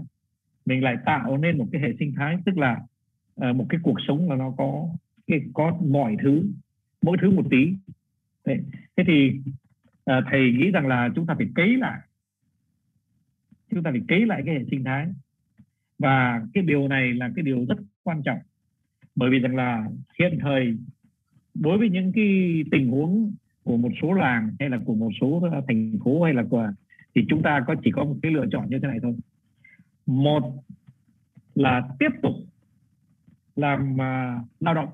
mình 0.66 0.82
lại 0.84 0.96
tạo 1.06 1.36
nên 1.36 1.58
một 1.58 1.66
cái 1.72 1.80
hệ 1.80 1.88
sinh 1.98 2.12
thái 2.16 2.36
tức 2.46 2.58
là 2.58 2.80
uh, 3.48 3.56
một 3.56 3.66
cái 3.68 3.80
cuộc 3.82 3.96
sống 4.08 4.28
mà 4.28 4.36
nó 4.36 4.54
có 4.58 4.88
cái 5.26 5.40
có 5.54 5.78
mọi 5.86 6.16
thứ 6.22 6.42
mỗi 7.02 7.16
thứ 7.20 7.30
một 7.30 7.44
tí. 7.50 7.74
Thế, 8.44 8.58
thế 8.96 9.04
thì 9.06 9.40
uh, 10.10 10.24
thầy 10.30 10.52
nghĩ 10.52 10.70
rằng 10.70 10.86
là 10.86 11.08
chúng 11.14 11.26
ta 11.26 11.34
phải 11.34 11.48
cấy 11.54 11.76
lại 11.76 12.00
chúng 13.74 13.82
ta 13.82 13.90
phải 13.90 14.00
cấy 14.08 14.26
lại 14.26 14.42
cái 14.46 14.54
hệ 14.54 14.64
sinh 14.70 14.84
thái. 14.84 15.06
Và 15.98 16.42
cái 16.54 16.64
điều 16.64 16.88
này 16.88 17.14
là 17.14 17.30
cái 17.36 17.42
điều 17.42 17.64
rất 17.68 17.78
quan 18.02 18.22
trọng. 18.22 18.38
Bởi 19.14 19.30
vì 19.30 19.38
rằng 19.38 19.56
là 19.56 19.88
hiện 20.18 20.38
thời 20.40 20.76
đối 21.54 21.78
với 21.78 21.90
những 21.90 22.12
cái 22.12 22.62
tình 22.70 22.90
huống 22.90 23.34
của 23.64 23.76
một 23.76 23.90
số 24.02 24.12
làng 24.12 24.50
hay 24.60 24.70
là 24.70 24.78
của 24.84 24.94
một 24.94 25.10
số 25.20 25.48
ờ, 25.52 25.62
thành 25.68 25.98
phố 26.04 26.22
hay 26.22 26.34
là 26.34 26.44
của 26.50 26.72
thì 27.14 27.24
chúng 27.28 27.42
ta 27.42 27.64
có 27.66 27.74
chỉ 27.84 27.90
có 27.90 28.04
một 28.04 28.16
cái 28.22 28.32
lựa 28.32 28.46
chọn 28.52 28.70
như 28.70 28.78
thế 28.78 28.88
này 28.88 28.98
thôi 29.02 29.14
một 30.06 30.64
là 31.54 31.82
tiếp 31.98 32.10
tục 32.22 32.34
làm 33.56 33.92
uh, 33.94 34.46
lao 34.60 34.74
động. 34.74 34.88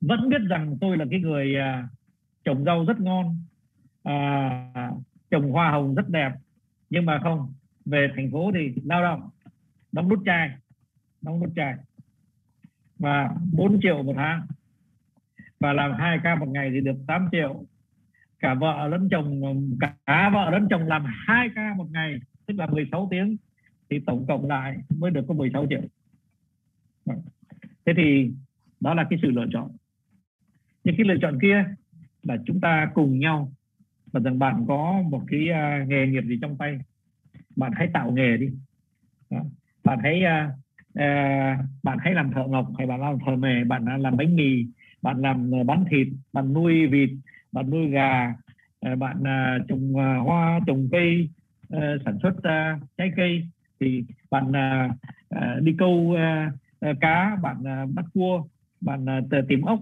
Vẫn 0.00 0.28
biết 0.28 0.40
rằng 0.48 0.76
tôi 0.80 0.96
là 0.96 1.04
cái 1.10 1.20
người 1.20 1.54
uh, 1.56 1.90
trồng 2.44 2.64
rau 2.64 2.84
rất 2.84 3.00
ngon 3.00 3.38
uh, 4.08 5.04
trồng 5.30 5.52
hoa 5.52 5.70
hồng 5.70 5.94
rất 5.94 6.08
đẹp. 6.08 6.32
Nhưng 6.90 7.06
mà 7.06 7.20
không 7.22 7.52
về 7.84 8.08
thành 8.16 8.30
phố 8.32 8.52
thì 8.54 8.82
lao 8.84 9.02
động 9.02 9.30
đóng 9.92 10.08
nút 10.08 10.22
chai 10.26 10.50
đóng 11.24 11.40
nút 11.40 11.52
chai. 11.56 11.74
Và 12.98 13.30
4 13.52 13.80
triệu 13.82 14.02
một 14.02 14.14
tháng. 14.16 14.46
Và 15.60 15.72
làm 15.72 15.92
hai 15.98 16.18
ca 16.22 16.34
một 16.34 16.48
ngày 16.48 16.70
thì 16.72 16.80
được 16.80 16.96
8 17.06 17.28
triệu. 17.32 17.64
Cả 18.38 18.54
vợ 18.54 18.88
lẫn 18.88 19.08
chồng 19.10 19.40
cả 20.06 20.30
vợ 20.34 20.50
lẫn 20.50 20.66
chồng 20.70 20.86
làm 20.86 21.04
hai 21.26 21.48
ca 21.54 21.74
một 21.76 21.86
ngày 21.90 22.14
tức 22.46 22.54
là 22.58 22.66
16 22.66 23.08
tiếng 23.10 23.36
thì 23.90 24.00
tổng 24.06 24.26
cộng 24.26 24.48
lại 24.48 24.76
mới 24.98 25.10
được 25.10 25.24
có 25.28 25.34
16 25.34 25.66
triệu. 25.70 25.80
Vâng. 27.04 27.22
Thế 27.86 27.92
thì 27.96 28.30
đó 28.80 28.94
là 28.94 29.06
cái 29.10 29.18
sự 29.22 29.30
lựa 29.30 29.46
chọn. 29.52 29.70
Nhưng 30.84 30.94
cái 30.96 31.06
lựa 31.06 31.16
chọn 31.22 31.38
kia 31.42 31.64
là 32.22 32.36
chúng 32.46 32.60
ta 32.60 32.90
cùng 32.94 33.18
nhau 33.18 33.52
và 34.12 34.20
rằng 34.20 34.38
bạn 34.38 34.64
có 34.68 35.02
một 35.10 35.22
cái 35.26 35.40
uh, 35.40 35.88
nghề 35.88 36.06
nghiệp 36.06 36.24
gì 36.24 36.38
trong 36.42 36.56
tay 36.58 36.78
bạn 37.56 37.72
hãy 37.74 37.88
tạo 37.92 38.12
nghề 38.12 38.36
đi. 38.36 38.48
Đó. 39.30 39.44
bạn 39.84 39.98
hãy 40.02 40.22
uh, 40.22 40.52
uh, 40.90 41.64
bạn 41.82 41.98
hãy 42.00 42.14
làm 42.14 42.30
thợ 42.32 42.44
ngọc 42.48 42.68
hay 42.78 42.86
bạn 42.86 43.00
làm 43.00 43.18
thợ 43.26 43.36
mề 43.36 43.64
bạn 43.64 44.02
làm 44.02 44.16
bánh 44.16 44.36
mì 44.36 44.66
bạn 45.02 45.20
làm 45.20 45.50
bán 45.66 45.84
thịt 45.90 46.08
bạn 46.32 46.52
nuôi 46.52 46.86
vịt 46.86 47.10
bạn 47.52 47.70
nuôi 47.70 47.88
gà 47.88 48.34
bạn 48.98 49.22
trồng 49.68 49.92
hoa 50.24 50.60
trồng 50.66 50.88
cây 50.92 51.28
uh, 51.76 52.02
sản 52.04 52.18
xuất 52.22 52.34
uh, 52.36 52.88
trái 52.96 53.10
cây 53.16 53.48
thì 53.80 54.04
bạn 54.30 54.48
uh, 54.48 55.62
đi 55.62 55.74
câu 55.78 55.90
uh, 55.90 56.96
cá 57.00 57.36
bạn 57.42 57.56
uh, 57.60 57.94
bắt 57.94 58.04
cua 58.14 58.44
bạn 58.80 59.04
uh, 59.04 59.48
tìm 59.48 59.62
ốc 59.62 59.80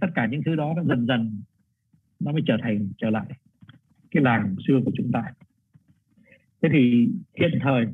tất 0.00 0.08
cả 0.14 0.26
những 0.26 0.42
thứ 0.46 0.56
đó 0.56 0.74
nó 0.76 0.82
dần 0.82 1.06
dần 1.06 1.42
nó 2.20 2.32
mới 2.32 2.42
trở 2.46 2.56
thành 2.62 2.88
trở 2.98 3.10
lại 3.10 3.26
cái 4.10 4.22
làng 4.22 4.56
xưa 4.66 4.80
của 4.84 4.92
chúng 4.94 5.12
ta. 5.12 5.32
Thế 6.62 6.68
thì 6.72 7.08
hiện 7.38 7.58
thời 7.62 7.86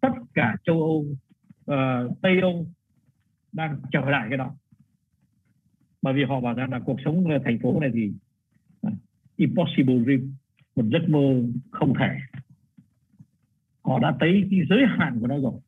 tất 0.00 0.12
cả 0.34 0.56
châu 0.64 0.82
âu 0.82 1.06
uh, 1.70 2.20
tây 2.22 2.40
âu 2.40 2.66
đang 3.52 3.80
trở 3.92 4.00
lại 4.00 4.26
cái 4.28 4.38
đó. 4.38 4.54
Bởi 6.02 6.14
vì 6.14 6.24
họ 6.24 6.40
bảo 6.40 6.54
rằng 6.54 6.70
là 6.70 6.80
cuộc 6.80 6.96
sống 7.04 7.24
thành 7.44 7.58
phố 7.58 7.80
này 7.80 7.90
thì 7.94 8.12
uh, 8.86 8.92
impossible 9.36 9.98
dream 10.04 10.34
một 10.76 10.84
giấc 10.92 11.08
mơ 11.08 11.42
không 11.70 11.94
thể. 11.98 12.08
Họ 13.84 13.98
đã 13.98 14.16
tới 14.20 14.48
cái 14.50 14.60
giới 14.70 14.80
hạn 14.98 15.18
của 15.20 15.26
nó 15.26 15.38
rồi. 15.38 15.60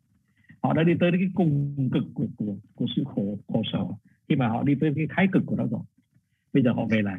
Họ 0.62 0.72
đã 0.72 0.82
đi 0.82 0.93
tới 1.01 1.10
cái 1.12 1.28
cùng 1.35 1.76
cực 1.93 2.05
của, 2.14 2.26
của, 2.36 2.56
của 2.74 2.86
sự 2.97 3.05
khổ 3.06 3.39
khổ 3.48 3.62
sở 3.72 3.85
khi 4.28 4.36
mà 4.36 4.48
họ 4.48 4.62
đi 4.62 4.74
tới 4.81 4.93
cái 4.97 5.06
thái 5.10 5.28
cực 5.32 5.43
của 5.47 5.56
nó 5.56 5.66
rồi. 5.66 5.81
Bây 6.52 6.62
giờ 6.62 6.72
họ 6.72 6.86
về 6.90 7.02
làm 7.02 7.18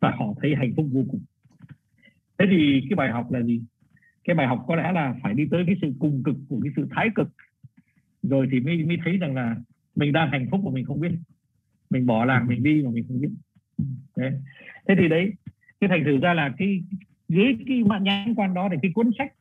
và 0.00 0.10
họ 0.10 0.34
thấy 0.42 0.54
hạnh 0.54 0.72
phúc 0.76 0.86
vô 0.92 1.04
cùng. 1.10 1.20
Thế 2.38 2.46
thì 2.50 2.80
cái 2.90 2.96
bài 2.96 3.10
học 3.10 3.32
là 3.32 3.42
gì? 3.42 3.62
Cái 4.24 4.36
bài 4.36 4.46
học 4.46 4.64
có 4.68 4.76
lẽ 4.76 4.92
là 4.92 5.14
phải 5.22 5.34
đi 5.34 5.44
tới 5.50 5.64
cái 5.66 5.76
sự 5.82 5.92
cùng 5.98 6.22
cực 6.22 6.36
của 6.48 6.60
cái 6.62 6.72
sự 6.76 6.88
thái 6.90 7.08
cực. 7.14 7.28
Rồi 8.22 8.48
thì 8.52 8.60
mới 8.60 8.84
mới 8.84 8.96
thấy 9.04 9.18
rằng 9.18 9.34
là 9.34 9.56
mình 9.96 10.12
đang 10.12 10.30
hạnh 10.30 10.48
phúc 10.50 10.60
mà 10.64 10.70
mình 10.70 10.84
không 10.84 11.00
biết. 11.00 11.12
Mình 11.90 12.06
bỏ 12.06 12.24
làng 12.24 12.46
mình 12.46 12.62
đi 12.62 12.82
mà 12.84 12.90
mình 12.90 13.04
không 13.08 13.20
biết. 13.20 13.30
Đấy. 14.16 14.32
thế 14.88 14.94
thì 14.98 15.08
đấy 15.08 15.32
thế 15.84 15.88
thành 15.88 16.04
thử 16.04 16.18
ra 16.18 16.34
là 16.34 16.54
cái 16.58 16.82
dưới 17.28 17.56
cái 17.66 17.84
mạng 17.84 18.04
nhãn 18.04 18.34
quan 18.34 18.54
đó 18.54 18.68
thì 18.72 18.76
cái 18.82 18.92
cuốn 18.94 19.10
sách 19.18 19.32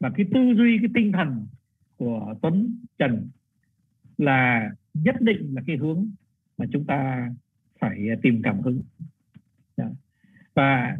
và 0.00 0.10
cái 0.16 0.26
tư 0.34 0.54
duy, 0.56 0.78
cái 0.78 0.90
tinh 0.94 1.12
thần 1.12 1.46
của 1.96 2.34
Tuấn 2.42 2.76
Trần 2.98 3.28
là 4.18 4.70
nhất 4.94 5.16
định 5.20 5.54
là 5.54 5.62
cái 5.66 5.76
hướng 5.76 6.10
mà 6.58 6.66
chúng 6.72 6.84
ta 6.84 7.30
phải 7.80 8.08
tìm 8.22 8.42
cảm 8.42 8.60
hứng. 8.60 8.82
Dạ. 9.76 9.88
Và 10.54 10.96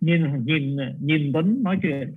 nhìn 0.00 0.44
nhìn 0.44 0.76
nhìn 1.00 1.32
Tuấn 1.32 1.62
nói 1.62 1.78
chuyện, 1.82 2.14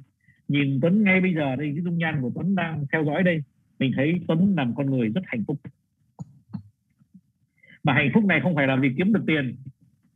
nhìn 0.48 0.80
Tuấn 0.82 1.04
ngay 1.04 1.22
bây 1.22 1.34
giờ 1.34 1.56
đây, 1.56 1.72
cái 1.76 1.84
dung 1.84 1.98
nhan 1.98 2.22
của 2.22 2.32
Tuấn 2.36 2.56
đang 2.56 2.86
theo 2.92 3.06
dõi 3.06 3.24
đây, 3.24 3.44
mình 3.80 3.92
thấy 3.96 4.14
Tuấn 4.28 4.54
là 4.58 4.64
một 4.64 4.74
con 4.78 4.92
người 4.92 5.10
rất 5.10 5.22
hạnh 5.26 5.44
phúc. 5.48 5.58
Mà 7.84 7.94
hạnh 7.94 8.12
phúc 8.14 8.26
này 8.26 8.40
không 8.44 8.56
phải 8.56 8.68
là 8.68 8.76
vì 8.76 8.94
kiếm 8.98 9.14
được 9.14 9.24
tiền 9.28 9.56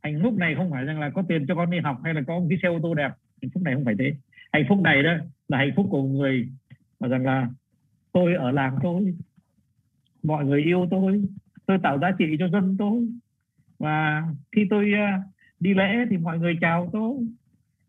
hạnh 0.04 0.20
phúc 0.24 0.34
này 0.34 0.56
không 0.56 0.72
phải 0.72 0.86
rằng 0.86 1.00
là 1.00 1.10
có 1.10 1.24
tiền 1.28 1.46
cho 1.48 1.56
con 1.56 1.72
đi 1.72 1.80
học 1.80 2.00
hay 2.04 2.14
là 2.14 2.22
có 2.28 2.40
một 2.40 2.46
cái 2.50 2.60
xe 2.62 2.68
ô 2.68 2.80
tô 2.84 2.94
đẹp. 2.94 3.12
Hạnh 3.42 3.52
phúc 3.54 3.64
này 3.64 3.74
không 3.74 3.86
phải 3.86 3.96
thế. 4.00 4.14
Hạnh 4.54 4.66
phúc 4.70 4.82
này 4.82 5.04
đó 5.04 5.12
là 5.48 5.58
hạnh 5.58 5.72
phúc 5.76 5.88
của 5.90 6.04
người 6.04 6.50
mà 7.00 7.08
rằng 7.08 7.26
là 7.26 7.48
tôi 8.12 8.34
ở 8.34 8.52
làng 8.52 8.78
tôi 8.84 9.16
mọi 10.24 10.46
người 10.46 10.64
yêu 10.64 10.88
tôi 10.92 11.24
tôi 11.66 11.78
tạo 11.84 12.00
giá 12.00 12.12
trị 12.18 12.36
cho 12.40 12.48
dân 12.48 12.76
tôi. 12.80 13.08
Và 13.80 14.24
khi 14.52 14.68
tôi 14.70 14.92
uh, 14.94 15.24
đi 15.60 15.74
lễ 15.74 16.06
thì 16.10 16.18
mọi 16.18 16.40
người 16.40 16.58
chào 16.62 16.90
tôi. 16.94 17.16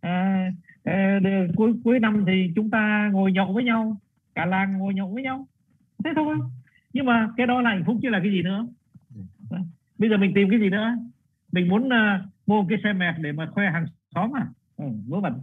À, 0.01 0.51
à, 0.84 1.20
cuối 1.56 1.72
cuối 1.84 2.01
năm 2.01 2.24
thì 2.26 2.52
chúng 2.56 2.70
ta 2.70 3.10
ngồi 3.12 3.32
nhậu 3.32 3.52
với 3.52 3.64
nhau 3.64 3.97
cả 4.34 4.47
làng 4.47 4.78
ngồi 4.78 4.94
nhậu 4.94 5.09
với 5.09 5.22
nhau. 5.22 5.47
Thế 6.05 6.10
thôi. 6.16 6.36
Nhưng 6.93 7.06
mà 7.06 7.28
cái 7.36 7.47
đó 7.47 7.62
là 7.62 7.70
hạnh 7.70 7.84
phúc 7.86 7.97
chứ 8.02 8.09
là 8.09 8.20
cái 8.22 8.32
gì 8.32 8.43
nữa? 8.43 8.66
Bây 9.98 10.10
giờ 10.10 10.16
mình 10.16 10.32
tìm 10.34 10.51
cái 10.51 10.60
gì 10.60 10.70
nữa 10.70 10.94
mình 11.53 11.69
muốn 11.69 11.87
uh, 11.87 11.93
mua 12.47 12.65
cái 12.69 12.79
xe 12.85 12.93
mẹt 12.93 13.15
để 13.19 13.33
mà 13.33 13.49
khoe 13.53 13.70
hàng 13.70 13.87
xóm 14.15 14.37
à? 14.37 14.47
Ừ, 14.77 14.85
vớ 15.09 15.20
vẩn. 15.20 15.41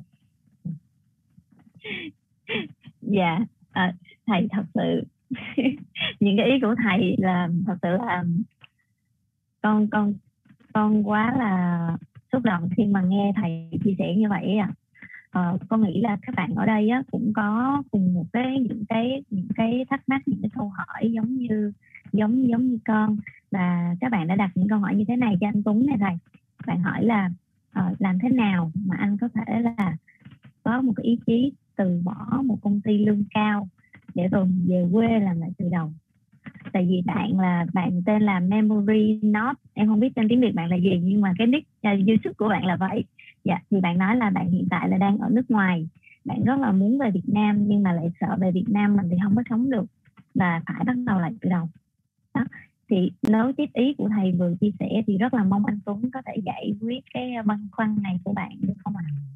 Dạ 3.02 3.40
à, 3.72 3.94
thầy 4.27 4.48
thật 4.52 4.64
sự 4.73 5.03
những 6.19 6.38
cái 6.38 6.45
ý 6.45 6.60
của 6.61 6.76
thầy 6.84 7.15
là 7.18 7.49
thật 7.68 7.77
sự 7.81 7.90
là 7.90 8.23
con 9.61 9.88
con 9.90 10.14
con 10.73 11.07
quá 11.07 11.36
là 11.38 11.98
xúc 12.31 12.44
động 12.44 12.69
khi 12.77 12.86
mà 12.86 13.02
nghe 13.02 13.31
thầy 13.36 13.69
chia 13.84 13.95
sẻ 13.99 14.15
như 14.18 14.30
vậy 14.30 14.57
à 14.57 14.69
ờ, 15.31 15.57
con 15.69 15.84
nghĩ 15.84 16.02
là 16.02 16.18
các 16.22 16.36
bạn 16.36 16.56
ở 16.56 16.65
đây 16.65 16.90
á, 16.90 17.03
cũng 17.11 17.34
có 17.36 17.81
cùng 17.91 18.14
một 18.14 18.26
cái 18.34 18.60
những 18.60 18.84
cái 18.90 19.23
những 19.30 19.48
cái 19.56 19.86
thắc 19.90 20.10
mắc 20.10 20.22
những 20.26 20.41
cái 20.41 20.49
câu 20.53 20.72
hỏi 20.77 21.11
giống 21.11 21.36
như 21.36 21.72
giống 22.14 22.49
giống 22.49 22.68
như 22.68 22.77
con. 22.86 23.18
Và 23.52 23.95
các 23.99 24.11
bạn 24.11 24.27
đã 24.27 24.36
đặt 24.36 24.52
những 24.56 24.69
câu 24.69 24.80
hỏi 24.80 24.95
như 24.95 25.03
thế 25.07 25.15
này 25.15 25.38
cho 25.41 25.48
anh 25.48 25.64
Tuấn 25.64 25.86
này 25.86 25.98
thầy 25.99 26.18
bạn 26.68 26.81
hỏi 26.81 27.03
là 27.03 27.30
uh, 27.80 28.02
làm 28.02 28.19
thế 28.19 28.30
nào 28.30 28.72
mà 28.88 28.95
anh 28.99 29.18
có 29.18 29.30
thể 29.34 29.60
là 29.60 29.98
có 30.64 30.81
một 30.81 30.94
cái 30.95 31.06
ý 31.06 31.19
chí 31.26 31.52
từ 31.76 32.02
bỏ 32.03 32.41
một 32.45 32.57
công 32.61 32.81
ty 32.81 33.06
lương 33.06 33.23
cao 33.34 33.68
để 34.15 34.27
rồi 34.27 34.48
về 34.68 34.86
quê 34.91 35.19
làm 35.19 35.40
lại 35.40 35.49
từ 35.57 35.69
đầu? 35.72 35.91
Tại 36.73 36.86
vì 36.90 37.02
bạn 37.06 37.40
là 37.40 37.65
bạn 37.73 38.02
tên 38.06 38.22
là 38.22 38.40
memory 38.40 39.19
not. 39.22 39.57
Em 39.73 39.88
không 39.88 39.99
biết 39.99 40.15
tên 40.15 40.27
tiếng 40.30 40.41
việt 40.41 40.56
bạn 40.56 40.69
là 40.69 40.76
gì 40.76 40.99
nhưng 41.03 41.22
mà 41.22 41.34
cái 41.38 41.48
nick 41.48 41.68
uh, 41.68 42.07
youtube 42.07 42.34
của 42.38 42.49
bạn 42.49 42.65
là 42.65 42.76
vậy. 42.76 43.03
Dạ 43.44 43.60
thì 43.72 43.81
bạn 43.81 43.98
nói 43.98 44.15
là 44.15 44.30
bạn 44.30 44.52
hiện 44.52 44.68
tại 44.69 44.90
là 44.90 44.98
đang 44.98 45.18
ở 45.18 45.30
nước 45.31 45.52
ngoài. 45.52 45.88
Bạn 46.26 46.44
rất 46.44 46.60
là 46.60 46.72
muốn 46.72 46.98
về 46.98 47.11
Việt 47.11 47.30
Nam 47.30 47.68
nhưng 47.68 47.84
mà 47.84 47.94
lại 47.94 48.11
sợ 48.19 48.38
về 48.40 48.52
Việt 48.52 48.65
Nam 48.68 48.98
mình 48.98 49.07
thì 49.11 49.18
không 49.23 49.36
có 49.36 49.44
sống 49.49 49.69
được. 49.69 49.86
Và 50.36 50.61
phải 50.65 50.84
bắt 50.86 50.95
đầu 51.06 51.19
lại 51.19 51.34
từ 51.41 51.49
đầu 51.49 51.69
đó. 52.39 52.45
Thì 52.89 53.11
nếu 53.29 53.51
tiếp 53.57 53.69
ý 53.73 53.93
của 53.97 54.09
thầy 54.15 54.31
vừa 54.31 54.53
chia 54.61 54.71
sẻ 54.79 55.01
thì 55.07 55.17
rất 55.17 55.33
là 55.33 55.43
mong 55.43 55.65
anh 55.65 55.79
Tuấn 55.85 56.11
có 56.13 56.21
thể 56.25 56.35
giải 56.45 56.73
quyết 56.81 56.99
cái 57.13 57.31
băn 57.45 57.67
khoăn 57.71 57.97
này 58.01 58.19
của 58.23 58.33
bạn 58.33 58.51
được 58.61 58.73
không 58.83 58.95
ạ? 58.95 59.03
À? 59.07 59.29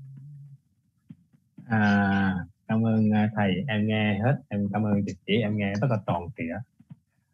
à, 1.80 2.36
cảm 2.68 2.86
ơn 2.86 3.12
à, 3.14 3.30
thầy. 3.36 3.52
Em 3.68 3.88
nghe 3.88 4.20
hết. 4.20 4.36
Em 4.50 4.68
cảm 4.74 4.86
ơn 4.86 5.06
chị 5.06 5.14
chỉ 5.28 5.34
em 5.34 5.58
nghe 5.58 5.74
rất 5.82 5.88
là 5.92 5.98
tròn 6.08 6.24
trịa. 6.38 6.56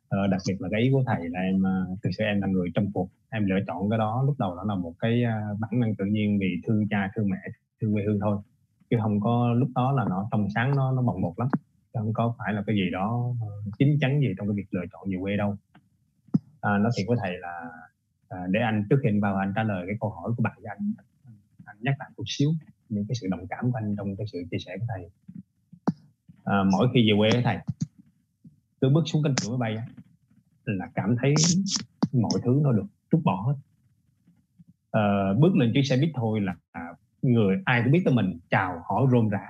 Ờ, 0.10 0.28
đặc 0.28 0.42
biệt 0.48 0.62
là 0.62 0.70
cái 0.72 0.82
ý 0.82 0.90
của 0.92 1.04
thầy 1.08 1.30
là 1.30 1.40
em 1.40 1.68
à, 1.68 1.86
thực 2.04 2.10
sự 2.18 2.24
em 2.24 2.42
là 2.42 2.48
người 2.48 2.70
trong 2.74 2.92
cuộc. 2.92 3.10
Em 3.30 3.46
lựa 3.46 3.60
chọn 3.68 3.90
cái 3.90 4.00
đó. 4.00 4.24
Lúc 4.26 4.36
đầu 4.40 4.56
đó 4.56 4.64
là 4.68 4.76
một 4.76 4.94
cái 5.00 5.24
à, 5.24 5.48
bản 5.60 5.80
năng 5.80 5.96
tự 5.96 6.06
nhiên 6.06 6.40
vì 6.40 6.62
thương 6.68 6.88
cha 6.90 7.12
thương 7.16 7.30
mẹ 7.30 7.38
thương 7.82 7.94
quê 7.94 8.04
hương 8.08 8.20
thôi. 8.20 8.38
Chứ 8.90 8.98
không 9.02 9.20
có 9.20 9.54
lúc 9.54 9.70
đó 9.76 9.92
là 9.92 10.06
nó 10.10 10.28
trong 10.32 10.48
sáng 10.56 10.76
nó 10.76 10.92
nó 10.92 11.02
bồng 11.02 11.22
bột 11.22 11.34
lắm 11.38 11.48
không 11.94 12.14
có 12.14 12.36
phải 12.38 12.54
là 12.54 12.64
cái 12.68 12.76
gì 12.76 12.90
đó 12.92 13.34
ờ, 13.42 13.48
chín 13.80 13.98
chắn 14.02 14.20
gì 14.20 14.28
trong 14.38 14.48
cái 14.48 14.56
việc 14.56 14.68
lựa 14.72 14.86
chọn 14.92 15.10
về 15.12 15.18
quê 15.22 15.38
đâu. 15.38 15.58
À, 16.62 16.78
nói 16.78 16.92
thiệt 16.98 17.06
với 17.08 17.18
thầy 17.22 17.38
là 17.38 17.70
à, 18.30 18.38
để 18.50 18.60
anh 18.60 18.86
trước 18.90 18.98
khi 19.04 19.10
anh 19.10 19.20
vào 19.20 19.36
anh 19.36 19.54
trả 19.56 19.64
lời 19.64 19.84
cái 19.88 19.96
câu 20.02 20.10
hỏi 20.10 20.32
của 20.38 20.44
bạn 20.44 20.58
cho 20.64 20.70
anh 20.70 20.94
anh 21.66 21.78
nhắc 21.80 21.96
lại 22.00 22.10
một 22.18 22.24
xíu 22.28 22.50
những 22.90 23.06
cái 23.08 23.16
sự 23.22 23.28
đồng 23.32 23.48
cảm 23.48 23.72
của 23.72 23.78
anh 23.78 23.96
trong 23.98 24.16
cái 24.16 24.28
sự 24.32 24.44
chia 24.52 24.58
sẻ 24.66 24.78
của 24.78 24.86
thầy. 24.90 25.10
À, 26.44 26.64
mỗi 26.72 26.88
khi 26.94 27.12
về 27.12 27.18
quê 27.18 27.30
với 27.34 27.44
thầy 27.44 27.58
cứ 28.82 28.90
bước 28.90 29.04
xuống 29.06 29.24
cánh 29.24 29.34
cửa 29.42 29.58
máy 29.58 29.74
bay 29.76 29.84
là 30.66 30.90
cảm 30.96 31.16
thấy 31.22 31.34
mọi 32.14 32.42
thứ 32.44 32.60
nó 32.64 32.72
được 32.72 32.86
trút 33.12 33.24
bỏ 33.24 33.44
hết. 33.48 33.56
À, 34.92 35.34
bước 35.40 35.56
lên 35.56 35.72
chiếc 35.74 35.84
xe 35.84 35.98
buýt 35.98 36.12
thôi 36.16 36.42
là 36.42 36.56
người 37.22 37.56
ai 37.66 37.82
cũng 37.84 37.92
biết 37.92 38.02
tới 38.06 38.14
mình 38.14 38.40
chào 38.50 38.84
hỏi 38.86 39.08
rôm 39.12 39.30
rã 39.30 39.48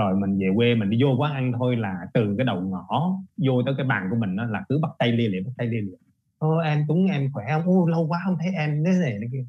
rồi 0.00 0.16
mình 0.20 0.38
về 0.38 0.48
quê 0.56 0.74
mình 0.74 0.90
đi 0.90 1.02
vô 1.02 1.08
quán 1.18 1.32
ăn 1.32 1.52
thôi 1.58 1.76
là 1.76 1.94
từ 2.14 2.34
cái 2.38 2.44
đầu 2.44 2.60
ngõ 2.60 3.18
vô 3.46 3.62
tới 3.66 3.74
cái 3.76 3.86
bàn 3.86 4.08
của 4.10 4.16
mình 4.16 4.36
đó 4.36 4.44
là 4.44 4.64
cứ 4.68 4.78
bắt 4.82 4.90
tay 4.98 5.12
lia 5.12 5.28
lịa 5.28 5.40
bắt 5.40 5.52
tay 5.58 5.66
lia 5.66 5.80
lịa. 5.80 5.96
Ô 6.38 6.58
em 6.58 6.84
tuấn 6.88 7.06
em 7.06 7.32
khỏe 7.32 7.44
không? 7.52 7.62
Ô 7.62 7.86
lâu 7.86 8.06
quá 8.08 8.18
không 8.24 8.36
thấy 8.40 8.52
em 8.58 8.84
thế 8.84 8.92
này 9.00 9.18
thế 9.20 9.26
kia. 9.32 9.44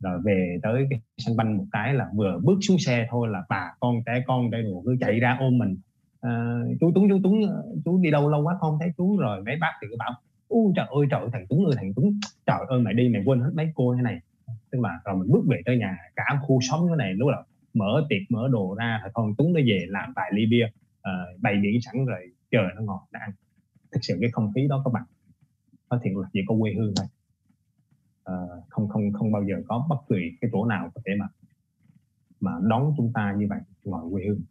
Rồi 0.00 0.20
về 0.24 0.58
tới 0.62 0.86
cái 0.90 1.00
sân 1.18 1.36
banh 1.36 1.56
một 1.56 1.64
cái 1.72 1.94
là 1.94 2.06
vừa 2.14 2.40
bước 2.42 2.58
xuống 2.68 2.76
xe 2.78 3.06
thôi 3.10 3.28
là 3.28 3.42
bà 3.48 3.72
con 3.80 3.94
trẻ 4.06 4.22
con 4.26 4.50
đây 4.50 4.62
đồ 4.62 4.82
cứ 4.84 4.96
chạy 5.00 5.20
ra 5.20 5.36
ôm 5.40 5.58
mình. 5.58 5.76
À, 6.20 6.60
chú 6.80 6.92
tuấn 6.94 7.08
chú 7.08 7.18
tuấn 7.24 7.34
chú 7.84 8.00
đi 8.02 8.10
đâu 8.10 8.30
lâu 8.30 8.42
quá 8.42 8.54
không 8.60 8.78
thấy 8.80 8.88
chú. 8.96 9.18
Rồi 9.18 9.42
mấy 9.46 9.56
bác 9.60 9.72
thì 9.82 9.86
cứ 9.90 9.96
bảo 9.98 10.12
u 10.48 10.72
trời 10.76 10.86
ơi 10.86 11.06
trời 11.10 11.20
ơi 11.20 11.30
thằng 11.32 11.46
tuấn 11.48 11.64
ơi 11.64 11.74
thằng 11.76 11.92
tuấn 11.96 12.06
trời 12.46 12.58
ơi 12.68 12.80
mày 12.80 12.94
đi 12.94 13.08
mày 13.08 13.22
quên 13.24 13.40
hết 13.40 13.50
mấy 13.54 13.72
cô 13.74 13.94
thế 13.96 14.02
này. 14.02 14.18
Tức 14.70 14.80
là 14.80 15.00
rồi 15.04 15.16
mình 15.16 15.28
bước 15.32 15.44
về 15.48 15.60
tới 15.66 15.76
nhà 15.78 15.96
cả 16.16 16.24
khu 16.42 16.58
xóm 16.60 16.80
cái 16.88 16.96
này 16.96 17.14
lúc 17.14 17.28
là 17.28 17.42
mở 17.74 18.06
tiệc 18.08 18.22
mở 18.30 18.48
đồ 18.52 18.74
ra 18.74 18.98
rồi 19.02 19.10
con 19.14 19.34
tuấn 19.38 19.52
nó 19.52 19.60
về 19.66 19.86
làm 19.88 20.12
vài 20.16 20.30
ly 20.34 20.46
bia 20.46 20.64
uh, 20.64 21.40
bày 21.42 21.54
biển 21.62 21.80
sẵn 21.80 22.06
rồi 22.06 22.32
chờ 22.50 22.62
nó 22.76 22.82
ngọt 22.82 23.08
nó 23.12 23.20
ăn. 23.20 23.30
Thực 23.92 24.00
sự 24.02 24.18
cái 24.20 24.30
không 24.32 24.52
khí 24.54 24.66
đó 24.68 24.82
các 24.84 24.92
bạn 24.92 25.04
nó 25.90 26.00
thiện 26.02 26.18
là 26.18 26.28
chỉ 26.32 26.40
có 26.46 26.54
quê 26.60 26.72
hương 26.72 26.94
thôi. 26.96 27.06
Uh, 28.30 28.64
không 28.68 28.88
không 28.88 29.12
không 29.12 29.32
bao 29.32 29.44
giờ 29.44 29.54
có 29.68 29.86
bất 29.88 29.96
kỳ 30.08 30.16
cái 30.40 30.50
chỗ 30.52 30.64
nào 30.64 30.90
có 30.94 31.00
thể 31.06 31.12
mà 31.18 31.28
mà 32.40 32.52
đón 32.62 32.94
chúng 32.96 33.12
ta 33.14 33.34
như 33.38 33.46
vậy 33.50 33.60
ngoài 33.84 34.04
quê 34.10 34.24
hương. 34.26 34.42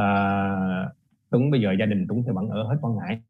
Uh, 0.00 0.94
Tuấn 1.30 1.50
bây 1.50 1.60
giờ 1.60 1.72
gia 1.78 1.86
đình 1.86 2.06
Tuấn 2.08 2.22
thì 2.26 2.32
vẫn 2.32 2.48
ở 2.48 2.62
hết 2.62 2.78
Quảng 2.80 2.96
Ngãi. 2.96 3.22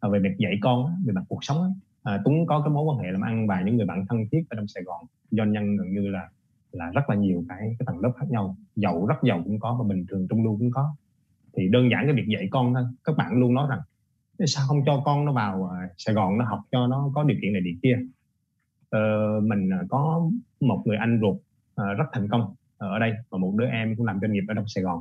À, 0.00 0.08
về 0.08 0.18
việc 0.18 0.34
dạy 0.38 0.58
con 0.62 1.02
về 1.06 1.12
mặt 1.12 1.22
cuộc 1.28 1.44
sống 1.44 1.74
à, 2.02 2.20
Tuấn 2.24 2.46
có 2.46 2.60
cái 2.60 2.70
mối 2.70 2.84
quan 2.84 2.98
hệ 2.98 3.12
làm 3.12 3.20
ăn 3.20 3.46
và 3.46 3.60
những 3.60 3.76
người 3.76 3.86
bạn 3.86 4.04
thân 4.08 4.18
thiết 4.32 4.42
ở 4.50 4.56
trong 4.56 4.66
Sài 4.66 4.82
Gòn 4.82 5.04
do 5.30 5.44
nhân 5.44 5.76
gần 5.76 5.92
như 5.92 6.08
là 6.08 6.28
là 6.72 6.90
rất 6.94 7.10
là 7.10 7.16
nhiều 7.16 7.44
cái 7.48 7.58
cái 7.78 7.86
tầng 7.86 7.98
lớp 7.98 8.12
khác 8.16 8.26
nhau. 8.30 8.56
Giàu 8.76 9.06
rất 9.06 9.16
giàu 9.22 9.42
cũng 9.44 9.60
có 9.60 9.76
và 9.78 9.84
bình 9.88 10.06
thường 10.08 10.26
trung 10.30 10.44
lưu 10.44 10.58
cũng 10.58 10.70
có. 10.70 10.94
Thì 11.56 11.68
đơn 11.68 11.90
giản 11.90 12.02
cái 12.04 12.14
việc 12.14 12.26
dạy 12.28 12.48
con 12.50 12.74
thôi 12.74 12.82
các 13.04 13.16
bạn 13.16 13.40
luôn 13.40 13.54
nói 13.54 13.66
rằng 13.70 13.80
sao 14.46 14.64
không 14.68 14.80
cho 14.86 15.02
con 15.04 15.24
nó 15.24 15.32
vào 15.32 15.70
à, 15.72 15.88
Sài 15.96 16.14
Gòn 16.14 16.38
nó 16.38 16.44
học 16.44 16.60
cho 16.70 16.86
nó 16.86 17.10
có 17.14 17.24
điều 17.24 17.38
kiện 17.42 17.52
này 17.52 17.62
điều 17.62 17.74
kia? 17.82 17.98
Ờ, 18.90 19.00
mình 19.42 19.70
à, 19.72 19.80
có 19.88 20.30
một 20.60 20.82
người 20.86 20.96
anh 20.96 21.18
ruột 21.20 21.36
à, 21.76 21.84
rất 21.92 22.04
thành 22.12 22.28
công 22.28 22.54
ở 22.76 22.98
đây 22.98 23.12
và 23.30 23.38
một 23.38 23.54
đứa 23.56 23.66
em 23.66 23.96
cũng 23.96 24.06
làm 24.06 24.20
doanh 24.20 24.32
nghiệp 24.32 24.44
ở 24.48 24.54
trong 24.54 24.64
Sài 24.68 24.84
Gòn. 24.84 25.00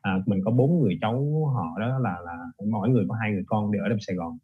À, 0.00 0.18
mình 0.26 0.40
có 0.44 0.50
bốn 0.50 0.80
người 0.80 0.98
cháu 1.00 1.46
họ 1.54 1.78
đó 1.80 1.98
là 1.98 2.16
là 2.24 2.36
mỗi 2.70 2.88
người 2.88 3.04
có 3.08 3.14
hai 3.14 3.32
người 3.32 3.44
con 3.46 3.72
đều 3.72 3.82
ở 3.82 3.88
trong 3.88 4.00
Sài 4.00 4.16
Gòn. 4.16 4.38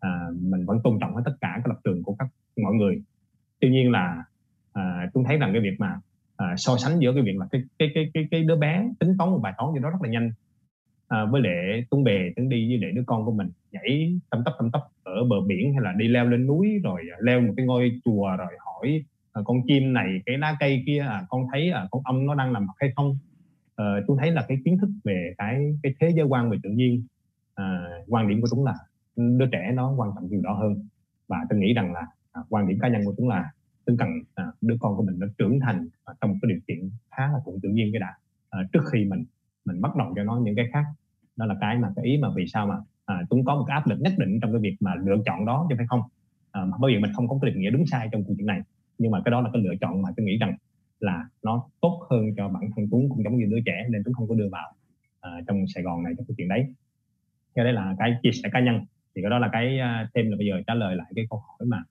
À, 0.00 0.26
mình 0.40 0.66
vẫn 0.66 0.78
tôn 0.84 0.98
trọng 1.00 1.14
hết 1.14 1.22
tất 1.24 1.34
cả 1.40 1.52
các 1.56 1.66
lập 1.66 1.78
trường 1.84 2.02
của 2.02 2.14
các 2.18 2.28
mọi 2.62 2.74
người. 2.74 3.02
Tuy 3.60 3.70
nhiên 3.70 3.90
là 3.90 4.24
à, 4.78 5.10
tôi 5.14 5.24
thấy 5.26 5.36
rằng 5.38 5.50
cái 5.52 5.62
việc 5.62 5.76
mà 5.78 6.00
à, 6.36 6.54
so 6.56 6.76
sánh 6.76 6.98
giữa 6.98 7.12
cái 7.14 7.22
việc 7.22 7.36
là 7.36 7.46
cái 7.50 7.62
cái 7.78 7.90
cái 7.94 8.10
cái, 8.14 8.28
cái 8.30 8.44
đứa 8.44 8.56
bé 8.56 8.88
tính 8.98 9.16
toán 9.18 9.30
một 9.30 9.40
bài 9.42 9.52
toán 9.58 9.74
gì 9.74 9.80
đó 9.80 9.90
rất 9.90 10.02
là 10.02 10.08
nhanh. 10.08 10.32
À, 11.08 11.24
với 11.24 11.40
lệ 11.42 11.84
tuấn 11.90 12.04
bề 12.04 12.32
tuấn 12.36 12.48
đi 12.48 12.68
với 12.68 12.78
lệ 12.78 12.90
đứa 12.94 13.02
con 13.06 13.24
của 13.24 13.32
mình 13.32 13.48
nhảy 13.72 14.18
tâm 14.30 14.42
tấp 14.44 14.52
tâm 14.58 14.70
tấp 14.70 14.80
ở 15.02 15.24
bờ 15.30 15.36
biển 15.46 15.72
hay 15.72 15.82
là 15.82 15.92
đi 15.98 16.08
leo 16.08 16.26
lên 16.26 16.46
núi 16.46 16.80
rồi 16.82 17.00
à, 17.12 17.16
leo 17.20 17.40
một 17.40 17.54
cái 17.56 17.66
ngôi 17.66 18.00
chùa 18.04 18.36
rồi 18.38 18.52
hỏi 18.58 19.04
à, 19.32 19.42
con 19.44 19.56
chim 19.66 19.92
này 19.92 20.22
cái 20.26 20.38
lá 20.38 20.56
cây 20.60 20.82
kia 20.86 21.00
à, 21.00 21.26
con 21.28 21.46
thấy 21.52 21.70
à, 21.70 21.86
con 21.90 22.02
ong 22.04 22.26
nó 22.26 22.34
đang 22.34 22.52
làm 22.52 22.66
mặt 22.66 22.74
hay 22.80 22.92
không? 22.96 23.18
À, 23.76 23.84
tôi 24.06 24.16
thấy 24.20 24.30
là 24.32 24.44
cái 24.48 24.58
kiến 24.64 24.78
thức 24.78 24.90
về 25.04 25.34
cái 25.38 25.74
cái 25.82 25.94
thế 26.00 26.12
giới 26.16 26.26
quan 26.26 26.50
về 26.50 26.58
tự 26.62 26.70
nhiên 26.70 27.02
à, 27.54 27.64
quan 28.08 28.28
điểm 28.28 28.40
của 28.40 28.48
chúng 28.50 28.64
là 28.64 28.74
đứa 29.16 29.46
trẻ 29.52 29.72
nó 29.74 29.94
quan 29.96 30.10
trọng 30.14 30.30
điều 30.30 30.40
đó 30.42 30.52
hơn. 30.52 30.88
Và 31.28 31.36
tôi 31.50 31.58
nghĩ 31.58 31.74
rằng 31.74 31.92
là 31.92 32.06
à, 32.32 32.42
quan 32.48 32.68
điểm 32.68 32.78
cá 32.80 32.88
nhân 32.88 33.04
của 33.04 33.14
chúng 33.16 33.28
là 33.28 33.50
tôi 33.88 33.96
cần 33.98 34.08
à, 34.34 34.44
đứa 34.60 34.76
con 34.80 34.96
của 34.96 35.02
mình 35.02 35.18
nó 35.18 35.26
trưởng 35.38 35.60
thành 35.60 35.88
à, 36.04 36.14
trong 36.20 36.38
cái 36.42 36.48
điều 36.48 36.58
kiện 36.68 36.90
khá 37.10 37.32
là 37.32 37.38
thuận 37.44 37.60
tự 37.60 37.68
nhiên 37.68 37.88
cái 37.92 38.00
đã 38.00 38.14
à, 38.50 38.58
trước 38.72 38.82
khi 38.92 39.04
mình 39.04 39.24
mình 39.64 39.80
bắt 39.80 39.96
đầu 39.96 40.12
cho 40.16 40.24
nó 40.24 40.40
những 40.44 40.56
cái 40.56 40.66
khác. 40.72 40.84
Đó 41.36 41.46
là 41.46 41.54
cái 41.60 41.78
mà 41.78 41.92
cái 41.96 42.04
ý 42.04 42.18
mà 42.22 42.28
vì 42.36 42.46
sao 42.46 42.66
mà 42.66 42.76
à, 43.04 43.22
chúng 43.30 43.44
có 43.44 43.54
một 43.54 43.64
cái 43.68 43.74
áp 43.74 43.86
lực 43.86 44.00
nhất 44.00 44.12
định 44.18 44.40
trong 44.40 44.52
cái 44.52 44.60
việc 44.60 44.76
mà 44.80 44.94
lựa 44.94 45.16
chọn 45.26 45.46
đó 45.46 45.66
chứ 45.68 45.74
phải 45.78 45.86
không? 45.86 46.00
À, 46.52 46.62
bởi 46.80 46.94
vì 46.94 46.98
mình 46.98 47.12
không 47.14 47.28
có 47.28 47.38
cái 47.42 47.50
định 47.50 47.60
nghĩa 47.60 47.70
đúng 47.70 47.86
sai 47.86 48.08
trong 48.12 48.24
câu 48.24 48.34
chuyện 48.38 48.46
này 48.46 48.62
nhưng 48.98 49.10
mà 49.10 49.22
cái 49.24 49.30
đó 49.30 49.40
là 49.40 49.50
cái 49.52 49.62
lựa 49.62 49.74
chọn 49.80 50.02
mà 50.02 50.08
tôi 50.16 50.26
nghĩ 50.26 50.38
rằng 50.38 50.56
là 51.00 51.28
nó 51.42 51.64
tốt 51.80 52.06
hơn 52.10 52.34
cho 52.36 52.48
bản 52.48 52.62
thân 52.76 52.88
Tuấn 52.90 53.08
cũng 53.08 53.24
giống 53.24 53.36
như 53.36 53.46
đứa 53.50 53.60
trẻ 53.66 53.86
nên 53.90 54.02
Tuấn 54.04 54.14
không 54.14 54.28
có 54.28 54.34
đưa 54.34 54.48
vào 54.52 54.72
à, 55.20 55.30
trong 55.46 55.64
Sài 55.74 55.82
Gòn 55.82 56.02
này 56.02 56.12
trong 56.16 56.26
cái 56.26 56.34
chuyện 56.38 56.48
đấy. 56.48 56.74
Cái 57.54 57.64
đấy 57.64 57.72
là 57.74 57.94
cái 57.98 58.18
chia 58.22 58.30
sẻ 58.32 58.48
cá 58.52 58.60
nhân. 58.60 58.80
Thì 59.14 59.22
cái 59.22 59.30
đó 59.30 59.38
là 59.38 59.48
cái 59.52 59.78
à, 59.78 60.08
thêm 60.14 60.30
là 60.30 60.36
bây 60.36 60.46
giờ 60.46 60.62
trả 60.66 60.74
lời 60.74 60.96
lại 60.96 61.12
cái 61.16 61.26
câu 61.30 61.38
hỏi 61.38 61.66
mà 61.66 61.84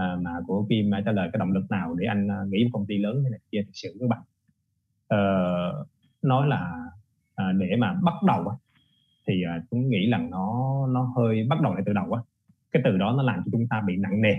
uh, 0.00 0.22
mà 0.22 0.30
của 0.46 0.66
phim 0.68 0.90
trả 1.04 1.12
lời 1.12 1.30
cái 1.32 1.38
động 1.38 1.52
lực 1.52 1.70
nào 1.70 1.94
để 1.94 2.06
anh 2.06 2.26
uh, 2.26 2.48
nghĩ 2.52 2.64
một 2.64 2.70
công 2.72 2.86
ty 2.86 2.98
lớn 2.98 3.22
thế 3.24 3.30
này 3.30 3.40
kia 3.50 3.62
thực 3.62 3.72
sự 3.74 3.96
các 4.00 4.08
bạn? 4.08 4.20
Uh, 5.14 5.86
nói 6.22 6.48
là 6.48 6.86
uh, 7.42 7.56
để 7.56 7.76
mà 7.78 7.94
bắt 8.02 8.14
đầu 8.26 8.52
thì 9.26 9.42
uh, 9.44 9.64
chúng 9.70 9.88
nghĩ 9.88 10.10
rằng 10.10 10.30
nó 10.30 10.76
nó 10.86 11.12
hơi 11.16 11.46
bắt 11.48 11.60
đầu 11.60 11.74
lại 11.74 11.82
từ 11.86 11.92
đầu 11.92 12.12
á. 12.12 12.22
Cái 12.72 12.82
từ 12.84 12.98
đó 12.98 13.14
nó 13.16 13.22
làm 13.22 13.42
cho 13.44 13.48
chúng 13.52 13.68
ta 13.68 13.82
bị 13.86 13.96
nặng 13.96 14.22
nề. 14.22 14.34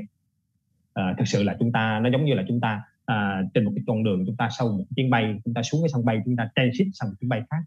Uh, 1.00 1.18
thực 1.18 1.28
sự 1.28 1.44
là 1.44 1.56
chúng 1.60 1.72
ta 1.72 2.00
nó 2.00 2.10
giống 2.10 2.26
như 2.26 2.34
là 2.34 2.44
chúng 2.48 2.62
ta 2.62 2.84
uh, 3.12 3.54
trên 3.54 3.66
một 3.66 3.72
cái 3.76 3.84
con 3.88 4.04
đường 4.04 4.24
chúng 4.28 4.36
ta 4.36 4.50
sau 4.58 4.68
một 4.68 4.84
chuyến 4.96 5.10
bay 5.10 5.40
chúng 5.46 5.54
ta 5.54 5.62
xuống 5.64 5.82
cái 5.82 5.90
sân 5.90 6.06
bay 6.06 6.22
chúng 6.26 6.36
ta 6.36 6.50
transit 6.56 6.88
sang 6.94 7.10
một 7.10 7.16
chuyến 7.20 7.30
bay 7.30 7.44
khác. 7.50 7.64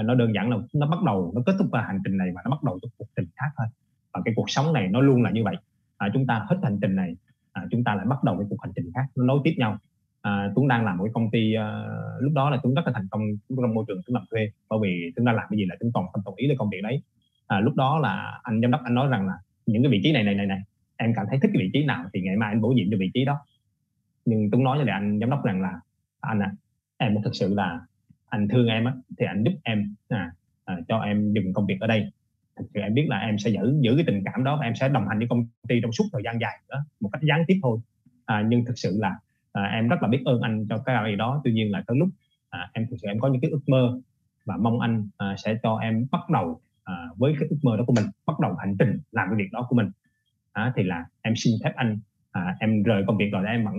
Uh, 0.00 0.06
nó 0.06 0.14
đơn 0.14 0.34
giản 0.34 0.50
là 0.50 0.56
nó 0.74 0.86
bắt 0.86 1.02
đầu 1.02 1.32
nó 1.34 1.42
kết 1.46 1.54
thúc 1.58 1.68
cái 1.72 1.82
hành 1.82 1.98
trình 2.04 2.16
này 2.16 2.28
và 2.34 2.42
nó 2.44 2.50
bắt 2.50 2.62
đầu 2.62 2.78
cho 2.82 2.88
cuộc 2.98 3.08
trình 3.16 3.26
khác 3.36 3.46
thôi. 3.56 3.66
Cái 4.24 4.34
cuộc 4.36 4.50
sống 4.50 4.72
này 4.72 4.88
nó 4.88 5.00
luôn 5.00 5.22
là 5.22 5.30
như 5.30 5.44
vậy 5.44 5.56
à, 6.04 6.10
chúng 6.14 6.26
ta 6.26 6.46
hết 6.48 6.56
hành 6.62 6.78
trình 6.82 6.96
này 6.96 7.16
à, 7.52 7.66
chúng 7.70 7.84
ta 7.84 7.94
lại 7.94 8.06
bắt 8.06 8.24
đầu 8.24 8.36
cái 8.38 8.46
cuộc 8.50 8.60
hành 8.62 8.72
trình 8.76 8.90
khác 8.94 9.06
nó 9.16 9.24
nối 9.24 9.40
tiếp 9.44 9.54
nhau. 9.56 9.78
À, 10.22 10.52
Tuấn 10.54 10.68
đang 10.68 10.84
làm 10.84 10.98
một 10.98 11.04
cái 11.04 11.12
công 11.14 11.30
ty 11.30 11.54
à, 11.54 11.84
lúc 12.20 12.32
đó 12.32 12.50
là 12.50 12.58
Tuấn 12.62 12.74
rất 12.74 12.82
là 12.86 12.92
thành 12.92 13.08
công 13.10 13.22
trong 13.48 13.74
môi 13.74 13.84
trường 13.88 14.00
Tuấn 14.06 14.14
làm 14.14 14.24
thuê 14.30 14.50
bởi 14.68 14.78
vì 14.82 15.12
Tuấn 15.16 15.24
đang 15.24 15.36
làm 15.36 15.46
cái 15.50 15.56
gì 15.56 15.64
là 15.68 15.76
Tuấn 15.80 15.90
toàn 15.94 16.06
không 16.12 16.22
đồng 16.24 16.34
ý 16.34 16.46
với 16.46 16.56
công 16.56 16.70
việc 16.70 16.80
đấy. 16.82 17.02
À, 17.46 17.60
lúc 17.60 17.74
đó 17.74 17.98
là 17.98 18.40
anh 18.42 18.60
giám 18.60 18.70
đốc 18.70 18.80
anh 18.84 18.94
nói 18.94 19.08
rằng 19.08 19.26
là 19.26 19.34
những 19.66 19.82
cái 19.82 19.92
vị 19.92 20.00
trí 20.02 20.12
này 20.12 20.24
này 20.24 20.34
này 20.34 20.46
này 20.46 20.60
em 20.96 21.12
cảm 21.16 21.26
thấy 21.30 21.38
thích 21.42 21.50
cái 21.54 21.62
vị 21.62 21.70
trí 21.72 21.84
nào 21.84 22.04
thì 22.12 22.20
ngày 22.20 22.36
mai 22.36 22.52
anh 22.52 22.60
bổ 22.60 22.68
nhiệm 22.68 22.86
cho 22.90 22.96
vị 23.00 23.10
trí 23.14 23.24
đó. 23.24 23.38
Nhưng 24.24 24.50
Tuấn 24.50 24.64
nói 24.64 24.76
với 24.76 24.86
lại 24.86 24.94
anh 25.00 25.18
giám 25.20 25.30
đốc 25.30 25.44
rằng 25.44 25.62
là 25.62 25.80
anh 26.20 26.38
à 26.42 26.52
em 26.96 27.22
thực 27.24 27.34
sự 27.34 27.54
là 27.54 27.80
anh 28.28 28.48
thương 28.48 28.66
em 28.66 28.84
á 28.84 28.92
thì 29.18 29.26
anh 29.26 29.44
giúp 29.44 29.52
em 29.62 29.94
à, 30.08 30.32
à, 30.64 30.76
cho 30.88 30.98
em 30.98 31.32
dừng 31.32 31.52
công 31.52 31.66
việc 31.66 31.80
ở 31.80 31.86
đây 31.86 32.10
thì 32.56 32.80
em 32.80 32.94
biết 32.94 33.06
là 33.08 33.18
em 33.18 33.38
sẽ 33.38 33.50
giữ 33.50 33.78
giữ 33.80 33.94
cái 33.96 34.04
tình 34.06 34.22
cảm 34.24 34.44
đó 34.44 34.56
và 34.60 34.66
em 34.66 34.74
sẽ 34.74 34.88
đồng 34.88 35.08
hành 35.08 35.18
với 35.18 35.28
công 35.28 35.46
ty 35.68 35.80
trong 35.82 35.92
suốt 35.92 36.04
thời 36.12 36.22
gian 36.24 36.40
dài 36.40 36.60
đó 36.68 36.84
một 37.00 37.08
cách 37.12 37.22
gián 37.22 37.44
tiếp 37.46 37.58
thôi. 37.62 37.78
À, 38.26 38.44
nhưng 38.48 38.64
thực 38.64 38.78
sự 38.78 38.96
là 38.98 39.14
à, 39.52 39.62
em 39.62 39.88
rất 39.88 40.02
là 40.02 40.08
biết 40.08 40.22
ơn 40.24 40.40
anh 40.40 40.66
cho 40.68 40.78
cái 40.78 41.10
gì 41.10 41.16
đó. 41.16 41.40
Tuy 41.44 41.52
nhiên 41.52 41.72
là 41.72 41.82
tới 41.86 41.96
lúc 41.96 42.08
à, 42.50 42.70
em 42.72 42.86
thực 42.90 42.96
sự 43.02 43.08
em 43.08 43.20
có 43.20 43.28
những 43.28 43.40
cái 43.40 43.50
ước 43.50 43.68
mơ 43.68 44.00
và 44.44 44.56
mong 44.56 44.80
anh 44.80 45.08
à, 45.16 45.34
sẽ 45.44 45.58
cho 45.62 45.78
em 45.78 46.06
bắt 46.12 46.30
đầu 46.32 46.60
à, 46.84 46.94
với 47.16 47.34
cái 47.40 47.48
ước 47.50 47.58
mơ 47.62 47.76
đó 47.76 47.84
của 47.86 47.94
mình 47.96 48.04
bắt 48.26 48.40
đầu 48.40 48.54
hành 48.54 48.76
trình 48.78 48.98
làm 49.12 49.28
cái 49.30 49.36
việc 49.36 49.52
đó 49.52 49.66
của 49.68 49.76
mình. 49.76 49.90
À, 50.52 50.72
thì 50.76 50.82
là 50.82 51.04
em 51.22 51.34
xin 51.36 51.54
phép 51.64 51.72
anh 51.76 51.98
à, 52.32 52.56
em 52.60 52.82
rời 52.82 53.04
công 53.06 53.16
việc 53.16 53.30
rồi 53.32 53.44
em 53.46 53.64
vẫn 53.64 53.74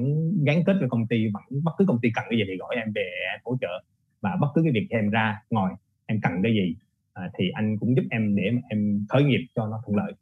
gắn 0.45 0.63
kết 0.65 0.73
với 0.79 0.89
công 0.89 1.07
ty 1.07 1.27
vẫn 1.33 1.43
bất 1.63 1.71
cứ 1.77 1.85
công 1.87 1.99
ty 2.01 2.09
cần 2.15 2.25
cái 2.29 2.39
gì 2.39 2.43
thì 2.47 2.57
gọi 2.57 2.75
em 2.75 2.91
về 2.95 3.09
em 3.33 3.39
hỗ 3.45 3.57
trợ. 3.61 3.83
Và 4.21 4.35
bất 4.41 4.47
cứ 4.55 4.61
cái 4.63 4.71
việc 4.73 4.87
em 4.89 5.09
ra 5.09 5.41
ngồi 5.49 5.71
em 6.05 6.19
cần 6.21 6.31
cái 6.43 6.53
gì 6.53 6.75
à, 7.15 7.23
thì 7.37 7.49
anh 7.49 7.77
cũng 7.79 7.95
giúp 7.95 8.03
em 8.09 8.35
để 8.35 8.43
em 8.69 9.05
khởi 9.09 9.23
nghiệp 9.23 9.41
cho 9.55 9.67
nó 9.67 9.81
thuận 9.85 9.97
lợi. 9.97 10.13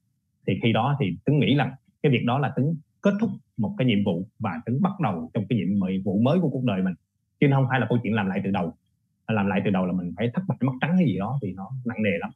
Thì 0.47 0.53
khi 0.63 0.73
đó 0.73 0.97
thì 0.99 1.05
tính 1.25 1.39
nghĩ 1.39 1.55
là 1.55 1.75
cái 2.03 2.11
việc 2.11 2.23
đó 2.25 2.39
là 2.39 2.53
tính 2.55 2.75
kết 3.01 3.13
thúc 3.19 3.29
một 3.57 3.75
cái 3.77 3.87
nhiệm 3.87 4.03
vụ 4.05 4.27
và 4.39 4.61
tính 4.65 4.81
bắt 4.81 4.99
đầu 5.03 5.31
trong 5.33 5.43
cái 5.49 5.59
nhiệm 5.59 5.67
vụ 6.05 6.19
mới 6.19 6.39
của 6.39 6.49
cuộc 6.49 6.63
đời 6.63 6.81
mình. 6.81 6.93
Chứ 7.39 7.47
không 7.51 7.65
phải 7.69 7.79
là 7.79 7.85
câu 7.89 7.97
chuyện 8.03 8.13
làm 8.13 8.27
lại 8.27 8.41
từ 8.43 8.51
đầu. 8.51 8.73
Làm 9.27 9.47
lại 9.47 9.61
từ 9.65 9.71
đầu 9.71 9.85
là 9.85 9.93
mình 9.93 10.11
phải 10.17 10.31
thất 10.33 10.41
bại 10.47 10.57
mất 10.61 10.73
trắng 10.81 10.95
cái 10.97 11.07
gì 11.07 11.17
đó 11.17 11.39
thì 11.41 11.53
nó 11.53 11.69
nặng 11.85 12.03
nề 12.03 12.17
lắm. 12.19 12.29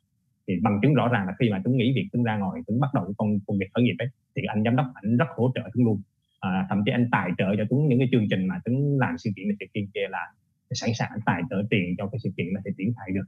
Thì 0.47 0.53
bằng 0.61 0.79
chứng 0.81 0.93
rõ 0.93 1.07
ràng 1.07 1.27
là 1.27 1.33
khi 1.39 1.49
mà 1.49 1.61
tính 1.63 1.77
nghĩ 1.77 1.93
việc 1.95 2.07
tính 2.11 2.23
ra 2.23 2.37
ngoài 2.37 2.61
tính 2.67 2.79
bắt 2.79 2.93
đầu 2.93 3.03
cái 3.05 3.13
công 3.17 3.39
công 3.47 3.57
việc 3.59 3.67
khởi 3.73 3.83
nghiệp 3.83 3.95
ấy 3.99 4.07
thì 4.35 4.41
anh 4.47 4.63
giám 4.63 4.75
đốc 4.75 4.85
ảnh 4.93 5.17
rất 5.17 5.27
hỗ 5.35 5.51
trợ 5.55 5.61
tính 5.73 5.85
luôn. 5.85 6.01
À, 6.39 6.65
thậm 6.69 6.81
chí 6.85 6.91
anh 6.91 7.07
tài 7.11 7.31
trợ 7.37 7.55
cho 7.57 7.63
chúng 7.69 7.87
những 7.87 7.99
cái 7.99 8.07
chương 8.11 8.25
trình 8.29 8.47
mà 8.47 8.55
tính 8.65 8.97
làm 8.99 9.17
sự 9.17 9.29
kiện 9.35 9.47
này 9.47 9.55
sự 9.59 9.65
kiện 9.73 9.85
kia 9.93 10.07
là 10.09 10.33
sẵn 10.71 10.89
sàng 10.93 11.09
anh 11.11 11.19
tài 11.25 11.41
trợ 11.49 11.63
tiền 11.69 11.95
cho 11.97 12.07
cái 12.11 12.19
sự 12.23 12.29
kiện 12.37 12.47
là 12.53 12.61
thì 12.65 12.71
triển 12.77 12.93
khai 12.97 13.07
được 13.13 13.25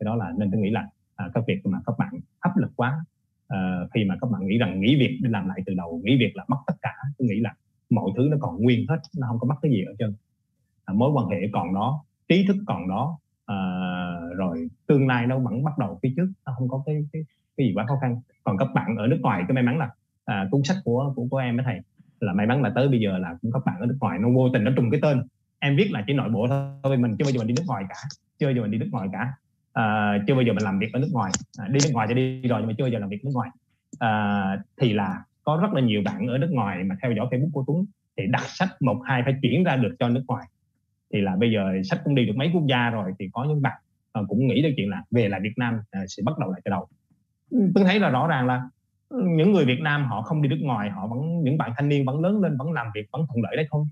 cái 0.00 0.04
đó 0.04 0.14
là 0.14 0.32
nên 0.38 0.50
tôi 0.50 0.60
nghĩ 0.60 0.70
là 0.70 0.88
à, 1.16 1.30
các 1.34 1.44
việc 1.46 1.66
mà 1.66 1.78
các 1.86 1.98
bạn 1.98 2.20
áp 2.40 2.56
lực 2.56 2.70
quá 2.76 3.04
à, 3.48 3.80
khi 3.94 4.04
mà 4.04 4.16
các 4.20 4.30
bạn 4.30 4.46
nghĩ 4.46 4.58
rằng 4.58 4.80
nghỉ 4.80 4.96
việc 4.96 5.18
để 5.22 5.30
làm 5.30 5.48
lại 5.48 5.60
từ 5.66 5.74
đầu 5.74 6.00
nghỉ 6.04 6.16
việc 6.18 6.36
là 6.36 6.44
mất 6.48 6.58
tất 6.66 6.74
cả 6.82 6.94
tôi 7.18 7.28
nghĩ 7.28 7.40
là 7.40 7.54
mọi 7.90 8.10
thứ 8.16 8.28
nó 8.30 8.36
còn 8.40 8.62
nguyên 8.62 8.86
hết 8.88 8.98
nó 9.18 9.26
không 9.28 9.38
có 9.38 9.48
mất 9.48 9.54
cái 9.62 9.72
gì 9.72 9.84
ở 9.84 9.94
chân 9.98 10.14
à, 10.84 10.94
mối 10.94 11.10
quan 11.10 11.26
hệ 11.26 11.48
còn 11.52 11.74
đó 11.74 12.04
trí 12.28 12.46
thức 12.46 12.56
còn 12.66 12.88
đó 12.88 13.18
à, 13.46 13.56
rồi 14.36 14.68
tương 14.86 15.06
lai 15.06 15.26
nó 15.26 15.38
vẫn 15.38 15.64
bắt 15.64 15.78
đầu 15.78 15.98
phía 16.02 16.12
trước 16.16 16.28
nó 16.46 16.54
không 16.58 16.68
có 16.68 16.82
cái 16.86 17.04
cái, 17.12 17.22
cái 17.56 17.66
gì 17.66 17.72
quá 17.74 17.84
khó 17.88 17.98
khăn. 18.00 18.20
Còn 18.44 18.56
các 18.58 18.68
bạn 18.74 18.96
ở 18.96 19.06
nước 19.06 19.18
ngoài 19.22 19.44
cái 19.48 19.54
may 19.54 19.62
mắn 19.62 19.78
là 19.78 19.90
à, 20.24 20.48
cuốn 20.50 20.62
sách 20.64 20.76
của 20.84 21.12
của 21.16 21.26
của 21.30 21.36
em 21.36 21.56
với 21.56 21.64
thầy 21.64 21.80
là 22.20 22.32
may 22.32 22.46
mắn 22.46 22.62
là 22.62 22.72
tới 22.74 22.88
bây 22.88 23.00
giờ 23.00 23.18
là 23.18 23.36
cũng 23.42 23.52
các 23.52 23.62
bạn 23.66 23.80
ở 23.80 23.86
nước 23.86 23.96
ngoài 24.00 24.18
nó 24.18 24.28
vô 24.34 24.48
tình 24.52 24.64
nó 24.64 24.70
trùng 24.76 24.90
cái 24.90 25.00
tên. 25.02 25.22
Em 25.58 25.76
viết 25.76 25.88
là 25.92 26.04
chỉ 26.06 26.12
nội 26.12 26.28
bộ 26.30 26.46
thôi 26.82 26.96
mình 26.96 27.16
chưa 27.18 27.24
bao 27.24 27.32
giờ 27.32 27.38
mình 27.38 27.46
đi 27.46 27.54
nước 27.56 27.64
ngoài 27.66 27.84
cả 27.88 27.94
chưa 28.38 28.46
bao 28.46 28.54
giờ 28.54 28.62
mình 28.62 28.70
đi 28.70 28.78
nước 28.78 28.88
ngoài 28.92 29.08
cả 29.12 29.32
à, 29.76 30.18
chưa 30.26 30.34
bao 30.34 30.42
giờ 30.42 30.52
mình 30.52 30.64
làm 30.64 30.78
việc 30.78 30.92
ở 30.92 31.00
nước 31.00 31.10
ngoài. 31.12 31.32
À, 31.58 31.68
đi 31.68 31.80
nước 31.80 31.90
ngoài 31.92 32.06
cho 32.08 32.14
đi 32.14 32.40
rồi 32.40 32.60
nhưng 32.60 32.68
mà 32.68 32.74
chưa 32.78 32.84
bao 32.84 32.90
giờ 32.90 32.98
làm 32.98 33.08
việc 33.08 33.24
nước 33.24 33.30
ngoài. 33.34 33.50
À, 33.98 34.58
thì 34.80 34.92
là 34.92 35.24
có 35.44 35.58
rất 35.62 35.72
là 35.72 35.80
nhiều 35.80 36.02
bạn 36.04 36.26
ở 36.26 36.38
nước 36.38 36.50
ngoài 36.50 36.84
mà 36.84 36.96
theo 37.02 37.12
dõi 37.12 37.26
facebook 37.30 37.50
của 37.52 37.64
tuấn 37.66 37.86
thì 38.16 38.24
đặt 38.30 38.42
sách 38.46 38.68
một 38.80 39.00
hai 39.04 39.22
phải 39.24 39.34
chuyển 39.42 39.64
ra 39.64 39.76
được 39.76 39.96
cho 39.98 40.08
nước 40.08 40.22
ngoài. 40.26 40.46
Thì 41.12 41.20
là 41.20 41.36
bây 41.36 41.52
giờ 41.52 41.82
sách 41.84 42.00
cũng 42.04 42.14
đi 42.14 42.26
được 42.26 42.36
mấy 42.36 42.50
quốc 42.54 42.66
gia 42.68 42.90
rồi 42.90 43.12
thì 43.18 43.28
có 43.32 43.44
những 43.44 43.62
bạn 43.62 43.80
uh, 44.20 44.28
cũng 44.28 44.46
nghĩ 44.46 44.62
đến 44.62 44.74
chuyện 44.76 44.90
là 44.90 45.02
về 45.10 45.28
lại 45.28 45.40
Việt 45.40 45.54
Nam 45.56 45.74
uh, 45.74 46.04
sẽ 46.08 46.22
bắt 46.26 46.38
đầu 46.38 46.50
lại 46.50 46.60
từ 46.64 46.70
đầu. 46.70 46.88
Tôi 47.50 47.84
thấy 47.84 48.00
là 48.00 48.10
rõ 48.10 48.26
ràng 48.26 48.46
là 48.46 48.68
ừ, 49.08 49.22
những 49.26 49.52
người 49.52 49.64
Việt 49.64 49.80
Nam 49.80 50.04
họ 50.04 50.22
không 50.22 50.42
đi 50.42 50.48
nước 50.48 50.60
ngoài 50.60 50.90
họ 50.90 51.06
vẫn 51.06 51.42
những 51.42 51.58
bạn 51.58 51.72
thanh 51.76 51.88
niên 51.88 52.04
vẫn 52.04 52.20
lớn 52.20 52.40
lên 52.40 52.56
vẫn 52.56 52.72
làm 52.72 52.86
việc 52.94 53.06
vẫn 53.12 53.26
thuận 53.28 53.42
lợi 53.42 53.56
đấy 53.56 53.66
không? 53.70 53.88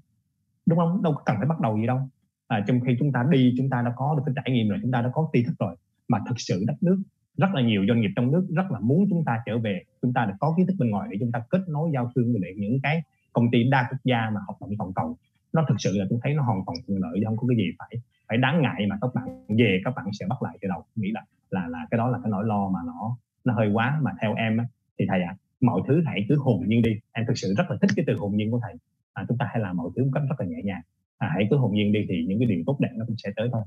Đúng 0.66 0.78
không? 0.78 1.02
Đâu 1.02 1.14
cần 1.26 1.36
phải 1.36 1.46
bắt 1.46 1.60
đầu 1.60 1.76
gì 1.76 1.86
đâu 1.86 2.08
à, 2.54 2.64
trong 2.66 2.80
khi 2.80 2.96
chúng 2.98 3.12
ta 3.12 3.26
đi 3.30 3.54
chúng 3.56 3.70
ta 3.70 3.82
đã 3.82 3.92
có 3.96 4.14
được 4.16 4.22
cái 4.26 4.34
trải 4.36 4.54
nghiệm 4.54 4.68
rồi 4.68 4.78
chúng 4.82 4.92
ta 4.92 5.02
đã 5.02 5.10
có 5.12 5.28
tri 5.32 5.44
thức 5.44 5.54
rồi. 5.58 5.76
Mà 6.08 6.18
thực 6.28 6.34
sự 6.40 6.64
đất 6.66 6.74
nước 6.80 7.02
rất 7.36 7.48
là 7.54 7.62
nhiều 7.62 7.84
doanh 7.88 8.00
nghiệp 8.00 8.10
trong 8.16 8.32
nước 8.32 8.46
rất 8.56 8.70
là 8.70 8.80
muốn 8.80 9.06
chúng 9.10 9.24
ta 9.24 9.42
trở 9.46 9.58
về. 9.58 9.82
Chúng 10.02 10.12
ta 10.12 10.24
được 10.24 10.34
có 10.40 10.54
kiến 10.56 10.66
thức 10.66 10.74
bên 10.78 10.90
ngoài 10.90 11.08
để 11.10 11.16
chúng 11.20 11.32
ta 11.32 11.42
kết 11.50 11.60
nối 11.68 11.90
giao 11.94 12.10
thương 12.14 12.32
với 12.32 12.54
những 12.56 12.80
cái 12.82 13.02
công 13.32 13.50
ty 13.50 13.64
đa 13.70 13.88
quốc 13.90 13.98
gia 14.04 14.30
mà 14.30 14.40
hoạt 14.46 14.60
động 14.60 14.70
toàn 14.78 14.92
cầu. 14.92 15.16
Nó 15.52 15.64
thực 15.68 15.74
sự 15.78 15.98
là 15.98 16.04
tôi 16.10 16.18
thấy 16.22 16.34
nó 16.34 16.42
hoàn 16.42 16.60
toàn 16.66 16.76
thuận 16.86 17.00
lợi 17.02 17.20
không 17.24 17.36
có 17.36 17.46
cái 17.48 17.56
gì 17.56 17.64
phải 17.78 17.96
phải 18.28 18.38
đáng 18.38 18.62
ngại 18.62 18.86
mà 18.88 18.98
các 19.00 19.10
bạn 19.14 19.46
về 19.58 19.80
các 19.84 19.94
bạn 19.96 20.06
sẽ 20.12 20.26
bắt 20.28 20.42
lại 20.42 20.58
từ 20.60 20.68
đầu. 20.68 20.84
Nghĩ 20.96 21.10
là 21.10 21.24
là 21.50 21.68
là 21.68 21.86
cái 21.90 21.98
đó 21.98 22.08
là 22.08 22.18
cái 22.22 22.30
nỗi 22.30 22.44
lo 22.44 22.68
mà 22.68 22.80
nó 22.86 23.16
nó 23.44 23.54
hơi 23.54 23.70
quá. 23.72 23.98
Mà 24.02 24.10
theo 24.20 24.34
em 24.34 24.58
thì 24.98 25.06
thầy 25.08 25.22
ạ 25.22 25.36
à, 25.38 25.40
mọi 25.60 25.80
thứ 25.88 26.02
hãy 26.06 26.26
cứ 26.28 26.36
hồn 26.38 26.64
nhiên 26.66 26.82
đi. 26.82 27.00
Em 27.12 27.24
thực 27.26 27.38
sự 27.38 27.54
rất 27.56 27.70
là 27.70 27.76
thích 27.80 27.90
cái 27.96 28.04
từ 28.08 28.16
hồn 28.16 28.36
nhiên 28.36 28.50
của 28.50 28.60
thầy. 28.62 28.74
À, 29.12 29.24
chúng 29.28 29.38
ta 29.38 29.46
hãy 29.50 29.60
làm 29.60 29.76
mọi 29.76 29.90
thứ 29.96 30.04
một 30.04 30.10
cách 30.14 30.22
rất 30.28 30.36
là 30.40 30.46
nhẹ 30.46 30.62
nhàng 30.64 30.82
à, 31.18 31.30
hãy 31.34 31.46
cứ 31.50 31.56
hồn 31.56 31.74
nhiên 31.74 31.92
đi 31.92 32.06
thì 32.08 32.24
những 32.28 32.38
cái 32.38 32.48
điều 32.48 32.62
tốt 32.66 32.76
đẹp 32.80 32.90
nó 32.96 33.04
cũng 33.06 33.16
sẽ 33.16 33.30
tới 33.36 33.48
thôi. 33.52 33.62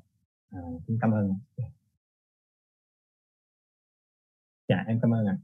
À, 0.52 0.60
cảm 1.02 1.11
ơn. 1.11 1.34
Dạ 4.69 4.84
em 4.88 4.99
cảm 5.02 5.14
ơn 5.14 5.26
ạ. 5.26 5.38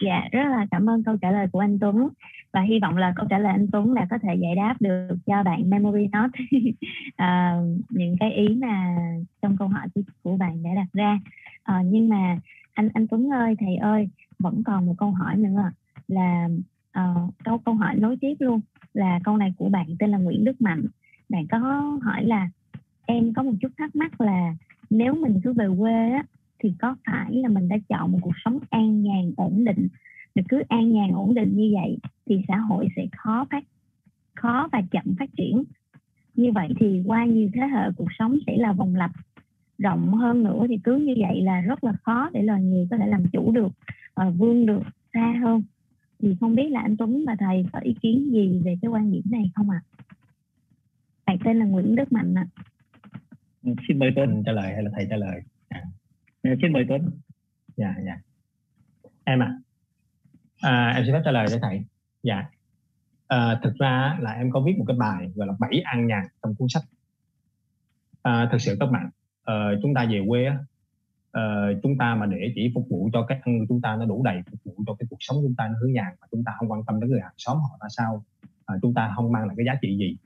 Dạ 0.00 0.28
rất 0.32 0.48
là 0.50 0.66
cảm 0.70 0.90
ơn 0.90 1.04
câu 1.04 1.16
trả 1.16 1.30
lời 1.30 1.46
của 1.52 1.58
anh 1.60 1.78
Tuấn. 1.78 2.08
Và 2.52 2.60
hy 2.60 2.78
vọng 2.82 2.96
là 2.96 3.12
câu 3.16 3.26
trả 3.30 3.38
lời 3.38 3.52
anh 3.52 3.66
Tuấn 3.72 3.92
là 3.92 4.06
có 4.10 4.18
thể 4.22 4.34
giải 4.34 4.54
đáp 4.56 4.74
được 4.80 5.16
cho 5.26 5.42
bạn 5.42 5.70
memory 5.70 6.06
note. 6.06 6.38
À, 7.16 7.56
những 7.88 8.16
cái 8.20 8.32
ý 8.32 8.48
mà 8.54 8.96
trong 9.42 9.56
câu 9.56 9.68
hỏi 9.68 9.88
của 10.22 10.36
bạn 10.36 10.62
đã 10.62 10.70
đặt 10.74 10.86
ra. 10.92 11.20
À, 11.62 11.82
nhưng 11.84 12.08
mà 12.08 12.38
anh 12.72 12.88
anh 12.94 13.08
Tuấn 13.08 13.32
ơi 13.32 13.54
thầy 13.58 13.76
ơi 13.76 14.08
vẫn 14.38 14.62
còn 14.66 14.86
một 14.86 14.94
câu 14.98 15.10
hỏi 15.10 15.36
nữa 15.36 15.70
là 16.08 16.48
uh, 17.00 17.34
câu 17.44 17.58
câu 17.58 17.74
hỏi 17.74 17.94
nối 17.96 18.16
tiếp 18.20 18.34
luôn 18.38 18.60
là 18.94 19.20
câu 19.24 19.36
này 19.36 19.52
của 19.56 19.68
bạn 19.68 19.86
tên 19.98 20.10
là 20.10 20.18
Nguyễn 20.18 20.44
Đức 20.44 20.60
Mạnh. 20.60 20.86
Bạn 21.28 21.46
có 21.46 21.58
hỏi 22.02 22.24
là 22.24 22.48
em 23.06 23.32
có 23.34 23.42
một 23.42 23.52
chút 23.60 23.72
thắc 23.78 23.96
mắc 23.96 24.20
là 24.20 24.54
nếu 24.90 25.14
mình 25.14 25.40
cứ 25.44 25.52
về 25.52 25.66
quê 25.78 26.10
á 26.10 26.22
thì 26.58 26.72
có 26.78 26.96
phải 27.06 27.34
là 27.34 27.48
mình 27.48 27.68
đã 27.68 27.76
chọn 27.88 28.12
một 28.12 28.18
cuộc 28.22 28.34
sống 28.44 28.58
an 28.70 29.02
nhàn 29.02 29.32
ổn 29.36 29.64
định 29.64 29.88
mình 30.36 30.44
cứ 30.48 30.62
an 30.68 30.92
nhàn 30.92 31.10
ổn 31.12 31.34
định 31.34 31.56
như 31.56 31.72
vậy 31.74 31.98
thì 32.26 32.42
xã 32.48 32.56
hội 32.56 32.88
sẽ 32.96 33.06
khó 33.16 33.46
phát 33.50 33.64
khó 34.34 34.68
và 34.72 34.82
chậm 34.90 35.14
phát 35.18 35.30
triển? 35.36 35.64
Như 36.34 36.52
vậy 36.52 36.68
thì 36.80 37.02
qua 37.06 37.24
nhiều 37.24 37.48
thế 37.54 37.60
hệ 37.60 37.90
cuộc 37.96 38.08
sống 38.18 38.36
sẽ 38.46 38.56
là 38.56 38.72
vòng 38.72 38.94
lặp 38.94 39.10
rộng 39.78 40.14
hơn 40.14 40.42
nữa 40.42 40.66
thì 40.68 40.78
cứ 40.84 40.96
như 40.96 41.14
vậy 41.18 41.42
là 41.42 41.60
rất 41.60 41.84
là 41.84 41.92
khó 42.02 42.30
để 42.32 42.42
loài 42.42 42.62
người 42.62 42.86
có 42.90 42.96
thể 42.96 43.06
làm 43.06 43.24
chủ 43.32 43.52
được 43.52 43.72
uh, 44.26 44.34
vươn 44.38 44.66
được 44.66 44.82
xa 45.14 45.34
hơn 45.42 45.62
thì 46.18 46.36
không 46.40 46.54
biết 46.54 46.68
là 46.70 46.80
anh 46.80 46.96
Tuấn 46.96 47.24
và 47.26 47.36
thầy 47.38 47.64
có 47.72 47.78
ý 47.78 47.94
kiến 48.02 48.30
gì 48.32 48.62
về 48.64 48.76
cái 48.82 48.88
quan 48.90 49.12
điểm 49.12 49.22
này 49.30 49.50
không 49.54 49.70
ạ? 49.70 49.82
À? 49.82 50.14
Thầy 51.26 51.36
tên 51.44 51.58
là 51.58 51.64
Nguyễn 51.64 51.96
Đức 51.96 52.12
Mạnh 52.12 52.34
ạ. 52.34 52.46
À. 53.64 53.72
Xin 53.88 53.98
mời 53.98 54.10
Tuấn 54.16 54.42
trả 54.46 54.52
lời 54.52 54.72
hay 54.74 54.82
là 54.82 54.90
thầy 54.94 55.06
trả 55.10 55.16
lời? 55.16 55.40
À. 55.68 55.82
Xin 56.42 56.72
mời 56.72 56.84
Tuấn. 56.88 57.10
Dạ 57.76 57.94
dạ. 58.06 58.18
Em 59.24 59.42
ạ. 59.42 59.58
À. 60.60 60.70
à, 60.70 60.92
em 60.96 61.04
xin 61.04 61.14
phép 61.14 61.22
trả 61.24 61.30
lời 61.30 61.46
để 61.50 61.58
thầy. 61.62 61.84
Dạ. 62.22 62.44
À, 63.28 63.60
thực 63.62 63.74
ra 63.78 64.16
là 64.20 64.32
em 64.32 64.50
có 64.50 64.60
viết 64.60 64.74
một 64.78 64.84
cái 64.88 64.96
bài 64.96 65.30
gọi 65.34 65.46
là 65.46 65.54
bảy 65.60 65.80
an 65.84 66.06
nhàn 66.06 66.24
trong 66.42 66.54
cuốn 66.54 66.68
sách. 66.68 66.82
À, 68.22 68.48
thực 68.52 68.58
sự 68.60 68.76
các 68.80 68.86
bạn, 68.86 69.10
à, 69.44 69.54
chúng 69.82 69.94
ta 69.94 70.06
về 70.10 70.20
quê 70.28 70.50
uh, 71.38 71.82
chúng 71.82 71.98
ta 71.98 72.14
mà 72.14 72.26
để 72.26 72.52
chỉ 72.54 72.72
phục 72.74 72.86
vụ 72.90 73.10
cho 73.12 73.26
cái 73.28 73.40
ăn 73.42 73.58
của 73.58 73.66
chúng 73.68 73.80
ta 73.80 73.96
nó 73.96 74.04
đủ 74.06 74.22
đầy 74.22 74.42
phục 74.50 74.60
vụ 74.64 74.84
cho 74.86 74.94
cái 74.98 75.06
cuộc 75.10 75.16
sống 75.20 75.36
chúng 75.42 75.54
ta 75.54 75.68
nó 75.68 75.74
hứa 75.82 75.88
nhàn 75.88 76.14
mà 76.20 76.26
chúng 76.30 76.44
ta 76.44 76.52
không 76.58 76.70
quan 76.70 76.84
tâm 76.86 77.00
đến 77.00 77.10
người 77.10 77.20
hàng 77.20 77.34
xóm 77.36 77.56
họ 77.56 77.78
ra 77.80 77.88
sao 77.88 78.24
uh, 78.72 78.82
chúng 78.82 78.94
ta 78.94 79.12
không 79.16 79.32
mang 79.32 79.46
lại 79.46 79.54
cái 79.56 79.66
giá 79.66 79.78
trị 79.82 79.96
gì 79.98 80.16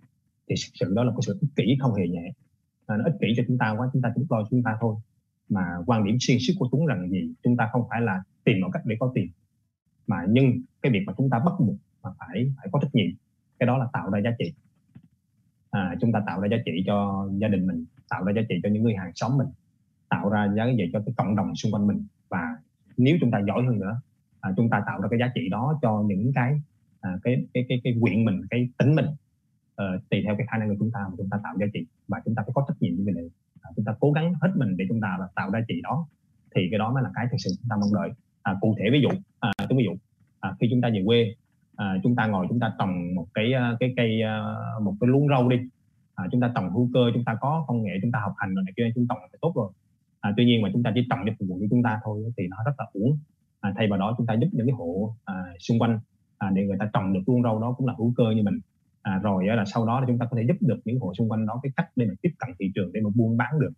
thì 0.48 0.54
thực 0.54 0.72
sự 0.74 0.92
đó 0.94 1.04
là 1.04 1.10
một 1.10 1.20
sự 1.26 1.38
ích 1.40 1.50
kỷ 1.56 1.76
không 1.80 1.94
hề 1.94 2.08
nhẹ. 2.08 2.28
Uh, 2.92 2.98
nó 2.98 3.04
ích 3.04 3.14
kỷ 3.20 3.26
cho 3.36 3.42
chúng 3.46 3.58
ta 3.58 3.74
quá 3.78 3.90
chúng 3.92 4.02
ta 4.02 4.12
chỉ 4.16 4.22
lo 4.30 4.46
chúng 4.50 4.62
ta 4.62 4.76
thôi. 4.80 4.96
Mà 5.48 5.62
quan 5.86 6.04
điểm 6.04 6.16
xuyên 6.20 6.38
suốt 6.40 6.54
của 6.58 6.68
chúng 6.70 6.86
rằng 6.86 7.10
gì? 7.10 7.32
Chúng 7.42 7.56
ta 7.56 7.68
không 7.72 7.82
phải 7.90 8.00
là 8.00 8.22
tìm 8.44 8.56
mọi 8.60 8.70
cách 8.72 8.82
để 8.86 8.96
có 9.00 9.12
tiền 9.14 9.30
mà 10.10 10.26
nhưng 10.28 10.62
cái 10.82 10.92
việc 10.92 11.00
mà 11.06 11.12
chúng 11.16 11.30
ta 11.30 11.38
bắt 11.38 11.52
buộc 11.58 11.76
mà 12.02 12.10
phải 12.18 12.52
phải 12.56 12.68
có 12.72 12.78
trách 12.82 12.94
nhiệm 12.94 13.10
cái 13.58 13.66
đó 13.66 13.78
là 13.78 13.86
tạo 13.92 14.10
ra 14.10 14.20
giá 14.24 14.30
trị. 14.38 14.54
À, 15.70 15.96
chúng 16.00 16.12
ta 16.12 16.22
tạo 16.26 16.40
ra 16.40 16.48
giá 16.50 16.56
trị 16.64 16.72
cho 16.86 17.28
gia 17.40 17.48
đình 17.48 17.66
mình 17.66 17.84
tạo 18.08 18.24
ra 18.24 18.32
giá 18.36 18.42
trị 18.48 18.54
cho 18.62 18.68
những 18.68 18.82
người 18.82 18.94
hàng 18.94 19.12
xóm 19.14 19.38
mình 19.38 19.48
tạo 20.10 20.28
ra 20.28 20.52
giá 20.56 20.66
trị 20.78 20.90
cho 20.92 21.02
cái 21.06 21.14
cộng 21.16 21.36
đồng 21.36 21.56
xung 21.56 21.72
quanh 21.72 21.86
mình 21.86 22.06
và 22.28 22.56
nếu 22.96 23.16
chúng 23.20 23.30
ta 23.30 23.38
giỏi 23.46 23.62
hơn 23.66 23.78
nữa 23.80 24.00
à, 24.40 24.50
chúng 24.56 24.70
ta 24.70 24.82
tạo 24.86 25.00
ra 25.00 25.08
cái 25.10 25.18
giá 25.20 25.32
trị 25.34 25.48
đó 25.48 25.78
cho 25.82 26.02
những 26.06 26.32
cái 26.34 26.60
à, 27.00 27.10
cái 27.22 27.46
cái 27.54 27.66
cái 27.68 27.80
cái 27.84 27.94
quyện 28.00 28.24
mình 28.24 28.40
cái 28.50 28.68
tính 28.78 28.94
mình 28.94 29.06
à, 29.76 29.84
tùy 30.10 30.22
theo 30.24 30.34
cái 30.38 30.46
khả 30.50 30.58
năng 30.58 30.68
của 30.68 30.76
chúng 30.78 30.90
ta 30.90 31.00
mà 31.10 31.14
chúng 31.18 31.30
ta 31.30 31.40
tạo 31.44 31.54
giá 31.60 31.66
trị 31.74 31.86
và 32.08 32.20
chúng 32.24 32.34
ta 32.34 32.42
phải 32.42 32.52
có 32.54 32.64
trách 32.68 32.76
nhiệm 32.80 32.96
với 32.96 33.04
mình 33.04 33.14
này 33.14 33.30
à, 33.60 33.70
chúng 33.76 33.84
ta 33.84 33.94
cố 34.00 34.12
gắng 34.12 34.34
hết 34.40 34.50
mình 34.56 34.76
để 34.76 34.84
chúng 34.88 35.00
ta 35.00 35.16
là 35.20 35.28
tạo 35.34 35.50
giá 35.50 35.58
trị 35.68 35.80
đó 35.82 36.06
thì 36.54 36.60
cái 36.70 36.78
đó 36.78 36.92
mới 36.92 37.02
là 37.02 37.10
cái 37.14 37.26
thực 37.30 37.36
sự 37.38 37.50
chúng 37.60 37.68
ta 37.68 37.76
mong 37.76 37.94
đợi 37.94 38.10
à, 38.42 38.56
cụ 38.60 38.76
thể 38.78 38.90
ví 38.92 39.00
dụ 39.00 39.08
à, 39.40 39.50
tôi 39.68 39.78
ví 39.78 39.84
dụ 39.84 39.92
à, 40.40 40.54
khi 40.60 40.66
chúng 40.70 40.80
ta 40.80 40.88
về 40.88 41.02
quê 41.06 41.34
à, 41.76 41.94
chúng 42.02 42.16
ta 42.16 42.26
ngồi 42.26 42.46
chúng 42.48 42.60
ta 42.60 42.72
trồng 42.78 43.14
một 43.14 43.26
cái 43.34 43.52
cái 43.80 43.92
cây 43.96 44.20
một 44.82 44.94
cái 45.00 45.08
luống 45.08 45.28
rau 45.28 45.48
đi 45.48 45.56
à, 46.14 46.28
chúng 46.32 46.40
ta 46.40 46.52
trồng 46.54 46.70
hữu 46.70 46.90
cơ 46.94 47.00
chúng 47.14 47.24
ta 47.24 47.36
có 47.40 47.64
công 47.66 47.82
nghệ 47.82 47.92
chúng 48.02 48.12
ta 48.12 48.20
học 48.20 48.34
hành 48.36 48.54
rồi 48.54 48.64
này 48.64 48.72
kia 48.76 48.90
chúng 48.94 49.06
trồng 49.08 49.18
là 49.18 49.28
tốt 49.40 49.52
rồi 49.56 49.72
à, 50.20 50.32
tuy 50.36 50.44
nhiên 50.44 50.62
mà 50.62 50.68
chúng 50.72 50.82
ta 50.82 50.92
chỉ 50.94 51.06
trồng 51.10 51.18
cho 51.26 51.32
phục 51.38 51.48
vụ 51.48 51.58
cho 51.60 51.66
chúng 51.70 51.82
ta 51.82 52.00
thôi 52.04 52.24
thì 52.36 52.46
nó 52.48 52.56
rất 52.66 52.72
là 52.78 52.86
uổng. 52.92 53.18
À, 53.60 53.72
thay 53.76 53.88
vào 53.88 53.98
đó 53.98 54.14
chúng 54.18 54.26
ta 54.26 54.34
giúp 54.34 54.48
những 54.52 54.66
cái 54.66 54.74
hộ 54.74 55.16
à, 55.24 55.34
xung 55.58 55.78
quanh 55.78 55.98
à, 56.38 56.50
để 56.54 56.66
người 56.66 56.76
ta 56.78 56.90
trồng 56.92 57.12
được 57.12 57.20
luôn 57.26 57.42
rau 57.42 57.60
đó 57.60 57.74
cũng 57.76 57.86
là 57.86 57.94
hữu 57.98 58.12
cơ 58.16 58.24
như 58.36 58.42
mình. 58.42 58.58
À, 59.02 59.20
rồi 59.22 59.46
là 59.46 59.64
sau 59.64 59.86
đó 59.86 60.00
là 60.00 60.06
chúng 60.06 60.18
ta 60.18 60.26
có 60.30 60.36
thể 60.36 60.42
giúp 60.48 60.56
được 60.60 60.80
những 60.84 61.00
hộ 61.00 61.14
xung 61.14 61.28
quanh 61.30 61.46
đó 61.46 61.60
cái 61.62 61.72
cách 61.76 61.88
để 61.96 62.06
mà 62.06 62.14
tiếp 62.22 62.30
cận 62.38 62.50
thị 62.58 62.72
trường 62.74 62.92
để 62.92 63.00
mà 63.00 63.10
buôn 63.14 63.36
bán 63.36 63.60
được 63.60 63.72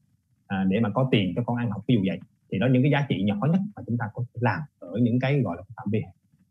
à, 0.46 0.64
để 0.68 0.80
mà 0.80 0.90
có 0.90 1.08
tiền 1.10 1.32
cho 1.36 1.42
con 1.46 1.56
ăn 1.56 1.70
học 1.70 1.82
ví 1.88 1.94
dụ 1.94 2.00
vậy. 2.06 2.18
Thì 2.52 2.58
đó 2.58 2.68
những 2.72 2.82
cái 2.82 2.90
giá 2.90 3.06
trị 3.08 3.22
nhỏ 3.22 3.36
nhất 3.52 3.60
mà 3.76 3.82
chúng 3.86 3.98
ta 3.98 4.04
có 4.14 4.24
thể 4.34 4.40
làm 4.40 4.60
ở 4.78 4.98
những 5.02 5.20
cái 5.20 5.40
gọi 5.40 5.56
là 5.56 5.62
phạm 5.76 5.86
vi 5.92 6.02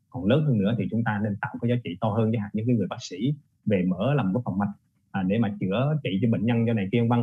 còn 0.10 0.26
lớn 0.26 0.46
hơn 0.46 0.58
nữa 0.58 0.76
thì 0.78 0.86
chúng 0.92 1.04
ta 1.04 1.20
nên 1.24 1.36
tạo 1.42 1.54
cái 1.62 1.70
giá 1.70 1.76
trị 1.84 1.98
to 2.02 2.10
hơn 2.10 2.32
với 2.32 2.40
những 2.54 2.68
cái 2.68 2.76
người 2.76 2.88
bác 2.90 2.98
sĩ 3.00 3.34
về 3.66 3.84
mở 3.88 4.14
làm 4.14 4.34
cái 4.34 4.42
phòng 4.46 4.58
mạch 4.58 4.74
à, 5.12 5.24
để 5.24 5.38
mà 5.38 5.56
chữa 5.60 6.00
trị 6.04 6.20
cho 6.22 6.28
bệnh 6.32 6.46
nhân 6.46 6.66
cho 6.68 6.74
này 6.74 6.88
kia 6.92 7.02
vân 7.10 7.20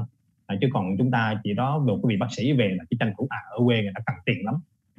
à, 0.49 0.57
chứ 0.61 0.67
còn 0.73 0.97
chúng 0.99 1.11
ta 1.11 1.41
chỉ 1.45 1.55
đó 1.55 1.79
một 1.79 2.01
cái 2.03 2.09
vị 2.09 2.17
bác 2.21 2.33
sĩ 2.37 2.53
về 2.53 2.75
là 2.79 2.85
chỉ 2.91 2.97
tranh 3.01 3.13
thủ 3.19 3.27
à 3.31 3.41
ở 3.51 3.59
quê 3.67 3.83
người 3.83 3.93
ta 3.95 4.01
cần 4.07 4.17
tiền 4.27 4.45
lắm 4.45 4.55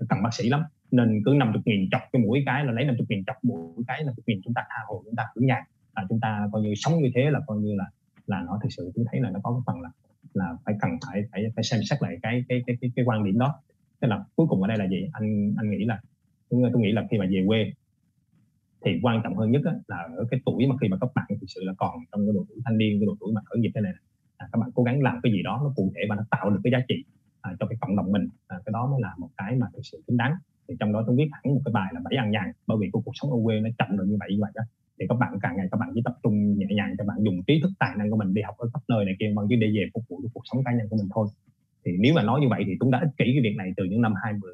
cần 0.09 0.23
bác 0.23 0.33
sĩ 0.33 0.49
lắm. 0.49 0.63
Nên 0.91 1.21
cứ 1.25 1.33
50 1.37 1.61
nghìn 1.65 1.89
chọc 1.91 2.01
cái 2.11 2.21
mũi 2.21 2.43
cái 2.45 2.65
là 2.65 2.71
lấy 2.71 2.85
50 2.85 3.05
nghìn 3.09 3.23
chọc 3.25 3.35
mũi 3.43 3.83
cái 3.87 4.03
là 4.03 4.13
nghìn 4.27 4.41
chúng 4.43 4.53
ta 4.53 4.61
tha 4.69 4.75
hồ 4.87 5.01
chúng 5.05 5.15
ta 5.15 5.23
cứ 5.35 5.41
nhàn 5.41 5.63
à, 5.93 6.05
chúng 6.09 6.19
ta 6.19 6.49
coi 6.51 6.61
như 6.61 6.73
sống 6.75 7.01
như 7.01 7.11
thế 7.15 7.29
là 7.31 7.39
coi 7.47 7.57
như 7.57 7.75
là 7.75 7.85
là 8.27 8.41
nó 8.41 8.59
thực 8.63 8.69
sự 8.71 8.91
chúng 8.95 9.05
thấy 9.11 9.21
là 9.21 9.29
nó 9.29 9.39
có 9.43 9.51
cái 9.51 9.61
phần 9.65 9.81
là 9.81 9.89
là 10.33 10.57
phải 10.65 10.75
cần 10.81 10.91
phải 11.05 11.21
phải 11.31 11.43
phải 11.55 11.63
xem 11.63 11.79
xét 11.89 12.01
lại 12.01 12.17
cái 12.21 12.43
cái 12.49 12.63
cái 12.67 12.77
cái, 12.81 12.91
cái 12.95 13.05
quan 13.05 13.23
điểm 13.23 13.39
đó. 13.39 13.61
Tức 13.99 14.07
là 14.07 14.23
cuối 14.35 14.47
cùng 14.49 14.61
ở 14.61 14.67
đây 14.67 14.77
là 14.77 14.87
gì? 14.87 15.09
Anh 15.13 15.53
anh 15.57 15.71
nghĩ 15.71 15.85
là 15.85 16.01
tôi, 16.49 16.61
tôi 16.73 16.81
nghĩ 16.81 16.91
là 16.91 17.07
khi 17.11 17.17
mà 17.17 17.25
về 17.31 17.43
quê 17.47 17.73
thì 18.85 18.99
quan 19.01 19.21
trọng 19.23 19.37
hơn 19.37 19.51
nhất 19.51 19.61
là 19.87 19.97
ở 20.17 20.25
cái 20.31 20.39
tuổi 20.45 20.67
mà 20.67 20.75
khi 20.81 20.87
mà 20.87 20.97
các 21.01 21.09
bạn 21.15 21.25
thực 21.29 21.47
sự 21.47 21.61
là 21.63 21.73
còn 21.77 21.99
trong 22.11 22.27
cái 22.27 22.33
độ 22.33 22.45
tuổi 22.49 22.57
thanh 22.65 22.77
niên 22.77 22.99
cái 22.99 23.05
độ 23.05 23.15
tuổi 23.19 23.33
mà 23.33 23.41
khởi 23.45 23.59
nghiệp 23.59 23.71
thế 23.75 23.81
này 23.81 23.93
à, 24.39 24.43
các 24.51 24.57
bạn 24.61 24.69
cố 24.75 24.83
gắng 24.83 25.01
làm 25.01 25.19
cái 25.23 25.31
gì 25.31 25.41
đó 25.43 25.59
nó 25.63 25.69
cụ 25.75 25.91
thể 25.95 26.01
và 26.09 26.15
nó 26.15 26.23
tạo 26.31 26.49
được 26.49 26.59
cái 26.63 26.71
giá 26.71 26.79
trị 26.87 26.97
à, 27.41 27.51
cho 27.59 27.65
cái 27.69 27.77
cộng 27.81 27.95
đồng 27.95 28.11
mình. 28.11 28.25
À, 28.47 28.57
cái 28.65 28.71
đó 28.73 28.87
mới 28.91 29.01
là 29.01 29.11
một 29.17 29.29
cái 29.37 29.55
mà 29.55 29.67
thực 29.73 29.81
sự 29.83 30.03
chính 30.07 30.17
đáng. 30.17 30.33
Thì 30.67 30.75
trong 30.79 30.93
đó 30.93 31.03
tôi 31.07 31.15
viết 31.15 31.29
hẳn 31.31 31.43
một 31.55 31.61
cái 31.65 31.71
bài 31.73 31.89
là 31.93 31.99
bảy 32.03 32.15
ăn 32.17 32.31
nhàn 32.31 32.51
bởi 32.67 32.77
vì 32.81 32.89
cuộc 32.91 33.11
sống 33.13 33.31
ở 33.31 33.37
quê 33.43 33.59
nó 33.59 33.69
chậm 33.77 33.97
rồi 33.97 34.07
như 34.07 34.17
vậy 34.19 34.29
như 34.31 34.39
vậy 34.41 34.51
đó. 34.55 34.63
Thì 34.99 35.05
các 35.09 35.17
bạn 35.19 35.33
càng 35.41 35.57
ngày 35.57 35.67
các 35.71 35.77
bạn 35.79 35.89
chỉ 35.95 36.01
tập 36.05 36.15
trung 36.23 36.57
nhẹ 36.57 36.67
nhàng 36.69 36.95
các 36.97 37.07
bạn 37.07 37.17
dùng 37.25 37.43
trí 37.47 37.59
thức 37.61 37.71
tài 37.79 37.91
năng 37.97 38.11
của 38.11 38.17
mình 38.17 38.33
đi 38.33 38.41
học 38.41 38.55
ở 38.57 38.69
khắp 38.73 38.81
nơi 38.87 39.05
này 39.05 39.15
kia 39.19 39.31
bằng 39.35 39.45
chứ 39.49 39.55
để 39.61 39.67
về 39.75 39.83
phục 39.93 40.03
vụ 40.09 40.19
cho 40.23 40.29
cuộc 40.33 40.43
sống 40.51 40.63
cá 40.63 40.71
nhân 40.73 40.87
của 40.89 40.97
mình 40.97 41.09
thôi. 41.15 41.27
Thì 41.85 41.91
nếu 41.99 42.13
mà 42.15 42.23
nói 42.23 42.41
như 42.41 42.47
vậy 42.49 42.63
thì 42.67 42.73
Tuấn 42.79 42.91
đã 42.91 42.99
ích 42.99 43.13
kỷ 43.17 43.25
cái 43.25 43.41
việc 43.43 43.55
này 43.57 43.73
từ 43.77 43.83
những 43.83 44.01
năm 44.01 44.13
20 44.23 44.51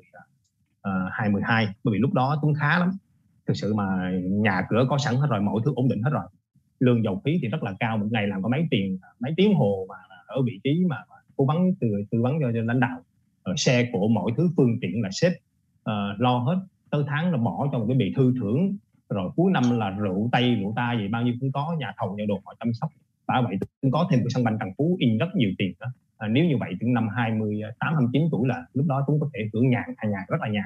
uh, 0.88 0.92
22 1.12 1.68
bởi 1.84 1.94
vì 1.94 2.00
lúc 2.00 2.14
đó 2.14 2.40
Tuấn 2.42 2.54
khá 2.54 2.80
lắm. 2.80 2.92
Thực 3.48 3.54
sự 3.58 3.74
mà 3.74 4.12
nhà 4.22 4.66
cửa 4.70 4.86
có 4.90 4.98
sẵn 4.98 5.16
hết 5.16 5.28
rồi 5.30 5.42
mọi 5.42 5.62
thứ 5.66 5.74
ổn 5.76 5.90
định 5.90 6.04
hết 6.04 6.10
rồi 6.14 6.26
lương 6.80 7.04
dầu 7.04 7.22
khí 7.26 7.40
thì 7.42 7.48
rất 7.48 7.64
là 7.64 7.74
cao 7.80 7.98
một 7.98 8.08
ngày 8.12 8.28
làm 8.28 8.44
có 8.44 8.50
mấy 8.50 8.68
tiền 8.72 8.98
mấy 9.20 9.34
tiếng 9.38 9.56
hồ 9.56 9.86
mà 9.90 9.96
ở 10.36 10.42
vị 10.42 10.60
trí 10.64 10.86
mà, 10.90 10.98
cố 11.36 11.46
vấn 11.46 11.76
từ 11.80 11.88
tư 12.12 12.22
vấn 12.22 12.34
cho, 12.42 12.52
cho 12.54 12.62
lãnh 12.62 12.80
đạo. 12.80 13.02
Ở 13.44 13.54
xe 13.58 13.90
của 13.92 14.08
mọi 14.08 14.32
thứ 14.38 14.50
phương 14.58 14.78
tiện 14.82 15.02
là 15.02 15.10
sếp 15.12 15.32
uh, 15.32 15.38
ờ, 15.84 16.16
lo 16.18 16.38
hết. 16.38 16.60
Tới 16.90 17.04
tháng 17.08 17.32
là 17.32 17.38
bỏ 17.38 17.70
cho 17.72 17.80
một 17.80 17.86
cái 17.88 17.98
bị 17.98 18.14
thư 18.16 18.34
thưởng 18.40 18.78
rồi 19.10 19.32
cuối 19.36 19.52
năm 19.52 19.64
là 19.80 19.90
rượu 19.90 20.30
tây 20.32 20.56
rượu 20.56 20.74
ta 20.76 20.96
gì 21.00 21.08
bao 21.08 21.22
nhiêu 21.22 21.34
cũng 21.40 21.52
có 21.52 21.76
nhà 21.80 21.94
thầu 21.98 22.16
nhà 22.16 22.24
đồ 22.28 22.42
họ 22.46 22.56
chăm 22.60 22.74
sóc. 22.74 22.90
Và 23.28 23.42
vậy 23.46 23.58
cũng 23.82 23.92
có 23.92 24.08
thêm 24.12 24.20
cái 24.20 24.28
sân 24.30 24.44
banh 24.44 24.58
Trần 24.60 24.70
Phú 24.78 24.98
in 25.00 25.18
rất 25.18 25.28
nhiều 25.36 25.50
tiền 25.58 25.74
đó. 25.80 25.88
À, 26.18 26.28
nếu 26.28 26.46
như 26.46 26.58
vậy 26.60 26.74
từ 26.80 26.88
năm 26.88 27.08
28 27.16 27.94
29 27.94 28.22
tuổi 28.32 28.48
là 28.48 28.66
lúc 28.74 28.86
đó 28.86 29.04
chúng 29.08 29.20
có 29.20 29.30
thể 29.34 29.40
hưởng 29.54 29.70
nhàn 29.70 29.84
hay 29.98 30.12
nhàn 30.12 30.22
rất 30.28 30.38
là 30.42 30.48
nhàn 30.50 30.66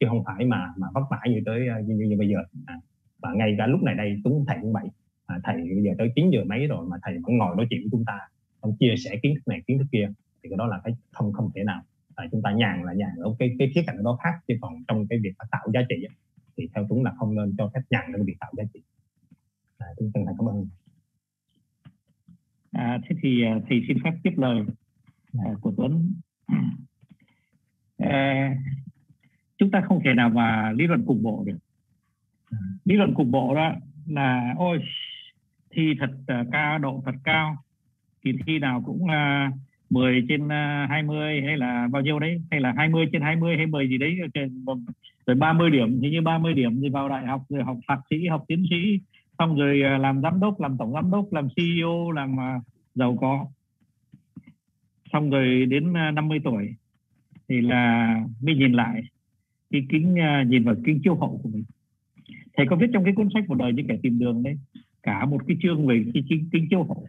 chứ 0.00 0.06
không 0.08 0.24
phải 0.24 0.44
mà 0.44 0.72
mà 0.76 0.86
vất 0.94 1.02
vả 1.10 1.20
như 1.26 1.40
tới 1.46 1.60
như, 1.86 1.94
như, 1.94 2.04
như 2.04 2.16
bây 2.18 2.28
giờ. 2.28 2.38
À, 2.66 2.74
và 3.22 3.32
ngay 3.34 3.54
cả 3.58 3.66
lúc 3.66 3.82
này 3.82 3.94
đây 3.94 4.16
Tuấn 4.24 4.44
thầy 4.48 4.58
cũng 4.60 4.72
vậy 4.72 4.88
à, 5.30 5.40
thầy 5.44 5.56
bây 5.56 5.82
giờ 5.82 5.90
tới 5.98 6.12
9 6.14 6.30
giờ 6.30 6.44
mấy 6.44 6.66
rồi 6.66 6.86
mà 6.88 6.96
thầy 7.02 7.14
vẫn 7.14 7.38
ngồi 7.38 7.56
nói 7.56 7.66
chuyện 7.70 7.80
với 7.80 7.88
chúng 7.92 8.04
ta 8.04 8.18
không 8.60 8.76
chia 8.80 8.94
sẻ 9.04 9.16
kiến 9.22 9.34
thức 9.34 9.48
này 9.48 9.62
kiến 9.66 9.78
thức 9.78 9.86
kia 9.92 10.08
thì 10.42 10.48
cái 10.50 10.56
đó 10.56 10.66
là 10.66 10.80
cái 10.84 10.94
không 11.10 11.32
không 11.32 11.50
thể 11.54 11.64
nào. 11.64 11.82
À, 12.14 12.24
chúng 12.32 12.42
ta 12.42 12.52
nhàn 12.52 12.82
là 12.82 12.92
nhàn 12.92 13.10
ở 13.18 13.34
cái 13.38 13.56
cái 13.58 13.70
khía 13.74 13.82
cạnh 13.86 14.02
đó 14.04 14.18
khác 14.22 14.34
chứ 14.48 14.54
còn 14.60 14.84
trong 14.88 15.06
cái 15.06 15.18
việc 15.22 15.32
tạo 15.50 15.66
giá 15.74 15.80
trị 15.88 16.06
thì 16.56 16.68
theo 16.74 16.86
Tuấn 16.88 17.02
là 17.02 17.12
không 17.18 17.34
nên 17.34 17.54
cho 17.58 17.70
phép 17.74 17.80
nhàn 17.90 18.04
trong 18.12 18.26
việc 18.26 18.36
tạo 18.40 18.52
giá 18.56 18.64
trị. 18.74 18.80
À, 19.78 19.86
Tuấn 19.96 20.10
chân 20.14 20.24
thành 20.26 20.34
cảm 20.38 20.48
ơn. 20.48 20.66
À, 22.72 22.98
thế 23.02 23.16
thì 23.22 23.44
à, 23.44 23.60
thì 23.68 23.82
xin 23.88 23.96
phép 24.04 24.12
tiếp 24.22 24.32
lời 24.36 24.64
à, 25.32 25.54
của 25.60 25.72
Tuấn. 25.76 26.12
À, 27.98 28.54
chúng 29.58 29.70
ta 29.70 29.80
không 29.80 30.00
thể 30.04 30.14
nào 30.14 30.30
mà 30.30 30.72
lý 30.72 30.86
luận 30.86 31.04
cục 31.06 31.16
bộ 31.22 31.44
được. 31.46 31.58
Lý 32.84 32.96
luận 32.96 33.14
cục 33.14 33.26
bộ 33.26 33.54
đó 33.54 33.74
là 34.06 34.54
ôi 34.56 34.78
thi 35.74 35.94
thật 36.00 36.10
uh, 36.40 36.46
cao 36.52 36.78
độ 36.78 37.02
thật 37.06 37.14
cao 37.24 37.56
kỳ 38.22 38.32
thi 38.46 38.58
nào 38.58 38.82
cũng 38.86 39.02
uh, 39.02 39.54
10 39.90 40.24
trên 40.28 40.52
à, 40.52 40.84
uh, 40.84 40.90
20 40.90 41.42
hay 41.46 41.56
là 41.56 41.88
bao 41.92 42.02
nhiêu 42.02 42.18
đấy 42.18 42.42
hay 42.50 42.60
là 42.60 42.72
20 42.76 43.06
trên 43.12 43.22
20 43.22 43.56
hay 43.56 43.66
10 43.66 43.88
gì 43.88 43.98
đấy 43.98 44.18
vâng. 44.64 44.84
rồi 45.26 45.36
30 45.36 45.70
điểm 45.70 45.98
thì 46.02 46.10
như 46.10 46.20
30 46.22 46.54
điểm 46.54 46.80
thì 46.82 46.88
vào 46.88 47.08
đại 47.08 47.26
học 47.26 47.42
rồi 47.48 47.64
học 47.64 47.76
thạc 47.88 47.98
sĩ 48.10 48.26
học 48.26 48.44
tiến 48.48 48.64
sĩ 48.70 49.00
xong 49.38 49.58
rồi 49.58 49.82
uh, 49.96 50.00
làm 50.00 50.22
giám 50.22 50.40
đốc 50.40 50.60
làm 50.60 50.76
tổng 50.78 50.92
giám 50.92 51.10
đốc 51.10 51.32
làm 51.32 51.48
CEO 51.56 52.10
làm 52.10 52.34
uh, 52.34 52.62
giàu 52.94 53.16
có. 53.20 53.46
Xong 55.12 55.30
rồi 55.30 55.66
đến 55.66 55.92
50 55.92 56.40
tuổi 56.44 56.74
thì 57.48 57.60
là 57.60 58.14
mới 58.42 58.54
nhìn 58.54 58.72
lại 58.72 59.02
cái 59.70 59.86
kính 59.88 60.18
à, 60.18 60.44
nhìn 60.48 60.64
vào 60.64 60.74
kính 60.84 61.00
chiếu 61.04 61.14
hậu 61.14 61.40
của 61.42 61.48
mình. 61.48 61.64
Thầy 62.56 62.66
có 62.70 62.76
viết 62.76 62.86
trong 62.92 63.04
cái 63.04 63.14
cuốn 63.16 63.28
sách 63.34 63.48
một 63.48 63.54
đời 63.54 63.72
những 63.72 63.86
kẻ 63.88 63.96
tìm 64.02 64.18
đường 64.18 64.42
đấy? 64.42 64.58
Cả 65.02 65.24
một 65.24 65.42
cái 65.48 65.56
chương 65.62 65.86
về 65.86 66.04
cái 66.14 66.22
kính, 66.28 66.48
kính 66.52 66.66
chiếu 66.70 66.84
hậu 66.84 67.06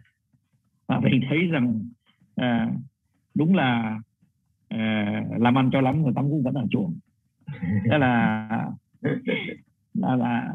và 0.86 1.00
mình 1.00 1.20
thấy 1.28 1.46
rằng 1.46 1.88
à, 2.36 2.70
đúng 3.34 3.54
là 3.54 4.00
à, 4.68 5.24
làm 5.38 5.58
ăn 5.58 5.70
cho 5.72 5.80
lắm 5.80 6.02
người 6.02 6.12
ta 6.16 6.22
cũng 6.22 6.42
vẫn 6.42 6.54
ở 6.54 6.66
chuồng. 6.70 6.98
Đó 7.84 7.98
là 7.98 8.48
là 9.94 10.16
là 10.16 10.54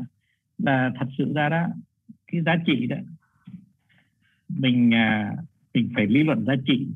là 0.57 0.91
thật 0.99 1.05
sự 1.17 1.33
ra 1.33 1.49
đó 1.49 1.67
cái 2.31 2.41
giá 2.41 2.55
trị 2.65 2.87
đó 2.87 2.97
mình 4.49 4.93
à, 4.93 5.35
mình 5.73 5.91
phải 5.95 6.07
lý 6.07 6.23
luận 6.23 6.45
giá 6.45 6.53
trị. 6.65 6.87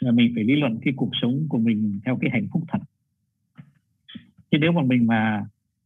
Và 0.00 0.10
mình 0.10 0.32
phải 0.34 0.44
lý 0.44 0.56
luận 0.56 0.78
cái 0.82 0.94
cuộc 0.96 1.10
sống 1.12 1.46
của 1.48 1.58
mình 1.58 2.00
theo 2.04 2.18
cái 2.20 2.30
hạnh 2.30 2.46
phúc 2.52 2.62
thật. 2.68 2.78
Chứ 4.50 4.58
nếu 4.58 4.72
mà 4.72 4.82
mình 4.82 5.06
mà 5.06 5.44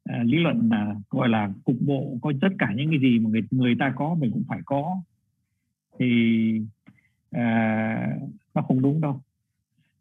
à, 0.08 0.22
lý 0.22 0.38
luận 0.38 0.68
là 0.70 0.94
gọi 1.10 1.28
là 1.28 1.50
cục 1.64 1.76
bộ 1.80 2.18
có 2.22 2.32
tất 2.40 2.48
cả 2.58 2.72
những 2.76 2.90
cái 2.90 2.98
gì 3.00 3.18
mà 3.18 3.30
người 3.30 3.42
người 3.50 3.76
ta 3.78 3.92
có 3.96 4.14
mình 4.14 4.30
cũng 4.30 4.44
phải 4.48 4.60
có. 4.64 4.96
Thì 5.98 6.60
à, 7.30 8.16
nó 8.54 8.62
không 8.62 8.82
đúng 8.82 9.00
đâu. 9.00 9.20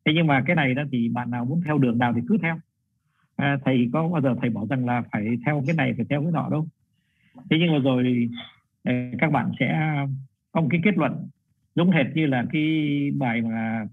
Thế 0.06 0.12
nhưng 0.16 0.28
mà 0.28 0.44
cái 0.46 0.56
này 0.56 0.74
đó 0.74 0.84
thì 0.92 1.10
bạn 1.10 1.32
nào 1.32 1.46
muốn 1.46 1.62
theo 1.66 1.78
đường 1.78 1.98
nào 1.98 2.14
thì 2.14 2.22
cứ 2.28 2.38
theo. 2.42 2.60
À, 3.36 3.58
thầy 3.66 3.90
có 3.94 4.10
bao 4.10 4.22
giờ 4.22 4.36
thầy 4.42 4.50
bảo 4.50 4.68
rằng 4.68 4.86
là 4.86 5.04
phải 5.12 5.28
theo 5.46 5.64
cái 5.68 5.76
này 5.76 5.94
phải 5.98 6.06
theo 6.10 6.22
cái 6.22 6.32
nọ 6.32 6.50
đâu. 6.50 6.68
Thế 7.50 7.58
nhưng 7.60 7.74
mà 7.74 7.80
rồi 7.80 8.30
các 9.20 9.32
bạn 9.32 9.52
sẽ 9.60 9.96
có 10.52 10.62
một 10.62 10.68
cái 10.72 10.82
kết 10.84 10.98
luận 10.98 11.30
giống 11.76 11.92
hệt 11.92 12.06
như 12.16 12.26
là 12.26 12.46
cái 12.52 12.64
bài 13.18 13.42
mà 13.42 13.88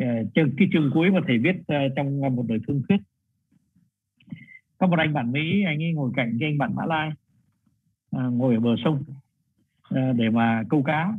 uh, 0.00 0.28
cái 0.34 0.68
chương 0.72 0.90
cuối 0.94 1.10
mà 1.10 1.20
thầy 1.26 1.38
viết 1.38 1.56
uh, 1.60 1.92
trong 1.96 2.20
một 2.20 2.44
đời 2.48 2.58
thương 2.66 2.82
thuyết 2.88 3.00
có 4.78 4.86
một 4.86 4.98
anh 4.98 5.12
bạn 5.12 5.32
Mỹ 5.32 5.62
anh 5.66 5.82
ấy 5.82 5.92
ngồi 5.92 6.10
cạnh 6.16 6.36
cái 6.40 6.48
anh 6.48 6.58
bạn 6.58 6.74
Mã 6.74 6.84
Lai 6.86 7.10
à, 8.10 8.26
ngồi 8.26 8.54
ở 8.54 8.60
bờ 8.60 8.74
sông 8.84 9.02
à, 9.90 10.12
để 10.16 10.30
mà 10.30 10.62
câu 10.68 10.82
cá. 10.82 11.12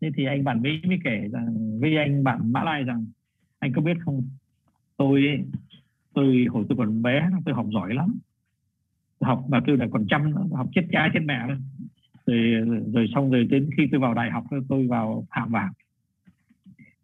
Thế 0.00 0.10
thì 0.16 0.24
anh 0.24 0.44
bạn 0.44 0.62
Mỹ 0.62 0.80
mới 0.86 0.98
kể 1.04 1.28
rằng 1.32 1.78
với 1.80 1.96
anh 1.96 2.24
bạn 2.24 2.52
Mã 2.52 2.64
Lai 2.64 2.84
rằng 2.84 3.06
anh 3.58 3.72
có 3.72 3.82
biết 3.82 3.96
không? 4.04 4.28
Tôi 4.96 5.44
tôi 6.14 6.46
hồi 6.50 6.64
tôi 6.68 6.78
còn 6.78 7.02
bé 7.02 7.30
tôi 7.44 7.54
học 7.54 7.66
giỏi 7.72 7.94
lắm. 7.94 8.18
Học 9.20 9.44
mà 9.48 9.60
tôi 9.66 9.76
lại 9.76 9.88
còn 9.92 10.06
chăm 10.08 10.32
học 10.52 10.66
chết 10.74 10.82
cha 10.92 11.10
chết 11.14 11.20
mẹ 11.24 11.38
rồi 12.26 12.38
rồi 12.92 13.06
xong 13.14 13.30
rồi 13.30 13.44
đến 13.44 13.70
khi 13.76 13.88
tôi 13.90 14.00
vào 14.00 14.14
đại 14.14 14.30
học 14.30 14.44
tôi 14.68 14.86
vào 14.86 15.26
hạ 15.30 15.46
vàng 15.46 15.72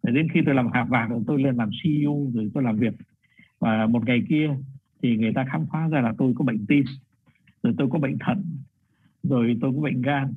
rồi 0.02 0.14
đến 0.16 0.28
khi 0.34 0.40
tôi 0.46 0.54
làm 0.54 0.68
hạ 0.72 0.84
vàng 0.84 1.08
rồi 1.08 1.22
tôi 1.26 1.42
lên 1.42 1.56
làm 1.56 1.70
CEO 1.82 2.30
rồi 2.34 2.50
tôi 2.54 2.62
làm 2.62 2.76
việc. 2.76 2.94
Và 3.58 3.86
một 3.86 4.06
ngày 4.06 4.22
kia 4.28 4.50
thì 5.02 5.16
người 5.16 5.32
ta 5.34 5.44
khám 5.52 5.66
phá 5.72 5.88
ra 5.88 6.00
là 6.00 6.12
tôi 6.18 6.32
có 6.36 6.44
bệnh 6.44 6.66
tim 6.66 6.84
rồi 7.62 7.74
tôi 7.78 7.88
có 7.90 7.98
bệnh 7.98 8.18
thận 8.18 8.44
rồi 9.22 9.58
tôi 9.60 9.72
có 9.76 9.80
bệnh 9.80 10.02
gan 10.02 10.34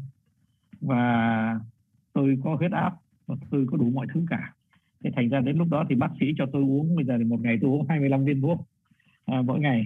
và 0.81 1.60
tôi 2.14 2.38
có 2.44 2.56
huyết 2.56 2.72
áp 2.72 2.94
và 3.27 3.36
tôi 3.52 3.68
có 3.72 3.77
đủ 3.77 3.90
mọi 3.90 4.07
thứ 4.14 4.26
cả. 4.30 4.53
Thế 5.03 5.11
thành 5.15 5.30
ra 5.30 5.40
đến 5.40 5.57
lúc 5.57 5.68
đó 5.69 5.86
thì 5.90 5.95
bác 5.95 6.10
sĩ 6.19 6.26
cho 6.38 6.45
tôi 6.53 6.61
uống 6.61 6.95
bây 6.95 7.06
giờ 7.06 7.15
thì 7.18 7.23
một 7.23 7.41
ngày 7.41 7.57
tôi 7.61 7.72
uống 7.72 7.86
25 7.90 8.26
viên 8.26 8.41
thuốc 8.41 8.68
à, 9.26 9.41
mỗi 9.41 9.60
ngày. 9.60 9.86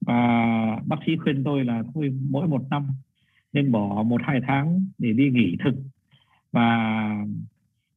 Và 0.00 0.16
bác 0.86 0.96
sĩ 1.06 1.16
khuyên 1.16 1.44
tôi 1.44 1.64
là 1.64 1.82
thôi 1.94 2.14
mỗi 2.30 2.48
một 2.48 2.62
năm 2.70 2.86
nên 3.52 3.72
bỏ 3.72 4.02
một 4.02 4.20
hai 4.24 4.40
tháng 4.46 4.86
để 4.98 5.12
đi 5.12 5.30
nghỉ 5.30 5.56
thực. 5.64 5.74
Và 6.52 7.08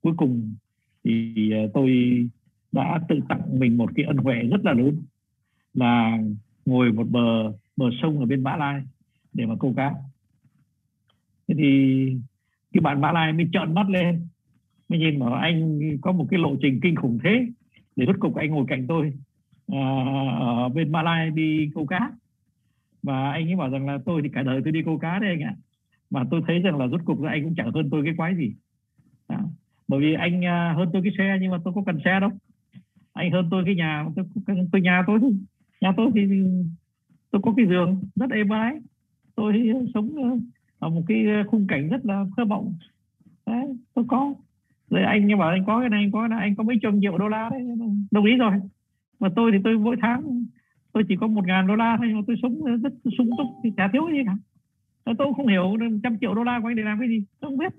cuối 0.01 0.13
cùng 0.17 0.55
thì 1.03 1.51
à, 1.53 1.61
tôi 1.73 1.91
đã 2.71 3.01
tự 3.09 3.19
tặng 3.29 3.59
mình 3.59 3.77
một 3.77 3.91
cái 3.95 4.05
ân 4.05 4.17
huệ 4.17 4.35
rất 4.35 4.65
là 4.65 4.73
lớn 4.73 5.01
là 5.73 6.17
ngồi 6.65 6.91
một 6.91 7.07
bờ 7.09 7.53
bờ 7.77 7.85
sông 8.01 8.19
ở 8.19 8.25
bên 8.25 8.43
Mã 8.43 8.55
Lai 8.55 8.81
để 9.33 9.45
mà 9.45 9.55
câu 9.59 9.73
cá. 9.77 9.93
Thế 11.47 11.55
thì 11.57 12.13
cái 12.73 12.81
bạn 12.81 13.01
Mã 13.01 13.11
Lai 13.11 13.33
mới 13.33 13.47
trợn 13.53 13.73
mắt 13.73 13.89
lên 13.89 14.27
mới 14.89 14.99
nhìn 14.99 15.19
bảo 15.19 15.33
anh 15.33 15.79
có 16.01 16.11
một 16.11 16.27
cái 16.29 16.39
lộ 16.39 16.55
trình 16.61 16.79
kinh 16.83 16.95
khủng 16.95 17.19
thế 17.23 17.47
để 17.95 18.05
rốt 18.05 18.15
cục 18.19 18.35
anh 18.35 18.51
ngồi 18.51 18.65
cạnh 18.67 18.87
tôi 18.87 19.13
à, 19.67 19.81
ở 20.39 20.69
bên 20.69 20.91
Mã 20.91 21.01
Lai 21.01 21.31
đi 21.31 21.69
câu 21.75 21.85
cá. 21.85 22.11
Và 23.03 23.31
anh 23.31 23.47
ấy 23.47 23.55
bảo 23.55 23.69
rằng 23.69 23.87
là 23.87 23.97
tôi 24.05 24.21
thì 24.21 24.29
cả 24.33 24.43
đời 24.43 24.61
tôi 24.63 24.71
đi 24.71 24.81
câu 24.85 24.97
cá 24.97 25.19
đấy 25.19 25.29
anh 25.29 25.41
ạ 25.41 25.55
mà 26.09 26.23
tôi 26.31 26.41
thấy 26.47 26.59
rằng 26.59 26.77
là 26.77 26.87
rốt 26.87 27.01
cục 27.05 27.21
là 27.21 27.31
anh 27.31 27.43
cũng 27.43 27.55
chẳng 27.57 27.71
hơn 27.71 27.89
tôi 27.91 28.03
cái 28.05 28.13
quái 28.17 28.35
gì. 28.35 28.53
À, 29.27 29.39
bởi 29.87 29.99
vì 29.99 30.13
anh 30.13 30.45
à, 30.45 30.73
hơn 30.77 30.89
tôi 30.93 31.01
cái 31.01 31.11
xe 31.17 31.37
nhưng 31.41 31.51
mà 31.51 31.57
tôi 31.63 31.73
có 31.73 31.83
cần 31.85 31.99
xe 32.05 32.19
đâu. 32.19 32.29
Anh 33.13 33.31
hơn 33.31 33.47
tôi 33.51 33.63
cái 33.65 33.75
nhà 33.75 34.05
tôi, 34.15 34.25
tôi 34.71 34.81
nhà 34.81 35.03
tôi 35.07 35.19
thôi 35.19 35.31
nhà 35.81 35.93
tôi 35.97 36.11
thì 36.15 36.21
tôi 37.31 37.41
có 37.41 37.53
cái 37.57 37.65
giường 37.67 38.01
rất 38.15 38.29
êm 38.31 38.49
ái. 38.49 38.79
Tôi 39.35 39.69
ờ, 39.73 39.85
sống 39.93 40.09
ờ, 40.15 40.37
ở 40.79 40.89
một 40.89 41.01
cái 41.07 41.25
ờ, 41.25 41.43
khung 41.47 41.67
cảnh 41.67 41.89
rất 41.89 42.05
là 42.05 42.25
thơ 42.37 42.45
mộng. 42.45 42.73
Đấy, 43.45 43.65
tôi 43.93 44.05
có. 44.07 44.33
Rồi 44.89 45.03
anh 45.03 45.27
như 45.27 45.37
bảo 45.37 45.49
anh 45.49 45.65
có 45.65 45.79
cái 45.79 45.89
này 45.89 46.03
anh 46.03 46.11
có 46.11 46.19
cái 46.19 46.29
này 46.29 46.39
anh 46.39 46.55
có 46.55 46.63
mấy 46.63 46.75
trăm 46.81 47.01
triệu 47.01 47.17
đô 47.17 47.27
la 47.27 47.49
đấy 47.49 47.61
đồng 48.11 48.25
ý 48.25 48.35
rồi. 48.35 48.51
Mà 49.19 49.29
tôi 49.35 49.51
thì 49.51 49.57
tôi 49.63 49.77
mỗi 49.77 49.95
tháng 50.01 50.45
tôi 50.93 51.03
chỉ 51.07 51.15
có 51.15 51.27
một 51.27 51.45
ngàn 51.45 51.67
đô 51.67 51.75
la 51.75 51.97
thôi 51.97 52.07
nhưng 52.07 52.17
mà 52.17 52.23
tôi 52.27 52.35
sống 52.41 52.81
rất 52.81 52.93
sung 53.17 53.29
túc 53.37 53.47
thì 53.63 53.71
chả 53.77 53.89
thiếu 53.93 54.09
gì 54.11 54.19
cả. 54.25 54.35
Tôi 55.17 55.33
không 55.35 55.47
hiểu 55.47 55.77
trăm 56.03 56.17
triệu 56.21 56.33
đô 56.33 56.43
la 56.43 56.59
của 56.59 56.67
anh 56.67 56.75
để 56.75 56.83
làm 56.83 56.99
cái 56.99 57.09
gì 57.09 57.23
tôi 57.39 57.51
không 57.51 57.57
biết. 57.57 57.73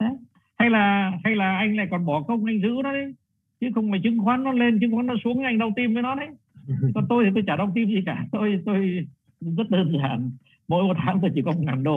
Đấy. 0.00 0.16
hay 0.58 0.70
là 0.70 1.12
hay 1.24 1.36
là 1.36 1.56
anh 1.56 1.76
lại 1.76 1.86
còn 1.90 2.06
bỏ 2.06 2.22
công 2.22 2.44
anh 2.44 2.60
giữ 2.60 2.70
nó 2.84 2.92
đấy 2.92 3.14
chứ 3.60 3.68
không 3.74 3.90
phải 3.90 4.00
chứng 4.04 4.18
khoán 4.18 4.44
nó 4.44 4.52
lên 4.52 4.78
chứng 4.80 4.92
khoán 4.92 5.06
nó 5.06 5.14
xuống 5.24 5.44
anh 5.44 5.58
đau 5.58 5.72
tim 5.76 5.94
với 5.94 6.02
nó 6.02 6.14
đấy. 6.14 6.28
còn 6.94 7.06
tôi 7.08 7.24
thì 7.24 7.30
tôi 7.34 7.44
chả 7.46 7.56
đóng 7.56 7.72
phim 7.74 7.88
gì 7.88 8.02
cả. 8.06 8.26
Tôi 8.32 8.62
tôi 8.66 9.06
rất 9.40 9.70
đơn 9.70 9.98
giản. 9.98 10.30
Mỗi 10.68 10.82
một 10.82 10.96
tháng 10.98 11.18
tôi 11.20 11.30
chỉ 11.34 11.42
có 11.44 11.52
một 11.52 11.62
ngàn 11.62 11.82
đô 11.82 11.96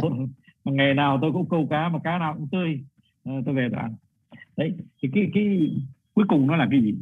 mà 0.64 0.72
ngày 0.72 0.94
nào 0.94 1.20
tôi 1.22 1.32
cũng 1.32 1.50
câu 1.50 1.68
cá 1.70 1.90
mà 1.90 2.00
cá 2.04 2.18
nào 2.18 2.34
cũng 2.38 2.48
tươi. 2.52 2.84
À, 3.24 3.34
tôi 3.46 3.56
về 3.56 3.68
tôi 3.72 3.80
ăn 3.80 3.96
đấy 4.58 4.74
thì 5.02 5.10
cái 5.14 5.32
cái 5.34 5.72
cuối 6.14 6.26
cùng 6.28 6.48
nó 6.48 6.56
là 6.56 6.68
cái 6.72 6.82
gì? 6.82 6.96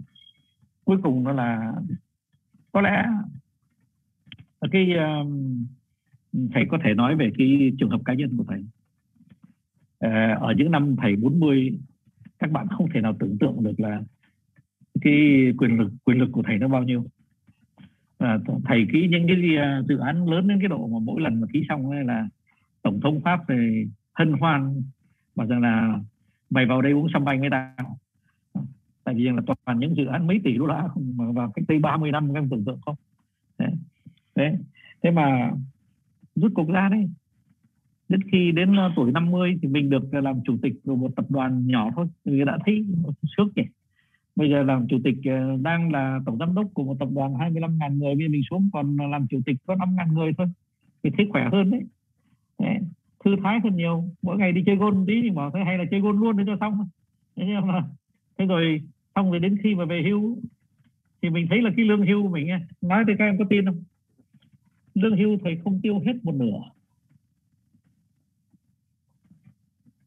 Cuối 0.84 0.98
cùng 1.04 1.24
nó 1.24 1.32
là 1.32 1.74
có 2.72 2.82
lẽ 2.82 3.06
cái 4.72 4.94
um, 4.94 5.66
thầy 6.54 6.66
có 6.70 6.78
thể 6.84 6.94
nói 6.94 7.16
về 7.16 7.32
cái 7.38 7.72
trường 7.80 7.90
hợp 7.90 8.02
cá 8.06 8.14
nhân 8.14 8.38
của 8.38 8.44
thầy. 8.48 8.66
À, 10.00 10.38
ở 10.42 10.54
những 10.58 10.72
năm 10.72 10.96
thầy 11.02 11.16
40 11.16 11.80
các 12.40 12.52
bạn 12.52 12.68
không 12.68 12.90
thể 12.94 13.02
nào 13.02 13.16
tưởng 13.20 13.38
tượng 13.40 13.64
được 13.64 13.80
là 13.80 14.02
cái 15.02 15.14
quyền 15.58 15.78
lực 15.78 15.92
quyền 16.04 16.18
lực 16.18 16.30
của 16.32 16.44
thầy 16.46 16.58
nó 16.58 16.68
bao 16.68 16.84
nhiêu. 16.84 17.06
Ờ, 18.22 18.40
thầy 18.66 18.88
ký 18.94 19.08
những 19.08 19.28
cái 19.28 19.56
ờ, 19.58 19.84
dự 19.90 19.98
án 19.98 20.30
lớn 20.30 20.48
đến 20.48 20.60
cái 20.60 20.68
độ 20.68 20.88
mà 20.88 21.00
mỗi 21.04 21.22
lần 21.22 21.42
mà 21.42 21.48
ký 21.54 21.64
xong 21.70 21.92
là 21.92 22.28
tổng 22.82 23.00
thống 23.02 23.22
pháp 23.22 23.48
về 23.48 23.86
hân 24.14 24.34
hoan, 24.34 24.82
bảo 25.36 25.48
rằng 25.48 25.62
là 25.62 26.00
mày 26.50 26.66
vào 26.66 26.82
đây 26.82 26.92
uống 26.92 27.08
sâm 27.14 27.26
banh 27.26 27.40
với 27.40 27.50
tao. 27.50 27.98
Tại 29.04 29.16
vì 29.16 29.24
là 29.24 29.42
toàn 29.66 29.80
những 29.80 29.96
dự 29.96 30.06
án 30.06 30.28
mấy 30.28 30.42
tỷ 30.44 30.58
đô 30.58 30.66
la 30.66 30.88
mà 30.96 31.32
vào 31.32 31.52
cách 31.56 31.66
đây 31.68 31.80
30 31.80 32.12
năm 32.12 32.34
các 32.34 32.44
tưởng 32.52 32.66
tượng 32.66 32.80
không? 32.86 32.96
Đấy. 33.58 33.72
đấy. 34.36 34.56
Thế 35.04 35.12
mà 35.12 35.52
rút 36.36 36.52
cục 36.56 36.70
ra 36.70 36.90
đấy. 36.92 37.10
Đến 38.10 38.22
khi 38.32 38.52
đến 38.52 38.76
ờ, 38.76 38.92
tuổi 38.96 39.12
50 39.12 39.60
thì 39.62 39.68
mình 39.68 39.90
được 39.90 40.14
làm 40.14 40.40
chủ 40.46 40.58
tịch 40.62 40.74
của 40.86 40.96
một 40.96 41.12
tập 41.16 41.26
đoàn 41.30 41.68
nhỏ 41.68 41.92
thôi. 41.96 42.08
Người 42.26 42.46
đã 42.46 42.58
thấy 42.66 42.86
sướng 43.38 43.50
nhỉ 43.56 43.64
bây 44.36 44.50
giờ 44.50 44.64
làm 44.64 44.88
chủ 44.88 44.98
tịch 45.04 45.16
ờ, 45.26 45.58
đang 45.62 45.92
là 45.92 46.20
tổng 46.26 46.38
giám 46.38 46.56
đốc 46.56 46.68
của 46.74 46.84
một 46.84 46.96
tập 47.00 47.10
đoàn 47.12 47.36
25 47.36 47.78
ngàn 47.78 47.98
người 47.98 48.16
bây 48.16 48.26
giờ 48.26 48.30
mình 48.32 48.42
xuống 48.50 48.70
còn 48.74 48.98
làm 49.12 49.28
chủ 49.28 49.40
tịch 49.46 49.56
có 49.68 49.76
5 49.76 49.96
ngàn 49.96 50.14
người 50.14 50.32
thôi. 50.38 50.48
Thì 51.04 51.10
thấy 51.18 51.28
khỏe 51.32 51.50
hơn 51.52 51.72
đấy, 51.72 51.82
đấy 52.60 52.78
thư 53.26 53.36
thái 53.44 53.60
hơn 53.64 53.76
nhiều. 53.76 54.04
Mỗi 54.22 54.38
ngày 54.38 54.52
đi 54.52 54.64
chơi 54.66 54.76
gôn 54.76 55.04
tí 55.08 55.22
thì 55.22 55.30
bảo 55.30 55.52
thế 55.54 55.60
hay 55.66 55.78
là 55.78 55.84
chơi 55.92 56.00
gôn 56.00 56.20
luôn 56.20 56.38
để 56.38 56.44
cho 56.48 56.58
xong. 56.60 56.88
Thế 57.36 57.44
nhưng 57.48 57.68
mà 57.68 57.84
thế 58.38 58.46
rồi 58.46 58.82
xong 59.16 59.32
rồi 59.32 59.40
đến 59.40 59.58
khi 59.64 59.76
mà 59.76 59.86
về 59.86 60.04
hưu 60.10 60.38
thì 61.22 61.30
mình 61.30 61.48
thấy 61.50 61.62
là 61.62 61.72
cái 61.78 61.86
lương 61.86 62.08
hưu 62.08 62.24
của 62.24 62.30
mình 62.30 62.48
nói 62.82 63.04
thì 63.08 63.14
các 63.20 63.26
em 63.26 63.38
có 63.38 63.46
tin 63.50 63.66
không? 63.66 63.84
Lương 64.94 65.18
hưu 65.18 65.38
thầy 65.44 65.58
không 65.64 65.82
tiêu 65.82 66.00
hết 66.00 66.14
một 66.24 66.36
nửa. 66.36 66.60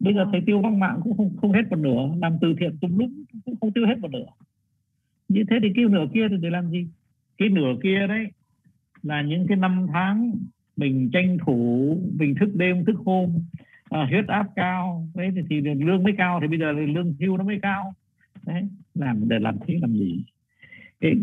Bây 0.05 0.15
giờ 0.15 0.27
thầy 0.33 0.41
tiêu 0.47 0.61
văng 0.61 0.79
mạng 0.79 1.01
cũng 1.05 1.17
không 1.17 1.37
không 1.37 1.53
hết 1.53 1.63
một 1.71 1.79
nửa 1.79 2.15
làm 2.21 2.37
từ 2.41 2.55
thiện 2.61 2.77
tung 2.81 2.99
lúc 2.99 3.11
cũng 3.45 3.57
không 3.61 3.73
tiêu 3.73 3.87
hết 3.87 3.99
một 3.99 4.11
nửa. 4.11 4.27
Như 5.29 5.45
thế 5.51 5.57
thì 5.63 5.69
cái 5.75 5.85
nửa 5.85 6.07
kia 6.15 6.29
thì 6.31 6.37
để 6.41 6.51
làm 6.51 6.71
gì? 6.71 6.87
Cái 7.39 7.49
nửa 7.49 7.75
kia 7.83 8.07
đấy 8.09 8.27
là 9.03 9.23
những 9.23 9.47
cái 9.47 9.57
năm 9.57 9.87
tháng 9.93 10.33
mình 10.77 11.11
tranh 11.13 11.39
thủ 11.47 11.99
mình 12.19 12.35
thức 12.41 12.49
đêm 12.55 12.85
thức 12.85 12.97
hôm 13.05 13.31
à, 13.91 14.07
huyết 14.11 14.27
áp 14.27 14.47
cao. 14.57 15.09
Đấy 15.15 15.31
thì, 15.35 15.43
thì 15.51 15.61
lương 15.61 16.03
mới 16.03 16.13
cao 16.19 16.39
thì 16.43 16.49
bây 16.49 16.59
giờ 16.59 16.75
thì 16.77 16.87
lương 16.93 17.15
hưu 17.21 17.37
nó 17.37 17.45
mới 17.45 17.59
cao. 17.63 17.95
Đấy 18.47 18.63
làm 18.95 19.29
để 19.29 19.39
làm 19.39 19.57
thế 19.67 19.79
làm 19.81 19.93
gì? 19.93 20.25
Đấy. 21.01 21.15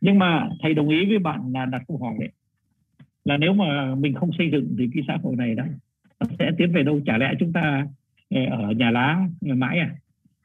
nhưng 0.00 0.18
mà 0.18 0.48
thầy 0.62 0.74
đồng 0.74 0.88
ý 0.88 1.06
với 1.08 1.18
bạn 1.18 1.52
là 1.52 1.64
đặt 1.64 1.82
câu 1.88 1.98
hỏi 1.98 2.14
đấy. 2.20 2.30
Là 3.24 3.36
nếu 3.36 3.52
mà 3.52 3.94
mình 3.94 4.14
không 4.14 4.30
xây 4.38 4.50
dựng 4.50 4.74
thì 4.78 4.90
cái 4.94 5.02
xã 5.06 5.18
hội 5.22 5.36
này 5.36 5.54
đó 5.54 5.64
sẽ 6.38 6.50
tiến 6.58 6.72
về 6.72 6.82
đâu? 6.82 7.00
Chả 7.06 7.18
lẽ 7.18 7.32
chúng 7.40 7.52
ta 7.52 7.60
ờ, 7.60 7.97
Ờ, 8.30 8.40
ở 8.50 8.70
nhà 8.70 8.90
lá 8.90 9.28
mãi 9.40 9.78
à? 9.78 9.94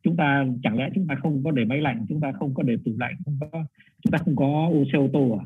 Chúng 0.03 0.15
ta 0.15 0.45
chẳng 0.63 0.77
lẽ 0.77 0.89
chúng 0.95 1.07
ta 1.07 1.15
không 1.15 1.43
có 1.43 1.51
để 1.51 1.65
máy 1.65 1.81
lạnh 1.81 2.05
chúng 2.09 2.21
ta 2.21 2.31
không 2.31 2.53
có 2.53 2.63
để 2.63 2.77
tủ 2.85 2.91
lạnh 2.99 3.15
không 3.25 3.37
có 3.39 3.65
chúng 4.03 4.11
ta 4.11 4.17
không 4.17 4.35
có 4.35 4.69
ô 4.73 4.83
xe 4.93 4.97
ô 4.97 5.09
tô 5.13 5.39
à? 5.39 5.45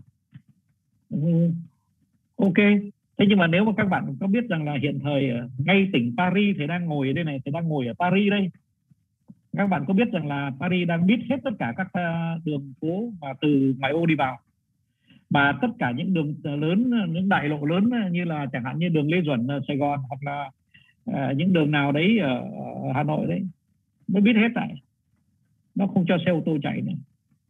Ừ, 1.10 1.52
ok. 2.36 2.58
Thế 3.18 3.26
nhưng 3.30 3.38
mà 3.38 3.48
nếu 3.48 3.66
mà 3.66 3.72
các 3.78 3.86
bạn 3.86 4.16
có 4.20 4.28
biết 4.28 4.50
rằng 4.50 4.66
là 4.66 4.78
hiện 4.82 5.00
thời 5.00 5.32
ngay 5.58 5.90
tỉnh 5.94 6.14
Paris 6.18 6.56
thì 6.60 6.68
đang 6.68 6.86
ngồi 6.86 7.08
ở 7.08 7.14
đây 7.14 7.24
này 7.24 7.40
thì 7.46 7.52
đang 7.52 7.68
ngồi 7.68 7.88
ở 7.88 7.94
Paris 8.00 8.32
đây. 8.32 8.50
Các 9.58 9.68
bạn 9.68 9.84
có 9.88 9.94
biết 9.94 10.08
rằng 10.12 10.28
là 10.28 10.52
Paris 10.60 10.88
đang 10.88 11.08
biết 11.08 11.20
hết 11.30 11.38
tất 11.44 11.52
cả 11.60 11.74
các 11.78 11.88
ờ, 11.92 12.40
đường 12.46 12.74
phố 12.82 13.14
mà 13.22 13.28
từ 13.42 13.76
ngoại 13.80 13.92
ô 13.92 14.06
đi 14.06 14.16
vào? 14.16 14.40
Và 15.30 15.54
tất 15.62 15.68
cả 15.80 15.92
những 15.92 16.14
đường 16.14 16.36
ờ, 16.44 16.56
lớn 16.56 16.92
những 17.10 17.30
đại 17.30 17.50
lộ 17.50 17.66
lớn 17.66 17.90
như 18.12 18.24
là 18.24 18.46
chẳng 18.52 18.64
hạn 18.64 18.80
như 18.80 18.90
đường 18.90 19.12
Lê 19.12 19.22
Duẩn 19.22 19.48
Sài 19.68 19.78
Gòn 19.78 20.00
hoặc 20.10 20.24
là 20.24 20.52
à, 21.14 21.34
những 21.38 21.54
đường 21.54 21.72
nào 21.72 21.92
đấy 21.92 22.20
ở 22.20 22.44
Hà 22.96 23.04
Nội 23.04 23.28
đấy 23.28 23.48
nó 24.08 24.20
biết 24.20 24.34
hết 24.36 24.50
tại. 24.56 24.82
Nó 25.76 25.88
không 25.88 26.06
cho 26.08 26.18
xe 26.26 26.32
ô 26.32 26.42
tô 26.46 26.58
chạy 26.64 26.82
nữa. 26.82 26.94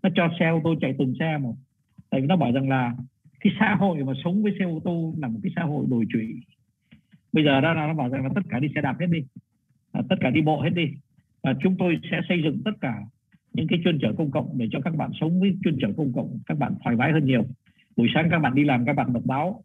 Nó 0.04 0.10
cho 0.16 0.30
xe 0.40 0.50
ô 0.50 0.62
tô 0.64 0.76
chạy 0.82 0.96
từng 0.98 1.14
xe 1.20 1.38
một. 1.38 1.56
Tại 2.10 2.22
vì 2.22 2.28
nó 2.28 2.36
bảo 2.36 2.52
rằng 2.52 2.70
là 2.70 2.96
cái 3.40 3.54
xã 3.60 3.76
hội 3.76 4.04
mà 4.04 4.14
sống 4.24 4.44
với 4.44 4.56
xe 4.60 4.66
ô 4.66 4.80
tô 4.84 5.14
là 5.18 5.28
một 5.28 5.40
cái 5.44 5.52
xã 5.56 5.64
hội 5.64 5.86
đồi 5.90 6.06
trụy. 6.10 6.36
Bây 7.34 7.44
giờ 7.44 7.62
đó 7.62 7.74
là 7.74 7.88
nó 7.88 7.94
bảo 7.94 8.10
rằng 8.10 8.24
là 8.24 8.30
tất 8.36 8.42
cả 8.50 8.60
đi 8.60 8.68
xe 8.76 8.82
đạp 8.82 8.96
hết 9.00 9.08
đi. 9.12 9.20
À, 9.92 10.02
tất 10.10 10.16
cả 10.20 10.30
đi 10.30 10.42
bộ 10.42 10.62
hết 10.62 10.70
đi. 10.70 10.86
Và 11.44 11.54
chúng 11.64 11.76
tôi 11.80 12.00
sẽ 12.12 12.22
xây 12.30 12.42
dựng 12.44 12.62
tất 12.66 12.72
cả 12.82 13.00
những 13.54 13.68
cái 13.68 13.80
chuyên 13.84 14.00
chở 14.02 14.14
công 14.18 14.32
cộng 14.32 14.58
để 14.58 14.68
cho 14.72 14.80
các 14.82 14.96
bạn 14.96 15.12
sống 15.20 15.40
với 15.40 15.58
chuyên 15.64 15.78
chở 15.82 15.88
công 15.98 16.14
cộng 16.14 16.40
các 16.46 16.58
bạn 16.58 16.74
thoải 16.84 16.96
mái 16.96 17.12
hơn 17.12 17.26
nhiều. 17.26 17.44
Buổi 17.98 18.08
sáng 18.14 18.28
các 18.32 18.40
bạn 18.40 18.56
đi 18.56 18.64
làm 18.64 18.86
các 18.86 18.94
bạn 18.94 19.14
đọc 19.14 19.24
báo. 19.26 19.64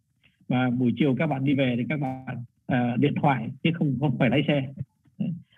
Và 0.48 0.70
buổi 0.70 0.94
chiều 0.96 1.14
các 1.18 1.26
bạn 1.26 1.44
đi 1.44 1.54
về 1.54 1.74
thì 1.78 1.84
các 1.88 2.00
bạn 2.00 2.44
uh, 2.74 2.98
điện 2.98 3.14
thoại 3.22 3.50
chứ 3.62 3.70
không 3.74 3.96
không 4.00 4.18
phải 4.18 4.30
lái 4.30 4.42
xe. 4.48 4.72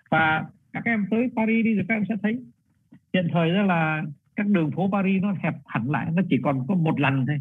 Và 0.09 0.45
các 0.73 0.85
em 0.85 1.05
tới 1.11 1.29
Paris 1.35 1.65
đi 1.65 1.73
rồi 1.75 1.85
các 1.87 1.95
em 1.95 2.03
sẽ 2.09 2.15
thấy 2.23 2.39
hiện 3.13 3.27
thời 3.33 3.53
đó 3.53 3.63
là 3.63 4.03
các 4.35 4.47
đường 4.47 4.71
phố 4.71 4.89
Paris 4.91 5.23
nó 5.23 5.35
hẹp 5.43 5.53
hẳn 5.65 5.91
lại 5.91 6.11
nó 6.13 6.21
chỉ 6.29 6.37
còn 6.43 6.67
có 6.67 6.75
một 6.75 6.99
lần 6.99 7.25
thôi. 7.25 7.37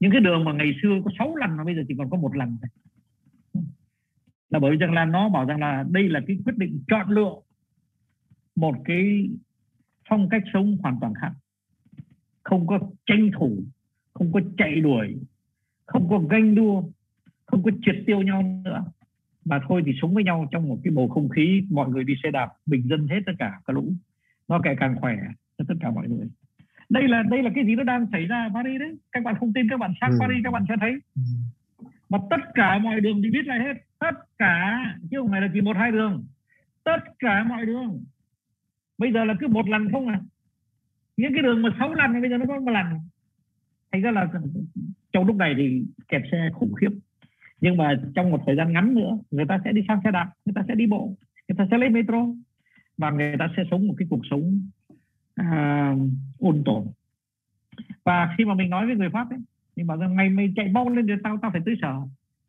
Những 0.00 0.10
cái 0.12 0.20
đường 0.20 0.44
mà 0.44 0.52
ngày 0.52 0.72
xưa 0.82 1.00
có 1.04 1.10
6 1.18 1.36
lần 1.36 1.56
mà 1.56 1.64
bây 1.64 1.74
giờ 1.74 1.82
chỉ 1.88 1.94
còn 1.98 2.10
có 2.10 2.16
một 2.16 2.36
lần 2.36 2.56
thôi. 2.62 2.70
Là 4.50 4.58
bởi 4.58 4.70
vì 4.70 4.76
rằng 4.76 4.92
là 4.92 5.04
nó 5.04 5.28
bảo 5.28 5.44
rằng 5.44 5.60
là 5.60 5.84
đây 5.90 6.08
là 6.08 6.20
cái 6.26 6.38
quyết 6.44 6.56
định 6.56 6.82
chọn 6.88 7.10
lựa 7.10 7.34
một 8.56 8.76
cái 8.84 9.28
phong 10.08 10.28
cách 10.28 10.42
sống 10.52 10.76
hoàn 10.82 10.96
toàn 11.00 11.14
khác. 11.14 11.32
Không 12.42 12.66
có 12.66 12.78
tranh 13.06 13.30
thủ 13.38 13.58
không 14.14 14.32
có 14.32 14.40
chạy 14.56 14.80
đuổi 14.80 15.16
không 15.86 16.08
có 16.10 16.18
ganh 16.18 16.54
đua 16.54 16.82
không 17.46 17.62
có 17.62 17.70
triệt 17.82 17.94
tiêu 18.06 18.22
nhau 18.22 18.42
nữa 18.64 18.84
mà 19.46 19.60
thôi 19.68 19.82
thì 19.86 19.92
sống 20.02 20.14
với 20.14 20.24
nhau 20.24 20.48
trong 20.50 20.68
một 20.68 20.78
cái 20.84 20.92
bầu 20.94 21.08
không 21.08 21.28
khí 21.28 21.62
mọi 21.70 21.88
người 21.88 22.04
đi 22.04 22.14
xe 22.22 22.30
đạp 22.30 22.48
bình 22.66 22.82
dân 22.88 23.08
hết 23.08 23.20
tất 23.26 23.32
cả 23.38 23.60
cả 23.66 23.72
lũ. 23.72 23.92
Nó 24.48 24.60
càng 24.62 24.76
càng 24.80 24.96
khỏe 25.00 25.16
cho 25.58 25.64
tất 25.68 25.74
cả 25.80 25.90
mọi 25.90 26.08
người. 26.08 26.26
Đây 26.88 27.08
là 27.08 27.22
đây 27.22 27.42
là 27.42 27.50
cái 27.54 27.66
gì 27.66 27.74
nó 27.74 27.82
đang 27.82 28.06
xảy 28.12 28.24
ra 28.24 28.42
ở 28.42 28.50
Paris 28.54 28.80
đấy? 28.80 28.96
Các 29.12 29.24
bạn 29.24 29.34
không 29.40 29.52
tin 29.52 29.68
các 29.70 29.80
bạn 29.80 29.92
sang 30.00 30.10
ừ. 30.10 30.16
Paris 30.20 30.44
các 30.44 30.50
bạn 30.50 30.64
sẽ 30.68 30.74
thấy. 30.80 30.92
Ừ. 31.14 31.22
mà 32.08 32.18
tất 32.30 32.40
cả 32.54 32.78
mọi 32.78 33.00
đường 33.00 33.22
thì 33.22 33.30
biết 33.30 33.46
lại 33.46 33.58
hết. 33.58 33.74
Tất 33.98 34.38
cả 34.38 34.84
chứ 35.10 35.16
không 35.20 35.30
phải 35.30 35.40
là 35.40 35.48
chỉ 35.54 35.60
một 35.60 35.76
hai 35.76 35.92
đường. 35.92 36.24
Tất 36.84 37.00
cả 37.18 37.44
mọi 37.44 37.66
đường. 37.66 38.04
Bây 38.98 39.12
giờ 39.12 39.24
là 39.24 39.34
cứ 39.40 39.48
một 39.48 39.68
lần 39.68 39.92
không 39.92 40.08
à? 40.08 40.20
Những 41.16 41.32
cái 41.34 41.42
đường 41.42 41.62
mà 41.62 41.68
sáu 41.78 41.94
lần 41.94 42.20
bây 42.20 42.30
giờ 42.30 42.38
nó 42.38 42.44
có 42.48 42.60
một 42.60 42.70
lần. 42.70 42.86
Thành 43.92 44.02
ra 44.02 44.10
là 44.10 44.28
trong 45.12 45.26
lúc 45.26 45.36
này 45.36 45.54
thì 45.56 45.82
kẹt 46.08 46.22
xe 46.32 46.50
khủng 46.54 46.74
khiếp 46.74 46.90
nhưng 47.60 47.76
mà 47.76 48.00
trong 48.14 48.30
một 48.30 48.42
thời 48.46 48.56
gian 48.56 48.72
ngắn 48.72 48.94
nữa, 48.94 49.18
người 49.30 49.46
ta 49.48 49.58
sẽ 49.64 49.72
đi 49.72 49.82
sang 49.88 50.00
xe 50.04 50.10
đạp, 50.10 50.32
người 50.44 50.52
ta 50.54 50.64
sẽ 50.68 50.74
đi 50.74 50.86
bộ, 50.86 51.16
người 51.48 51.56
ta 51.58 51.66
sẽ 51.70 51.78
lấy 51.78 51.88
metro 51.88 52.26
và 52.98 53.10
người 53.10 53.34
ta 53.38 53.48
sẽ 53.56 53.62
sống 53.70 53.88
một 53.88 53.94
cái 53.98 54.08
cuộc 54.10 54.20
sống 54.30 54.68
à, 55.34 55.90
ổn 56.38 56.56
ôn 56.56 56.62
tồn. 56.64 56.86
Và 58.04 58.34
khi 58.38 58.44
mà 58.44 58.54
mình 58.54 58.70
nói 58.70 58.86
với 58.86 58.96
người 58.96 59.10
pháp 59.10 59.30
ấy 59.30 59.38
mình 59.76 59.86
bảo 59.86 59.96
rằng 59.96 60.16
ngày 60.16 60.28
mày 60.28 60.52
chạy 60.56 60.68
mau 60.68 60.88
lên 60.88 61.06
thì 61.06 61.12
tao 61.24 61.38
tao 61.42 61.50
phải 61.50 61.60
tới 61.66 61.74
sở? 61.82 61.94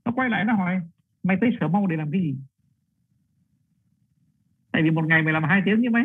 Nó 0.06 0.12
quay 0.12 0.30
lại 0.30 0.46
nó 0.46 0.54
hỏi, 0.54 0.82
mày 1.24 1.38
tới 1.42 1.50
sở 1.60 1.68
mau 1.68 1.88
để 1.88 1.96
làm 1.96 2.12
cái 2.12 2.22
gì? 2.22 2.36
Tại 4.72 4.84
vì 4.84 4.90
một 4.90 5.06
ngày 5.08 5.22
mày 5.22 5.34
làm 5.34 5.44
hai 5.44 5.62
tiếng 5.66 5.82
như 5.82 5.90
mấy. 5.90 6.04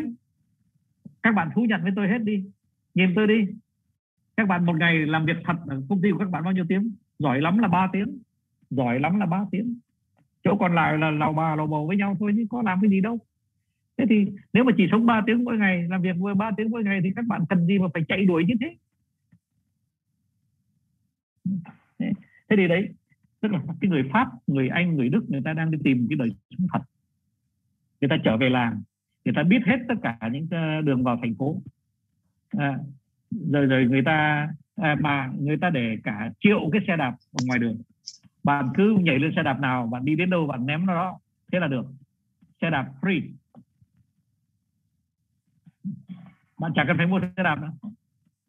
Các 1.23 1.35
bạn 1.35 1.51
thú 1.55 1.63
nhận 1.63 1.83
với 1.83 1.93
tôi 1.97 2.09
hết 2.09 2.19
đi. 2.19 2.45
Nhìn 2.95 3.13
tôi 3.17 3.27
đi. 3.27 3.47
Các 4.37 4.49
bạn 4.49 4.67
một 4.67 4.77
ngày 4.77 5.07
làm 5.07 5.27
việc 5.27 5.37
thật 5.45 5.57
ở 5.67 5.83
công 5.89 6.03
ty 6.03 6.11
của 6.11 6.19
các 6.19 6.31
bạn 6.31 6.45
bao 6.45 6.53
nhiêu 6.53 6.65
tiếng? 6.69 6.93
Giỏi 7.19 7.41
lắm 7.41 7.59
là 7.59 7.69
3 7.69 7.89
tiếng 7.93 8.19
giỏi 8.77 9.01
lắm 9.01 9.21
là 9.21 9.27
3 9.27 9.45
tiếng. 9.51 9.79
Chỗ 10.45 10.57
còn 10.61 10.75
lại 10.75 10.99
là 10.99 11.11
lào 11.11 11.33
bà 11.33 11.57
lào 11.57 11.67
bầu 11.67 11.87
với 11.87 11.97
nhau 11.97 12.17
thôi 12.21 12.33
chứ 12.37 12.47
có 12.51 12.63
làm 12.63 12.79
cái 12.83 12.91
gì 12.91 13.01
đâu. 13.01 13.19
Thế 13.99 14.05
thì 14.11 14.27
nếu 14.53 14.65
mà 14.65 14.73
chỉ 14.77 14.87
sống 14.91 15.07
3 15.07 15.23
tiếng 15.27 15.45
mỗi 15.45 15.59
ngày 15.59 15.83
làm 15.89 16.03
việc 16.03 16.17
vừa 16.19 16.35
3 16.35 16.51
tiếng 16.57 16.71
mỗi 16.71 16.85
ngày 16.85 17.01
thì 17.05 17.11
các 17.17 17.25
bạn 17.29 17.45
cần 17.49 17.67
gì 17.67 17.79
mà 17.79 17.87
phải 17.95 18.03
chạy 18.09 18.25
đuổi 18.25 18.45
như 18.45 18.55
thế? 18.61 18.77
Thế 22.49 22.57
thì 22.57 22.69
đấy 22.69 22.89
tức 23.41 23.53
là 23.53 23.61
cái 23.81 23.91
người 23.91 24.03
pháp 24.13 24.29
người 24.47 24.69
anh 24.69 24.97
người 24.97 25.09
đức 25.09 25.25
người 25.29 25.41
ta 25.45 25.53
đang 25.53 25.71
đi 25.71 25.79
tìm 25.85 26.07
cái 26.11 26.17
đời 26.17 26.29
sống 26.51 26.67
thật. 26.73 26.81
Người 28.01 28.09
ta 28.09 28.17
trở 28.25 28.37
về 28.37 28.49
làng 28.49 28.83
người 29.25 29.35
ta 29.35 29.43
biết 29.43 29.61
hết 29.67 29.79
tất 29.89 29.95
cả 30.03 30.19
những 30.33 30.47
ờ, 30.51 30.81
đường 30.81 31.03
vào 31.03 31.19
thành 31.23 31.35
phố. 31.35 31.63
À, 32.51 32.79
rồi 33.51 33.67
rồi 33.67 33.85
người 33.85 34.03
ta 34.03 34.49
à, 34.77 34.97
mà 35.01 35.33
người 35.39 35.57
ta 35.57 35.71
để 35.71 35.97
cả 36.05 36.31
triệu 36.41 36.71
cái 36.73 36.83
xe 36.87 36.97
đạp 36.97 37.17
ở 37.33 37.43
ngoài 37.45 37.59
đường 37.59 37.77
bạn 38.45 38.69
cứ 38.75 38.97
nhảy 39.03 39.19
lên 39.19 39.33
xe 39.37 39.43
đạp 39.43 39.61
nào 39.61 39.87
bạn 39.87 40.05
đi 40.05 40.17
đến 40.17 40.31
đâu 40.31 40.47
bạn 40.47 40.67
ném 40.67 40.87
nó 40.87 40.95
đó. 40.95 41.19
Thế 41.53 41.61
là 41.61 41.67
được. 41.67 41.87
Xe 42.61 42.71
đạp 42.71 42.89
free. 43.01 43.23
Bạn 46.61 46.73
chẳng 46.75 46.87
cần 46.87 46.97
phải 46.97 47.07
mua 47.07 47.21
xe 47.21 47.43
đạp 47.43 47.57
nữa. 47.63 47.73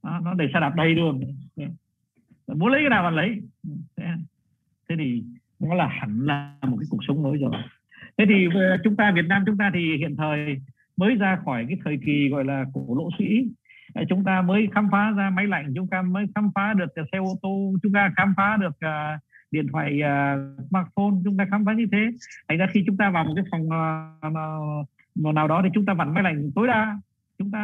Đó, 0.03 0.19
nó 0.23 0.33
để 0.33 0.49
xe 0.53 0.59
đạp 0.59 0.75
đầy 0.75 0.95
đường. 0.95 1.19
Muốn 2.47 2.71
lấy 2.71 2.81
cái 2.81 2.89
nào 2.89 3.03
bạn 3.03 3.15
lấy. 3.15 3.41
Thế. 3.97 4.05
Thì 4.89 5.23
nó 5.59 5.75
là 5.75 5.87
hẳn 5.87 6.19
là 6.19 6.57
một 6.67 6.77
cái 6.79 6.87
cuộc 6.89 6.99
sống 7.07 7.23
mới 7.23 7.37
rồi. 7.37 7.51
Thế 8.17 8.25
thì 8.29 8.47
ờ, 8.53 8.77
chúng 8.83 8.95
ta 8.95 9.11
Việt 9.11 9.25
Nam 9.27 9.43
chúng 9.45 9.57
ta 9.57 9.71
thì 9.73 9.97
hiện 9.97 10.15
thời 10.15 10.57
mới 10.97 11.15
ra 11.15 11.39
khỏi 11.45 11.65
cái 11.69 11.77
thời 11.83 11.97
kỳ 12.05 12.29
gọi 12.29 12.45
là 12.45 12.65
cổ 12.73 12.95
lỗ 12.97 13.09
sĩ. 13.19 13.47
Ờ, 13.93 14.03
chúng 14.09 14.23
ta 14.23 14.41
mới 14.41 14.67
khám 14.71 14.89
phá 14.91 15.11
ra 15.11 15.29
máy 15.29 15.47
lạnh 15.47 15.73
chúng 15.75 15.87
ta 15.87 16.01
mới 16.01 16.25
khám 16.35 16.51
phá 16.55 16.73
được 16.73 16.93
xe 17.11 17.17
ô 17.17 17.37
tô 17.41 17.73
chúng 17.83 17.93
ta 17.93 18.13
khám 18.17 18.33
phá 18.37 18.57
được 18.57 18.75
uh, 18.85 19.21
điện 19.53 19.67
thoại 19.71 20.01
uh, 20.01 20.67
smartphone 20.69 21.15
chúng 21.23 21.37
ta 21.37 21.45
khám 21.51 21.65
phá 21.65 21.73
như 21.73 21.87
thế. 21.91 22.03
Thành 22.47 22.57
ra 22.57 22.67
khi 22.73 22.83
chúng 22.85 22.97
ta 22.97 23.09
vào 23.09 23.23
một 23.23 23.33
cái 23.35 23.45
phòng 23.51 23.65
uh, 25.21 25.35
nào 25.35 25.47
đó 25.47 25.61
thì 25.63 25.69
chúng 25.73 25.85
ta 25.85 25.93
vặn 25.93 26.13
máy 26.13 26.23
lạnh 26.23 26.51
tối 26.55 26.67
đa. 26.67 26.97
Chúng 27.39 27.51
ta 27.51 27.63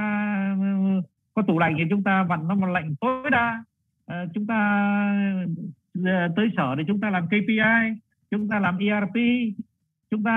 uh, 0.59 1.05
có 1.33 1.41
tủ 1.41 1.59
lạnh 1.59 1.75
thì 1.77 1.83
chúng 1.89 2.03
ta 2.03 2.23
vặn 2.23 2.47
nó 2.47 2.55
một 2.55 2.67
lạnh 2.67 2.95
tối 3.01 3.29
đa. 3.31 3.63
Uh, 4.11 4.29
chúng 4.33 4.47
ta 4.47 4.59
uh, 5.99 6.05
tới 6.35 6.49
sở 6.57 6.75
thì 6.77 6.83
chúng 6.87 6.99
ta 6.99 7.09
làm 7.09 7.27
KPI 7.27 7.99
chúng 8.31 8.49
ta 8.49 8.59
làm 8.59 8.77
ERP 8.77 9.15
chúng 10.11 10.23
ta 10.23 10.35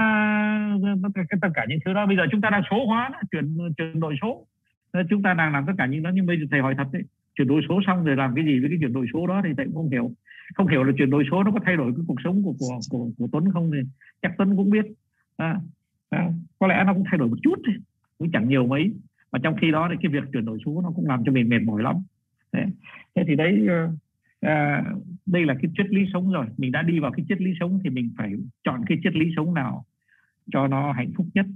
ừ, 0.83 1.11
tất 1.43 1.49
cả 1.55 1.67
những 1.69 1.79
thứ 1.85 1.93
đó. 1.93 2.07
Bây 2.07 2.17
giờ 2.17 2.23
chúng 2.33 2.41
ta 2.41 2.51
đang 2.51 2.63
số 2.71 2.87
hóa 2.87 3.11
chuyển 3.31 3.59
chuyển 3.77 4.01
đổi 4.01 4.17
số. 4.23 4.47
Ờ, 4.91 5.03
chúng 5.11 5.23
ta 5.23 5.35
đang 5.35 5.53
làm 5.53 5.65
tất 5.67 5.73
cả 5.79 5.87
những 5.87 6.03
đó 6.03 6.11
nhưng 6.15 6.27
bây 6.27 6.41
giờ 6.41 6.47
thầy 6.51 6.61
hỏi 6.61 6.75
thật 6.79 6.87
đấy 6.93 7.03
chuyển 7.35 7.49
đổi 7.49 7.63
số 7.69 7.81
xong 7.87 8.05
rồi 8.05 8.17
làm 8.17 8.35
cái 8.35 8.45
gì 8.45 8.61
với 8.61 8.69
cái 8.69 8.79
chuyển 8.81 8.93
đổi 8.93 9.07
số 9.13 9.27
đó 9.27 9.41
thì 9.45 9.51
thầy 9.57 9.67
cũng 9.67 9.75
không 9.75 9.91
hiểu 9.91 10.11
không 10.55 10.67
hiểu 10.67 10.85
là 10.85 10.93
chuyển 10.99 11.11
đổi 11.11 11.25
số 11.31 11.43
nó 11.43 11.51
có 11.51 11.61
thay 11.65 11.77
đổi 11.77 11.93
cái 11.97 12.05
cuộc 12.07 12.21
sống 12.25 12.43
của 12.43 12.55
của 12.59 12.79
của, 12.91 13.09
của 13.19 13.29
Tuấn 13.33 13.53
không 13.53 13.71
thì 13.73 13.79
chắc 14.23 14.33
Tuấn 14.39 14.57
cũng 14.57 14.71
biết. 14.71 14.85
À, 15.37 15.61
à, 16.11 16.31
có 16.59 16.67
lẽ 16.67 16.85
nó 16.87 16.95
cũng 16.95 17.05
thay 17.11 17.19
đổi 17.19 17.29
một 17.29 17.39
chút 17.43 17.55
thôi 17.67 17.75
cũng 18.19 18.31
chẳng 18.33 18.49
nhiều 18.49 18.67
mấy. 18.67 18.93
Mà 19.33 19.39
trong 19.43 19.57
khi 19.61 19.71
đó 19.71 19.89
thì 19.91 19.97
cái 20.03 20.13
việc 20.13 20.29
chuyển 20.33 20.45
đổi 20.45 20.59
số 20.67 20.81
nó 20.83 20.91
cũng 20.91 21.07
làm 21.07 21.25
cho 21.25 21.33
mình 21.33 21.49
mệt 21.49 21.63
mỏi 21.65 21.83
lắm. 21.83 21.97
Thế, 22.53 22.65
thế 23.15 23.23
thì 23.27 23.37
đấy 23.37 23.67
ờ, 23.69 23.91
à, 24.41 24.85
đây 25.27 25.45
là 25.47 25.55
cái 25.63 25.71
triết 25.77 25.87
lý 25.91 26.01
sống 26.13 26.33
rồi. 26.33 26.47
Mình 26.57 26.73
đã 26.73 26.83
đi 26.83 26.99
vào 26.99 27.13
cái 27.13 27.27
triết 27.29 27.41
lý 27.41 27.51
sống 27.61 27.81
thì 27.85 27.91
mình 27.91 28.11
phải 28.17 28.33
chọn 28.65 28.81
cái 28.87 28.99
triết 29.05 29.15
lý 29.15 29.27
sống 29.37 29.55
nào 29.55 29.85
cho 30.53 30.67
nó 30.69 30.93
hạnh 30.93 31.11
phúc 31.17 31.27
nhất 31.35 31.47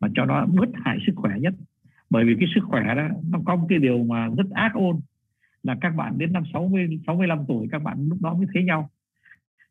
và 0.00 0.08
cho 0.14 0.24
nó 0.24 0.46
bớt 0.46 0.68
hại 0.74 0.98
sức 1.06 1.12
khỏe 1.16 1.38
nhất. 1.40 1.54
Bởi 2.10 2.24
vì 2.24 2.36
cái 2.38 2.48
sức 2.54 2.60
khỏe 2.64 2.94
đó 2.94 3.08
nó 3.30 3.38
có 3.44 3.56
một 3.56 3.66
cái 3.68 3.78
điều 3.78 4.04
mà 4.04 4.28
rất 4.28 4.50
ác 4.50 4.74
ôn 4.74 4.96
là 5.66 5.76
các 5.80 5.96
bạn 5.96 6.18
đến 6.18 6.32
năm 6.32 6.42
60 6.52 7.00
65 7.06 7.44
tuổi 7.48 7.68
các 7.72 7.82
bạn 7.82 8.08
lúc 8.08 8.18
đó 8.20 8.34
mới 8.34 8.46
thấy 8.54 8.64
nhau. 8.64 8.90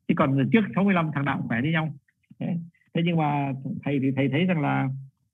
Chứ 0.07 0.13
còn 0.17 0.49
trước 0.51 0.61
65 0.75 1.09
thằng 1.13 1.25
nào 1.25 1.37
cũng 1.37 1.47
khỏe 1.47 1.61
với 1.61 1.71
nhau. 1.71 1.93
Thế, 2.39 2.57
thế 2.93 3.01
nhưng 3.05 3.17
mà 3.17 3.53
thầy 3.83 3.99
thì 3.99 4.11
thầy 4.15 4.29
thấy 4.29 4.45
rằng 4.45 4.61
là 4.61 4.89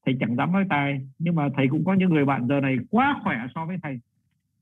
thầy 0.06 0.18
chẳng 0.20 0.36
dám 0.36 0.52
nói 0.52 0.66
tài. 0.70 1.08
Nhưng 1.20 1.36
mà 1.36 1.50
thầy 1.56 1.68
cũng 1.68 1.86
có 1.86 1.94
những 1.94 2.10
người 2.10 2.26
bạn 2.26 2.48
giờ 2.48 2.60
này 2.60 2.78
quá 2.90 3.20
khỏe 3.24 3.38
so 3.56 3.66
với 3.66 3.78
thầy. 3.84 4.00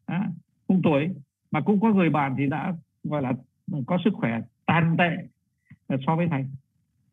À, 0.05 0.29
cùng 0.67 0.81
tuổi. 0.83 1.09
Mà 1.51 1.61
cũng 1.61 1.79
có 1.79 1.93
người 1.93 2.09
bạn 2.09 2.35
thì 2.37 2.49
đã 2.49 2.73
gọi 3.03 3.21
là 3.21 3.33
có 3.87 3.97
sức 4.03 4.13
khỏe 4.13 4.41
tàn 4.65 4.95
tệ 4.97 5.17
so 6.07 6.15
với 6.15 6.27
thầy. 6.31 6.45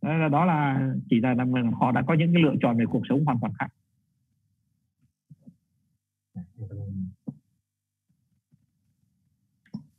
Đó 0.03 0.17
là, 0.17 0.29
đó 0.29 0.45
là 0.45 0.91
chỉ 1.11 1.21
là, 1.21 1.35
là 1.35 1.45
họ 1.73 1.93
đã 1.93 2.03
có 2.03 2.15
những 2.15 2.33
cái 2.33 2.43
lựa 2.43 2.55
chọn 2.61 2.79
về 2.79 2.85
cuộc 2.87 3.03
sống 3.09 3.25
hoàn 3.25 3.39
toàn 3.41 3.53
khác. 3.59 3.69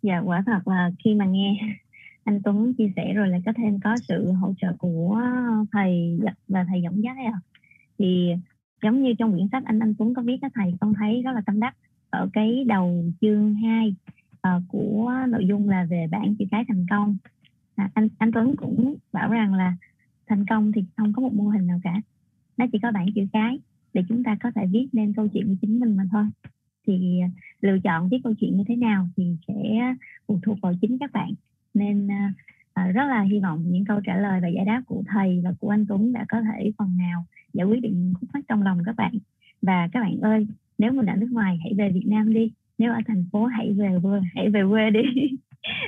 Dạ 0.08 0.20
quả 0.20 0.44
thật 0.46 0.68
là 0.68 0.92
khi 1.04 1.16
mà 1.16 1.26
nghe 1.26 1.60
anh 2.24 2.42
Tuấn 2.44 2.74
chia 2.74 2.92
sẻ 2.96 3.14
rồi 3.14 3.28
lại 3.28 3.42
có 3.46 3.54
thêm 3.58 3.80
có 3.84 3.96
sự 4.08 4.32
hỗ 4.32 4.54
trợ 4.58 4.74
của 4.80 5.22
thầy 5.72 6.20
và 6.48 6.66
thầy 6.70 6.82
dẫn 6.82 7.04
dắt 7.04 7.18
à. 7.18 7.40
thì 8.00 8.34
giống 8.84 9.04
như 9.04 9.14
trong 9.20 9.32
quyển 9.32 9.48
sách 9.52 9.64
anh 9.66 9.80
anh 9.80 9.94
Tuấn 9.98 10.14
có 10.14 10.22
viết 10.22 10.38
các 10.42 10.52
thầy 10.56 10.74
con 10.80 10.94
thấy 10.94 11.22
rất 11.22 11.32
là 11.32 11.42
tâm 11.46 11.60
đắc 11.60 11.76
ở 12.10 12.30
cái 12.34 12.64
đầu 12.68 13.04
chương 13.22 13.56
2 13.56 13.88
uh, 13.90 13.96
ờ, 14.42 14.62
của 14.68 15.14
nội 15.28 15.46
dung 15.48 15.70
là 15.70 15.86
về 15.90 16.08
bản 16.12 16.36
chữ 16.40 16.46
cái 16.52 16.66
thành 16.68 16.86
công 16.90 17.18
à, 17.76 17.90
anh 17.94 18.10
anh 18.18 18.32
Tuấn 18.32 18.56
cũng 18.56 18.96
bảo 19.14 19.32
rằng 19.32 19.54
là 19.54 19.76
thành 20.28 20.46
công 20.46 20.72
thì 20.72 20.84
không 20.98 21.14
có 21.14 21.22
một 21.22 21.34
mô 21.34 21.44
hình 21.44 21.68
nào 21.68 21.80
cả 21.84 22.02
nó 22.58 22.66
chỉ 22.72 22.80
có 22.82 22.92
bản 22.92 23.06
chữ 23.16 23.22
cái 23.34 23.60
để 23.94 24.04
chúng 24.10 24.24
ta 24.24 24.38
có 24.44 24.52
thể 24.56 24.62
viết 24.72 24.88
nên 24.94 25.14
câu 25.14 25.28
chuyện 25.28 25.48
của 25.48 25.56
chính 25.62 25.80
mình 25.80 25.98
mà 25.98 26.04
thôi 26.12 26.24
thì 26.88 27.20
à, 27.22 27.30
lựa 27.62 27.80
chọn 27.84 28.10
viết 28.10 28.18
câu 28.24 28.34
chuyện 28.40 28.58
như 28.58 28.64
thế 28.68 28.76
nào 28.76 29.08
thì 29.18 29.36
sẽ 29.48 29.54
phụ 30.28 30.40
thuộc 30.44 30.58
vào 30.62 30.74
chính 30.82 30.98
các 31.00 31.12
bạn. 31.12 31.34
Nên 31.74 32.12
à, 32.12 32.34
à, 32.74 32.88
rất 32.88 33.06
là 33.08 33.22
hy 33.22 33.40
vọng 33.40 33.64
những 33.66 33.86
câu 33.86 34.02
trả 34.06 34.18
lời 34.18 34.40
và 34.42 34.48
giải 34.48 34.66
đáp 34.66 34.82
của 34.86 35.04
thầy 35.08 35.42
và 35.44 35.54
của 35.60 35.70
anh 35.70 35.86
Tuấn 35.90 36.14
đã 36.14 36.26
có 36.30 36.42
thể 36.42 36.72
phần 36.78 36.98
nào 36.98 37.26
giải 37.54 37.66
quyết 37.66 37.82
được 37.82 37.90
những 37.94 38.14
khúc 38.20 38.30
mắc 38.34 38.44
trong 38.48 38.64
lòng 38.64 38.80
các 38.86 38.96
bạn. 38.96 39.14
Và 39.62 39.88
các 39.92 40.00
bạn 40.00 40.20
ơi 40.22 40.48
nếu 40.78 40.92
mình 40.92 41.06
ở 41.06 41.16
nước 41.16 41.32
ngoài 41.32 41.60
hãy 41.64 41.74
về 41.78 41.92
Việt 41.92 42.08
Nam 42.08 42.34
đi 42.34 42.52
nếu 42.78 42.94
ở 42.94 43.00
thành 43.08 43.26
phố 43.32 43.46
hãy 43.46 43.74
về 43.74 43.98
quê 44.04 44.20
hãy 44.36 44.50
về 44.50 44.62
quê 44.70 44.90
đi. 44.90 45.02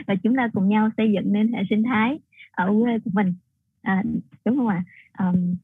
Và 0.07 0.15
chúng 0.15 0.35
ta 0.35 0.49
cùng 0.53 0.69
nhau 0.69 0.89
xây 0.97 1.11
dựng 1.11 1.33
nên 1.33 1.53
hệ 1.53 1.63
sinh 1.69 1.83
thái 1.83 2.19
ở 2.51 2.73
quê 2.83 2.99
của 2.99 3.11
mình. 3.13 3.33
À, 3.81 4.03
đúng 4.45 4.57
không 4.57 4.67
ạ? 4.67 4.83
Um, 5.19 5.55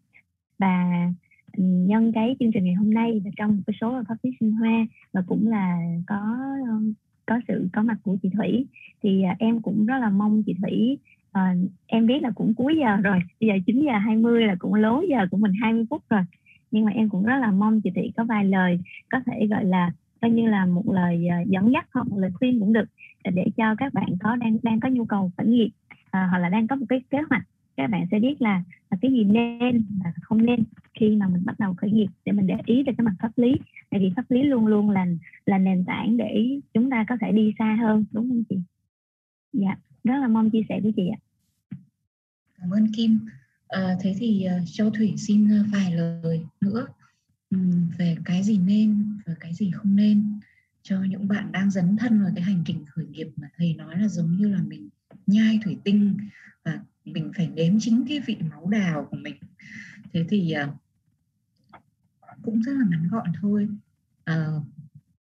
và 0.59 1.09
Ừ, 1.57 1.63
nhân 1.63 2.11
cái 2.11 2.35
chương 2.39 2.51
trình 2.51 2.63
ngày 2.63 2.73
hôm 2.73 2.93
nay 2.93 3.21
và 3.23 3.31
trong 3.37 3.55
một 3.55 3.63
cái 3.67 3.75
số 3.81 4.03
pháp 4.07 4.15
lý 4.23 4.31
sinh 4.39 4.51
hoa 4.51 4.85
và 5.13 5.23
cũng 5.27 5.47
là 5.47 5.77
có 6.07 6.37
có 7.25 7.39
sự 7.47 7.67
có 7.73 7.83
mặt 7.83 7.97
của 8.03 8.17
chị 8.23 8.29
Thủy. 8.29 8.65
Thì 9.03 9.23
à, 9.23 9.35
em 9.39 9.61
cũng 9.61 9.85
rất 9.85 9.97
là 9.97 10.09
mong 10.09 10.43
chị 10.45 10.53
Thủy 10.61 10.97
à, 11.31 11.55
em 11.87 12.07
biết 12.07 12.23
là 12.23 12.31
cũng 12.35 12.53
cuối 12.53 12.75
giờ 12.79 12.97
rồi 13.03 13.19
bây 13.41 13.47
giờ 13.47 13.53
9 13.65 13.85
giờ 13.85 13.97
20 13.97 14.45
là 14.45 14.55
cũng 14.59 14.73
lố 14.73 15.03
giờ 15.09 15.27
của 15.31 15.37
mình 15.37 15.51
20 15.61 15.85
phút 15.89 16.03
rồi. 16.09 16.21
Nhưng 16.71 16.85
mà 16.85 16.91
em 16.91 17.09
cũng 17.09 17.23
rất 17.23 17.37
là 17.41 17.51
mong 17.51 17.81
chị 17.81 17.89
Thủy 17.95 18.11
có 18.17 18.23
vài 18.23 18.45
lời 18.45 18.79
có 19.09 19.19
thể 19.25 19.47
gọi 19.47 19.65
là 19.65 19.91
coi 20.21 20.31
như 20.31 20.47
là 20.47 20.65
một 20.65 20.83
lời 20.91 21.27
à, 21.27 21.41
dẫn 21.47 21.71
dắt 21.71 21.87
hoặc 21.93 22.07
một 22.07 22.17
lời 22.19 22.31
khuyên 22.39 22.59
cũng 22.59 22.73
được 22.73 22.85
để 23.33 23.45
cho 23.57 23.75
các 23.75 23.93
bạn 23.93 24.07
có 24.19 24.35
đang 24.35 24.57
đang 24.63 24.79
có 24.79 24.89
nhu 24.89 25.05
cầu 25.05 25.31
khởi 25.37 25.47
nghiệp 25.47 25.69
hoặc 26.11 26.37
là 26.37 26.49
đang 26.49 26.67
có 26.67 26.75
một 26.75 26.85
cái 26.89 27.01
kế 27.09 27.17
hoạch 27.29 27.43
các 27.77 27.89
bạn 27.89 28.05
sẽ 28.11 28.19
biết 28.19 28.41
là, 28.41 28.63
là 28.91 28.97
cái 29.01 29.11
gì 29.11 29.23
nên 29.23 29.85
và 30.03 30.11
không 30.21 30.45
nên 30.45 30.63
khi 30.99 31.15
mà 31.15 31.27
mình 31.27 31.45
bắt 31.45 31.59
đầu 31.59 31.73
khởi 31.73 31.91
nghiệp 31.91 32.07
để 32.25 32.31
mình 32.31 32.47
để 32.47 32.55
ý 32.65 32.83
về 32.83 32.93
cái 32.97 33.05
mặt 33.05 33.15
pháp 33.19 33.31
lý. 33.35 33.51
Tại 33.89 33.99
vì 33.99 34.11
pháp 34.15 34.31
lý 34.31 34.43
luôn 34.43 34.67
luôn 34.67 34.89
là 34.89 35.05
là 35.45 35.57
nền 35.57 35.83
tảng 35.85 36.17
để 36.17 36.59
chúng 36.73 36.89
ta 36.89 37.05
có 37.09 37.17
thể 37.21 37.31
đi 37.31 37.53
xa 37.59 37.77
hơn 37.81 38.05
đúng 38.11 38.29
không 38.29 38.43
chị? 38.49 38.55
Dạ 39.53 39.77
rất 40.03 40.17
là 40.21 40.27
mong 40.27 40.49
chia 40.49 40.61
sẻ 40.69 40.79
với 40.83 40.93
chị 40.95 41.07
ạ. 41.07 41.19
Cảm 42.57 42.69
ơn 42.69 42.87
kim. 42.93 43.19
À, 43.67 43.95
thế 44.01 44.15
thì 44.19 44.43
ờ, 44.43 44.59
châu 44.65 44.89
thủy 44.89 45.13
xin 45.17 45.49
ờ, 45.49 45.63
vài 45.73 45.93
lời 45.93 46.41
nữa 46.61 46.87
về 47.97 48.17
cái 48.25 48.43
gì 48.43 48.57
nên 48.57 49.17
và 49.25 49.33
cái 49.39 49.53
gì 49.53 49.71
không 49.71 49.95
nên 49.95 50.23
cho 50.83 51.03
những 51.03 51.27
bạn 51.27 51.51
đang 51.51 51.71
dấn 51.71 51.97
thân 51.97 52.23
vào 52.23 52.31
cái 52.35 52.43
hành 52.43 52.63
trình 52.65 52.85
khởi 52.85 53.05
nghiệp 53.05 53.27
mà 53.35 53.47
thầy 53.57 53.73
nói 53.73 53.99
là 53.99 54.07
giống 54.07 54.37
như 54.37 54.47
là 54.47 54.61
mình 54.67 54.89
nhai 55.27 55.59
thủy 55.63 55.77
tinh 55.83 56.17
và 56.63 56.79
mình 57.05 57.31
phải 57.37 57.47
nếm 57.47 57.79
chính 57.79 58.05
cái 58.09 58.19
vị 58.25 58.37
máu 58.49 58.69
đào 58.69 59.07
của 59.11 59.17
mình. 59.17 59.35
Thế 60.13 60.25
thì 60.29 60.53
uh, 60.63 60.75
cũng 62.41 62.61
rất 62.61 62.71
là 62.71 62.85
ngắn 62.89 63.07
gọn 63.07 63.27
thôi. 63.41 63.67
À, 64.23 64.47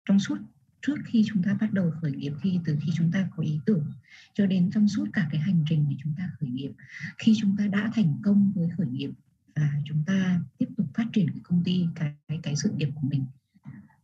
trong 0.05 0.19
suốt 0.19 0.39
trước 0.83 0.97
khi 1.05 1.25
chúng 1.27 1.43
ta 1.43 1.55
bắt 1.61 1.73
đầu 1.73 1.91
khởi 2.01 2.13
nghiệp 2.13 2.33
khi 2.41 2.61
từ 2.65 2.79
khi 2.83 2.93
chúng 2.95 3.11
ta 3.13 3.29
có 3.37 3.43
ý 3.43 3.61
tưởng 3.67 3.93
cho 4.35 4.47
đến 4.47 4.71
trong 4.71 4.89
suốt 4.89 5.07
cả 5.13 5.29
cái 5.33 5.41
hành 5.41 5.65
trình 5.69 5.87
để 5.91 5.97
chúng 6.03 6.15
ta 6.19 6.31
khởi 6.41 6.49
nghiệp 6.49 6.73
khi 7.19 7.35
chúng 7.41 7.57
ta 7.57 7.67
đã 7.67 7.91
thành 7.95 8.17
công 8.23 8.53
với 8.55 8.69
khởi 8.77 8.87
nghiệp 8.87 9.11
và 9.55 9.71
chúng 9.85 10.03
ta 10.07 10.41
tiếp 10.59 10.67
tục 10.77 10.87
phát 10.95 11.07
triển 11.13 11.31
cái 11.31 11.41
công 11.43 11.65
ty 11.65 11.87
cái 11.95 12.15
cái, 12.29 12.41
cái 12.43 12.57
sự 12.57 12.71
nghiệp 12.71 12.89
của 12.95 13.09
mình 13.09 13.25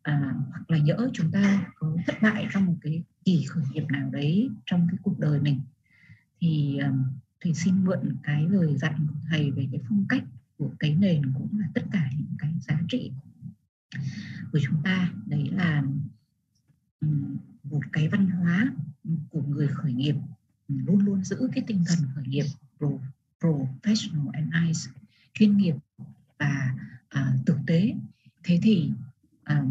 à, 0.03 0.35
hoặc 0.51 0.71
là 0.71 0.79
nhỡ 0.79 1.11
chúng 1.13 1.31
ta 1.33 1.73
có 1.75 1.97
thất 2.07 2.23
bại 2.23 2.47
trong 2.53 2.67
một 2.67 2.77
cái 2.81 3.03
kỳ 3.25 3.45
khởi 3.49 3.65
nghiệp 3.73 3.85
nào 3.89 4.11
đấy 4.11 4.51
trong 4.67 4.87
cái 4.91 4.99
cuộc 5.03 5.19
đời 5.19 5.41
mình 5.41 5.61
thì 6.41 6.79
ờ, 6.79 6.89
um, 6.89 7.05
thầy 7.41 7.55
xin 7.55 7.85
mượn 7.85 8.17
cái 8.23 8.47
lời 8.49 8.77
dặn 8.77 9.07
của 9.09 9.21
thầy 9.31 9.51
về 9.51 9.69
cái 9.73 9.81
phong 9.89 10.05
cách 10.09 10.25
của 10.59 10.71
cái 10.79 10.95
nền 10.95 11.23
cũng 11.35 11.59
là 11.59 11.67
tất 11.75 11.83
cả 11.93 12.11
những 12.19 12.37
cái 12.39 12.55
giá 12.61 12.81
trị 12.89 13.11
của 14.53 14.59
chúng 14.63 14.83
ta. 14.85 15.13
Đấy 15.27 15.51
là 15.53 15.83
một 17.63 17.81
cái 17.93 18.09
văn 18.09 18.31
hóa 18.31 18.73
của 19.31 19.43
người 19.43 19.69
khởi 19.69 19.93
nghiệp. 19.93 20.15
Luôn 20.69 20.99
luôn 20.99 21.25
giữ 21.25 21.49
cái 21.53 21.65
tinh 21.67 21.85
thần 21.87 21.99
khởi 22.15 22.25
nghiệp 22.27 22.45
pro, 22.79 22.89
professional 23.41 24.31
and 24.33 24.53
nice 24.55 24.81
chuyên 25.35 25.57
nghiệp 25.57 25.75
và 26.39 26.75
à, 27.09 27.35
thực 27.47 27.59
tế. 27.67 27.95
Thế 28.45 28.61
thì 28.63 28.91
à, 29.45 29.65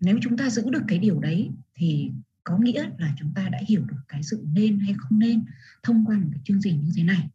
nếu 0.00 0.18
chúng 0.22 0.36
ta 0.36 0.50
giữ 0.50 0.70
được 0.70 0.82
cái 0.88 0.98
điều 0.98 1.20
đấy 1.20 1.50
thì 1.74 2.10
có 2.44 2.58
nghĩa 2.58 2.90
là 2.98 3.14
chúng 3.18 3.32
ta 3.34 3.48
đã 3.48 3.58
hiểu 3.68 3.84
được 3.84 4.00
cái 4.08 4.22
sự 4.22 4.46
nên 4.52 4.78
hay 4.78 4.94
không 4.98 5.18
nên 5.18 5.44
thông 5.82 6.04
qua 6.06 6.18
một 6.18 6.28
cái 6.32 6.40
chương 6.44 6.60
trình 6.62 6.84
như 6.84 6.92
thế 6.96 7.02
này. 7.02 7.28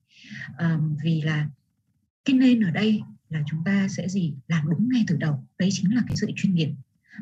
À, 0.58 0.80
vì 1.04 1.22
là 1.22 1.50
cái 2.26 2.36
nên 2.36 2.64
ở 2.64 2.72
đây 2.72 3.02
là 3.30 3.44
chúng 3.48 3.64
ta 3.66 3.88
sẽ 3.88 4.08
gì? 4.08 4.34
Làm 4.48 4.70
đúng 4.70 4.90
ngay 4.90 5.04
từ 5.08 5.18
đầu. 5.18 5.48
Đấy 5.60 5.70
chính 5.72 5.96
là 5.96 6.02
cái 6.08 6.16
sự 6.16 6.28
chuyên 6.36 6.56
nghiệp 6.56 6.70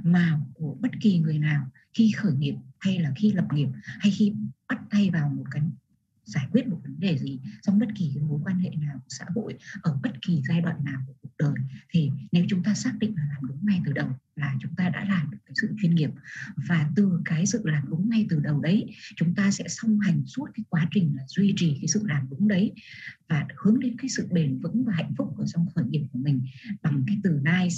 mà 0.04 0.40
của 0.54 0.78
bất 0.80 0.92
kỳ 1.02 1.20
người 1.20 1.40
nào 1.40 1.68
khi 1.94 2.12
khởi 2.12 2.34
nghiệp 2.34 2.56
hay 2.80 3.00
là 3.00 3.12
khi 3.16 3.32
lập 3.32 3.48
nghiệp 3.54 3.68
hay 3.84 4.12
khi 4.12 4.34
bắt 4.70 4.80
tay 4.90 5.10
vào 5.10 5.30
một 5.30 5.44
cái 5.52 5.62
giải 6.26 6.48
quyết 6.52 6.68
một 6.68 6.80
vấn 6.84 7.00
đề 7.00 7.18
gì 7.18 7.40
trong 7.62 7.80
bất 7.80 7.88
kỳ 7.96 8.12
cái 8.16 8.24
mối 8.24 8.40
quan 8.44 8.60
hệ 8.60 8.70
nào 8.70 8.96
của 8.96 9.10
xã 9.10 9.26
hội, 9.36 9.56
ở 9.82 10.00
bất 10.04 10.22
kỳ 10.22 10.42
giai 10.50 10.62
đoạn 10.62 10.84
nào 10.84 11.02
của 11.08 11.14
cuộc 11.22 11.30
đời, 11.40 11.54
thì 11.90 12.12
nếu 12.32 12.46
chúng 12.50 12.64
ta 12.64 12.74
xác 12.74 12.94
định 13.00 13.16
là 13.16 13.24
làm 13.34 13.48
đúng 13.48 13.66
ngay 13.66 13.82
từ 13.86 13.94
đầu 13.94 14.10
là 14.36 14.56
chúng 14.62 14.76
ta 14.76 14.90
đã 14.90 15.06
làm 15.10 15.32
được 15.32 15.38
cái 15.46 15.54
sự 15.62 15.76
chuyên 15.82 15.96
nghiệp. 15.96 16.10
Và 16.56 16.90
từ 16.96 17.22
cái 17.26 17.46
sự 17.46 17.62
làm 17.66 17.84
đúng 17.90 18.10
ngay 18.10 18.26
từ 18.30 18.40
đầu 18.40 18.62
đấy, 18.62 18.96
chúng 19.16 19.36
ta 19.36 19.52
sẽ 19.52 19.66
song 19.68 20.00
hành 20.00 20.26
suốt 20.26 20.48
cái 20.54 20.64
quá 20.70 20.88
trình 20.92 21.16
là 21.16 21.24
duy 21.28 21.54
trì 21.58 21.78
cái 21.82 21.88
sự 21.88 22.02
làm 22.06 22.28
đúng 22.30 22.48
đấy 22.48 22.74
và 23.28 23.48
hướng 23.58 23.80
đến 23.80 23.98
cái 23.98 24.10
sự 24.10 24.28
bền 24.32 24.60
vững 24.60 24.84
và 24.84 24.94
hạnh 24.94 25.14
phúc 25.18 25.38
ở 25.38 25.46
trong 25.48 25.68
khởi 25.76 25.86
nghiệp 25.86 26.06
của 26.12 26.20
mình 26.20 26.42
bằng 26.82 27.04
cái 27.08 27.18
từ 27.24 27.30
nice. 27.30 27.76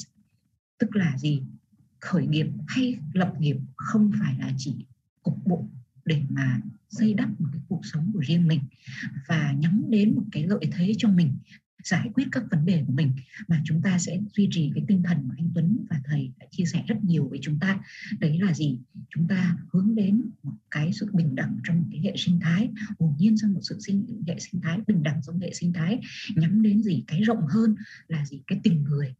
Tức 0.77 0.95
là 0.95 1.17
gì? 1.17 1.41
Khởi 1.99 2.27
nghiệp 2.27 2.47
hay 2.67 2.99
lập 3.13 3.33
nghiệp 3.39 3.57
không 3.75 4.11
phải 4.19 4.35
là 4.39 4.51
chỉ 4.57 4.85
cục 5.23 5.45
bộ 5.45 5.69
để 6.05 6.21
mà 6.29 6.61
xây 6.89 7.13
đắp 7.13 7.41
một 7.41 7.47
cái 7.51 7.61
cuộc 7.67 7.81
sống 7.83 8.11
của 8.13 8.19
riêng 8.19 8.47
mình 8.47 8.59
và 9.27 9.51
nhắm 9.51 9.83
đến 9.89 10.15
một 10.15 10.23
cái 10.31 10.47
lợi 10.47 10.67
thế 10.71 10.93
cho 10.97 11.09
mình, 11.09 11.37
giải 11.83 12.09
quyết 12.13 12.27
các 12.31 12.43
vấn 12.51 12.65
đề 12.65 12.83
của 12.87 12.93
mình. 12.93 13.11
Mà 13.47 13.61
chúng 13.65 13.81
ta 13.81 13.99
sẽ 13.99 14.19
duy 14.33 14.47
trì 14.51 14.71
cái 14.75 14.83
tinh 14.87 15.03
thần 15.03 15.27
mà 15.27 15.35
anh 15.37 15.49
Tuấn 15.55 15.85
và 15.89 16.01
thầy 16.05 16.31
đã 16.39 16.45
chia 16.51 16.65
sẻ 16.65 16.83
rất 16.87 17.03
nhiều 17.03 17.27
với 17.29 17.39
chúng 17.41 17.59
ta. 17.59 17.79
Đấy 18.19 18.39
là 18.39 18.53
gì? 18.53 18.79
Chúng 19.09 19.27
ta 19.27 19.57
hướng 19.73 19.95
đến 19.95 20.21
một 20.43 20.53
cái 20.71 20.93
sự 20.93 21.09
bình 21.13 21.35
đẳng 21.35 21.57
trong 21.63 21.77
một 21.79 21.87
cái 21.91 22.01
hệ 22.01 22.13
sinh 22.17 22.39
thái, 22.39 22.69
hồn 22.99 23.13
nhiên 23.19 23.35
trong 23.37 23.53
một 23.53 23.59
sự 23.63 23.79
sinh, 23.79 24.23
hệ 24.27 24.39
sinh 24.39 24.61
thái, 24.61 24.79
bình 24.87 25.03
đẳng 25.03 25.21
trong 25.27 25.39
hệ 25.39 25.53
sinh 25.53 25.73
thái. 25.73 25.99
Nhắm 26.35 26.61
đến 26.61 26.83
gì? 26.83 27.03
Cái 27.07 27.21
rộng 27.21 27.47
hơn 27.49 27.75
là 28.07 28.25
gì? 28.25 28.41
Cái 28.47 28.59
tình 28.63 28.83
người 28.83 29.13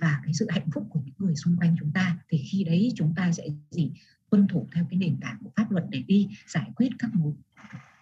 và 0.00 0.20
cái 0.24 0.34
sự 0.34 0.46
hạnh 0.50 0.70
phúc 0.74 0.86
của 0.90 1.00
những 1.04 1.14
người 1.18 1.36
xung 1.36 1.56
quanh 1.56 1.76
chúng 1.80 1.92
ta. 1.92 2.18
Thì 2.28 2.38
khi 2.38 2.64
đấy 2.64 2.92
chúng 2.96 3.14
ta 3.16 3.32
sẽ 3.32 3.44
gì? 3.70 3.90
Tuân 4.30 4.48
thủ 4.48 4.68
theo 4.72 4.86
cái 4.90 4.98
nền 4.98 5.16
tảng 5.20 5.38
của 5.44 5.50
pháp 5.56 5.70
luật 5.70 5.84
để 5.90 6.02
đi 6.06 6.28
giải 6.46 6.70
quyết 6.76 6.88
các 6.98 7.14
mối 7.14 7.32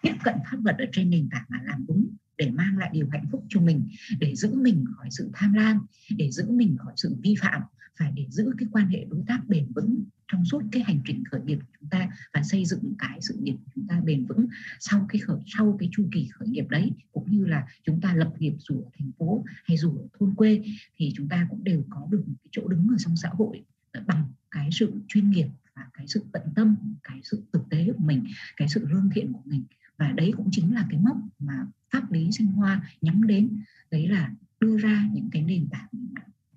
tiếp 0.03 0.15
cận 0.25 0.35
pháp 0.51 0.59
luật 0.65 0.79
ở 0.79 0.85
trên 0.93 1.11
nền 1.11 1.29
tảng 1.31 1.45
mà 1.49 1.61
làm 1.65 1.85
đúng, 1.89 2.09
để 2.39 2.51
mang 2.51 2.79
lại 2.79 2.91
điều 2.93 3.09
hạnh 3.13 3.27
phúc 3.33 3.45
cho 3.49 3.61
mình, 3.61 3.89
để 4.21 4.35
giữ 4.35 4.55
mình 4.55 4.85
khỏi 4.97 5.09
sự 5.11 5.31
tham 5.35 5.53
lam, 5.53 5.87
để 6.17 6.31
giữ 6.31 6.51
mình 6.51 6.77
khỏi 6.79 6.93
sự 6.97 7.17
vi 7.23 7.35
phạm 7.41 7.63
phải 7.99 8.13
để 8.17 8.27
giữ 8.31 8.51
cái 8.59 8.69
quan 8.73 8.87
hệ 8.87 9.07
đối 9.11 9.23
tác 9.27 9.41
bền 9.49 9.73
vững 9.75 10.05
trong 10.33 10.45
suốt 10.45 10.63
cái 10.73 10.83
hành 10.83 11.01
trình 11.05 11.25
khởi 11.31 11.41
nghiệp 11.41 11.59
của 11.61 11.73
chúng 11.81 11.89
ta 11.89 12.11
và 12.35 12.43
xây 12.43 12.65
dựng 12.65 12.95
cái 12.99 13.19
sự 13.21 13.35
nghiệp 13.43 13.55
của 13.65 13.71
chúng 13.75 13.87
ta 13.89 14.01
bền 14.05 14.27
vững 14.27 14.47
sau 14.81 15.07
cái 15.09 15.21
khởi, 15.21 15.39
sau 15.47 15.77
cái 15.81 15.89
chu 15.93 16.09
kỳ 16.13 16.29
khởi 16.33 16.49
nghiệp 16.49 16.69
đấy, 16.69 16.91
cũng 17.13 17.31
như 17.31 17.45
là 17.45 17.67
chúng 17.85 18.01
ta 18.01 18.15
lập 18.15 18.33
nghiệp 18.39 18.55
dù 18.59 18.83
ở 18.83 18.91
thành 18.99 19.11
phố 19.19 19.45
hay 19.65 19.77
dù 19.77 19.99
ở 19.99 20.07
thôn 20.19 20.35
quê, 20.35 20.63
thì 20.97 21.13
chúng 21.17 21.29
ta 21.29 21.47
cũng 21.51 21.65
đều 21.65 21.85
có 21.91 22.09
được 22.11 22.23
một 22.27 22.35
cái 22.45 22.49
chỗ 22.51 22.69
đứng 22.69 22.89
ở 22.91 22.97
trong 22.99 23.17
xã 23.17 23.29
hội 23.29 23.65
ờ, 23.93 24.03
bằng 24.07 24.25
cái 24.51 24.69
sự 24.73 24.93
chuyên 25.09 25.31
nghiệp 25.31 25.47
và 25.77 25.83
cái 25.95 26.07
sự 26.09 26.25
tận 26.33 26.43
tâm, 26.55 26.77
cái 27.03 27.21
sự 27.25 27.43
thực 27.53 27.63
tế 27.71 27.89
của 27.97 28.05
mình, 28.05 28.25
cái 28.57 28.69
sự 28.69 28.87
lương 28.91 29.11
thiện 29.15 29.33
của 29.33 29.43
mình. 29.45 29.65
Và 29.97 30.13
đấy 30.13 30.33
cũng 30.37 30.49
chính 30.51 30.75
là 30.75 30.87
cái 30.91 31.01
mốc 31.01 31.17
mà 31.39 31.67
pháp 31.91 32.13
lý 32.13 32.33
sinh 32.33 32.47
hoa 32.47 32.83
nhắm 33.01 33.27
đến. 33.27 33.63
Đấy 33.91 34.09
là 34.09 34.33
đưa 34.61 34.79
ra 34.79 35.09
những 35.13 35.29
cái 35.33 35.43
nền 35.43 35.69
tảng 35.71 35.89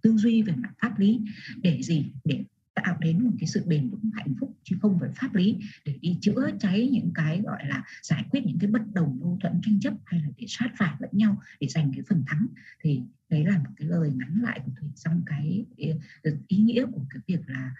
tư 0.01 0.17
duy 0.17 0.41
về 0.41 0.53
mặt 0.55 0.71
pháp 0.81 0.99
lý 0.99 1.19
để 1.61 1.81
gì? 1.81 2.11
Để 2.23 2.43
tạo 2.75 2.97
đến 2.99 3.23
một 3.23 3.31
cái 3.39 3.47
sự 3.47 3.63
bền 3.67 3.89
vững, 3.89 4.11
hạnh 4.13 4.33
phúc, 4.39 4.57
chứ 4.63 4.77
không 4.81 4.99
phải 4.99 5.09
pháp 5.15 5.35
lý 5.35 5.57
để 5.85 5.97
đi 6.01 6.17
chữa 6.21 6.51
cháy 6.59 6.89
những 6.93 7.11
cái, 7.15 7.41
gọi 7.41 7.65
là, 7.67 7.83
giải 8.01 8.25
quyết 8.31 8.45
những 8.45 8.57
cái 8.59 8.71
bất 8.71 8.81
đồng, 8.93 9.19
mâu 9.19 9.37
thuẫn, 9.41 9.61
tranh 9.63 9.79
chấp 9.79 9.93
hay 10.05 10.21
là 10.21 10.27
để 10.37 10.45
sát 10.47 10.69
phạt 10.77 10.97
lẫn 10.99 11.09
nhau, 11.13 11.41
để 11.59 11.67
giành 11.67 11.91
cái 11.95 12.03
phần 12.09 12.23
thắng. 12.27 12.47
Thì 12.81 13.01
đấy 13.29 13.45
là 13.45 13.57
một 13.57 13.69
cái 13.77 13.87
lời 13.87 14.11
ngắn 14.15 14.41
lại 14.41 14.61
của 14.65 14.71
thủy. 14.79 14.89
Trong 14.95 15.23
cái, 15.25 15.65
ý 16.47 16.57
nghĩa 16.57 16.85
của 16.85 17.05
cái 17.09 17.21
việc 17.27 17.49
là 17.49 17.71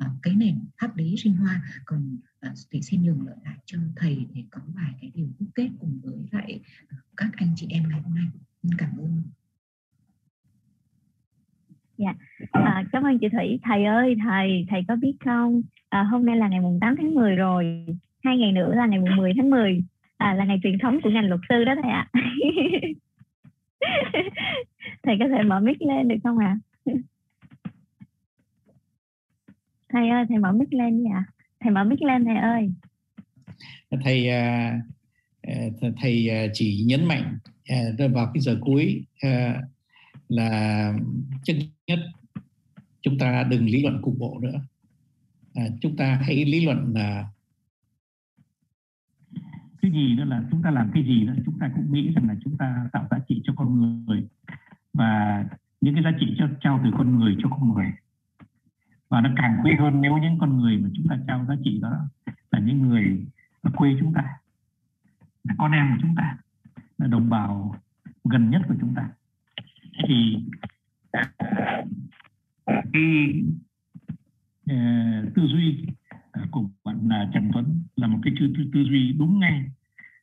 Ờ, 0.00 0.06
cái 0.22 0.34
nền 0.34 0.54
pháp 0.80 0.96
lý 0.96 1.16
sinh 1.16 1.36
hoa 1.36 1.62
còn 1.84 2.16
ờ, 2.40 2.50
thì 2.70 2.82
xin 2.82 3.02
nhường 3.02 3.26
lợi 3.26 3.36
lại 3.44 3.56
cho 3.64 3.78
thầy 3.96 4.26
để 4.34 4.42
có 4.50 4.60
vài 4.74 4.92
cái 5.00 5.10
điều 5.14 5.28
đúc 5.38 5.48
kết 5.54 5.68
cùng 5.80 6.00
với 6.02 6.14
lại 6.30 6.60
ờ, 6.88 6.96
các 7.16 7.30
anh 7.36 7.52
chị 7.56 7.66
em 7.70 7.82
ngày 7.88 8.00
hôm 8.00 8.14
nay 8.14 8.24
xin 8.62 8.72
cảm 8.78 8.90
ơn 8.98 9.22
Dạ, 11.98 12.14
à, 12.52 12.84
cảm 12.92 13.02
ơn 13.02 13.18
chị 13.18 13.28
Thủy. 13.28 13.60
Thầy 13.62 13.84
ơi, 13.84 14.16
thầy, 14.24 14.66
thầy 14.70 14.84
có 14.88 14.96
biết 14.96 15.12
không? 15.24 15.62
À, 15.88 16.02
hôm 16.02 16.26
nay 16.26 16.36
là 16.36 16.48
ngày 16.48 16.60
mùng 16.60 16.78
8 16.80 16.96
tháng 16.96 17.14
10 17.14 17.36
rồi. 17.36 17.86
Hai 18.24 18.38
ngày 18.38 18.52
nữa 18.52 18.74
là 18.74 18.86
ngày 18.86 18.98
mùng 18.98 19.16
10 19.16 19.32
tháng 19.36 19.50
10. 19.50 19.84
À, 20.16 20.34
là 20.34 20.44
ngày 20.44 20.60
truyền 20.62 20.78
thống 20.78 21.00
của 21.02 21.10
ngành 21.10 21.28
luật 21.28 21.40
sư 21.48 21.64
đó 21.64 21.74
thầy 21.82 21.90
ạ. 21.90 22.08
À. 22.12 22.22
thầy 25.02 25.16
có 25.18 25.28
thể 25.28 25.42
mở 25.42 25.60
mic 25.60 25.82
lên 25.82 26.08
được 26.08 26.16
không 26.24 26.38
ạ? 26.38 26.58
À? 26.84 26.92
Thầy 29.92 30.08
ơi, 30.08 30.24
thầy 30.28 30.38
mở 30.38 30.52
mic 30.52 30.72
lên 30.72 31.02
nha 31.02 31.24
thầy 31.60 31.72
mở 31.72 31.84
mic 31.84 32.02
lên 32.02 32.24
thầy 32.24 32.36
ơi. 32.36 32.72
Thầy 34.04 34.28
à, 34.28 34.78
à, 35.42 35.54
thầy 36.00 36.28
à, 36.28 36.46
chỉ 36.54 36.84
nhấn 36.86 37.04
mạnh 37.04 37.38
vào 38.14 38.30
cái 38.34 38.40
giờ 38.40 38.58
cuối 38.60 39.04
là 40.28 40.92
chân 41.44 41.56
nhất 41.86 41.98
chúng 43.02 43.18
ta 43.18 43.42
đừng 43.42 43.66
lý 43.66 43.82
luận 43.82 44.02
cục 44.02 44.18
bộ 44.18 44.38
nữa. 44.42 44.60
Chúng 45.80 45.96
ta 45.96 46.18
hãy 46.22 46.44
lý 46.44 46.64
luận 46.64 46.92
là 46.94 47.28
cái 49.82 49.90
gì 49.90 50.16
đó 50.16 50.24
là 50.24 50.42
chúng 50.50 50.62
ta 50.62 50.70
làm 50.70 50.90
cái 50.94 51.02
gì 51.02 51.26
đó 51.26 51.32
chúng 51.44 51.58
ta 51.58 51.70
cũng 51.74 51.92
nghĩ 51.92 52.12
rằng 52.14 52.28
là 52.28 52.34
chúng 52.44 52.56
ta 52.56 52.88
tạo 52.92 53.06
giá 53.10 53.18
trị 53.28 53.42
cho 53.44 53.52
con 53.56 53.80
người 54.06 54.26
và 54.92 55.44
những 55.80 55.94
cái 55.94 56.04
giá 56.04 56.12
trị 56.20 56.26
cho, 56.38 56.48
trao 56.60 56.80
từ 56.84 56.90
con 56.98 57.18
người 57.18 57.36
cho 57.42 57.48
con 57.48 57.74
người 57.74 57.86
và 59.10 59.20
nó 59.20 59.30
càng 59.36 59.56
quý 59.64 59.72
hơn 59.78 60.00
nếu 60.00 60.18
những 60.18 60.38
con 60.38 60.56
người 60.56 60.78
mà 60.78 60.88
chúng 60.94 61.06
ta 61.08 61.18
trao 61.26 61.44
giá 61.48 61.54
trị 61.64 61.78
đó 61.82 61.92
là 62.50 62.58
những 62.58 62.88
người 62.88 63.26
ở 63.62 63.70
quê 63.76 63.96
chúng 64.00 64.12
ta 64.12 64.22
là 65.44 65.54
con 65.58 65.72
em 65.72 65.90
của 65.90 65.98
chúng 66.02 66.14
ta 66.14 66.36
là 66.98 67.06
đồng 67.06 67.30
bào 67.30 67.74
gần 68.24 68.50
nhất 68.50 68.62
của 68.68 68.74
chúng 68.80 68.94
ta. 68.94 69.08
Thì 70.08 70.36
cái 72.92 73.42
uh, 74.72 75.34
tư 75.34 75.42
duy 75.46 75.86
ờ, 76.30 76.42
của 76.50 76.64
bạn 76.84 77.08
là 77.08 77.30
Trần 77.34 77.50
Tuấn 77.52 77.82
là 77.96 78.06
một 78.06 78.18
cái 78.22 78.34
tư, 78.40 78.46
tư 78.74 78.80
duy 78.80 79.12
đúng 79.12 79.40
ngay 79.40 79.64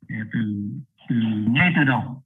ờ, 0.09 0.15
từ 0.33 0.69
từ 1.09 1.15
ngay 1.47 1.73
từ 1.75 1.83
đầu. 1.83 2.23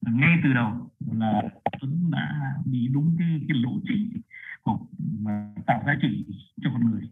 Ngay 0.00 0.38
từ 0.44 0.52
đầu 0.52 0.90
là 1.12 1.42
Tuấn 1.80 2.10
đã 2.10 2.54
đi 2.64 2.88
đúng 2.88 3.16
cái 3.18 3.40
cái 3.48 3.58
lộ 3.58 3.72
trình 3.88 4.20
của 4.62 4.78
mà 5.20 5.48
tạo 5.66 5.82
giá 5.86 5.92
trị 6.02 6.26
cho 6.62 6.70
con 6.72 6.90
người. 6.90 7.10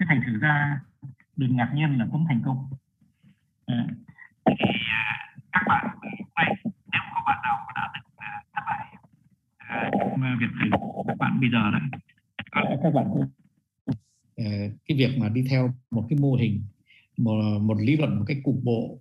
Thế 0.00 0.06
thành 0.08 0.20
thử 0.26 0.38
ra 0.38 0.80
đừng 1.36 1.56
ngạc 1.56 1.72
nhiên 1.74 1.98
là 1.98 2.06
cũng 2.12 2.24
thành 2.28 2.42
công. 2.44 2.70
Ờ, 3.66 3.74
à, 3.74 3.86
thì 4.46 4.54
các 5.52 5.62
bạn 5.68 5.86
quay 6.34 6.54
nếu 6.64 7.00
có 7.14 7.22
bạn 7.26 7.38
nào 7.42 7.66
đã 7.76 7.90
từng 7.94 8.12
à, 8.16 8.42
thất 8.54 8.62
bại 8.66 8.96
à, 9.58 9.90
việc 10.40 10.46
thử 10.62 10.70
các 11.06 11.18
bạn 11.18 11.40
bây 11.40 11.50
giờ 11.50 11.70
đó 11.70 11.78
các 12.82 12.94
bạn 12.94 13.06
ờ, 14.36 14.44
cái 14.86 14.96
việc 14.98 15.18
mà 15.18 15.28
đi 15.28 15.44
theo 15.50 15.74
một 15.90 16.06
cái 16.08 16.18
mô 16.18 16.34
hình 16.34 16.62
một, 17.16 17.58
một 17.60 17.76
lý 17.80 17.96
luận 17.96 18.18
một 18.18 18.24
cách 18.26 18.36
cục 18.44 18.56
bộ 18.62 18.98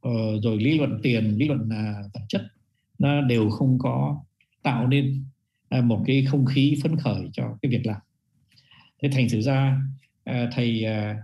ờ, 0.00 0.40
rồi 0.42 0.56
lý 0.56 0.78
luận 0.78 1.00
tiền 1.02 1.36
lý 1.36 1.48
luận 1.48 1.68
à, 1.72 1.94
vật 2.14 2.24
chất 2.28 2.42
nó 2.98 3.20
đều 3.20 3.50
không 3.50 3.78
có 3.78 4.24
tạo 4.62 4.86
nên 4.86 5.24
À, 5.68 5.80
một 5.80 6.04
cái 6.06 6.24
không 6.30 6.44
khí 6.46 6.80
phấn 6.82 6.96
khởi 6.96 7.30
cho 7.32 7.58
cái 7.62 7.70
việc 7.70 7.86
làm. 7.86 8.00
Thế 9.02 9.08
thành 9.12 9.26
thử 9.32 9.40
ra 9.40 9.78
à, 10.24 10.48
thầy 10.52 10.84
à, 10.84 11.16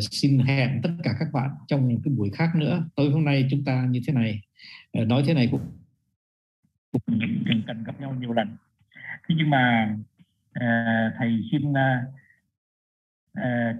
xin 0.00 0.38
hẹn 0.38 0.80
tất 0.82 0.90
cả 1.02 1.10
các 1.18 1.28
bạn 1.32 1.50
trong 1.68 2.00
cái 2.04 2.14
buổi 2.16 2.30
khác 2.34 2.50
nữa. 2.56 2.84
Tối 2.94 3.10
hôm 3.10 3.24
nay 3.24 3.48
chúng 3.50 3.64
ta 3.64 3.86
như 3.90 4.00
thế 4.06 4.12
này 4.12 4.40
nói 4.92 5.22
thế 5.26 5.34
này 5.34 5.48
cũng 5.50 5.60
cần, 7.06 7.62
cần 7.66 7.84
gặp 7.84 8.00
nhau 8.00 8.14
nhiều 8.20 8.32
lần. 8.32 8.56
Thế 9.28 9.34
nhưng 9.38 9.50
mà 9.50 9.96
thầy 11.18 11.40
xin 11.50 11.72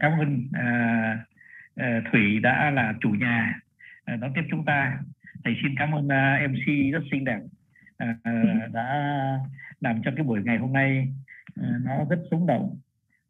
cảm 0.01 0.13
ơn 0.21 0.49
Thủy 2.13 2.41
đã 2.43 2.71
là 2.71 2.95
chủ 3.01 3.09
nhà. 3.09 3.61
Đón 4.07 4.33
tiếp 4.35 4.43
chúng 4.51 4.65
ta. 4.65 4.99
Thầy 5.45 5.55
xin 5.63 5.75
cảm 5.79 5.93
ơn 5.95 6.09
MC 6.53 6.93
rất 6.93 7.03
xinh 7.11 7.25
đẹp. 7.25 7.41
Ờ, 7.99 8.13
đã 8.73 9.39
làm 9.81 10.03
cho 10.05 10.11
cái 10.17 10.25
buổi 10.25 10.43
ngày 10.45 10.59
hôm 10.59 10.73
nay 10.73 11.09
ờ, 11.57 11.67
nó 11.85 12.05
rất 12.11 12.19
sống 12.31 12.47
động 12.47 12.79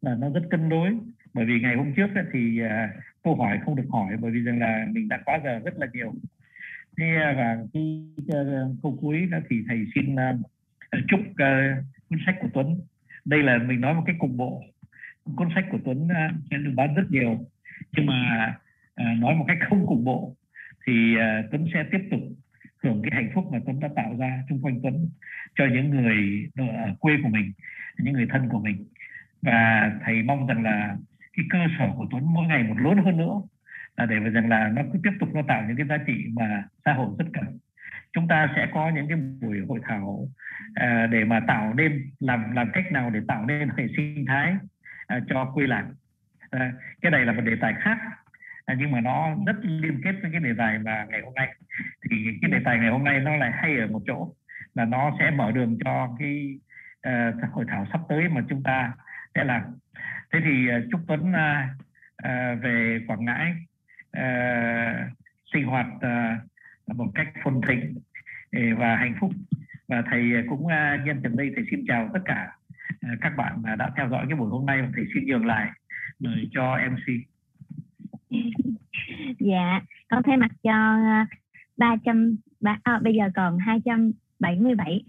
và 0.02 0.15
nó 0.15 0.31
rất 0.31 0.43
cân 0.51 0.68
đối. 0.68 0.99
Bởi 1.34 1.44
vì 1.44 1.60
ngày 1.60 1.76
hôm 1.76 1.94
trước 1.97 2.07
thì 2.33 2.60
ờ, 2.60 2.76
câu 3.23 3.36
hỏi 3.36 3.59
không 3.65 3.76
được 3.76 3.89
hỏi 3.91 4.17
bởi 4.20 4.31
vì 4.31 4.41
rằng 4.41 4.59
là 4.59 4.86
mình 4.91 5.09
đã 5.09 5.20
quá 5.25 5.41
giờ 5.44 5.60
rất 5.65 5.75
là 5.78 5.86
nhiều. 5.93 6.15
Thế 6.99 7.05
và 7.36 7.59
khi 7.73 8.09
câu 8.83 8.99
cuối 9.01 9.28
đó 9.31 9.39
thì 9.51 9.65
thầy 9.68 9.84
xin 9.94 10.17
chúc 11.09 11.20
cuốn 12.09 12.18
sách 12.26 12.36
của 12.41 12.49
Tuấn. 12.55 12.81
Đây 13.25 13.43
là 13.43 13.59
mình 13.59 13.81
nói 13.81 13.94
một 13.94 14.02
cái 14.07 14.17
cục 14.18 14.31
bộ. 14.31 14.62
Cuốn 15.36 15.49
sách 15.55 15.65
của 15.70 15.78
Tuấn 15.84 16.09
sẽ 16.51 16.57
được 16.57 16.73
bán 16.75 16.94
rất 16.94 17.02
nhiều. 17.10 17.39
Nhưng 17.97 18.07
mà 18.07 18.55
nói 18.97 19.34
một 19.34 19.44
cách 19.49 19.59
không 19.68 19.86
cục 19.86 19.99
bộ 20.05 20.36
thì 20.86 21.15
Tuấn 21.51 21.67
sẽ 21.75 21.84
tiếp 21.93 22.09
tục 22.10 22.20
hưởng 22.84 23.02
cái 23.02 23.10
hạnh 23.14 23.30
phúc 23.34 23.44
mà 23.52 23.58
Tuấn 23.66 23.80
đã 23.80 23.88
tạo 23.96 24.16
ra 24.18 24.42
xung 24.48 24.62
quanh 24.62 24.80
Tuấn 24.82 25.08
cho 25.54 25.64
những 25.72 25.90
người 25.90 26.48
ờ, 26.56 26.64
ở 26.66 26.94
quê 27.00 27.14
của 27.22 27.28
mình, 27.28 27.52
những 27.98 28.14
người 28.14 28.26
thân 28.30 28.48
của 28.48 28.58
mình. 28.58 28.86
Và 29.42 29.90
thầy 30.04 30.22
mong 30.22 30.46
rằng 30.46 30.62
là 30.62 30.96
cái 31.36 31.46
cơ 31.50 31.58
sở 31.78 31.88
của 31.96 32.06
Tuấn 32.10 32.34
mỗi 32.34 32.46
ngày 32.46 32.62
một 32.62 32.78
lớn 32.78 32.98
hơn 33.04 33.16
nữa 33.16 33.42
là 33.96 34.06
để 34.06 34.16
rằng 34.16 34.48
là 34.48 34.68
nó 34.68 34.82
cứ 34.92 34.98
tiếp 35.02 35.10
tục 35.20 35.28
nó 35.34 35.42
tạo 35.48 35.64
những 35.68 35.76
cái 35.76 35.86
giá 35.86 35.96
trị 36.06 36.24
mà 36.32 36.64
xã 36.84 36.92
hội 36.92 37.08
rất 37.18 37.24
cần. 37.32 37.58
Chúng 38.12 38.28
ta 38.28 38.48
sẽ 38.56 38.66
có 38.74 38.90
những 38.90 39.08
cái 39.08 39.18
buổi 39.40 39.60
hội 39.68 39.80
thảo 39.82 40.28
à, 40.74 41.06
để 41.06 41.24
mà 41.24 41.40
tạo 41.40 41.74
nên 41.74 42.10
làm 42.20 42.52
làm 42.54 42.70
cách 42.72 42.92
nào 42.92 43.10
để 43.10 43.20
tạo 43.28 43.46
nên 43.46 43.68
hệ 43.76 43.86
sinh 43.96 44.24
thái 44.28 44.56
à, 45.06 45.20
cho 45.28 45.50
quê 45.54 45.66
làng. 45.66 45.94
À, 46.50 46.72
cái 47.00 47.10
này 47.10 47.24
là 47.24 47.32
một 47.32 47.42
đề 47.44 47.56
tài 47.60 47.74
khác 47.80 47.98
à, 48.65 48.75
nhưng 48.78 48.91
mà 48.91 49.01
nó 49.01 49.36
rất 49.47 49.57
liên 49.62 50.01
kết 50.05 50.12
với 50.23 50.31
cái 50.31 50.41
đề 50.41 50.51
tài 50.59 50.78
mà 50.78 51.07
ngày 51.09 51.20
hôm 51.25 51.34
nay. 51.34 51.55
Thì 52.10 52.17
cái 52.43 52.51
đề 52.51 52.59
tài 52.65 52.78
ngày 52.78 52.91
hôm 52.91 53.05
nay 53.05 53.20
nó 53.20 53.36
lại 53.36 53.52
hay 53.55 53.78
ở 53.78 53.86
một 53.86 54.02
chỗ 54.07 54.34
là 54.75 54.84
nó 54.84 55.17
sẽ 55.18 55.31
mở 55.31 55.52
đường 55.52 55.78
cho 55.84 56.17
cái 56.18 56.59
uh, 57.09 57.52
hội 57.52 57.65
thảo 57.68 57.86
sắp 57.93 58.01
tới 58.09 58.28
mà 58.28 58.41
chúng 58.49 58.62
ta 58.62 58.93
sẽ 59.34 59.44
làm. 59.44 59.62
Thế 60.33 60.41
thì 60.44 60.68
ờ, 60.68 60.78
uh, 60.78 60.84
chúc 60.91 61.01
Tuấn 61.07 61.20
uh, 61.20 61.36
uh, 62.25 62.62
về 62.62 63.01
Quảng 63.07 63.25
Ngãi 63.25 63.55
uh, 64.17 65.12
sinh 65.52 65.65
hoạt 65.65 65.86
uh, 65.97 66.97
một 66.97 67.12
cách 67.15 67.28
phồn 67.44 67.60
thịnh 67.68 67.94
và 68.78 68.97
hạnh 68.97 69.15
phúc. 69.20 69.31
Và 69.89 70.02
thầy 70.10 70.33
cũng 70.49 70.67
uh, 70.67 71.07
nhân 71.07 71.20
từ 71.25 71.31
đây 71.34 71.52
thầy 71.57 71.65
xin 71.70 71.84
chào 71.89 72.10
tất 72.15 72.20
cả 72.25 72.52
uh, 72.91 73.18
các 73.20 73.36
bạn 73.36 73.62
đã 73.78 73.91
theo 73.97 74.09
dõi 74.09 74.26
cái 74.28 74.36
buổi 74.39 74.51
hôm 74.51 74.67
nay. 74.67 74.83
Và 74.83 74.89
thầy 74.97 75.05
xin 75.15 75.26
nhường 75.26 75.47
lại 75.47 75.70
lời 76.18 76.49
cho 76.52 76.78
MC 76.91 77.33
dạ 79.40 79.80
con 80.08 80.22
thay 80.22 80.36
mặt 80.36 80.50
cho 80.62 80.72
ờ, 80.72 81.36
300 81.76 82.36
ba, 82.60 82.78
à, 82.82 83.00
bây 83.02 83.14
giờ 83.14 83.24
còn 83.34 83.58
277 83.58 85.04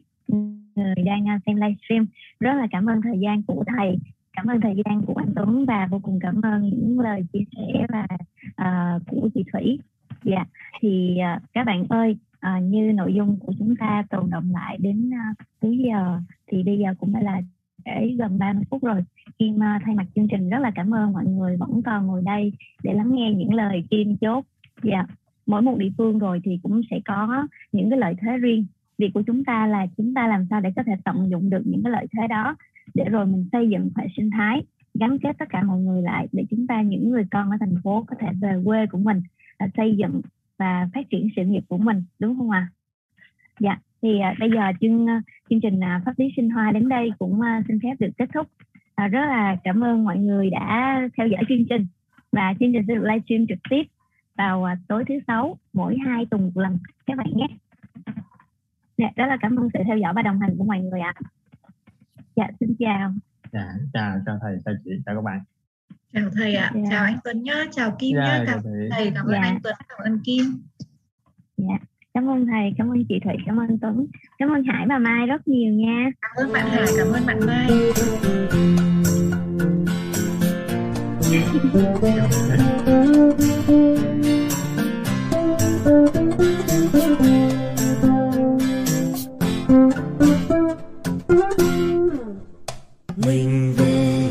người 0.76 0.96
đang 1.06 1.26
ờ, 1.26 1.34
xem 1.46 1.56
livestream. 1.56 2.06
Rất 2.40 2.54
là 2.54 2.68
cảm 2.72 2.86
ơn 2.86 3.02
thời 3.02 3.20
gian 3.20 3.44
của 3.44 3.64
thầy 3.68 3.98
cảm 4.36 4.48
ơn 4.48 4.62
thời 4.62 4.76
gian 4.86 5.02
của 5.02 5.14
anh 5.16 5.34
Tuấn 5.36 5.66
và 5.66 5.88
vô 5.92 6.00
cùng 6.04 6.20
cảm 6.22 6.42
ơn 6.42 6.70
những 6.70 7.00
lời 7.00 7.26
chia 7.34 7.44
sẻ 7.56 7.86
và 7.90 8.08
uh, 8.48 9.02
của 9.08 9.30
chị 9.34 9.44
Thủy. 9.54 9.80
Dạ 10.24 10.46
thì 10.82 11.18
uh, 11.36 11.44
các 11.54 11.64
bạn 11.64 11.86
ơi 11.90 12.18
uh, 12.48 12.64
như 12.64 12.92
nội 12.94 13.14
dung 13.14 13.40
của 13.40 13.54
chúng 13.60 13.76
ta 13.76 14.04
tồn 14.10 14.30
động 14.30 14.52
lại 14.54 14.78
đến 14.80 15.10
uh, 15.10 15.38
cuối 15.62 15.78
giờ 15.78 16.20
thì 16.48 16.64
bây 16.64 16.78
giờ 16.78 16.94
cũng 17.00 17.14
đã 17.14 17.22
là 17.22 17.42
để 17.86 18.16
gần 18.20 18.40
30 18.40 18.64
phút 18.70 18.84
rồi 18.84 19.04
Kim 19.40 19.56
uh, 19.56 19.62
à, 19.62 19.80
thay 19.86 19.96
mặt 19.96 20.06
chương 20.16 20.28
trình 20.28 20.50
rất 20.50 20.60
là 20.60 20.72
cảm 20.76 20.94
ơn 20.94 21.14
mọi 21.14 21.26
người 21.26 21.58
vẫn 21.58 21.82
còn 21.86 22.08
ngồi 22.08 22.22
đây 22.26 22.54
để 22.84 22.94
lắng 22.94 23.16
nghe 23.16 23.34
những 23.34 23.54
lời 23.54 23.84
Kim 23.90 24.18
chốt 24.18 24.46
dạ 24.84 25.06
mỗi 25.46 25.62
một 25.62 25.78
địa 25.78 25.90
phương 25.98 26.20
rồi 26.20 26.42
thì 26.44 26.60
cũng 26.64 26.82
sẽ 26.92 27.00
có 27.06 27.48
những 27.72 27.90
cái 27.90 28.00
lợi 28.00 28.14
thế 28.22 28.38
riêng 28.38 28.66
việc 28.98 29.10
của 29.14 29.22
chúng 29.28 29.44
ta 29.44 29.68
là 29.68 29.88
chúng 29.98 30.14
ta 30.14 30.28
làm 30.28 30.46
sao 30.50 30.62
để 30.62 30.70
có 30.76 30.84
thể 30.84 30.94
tận 31.06 31.30
dụng 31.30 31.50
được 31.50 31.62
những 31.66 31.84
cái 31.84 31.92
lợi 31.92 32.08
thế 32.18 32.28
đó 32.28 32.56
để 32.94 33.04
rồi 33.04 33.26
mình 33.26 33.50
xây 33.52 33.70
dựng 33.70 33.90
hệ 33.96 34.08
sinh 34.18 34.30
thái 34.32 34.64
gắn 35.00 35.18
kết 35.20 35.36
tất 35.40 35.46
cả 35.50 35.64
mọi 35.64 35.80
người 35.80 36.02
lại 36.02 36.28
để 36.32 36.46
chúng 36.50 36.68
ta 36.68 36.82
những 36.82 37.10
người 37.10 37.26
con 37.32 37.50
ở 37.50 37.58
thành 37.60 37.76
phố 37.84 38.06
có 38.08 38.16
thể 38.20 38.28
về 38.42 38.62
quê 38.66 38.86
của 38.86 38.98
mình 38.98 39.22
à, 39.58 39.68
xây 39.78 39.96
dựng 39.98 40.22
và 40.58 40.90
phát 40.94 41.10
triển 41.10 41.28
sự 41.36 41.46
nghiệp 41.46 41.64
của 41.68 41.78
mình 41.78 42.04
đúng 42.20 42.38
không 42.38 42.50
ạ? 42.50 42.70
À? 42.72 42.72
Dạ 43.60 43.78
thì 44.02 44.20
à, 44.20 44.36
bây 44.40 44.50
giờ 44.52 44.62
chương 44.82 45.10
à, 45.10 45.22
chương 45.50 45.62
trình 45.62 45.84
à, 45.84 46.02
pháp 46.06 46.14
lý 46.18 46.26
sinh 46.36 46.50
hoa 46.50 46.72
đến 46.72 46.90
đây 46.90 47.10
cũng 47.20 47.42
à, 47.42 47.62
xin 47.68 47.80
phép 47.84 47.96
được 48.00 48.10
kết 48.18 48.30
thúc. 48.34 48.48
À, 48.96 49.08
rất 49.08 49.26
là 49.26 49.58
cảm 49.64 49.84
ơn 49.84 50.04
mọi 50.04 50.18
người 50.18 50.50
đã 50.50 51.02
theo 51.18 51.28
dõi 51.28 51.44
chương 51.50 51.66
trình. 51.70 51.88
Và 52.32 52.54
chương 52.60 52.74
trình 52.74 52.84
sẽ 52.88 52.96
được 52.96 53.04
livestream 53.04 53.48
trực 53.48 53.58
tiếp 53.70 53.84
vào 54.38 54.64
à, 54.64 54.78
tối 54.88 55.04
thứ 55.08 55.16
sáu 55.28 55.58
mỗi 55.74 55.98
hai 56.06 56.26
tuần 56.26 56.44
một 56.44 56.62
lần. 56.62 56.78
Các 57.06 57.18
bạn 57.18 57.28
nhé. 57.36 57.48
Dạ, 58.98 59.08
rất 59.16 59.26
là 59.26 59.38
cảm 59.42 59.56
ơn 59.56 59.70
sự 59.74 59.80
theo 59.86 59.98
dõi 59.98 60.14
và 60.16 60.22
đồng 60.22 60.40
hành 60.40 60.56
của 60.58 60.64
mọi 60.64 60.80
người 60.80 61.00
ạ. 61.00 61.14
Dạ 62.36 62.48
xin 62.60 62.76
chào. 62.80 63.14
Dạ 63.52 63.74
chào 63.94 64.18
chào 64.26 64.40
thầy 64.42 64.58
chào 64.66 64.74
chị 64.86 64.92
chào 65.06 65.16
các 65.16 65.22
bạn. 65.22 65.40
Chào 66.14 66.30
thầy 66.34 66.56
ạ. 66.56 66.72
Dạ. 66.76 66.82
chào 66.90 67.04
anh 67.04 67.18
Tuấn 67.24 67.44
nhá 67.44 67.64
chào 67.72 67.96
Kim 68.00 68.16
dạ, 68.16 68.24
nhá 68.24 68.44
cảm 68.48 68.60
ơn 68.64 68.90
thầy 68.92 69.12
cảm 69.16 69.26
ơn 69.26 69.34
dạ. 69.34 69.42
anh 69.42 69.60
Tuấn 69.64 69.76
cảm 69.90 70.00
ơn 70.04 70.20
Kim. 70.24 70.44
Dạ 71.58 71.78
cảm 72.16 72.30
ơn 72.30 72.46
thầy 72.46 72.74
cảm 72.78 72.90
ơn 72.90 73.06
chị 73.10 73.20
thủy 73.24 73.34
cảm 73.46 73.60
ơn 73.60 73.80
tuấn. 73.82 74.06
Cảm 74.38 74.50
ơn 74.50 74.64
hải 74.64 74.86
và 74.90 74.98
mai 74.98 75.28
rất 75.28 75.48
nhiều 75.48 75.74
nha. 75.74 76.12
Cảm 76.22 76.32
ơn 76.36 76.54
bạn 76.54 76.70
hải 76.70 76.88
cảm 76.98 77.08
ơn 77.08 77.26
bạn 77.26 77.40
mai. 77.48 77.70
Mình 93.26 93.74
về 93.78 94.30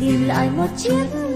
tìm 0.00 0.24
lại 0.26 0.50
một 0.56 0.66
chiếc 0.76 1.27